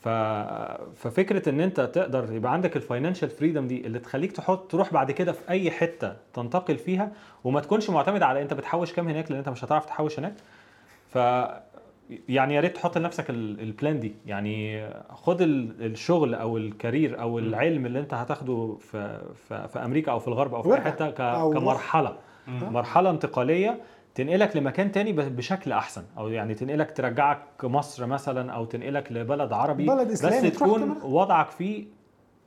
ف... 0.00 0.08
ففكرة 0.96 1.48
إن 1.48 1.60
أنت 1.60 1.80
تقدر 1.80 2.32
يبقى 2.32 2.52
عندك 2.52 2.76
ال 2.76 2.81
financial 2.81 3.30
freedom 3.30 3.66
دي 3.66 3.86
اللي 3.86 3.98
تخليك 3.98 4.32
تحط 4.32 4.70
تروح 4.70 4.92
بعد 4.92 5.10
كده 5.10 5.32
في 5.32 5.48
أي 5.50 5.70
حتة 5.70 6.16
تنتقل 6.34 6.76
فيها 6.78 7.12
وما 7.44 7.60
تكونش 7.60 7.90
معتمد 7.90 8.22
على 8.22 8.42
أنت 8.42 8.54
بتحوش 8.54 8.92
كام 8.92 9.08
هناك 9.08 9.30
لأن 9.30 9.38
أنت 9.38 9.48
مش 9.48 9.64
هتعرف 9.64 9.86
تحوش 9.86 10.18
هناك 10.18 10.34
ف 11.08 11.18
يعني 12.28 12.54
يا 12.54 12.60
ريت 12.60 12.74
تحط 12.74 12.98
لنفسك 12.98 13.30
ال- 13.30 13.60
ال 13.60 13.68
plan 13.68 14.00
دي 14.00 14.14
يعني 14.26 14.88
خد 15.10 15.42
ال- 15.42 15.82
الشغل 15.86 16.34
أو 16.34 16.56
ال 16.56 16.65
career 16.65 17.20
أو 17.20 17.38
العلم 17.38 17.86
اللي 17.86 17.98
أنت 18.00 18.14
هتاخده 18.14 18.76
في 18.80 19.20
في, 19.48 19.68
في 19.68 19.78
أمريكا 19.78 20.12
أو 20.12 20.18
في 20.18 20.28
الغرب 20.28 20.54
أو 20.54 20.62
في 20.62 20.68
أي. 20.68 20.80
حتة. 20.80 21.10
كمرحلة 21.54 22.16
مرحلة 22.48 23.10
انتقالية 23.10 23.80
تنقلك 24.18 24.56
لمكان 24.56 24.92
تاني 24.92 25.12
ب- 25.12 25.36
بشكل 25.36 25.72
أحسن. 25.72 26.04
أو 26.18 26.28
يعني 26.28 26.54
تنقلك 26.54 26.96
ترجعك 26.96 27.64
مصر 27.64 28.06
مثلا 28.06 28.52
أو 28.52 28.64
تنقلك 28.64 29.12
لبلد 29.12 29.52
عربي. 29.52 29.86
بلد 29.86 30.06
بس 30.08 30.24
إسلامي 30.24 30.50
تروح 30.50 30.68
تكون. 30.70 31.12
وضعك 31.12 31.50
فيه 31.50 31.86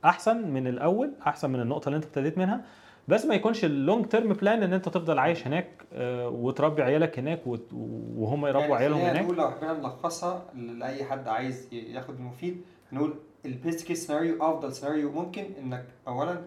أحسن 0.04 0.48
من 0.50 0.66
الأول 0.66 1.12
أحسن 1.26 1.50
من 1.50 1.60
النقطة 1.60 1.86
اللي 1.86 1.96
أنت 1.96 2.04
ابتديت 2.04 2.38
منها. 2.38 2.64
بس 3.08 3.24
ما 3.26 3.34
يكونش 3.34 3.64
ال 3.64 3.72
long 3.72 4.06
term 4.06 4.32
plan 4.32 4.62
إن 4.62 4.72
أنت 4.72 4.88
تفضل 4.88 5.18
عايش 5.18 5.46
هناك 5.46 5.68
آه، 5.92 6.28
وتربي 6.28 6.82
عيالك 6.82 7.18
هناك 7.18 7.40
وهم 8.16 8.46
يربوا 8.46 8.76
عيالهم 8.76 8.98
خلينا 8.98 9.12
هناك. 9.12 9.24
نقول 9.24 9.36
لو 9.36 9.50
حبينا 9.50 9.72
نلخصها 9.72 10.42
لأي 10.54 11.04
حد 11.04 11.28
عايز 11.28 11.68
ياخد 11.72 12.14
المفيد 12.14 12.62
هنقول 12.92 13.14
ال 13.46 13.54
best 13.54 13.86
case 13.86 14.06
scenario 14.06 14.36
أفضل 14.44 14.72
سيناريو 14.72 15.12
ممكن 15.12 15.44
إنك 15.62 15.84
اولا 16.08 16.40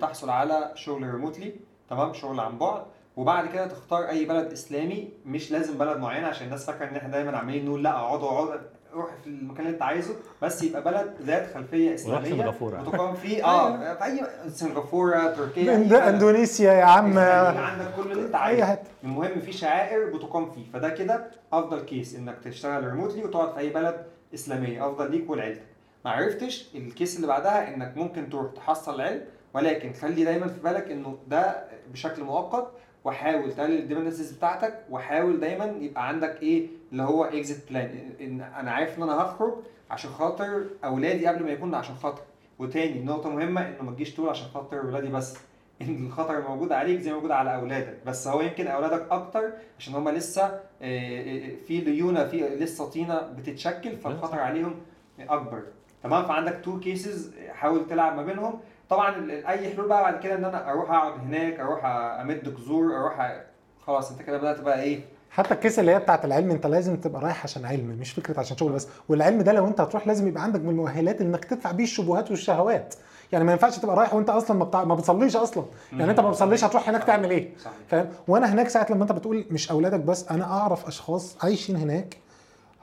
تحصل 0.00 0.30
على 0.30 0.72
شغل 0.74 1.02
ريموتلي 1.14 1.52
تمام؟ 1.90 2.12
شغل 2.12 2.40
عن 2.40 2.58
بعد. 2.58 2.82
وبعد 3.16 3.48
كده 3.48 3.66
تختار 3.66 4.08
أي 4.08 4.24
بلد 4.24 4.52
إسلامي 4.52 5.08
مش 5.26 5.50
لازم 5.50 5.78
بلد 5.78 5.98
معين 5.98 6.24
عشان 6.24 6.46
الناس 6.46 6.66
فاكرة 6.66 6.88
إن 6.88 6.96
إحنا 6.96 7.08
دايما 7.08 7.38
عمالين 7.38 7.66
نقول 7.66 7.84
لأ 7.84 7.90
اقعدوا 7.90 8.28
اقعدوا 8.28 8.54
روح 8.94 9.10
في 9.24 9.26
المكان 9.26 9.60
اللي 9.66 9.74
أنت 9.74 9.82
عايزه. 9.82 10.14
بس 10.42 10.62
يبقى 10.62 10.82
بلد 10.84 11.14
ذات 11.22 11.54
خلفية 11.54 11.94
إسلامية 11.94 12.30
سنغافورة. 12.30 12.74
يعني. 12.74 12.88
وتقام 12.88 13.14
فيه. 13.14 13.44
آه 13.50 13.94
في 13.94 14.04
أي 14.04 14.20
سنغافورة 14.50 15.30
تركيا. 15.30 15.76
إندونيسيا 16.08 16.72
يا 16.72 16.84
عم. 16.84 17.18
عندك 17.18 17.94
كل 17.96 18.12
اللي 18.12 18.26
أنت 18.26 18.34
أي 18.34 18.40
عايزه. 18.40 18.78
المهم 19.04 19.40
في 19.40 19.52
شعائر 19.52 20.16
بتقام 20.16 20.50
فيه. 20.50 20.64
فده 20.72 20.88
كده 20.88 21.26
أفضل 21.52 21.80
كيس 21.80 22.14
إنك 22.14 22.38
تشتغل 22.44 22.84
ريموتلي 22.84 23.24
وتقعد 23.24 23.52
في 23.52 23.58
أي 23.58 23.70
بلد 23.70 24.06
إسلامية. 24.34 24.88
أفضل 24.88 25.10
ليك 25.10 25.30
ولعيلتك 25.30 25.62
ما 26.04 26.10
عرفتش 26.10 26.68
ال 26.74 26.82
case 26.82 27.16
اللي 27.16 27.26
بعدها 27.26 27.74
إنك 27.74 27.96
ممكن 27.96 28.30
تروح 28.30 28.52
تحصل 28.52 28.94
العلم 28.94 29.20
ولكن 29.54 29.92
خلي 29.92 30.24
دايما 30.24 30.48
في 30.48 30.60
بالك 30.60 30.90
إنه 30.90 31.18
ده 31.28 31.64
بشكل 31.92 32.22
مؤقت 32.22 32.70
وحاول 33.06 33.52
تقلل 33.52 33.78
ال 33.78 33.82
dependencies 33.82 34.32
بتاعتك 34.32 34.74
وحاول 34.90 35.40
دايما 35.40 35.64
يبقى 35.64 36.08
عندك 36.08 36.42
إيه 36.42 36.66
اللي 36.92 37.02
هو 37.02 37.24
exit 37.24 37.68
plan 37.70 38.12
إن 38.20 38.40
أنا 38.40 38.70
عارف 38.70 38.98
إن 38.98 39.02
أنا 39.02 39.12
هخرج 39.22 39.54
عشان 39.90 40.10
خاطر 40.10 40.64
أولادي 40.84 41.26
قبل 41.26 41.44
ما 41.44 41.50
يكون 41.50 41.74
عشان 41.74 41.94
خاطر 41.94 42.22
وتاني 42.58 43.04
نقطة 43.04 43.30
مهمة 43.30 43.68
إنه 43.68 43.82
ما 43.82 43.92
تجيش 43.92 44.14
تقول 44.14 44.28
عشان 44.28 44.48
خاطر 44.48 44.86
ولادي 44.86 45.08
بس. 45.08 45.38
إن 45.82 46.06
الخطر 46.06 46.48
موجود 46.48 46.72
عليك 46.72 47.00
زي 47.00 47.10
ما 47.10 47.16
موجود 47.16 47.30
على 47.30 47.54
أولادك. 47.54 47.98
بس 48.06 48.28
هو 48.28 48.40
يمكن 48.40 48.66
أولادك 48.66 49.06
أكتر 49.10 49.52
عشان 49.78 49.94
هم 49.94 50.08
لسه 50.08 50.42
آه، 50.44 50.60
آه، 50.82 51.50
في 51.66 51.80
ليونة 51.80 52.24
في 52.24 52.40
لسه 52.48 52.90
طينة 52.90 53.20
بتتشكل 53.20 53.96
فالخطر 53.96 54.38
عليهم 54.38 54.74
أكبر. 55.20 55.62
تمام؟ 56.02 56.24
فعندك 56.24 56.60
two 56.64 56.80
cases 56.80 57.34
حاول 57.48 57.86
تلعب 57.86 58.16
ما 58.16 58.22
بينهم. 58.22 58.60
طبعا 58.90 59.30
أي 59.30 59.74
حلول 59.74 59.88
بقى 59.88 60.02
بعد 60.02 60.20
كده 60.22 60.34
إن 60.34 60.44
أنا 60.44 60.70
أروح 60.70 60.90
أقعد 60.90 61.12
هناك 61.20 61.60
أروح 61.60 61.84
أمد 62.20 62.54
جذور 62.54 62.96
أروح 62.96 63.16
أ- 63.18 63.86
خلاص 63.86 64.10
أنت 64.10 64.22
كده 64.22 64.38
بدأت 64.38 64.60
بقى 64.60 64.82
إيه؟ 64.82 65.00
حتى 65.30 65.54
ال 65.54 65.59
case 65.59 65.78
اللي 65.78 65.90
هي 65.92 65.98
بتاعت 65.98 66.24
العلم 66.24 66.50
أنت 66.50 66.66
لازم 66.66 66.96
تبقى 66.96 67.22
رايح 67.22 67.44
عشان 67.44 67.64
علم 67.64 67.86
مش 68.00 68.12
فكرة 68.12 68.40
عشان 68.40 68.56
شغل 68.56 68.72
بس. 68.72 68.88
والعلم 69.08 69.42
ده 69.42 69.52
لو 69.52 69.66
أنت 69.66 69.80
هتروح 69.80 70.06
لازم 70.06 70.28
يبقى 70.28 70.42
عندك 70.42 70.60
من 70.60 70.68
المؤهلات 70.70 71.20
إنك 71.20 71.44
تدفع 71.44 71.70
بيه 71.70 71.84
الشبهات 71.84 72.30
والشهوات. 72.30 72.94
يعني 73.32 73.44
ما 73.44 73.52
ينفعش 73.52 73.78
تبقى 73.78 73.96
رايح 73.96 74.14
وأنت 74.14 74.30
أصلا 74.30 74.56
ما, 74.58 74.64
بتاع... 74.64 74.84
ما 74.84 74.94
بتصليش 74.94 75.36
أصلا. 75.36 75.64
يعني 75.92 76.10
أنت 76.10 76.20
ما 76.20 76.30
بتصليش 76.30 76.64
هتروح 76.64 76.88
هناك 76.88 77.04
تعمل 77.04 77.30
إيه؟ 77.30 77.50
فاهم؟ 77.88 78.08
وأنا 78.28 78.52
هناك 78.52 78.68
ساعه 78.68 78.86
لما 78.90 79.02
أنت 79.02 79.12
بتقول 79.12 79.44
مش 79.50 79.70
أولادك 79.70 80.00
بس 80.00 80.28
أنا 80.28 80.44
أعرف 80.44 80.86
أشخاص 80.86 81.36
عايشين 81.44 81.76
هناك 81.76 82.16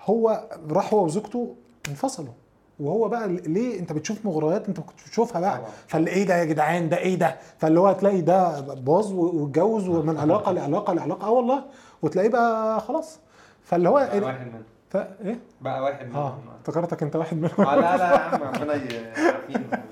هو 0.05 0.43
راح 0.71 0.93
هو 0.93 1.05
وزوجته 1.05 1.55
انفصلوا. 1.89 2.34
وهو 2.80 3.08
بقى 3.10 3.28
ليه 3.28 3.80
انت 3.80 3.94
بتشوف 3.94 4.26
مغريات 4.26 4.68
انت 4.68 4.80
ما 4.80 4.86
كنتش 4.86 5.08
بتشوفها 5.08 5.41
بقى. 5.41 5.62
فاللي 5.88 6.12
إيه 6.12 6.24
ده 6.26 6.36
يا 6.36 6.44
جدعان؟ 6.44 6.90
ده 6.90 6.98
إيه 6.98 7.16
ده؟ 7.16 7.36
فاللي 7.58 7.80
هو 7.80 7.88
هتلاقي 7.88 8.22
ده 8.22 8.60
باظ 8.60 9.12
واتجوز 9.14 9.88
ومن 9.88 10.18
علاقة 10.18 10.52
لعلاقة 10.52 10.94
لعلاقة. 10.94 11.28
آه 11.28 11.32
والله. 11.32 11.64
وتلاقيه 12.02 12.30
بقى 12.30 12.80
خلاص. 12.82 13.20
فاللي 13.64 13.90
هو 13.90 13.94
بقى 13.94 14.14
إيه؟ 14.14 14.20
ده؟ 14.20 14.26
واحد 14.26 14.48
منهم. 14.48 14.64
ف... 14.90 14.98
إيه؟ 14.98 15.40
بقى 15.62 15.84
واحد 15.84 16.06
منهم. 16.08 16.18
آه 16.22 16.38
افتكرتك 16.60 17.04
أنت 17.04 17.16
واحد 17.16 17.38
منهم. 17.38 17.68
آه 17.68 17.76
لا 17.76 17.98
لا 17.98 18.14
يا 18.14 18.18
عم 18.20 18.41
ربنا 18.54 18.74
يعافينا. 18.74 19.84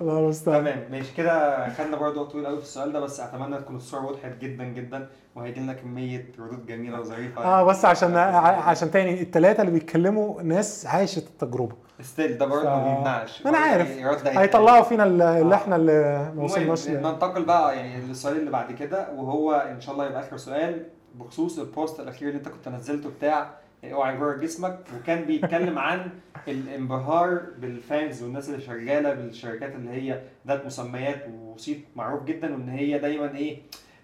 الله 0.00 0.18
المستعان 0.18 0.60
تمام 0.64 0.84
ماشي 0.90 1.14
كده 1.16 1.68
خدنا 1.68 1.96
برضه 1.96 2.20
وقت 2.20 2.30
طويل 2.32 2.46
قوي 2.46 2.56
في 2.56 2.62
السؤال 2.62 2.92
ده 2.92 3.00
بس 3.00 3.20
أتمنى 3.20 3.58
تكون 3.58 3.76
الصورة 3.76 4.06
وضحت 4.06 4.32
جدا 4.40 4.64
جدا 4.64 5.08
وهيجي 5.36 5.60
لنا 5.60 5.72
كمية 5.72 6.26
ردود 6.38 6.66
جميلة 6.66 7.00
وظريفة 7.00 7.44
آه 7.44 7.62
بس 7.64 7.84
عشان 7.84 8.16
عشان 8.16 8.90
تاني 8.90 9.22
الثلاثه 9.22 9.60
اللي 9.60 9.72
بيتكلموا 9.72 10.42
ناس 10.42 10.86
عاشت 10.86 11.26
التجربة 11.26 11.74
still 12.02 12.38
ده 12.38 12.46
برضه 12.46 12.62
ف- 12.62 12.66
ما 12.66 12.94
بيمنعش 12.94 13.42
برضه 13.42 13.56
عارف. 13.56 13.90
يعني. 13.96 14.38
هيطلعوا 14.38 14.82
فينا 14.82 15.04
ال- 15.04 15.22
اللي 15.22 15.54
آه. 15.54 15.58
إحنا 15.58 15.76
اللي 15.76 16.30
ما 16.36 16.42
وصلناش 16.44 16.88
ننتقل 16.88 17.44
بقى 17.44 17.76
يعني 17.76 18.06
للسؤال 18.06 18.36
اللي 18.36 18.50
بعد 18.50 18.72
كده 18.72 19.08
وهو 19.16 19.52
إن 19.52 19.80
شاء 19.80 19.94
الله 19.94 20.06
يبقى 20.06 20.20
آخر 20.20 20.36
سؤال 20.36 20.86
بخصوص 21.14 21.58
ال 21.58 21.66
post 21.66 22.00
الأخير 22.00 22.28
اللي 22.28 22.38
أنت 22.38 22.48
كنت 22.48 22.68
نزلته 22.68 23.10
بتاع 23.18 23.50
اوعى 23.92 24.14
يغرك 24.14 24.38
جسمك 24.40 24.78
وكان 24.96 25.24
بيتكلم 25.24 25.78
عن 25.78 26.10
الانبهار 26.48 27.40
بال 27.58 27.76
FAANG 27.76 28.22
والناس 28.22 28.48
اللي 28.48 28.60
شغالة 28.60 29.14
بالشركات 29.14 29.74
اللي 29.74 29.90
هي 29.90 30.20
ذات 30.46 30.66
مسميات 30.66 31.24
وصيت 31.54 31.84
معروف 31.96 32.24
جدا 32.24 32.52
وإن 32.54 32.68
هي 32.68 32.98
دايما 32.98 33.36
إيه 33.36 33.58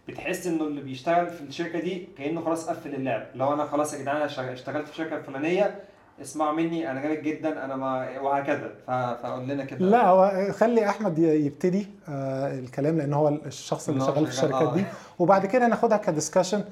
بتحس 0.08 0.46
إنه 0.46 0.64
اللي 0.64 0.80
بيشتغل 0.80 1.26
في 1.26 1.40
الشركة 1.40 1.80
دي 1.80 2.08
كأنه 2.18 2.44
خلاص 2.44 2.68
قفل 2.68 2.94
اللعب. 2.94 3.26
لو 3.34 3.52
أنا 3.54 3.64
خلاص 3.64 3.94
يا 3.94 3.98
جدعان 3.98 4.16
أنا 4.16 4.52
اشتغلت 4.52 4.86
في 4.86 4.92
الشركة 4.92 5.16
الفلانية 5.16 5.74
اسمعوا 6.22 6.52
مني 6.52 6.90
أنا 6.90 7.00
جامد 7.00 7.22
جدا 7.22 7.64
أنا 7.64 7.76
ما 7.76 8.20
وهكذا. 8.20 8.70
فقول 9.22 9.48
لنا 9.48 9.64
كده. 9.64 9.86
لا 9.86 10.08
هو 10.08 10.52
خلي 10.52 10.88
أحمد 10.88 11.18
يبتدي 11.18 11.86
آه 12.08 12.58
الكلام 12.58 12.98
لأن 12.98 13.12
هو 13.12 13.28
الشخص 13.28 13.88
اللي 13.88 14.00
شغال 14.00 14.26
في 14.26 14.32
الشركات 14.32 14.62
آه. 14.62 14.74
دي. 14.74 14.84
وبعد 15.18 15.46
كده 15.46 15.66
ناخدها 15.66 15.96
ك 15.96 16.02
discussion. 16.02 16.64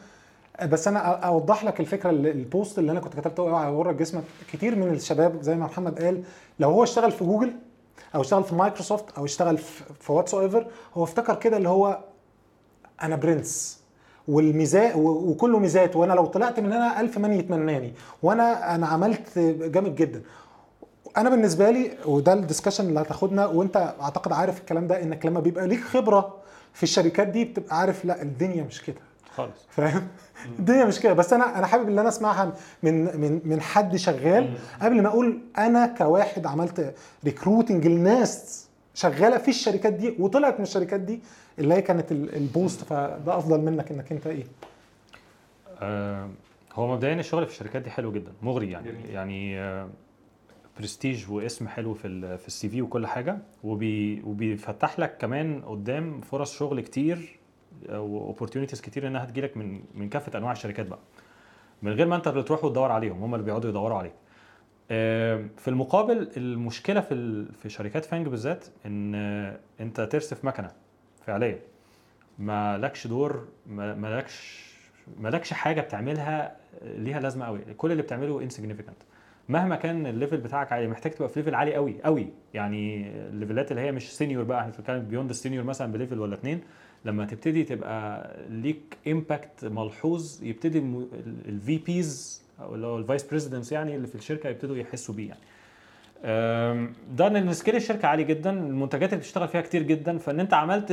بس 0.67 0.89
أنا 0.89 0.99
أوضح 0.99 1.65
لك 1.65 1.81
الفكرة 1.81 2.11
اللي- 2.11 2.31
ال 2.31 2.40
post 2.40 2.79
اللي 2.79 2.93
أنا 2.93 3.01
كنت 3.01 3.21
كتبته 3.21 3.41
اوعى 3.41 3.67
يغرك 3.73 3.95
جسمك. 3.95 4.23
كتير 4.53 4.77
من 4.77 4.89
الشباب 4.95 5.43
زي 5.43 5.55
ما 5.57 5.65
محمد 5.67 6.03
قال 6.03 6.23
لو 6.61 6.71
هو 6.71 6.83
اشتغل 6.83 7.13
في 7.13 7.25
جوجل 7.25 7.53
أو 8.15 8.21
اشتغل 8.21 8.45
في 8.45 8.55
مايكروسوفت 8.55 9.05
أو 9.19 9.25
اشتغل 9.25 9.59
في, 9.59 10.13
whatsoever 10.13 10.67
هو 10.95 11.05
افتكر 11.05 11.35
كده 11.35 11.57
اللي 11.57 11.69
هو 11.69 11.99
أنا 13.03 13.17
برنس 13.17 13.81
والميزات 14.29 14.97
و- 14.97 15.31
وكله 15.31 15.59
ميزات. 15.59 15.97
وأنا 15.97 16.13
لو 16.13 16.27
طلعت 16.27 16.61
من 16.61 16.73
هنا 16.73 17.01
ألف 17.01 17.19
من 17.19 17.33
يتمناني. 17.33 17.95
وأنا 18.23 18.75
أنا 18.75 18.87
عملت 18.87 19.39
جامد 19.39 19.95
جدا. 19.95 20.23
أنا 21.17 21.31
بالنسبة 21.31 21.71
لي 21.71 21.91
وده 22.07 22.33
ال 22.33 22.38
discussion 22.38 22.89
اللي 22.89 23.01
هتاخدنا 23.01 23.47
وأنت 23.47 23.95
أعتقد 24.01 24.33
عارف 24.33 24.61
الكلام 24.61 24.87
ده 24.87 25.03
إنك 25.03 25.27
لما 25.27 25.41
بيبقى 25.41 25.67
ليك 25.69 25.81
خبرة 25.85 26.35
في 26.73 26.83
الشركات 26.83 27.29
دي 27.29 27.45
بتبقى 27.45 27.79
عارف 27.81 28.05
لا 28.05 28.23
الدنيا 28.23 28.65
مش 28.65 28.83
كده. 28.83 28.97
خالص. 29.35 29.67
فاهم؟ 29.71 30.09
الدنيا 30.59 30.85
مش 30.85 31.01
كده. 31.01 31.13
بس 31.13 31.33
أنا 31.33 31.59
أنا 31.59 31.67
حابب 31.67 31.89
إن 31.89 31.99
أنا 31.99 32.09
أسمعها 32.09 32.53
من 32.83 33.05
من 33.21 33.41
من 33.45 33.61
حد 33.61 33.97
شغال. 33.97 34.55
قبل 34.83 35.03
ما 35.03 35.09
أقول 35.09 35.39
أنا 35.59 35.87
كواحد 35.87 36.47
عملت 36.47 36.95
recruiting 37.25 37.87
لناس 37.87 38.67
شغالة 38.95 39.39
في 39.39 39.49
الشركات 39.49 39.93
دي 39.93 40.15
وطلعت 40.19 40.57
من 40.59 40.63
الشركات 40.63 41.01
دي 41.01 41.21
اللي 41.59 41.75
هي 41.75 41.83
كانت 41.83 42.13
ال- 42.13 42.37
ال 42.37 42.45
post. 42.45 42.85
فده 42.85 43.39
أفضل 43.39 43.61
منك 43.61 43.91
إنك 43.91 44.13
أنت 44.13 44.27
إيه؟ 44.27 44.45
آه، 45.83 46.29
هو 46.75 46.95
مبدئيا 46.95 47.15
الشغل 47.15 47.47
في 47.47 47.53
الشركات 47.53 47.83
دي 47.83 47.91
حلو 47.91 48.13
جدا 48.13 48.33
مغري 48.43 48.71
يعني. 48.71 48.93
جميل. 48.93 49.11
يعني 49.11 49.61
آه، 49.61 49.89
برستيج 50.79 51.31
واسم 51.31 51.69
حلو 51.69 51.95
في 51.95 52.39
في 52.39 52.47
ال 52.49 52.69
CV 52.69 52.83
وكل 52.83 53.07
حاجة. 53.07 53.39
وبي 53.65 54.23
وبيفتح 54.27 54.99
لك 55.01 55.17
كمان 55.19 55.61
قدام 55.63 56.21
فرص 56.21 56.53
شغل 56.59 56.81
كتير 56.81 57.39
و 57.89 57.95
opportunities 57.95 58.81
كتير 58.81 59.07
إنها 59.07 59.25
تجيلك 59.25 59.57
من 59.57 59.83
من 59.95 60.09
كافة 60.09 60.39
أنواع 60.39 60.53
الشركات 60.53 60.87
بقى. 60.87 60.99
من 61.83 61.93
غير 61.93 62.07
ما 62.07 62.17
أنت 62.17 62.29
اللي 62.29 62.43
تروح 62.43 62.65
وتدور 62.65 62.93
عليهم 62.93 63.23
هم 63.23 63.35
اللي 63.35 63.45
بيقعدوا 63.47 63.71
يدوروا 63.71 63.99
عليك. 63.99 64.13
في 65.57 65.69
المقابل 65.69 66.31
المشكلة 66.37 67.01
في 67.01 67.45
في 67.63 67.69
شركات 67.69 68.05
FAANG 68.05 68.29
بالذات 68.29 68.67
إن 68.87 69.15
أنت 69.81 70.01
ترس 70.01 70.27
في 70.27 70.45
مكنة 70.45 70.71
فعليا. 71.27 71.59
ما 72.39 72.79
لكش 72.79 73.07
دور 73.07 73.49
ما 73.67 73.95
ما 73.95 74.19
لكش 74.19 74.71
ما 75.21 75.29
لكش 75.29 75.53
حاجة 75.53 75.81
بتعملها 75.81 76.57
ليها 76.83 77.21
لازمة 77.21 77.47
قوي 77.47 77.61
كل 77.77 77.93
اللي 77.93 78.03
بتعمله 78.03 78.43
insignificant 78.43 78.99
مهما 79.49 79.77
كان 79.77 80.07
ال 80.07 80.12
level 80.12 80.37
بتاعك 80.37 80.73
عالي 80.73 80.89
محتاج 80.89 81.13
تبقى 81.13 81.29
في 81.29 81.41
level 81.41 81.55
عالي 81.55 81.75
قوي 81.75 82.03
قوي 82.03 82.29
يعني 82.55 83.11
الليفلات 83.11 83.71
اللي 83.71 83.83
هي 83.83 83.93
مش 83.93 84.17
senior 84.17 84.45
بقى 84.45 84.61
إحنا 84.61 84.73
بنتكلم 84.73 85.03
beyond 85.03 85.31
ال 85.31 85.36
senior 85.36 85.65
مثلا 85.65 85.93
ب 85.93 85.97
level 85.97 86.19
ولا 86.21 86.35
اتنين. 86.35 86.61
لما 87.05 87.25
تبتدي 87.25 87.65
تبقى 87.65 88.31
ليك 88.49 88.97
impact 89.09 89.65
ملحوظ 89.65 90.43
يبتدي 90.45 90.79
ال 91.49 91.79
VPs 91.79 92.43
أو 92.61 92.75
اللي 92.75 92.87
هو 92.87 92.99
ال 92.99 93.04
vice 93.04 93.25
presidents 93.29 93.73
يعني 93.73 93.97
اللي 93.97 94.07
في 94.07 94.15
الشركة 94.15 94.49
يبتدوا 94.49 94.77
يحسوا 94.77 95.15
بيه 95.15 95.29
يعني. 95.29 95.41
ده 97.17 97.27
إن 97.27 97.53
scale 97.53 97.77
الشركة 97.77 98.09
عالي 98.09 98.25
جدا 98.25 98.51
المنتجات 98.51 99.09
اللي 99.09 99.21
بتشتغل 99.21 99.49
فيها 99.49 99.61
كتير 99.61 99.83
جدا. 99.83 100.19
فإن 100.19 100.41
أنت 100.41 100.55
عملت 100.55 100.93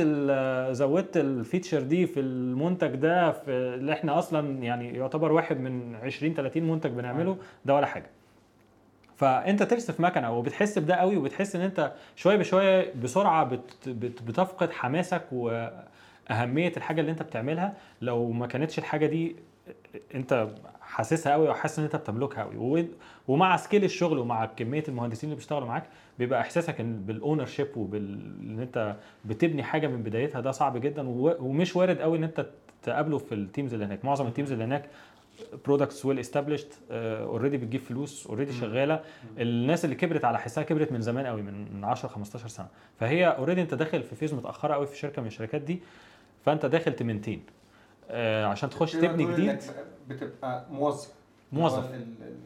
زودت 0.72 1.16
ال 1.16 1.24
feature 1.24 1.82
دي 1.82 2.06
في 2.06 2.20
المنتج 2.20 2.94
ده 2.94 3.32
في 3.32 3.50
اللي 3.50 3.92
إحنا 3.92 4.18
أصلا 4.18 4.62
يعني 4.62 4.96
يعتبر 4.96 5.32
واحد 5.32 5.60
من 5.60 5.94
20 5.96 6.34
30 6.34 6.62
منتج 6.62 6.90
بنعمله 6.90 7.36
ده 7.64 7.74
ولا 7.74 7.86
حاجة. 7.86 8.10
فأنت 9.16 9.62
ترس 9.62 9.85
في 9.85 10.00
مكنة 10.00 10.32
وبتحس 10.38 10.78
بده 10.78 10.94
قوي 10.94 11.16
وبتحس 11.16 11.56
إن 11.56 11.62
أنت 11.62 11.92
شوية 12.16 12.36
بشوية 12.36 12.92
بسرعة 13.02 13.44
بت 13.44 13.88
بت 13.88 14.22
بتفقد 14.22 14.70
حماسك 14.70 15.22
واهميه 16.30 16.72
الحاجة 16.76 17.00
اللي 17.00 17.12
أنت 17.12 17.22
بتعملها 17.22 17.76
لو 18.02 18.30
ما 18.30 18.46
كانتش 18.46 18.78
الحاجة 18.78 19.06
دي 19.06 19.36
أنت 20.14 20.48
حاسسها 20.80 21.32
قوي 21.32 21.48
وحاسس 21.48 21.78
إن 21.78 21.84
أنت 21.84 21.96
بتملكها 21.96 22.44
قوي 22.44 22.88
ومع 23.28 23.56
scale 23.56 23.84
الشغل 23.84 24.18
ومع 24.18 24.44
كمية 24.44 24.84
المهندسين 24.88 25.24
اللي 25.30 25.36
بيشتغلوا 25.36 25.68
معاك 25.68 25.84
بيبقى 26.18 26.40
إحساسك 26.40 26.80
بال 26.80 27.46
ownership 27.46 27.76
وبال 27.76 28.20
إن 28.42 28.60
أنت 28.60 28.96
بتبني 29.24 29.62
حاجة 29.62 29.86
من 29.86 30.02
بدايتها 30.02 30.40
ده 30.40 30.50
صعب 30.50 30.76
جدا. 30.76 31.04
ومش 31.08 31.76
وارد 31.76 31.98
قوي 31.98 32.18
إن 32.18 32.24
أنت 32.24 32.46
تقابله 32.82 33.18
في 33.18 33.34
ال 33.34 33.40
teams 33.40 33.72
اللي 33.72 33.84
هناك. 33.84 34.04
معظم 34.04 34.26
ال 34.26 34.30
teams 34.30 34.52
اللي 34.52 34.64
هناك 34.64 34.88
products 35.64 36.06
well 36.06 36.18
established 36.18 36.68
already 36.90 37.56
بتجيب 37.56 37.80
فلوس 37.80 38.26
already 38.26 38.52
شغالة. 38.52 39.00
الناس 39.38 39.84
اللي 39.84 39.96
كبرت 39.96 40.24
على 40.24 40.38
حسها 40.38 40.64
كبرت 40.64 40.92
من 40.92 41.00
زمان 41.00 41.26
قوي 41.26 41.42
من 41.42 41.84
10 41.84 42.08
15 42.08 42.48
سنة. 42.48 42.68
فهي 43.00 43.26
already 43.26 43.62
أنت 43.62 43.74
داخل 43.74 44.02
في 44.02 44.14
phase 44.16 44.34
متأخرة 44.34 44.74
قوي 44.74 44.86
في 44.86 44.98
شركة 44.98 45.22
من 45.22 45.28
الشركات 45.28 45.60
دي. 45.60 45.82
فأنت 46.48 46.66
داخل 46.66 46.92
ت 46.96 47.01
maintain. 47.01 47.42
آه 48.10 48.46
عشان 48.46 48.70
تخش 48.70 48.92
تبني 48.92 49.32
جديد 49.32 49.58
بتبقى 50.08 50.64
موظف. 50.70 51.12
موظف. 51.52 51.90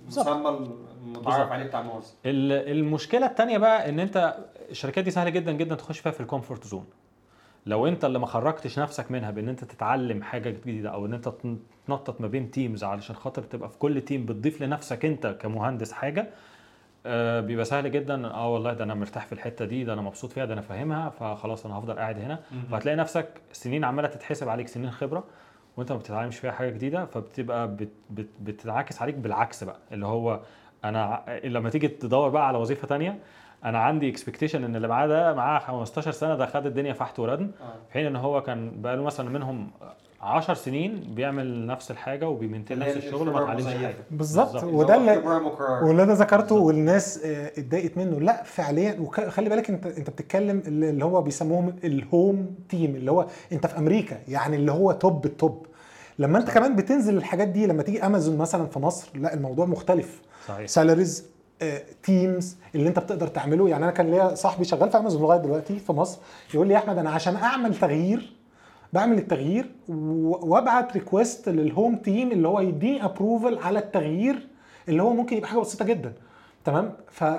المسمى 0.05 0.69
المتعارف. 1.05 1.53
عليه 1.53 1.65
بتاع 1.65 1.83
موظف. 1.83 2.15
ال- 2.27 2.71
المشكلة 2.79 3.27
الثانية 3.27 3.59
بقى 3.59 3.89
إن 3.89 4.01
أنت 4.01 4.37
الشركات 4.71 5.05
دي 5.05 5.11
سهلة 5.11 5.31
جدا 5.31 5.53
جدا 5.53 5.75
تخش 5.75 5.99
فيها 5.99 6.13
في 6.13 6.21
ال 6.21 6.26
comfort 6.26 6.67
zone 6.67 6.85
لو 7.67 7.87
أنت 7.87 8.05
اللي 8.05 8.19
ما 8.19 8.27
خرجتش 8.27 8.79
نفسك 8.79 9.11
منها 9.11 9.31
بإن 9.31 9.49
أنت 9.49 9.65
تتعلم 9.65 10.23
حاجة 10.23 10.51
جديدة 10.51 10.91
أو 10.91 11.07
إن 11.07 11.15
أنت 11.15 11.29
تن- 11.29 11.59
تنطط 11.87 12.21
ما 12.21 12.27
بين 12.29 12.51
teams 12.51 12.85
علشان 12.85 13.17
خاطر 13.17 13.43
تبقى 13.43 13.69
في 13.69 13.79
كل 13.79 14.01
team 14.01 14.27
بتضيف 14.27 14.63
لنفسك 14.63 15.05
أنت 15.05 15.27
كمهندس 15.41 15.93
حاجة 15.93 16.31
آه 17.07 17.41
بيبقى 17.41 17.65
سهل 17.65 17.91
جدا. 17.91 18.27
آه 18.35 18.49
والله 18.49 18.73
ده 18.73 18.85
أنا 18.85 18.95
مرتاح 18.95 19.27
في 19.27 19.33
الحتة 19.33 19.65
دي 19.65 19.85
ده 19.85 19.93
أنا 19.93 20.03
مبسوط 20.03 20.33
فيها 20.33 20.45
ده 20.45 20.53
أنا 20.55 20.61
فاهمها 20.61 21.09
فخلاص 21.11 21.67
أنا 21.67 21.79
هفضل 21.79 21.95
قاعد 21.99 22.19
هنا. 22.19 22.39
فهتلاقي 22.71 22.97
نفسك 22.97 23.29
سنين 23.53 23.85
عمالة 23.85 24.09
تتحسب 24.09 24.49
عليك 24.49 24.69
سنين 24.69 24.91
خبرة 24.91 25.25
وأنت 25.77 25.93
ما 25.93 25.99
بتتعلمش 25.99 26.39
فيها 26.39 26.51
حاجة 26.53 26.71
جديدة 26.71 27.05
فبتبقى 27.05 27.69
بت 27.77 27.89
بت 28.11 28.29
بتتعاكس 28.41 29.03
عليك 29.03 29.15
بالعكس 29.15 29.65
بقى. 29.65 29.77
اللي 29.93 30.07
هو 30.07 30.41
أنا 30.85 31.25
لما 31.45 31.71
تيجي 31.71 31.89
تدور 31.89 32.29
بقى 32.29 32.49
على 32.49 32.59
وظيفة 32.59 32.87
تانية 32.89 33.19
أنا 33.65 33.79
عندي 33.79 34.09
اكسبكتيشن 34.09 34.65
إن 34.65 34.77
اللي 34.77 34.89
معاه 34.89 35.07
ده 35.07 35.35
معاه 35.35 35.59
15 35.59 36.11
سنة 36.11 36.35
ده 36.37 36.47
خد 36.47 36.67
الدنيا 36.67 36.93
فحت 36.93 37.19
وردن 37.19 37.45
آه. 37.61 37.73
في 37.89 37.93
حين 37.93 38.07
إن 38.07 38.17
هو 38.17 38.43
كان 38.43 38.81
بقى 38.83 38.97
له 38.97 39.03
مثلا 39.03 39.29
منهم 39.31 39.71
10 40.23 40.55
سنين 40.55 41.15
بيعمل 41.15 41.67
نفس 41.67 41.91
الحاجة 41.91 42.27
هي 42.41 42.49
نفس 42.71 42.97
الشغل 42.97 43.29
وما 43.29 43.43
اتعلمش. 43.43 43.75
حاجة. 43.75 43.95
بالظبط. 44.11 44.65
وده 44.65 44.97
اللي. 44.97 45.17
واللي 45.83 46.03
أنا 46.03 46.15
ذكرته 46.15 46.55
والناس 46.55 47.25
آه، 47.25 47.53
اتضايقت 47.59 47.97
منه. 47.99 48.21
لا 48.21 48.43
فعليا 48.43 49.01
وخلي 49.01 49.49
بالك 49.49 49.71
أنت 49.71 49.87
أنت 49.87 50.11
بتتكلم 50.11 50.63
اللي 50.67 50.91
اللي 50.91 51.05
هو 51.05 51.23
بيسموهم 51.23 51.77
ال 51.85 51.99
home 51.99 52.55
team 52.69 52.95
اللي 52.97 53.11
هو 53.11 53.27
أنت 53.53 53.67
في 53.67 53.79
أمريكا 53.79 54.19
يعني 54.29 54.57
اللي 54.57 54.73
هو 54.73 54.93
top 54.93 55.27
ال 55.27 55.35
top. 55.35 55.67
لما 56.19 56.39
أنت 56.39 56.51
كمان 56.51 56.77
بتنزل 56.77 57.17
الحاجات 57.17 57.49
دي 57.49 57.67
لما 57.67 57.83
تيجي 57.83 58.07
أمازون 58.07 58.39
مثلا 58.39 58.67
في 58.67 58.79
مصر 58.79 59.09
لا 59.15 59.35
الموضوع 59.35 59.67
مختلف. 59.67 60.21
صحيح. 60.49 60.67
salaries 60.67 61.27
teams 62.03 62.57
اللي 62.75 62.89
أنت 62.89 62.99
بتقدر 62.99 63.27
تعمله. 63.27 63.69
يعني 63.69 63.85
أنا 63.85 63.93
كان 63.93 64.11
ليا 64.11 64.35
صاحبي 64.35 64.65
شغال 64.65 64.91
في 64.91 64.99
أمازون 64.99 65.23
لغاية 65.23 65.39
دلوقتي 65.39 65.79
في 65.79 65.93
مصر 65.93 66.19
يقول 66.55 66.67
لي 66.69 66.75
يا 66.75 66.79
أحمد 66.79 66.99
أنا 66.99 67.11
عشان 67.11 67.37
أعمل 67.37 67.75
تغيير 67.75 68.42
بعمل 68.93 69.19
التغيير 69.19 69.71
وابعت 69.89 70.93
request 70.93 71.49
لل 71.49 71.65
home 71.65 71.97
team 71.97 72.33
اللي 72.33 72.49
هو 72.49 72.61
يديني 72.61 73.05
approval 73.05 73.59
على 73.59 73.79
التغيير 73.79 74.49
اللي 74.89 75.03
هو 75.03 75.13
ممكن 75.15 75.37
يبقى 75.37 75.49
حاجة 75.49 75.59
بسيطة 75.59 75.85
جدا. 75.85 76.13
تمام؟ 76.65 76.93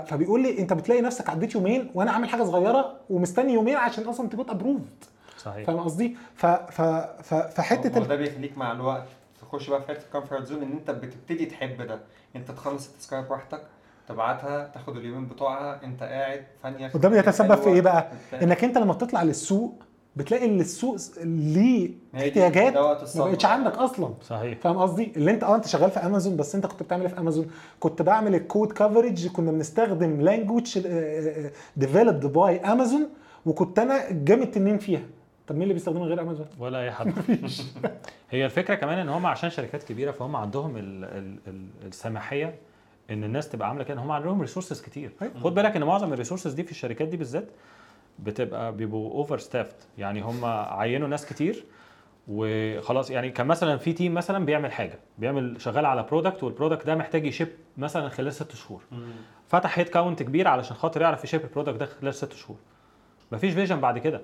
فبيقول 0.06 0.42
لي 0.44 0.60
انت 0.60 0.74
بتلاقي 0.74 1.02
نفسك 1.02 1.30
عديت 1.30 1.56
يومين 1.56 1.92
وأنا 1.96 2.12
عامل 2.12 2.30
حاجة 2.30 2.44
صغيرة 2.44 2.96
ومستني 3.10 3.54
يومين 3.54 3.76
عشان 3.76 4.04
أصلا 4.04 4.30
تبقى 4.30 4.54
approved 4.54 5.04
صحيح. 5.38 5.68
فاهم 5.68 5.80
قصدي؟ 5.80 6.18
ف 6.36 6.46
ف 6.46 6.82
ف 7.22 7.34
فحتة 7.34 7.90
ده 7.90 8.16
بيخليك 8.16 8.58
مع 8.58 8.72
الوقت 8.72 9.08
تخش 9.42 9.70
بقى 9.70 9.82
في 9.82 9.88
حتة 9.88 10.04
ال 10.06 10.11
comfort 10.11 10.46
zone 10.46 10.62
ان 10.64 10.72
انت 10.72 10.92
بتبتدي 10.92 11.46
تحب 11.46 11.82
ده. 11.82 12.00
انت 12.36 12.52
تخلص 12.52 12.88
التذكره 12.90 13.22
براحتك 13.22 13.62
تبعتها 14.08 14.68
تاخد 14.74 14.98
اليومين 14.98 15.26
بتوعها 15.28 15.80
انت 15.84 16.04
قاعد 16.04 16.44
ثانية 16.64 16.92
وده 16.96 17.10
بيتسبب 17.10 17.56
في 17.56 17.70
إيه 17.70 17.82
بقى؟ 17.82 18.08
انك 18.34 18.44
إنك 18.44 18.64
أنت 18.64 18.78
لما 18.78 18.94
بتطلع 18.94 19.24
للسوق 19.24 19.84
بتلاقي 20.16 20.46
اللي 20.46 20.62
السوق 20.62 20.98
ليه 21.24 21.92
احتياجات 22.16 22.78
ما. 22.78 22.94
بقتش 23.16 23.46
عندك 23.46 23.78
أصلا 23.78 24.14
صحيح 24.22 24.58
فاهم 24.60 24.78
قصدي؟ 24.78 25.14
اللي 25.16 25.32
أنت 25.32 25.44
آه 25.44 25.56
أنت 25.56 25.68
شغال 25.68 25.92
في 25.92 26.00
امازون 26.00 26.38
بس 26.38 26.56
أنت 26.56 26.66
كنت 26.66 26.84
بتعمل 26.84 27.02
إيه 27.02 27.10
في 27.14 27.20
امازون؟ 27.20 27.52
كنت 27.80 28.02
بعمل 28.02 28.36
ال 28.36 28.43
code 28.43 28.72
coverage 28.72 29.28
كنا 29.28 29.52
بنستخدم 29.52 30.22
language 30.22 30.80
developed 31.78 32.26
by 32.26 32.60
Amazon 32.60 33.10
وكنت 33.46 33.80
أنا 33.80 34.12
جامد 34.12 34.52
تنين 34.52 34.78
فيها 34.78 35.04
طب 35.48 35.56
مين 35.56 35.64
اللي 35.64 35.74
بيستخدمها 35.74 36.06
غير 36.06 36.22
امازون؟ 36.22 36.48
ولا 36.60 36.82
أي 36.82 36.92
حد 36.92 37.14
هي 38.32 38.46
الفكرة 38.46 38.76
كمان 38.76 39.00
إن 39.00 39.10
هم 39.10 39.26
عشان 39.26 39.50
شركات 39.50 39.84
كبيرة 39.84 40.12
فهم 40.12 40.36
عندهم 40.36 40.78
ال 40.78 41.04
ال 41.04 41.38
ال 41.48 41.68
السماحية 41.88 42.56
إن 43.10 43.24
الناس 43.24 43.50
تبقى 43.50 43.68
عاملة 43.68 43.84
كده 43.84 44.02
هم 44.02 44.12
عندهم 44.12 44.42
resources 44.42 44.82
كتير 44.82 45.12
أيوة. 45.22 45.34
خد 45.40 45.56
بالك 45.56 45.76
إن 45.76 45.84
معظم 45.84 46.14
ال 46.14 46.18
resources 46.18 46.54
دي 46.54 46.64
في 46.64 46.72
الشركات 46.72 47.08
دي 47.08 47.18
بالذات 47.18 47.48
بتبقى 48.20 48.76
بيبقوا 48.76 49.12
overstaffed 49.12 49.76
يعني 49.98 50.22
هم 50.22 50.46
عينوا 50.46 51.08
ناس 51.08 51.26
كتير 51.26 51.66
وخلاص 52.28 53.12
يعني 53.12 53.30
كان 53.30 53.48
مثلا 53.48 53.78
في 53.78 53.94
team 53.94 54.14
مثلا 54.14 54.46
بيعمل 54.46 54.72
حاجة 54.72 55.00
بيعمل 55.18 55.62
شغال 55.62 55.86
على 55.86 56.04
product 56.04 56.44
وال 56.44 56.53
product 56.53 56.86
ده 56.88 56.96
محتاج 56.96 57.26
ي 57.26 57.30
ship 57.30 57.48
مثلا 57.78 58.10
خلال 58.10 58.34
ست 58.34 58.56
شهور. 58.56 58.82
فتح 59.48 59.80
headcount 59.80 60.24
كبير 60.24 60.48
علشان 60.48 60.76
خاطر 60.76 61.02
يعرف 61.02 61.24
ي 61.24 61.28
ship 61.28 61.42
ال 61.44 61.48
product 61.48 61.76
ده 61.76 61.86
خلال 61.86 62.14
ست 62.14 62.34
شهور. 62.34 62.58
مفيش 63.32 63.54
vision 63.54 63.80
بعد 63.80 63.98
كده. 64.00 64.22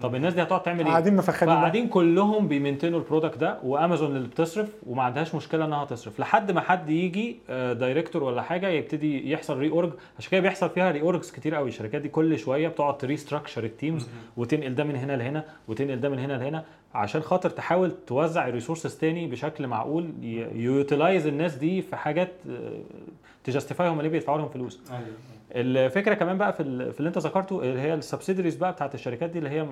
طب 0.00 0.14
الناس 0.14 0.34
دي 0.34 0.42
هتقعد 0.42 0.62
تعمل 0.62 0.80
إيه؟ 0.80 0.86
قاعدين 0.86 1.16
مفخدين 1.16 1.46
بقى. 1.46 1.56
فقاعدين 1.56 1.88
كلهم 1.88 2.48
بي 2.48 2.58
maintain 2.58 2.98
وا 2.98 3.02
ال 3.02 3.07
product 3.07 3.38
ده 3.38 3.58
وأمازون 3.64 4.16
اللي 4.16 4.28
بتصرف 4.28 4.68
وما 4.86 5.02
عندهاش 5.02 5.34
مشكلة 5.34 5.64
إنها 5.64 5.84
تصرف. 5.84 6.20
لحد 6.20 6.50
ما 6.52 6.60
حد 6.60 6.90
يجي 6.90 7.36
آه، 7.50 7.72
director 7.72 8.22
ولا 8.24 8.42
حاجة 8.42 8.68
يبتدي 8.68 9.30
يحصل 9.30 9.58
re-org 9.58 9.90
عشان 10.18 10.30
كده 10.30 10.40
بيحصل 10.40 10.70
فيها 10.70 10.90
re-orgs 10.90 11.30
كتير 11.30 11.54
قوي. 11.54 11.68
الشركات 11.68 12.02
دي 12.02 12.08
كل 12.08 12.38
شوية 12.38 12.68
بتقعد 12.68 12.98
ت 12.98 13.03
restructure 13.03 13.64
ال 13.64 13.71
teams 13.71 14.08
وتنقل 14.36 14.74
ده 14.74 14.84
من 14.84 14.96
هنا 14.96 15.12
لهنا 15.16 15.44
وتنقل 15.68 16.00
ده 16.00 16.08
من 16.08 16.18
هنا 16.18 16.32
لهنا 16.32 16.64
عشان 16.94 17.20
خاطر 17.20 17.50
تحاول 17.50 17.92
توزع 18.06 18.48
ال 18.48 18.53
resources 18.53 18.96
تاني 18.96 19.26
بشكل 19.26 19.66
معقول 19.66 20.10
ي 20.54 20.63
utilize 20.63 21.26
الناس 21.26 21.54
دي 21.54 21.82
في 21.82 21.96
حاجات 21.96 22.32
ت 23.44 23.49
justify 23.49 23.88
هم 23.88 24.00
ليه 24.00 24.08
بيدفعوا 24.08 24.38
لهم 24.38 24.48
فلوس. 24.48 24.80
أيوه. 24.90 25.02
الفكرة 25.54 26.14
كمان 26.14 26.38
بقى 26.38 26.52
في, 26.52 26.92
في 26.92 26.98
اللي 27.00 27.08
انت 27.08 27.18
ذكرته 27.18 27.62
اللي 27.62 27.80
هي 27.80 27.94
ال 27.94 27.99
subsidiaries 27.99 28.56
بقى 28.56 28.72
بتاعت 28.72 28.94
الشركات 28.94 29.30
دي 29.30 29.38
اللي 29.38 29.50
هي 29.50 29.66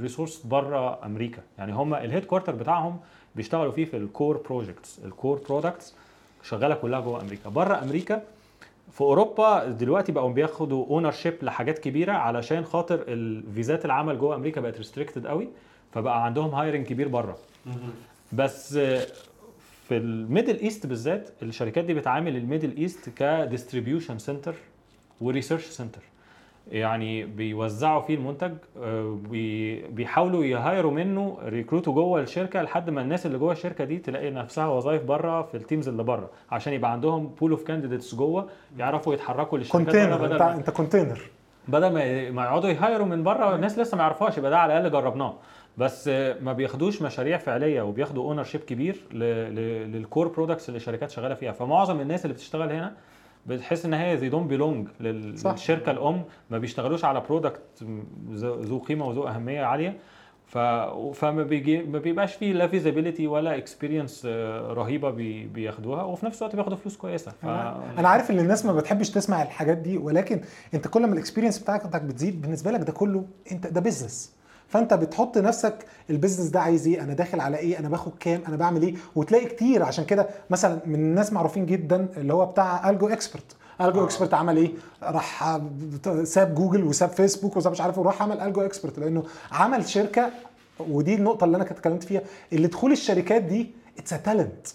resource 0.00 0.46
بره 0.46 1.04
أمريكا. 1.06 1.42
يعني 1.58 1.72
هم 1.72 1.94
ال 1.94 2.24
headquarter 2.24 2.54
بتاعهم 2.54 2.98
بيشتغلوا 3.36 3.72
فيه 3.72 3.84
في 3.84 3.96
ال 3.96 4.04
core 4.04 4.36
projects 4.36 5.00
ال 5.04 5.11
core 5.11 5.40
products 5.48 5.94
شغالة 6.42 6.74
كلها 6.74 7.00
جوه 7.00 7.20
أمريكا. 7.22 7.50
بره 7.50 7.82
أمريكا 7.82 8.22
في 8.92 9.00
أوروبا 9.00 9.64
دلوقتي 9.64 10.12
بقوا 10.12 10.32
بياخدوا 10.32 10.86
ownership 10.86 11.34
لحاجات 11.42 11.78
كبيرة 11.78 12.12
علشان 12.12 12.64
خاطر 12.64 13.04
الفيزات 13.08 13.84
العمل 13.84 14.18
جوه 14.18 14.36
أمريكا 14.36 14.60
بقت 14.60 14.76
restricted 14.76 15.26
قوي 15.26 15.48
فبقى 15.92 16.24
عندهم 16.24 16.50
hiring 16.54 16.86
كبير 16.86 17.08
بره 17.08 17.38
بس 18.32 18.74
في 19.88 19.96
ال 19.96 20.05
Middle 20.05 20.58
East 20.60 20.86
بالذات 20.86 21.28
الشركات 21.42 21.84
دي 21.84 21.94
بتعامل 21.94 22.36
ال 22.36 22.42
Middle 22.42 22.76
East 22.76 23.08
ك 23.16 23.24
distribution 23.24 24.18
center 24.18 24.54
و 25.20 25.25
research 25.25 25.64
center. 25.64 26.00
يعني 26.72 27.24
بيوزعوا 27.24 28.00
فيه 28.00 28.14
المنتج 28.14 28.52
آه، 28.82 29.18
بي- 29.30 29.82
بيحاولوا 29.86 30.44
ي 30.44 30.52
hire 30.52 30.82
وا 30.82 30.90
منه 30.90 31.38
recruit 31.44 31.86
وا 31.86 31.92
جوه 31.92 32.20
الشركة 32.20 32.62
لحد 32.62 32.90
ما 32.90 33.00
الناس 33.02 33.26
اللي 33.26 33.38
جوه 33.38 33.52
الشركة 33.52 33.84
دي 33.84 33.98
تلاقي 33.98 34.30
نفسها 34.30 34.66
وظائف 34.68 35.02
بره 35.02 35.42
في 35.42 35.56
ال 35.56 35.61
teams 35.61 35.88
اللي 35.88 36.02
بره 36.02 36.30
عشان 36.50 36.72
يبقى 36.72 36.92
عندهم 36.92 37.26
pool 37.40 37.50
of 37.50 37.64
candidates 37.64 38.14
جوه 38.14 38.48
يعرفوا 38.78 39.14
يتحركوا 39.14 39.58
للشركات 39.58 39.82
container 39.86 40.16
بدل 40.16 40.32
انت 40.32 40.42
أنت 40.42 40.70
container 40.70 41.20
بدل 41.68 41.92
ما 41.92 42.30
ما 42.30 42.44
يقعدوا 42.44 42.70
ي 42.70 42.76
hire 42.76 43.00
وا 43.00 43.06
من 43.06 43.22
بره 43.22 43.54
الناس 43.54 43.78
لسه 43.78 43.96
ما 43.96 44.02
يعرفوهاش 44.02 44.38
يبقى 44.38 44.50
ده 44.50 44.58
على 44.58 44.76
الأقل 44.78 44.90
جربناه. 44.92 45.34
بس 45.78 46.08
ما 46.40 46.52
بياخدوش 46.52 47.02
مشاريع 47.02 47.38
فعلية 47.38 47.82
وبياخدوا 47.82 48.24
ownership 48.24 48.60
كبير 48.60 48.96
لل 49.12 49.51
core 49.51 50.28
products 50.28 50.68
اللي 50.68 50.76
الشركات 50.76 51.10
شغالة 51.10 51.34
فيها. 51.34 51.52
فمعظم 51.52 52.00
الناس 52.00 52.24
اللي 52.24 52.34
بتشتغل 52.34 52.72
هنا 52.72 52.92
بتحس 53.48 53.84
إن 53.84 53.94
هي 53.94 54.18
they 54.18 54.28
don't 54.28 54.48
belong 54.48 54.88
صح. 55.36 55.50
للشركة 55.52 55.90
الأم 55.92 56.22
ما 56.50 56.58
بيشتغلوش 56.58 57.04
على 57.04 57.20
product 57.20 57.60
ذو 58.40 58.78
قيمة 58.78 59.06
وذو 59.08 59.28
أهمية 59.28 59.64
عالية. 59.64 59.96
ف 60.46 60.58
فما 61.14 61.42
بيجي 61.42 61.82
ما 61.82 61.98
بيبقاش 61.98 62.34
فيه 62.34 62.52
لا 62.52 62.66
visibility 62.66 63.26
ولا 63.26 63.56
experience 63.56 64.26
رهيبة 64.70 65.10
بي... 65.10 65.46
بياخدوها 65.46 66.02
وفي 66.02 66.26
نفس 66.26 66.42
الوقت 66.42 66.56
بياخدوا 66.56 66.76
فلوس 66.76 66.96
كويسة. 66.96 67.30
ف... 67.30 67.44
أنا 67.98 68.08
عارف 68.08 68.30
إن 68.30 68.38
الناس 68.38 68.66
ما 68.66 68.72
بتحبش 68.72 69.10
تسمع 69.10 69.42
الحاجات 69.42 69.76
دي 69.76 69.98
ولكن 69.98 70.40
أنت 70.74 70.88
كل 70.88 71.06
ما 71.06 71.12
ال 71.12 71.16
experience 71.16 71.58
بتاعتك 71.58 72.02
بتزيد 72.02 72.42
بالنسبة 72.42 72.70
لك 72.70 72.80
ده 72.80 72.92
كله 72.92 73.24
انت 73.52 73.66
ده 73.66 73.80
business 73.80 74.35
فانت 74.68 74.94
بتحط 74.94 75.38
نفسك 75.38 75.74
ال 76.10 76.14
business 76.14 76.46
ده 76.48 76.60
عايز 76.60 76.86
إيه؟ 76.86 77.02
أنا 77.02 77.14
داخل 77.14 77.40
على 77.40 77.56
إيه؟ 77.58 77.78
أنا 77.78 77.88
باخد 77.88 78.12
كام؟ 78.20 78.40
أنا 78.48 78.56
بعمل 78.56 78.82
إيه؟ 78.82 78.94
وتلاقي 79.16 79.46
كتير. 79.46 79.82
عشان 79.82 80.04
كده 80.04 80.28
مثلا 80.50 80.78
من 80.86 80.94
الناس 80.94 81.32
معروفين 81.32 81.66
جدا 81.66 82.08
اللي 82.16 82.34
هو 82.34 82.46
بتاع 82.46 82.90
AlgoExpert. 82.90 83.56
AlgoExpert 83.80 84.34
عمل 84.34 84.56
إيه؟ 84.56 84.70
راح 85.02 85.58
ساب 86.24 86.54
جوجل 86.54 86.84
وساب 86.84 87.08
فيسبوك 87.08 87.56
وساب 87.56 87.72
مش 87.72 87.80
عارف 87.80 87.98
وراح 87.98 88.22
عمل 88.22 88.40
AlgoExpert. 88.40 88.98
لأنه 88.98 89.24
عمل 89.52 89.88
شركة 89.88 90.30
ودي 90.90 91.14
النقطة 91.14 91.44
اللي 91.44 91.56
أنا 91.56 91.64
كنت 91.64 91.78
اتكلمت 91.78 92.04
فيها 92.04 92.20
اللي 92.52 92.66
دخول 92.68 92.92
الشركات 92.92 93.42
دي 93.42 93.70
it's 93.98 94.10
talent 94.22 94.66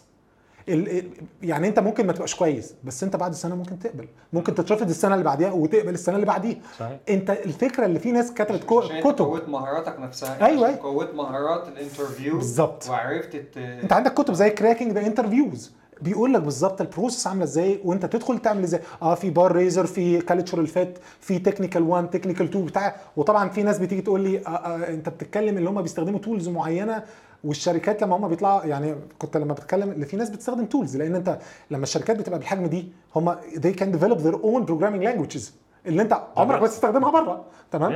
يعني 1.43 1.67
انت 1.67 1.79
ممكن 1.79 2.07
ما 2.07 2.13
تبقاش 2.13 2.35
كويس 2.35 2.73
بس 2.83 3.03
انت 3.03 3.15
بعد 3.15 3.33
سنه 3.33 3.55
ممكن 3.55 3.79
تقبل. 3.79 4.07
ممكن 4.33 4.55
تترفض 4.55 4.89
السنة 4.89 5.13
اللي 5.13 5.25
بعديها 5.25 5.51
وتقبل 5.51 5.93
السنة 5.93 6.15
اللي 6.15 6.25
بعديها. 6.25 6.57
صحيح. 6.79 6.97
انت 7.09 7.29
الفكرة 7.29 7.85
اللي 7.85 7.99
في 7.99 8.11
ناس 8.11 8.33
كتبت 8.33 8.63
كتب. 9.03 9.25
قوت 9.25 9.49
مهاراتك 9.49 9.99
نفسها. 9.99 10.45
أيوة. 10.45 10.75
قوت 10.75 11.13
مهارات 11.13 11.67
ال 11.67 11.73
interview. 11.73 12.35
بالظبط. 12.37 12.89
وعرفت 12.89 13.35
ت... 13.35 13.57
انت 13.57 13.93
عندك 13.93 14.13
كتب 14.13 14.33
زي 14.33 14.49
Cracking 14.49 14.91
the 14.91 15.05
Interviews 15.05 15.71
بيقول 16.01 16.33
لك 16.33 16.41
بالظبط 16.41 16.81
ال 16.81 16.87
process 16.87 17.27
عاملة 17.27 17.43
إزاي 17.43 17.79
وانت 17.85 18.05
تدخل 18.05 18.39
تعمل 18.39 18.63
إزاي. 18.63 18.81
آه 19.01 19.15
في 19.15 19.29
bar 19.29 19.51
raiser 19.51 19.85
في 19.85 20.21
cultural 20.21 20.67
fit 20.67 20.97
في 21.19 21.39
technical 21.39 21.83
1 21.83 22.09
technical 22.09 22.45
2 22.45 22.65
بتاع. 22.65 22.95
وطبعا 23.17 23.49
في 23.49 23.63
ناس 23.63 23.79
بتيجي 23.79 24.01
تقول 24.01 24.21
لي 24.21 24.37
آه 24.39 24.49
آه 24.49 24.89
انت 24.89 25.09
بتتكلم 25.09 25.57
اللي 25.57 25.69
هم 25.69 25.81
بيستخدموا 25.81 26.19
tools 26.19 26.49
معينة 26.49 27.03
والشركات 27.43 28.01
لما 28.03 28.15
هم 28.15 28.27
بيطلعوا 28.27 28.65
يعني 28.65 28.95
كنت 29.19 29.37
لما 29.37 29.53
بتكلم 29.53 29.91
اللي 29.91 30.05
في 30.05 30.17
ناس 30.17 30.29
بتستخدم 30.29 30.65
tools 30.65 30.97
لأن 30.97 31.15
أنت 31.15 31.39
لما 31.71 31.83
الشركات 31.83 32.17
بتبقى 32.17 32.39
بالحجم 32.39 32.65
دي 32.65 32.91
هم 33.15 33.35
they 33.35 33.73
can 33.79 33.97
develop 33.99 34.17
their 34.17 34.35
own 34.43 34.65
programming 34.69 35.03
languages 35.07 35.41
اللي 35.85 36.01
أنت 36.01 36.21
عمرك 36.37 36.61
ما. 36.61 36.67
تستخدمها 36.67 37.11
بره 37.11 37.45
تمام؟ 37.71 37.91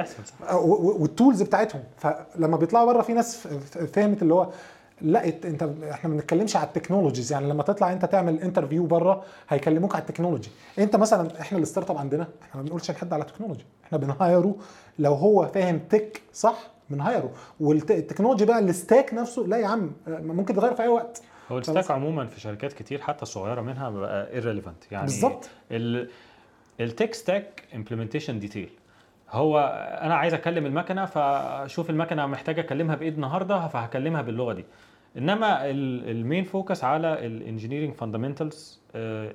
و- 0.53 1.01
وال 1.01 1.13
tools 1.13 1.41
بتاعتهم. 1.41 1.81
فلما 1.97 2.57
بيطلعوا 2.57 2.93
بره 2.93 3.01
في 3.01 3.13
ناس 3.13 3.37
فهمت 3.93 4.21
اللي 4.21 4.33
هو 4.33 4.49
لا 5.01 5.25
أنت 5.27 5.63
إحنا 5.91 6.09
ما 6.09 6.15
بنتكلمش 6.15 6.55
على 6.55 6.67
ال 6.67 6.72
technologies 6.72 7.31
يعني 7.31 7.47
لما 7.49 7.63
تطلع 7.63 7.93
أنت 7.93 8.05
تعمل 8.05 8.39
interview 8.41 8.85
بره 8.85 9.23
هيكلموك 9.49 9.95
على 9.95 10.01
ال 10.01 10.05
technology. 10.05 10.49
أنت 10.79 10.95
مثلا 10.95 11.41
إحنا 11.41 11.57
ال 11.57 11.89
startup 11.91 11.97
عندنا 11.97 12.27
إحنا 12.43 12.55
ما 12.55 12.61
بنقولش 12.61 12.91
لحد 12.91 13.13
على 13.13 13.23
technology 13.23 13.65
إحنا 13.85 13.97
بن 13.97 14.14
hire 14.14 14.47
ه 14.47 14.55
لو 14.99 15.13
هو 15.13 15.47
فاهم 15.53 15.79
tech 15.89 16.21
صح 16.33 16.55
بن 16.89 17.03
hire 17.03 17.31
ه 17.59 17.66
وال 17.66 17.79
technology 17.79 18.45
بقى 18.45 18.59
ال 18.59 18.68
stack 18.68 19.13
نفسه 19.13 19.41
لا 19.41 19.57
يا 19.57 19.67
عم 19.67 19.91
ممكن 20.07 20.53
تغير 20.55 20.73
في 20.75 20.83
أي 20.83 20.87
وقت. 20.87 21.21
هو 21.51 21.57
ال 21.57 21.63
stack 21.63 21.91
عموما 21.91 22.25
في 22.25 22.41
شركات 22.41 22.73
كتير 22.73 23.01
حتى 23.01 23.21
الصغيره 23.21 23.61
منها 23.61 23.89
بقى 23.89 24.41
irrelevant. 24.41 24.91
يعني 24.91 25.05
بالظبط. 25.05 25.49
ال 25.71 26.09
ال 26.79 26.86
tech 26.86 27.13
stack 27.13 27.63
implementation 27.75 28.39
detail 28.39 28.69
هو 29.31 29.59
أنا 30.01 30.15
عايز 30.15 30.33
أكلم 30.33 30.65
المكنة 30.65 31.05
فأشوف 31.05 31.89
المكنة 31.89 32.25
محتاجة 32.25 32.61
أكلمها 32.61 32.95
بايه 32.95 33.09
النهارده 33.09 33.67
فهكلمها 33.67 34.21
باللغة 34.21 34.53
دي. 34.53 34.65
إنما 35.17 35.69
ال 35.71 35.86
main 35.86 36.43
focus 36.43 36.83
على 36.83 37.25
ال 37.25 37.31
engineering 37.31 37.93
fundamentals 37.93 38.79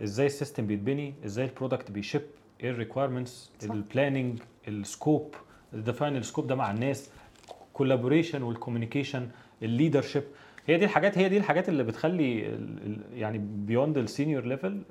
إزاي 0.02 0.27
ال 0.27 0.32
system 0.32 0.66
بيتبني 0.66 1.14
إزاي 1.24 1.44
ال 1.44 1.50
product 1.50 1.90
بي 1.90 2.01
ship 2.01 2.23
إيه 2.60 2.70
الريكويرمنتس. 2.70 3.52
البلاننج 3.64 4.39
السكوب 4.68 5.35
ديفاين 5.72 6.16
السكوب 6.16 6.47
ده 6.47 6.55
مع 6.55 6.70
الناس. 6.70 7.10
collaboration 7.73 8.43
وال 8.43 8.54
communication 8.54 9.28
ال 9.62 9.68
leadership 9.68 10.23
هي 10.66 10.76
دي 10.78 10.84
الحاجات 10.84 11.18
هي 11.18 11.28
دي 11.28 11.36
الحاجات 11.36 11.68
اللي 11.68 11.84
بتخلي 11.84 12.59
يعني 13.14 13.38
beyond 13.39 13.98
ال 13.98 14.05
senior 14.05 14.44
level 14.47 14.82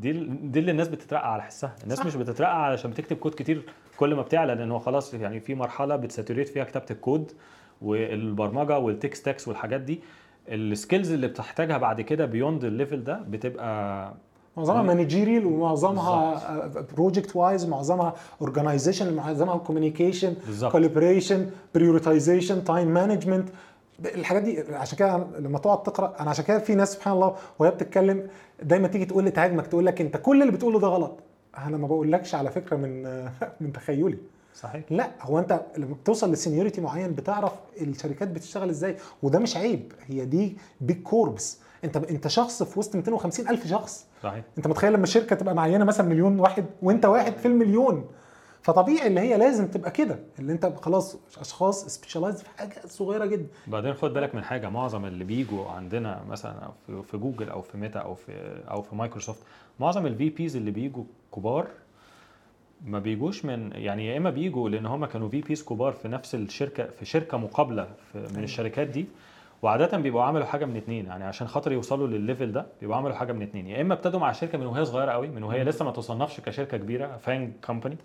دي 0.00 0.12
دي 0.42 0.58
اللي 0.58 0.70
الناس 0.70 0.88
بتترقى 0.88 1.32
على 1.32 1.42
حسها. 1.42 1.74
الناس 1.82 1.98
صح. 1.98 2.06
مش 2.06 2.16
بتترقى 2.16 2.64
علشان 2.64 2.90
بتكتب 2.90 3.16
كود 3.16 3.34
كتير 3.34 3.62
كل 3.96 4.14
ما 4.14 4.22
بتعلى 4.22 4.54
لأن 4.54 4.70
هو 4.70 4.78
خلاص 4.78 5.14
يعني 5.14 5.40
في 5.40 5.54
مرحلة 5.54 5.96
بت 5.96 6.06
saturate 6.06 6.48
فيها 6.48 6.64
كتابة 6.64 6.86
الكود 6.90 7.32
والبرمجة 7.82 8.78
وال 8.78 8.90
tech 8.90 9.14
stacks 9.14 9.48
والحاجات 9.48 9.80
دي. 9.80 10.00
ال 10.48 10.57
skills 10.57 11.12
اللي 11.12 11.28
بتحتاجها 11.28 11.78
بعد 11.78 12.00
كده 12.00 12.24
beyond 12.26 12.64
ال 12.64 12.71
level 12.71 13.04
ده 13.04 13.18
بتبقى 13.28 14.14
معظمها 14.60 14.82
managerial 14.82 15.46
ومعظمها 15.46 16.66
project 16.96 17.36
wise 17.36 17.66
معظمها 17.66 18.14
organization 18.40 19.14
معظمها 19.14 19.56
communication. 19.56 20.34
collaboration 20.72 21.50
prioritization 21.74 22.64
time 22.64 22.88
management 22.88 23.48
الحاجات 24.04 24.42
دي 24.42 24.60
عشان 24.74 24.98
كده 24.98 25.26
لما 25.38 25.58
تقعد 25.58 25.82
تقرأ 25.82 26.14
أنا 26.20 26.30
عشان 26.30 26.44
كده 26.44 26.58
في 26.58 26.74
ناس 26.74 26.92
سبحان 26.92 27.14
الله 27.14 27.34
وهي 27.58 27.70
بتتكلم 27.70 28.28
دايما 28.62 28.88
تيجي 28.88 29.04
تقول 29.04 29.24
لي 29.24 29.30
تهاجمك 29.30 29.66
تقول 29.66 29.86
لك 29.86 30.00
أنت 30.00 30.16
كل 30.16 30.42
اللي 30.42 30.52
بتقوله 30.52 30.80
ده 30.80 30.86
غلط. 30.88 31.18
أنا 31.58 31.76
ما 31.76 31.86
بقولكش 31.86 32.34
على 32.34 32.50
فكرة 32.50 32.76
من 32.76 33.02
من 33.60 33.72
تخيلي. 33.72 34.18
صحيح. 34.54 34.82
لا 34.90 35.10
هو 35.20 35.38
أنت 35.38 35.60
لما 35.76 35.94
بتوصل 35.94 36.32
ل 36.32 36.37
seniority 36.37 36.80
معين 36.80 37.12
بتعرف 37.14 37.52
الشركات 37.80 38.28
بتشتغل 38.28 38.68
إزاي 38.68 38.96
وده 39.22 39.38
مش 39.38 39.56
عيب. 39.56 39.92
هي 40.06 40.24
دي 40.24 40.56
big 40.80 41.02
corps 41.02 41.58
انت 41.84 41.96
انت 41.96 42.28
شخص 42.28 42.62
في 42.62 42.78
وسط 42.78 42.96
250 42.96 43.48
ألف 43.48 43.66
شخص. 43.66 44.06
صحيح. 44.22 44.44
انت 44.58 44.66
متخيل 44.66 44.92
لما 44.92 45.02
الشركة 45.02 45.36
تبقى 45.36 45.54
معينة 45.54 45.84
مثلا 45.84 46.08
مليون 46.08 46.40
واحد 46.40 46.66
وانت 46.82 47.06
واحد 47.06 47.36
في 47.36 47.46
المليون. 47.48 48.04
فطبيعي 48.62 49.06
اللي 49.06 49.20
هي 49.20 49.38
لازم 49.38 49.66
تبقى 49.66 49.90
كده. 49.90 50.18
اللي 50.38 50.52
انت 50.52 50.66
خلاص 50.82 51.16
أشخاص 51.40 51.86
specialized 51.86 52.42
في 52.42 52.48
حاجة 52.58 52.74
صغيرة 52.86 53.26
جدا. 53.26 53.46
بعدين 53.66 53.94
خد 53.94 54.12
بالك 54.14 54.34
من 54.34 54.42
حاجة 54.44 54.68
معظم 54.68 55.04
اللي 55.04 55.24
بيجوا 55.24 55.68
عندنا 55.68 56.22
مثلا 56.28 56.70
في- 56.86 57.02
في 57.02 57.16
جوجل 57.16 57.48
أو 57.48 57.62
في 57.62 57.78
ميتا 57.78 57.98
أو 57.98 58.14
في 58.14 58.62
أو 58.70 58.82
في 58.82 58.94
مايكروسوفت 58.96 59.42
معظم 59.80 60.06
ال 60.06 60.30
VPs 60.30 60.56
اللي 60.56 60.70
بيجوا 60.70 61.04
كبار 61.34 61.66
ما 62.84 62.98
بيجوش 62.98 63.44
من 63.44 63.72
يعني 63.74 64.06
يا 64.06 64.16
إما 64.16 64.30
بيجوا 64.30 64.68
لأن 64.68 64.86
هم 64.86 65.04
كانوا 65.04 65.28
VPs 65.28 65.62
كبار 65.64 65.92
في 65.92 66.08
نفس 66.08 66.34
الشركة 66.34 66.86
في 66.98 67.04
شركة 67.04 67.36
مقابلة 67.38 67.88
في 68.12 68.18
من 68.36 68.42
الشركات 68.44 68.86
دي 68.86 69.06
وعادة 69.62 69.98
بيبقوا 69.98 70.22
عملوا 70.22 70.46
حاجة 70.46 70.64
من 70.64 70.76
اتنين 70.76 71.06
يعني 71.06 71.24
عشان 71.24 71.48
خاطر 71.48 71.72
يوصلوا 71.72 72.06
لل 72.06 72.19
level 72.19 72.52
ده 72.52 72.66
بيبقوا 72.80 72.96
عملوا 72.96 73.14
حاجة 73.14 73.32
من 73.32 73.42
اتنين. 73.42 73.66
يا 73.66 73.80
إما 73.80 73.94
ابتدوا 73.94 74.20
مع 74.20 74.32
شركة 74.32 74.58
من 74.58 74.66
وهي 74.66 74.84
صغيرة 74.84 75.10
قوي 75.12 75.28
من 75.28 75.42
وهي 75.42 75.64
لسه 75.64 75.84
ما 75.84 75.90
تصنفش 75.90 76.40
كشركة 76.40 76.76
كبيرة 76.76 77.16
FAANG 77.16 77.52
company 77.66 77.96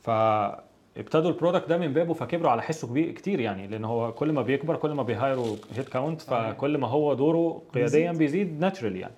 فابتدوا 0.00 1.30
ال 1.30 1.35
product 1.35 1.68
ده 1.68 1.78
من 1.78 1.92
بابه 1.92 2.14
فكبروا 2.14 2.50
على 2.50 2.62
حسه 2.62 2.88
كبير 2.88 3.10
كتير 3.10 3.40
يعني 3.40 3.66
لأن 3.66 3.84
هو 3.84 4.12
كل 4.12 4.32
ما 4.32 4.42
بيكبر 4.42 4.76
كل 4.76 4.90
ما 4.90 5.02
بي 5.02 5.20
hire 5.20 5.56
وا 5.76 5.78
head 5.78 5.84
count 5.88 6.20
فكل 6.20 6.78
ما 6.78 6.88
هو 6.88 7.14
دوره 7.14 7.62
قياديا 7.74 8.12
بيزيد. 8.12 8.60
natural 8.60 8.96
يعني. 8.96 9.14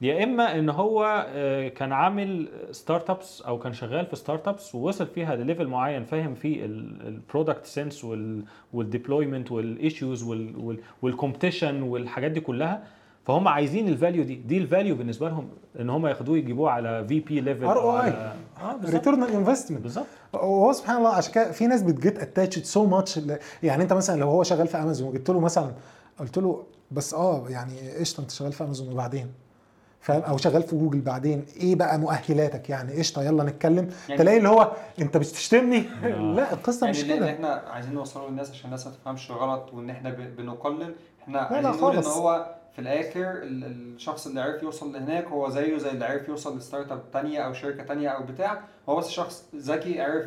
يا 0.00 0.24
إما 0.24 0.58
إن 0.58 0.68
هو 0.70 1.26
آه، 1.28 1.68
كان 1.68 1.92
عامل 1.92 2.48
startups 2.70 3.42
أو 3.42 3.58
كان 3.58 3.72
شغال 3.72 4.06
في 4.06 4.16
startups 4.16 4.74
ووصل 4.74 5.06
فيها 5.06 5.36
لل 5.36 5.45
level 5.45 5.66
معين 5.66 6.04
فاهم 6.04 6.34
فيه 6.34 6.64
ال 6.64 6.77
product 6.77 7.64
sense 7.66 8.06
وال 8.72 8.85
deployment 8.85 9.52
وال 9.52 9.70
issues 9.70 10.22
وال 11.02 11.14
competition 11.14 11.82
والحاجات 11.82 12.30
دي 12.30 12.40
كلها 12.40 12.82
فهم 13.26 13.48
عايزين 13.48 13.88
ال 13.88 13.94
value 13.94 14.24
دي. 14.24 14.34
دي 14.34 14.58
ال 14.58 14.64
value 14.64 14.94
بالنسبة 14.94 15.28
لهم 15.28 15.48
إن 15.80 15.90
هم 15.90 16.06
ياخدوه 16.06 16.38
يجيبوه 16.38 16.70
على 16.70 17.04
VP 17.08 17.40
level 17.40 17.66
ROI. 17.74 17.78
آه 17.78 18.32
بالظبط. 18.80 18.94
return 18.94 19.22
investment 19.22 19.80
بالظبط. 19.82 20.06
وهو 20.32 20.72
سبحان 20.72 20.96
الله 20.96 21.08
عشان 21.08 21.32
كده 21.32 21.52
في 21.52 21.66
ناس 21.66 21.82
بت 21.82 21.96
get 21.96 22.18
attached 22.18 22.64
so 22.64 22.86
much 22.86 23.20
يعني 23.62 23.82
أنت 23.82 23.92
مثلا 23.92 24.20
لو 24.20 24.30
هو 24.30 24.42
شغال 24.42 24.66
في 24.66 24.76
امازون 24.76 25.08
وجبت 25.08 25.30
له 25.30 25.40
مثلا 25.40 25.72
قلت 26.20 26.38
له 26.38 26.64
بس 26.90 27.14
آه 27.14 27.44
يعني 27.48 27.90
قشطة 28.00 28.20
أنت 28.20 28.30
شغال 28.30 28.52
في 28.52 28.64
امازون 28.64 28.92
وبعدين؟ 28.92 29.26
فاهم؟ 30.04 30.22
أو 30.22 30.36
شغال 30.36 30.62
في 30.62 30.76
جوجل 30.76 31.00
بعدين. 31.00 31.44
إيه 31.60 31.74
بقى 31.74 31.98
مؤهلاتك 31.98 32.70
يعني؟ 32.70 32.92
قشطة 32.98 33.22
يلا 33.22 33.44
نتكلم. 33.44 33.90
يعني- 34.08 34.18
تلاقي 34.22 34.36
اللي 34.38 34.48
هو 34.48 34.72
أنت 35.00 35.16
بتشتمني؟ 35.16 35.80
لا 36.36 36.52
القصة 36.52 36.86
يعني 36.86 36.98
مش 36.98 37.04
كده. 37.04 37.30
إحنا 37.32 37.48
عايزين 37.48 37.94
نوصله 37.94 38.28
للناس 38.28 38.50
عشان 38.50 38.64
الناس 38.66 38.86
ما 38.86 38.92
تفهمش 38.92 39.30
غلط 39.30 39.74
وإن 39.74 39.90
إحنا 39.90 40.10
بنقلل 40.10 40.94
إحنا 41.22 41.38
عايزين 41.40 41.70
نقول 41.72 41.96
إن. 41.96 42.02
هو 42.04 42.54
في 42.74 42.80
الآخر 42.80 43.30
ال- 43.42 43.64
الشخص 43.94 44.26
اللي 44.26 44.40
عرف 44.40 44.62
يوصل 44.62 44.92
لهناك 44.92 45.24
هو 45.26 45.48
زيه 45.50 45.78
زي 45.78 45.90
اللي 45.90 46.04
عرف 46.04 46.28
يوصل 46.28 46.58
ل 46.58 46.92
startup 46.92 47.02
تانية 47.12 47.40
أو 47.40 47.52
شركة 47.52 47.82
تانية 47.84 48.08
أو 48.08 48.22
بتاع. 48.22 48.60
هو 48.88 48.96
بس 48.96 49.08
شخص 49.08 49.44
ذكي 49.56 50.00
عرف 50.00 50.26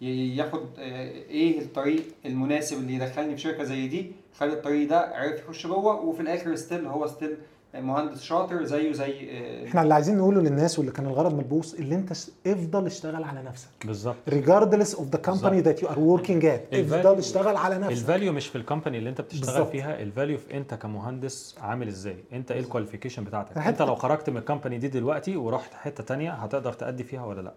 ياخد 0.00 0.60
آه، 0.78 1.08
إيه 1.10 1.58
الطريق 1.60 2.02
المناسب 2.26 2.76
اللي 2.76 2.94
يدخلني 2.94 3.36
في 3.36 3.40
شركة 3.42 3.64
زي 3.64 3.88
دي. 3.88 4.12
خلي 4.38 4.52
الطريق 4.52 4.88
ده 4.88 4.98
عرف 5.00 5.40
يخش 5.40 5.66
جوه 5.66 6.00
وفي 6.00 6.20
الآخر 6.22 6.54
still 6.56 6.86
هو 6.86 7.06
still 7.06 7.36
مهندس 7.74 8.22
شاطر 8.22 8.64
زيه 8.64 8.92
زي 8.92 9.30
آه، 9.30 9.66
إحنا 9.68 9.82
اللي 9.82 9.94
عايزين 9.94 10.18
نقوله 10.18 10.40
للناس 10.40 10.78
واللي 10.78 10.92
كان 10.92 11.06
الغرض 11.06 11.34
من 11.34 11.38
ال 11.40 11.48
post 11.48 11.80
اللي 11.80 11.94
انت 11.94 12.12
افضل 12.46 12.86
اشتغل 12.86 13.24
على 13.24 13.42
نفسك. 13.42 13.68
بالظبط. 13.84 14.16
Regardless 14.30 14.94
of 14.96 15.02
the 15.16 15.30
company 15.30 15.64
that 15.64 15.82
you 15.82 15.86
are 15.88 15.98
working 15.98 16.42
at 16.42 16.72
ال 16.72 16.75
value- 16.75 16.92
افضل 16.94 17.18
اشتغل 17.18 17.56
على 17.56 17.78
نفسك. 17.78 17.92
ال 17.92 17.99
value 17.99 18.32
مش 18.32 18.46
في 18.48 18.56
ال 18.58 18.63
company 18.63 18.98
اللي 18.98 19.10
انت 19.10 19.20
بتشتغل 19.20 19.46
بالظبط. 19.52 19.70
فيها 19.70 20.02
ال 20.02 20.08
value 20.08 20.38
في 20.38 20.56
انت 20.56 20.74
كمهندس 20.74 21.56
عامل 21.60 21.88
إزاي 21.88 22.16
انت 22.32 22.52
إيه 22.52 22.60
ال 22.60 22.65
qualification 22.65 23.24
بتاعتك؟ 23.24 23.54
حتى- 23.58 23.66
انت 23.66 23.82
لو 23.82 23.94
خرجت 23.94 24.30
من 24.30 24.36
ال 24.36 24.41
company 24.41 24.78
دي 24.78 24.88
دلوقتي 24.88 25.36
ورحت 25.36 25.74
حتة 25.74 26.04
تانية 26.04 26.30
هتقدر 26.32 26.72
تأدي 26.72 27.04
فيها 27.04 27.24
ولا 27.24 27.40
لأ؟ 27.40 27.52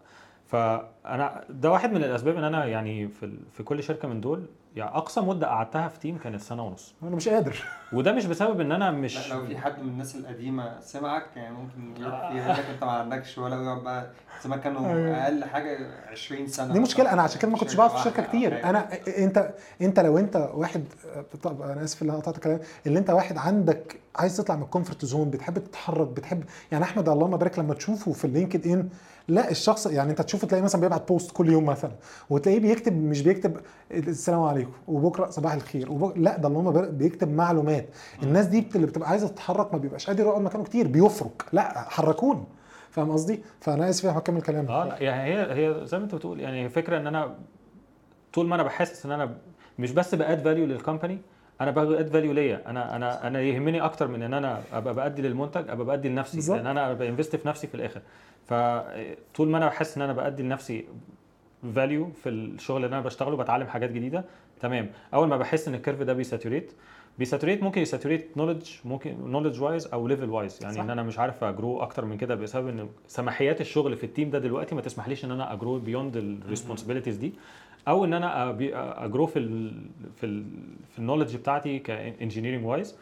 فأنا 0.47 1.43
ده 1.49 1.71
واحد 1.71 1.91
من 1.93 2.03
الأسباب 2.03 2.37
إن 2.37 2.43
أنا 2.43 2.65
يعني 2.65 3.07
في 3.07 3.31
في 3.51 3.63
كل 3.63 3.83
شركة 3.83 4.07
من 4.07 4.21
دول 4.21 4.45
يعني 4.75 4.91
أقصى 4.97 5.21
مدة 5.21 5.47
قعدتها 5.47 5.87
في 5.87 5.99
team 5.99 6.17
كانت 6.17 6.41
سنة 6.41 6.63
ونص. 6.65 6.93
أنا 7.03 7.15
مش 7.15 7.29
قادر. 7.29 7.63
وده 7.93 8.11
مش 8.11 8.25
بسبب 8.25 8.59
إن 8.61 8.71
أنا 8.71 8.91
مش 8.91 9.29
لا 9.29 9.33
لو 9.35 9.45
في 9.45 9.57
حد 9.57 9.79
من 9.83 9.89
الناس 9.89 10.15
القديمة 10.15 10.79
سمعك 10.81 11.25
يعني 11.35 11.55
ممكن 11.55 12.01
يروح 12.01 12.31
يقول 12.31 12.49
لك 12.49 12.65
أنت 12.73 12.83
ما 12.83 12.91
عندكش 12.91 13.37
ولا 13.37 13.57
ويقعد 13.57 13.83
بقى 13.83 14.07
زمان 14.43 14.59
كانوا 14.59 14.87
أيوة. 14.89 15.23
أقل 15.23 15.45
حاجة 15.45 15.77
20 16.11 16.47
سنة. 16.47 16.73
دي 16.73 16.79
مشكلة. 16.79 17.13
أنا 17.13 17.21
عشان 17.21 17.39
كده 17.41 17.51
ما 17.51 17.57
كنتش 17.57 17.75
بقعد 17.75 17.89
في 17.89 17.97
شركة 18.03 18.21
واحدة. 18.21 18.27
كتير. 18.37 18.63
أنا 18.65 18.87
أنت 19.17 19.53
أنت 19.81 19.99
لو 19.99 20.17
أنت 20.17 20.49
واحد 20.53 20.83
طب 21.43 21.61
أنا 21.61 21.83
آسف 21.83 22.01
اللي 22.01 22.13
قطعت 22.13 22.35
الكلام. 22.35 22.59
اللي 22.87 22.99
أنت 22.99 23.09
واحد 23.09 23.37
عندك 23.37 23.99
عايز 24.15 24.37
تطلع 24.37 24.55
من 24.55 24.63
ال 24.63 24.69
comfort 24.69 25.05
zone 25.05 25.29
بتحب 25.29 25.57
تتحرك 25.59 26.07
بتحب 26.07 26.43
يعني 26.71 26.83
أحمد 26.83 27.09
اللهم 27.09 27.37
بارك 27.37 27.59
لما 27.59 27.73
تشوفه 27.73 28.11
في 28.11 28.25
ال 28.25 28.67
LinkedIn 28.67 28.89
لا 29.27 29.51
الشخص 29.51 29.87
يعني 29.87 30.09
أنت 30.11 30.21
تشوفه 30.21 30.47
تلاقيه 30.47 30.63
مثلا 30.63 30.81
بيبعت 30.81 31.07
post 31.07 31.31
كل 31.31 31.49
يوم 31.49 31.65
مثلا 31.65 31.91
وتلاقيه 32.29 32.59
بيكتب 32.59 32.93
مش 33.03 33.21
بيكتب 33.21 33.57
السلام 33.91 34.41
عليكم. 34.41 34.64
وبكرة 34.87 35.29
صباح 35.29 35.53
الخير 35.53 35.91
وبك... 35.91 36.17
لا 36.17 36.37
ده 36.37 36.47
اللهم 36.47 36.71
بارك 36.71 36.89
بيكتب 36.89 37.31
معلومات. 37.33 37.89
الناس 38.23 38.45
دي 38.45 38.67
اللي 38.75 38.87
بتبقى 38.87 39.09
عايزة 39.09 39.27
تتحرك 39.27 39.73
ما 39.73 39.79
بيبقاش 39.79 40.07
قادر 40.07 40.23
يقعد 40.23 40.41
مكانه 40.41 40.63
كتير 40.63 40.87
بيفرك. 40.87 41.45
لا 41.53 41.89
حركوني. 41.89 42.43
فاهم 42.91 43.11
قصدي؟ 43.11 43.43
فأنا 43.61 43.89
آسف 43.89 44.05
هكمل 44.05 44.41
كلامك. 44.41 44.69
آه 44.69 44.85
لا 44.85 45.03
يعني 45.03 45.33
هي 45.33 45.67
هي 45.67 45.85
زي 45.85 45.97
ما 45.97 46.03
أنت 46.03 46.15
بتقول 46.15 46.39
يعني 46.39 46.69
فكرة 46.69 46.97
إن 46.97 47.07
أنا 47.07 47.35
طول 48.33 48.47
ما 48.47 48.55
أنا 48.55 48.63
بحسس 48.63 49.05
إن 49.05 49.11
أنا 49.11 49.37
مش 49.79 49.91
بس 49.91 50.15
ب 50.15 50.21
add 50.21 50.39
value 50.43 50.65
لل 50.65 50.77
company 50.77 51.17
أنا 51.61 51.71
ب 51.71 51.80
add 51.80 52.07
value 52.07 52.31
ليا. 52.31 52.61
أنا 52.69 52.95
أنا 52.95 53.27
أنا 53.27 53.41
يهمني 53.41 53.81
أكتر 53.81 54.07
من 54.07 54.23
إن 54.23 54.33
أنا 54.33 54.61
أبقى 54.73 54.93
بأدي 54.93 55.21
للمنتج 55.21 55.69
أبقى 55.69 55.85
بأدي 55.85 56.09
لنفسي 56.09 56.37
بالظبط. 56.37 56.57
لأن 56.57 56.67
أنا 56.67 56.93
ب 56.93 56.99
invest 56.99 57.35
في 57.35 57.47
نفسي 57.47 57.67
في 57.67 57.75
الآخر. 57.75 58.01
فطول 58.45 59.49
ما 59.49 59.57
أنا 59.57 59.67
بحس 59.67 59.97
إن 59.97 60.01
أنا 60.03 60.13
بأدي 60.13 60.43
لنفسي 60.43 60.87
value 61.75 62.09
في 62.11 62.29
الشغل 62.29 62.85
اللي 62.85 62.95
أنا 62.95 63.05
بشتغله 63.05 63.37
بتعلم 63.37 63.67
حاجات 63.67 63.91
جديدة. 63.91 64.23
تمام. 64.59 64.89
أول 65.13 65.27
ما 65.27 65.37
بحس 65.37 65.67
إن 65.67 65.75
ال 65.75 65.80
curve 65.80 66.01
ده 66.01 66.13
بي 66.13 66.25
saturate 66.25 66.71
بي 67.19 67.28
saturate 67.28 67.63
ممكن 67.63 67.81
ي 67.81 67.88
saturate 67.88 68.37
knowledge 68.37 68.69
ممكن 68.85 69.31
knowledge 69.31 69.61
wise 69.61 69.87
أو 69.87 70.07
level 70.07 70.29
wise 70.29 70.59
يعني 70.61 70.75
صح. 70.75 70.81
إن 70.81 70.89
أنا 70.89 71.03
مش 71.03 71.19
عارف 71.19 71.43
a 71.43 71.51
grow 71.51 71.81
أكتر 71.81 72.05
من 72.05 72.17
كده 72.17 72.35
بسبب 72.35 72.67
إن 72.67 72.89
سماحيات 73.07 73.61
الشغل 73.61 73.95
في 73.97 74.03
ال 74.03 74.09
team 74.09 74.29
ده 74.29 74.39
دلوقتي 74.39 74.75
ما 74.75 74.81
تسمحليش 74.81 75.25
إن 75.25 75.31
أنا 75.31 75.53
a 75.53 75.59
grow 75.59 75.79
beyond 75.79 76.17
ال 76.17 76.23
responsibilities 76.23 77.17
دي. 77.17 77.33
أو 77.87 78.05
إن 78.05 78.13
أنا 78.13 78.49
a 79.05 79.09
grow 79.09 79.25
في 79.25 79.39
ال 79.39 79.81
في 80.15 80.25
ال 80.25 80.45
في 80.91 80.99
ال 80.99 81.03
knowledge 81.03 81.35
بتاعتي 81.35 81.79
ك 81.79 81.86
engineering 81.86 82.65
wise 82.65 82.95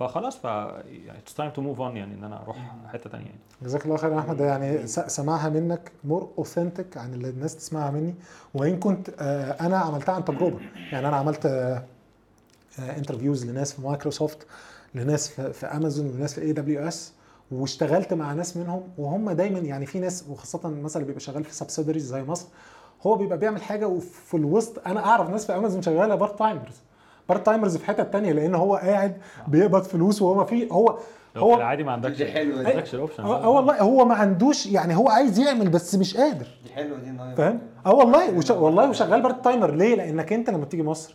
فخلاص 0.00 0.36
ف 0.36 0.46
it's 0.46 1.34
time 1.36 1.50
to 1.50 1.62
move 1.62 1.80
on 1.80 1.96
يعني 1.96 2.14
إن 2.14 2.24
أنا 2.24 2.42
أروح 2.42 2.56
حتة 2.92 3.10
ثانية 3.10 3.26
يعني. 3.26 3.38
جزاك 3.62 3.84
الله 3.84 3.96
خير 3.96 4.12
يا 4.12 4.18
أحمد. 4.18 4.40
يعني 4.40 4.86
سماعها 4.86 5.48
منك 5.48 5.92
more 6.04 6.30
authentic 6.38 6.96
عن 6.96 7.14
اللي 7.14 7.28
الناس 7.28 7.56
تسمعها 7.56 7.90
مني. 7.90 8.14
وإن 8.54 8.78
كنت 8.78 9.10
آه، 9.18 9.66
أنا 9.66 9.78
عملتها 9.78 10.14
عن 10.14 10.24
تجربة. 10.24 10.60
يعني 10.92 11.08
أنا 11.08 11.16
عملت 11.16 11.46
interviews 12.78 13.46
لناس 13.46 13.72
في 13.72 13.82
مايكروسوفت 13.82 14.46
لناس 14.94 15.28
في, 15.28 15.66
أمازون 15.66 16.06
وناس 16.06 16.34
في 16.34 16.40
AWS 16.42 17.12
واشتغلت 17.50 18.14
مع 18.14 18.32
ناس 18.32 18.56
منهم. 18.56 18.82
وهم 18.98 19.30
دايما 19.30 19.58
يعني 19.58 19.86
في 19.86 19.98
ناس 20.00 20.24
وخاصة 20.28 20.68
مثلا 20.68 21.04
بيبقى 21.04 21.20
شغال 21.20 21.44
في 21.44 21.54
subsidiaries 21.54 22.06
زي 22.06 22.22
مصر 22.22 22.46
هو 23.06 23.14
بيبقى 23.14 23.38
بيعمل 23.38 23.62
حاجة 23.62 23.88
وفي 23.88 24.36
الوسط 24.36 24.86
أنا 24.86 25.06
أعرف 25.06 25.30
ناس 25.30 25.46
في 25.46 25.56
أمازون 25.56 25.82
شغالة 25.82 26.14
part 26.14 26.38
timers 26.38 26.76
part 27.30 27.46
timers 27.46 27.76
في 27.76 27.86
حتة 27.86 28.02
تانية 28.02 28.32
لأن 28.32 28.54
هو 28.54 28.76
قاعد 28.76 29.16
بيقبض 29.48 29.82
فلوس 29.82 30.22
وهو 30.22 30.34
ما 30.34 30.44
في 30.44 30.68
هو 30.72 30.98
هو 31.36 31.50
في 31.54 31.56
العادي 31.60 31.82
ما 31.84 31.92
عندكش 31.92 32.16
دي. 32.22 32.44
ما 32.44 32.68
عندكش 32.70 32.94
ال 32.94 32.98
option 32.98 33.22
آه 33.24 33.44
آه 33.44 33.48
والله 33.48 33.80
هو 33.82 34.04
ما 34.04 34.14
عندوش 34.14 34.66
يعني 34.66 34.96
هو 34.96 35.08
عايز 35.08 35.38
يعمل 35.38 35.68
بس 35.68 35.94
مش 35.94 36.16
قادر. 36.16 36.46
دي 36.64 36.72
حلوة 36.72 36.98
دي 36.98 37.36
فاهم؟ 37.36 37.58
آه 37.86 37.94
والله 37.94 38.38
وش... 38.38 38.50
والله 38.50 38.90
وشغال 38.90 39.22
part 39.22 39.44
timer 39.44 39.70
ليه؟ 39.74 39.94
لأنك 39.94 40.32
أنت 40.32 40.50
لما 40.50 40.64
بتيجي 40.64 40.82
مصر 40.82 41.14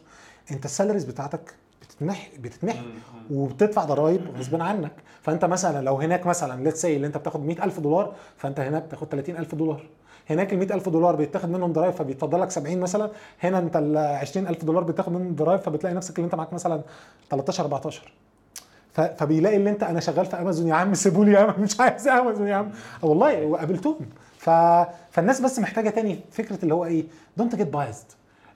أنت 0.51 0.65
ال 0.65 0.69
salaries 0.69 1.03
بتاعتك 1.03 1.53
بتتمحي 1.81 2.37
بتتمحي 2.37 2.79
وبتدفع 3.31 3.83
ضرائب 3.83 4.21
غصب 4.39 4.61
عنك. 4.61 4.91
فأنت 5.21 5.45
مثلا 5.45 5.81
لو 5.85 5.95
هناك 5.95 6.25
مثلا 6.25 6.63
let's 6.63 6.81
say 6.81 6.95
اللي 6.95 7.07
أنت 7.07 7.17
بتاخد 7.17 7.45
100000 7.45 7.79
دولار 7.79 8.13
فأنت 8.37 8.59
هناك 8.59 8.83
بتاخد 8.83 9.07
30000 9.07 9.55
دولار. 9.55 9.81
هناك 10.29 10.53
ال 10.53 10.59
100000 10.59 10.89
دولار 10.89 11.15
بيتاخد 11.15 11.49
منهم 11.49 11.73
ضرائب 11.73 11.93
فبيتفضل 11.93 12.41
لك 12.41 12.51
70 12.51 12.77
مثلا. 12.79 13.11
هنا 13.43 13.59
انت 13.59 13.75
ال 13.77 13.97
20000 13.97 14.65
دولار 14.65 14.83
بتاخد 14.83 15.11
منهم 15.13 15.35
ضرائب 15.35 15.59
فبتلاقي 15.59 15.95
نفسك 15.95 16.15
اللي 16.15 16.25
انت 16.25 16.35
معاك 16.35 16.53
مثلا 16.53 16.81
13 17.29 17.63
14 17.63 18.11
ف- 18.93 19.01
فبيلاقي 19.01 19.55
اللي 19.55 19.69
انت 19.69 19.83
أنا 19.83 19.99
شغال 19.99 20.25
في 20.25 20.35
أمازون 20.41 20.67
يا 20.67 20.73
عم 20.73 20.93
سيبوا 20.93 21.25
لي 21.25 21.31
يا 21.31 21.39
عم 21.39 21.61
مش 21.61 21.79
عايز 21.81 22.07
أمازون 22.07 22.47
يا 22.47 22.55
عم. 22.55 22.71
والله 23.01 23.45
وقابلتهم. 23.45 23.99
ف... 24.37 24.49
فالناس 25.11 25.41
بس 25.41 25.59
محتاجة 25.59 25.89
تاني 25.89 26.19
فكرة 26.31 26.59
اللي 26.63 26.73
هو 26.73 26.85
إيه 26.85 27.03
don't 27.37 27.55
get 27.55 27.67
biased 27.67 28.05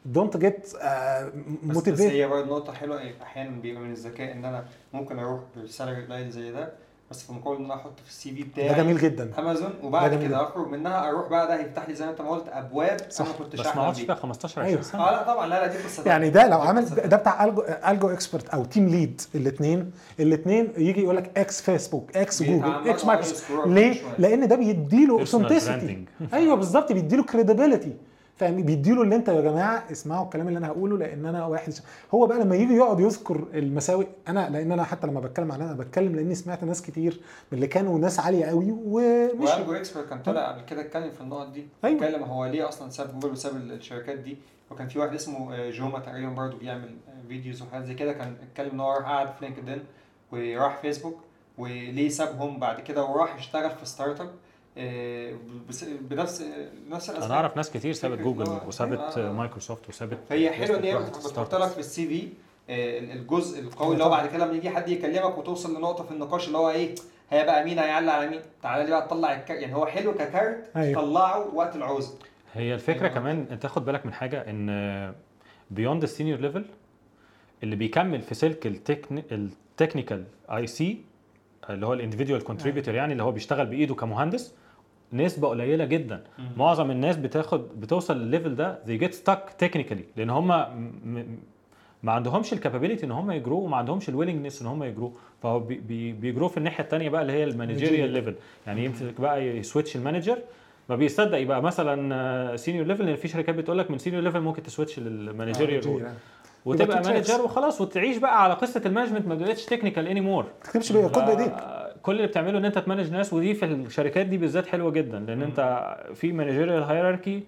don't 0.05 0.37
get 0.37 0.59
بس, 0.65 0.75
بس 0.75 1.75
motivate 1.75 2.11
هي 2.11 2.27
برضه 2.27 2.45
نقطة 2.47 2.73
حلوة 2.73 2.99
إيه، 2.99 3.13
أحيانا 3.23 3.49
بيبقى 3.61 3.81
من 3.83 3.91
الذكاء 3.91 4.31
إن 4.31 4.45
أنا 4.45 4.63
ممكن 4.93 5.19
أروح 5.19 5.39
بال 5.55 5.68
salary 5.68 6.05
قليل 6.05 6.29
زي 6.31 6.51
ده 6.51 6.69
بس 7.11 7.23
في 7.23 7.33
مقابل 7.33 7.57
إن 7.57 7.65
أنا 7.65 7.75
أحط 7.75 7.99
في 8.05 8.09
ال 8.09 8.31
CV 8.31 8.43
بتاعي 8.43 8.67
ده 8.69 8.77
جميل 8.77 8.97
جدا 8.97 9.31
أمازون 9.39 9.73
وبعد 9.83 10.23
كده 10.23 10.43
أخرج 10.43 10.67
منها 10.67 11.09
أروح 11.09 11.29
بقى 11.29 11.47
ده 11.47 11.55
هيفتح 11.55 11.87
لي 11.89 11.95
زي 11.95 12.05
ما 12.05 12.11
أنت 12.11 12.21
ما 12.21 12.29
قلت 12.29 12.43
أبواب 12.47 12.97
صح. 13.09 13.25
أنا 13.25 13.33
ما 13.33 13.37
كنتش 13.39 13.59
بس 13.59 13.65
ما 13.65 13.81
اقعدش 13.81 13.97
فيها 13.97 14.05
بيها 14.05 14.15
15 14.15 14.61
أيوة. 14.61 14.69
20 14.79 14.83
سنة 14.83 15.01
آه 15.01 15.11
لا 15.11 15.23
طبعا 15.33 15.47
لا 15.47 15.59
لا 15.59 15.67
دي 15.67 15.77
قصة 15.77 16.03
يعني. 16.05 16.29
ده 16.29 16.47
لو 16.47 16.61
عمل 16.61 16.85
ده. 16.85 17.17
بتاع 17.17 17.43
Algo 17.45 17.63
AlgoExpert 17.87 18.49
أو 18.49 18.65
Tech 18.65 18.87
Lead 18.87 19.21
الاثنين 19.35 19.91
الاثنين 20.19 20.73
يجي 20.77 21.01
يقول 21.03 21.17
لك 21.17 21.37
إكس 21.37 21.61
فيسبوك 21.61 22.17
إكس 22.17 22.43
جوجل 22.43 22.89
إكس 22.89 23.05
مايكروسوفت 23.05 23.67
ليه؟ 23.67 24.01
لأن 24.17 24.47
ده 24.47 24.55
بيديله 24.55 25.19
authenticity. 25.19 26.05
أيوه 26.33 26.55
بالظبط 26.55 26.91
بيديله 26.91 27.23
credibility 27.23 27.93
فاهم؟ 28.39 28.61
بيديله 28.63 29.01
اللي 29.01 29.15
انت 29.15 29.29
يا 29.29 29.41
جماعة 29.41 29.83
اسمعوا 29.91 30.25
الكلام 30.25 30.47
اللي 30.47 30.57
أنا 30.59 30.67
هقوله 30.67 30.97
لأن 30.97 31.25
أنا 31.25 31.45
واحد 31.45 31.73
هو 32.13 32.27
بقى 32.27 32.39
لما 32.39 32.55
يجي 32.55 32.73
يقعد 32.73 32.99
يذكر 32.99 33.47
المساوئ 33.53 34.07
أنا 34.27 34.49
لأن 34.49 34.71
أنا 34.71 34.83
حتى 34.83 35.07
لما 35.07 35.19
بتكلم 35.19 35.51
عن 35.51 35.61
أنا 35.61 35.73
بتكلم 35.73 36.15
لأني 36.15 36.35
سمعت 36.35 36.63
ناس 36.63 36.81
كتير 36.81 37.21
من 37.51 37.55
اللي 37.55 37.67
كانوا 37.67 37.99
ناس 37.99 38.19
عالية 38.19 38.45
قوي 38.45 38.71
ومش 38.71 39.49
و 39.49 39.54
Algo 39.54 39.73
Expert 39.73 40.09
كان 40.09 40.21
طالع 40.21 40.51
قبل 40.51 40.61
كده 40.65 40.81
اتكلم 40.81 41.11
في 41.11 41.21
النقط 41.21 41.47
دي 41.51 41.67
أيوة. 41.83 42.05
اتكلم 42.07 42.23
هو 42.23 42.45
ليه 42.45 42.69
أصلا 42.69 42.89
ساب 42.89 43.19
جوجل 43.19 43.33
وساب 43.33 43.55
الشركات 43.55 44.19
دي؟ 44.19 44.37
وكان 44.71 44.87
في 44.87 44.99
واحد 44.99 45.13
اسمه 45.13 45.55
آه، 45.55 45.69
Joma 45.69 45.99
تقريبا 45.99 46.29
برضه 46.29 46.57
بيعمل 46.57 46.89
آه، 47.07 47.27
videos 47.27 47.61
وحاجات 47.61 47.85
زي 47.85 47.93
كده 47.93 48.13
كان 48.13 48.35
اتكلم 48.51 48.69
إن 48.71 48.79
هو 48.79 48.91
قعد 48.91 49.27
في 49.27 49.45
لينكدين 49.45 49.83
وراح 50.31 50.77
فيسبوك 50.77 51.17
وليه 51.57 52.09
سابهم 52.09 52.59
بعد 52.59 52.79
كده 52.81 53.03
وراح 53.03 53.35
يشتغل 53.35 53.69
في 53.69 53.85
start 53.85 54.21
up. 54.21 54.29
بنفس 54.77 56.43
نفس 56.89 57.09
الأسباب 57.09 57.23
أنا 57.23 57.33
أعرف 57.33 57.57
ناس 57.57 57.71
كتير 57.71 57.93
سابت 57.93 58.19
جوجل 58.19 58.59
وسابت 58.67 58.99
آه، 58.99 59.29
آه. 59.29 59.31
مايكروسوفت 59.31 59.89
وسابت 59.89 60.17
فهي 60.29 60.51
حلوة 60.51 60.77
إن 60.77 60.83
هي 60.83 60.97
بتحط 60.97 61.55
لك. 61.55 61.67
في 61.67 61.79
ال 61.79 62.07
CV 62.07 62.27
آه، 62.69 62.99
الجزء 62.99 63.59
القوي 63.59 63.93
اللي 63.93 64.03
هو 64.03 64.09
بعد 64.09 64.29
كده 64.29 64.45
لما 64.45 64.53
يجي 64.53 64.69
حد 64.69 64.89
يكلمك 64.89 65.37
وتوصل 65.37 65.77
لنقطة 65.77 66.03
في 66.03 66.11
النقاش 66.11 66.47
اللي 66.47 66.57
هو 66.57 66.69
إيه 66.69 66.95
هي 67.29 67.45
بقى 67.45 67.65
مين 67.65 67.79
هيعلق 67.79 68.13
على 68.13 68.29
مين 68.29 68.41
تعالى 68.63 68.83
لي 68.83 68.89
بقى 68.89 69.07
تطلع 69.07 69.33
الك... 69.33 69.49
يعني 69.49 69.75
هو 69.75 69.85
حلو 69.85 70.13
ككارت 70.13 70.71
أيوة. 70.75 71.01
طلعه 71.01 71.55
وقت 71.55 71.75
العوزه 71.75 72.13
هي 72.53 72.73
الفكرة 72.73 73.03
أيوة. 73.07 73.13
كمان 73.15 73.45
أنت 73.51 73.61
تاخد 73.61 73.85
بالك 73.85 74.05
من 74.05 74.13
حاجة 74.13 74.49
إن 74.49 75.13
beyond 75.71 76.03
ال 76.03 76.08
senior 76.08 76.39
level 76.39 76.65
اللي 77.63 77.75
بيكمل 77.75 78.21
في 78.21 78.35
سلك 78.35 78.67
ال 79.31 80.23
technical 80.51 80.67
IC 80.67 81.01
اللي 81.69 81.85
هو 81.85 81.93
ال 81.93 81.98
individual 81.98 82.41
contributor 82.43 82.95
يعني 82.95 83.11
اللي 83.11 83.23
هو 83.23 83.31
بيشتغل 83.31 83.65
بإيده 83.65 83.95
كمهندس 83.95 84.53
نسبة 85.13 85.47
قليلة 85.47 85.85
جدا. 85.85 86.23
معظم 86.57 86.91
الناس 86.91 87.17
بتاخد 87.17 87.79
بتوصل 87.81 88.17
للل 88.21 88.34
level 88.34 88.55
ده 88.55 88.79
they 88.87 89.01
get 89.01 89.11
stuck 89.13 89.65
technically 89.65 90.01
لأن 90.17 90.29
هم 90.29 90.47
ما 92.03 92.11
عندهمش 92.11 92.53
ال 92.53 92.58
capability 92.58 93.05
إن 93.05 93.11
هم 93.11 93.31
ي 93.31 93.36
grow 93.36 93.56
وا 93.56 93.61
وما 93.65 93.77
عندهمش 93.77 94.09
ال 94.09 94.14
willingness 94.14 94.61
إن 94.61 94.67
هم 94.67 94.83
ي 94.83 94.88
grow 94.88 95.07
وا 95.07 95.11
فهو 95.43 95.59
بي- 95.59 95.81
بي- 95.87 96.11
بي 96.11 96.22
grow 96.22 96.44
وا 96.44 96.49
في 96.49 96.57
الناحية 96.57 96.83
الثانية 96.83 97.09
بقى 97.09 97.21
اللي 97.21 97.33
هي 97.33 97.43
ال 97.43 97.49
managerial 97.49 98.09
level 98.09 98.35
يعني 98.67 98.85
يمسك 98.85 99.21
بقى 99.21 99.45
ي 99.47 99.54
switch 99.54 99.95
ل 99.95 100.00
manager. 100.00 100.37
ما 100.89 100.95
بيصدق 100.95 101.37
يبقى 101.37 101.61
مثلا 101.61 102.55
senior 102.55 102.85
level 102.87 103.05
لأن 103.05 103.15
في 103.15 103.27
شركات 103.27 103.55
بتقول 103.55 103.77
لك 103.77 103.91
من 103.91 103.97
senior 103.97 104.23
level 104.23 104.39
ممكن 104.41 104.63
ت 104.63 104.68
switch 104.68 104.99
لل 104.99 105.13
managerial 105.13 105.81
وتبقى 106.69 107.01
manager. 107.03 107.41
وخلاص 107.41 107.81
وتعيش 107.81 108.17
بقى 108.17 108.43
على 108.43 108.53
قصة 108.53 108.81
ال 108.85 108.89
management 108.89 109.27
ما 109.27 109.35
بقتش 109.35 109.65
technical 109.65 110.07
any 110.07 110.21
more 110.21 110.43
ما 110.43 110.49
تكتبش 110.63 110.91
بيه 110.91 111.07
كود 111.07 111.25
بايديك 111.25 111.53
كل 112.01 112.15
اللي 112.15 112.27
بتعمله 112.27 112.57
إن 112.57 112.65
أنت 112.65 112.77
ت 112.77 112.82
manage 112.82 113.11
ناس 113.11 113.33
ودي 113.33 113.53
في 113.53 113.65
الشركات 113.65 114.25
دي 114.25 114.37
بالذات 114.37 114.67
حلوة 114.67 114.91
جدا 114.91 115.19
لأن 115.19 115.41
أنت 115.41 115.87
في 116.15 116.31
managerial 116.31 116.83
hierarchy 116.83 117.43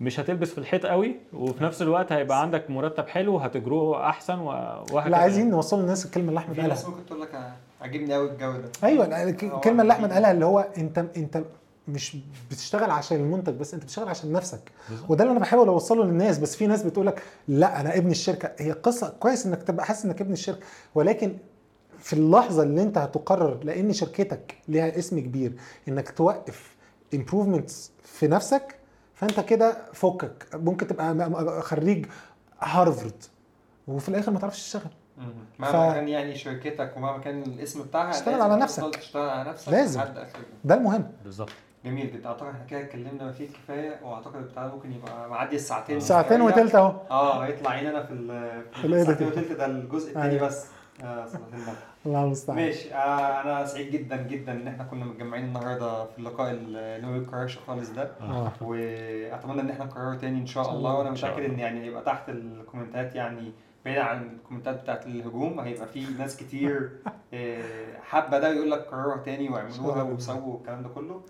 مش 0.00 0.20
هتلبس 0.20 0.50
في 0.50 0.58
الحيط 0.58 0.86
قوي 0.86 1.16
وفي 1.32 1.64
نفس 1.64 1.82
الوقت 1.82 2.12
هيبقى 2.12 2.40
عندك 2.42 2.70
مرتب 2.70 3.08
حلو 3.08 3.36
هت 3.38 3.61
grow 3.61 4.08
أحسن 4.08 4.38
و- 4.38 4.46
وهكذا. 4.48 5.04
اللي 5.04 5.16
عايزين 5.16 5.50
نوصل 5.50 5.80
للناس 5.80 6.06
الكلمة 6.06 6.28
اللي 6.28 6.38
أحمد 6.38 6.54
في 6.54 6.60
قالها. 6.60 6.74
ناس 6.76 6.86
ممكن 6.88 7.06
تقول 7.06 7.20
لك 7.20 7.28
عاجبني 7.80 8.14
قوي 8.14 8.30
الجو 8.30 8.52
ده. 8.52 8.68
أيوه 8.84 9.22
الكلمة 9.32 9.82
اللي 9.82 9.92
أحمد 9.92 10.12
قالها 10.12 10.30
اللي 10.32 10.44
هو 10.44 10.58
أنت 10.78 10.98
أنت 11.16 11.42
مش 11.88 12.16
بتشتغل 12.50 12.90
عشان 12.90 13.16
المنتج 13.20 13.52
بس 13.54 13.74
انت 13.74 13.82
بتشتغل 13.84 14.08
عشان 14.08 14.32
نفسك. 14.32 14.60
بالظبط. 14.88 15.10
وده 15.10 15.24
اللي 15.24 15.32
أنا 15.32 15.40
بحاول 15.40 15.68
أوصله 15.68 16.04
للناس. 16.04 16.38
بس 16.38 16.56
في 16.56 16.66
ناس 16.66 16.82
بتقول 16.82 17.06
لك 17.06 17.22
لا 17.48 17.80
أنا 17.80 17.96
ابن 17.96 18.10
الشركة. 18.10 18.50
هي 18.58 18.72
قصة 18.72 19.08
كويس 19.20 19.46
إنك 19.46 19.62
تبقى 19.62 19.84
حاسس 19.86 20.04
إنك 20.04 20.20
ابن 20.20 20.32
الشركة 20.32 20.60
ولكن 20.94 21.36
في 21.98 22.12
اللحظة 22.12 22.62
اللي 22.62 22.82
أنت 22.82 22.98
هتقرر 22.98 23.64
لأن 23.64 23.92
شركتك 23.92 24.54
ليها 24.68 24.98
اسم 24.98 25.20
كبير 25.20 25.52
إنك 25.88 26.10
توقف 26.10 26.76
improvements 27.16 27.72
في 28.04 28.28
نفسك 28.28 28.74
فأنت 29.14 29.40
كده 29.40 29.76
فكك. 29.92 30.46
ممكن 30.54 30.86
تبقى 30.86 31.62
خريج 31.62 32.06
هارفرد 32.60 33.22
وفي 33.88 34.08
الآخر 34.08 34.32
ما 34.32 34.38
تعرفش 34.38 34.62
تشتغل. 34.62 34.90
مهما 35.58 35.90
ف- 35.90 35.94
كان 35.94 36.08
يعني 36.08 36.36
شركتك 36.36 36.92
ومهما 36.96 37.18
كان 37.18 37.42
الاسم 37.42 37.82
بتاعها 37.82 38.10
اشتغل 38.10 38.40
على 38.42 38.56
نفسك. 38.56 38.94
تشتغل 38.94 39.28
على 39.28 39.50
نفسك 39.50 39.68
لازم. 39.72 40.00
ده 40.64 40.74
المهم. 40.74 41.10
بالظبط. 41.24 41.50
جميل 41.84 42.12
جدا 42.12 42.28
أعتقد 42.28 42.46
إحنا 42.48 42.64
كده 42.64 42.80
اتكلمنا 42.80 43.32
فيه 43.32 43.48
كفاية 43.48 44.00
وأعتقد 44.02 44.42
بتاع 44.48 44.66
ممكن 44.66 44.92
يبقى 44.92 45.30
معدي 45.30 45.56
الساعتين 45.56 46.00
ساعتين. 46.00 46.40
وتلت 46.40 46.74
أهو 46.74 46.92
آه 47.10 47.44
هيطلع 47.44 47.70
عيننا 47.70 48.02
في 48.02 48.12
ال 48.12 48.26
في 48.72 48.84
الإيديت. 48.84 49.06
ساعتين 49.06 49.26
وتلت 49.26 49.52
ده 49.52 49.66
الجزء 49.66 50.08
الثاني 50.08 50.30
أيوة. 50.30 50.46
بس 50.46 50.66
آه. 51.04 51.26
الله 52.06 52.24
المستعان 52.24 52.58
ماشي 52.58 52.94
آه 52.94 53.42
أنا 53.42 53.64
سعيد 53.66 53.90
جدا 53.92 54.16
جدا 54.16 54.52
إن 54.52 54.68
إحنا 54.68 54.84
كنا 54.84 55.04
متجمعين 55.04 55.44
النهارده 55.44 56.04
في 56.04 56.18
اللقاء 56.18 56.50
اللي 56.50 57.06
ما 57.06 57.18
بيتكررش 57.18 57.58
خالص 57.66 57.90
ده 57.90 58.10
آه. 58.20 58.52
وأتمنى 58.60 59.60
إن 59.60 59.70
إحنا 59.70 59.84
نكرره 59.84 60.14
تاني 60.14 60.38
إن 60.40 60.46
شاء 60.46 60.70
الله. 60.70 60.94
وأنا 60.98 61.10
متأكد. 61.10 61.44
إن 61.44 61.58
يعني 61.58 61.86
يبقى 61.86 62.02
تحت 62.02 62.28
الكومنتات 62.28 63.14
يعني 63.14 63.52
بعيد 63.84 63.98
عن 63.98 64.22
الكومنتات 64.36 64.82
بتاعت 64.82 65.06
الهجوم 65.06 65.60
هيبقى 65.60 65.86
في 65.86 66.04
ناس 66.18 66.36
كتير 66.36 66.90
آه، 67.34 67.98
حابة 68.02 68.38
ده 68.38 68.52
يقول 68.52 68.70
لك 68.70 68.86
كرروها 68.86 69.16
تاني 69.16 69.48
واعملوها. 69.48 70.02
وسووا 70.02 70.54
والكلام 70.54 70.82
ده 70.82 70.88
كله 70.88 71.20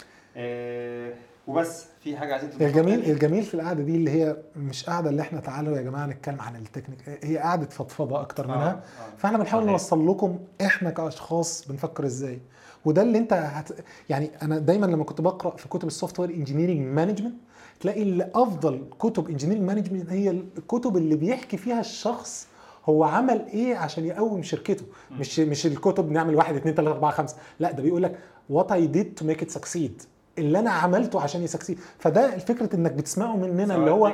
وبس 1.46 1.84
في 2.00 2.16
حاجة 2.16 2.32
عايزين 2.32 2.50
الجميل 2.60 3.00
تاني؟ 3.00 3.12
الجميل 3.12 3.42
في 3.42 3.54
القعدة 3.54 3.82
دي 3.82 3.96
اللي 3.96 4.10
هي 4.10 4.36
مش 4.56 4.84
قاعدة 4.84 5.10
اللي 5.10 5.22
إحنا 5.22 5.40
تعالوا 5.40 5.76
يا 5.76 5.82
جماعة 5.82 6.06
نتكلم 6.06 6.40
عن 6.40 6.56
التكنيك 6.56 6.98
هي 7.24 7.38
قعده 7.38 7.66
فضفضة 7.66 8.20
أكتر 8.20 8.44
آه، 8.44 8.48
منها 8.48 8.70
آه. 8.72 8.82
فاحنا 9.18 9.38
بنحاول. 9.38 9.66
نوصل 9.66 10.08
لكم 10.10 10.38
إحنا 10.60 10.90
كأشخاص 10.90 11.68
بنفكر 11.68 12.06
إزاي 12.06 12.38
وده 12.84 13.02
اللي 13.02 13.18
انت 13.18 13.32
هت... 13.32 13.68
يعني 14.08 14.30
أنا 14.42 14.58
دايما 14.58 14.86
لما 14.86 15.04
كنت 15.04 15.20
بقرأ 15.20 15.56
في 15.56 15.68
كتب 15.68 15.88
ال 15.88 16.20
software 16.20 16.30
engineering 16.30 16.80
management 16.80 17.34
تلاقي 17.80 18.02
اللي 18.02 18.30
أفضل 18.34 18.84
كتب 19.00 19.28
engineering 19.30 19.62
management 19.64 20.10
هي 20.10 20.30
الكتب 20.30 20.96
اللي 20.96 21.16
بيحكي 21.16 21.56
فيها 21.56 21.80
الشخص 21.80 22.46
هو 22.86 23.04
عمل 23.04 23.46
إيه 23.46 23.76
عشان 23.76 24.04
يقوم 24.04 24.42
شركته 24.42 24.84
مش 25.10 25.38
مش 25.40 25.66
الكتب 25.66 26.10
نعمل 26.10 26.34
واحد 26.34 26.54
اتنين 26.56 26.74
تلاتة 26.74 26.94
أربعة 26.94 27.10
خمسة 27.12 27.36
لا 27.60 27.72
ده 27.72 27.82
بيقول 27.82 28.02
لك 28.02 28.18
what 28.50 28.72
I 28.72 28.86
did 28.86 29.14
to 29.14 29.24
make 29.24 29.42
it 29.42 29.50
succeed 29.50 30.02
اللي 30.38 30.58
أنا 30.58 30.70
عملته 30.70 31.20
عشان 31.20 31.42
ي 31.42 31.47
succeed 31.47 31.78
فده 31.98 32.38
فكرة 32.38 32.76
إنك 32.76 32.92
بتسمعه 32.92 33.36
مننا 33.36 33.74
اللي 33.74 33.90
هو. 33.90 34.12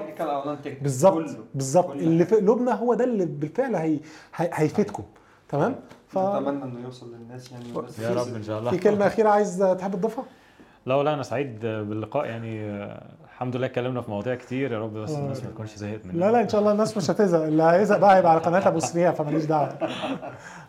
بالظبط. 0.82 1.36
بالظبط. 1.54 1.90
اللي. 1.90 2.24
في 2.24 2.36
قلوبنا 2.36 2.72
هو 2.72 2.94
ده 2.94 3.04
اللي 3.04 3.26
بالفعل 3.26 3.74
هي 3.74 4.00
هي 4.36 4.50
هيفيدكم. 4.52 5.02
تمام؟ 5.48 5.76
ف 6.08 6.18
نتمنى 6.18 6.64
إنه 6.64 6.80
يوصل 6.84 7.14
للناس 7.14 7.52
يعني 7.52 7.64
يا 7.98 8.10
رب 8.20 8.34
إن 8.34 8.42
شاء 8.42 8.58
الله. 8.58 8.70
في 8.70 8.78
كلمة 8.78 9.06
أخيرة 9.06 9.28
عايز 9.28 9.76
تحب 9.78 9.92
تضيفها؟ 9.92 10.24
لا 10.86 10.94
والله 10.94 11.14
أنا 11.14 11.22
سعيد 11.22 11.60
باللقاء. 11.60 12.24
يعني 12.24 12.66
الحمد 13.24 13.56
لله 13.56 13.66
اتكلمنا 13.66 14.00
في 14.00 14.10
مواضيع 14.10 14.34
كتير. 14.34 14.72
يا 14.72 14.78
رب 14.78 14.92
بس. 14.92 15.10
الناس 15.10 15.44
ما 15.44 15.50
تكونش 15.50 15.74
زهقت 15.74 16.06
مننا. 16.06 16.24
لا 16.24 16.32
لا 16.32 16.40
إن 16.40 16.48
شاء 16.48 16.60
الله 16.60 16.72
الناس 16.72 16.96
مش 16.96 17.10
هتزهق. 17.10 17.42
اللي 17.42 17.62
هيزهق 17.62 17.98
بقى 17.98 18.16
هيبقى 18.16 18.32
على 18.32 18.40
قناة 18.40 18.68
أبو 18.68 18.78
سريع 18.78 19.12
فماليش 19.12 19.44
دعوة. 19.44 19.68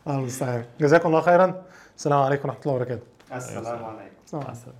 الله 0.08 0.19
المستعان. 0.19 0.66
جزاكم 0.80 1.09
الله 1.09 1.22
خيرا. 1.22 1.61
السلام 1.98 2.19
عليكم 2.19 2.50
ورحمة 2.50 2.61
الله 2.66 2.75
وبركاته. 2.75 3.01
السلام 3.35 3.66
عليكم. 3.85 4.16
السلام 4.25 4.43
مع 4.43 4.50
عليكم. 4.50 4.72